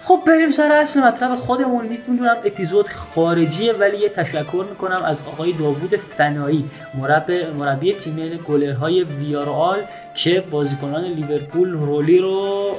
خب 0.08 0.22
بریم 0.26 0.50
سر 0.50 0.72
اصل 0.72 1.00
مطلب 1.00 1.34
خودمون. 1.34 1.86
می‌دونم 1.86 2.36
اپیزود 2.44 2.88
خارجیه 2.88 3.72
ولی 3.72 3.98
یه 3.98 4.08
تشکر 4.08 4.64
می‌کنم 4.70 5.02
از 5.04 5.22
آقای 5.22 5.52
داوود 5.52 5.96
فنایی 5.96 6.70
مربی 6.94 7.44
مربی 7.44 7.92
تیم 7.92 8.36
گلرهای 8.36 9.04
ویارال 9.04 9.78
که 10.14 10.40
بازیکنان 10.40 11.04
لیورپول 11.04 11.72
رولی 11.72 12.18
رو 12.18 12.76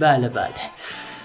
بله 0.00 0.28
بله. 0.28 0.54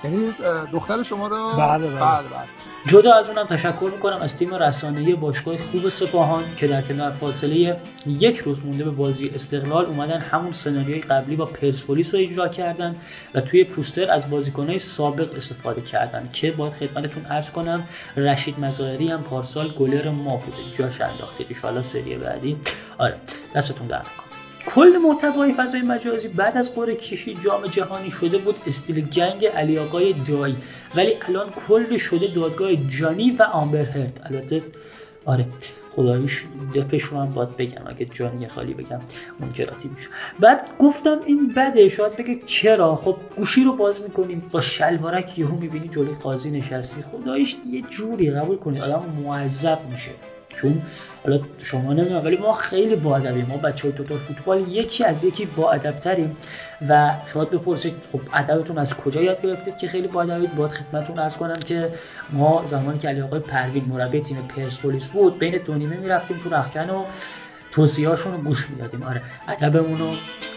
یعنی 0.04 0.34
دختر 0.72 1.04
شما 1.04 1.28
رو؟ 1.28 1.52
بله 1.58 1.88
بله, 1.88 2.00
بله, 2.00 2.00
بله. 2.00 2.70
جدا 2.88 3.14
از 3.14 3.30
اونم 3.30 3.48
تشکر 3.48 3.90
می‌کنم 3.94 4.18
از 4.22 4.38
تیم 4.38 4.56
رسانه‌ای 4.56 5.16
باشگاه 5.16 5.58
خوب 5.58 5.88
سپاهان 5.88 6.44
که 6.58 6.68
در 6.68 6.82
کنار 6.82 7.12
فاصله 7.12 7.78
یک 8.06 8.38
روز 8.38 8.66
مونده 8.66 8.84
به 8.84 8.92
بازی 8.92 9.32
استقلال 9.36 9.86
اومدن 9.86 10.20
همون 10.20 10.52
سناریوی 10.52 11.02
قبلی 11.02 11.36
با 11.36 11.46
پرسپولیس 11.46 12.16
رو 12.16 12.22
اجرا 12.22 12.48
کردن 12.48 12.96
و 13.36 13.42
توی 13.42 13.64
پوستر 13.64 14.12
از 14.12 14.30
بازیکنهای 14.30 14.80
سابق 14.80 15.36
استفاده 15.36 15.82
کردن 15.82 16.30
که 16.34 16.52
باید 16.52 16.74
خدمتتون 16.74 17.26
عرض 17.26 17.52
کنم 17.52 17.84
رشید 18.18 18.60
مزایری 18.60 19.12
هم 19.12 19.24
پارسال 19.24 19.68
گلر 19.68 20.10
ما 20.10 20.38
بوده. 20.38 20.58
جاش 20.78 21.02
انداختید 21.02 21.58
ان 21.64 21.84
سری 21.84 22.16
بعدی. 22.16 22.58
آره 22.98 23.16
دستتون 23.56 23.88
در 23.88 24.02
کل 24.66 24.98
محتوای 25.04 25.54
فضای 25.54 25.82
مجازی 25.82 26.28
بعد 26.28 26.58
از 26.58 26.76
قرعه 26.76 26.96
کشی 26.96 27.38
جام 27.46 27.68
جهانی 27.68 28.12
شده 28.12 28.38
بود 28.38 28.60
استیل 28.66 29.02
گنگ 29.02 29.46
علی 29.46 29.80
آقای 29.80 30.14
دایی. 30.14 30.58
ولی 30.96 31.14
الان 31.28 31.50
کل 31.68 31.98
شده 31.98 32.28
دادگاه 32.28 32.76
جانی 32.76 33.32
و 33.32 33.44
آمبر 33.44 33.84
هرت. 33.84 34.22
البته 34.26 34.62
آره 35.26 35.46
خداییش 35.96 36.44
دپش 36.76 37.04
رو 37.04 37.18
هم 37.18 37.30
باید 37.30 37.58
بگم 37.58 37.82
اگه 37.88 38.06
جانی 38.06 38.48
خالی 38.48 38.74
بگم 38.74 39.00
منکراتی 39.40 39.88
میشه. 39.88 40.08
بعد 40.40 40.70
گفتم 40.80 41.20
این 41.26 41.54
بده 41.58 41.90
شاید 41.90 42.16
بگه 42.16 42.40
چرا؟ 42.46 42.96
خب 42.96 43.18
گوشی 43.38 43.64
رو 43.64 43.74
باز 43.74 44.02
می‌کنیم 44.02 44.44
با 44.52 44.62
شلوارک 44.62 45.40
یهو 45.40 45.56
می‌بینی 45.56 45.88
جلوی 45.88 46.16
قاضی 46.24 46.52
نشستی. 46.52 47.02
خداییش 47.02 47.56
یه 47.72 47.82
جوری 47.82 48.32
قبول 48.32 48.58
کنی 48.58 48.82
آدم 48.82 49.06
معذب 49.26 49.80
میشه. 49.92 50.12
چون 50.56 50.82
حالا 51.24 51.40
شما 51.58 51.94
نمی‌دونم 51.94 52.26
ولی 52.26 52.38
ما 52.38 52.54
خیلی 52.54 52.96
با 52.96 53.18
ادبیم 53.18 53.46
ما 53.46 53.58
بچه 53.58 53.88
های 53.88 53.98
توتال 53.98 54.18
فوتبال 54.18 54.68
یکی 54.68 55.04
از 55.04 55.24
یکی 55.24 55.46
با 55.46 55.72
ادب 55.72 56.00
تریم 56.00 56.38
و 56.90 57.12
شاید 57.26 57.50
بپرسید 57.50 57.94
خب 58.12 58.22
ادبتون 58.34 58.78
از 58.78 58.94
کجا 58.98 59.22
یاد 59.22 59.42
گرفتید 59.42 59.78
که 59.78 59.88
خیلی 59.88 60.08
با 60.08 60.22
ادبید 60.22 60.56
باید 60.56 60.72
خدمتتون 60.72 61.20
عرض 61.20 61.38
کنم 61.38 61.54
که 61.54 61.92
ما 62.30 62.62
زمانی 62.66 62.98
که 62.98 63.08
علی 63.08 63.22
آقای 63.22 63.40
پروین 63.40 63.86
مربی 63.86 64.22
تیم 64.22 64.48
پرسپولیس 64.56 65.08
بود 65.08 65.40
بین 65.40 65.58
دو 65.66 65.74
نیمه 65.74 65.98
می‌رفتیم 65.98 66.38
تو 66.44 66.56
رخکن 66.56 66.90
و 66.90 67.04
توصیه 67.72 68.10
رو 68.10 68.32
گوش 68.46 68.70
می‌دادیم. 68.70 69.04
آره 69.04 69.22
ادبمون 69.48 69.98
رو 69.98 70.10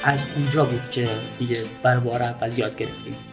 از 0.04 0.26
اونجا 0.36 0.64
بود 0.64 0.88
که 0.90 1.08
دیگه 1.38 1.56
برای 1.82 2.00
بار 2.00 2.22
اول 2.22 2.58
یاد 2.58 2.76
گرفتیم. 2.76 3.31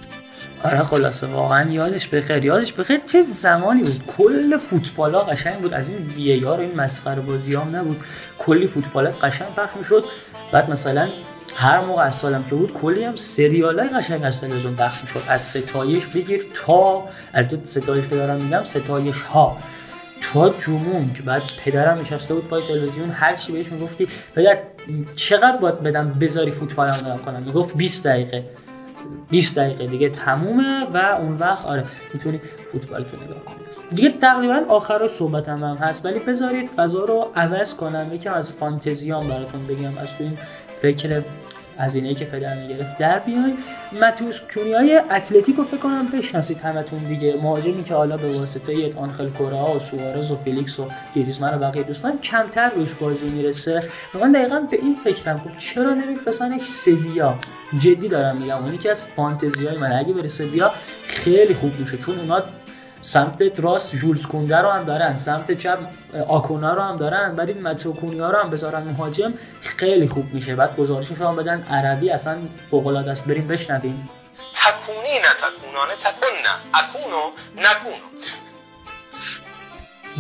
آره 0.64 0.84
خلاصه 0.84 1.28
واقعا 1.28 1.72
یادش 1.72 2.08
بخیر. 2.08 2.46
یادش 2.46 2.74
بخیر 2.74 3.00
چه 3.00 3.22
زمانی 3.22 3.82
بود. 3.82 4.06
کل 4.18 4.58
فوتبال 4.58 5.16
ها 5.16 5.22
قشنگ 5.22 5.62
بود. 5.62 5.74
از 5.74 5.90
این 5.90 5.98
وی 5.98 6.40
رو 6.40 6.50
این 6.52 6.76
مسخره 6.76 7.22
بازی 7.22 7.56
هم 7.56 7.76
نبود. 7.76 7.98
کلی 8.40 8.68
فوتبال 8.68 9.10
قشنگ 9.10 9.56
پخش 9.56 9.78
می‌شد. 9.78 10.06
بعد 10.52 10.70
مثلا 10.70 11.08
هر 11.56 11.80
موقع 11.80 12.04
از 12.04 12.16
سالم 12.16 12.44
که 12.44 12.56
بود 12.56 12.74
کلی 12.74 13.04
هم 13.04 13.16
سریال 13.16 13.80
های 13.80 13.90
قشنگ 13.90 14.24
از 14.24 14.42
تلویزیون 14.42 14.76
پخش 14.76 15.02
می‌شد. 15.02 15.22
از 15.28 15.42
ستایش 15.42 16.06
بگیر 16.06 16.46
تا 16.66 17.04
البته 17.34 17.60
ستایش 17.64 18.08
که 18.08 18.16
دارم 18.16 18.38
میگم 18.38 18.64
ستایش 18.64 19.22
ها. 19.22 19.58
تا 20.22 20.50
جمون 20.50 21.14
که 21.14 21.24
بعد 21.24 21.42
پدرم 21.66 22.00
نشسته 22.00 22.34
بود 22.34 22.48
پای 22.48 22.62
تلویزیون 22.62 23.10
هر 23.10 23.34
چی 23.34 23.52
بهش 23.52 23.72
می‌گفتی 23.72 24.08
پدر 24.36 24.58
چقدر 25.16 25.58
باید 25.58 25.82
بدم 25.82 26.14
بذاری 26.22 26.52
فوتبال 26.52 26.90
نگاه 26.90 27.18
کنم. 27.18 27.44
می‌گفت 27.44 27.78
20 27.78 28.08
دقیقه. 28.08 28.44
20 29.30 29.56
دقیقه 29.56 29.88
دیگه 29.88 30.10
تمومه 30.10 30.86
و 30.94 30.98
اون 30.98 31.36
وقت 31.36 31.66
آره 31.66 31.84
می‌تونی 32.14 32.40
فوتبال 32.64 33.04
تو 33.04 33.18
نگاه 33.18 33.46
کنی. 33.46 33.58
دیگه 33.96 34.10
تقریبا 34.10 34.62
آخر 34.70 35.08
صحبتم 35.08 35.64
هم 35.64 35.76
هست 35.76 36.06
ولی 36.06 36.20
بذارید 36.20 36.70
فضا 36.70 37.06
رو 37.06 37.32
عوض 37.36 37.76
کنم. 37.76 38.14
یکم 38.14 38.34
از 38.34 38.52
فانتزیام 38.52 39.28
براتون 39.28 39.62
بگم 39.62 39.88
از 39.88 40.16
تو 40.18 40.24
این 40.24 40.38
فکر 40.82 41.22
از 41.80 41.96
اینایی 41.96 42.16
که 42.16 42.26
پدر 42.26 42.56
می‌گرفت. 42.56 42.98
در 42.98 43.20
بیاین 43.20 43.58
متوس 44.02 44.42
های 44.76 45.02
اتلتیکو 45.12 45.64
فکر 45.64 45.78
کنم 45.78 46.08
بشناسید 46.08 46.62
همتون 46.62 47.00
دیگه. 47.00 47.36
مهاجمی 47.42 47.84
که 47.84 47.94
حالا 47.94 48.18
به 48.18 48.28
واسطه 48.28 48.94
آنخل 48.96 49.30
کورئا 49.30 49.76
و 49.76 49.80
سوارز 49.80 50.32
و 50.32 50.36
فیلیکس 50.36 50.80
و 50.80 50.88
گریزمن 51.16 51.56
و 51.56 51.58
بقیه 51.58 51.84
دوستان 51.84 52.18
کمتر 52.18 52.70
روش 52.70 52.94
بازی 52.94 53.36
می‌رسه. 53.36 53.84
و 54.16 54.20
من 54.20 54.32
دقیقا 54.32 54.60
به 54.72 54.78
این 54.82 54.96
فکرم. 55.04 55.38
خب 55.38 55.58
چرا 55.58 55.94
نمیفرستن 55.94 56.52
یک 56.52 56.66
سویا؟ 56.66 57.40
جدی 57.80 58.08
دارم 58.08 58.38
میگم. 58.38 58.64
اونی 58.64 58.78
که 58.78 58.90
از 58.90 59.04
فانتزی 59.04 59.68
های 59.68 59.78
من. 59.78 59.92
اگه 59.92 60.14
برسه 60.14 60.46
بیا 60.46 60.72
خیلی 61.06 61.54
خوب 61.54 61.80
میشه 61.80 61.98
چون 61.98 62.20
اونا 62.20 62.44
سمت 63.02 63.60
راست 63.60 63.96
جولز 63.96 64.28
کونده 64.28 64.58
رو 64.58 64.70
هم 64.70 64.84
دارن 64.84 65.16
سمت 65.16 65.52
چپ 65.52 65.80
آکونا 66.28 66.74
رو 66.74 66.82
هم 66.82 66.98
دارن 66.98 67.36
بعد 67.36 67.50
این 67.50 67.62
متوکونی 67.62 68.20
ها 68.20 68.30
رو 68.32 68.38
هم 68.38 68.50
بذارن 68.50 68.84
مهاجم 68.84 69.34
خیلی 69.62 70.08
خوب 70.08 70.34
میشه. 70.34 70.56
بعد 70.56 70.76
گزارشش 70.76 71.22
هم 71.22 71.36
بدن 71.36 71.64
عربی 71.64 72.10
اصلا 72.10 72.38
فوق 72.72 72.88
العاده 72.88 73.12
است. 73.12 73.26
بریم 73.26 73.48
بشنویم. 73.48 74.10
تکونی 74.54 75.20
نه 75.20 75.34
تکونانه 75.38 75.94
تکون 76.00 76.30
نه. 76.44 76.80
اکونو 76.80 77.32
نکونو. 77.58 78.10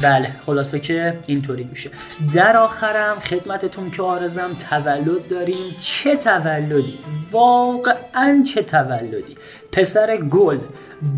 بله 0.03 0.35
خلاصه 0.45 0.79
که 0.79 1.19
اینطوری 1.27 1.63
میشه. 1.63 1.91
در 2.33 2.57
آخرم 2.57 3.19
خدمتتون 3.19 3.91
که 3.91 4.01
آرزم 4.01 4.53
تولد 4.53 5.27
داریم. 5.27 5.75
چه 5.79 6.15
تولدی؟ 6.15 6.99
واقعا 7.31 8.43
چه 8.53 8.63
تولدی؟ 8.63 9.37
پسر 9.71 10.17
گل 10.17 10.59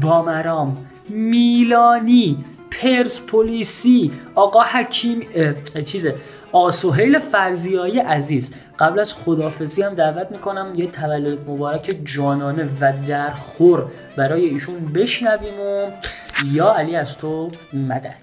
بامرام. 0.02 0.91
میلانی 1.12 2.46
پرسپولیسی 2.72 4.12
آقا 4.36 4.62
حکیم 4.62 5.22
چیزه 5.86 6.16
آسوهیل 6.52 7.20
فرزیایی 7.20 8.00
عزیز. 8.00 8.54
قبل 8.80 9.00
از 9.00 9.14
خدافزی 9.14 9.82
هم 9.82 9.94
دعوت 9.94 10.32
می‌کنم 10.32 10.68
یه 10.76 10.88
تولد 10.88 11.50
مبارک 11.50 12.00
جانانه 12.04 12.70
و 12.82 12.94
درخور 13.06 13.86
برای 14.18 14.46
ایشون 14.46 14.86
بشنویم 14.86 15.60
و 15.60 15.92
یا 16.52 16.74
علی 16.74 16.96
از 16.96 17.18
تو 17.18 17.50
مدد. 17.74 18.16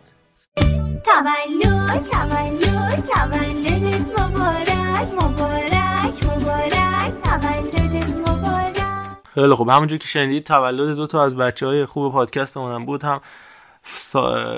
تولد 1.05 2.05
تولد 2.11 3.05
تولدت 3.07 4.21
مبارک 4.21 5.13
مبارک. 5.15 5.38
خیلی 9.41 9.55
خوب. 9.55 9.69
همونجور 9.69 9.99
که 9.99 10.07
شنیدید 10.07 10.45
تولد 10.45 10.97
دو 10.97 11.07
تا 11.07 11.25
از 11.25 11.37
بچه 11.37 11.67
های 11.67 11.87
خوب 11.87 12.13
پادکست 12.13 12.57
هم 12.57 12.85
بود. 12.85 13.05
هم 13.05 13.21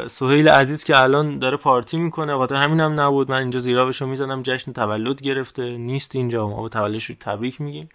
سهیل 0.07 0.49
عزیز 0.49 0.84
که 0.84 1.02
الان 1.02 1.39
داره 1.39 1.57
پارتی 1.57 1.97
می‌کنه. 1.97 2.36
خاطر 2.36 2.55
همین 2.55 2.81
هم 2.81 3.00
نبود. 3.00 3.31
من 3.31 3.39
اینجا 3.39 3.59
زیرا 3.59 3.86
بشو 3.86 4.07
می‌زنم. 4.07 4.42
جشن 4.42 4.73
تولد 4.73 5.23
گرفته. 5.23 5.78
نیست 5.78 6.17
اینجا. 6.17 6.49
ما 6.49 6.62
به 6.62 6.68
تولدش 6.68 7.05
رو 7.05 7.15
تبریک 7.20 7.60
میگیم. 7.60 7.89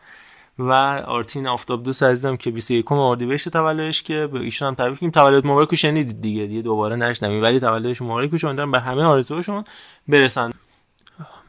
و 0.60 0.72
آرتین 1.08 1.48
آفتاب 1.48 1.84
دوست 1.84 2.04
عزیزم 2.04 2.38
که 2.38 2.52
21 2.52 2.92
اردیبهشت 2.92 3.50
تولدش 3.50 4.04
که 4.04 4.28
به 4.28 4.40
ایشون 4.40 4.68
هم 4.68 4.76
تبریک 4.76 4.94
میگیم. 4.94 5.12
تولد 5.12 5.48
مبارک 5.48 5.76
شنیدید 5.76 6.22
دیگه. 6.22 6.46
دیگه 6.46 6.62
دوباره 6.62 6.96
نشنویم. 6.96 7.44
ولی 7.44 7.60
تولدش 7.60 8.02
مبارک 8.02 8.34
و 8.44 8.66
به 8.72 8.80
همه 8.80 9.04
آرزوهاشون 9.04 9.64
برسن. 10.08 10.52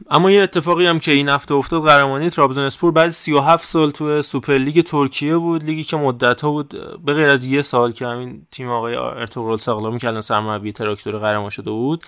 اما 0.09 0.31
یه 0.31 0.41
اتفاقی 0.43 0.85
هم 0.85 0.99
که 0.99 1.11
این 1.11 1.29
هفته 1.29 1.53
افتاد 1.53 1.83
قهرمانی 1.83 2.29
اسپور 2.57 2.91
بعد 2.91 3.09
37 3.09 3.65
سال 3.65 3.91
تو 3.91 4.21
سوپرلیگ 4.21 4.81
ترکیه 4.81 5.37
بود 5.37 5.63
لیگی 5.63 5.83
که 5.83 5.97
مدت 5.97 6.41
ها 6.41 6.51
بود 6.51 7.01
به 7.05 7.13
غیر 7.13 7.29
از 7.29 7.45
یه 7.45 7.61
سال 7.61 7.91
که 7.91 8.07
همین 8.07 8.47
تیم 8.51 8.69
آقای 8.69 8.95
ارتوگرال 8.95 9.57
ساغلامی 9.57 9.99
که 9.99 10.07
الان 10.07 10.21
سرمربی 10.21 10.71
تراکتور 10.71 11.17
قهرمان 11.17 11.49
شده 11.49 11.71
بود 11.71 12.05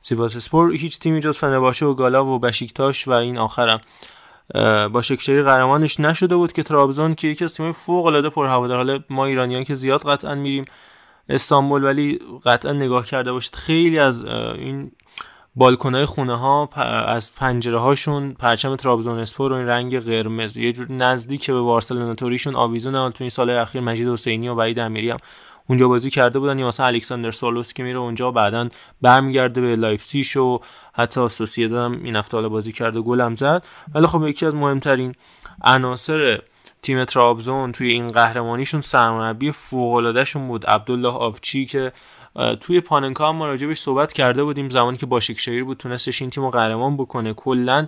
سیواس 0.00 0.36
اسپور 0.36 0.72
هیچ 0.72 0.98
تیمی 0.98 1.20
جز 1.20 1.38
فنرباشه 1.38 1.86
و 1.86 1.94
گالا 1.94 2.26
و 2.26 2.38
بشیکتاش 2.38 3.08
و 3.08 3.10
این 3.10 3.38
آخرم 3.38 3.80
باشاکشهیری 4.92 5.42
قهرمانش 5.42 6.00
نشده 6.00 6.36
بود 6.36 6.52
که 6.52 6.62
ترابزون 6.62 7.14
که 7.14 7.28
یکی 7.28 7.44
از 7.44 7.54
تیم‌های 7.54 7.72
فوق 7.72 8.06
العاده 8.06 8.28
پرهوادار 8.28 8.76
حالا 8.76 9.00
ما 9.10 9.26
ایرانیان 9.26 9.64
که 9.64 9.74
زیاد 9.74 10.02
قطعا 10.02 10.34
میریم 10.34 10.64
استانبول 11.28 11.84
ولی 11.84 12.18
قطعا 12.44 12.72
نگاه 12.72 13.06
کرده 13.06 13.32
باشید 13.32 13.54
خیلی 13.54 13.98
از 13.98 14.24
این 14.24 14.92
بالکنای 15.54 16.06
خونه 16.06 16.38
ها 16.38 16.68
از 17.06 17.34
پنجره 17.34 17.78
هاشون 17.78 18.32
پرچم 18.32 18.76
ترابزون 18.76 19.18
اسپور 19.18 19.52
و 19.52 19.54
این 19.54 19.66
رنگ 19.66 20.00
قرمز. 20.00 20.56
یه 20.56 20.72
جور 20.72 20.92
نزدیک 20.92 21.50
به 21.50 21.60
بارسلونا 21.60 22.14
توریشون 22.14 22.54
آویزون 22.54 23.10
تو 23.10 23.24
این 23.24 23.30
سال 23.30 23.50
اخیر 23.50 23.80
مجید 23.80 24.08
حسینی 24.08 24.48
و 24.48 24.54
وحید 24.54 24.78
امیری 24.78 25.10
هم 25.10 25.16
اونجا 25.68 25.88
بازی 25.88 26.10
کرده 26.10 26.38
بودن. 26.38 26.58
یا 26.58 26.68
مثلا 26.68 26.86
الکساندر 26.86 27.30
سورلوث 27.30 27.72
که 27.72 27.82
میره 27.82 27.98
اونجا 27.98 28.30
بعدا 28.30 28.68
برمیگرده 29.02 29.60
به 29.60 29.76
لایپزیگ 29.76 30.36
و 30.36 30.58
حتی 30.92 31.28
سوسیداد 31.28 31.92
هم 31.92 32.00
این 32.04 32.16
هفته 32.16 32.48
بازی 32.48 32.72
کرده 32.72 33.00
گلم 33.00 33.34
زد. 33.34 33.64
ولی 33.94 34.06
خب 34.06 34.26
یکی 34.26 34.46
از 34.46 34.54
مهمترین 34.54 35.14
عناصر 35.64 36.42
تیم 36.82 37.04
ترابزون 37.04 37.72
توی 37.72 37.90
این 37.90 38.08
قهرمانیشون 38.08 38.80
سرمربی 38.80 39.52
فوق 39.52 40.24
بود. 40.34 40.66
عبدالله 40.66 41.08
آوجی 41.08 41.66
که 41.66 41.92
توی 42.60 42.80
پاننکا 42.80 43.28
هم 43.28 43.36
ما 43.36 43.74
صحبت 43.74 44.12
کرده 44.12 44.44
بودیم. 44.44 44.70
زمانی 44.70 44.96
که 44.96 45.06
باشک 45.06 45.38
شهیر 45.38 45.64
بود 45.64 45.76
تونستش 45.76 46.22
این 46.22 46.30
تیم 46.30 46.44
رو 46.44 46.50
قهرمان 46.50 46.96
بکنه. 46.96 47.32
کلا 47.32 47.86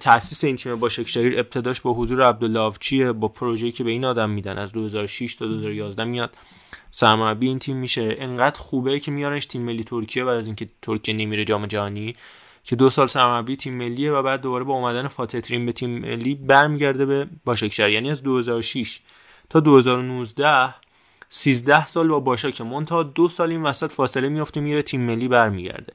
تاسیس 0.00 0.44
این 0.44 0.56
تیم 0.56 0.76
باشک 0.76 1.08
شهیر 1.08 1.38
ابتداش 1.38 1.80
با 1.80 1.92
حضور 1.92 2.28
عبدالله 2.28 2.60
آفچیه 2.60 3.12
با 3.12 3.28
پروژه‌ای 3.28 3.72
که 3.72 3.84
به 3.84 3.90
این 3.90 4.04
آدم 4.04 4.30
میدن. 4.30 4.58
از 4.58 4.72
2006 4.72 5.36
تا 5.36 5.46
2011 5.46 6.04
میاد 6.04 6.36
سرمربی 6.90 7.48
این 7.48 7.58
تیم 7.58 7.76
میشه. 7.76 8.16
انقدر 8.18 8.60
خوبه 8.60 9.00
که 9.00 9.10
میارنش 9.10 9.46
تیم 9.46 9.62
ملی 9.62 9.84
ترکیه 9.84 10.24
بعد 10.24 10.36
از 10.36 10.46
اینکه 10.46 10.68
ترکیه 10.82 11.14
نمیره 11.14 11.44
جام 11.44 11.66
جهانی 11.66 12.16
که 12.64 12.76
دو 12.76 12.90
سال 12.90 13.06
سرمربی 13.06 13.56
تیم 13.56 13.74
ملیه 13.74 14.12
و 14.12 14.22
بعد 14.22 14.40
دوباره 14.40 14.64
با 14.64 14.74
اومدن 14.74 15.08
فاتح 15.08 15.58
به 15.58 15.72
تیم 15.72 15.98
ملی 15.98 16.34
برمیگرده 16.34 17.06
به 17.06 17.26
باشکشهر 17.44 17.88
یعنی 17.88 18.10
از 18.10 18.22
2006 18.22 19.00
تا 19.50 19.60
2019 19.60 20.74
13 21.28 21.86
سال 21.86 22.08
با 22.08 22.20
باشاک 22.20 22.60
منتها 22.60 23.02
دو 23.02 23.28
سال 23.28 23.50
این 23.50 23.62
وسط 23.62 23.92
فاصله 23.92 24.28
میفته 24.28 24.60
میره 24.60 24.82
تیم 24.82 25.00
ملی 25.00 25.28
برمیگرده. 25.28 25.92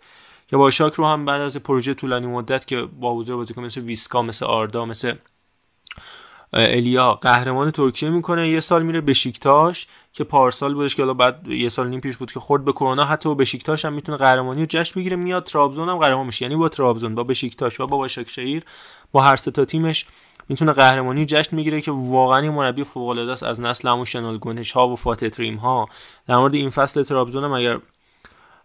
که 0.48 0.58
باشاک 0.58 0.94
رو 0.94 1.06
هم 1.06 1.26
بعد 1.26 1.42
از 1.42 1.58
پروژه 1.58 1.94
طولانی 1.94 2.28
مدت 2.28 2.68
که 2.68 2.82
با 2.82 3.16
حضور 3.16 3.36
بازیکن 3.36 3.64
مثل 3.64 3.82
ویسکا 3.82 4.22
مثل 4.22 4.46
آردا 4.46 4.86
مثل 4.86 5.14
الیا 6.54 7.14
قهرمان 7.14 7.72
ترکیه 7.72 8.10
می‌کنه 8.10 8.50
یه 8.50 8.60
سال 8.60 8.84
میره 8.84 9.02
بشیکتاش 9.02 9.88
که 10.14 10.24
پارسال 10.24 10.74
بودش 10.74 10.96
که 10.96 11.06
بعد 11.06 11.48
یه 11.48 11.70
سال 11.70 11.88
نیم 11.88 12.02
پیش 12.02 12.18
بود 12.18 12.32
که 12.32 12.40
خورد 12.40 12.66
به 12.66 12.72
کرونا 12.72 13.06
حتی 13.06 13.30
با 13.30 13.36
بشیکتاش 13.36 13.86
هم 13.86 13.94
می‌تونه 13.94 14.18
قهرمانی 14.18 14.62
رو 14.62 14.68
جشن 14.70 15.00
بگیره 15.00 15.16
میاد 15.16 15.44
ترابزون 15.44 15.90
هم 15.90 15.98
قهرمان 15.98 16.26
میشه. 16.26 16.46
یعنی 16.46 16.56
با 16.56 16.70
ترابزون 16.70 17.16
با 17.16 17.24
بشیکتاش 17.24 17.80
و 17.80 17.88
با 17.88 17.98
باشاکشهیر 17.98 18.64
با 19.12 19.22
هر 19.22 19.36
سه 19.36 19.52
تا 19.52 19.66
تیمش 19.66 20.06
می‌تونه 20.52 20.74
قهرمانی 20.74 21.26
جشن 21.26 21.56
می‌گیره 21.56 21.82
که 21.82 21.92
واقعا 21.92 22.40
این 22.40 22.52
مربی 22.52 22.84
فوق 22.84 23.08
العاده 23.08 23.32
است 23.32 23.44
از 23.44 23.60
نسل 23.62 23.90
همون 23.90 24.06
شنول 24.06 24.38
گونش 24.38 24.72
ها 24.72 24.88
و 24.88 24.96
فاتح 24.96 25.30
تریم 25.30 25.56
ها 25.56 25.90
در 26.28 26.38
مورد 26.38 26.56
این 26.56 26.70
فصل 26.70 27.04
ترابزون 27.04 27.44
هم 27.44 27.52
اگر 27.52 27.80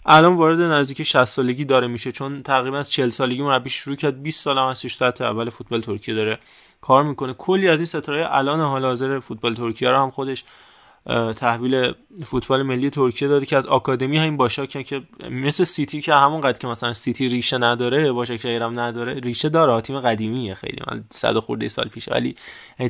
الان 0.06 0.36
وارد 0.36 0.60
نزدیک 0.60 1.02
60 1.02 1.24
سالگی 1.24 1.64
داره 1.64 1.86
میشه 1.86 2.12
چون 2.12 2.42
تقریبا 2.42 2.78
از 2.78 2.90
40 2.90 3.10
سالگی 3.10 3.42
مربی 3.42 3.70
شروع 3.70 3.96
کرد 3.96 4.22
20 4.22 4.40
سال 4.40 4.58
هم 4.58 4.68
هستش 4.68 4.94
سطح 4.94 5.24
اول 5.24 5.50
فوتبال 5.50 5.80
ترکیه 5.80 6.14
داره 6.14 6.38
کار 6.80 7.04
می‌کنه. 7.04 7.32
کلی 7.32 7.68
از 7.68 7.78
این 7.78 7.86
ستاره 7.86 8.26
الان 8.30 8.60
حال 8.60 8.84
حاضر 8.84 9.20
فوتبال 9.20 9.54
ترکیه 9.54 9.90
رو 9.90 9.96
هم 9.96 10.10
خودش 10.10 10.44
تحویل 11.36 11.92
فوتبال 12.24 12.62
ملی 12.62 12.90
ترکیه 12.90 13.28
داده 13.28 13.46
که 13.46 13.56
از 13.56 13.66
آکادمی 13.66 14.18
همین 14.18 14.36
باشاک 14.36 14.86
که 14.86 15.02
مثل 15.30 15.64
سیتی 15.64 16.00
که 16.00 16.14
همون 16.14 16.40
قد 16.40 16.58
که 16.58 16.66
مثلا 16.66 16.92
سیتی 16.92 17.28
ریشه 17.28 17.58
نداره 17.58 18.12
باشاک 18.12 18.44
هم 18.44 18.80
نداره 18.80 19.14
ریشه 19.14 19.48
داره. 19.48 19.80
تیم 19.80 20.00
قدیمیه 20.00 20.54
خیلی. 20.54 20.78
من 20.90 21.04
صد 21.10 21.38
خورده 21.38 21.68
سال 21.68 21.88
پیش 21.88 22.08
ولی 22.08 22.34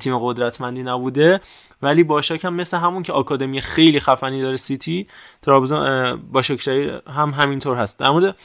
تیم 0.00 0.18
قدرتمندی 0.18 0.82
نبوده. 0.82 1.40
ولی 1.82 2.04
باشاک 2.04 2.44
هم 2.44 2.54
مثل 2.54 2.76
همون 2.76 3.02
که 3.02 3.12
آکادمی 3.12 3.60
خیلی 3.60 4.00
خفنی 4.00 4.42
داره 4.42 4.56
سیتی 4.56 5.06
ترابزون 5.42 6.16
باشاک 6.32 6.68
هم 6.68 7.30
همینطور 7.30 7.76
هست. 7.76 7.98
در 7.98 8.10
مورد 8.10 8.36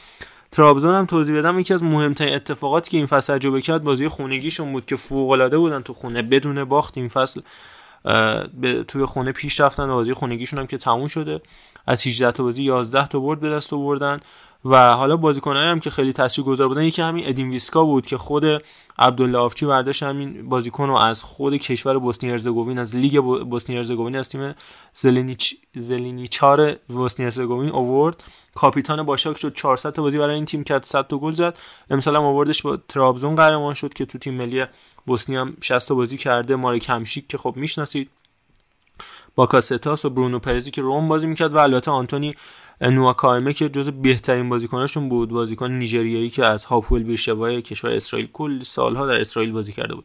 ترابزون 0.50 0.94
هم 0.94 1.06
توضیح 1.06 1.38
بدم. 1.38 1.58
یکی 1.58 1.74
از 1.74 1.82
مهمترین 1.82 2.34
اتفاقاتی 2.34 2.90
که 2.90 2.96
این 2.96 3.06
فصل 3.06 3.38
تجربه 3.38 3.60
کرد 3.60 3.84
بازی 3.84 4.08
خونگیشون 4.08 4.72
بود 4.72 4.86
که 4.86 4.96
فوق 4.96 5.30
العاده 5.30 5.58
بودن 5.58 5.82
تو 5.82 5.92
خونه 5.92 6.22
بدون 6.22 6.64
باخت 6.64 6.98
این 6.98 7.08
فصل. 7.08 7.40
به 8.60 8.84
توی 8.88 9.04
خونه 9.04 9.32
پیش 9.32 9.60
رفتن 9.60 9.86
بازی 9.86 10.12
خونگیشون 10.12 10.58
هم 10.58 10.66
که 10.66 10.78
تموم 10.78 11.06
شده. 11.06 11.40
از 11.86 12.06
18 12.06 12.32
تا 12.32 12.42
بازی 12.42 12.62
11 12.62 13.06
تا 13.06 13.18
برد 13.18 13.40
به 13.40 13.50
دست 13.50 13.72
آوردن. 13.72 14.20
و 14.64 14.92
حالا 14.92 15.16
بازیکنایی 15.16 15.70
هم 15.70 15.80
که 15.80 15.90
خیلی 15.90 16.12
تاثیرگذار 16.12 16.68
بودن 16.68 16.82
یکی 16.82 17.02
همین 17.02 17.28
ادین 17.28 17.50
ویسکا 17.50 17.84
بود 17.84 18.06
که 18.06 18.16
خود 18.16 18.44
عبدالله 18.98 19.38
آفچی 19.38 19.66
برداشت 19.66 20.02
همین 20.02 20.48
بازیکن 20.48 20.86
رو 20.86 20.94
از 20.94 21.22
خود 21.22 21.56
کشور 21.56 21.98
بوسنی 21.98 22.30
هرزگوین 22.30 22.78
از 22.78 22.96
لیگ 22.96 23.20
بوسنی 23.20 23.76
هرزگوین 23.76 24.16
از 24.16 24.28
تیم 24.28 24.54
زلینیچ 24.94 25.56
زلینیچار 25.74 26.76
بوسنی 26.88 27.24
هرزگوین 27.24 27.70
آورد. 27.70 28.24
کاپیتان 28.54 29.02
باشاک 29.02 29.38
شد 29.38 29.54
400 29.54 29.92
تا 29.92 30.02
بازی 30.02 30.18
برای 30.18 30.34
این 30.34 30.44
تیم 30.44 30.64
کرد 30.64 30.84
100 30.84 31.06
تا 31.06 31.18
گل 31.18 31.32
زد. 31.32 31.58
امسال 31.90 32.16
هم 32.16 32.22
آوردش 32.22 32.62
با 32.62 32.76
ترابزون 32.88 33.34
قهرمان 33.34 33.74
شد 33.74 33.94
که 33.94 34.04
تو 34.04 34.18
تیم 34.18 34.34
ملی 34.34 34.64
بوسنی 35.06 35.36
هم 35.36 35.56
60 35.60 35.88
تا 35.88 35.94
بازی 35.94 36.16
کرده. 36.16 36.56
ماری 36.56 36.78
کمشیک 36.80 37.26
که 37.28 37.38
خب 37.38 37.52
می‌شناسید. 37.56 38.10
با 39.34 39.46
کاستاس 39.46 40.04
و 40.04 40.10
برونو 40.10 40.38
پرزی 40.38 40.70
که 40.70 40.82
روم 40.82 41.08
بازی 41.08 41.26
می‌کرد 41.26 41.54
و 41.54 41.58
البته 41.58 41.90
آنتونی 41.90 42.34
نواکایمه 42.80 43.52
که 43.52 43.68
جز 43.68 43.90
بهترین 43.90 44.48
بازیکناشون 44.48 45.08
بود. 45.08 45.28
بازیکن 45.28 45.70
نیجریایی 45.70 46.30
که 46.30 46.44
از 46.44 46.64
هاپول 46.64 47.02
بیرشوای 47.02 47.62
کشور 47.62 47.90
اسرائیل 47.90 48.28
کل 48.32 48.60
سالها 48.60 49.06
در 49.06 49.20
اسرائیل 49.20 49.52
بازی 49.52 49.72
کرده 49.72 49.94
بود. 49.94 50.04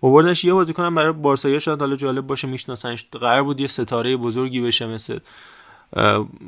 اووردنش 0.00 0.44
یه 0.44 0.52
بازیکن 0.52 0.94
برای 0.94 1.12
بارسا 1.12 1.58
شاید 1.58 1.80
حالا 1.80 1.96
جالب 1.96 2.26
باشه 2.26 2.48
میشناسنش. 2.48 3.06
قرار 3.12 3.42
بود 3.42 3.60
یه 3.60 3.66
ستاره 3.66 4.16
بزرگی 4.16 4.60
بشه 4.60 4.86
مثل 4.86 5.18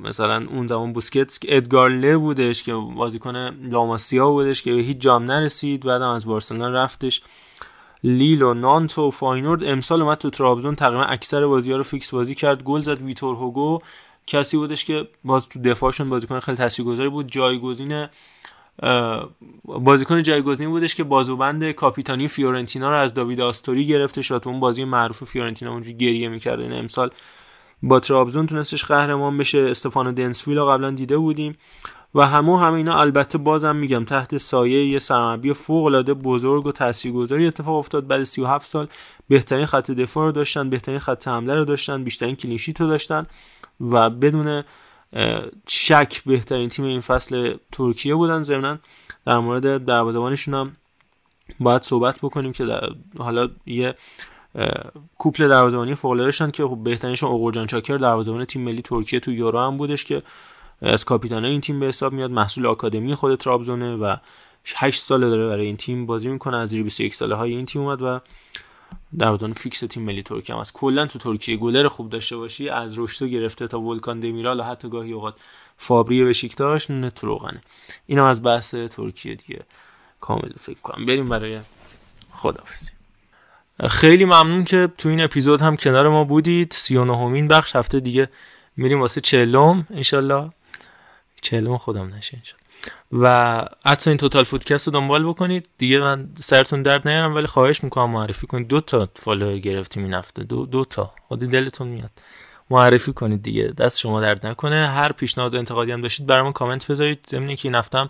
مثلا 0.02 0.46
اون 0.50 0.66
زمان 0.66 0.92
بوسکتس. 0.92 1.38
که 1.38 1.56
ادگار 1.56 1.90
ایه 1.90 2.16
بودش 2.16 2.62
که 2.62 2.74
بازیکن 2.74 3.36
لاماسیا 3.70 4.30
بودش 4.30 4.62
که 4.62 4.74
به 4.74 4.80
هیچ 4.80 4.98
جام 4.98 5.24
نرسید. 5.24 5.84
بعدم 5.84 6.08
از 6.08 6.26
بارسلونا 6.26 6.68
رفتش. 6.68 7.22
لیل 8.04 8.42
و 8.42 8.54
نانت 8.54 8.98
و 8.98 9.10
فاینورد 9.10 9.64
امسال 9.64 10.02
اومد 10.02 10.18
تو 10.18 10.30
ترابزون 10.30 10.74
تقریبا 10.74 11.02
اکثر 11.02 11.46
بازی 11.46 11.70
ها 11.70 11.76
رو 11.76 11.82
فیکس 11.82 12.14
بازی 12.14 12.34
کرد. 12.34 12.64
گل 12.64 12.80
زد 12.80 13.02
ویتور 13.02 13.36
هوگو. 13.36 13.78
کسی 14.26 14.56
بودش 14.56 14.84
که 14.84 15.08
باز 15.24 15.48
تو 15.48 15.60
دفاعشون 15.60 16.10
بازیکن 16.10 16.40
خیلی 16.40 16.56
تاثیرگذاری 16.56 17.08
بود. 17.08 17.32
جایگزین 17.32 18.06
بازیکن 19.64 20.22
جایگزین 20.22 20.70
بودش 20.70 20.94
که 20.94 21.04
بازوبند 21.04 21.70
کاپیتانی 21.70 22.28
فیورنتینا 22.28 22.90
رو 22.90 22.96
از 22.96 23.14
داوید 23.14 23.40
آستوری 23.40 23.86
گرفته 23.86 24.22
شد 24.22 24.42
اون 24.46 24.60
بازی 24.60 24.84
معروف 24.84 25.24
فیورنتینا 25.24 25.72
اونجوری 25.72 25.96
گریه 25.96 26.28
می‌کرد. 26.28 26.60
این 26.60 26.72
امسال 26.72 27.10
با 27.82 28.00
ترابزون 28.00 28.46
تونستش 28.46 28.84
قهرمان 28.84 29.36
بشه. 29.36 29.58
استفانو 29.58 30.12
دنسویل 30.12 30.58
رو 30.58 30.66
قبلا 30.66 30.90
دیده 30.90 31.18
بودیم. 31.18 31.56
و 32.14 32.26
همه 32.26 32.60
همه 32.60 32.74
اینا 32.74 33.00
البته 33.00 33.38
بازم 33.38 33.76
میگم 33.76 34.04
تحت 34.04 34.36
سایه 34.36 34.86
یه 34.86 34.98
سرمربی 34.98 35.54
فوق 35.54 35.84
العاده 35.84 36.14
بزرگ 36.14 36.66
و 36.66 36.72
تاثیرگذاری 36.72 37.46
اتفاق 37.46 37.76
افتاد. 37.76 38.06
بعد 38.06 38.22
37 38.22 38.66
سال 38.66 38.88
بهترین 39.28 39.66
خط 39.66 39.90
دفاع 39.90 40.24
رو 40.26 40.32
داشتن 40.32 40.70
بهترین 40.70 40.98
خط 40.98 41.28
حمله 41.28 41.54
رو 41.54 41.64
داشتن 41.64 42.04
بیشترین 42.04 42.36
clean 42.36 42.58
sheet 42.58 42.80
رو 42.80 42.86
داشتن 42.86 43.26
و 43.80 44.10
بدون 44.10 44.62
شک 45.68 46.22
بهترین 46.26 46.68
تیم 46.68 46.84
این 46.84 47.00
فصل 47.00 47.56
ترکیه 47.72 48.14
بودن. 48.14 48.42
ضمن 48.42 48.78
در 49.26 49.38
مورد 49.38 49.84
دروازه‌بانشون 49.84 50.54
هم 50.54 50.76
باید 51.60 51.82
صحبت 51.82 52.18
بکنیم 52.18 52.52
که 52.52 52.64
در 52.64 52.88
حالا 53.18 53.48
یه 53.66 53.94
کوپل 55.18 55.48
دروازه‌بانی 55.48 55.94
فوق 55.94 56.16
داشتن 56.16 56.50
که 56.50 56.64
خب 56.64 56.78
بهترینشون 56.84 57.30
اوغورجان 57.30 57.66
چاکر 57.66 57.96
دروازه‌بان 57.96 58.44
تیم 58.44 58.62
ملی 58.62 58.82
ترکیه 58.82 59.20
تو 59.20 59.32
یورو 59.32 59.58
هم 59.58 59.76
بودش 59.76 60.04
که 60.04 60.22
از 60.82 61.04
کاپیتان 61.04 61.44
این 61.44 61.60
تیم 61.60 61.80
به 61.80 61.86
حساب 61.86 62.12
میاد. 62.12 62.30
محصول 62.30 62.66
آکادمی 62.66 63.14
خود 63.14 63.38
ترابزونه 63.38 63.96
و 63.96 64.16
8 64.76 65.00
ساله 65.00 65.28
داره 65.28 65.48
برای 65.48 65.66
این 65.66 65.76
تیم 65.76 66.06
بازی 66.06 66.28
می‌کنه. 66.28 66.56
از 66.56 66.68
زیر 66.68 66.82
21 66.82 67.14
ساله 67.14 67.34
های 67.34 67.50
این 67.54 67.66
تیم 67.66 67.82
اومد 67.82 68.02
و 68.02 68.20
دروازه‌بان 69.18 69.52
فیکس 69.52 69.80
تیم 69.80 70.02
ملی 70.02 70.22
ترکیه 70.22 70.54
هم 70.54 70.60
از 70.60 70.72
کلا 70.72 71.06
تو 71.06 71.18
ترکیه 71.18 71.56
گلر 71.56 71.88
خوب 71.88 72.10
داشته 72.10 72.36
باشی 72.36 72.68
از 72.68 72.98
رشتو 72.98 73.26
گرفته 73.26 73.66
تا 73.66 73.80
ولکان 73.80 74.20
دمیرال 74.20 74.60
و 74.60 74.62
حتی 74.62 74.88
گاهی 74.88 75.12
اوقات 75.12 75.40
فابری 75.76 76.24
بشیکتاش 76.24 76.90
نتروغنه 76.90 77.62
اینم 78.06 78.24
از 78.24 78.42
بحث 78.42 78.74
ترکیه 78.74 79.34
دیگه. 79.34 79.60
کامل 80.20 80.52
فکر 80.58 80.78
کنم. 80.82 81.06
بریم 81.06 81.28
برای 81.28 81.60
خدافزی 82.32 82.90
خیلی 83.88 84.24
ممنون 84.24 84.64
که 84.64 84.88
تو 84.98 85.08
این 85.08 85.20
اپیزود 85.20 85.60
هم 85.60 85.76
کنار 85.76 86.08
ما 86.08 86.24
بودید. 86.24 86.72
39 86.72 87.16
همین 87.16 87.48
بخش. 87.48 87.76
هفته 87.76 88.00
دیگه 88.00 88.28
میریم 88.76 89.00
واسه 89.00 89.20
چلم 89.20 89.86
انشالله 89.90 90.50
چلم 91.42 91.78
خودم 91.78 92.14
نشه 92.14 92.42
و 93.12 93.64
حتی 93.86 94.10
این 94.10 94.16
توتال 94.16 94.44
فودکست 94.44 94.86
رو 94.86 94.92
دنبال 94.92 95.28
بکنید. 95.28 95.68
دیگه 95.78 96.00
من 96.00 96.28
سرتون 96.40 96.82
درد 96.82 97.08
نیارم 97.08 97.34
ولی 97.34 97.46
خواهش 97.46 97.84
می‌کنم 97.84 98.10
معرفی 98.10 98.46
کنید. 98.46 98.68
دو 98.68 98.80
تا 98.80 99.08
فالوور 99.16 99.58
گرفتیم 99.58 100.04
این 100.04 100.14
هفته. 100.14 100.44
دو, 100.44 100.66
دو 100.66 100.84
تا. 100.84 101.14
خودی 101.28 101.46
دلتون 101.46 101.88
میاد. 101.88 102.10
معرفی 102.70 103.12
کنید 103.12 103.42
دیگه. 103.42 103.62
دست 103.62 103.98
شما 103.98 104.20
درد 104.20 104.46
نکنه. 104.46 104.88
هر 104.88 105.12
پیشنهاد 105.12 105.54
و 105.54 105.58
انتقادی 105.58 105.92
هم 105.92 106.00
داشتید 106.00 106.26
برامون 106.26 106.52
کامنت 106.52 106.90
بذارید. 106.90 107.26
ضمن 107.30 107.56
که 107.56 107.68
این 107.68 107.74
هفته 107.74 108.08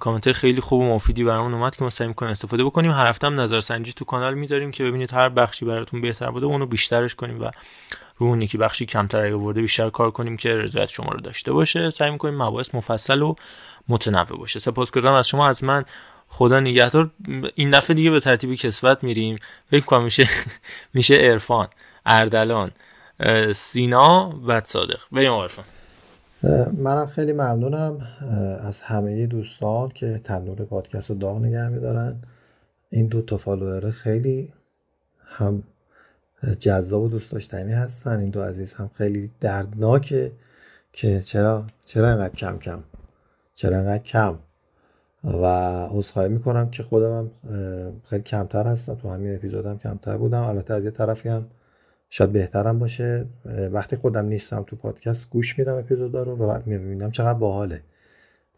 کامنت 0.00 0.32
خیلی 0.32 0.60
خوب 0.60 0.80
و 0.80 0.94
مفیدی 0.94 1.24
برامون 1.24 1.54
اومد 1.54 1.76
که 1.76 1.84
ما 1.84 1.90
سعی 1.90 2.08
می‌کنیم 2.08 2.30
استفاده 2.30 2.64
بکنیم. 2.64 2.90
هر 2.90 3.06
هفته 3.06 3.26
هم 3.26 3.40
نظر 3.40 3.60
سنجی 3.60 3.92
تو 3.92 4.04
کانال 4.04 4.34
می‌ذاریم 4.34 4.70
که 4.70 4.84
ببینید 4.84 5.12
هر 5.12 5.28
بخشی 5.28 5.64
براتون 5.64 6.00
بهتر 6.00 6.30
بوده 6.30 6.46
اونو 6.46 6.66
بیشترش 6.66 7.14
کنیم 7.14 7.42
و 7.42 7.50
رو 8.16 8.26
اون 8.26 8.42
یکی 8.42 8.58
بخشی 8.58 8.86
کمتر 8.86 9.32
آورده 9.32 9.60
بیشتر 9.60 9.90
کار 9.90 10.10
کنیم 10.10 10.36
که 10.36 10.48
رضایت 10.56 10.88
شما 10.88 11.10
رو 11.10 11.20
داشته 11.20 11.52
باشه. 11.52 11.90
سعی 11.90 12.10
می‌کنیم 12.10 12.42
مباحث 12.42 12.74
مفصل 12.74 13.22
و 13.22 13.34
متنوع 13.88 14.38
باشه. 14.38 14.58
سپاسگزارم 14.58 15.14
از 15.14 15.28
شما. 15.28 15.48
از 15.48 15.64
من 15.64 15.84
خدا 16.28 16.60
نگهدار. 16.60 17.10
این 17.54 17.70
دفعه 17.70 17.94
دیگه 17.94 18.10
به 18.10 18.20
ترتیب 18.20 18.54
کسوت 18.54 19.04
میریم. 19.04 19.38
فکر 19.70 19.84
کنم 19.84 20.04
میشه 20.04 20.28
میشه 20.94 21.14
عرفان 21.14 21.68
اردلان 22.06 22.70
سینا 23.54 24.40
و 24.46 24.60
صادق. 24.64 25.00
بریم 25.12 25.32
عرفان. 25.32 25.64
منم 26.78 27.06
خیلی 27.06 27.32
ممنونم 27.32 27.98
از 28.60 28.80
همه 28.80 29.26
دوستان 29.26 29.88
که 29.88 30.20
تنور 30.24 30.64
پادکست 30.64 31.10
رو 31.10 31.16
داغ 31.16 31.38
نگه 31.38 31.68
میدارن. 31.68 32.16
این 32.90 33.06
دو 33.06 33.22
تا 33.22 33.36
فالوور 33.36 33.90
خیلی 33.90 34.52
هم 35.26 35.62
جذاب 36.58 37.02
و 37.02 37.08
دوست 37.08 37.32
داشتنی 37.32 37.72
هستن. 37.72 38.18
این 38.18 38.30
دو 38.30 38.42
عزیز 38.42 38.74
هم 38.74 38.90
خیلی 38.94 39.30
دردناکه 39.40 40.32
که 40.92 41.20
چرا 41.20 41.64
چرا 41.84 42.08
اینقدر 42.08 42.34
کم 42.34 42.58
کم؟ 42.58 42.82
چرا 43.54 43.76
اینقدر 43.76 44.02
کم؟ 44.02 44.38
و 45.24 45.46
عذرخواهی 45.90 46.28
می‌کنم 46.28 46.70
که 46.70 46.82
خودم 46.82 47.30
خیلی 48.04 48.22
کمتر 48.22 48.66
هستم. 48.66 48.94
تو 48.94 49.10
همین 49.10 49.34
اپیزودم 49.34 49.78
کمتر 49.78 50.16
بودم. 50.16 50.44
البته 50.44 50.74
از 50.74 50.84
یه 50.84 50.90
طرفی 50.90 51.28
هم 51.28 51.46
شاید 52.10 52.32
بهترم 52.32 52.78
باشه. 52.78 53.26
وقتی 53.72 53.96
خودم 53.96 54.24
نیستم 54.24 54.64
تو 54.66 54.76
پادکست 54.76 55.30
گوش 55.30 55.58
میدم 55.58 55.78
اپیزودا 55.78 56.22
رو 56.22 56.36
و 56.36 56.46
بعد 56.46 56.66
می‌بینم 56.66 57.10
چقدر 57.10 57.38
باحاله. 57.38 57.82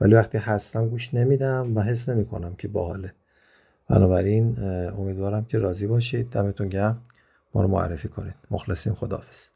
ولی 0.00 0.14
وقتی 0.14 0.38
هستم 0.38 0.88
گوش 0.88 1.14
نمیدم 1.14 1.76
و 1.76 1.80
حس 1.80 2.08
نمی‌کنم 2.08 2.54
که 2.54 2.68
باحاله. 2.68 3.12
بنابراین 3.88 4.56
امیدوارم 4.98 5.44
که 5.44 5.58
راضی 5.58 5.86
باشید. 5.86 6.30
دمتون 6.30 6.68
گرم. 6.68 7.02
ما 7.54 7.62
رو 7.62 7.68
معرفی 7.68 8.08
کنید 8.08 8.34
مخلصیم. 8.50 8.94
خداحافظ. 8.94 9.48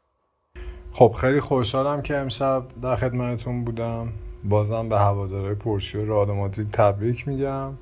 خب 0.91 1.15
خیلی 1.21 1.39
خوشحالم 1.39 2.01
که 2.01 2.17
امشب 2.17 2.63
در 2.81 2.95
خدمتتون 2.95 3.63
بودم. 3.63 4.13
بازم 4.43 4.89
به 4.89 4.99
هواداره 4.99 5.55
پرشور 5.55 6.05
رئال 6.05 6.47
تبریک 6.47 7.27
میگم 7.27 7.73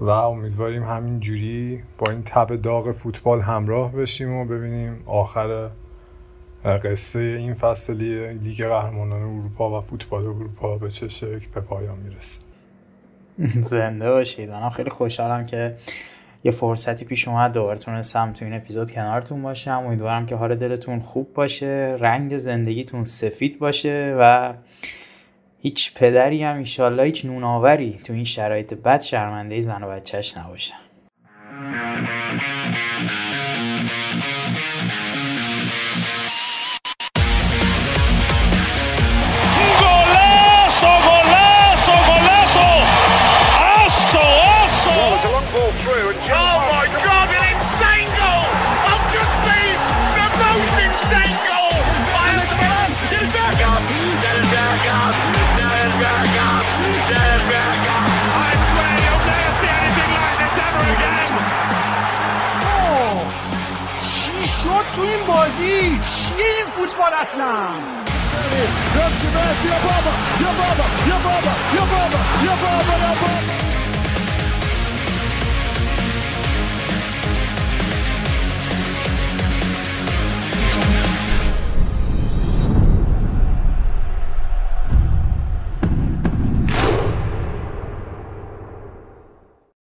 و 0.00 0.08
امیدواریم 0.08 0.82
همین 0.82 1.20
جوری 1.20 1.82
با 1.98 2.12
این 2.12 2.22
تب 2.22 2.56
داغ 2.56 2.90
فوتبال 2.90 3.40
همراه 3.40 3.92
بشیم 3.92 4.32
و 4.32 4.44
ببینیم 4.44 5.02
آخر 5.06 5.70
قصه 6.64 7.18
این 7.18 7.54
فصل 7.54 7.94
لیگ 8.42 8.66
قهرمانان 8.66 9.22
اروپا 9.22 9.78
و 9.78 9.80
فوتبال 9.80 10.22
اروپا 10.22 10.78
به 10.78 10.90
چه 10.90 11.08
شکل 11.08 11.46
به 11.54 11.60
پایان 11.60 11.98
می‌رسه. 11.98 12.40
زنده 13.60 14.10
باشید. 14.10 14.50
منم 14.50 14.70
خیلی 14.70 14.90
خوشحالم 14.90 15.46
که 15.46 15.76
یه 16.44 16.52
فرصتی 16.52 17.04
پیش 17.04 17.28
اومد 17.28 17.52
دوباره 17.52 17.78
تونستم 17.78 18.32
تو 18.32 18.44
این 18.44 18.54
اپیزود 18.54 18.90
کنارتون 18.90 19.42
باشم. 19.42 19.82
امیدوارم 19.86 20.26
که 20.26 20.36
حال 20.36 20.54
دلتون 20.54 21.00
خوب 21.00 21.34
باشه 21.34 21.96
رنگ 22.00 22.36
زندگیتون 22.36 23.04
سفید 23.04 23.58
باشه 23.58 24.16
و 24.20 24.54
هیچ 25.58 25.94
پدری 25.94 26.42
هم 26.42 26.58
ایشالله 26.58 27.02
هیچ 27.02 27.24
نوناوری 27.24 27.98
تو 28.04 28.12
این 28.12 28.24
شرایط 28.24 28.74
بد 28.74 29.00
شرمنده 29.00 29.60
زن 29.60 29.82
و 29.82 29.88
بچهش 29.88 30.36
نباشه. 30.36 30.74
for 66.96 67.12
us 67.12 67.36
now. 67.36 68.06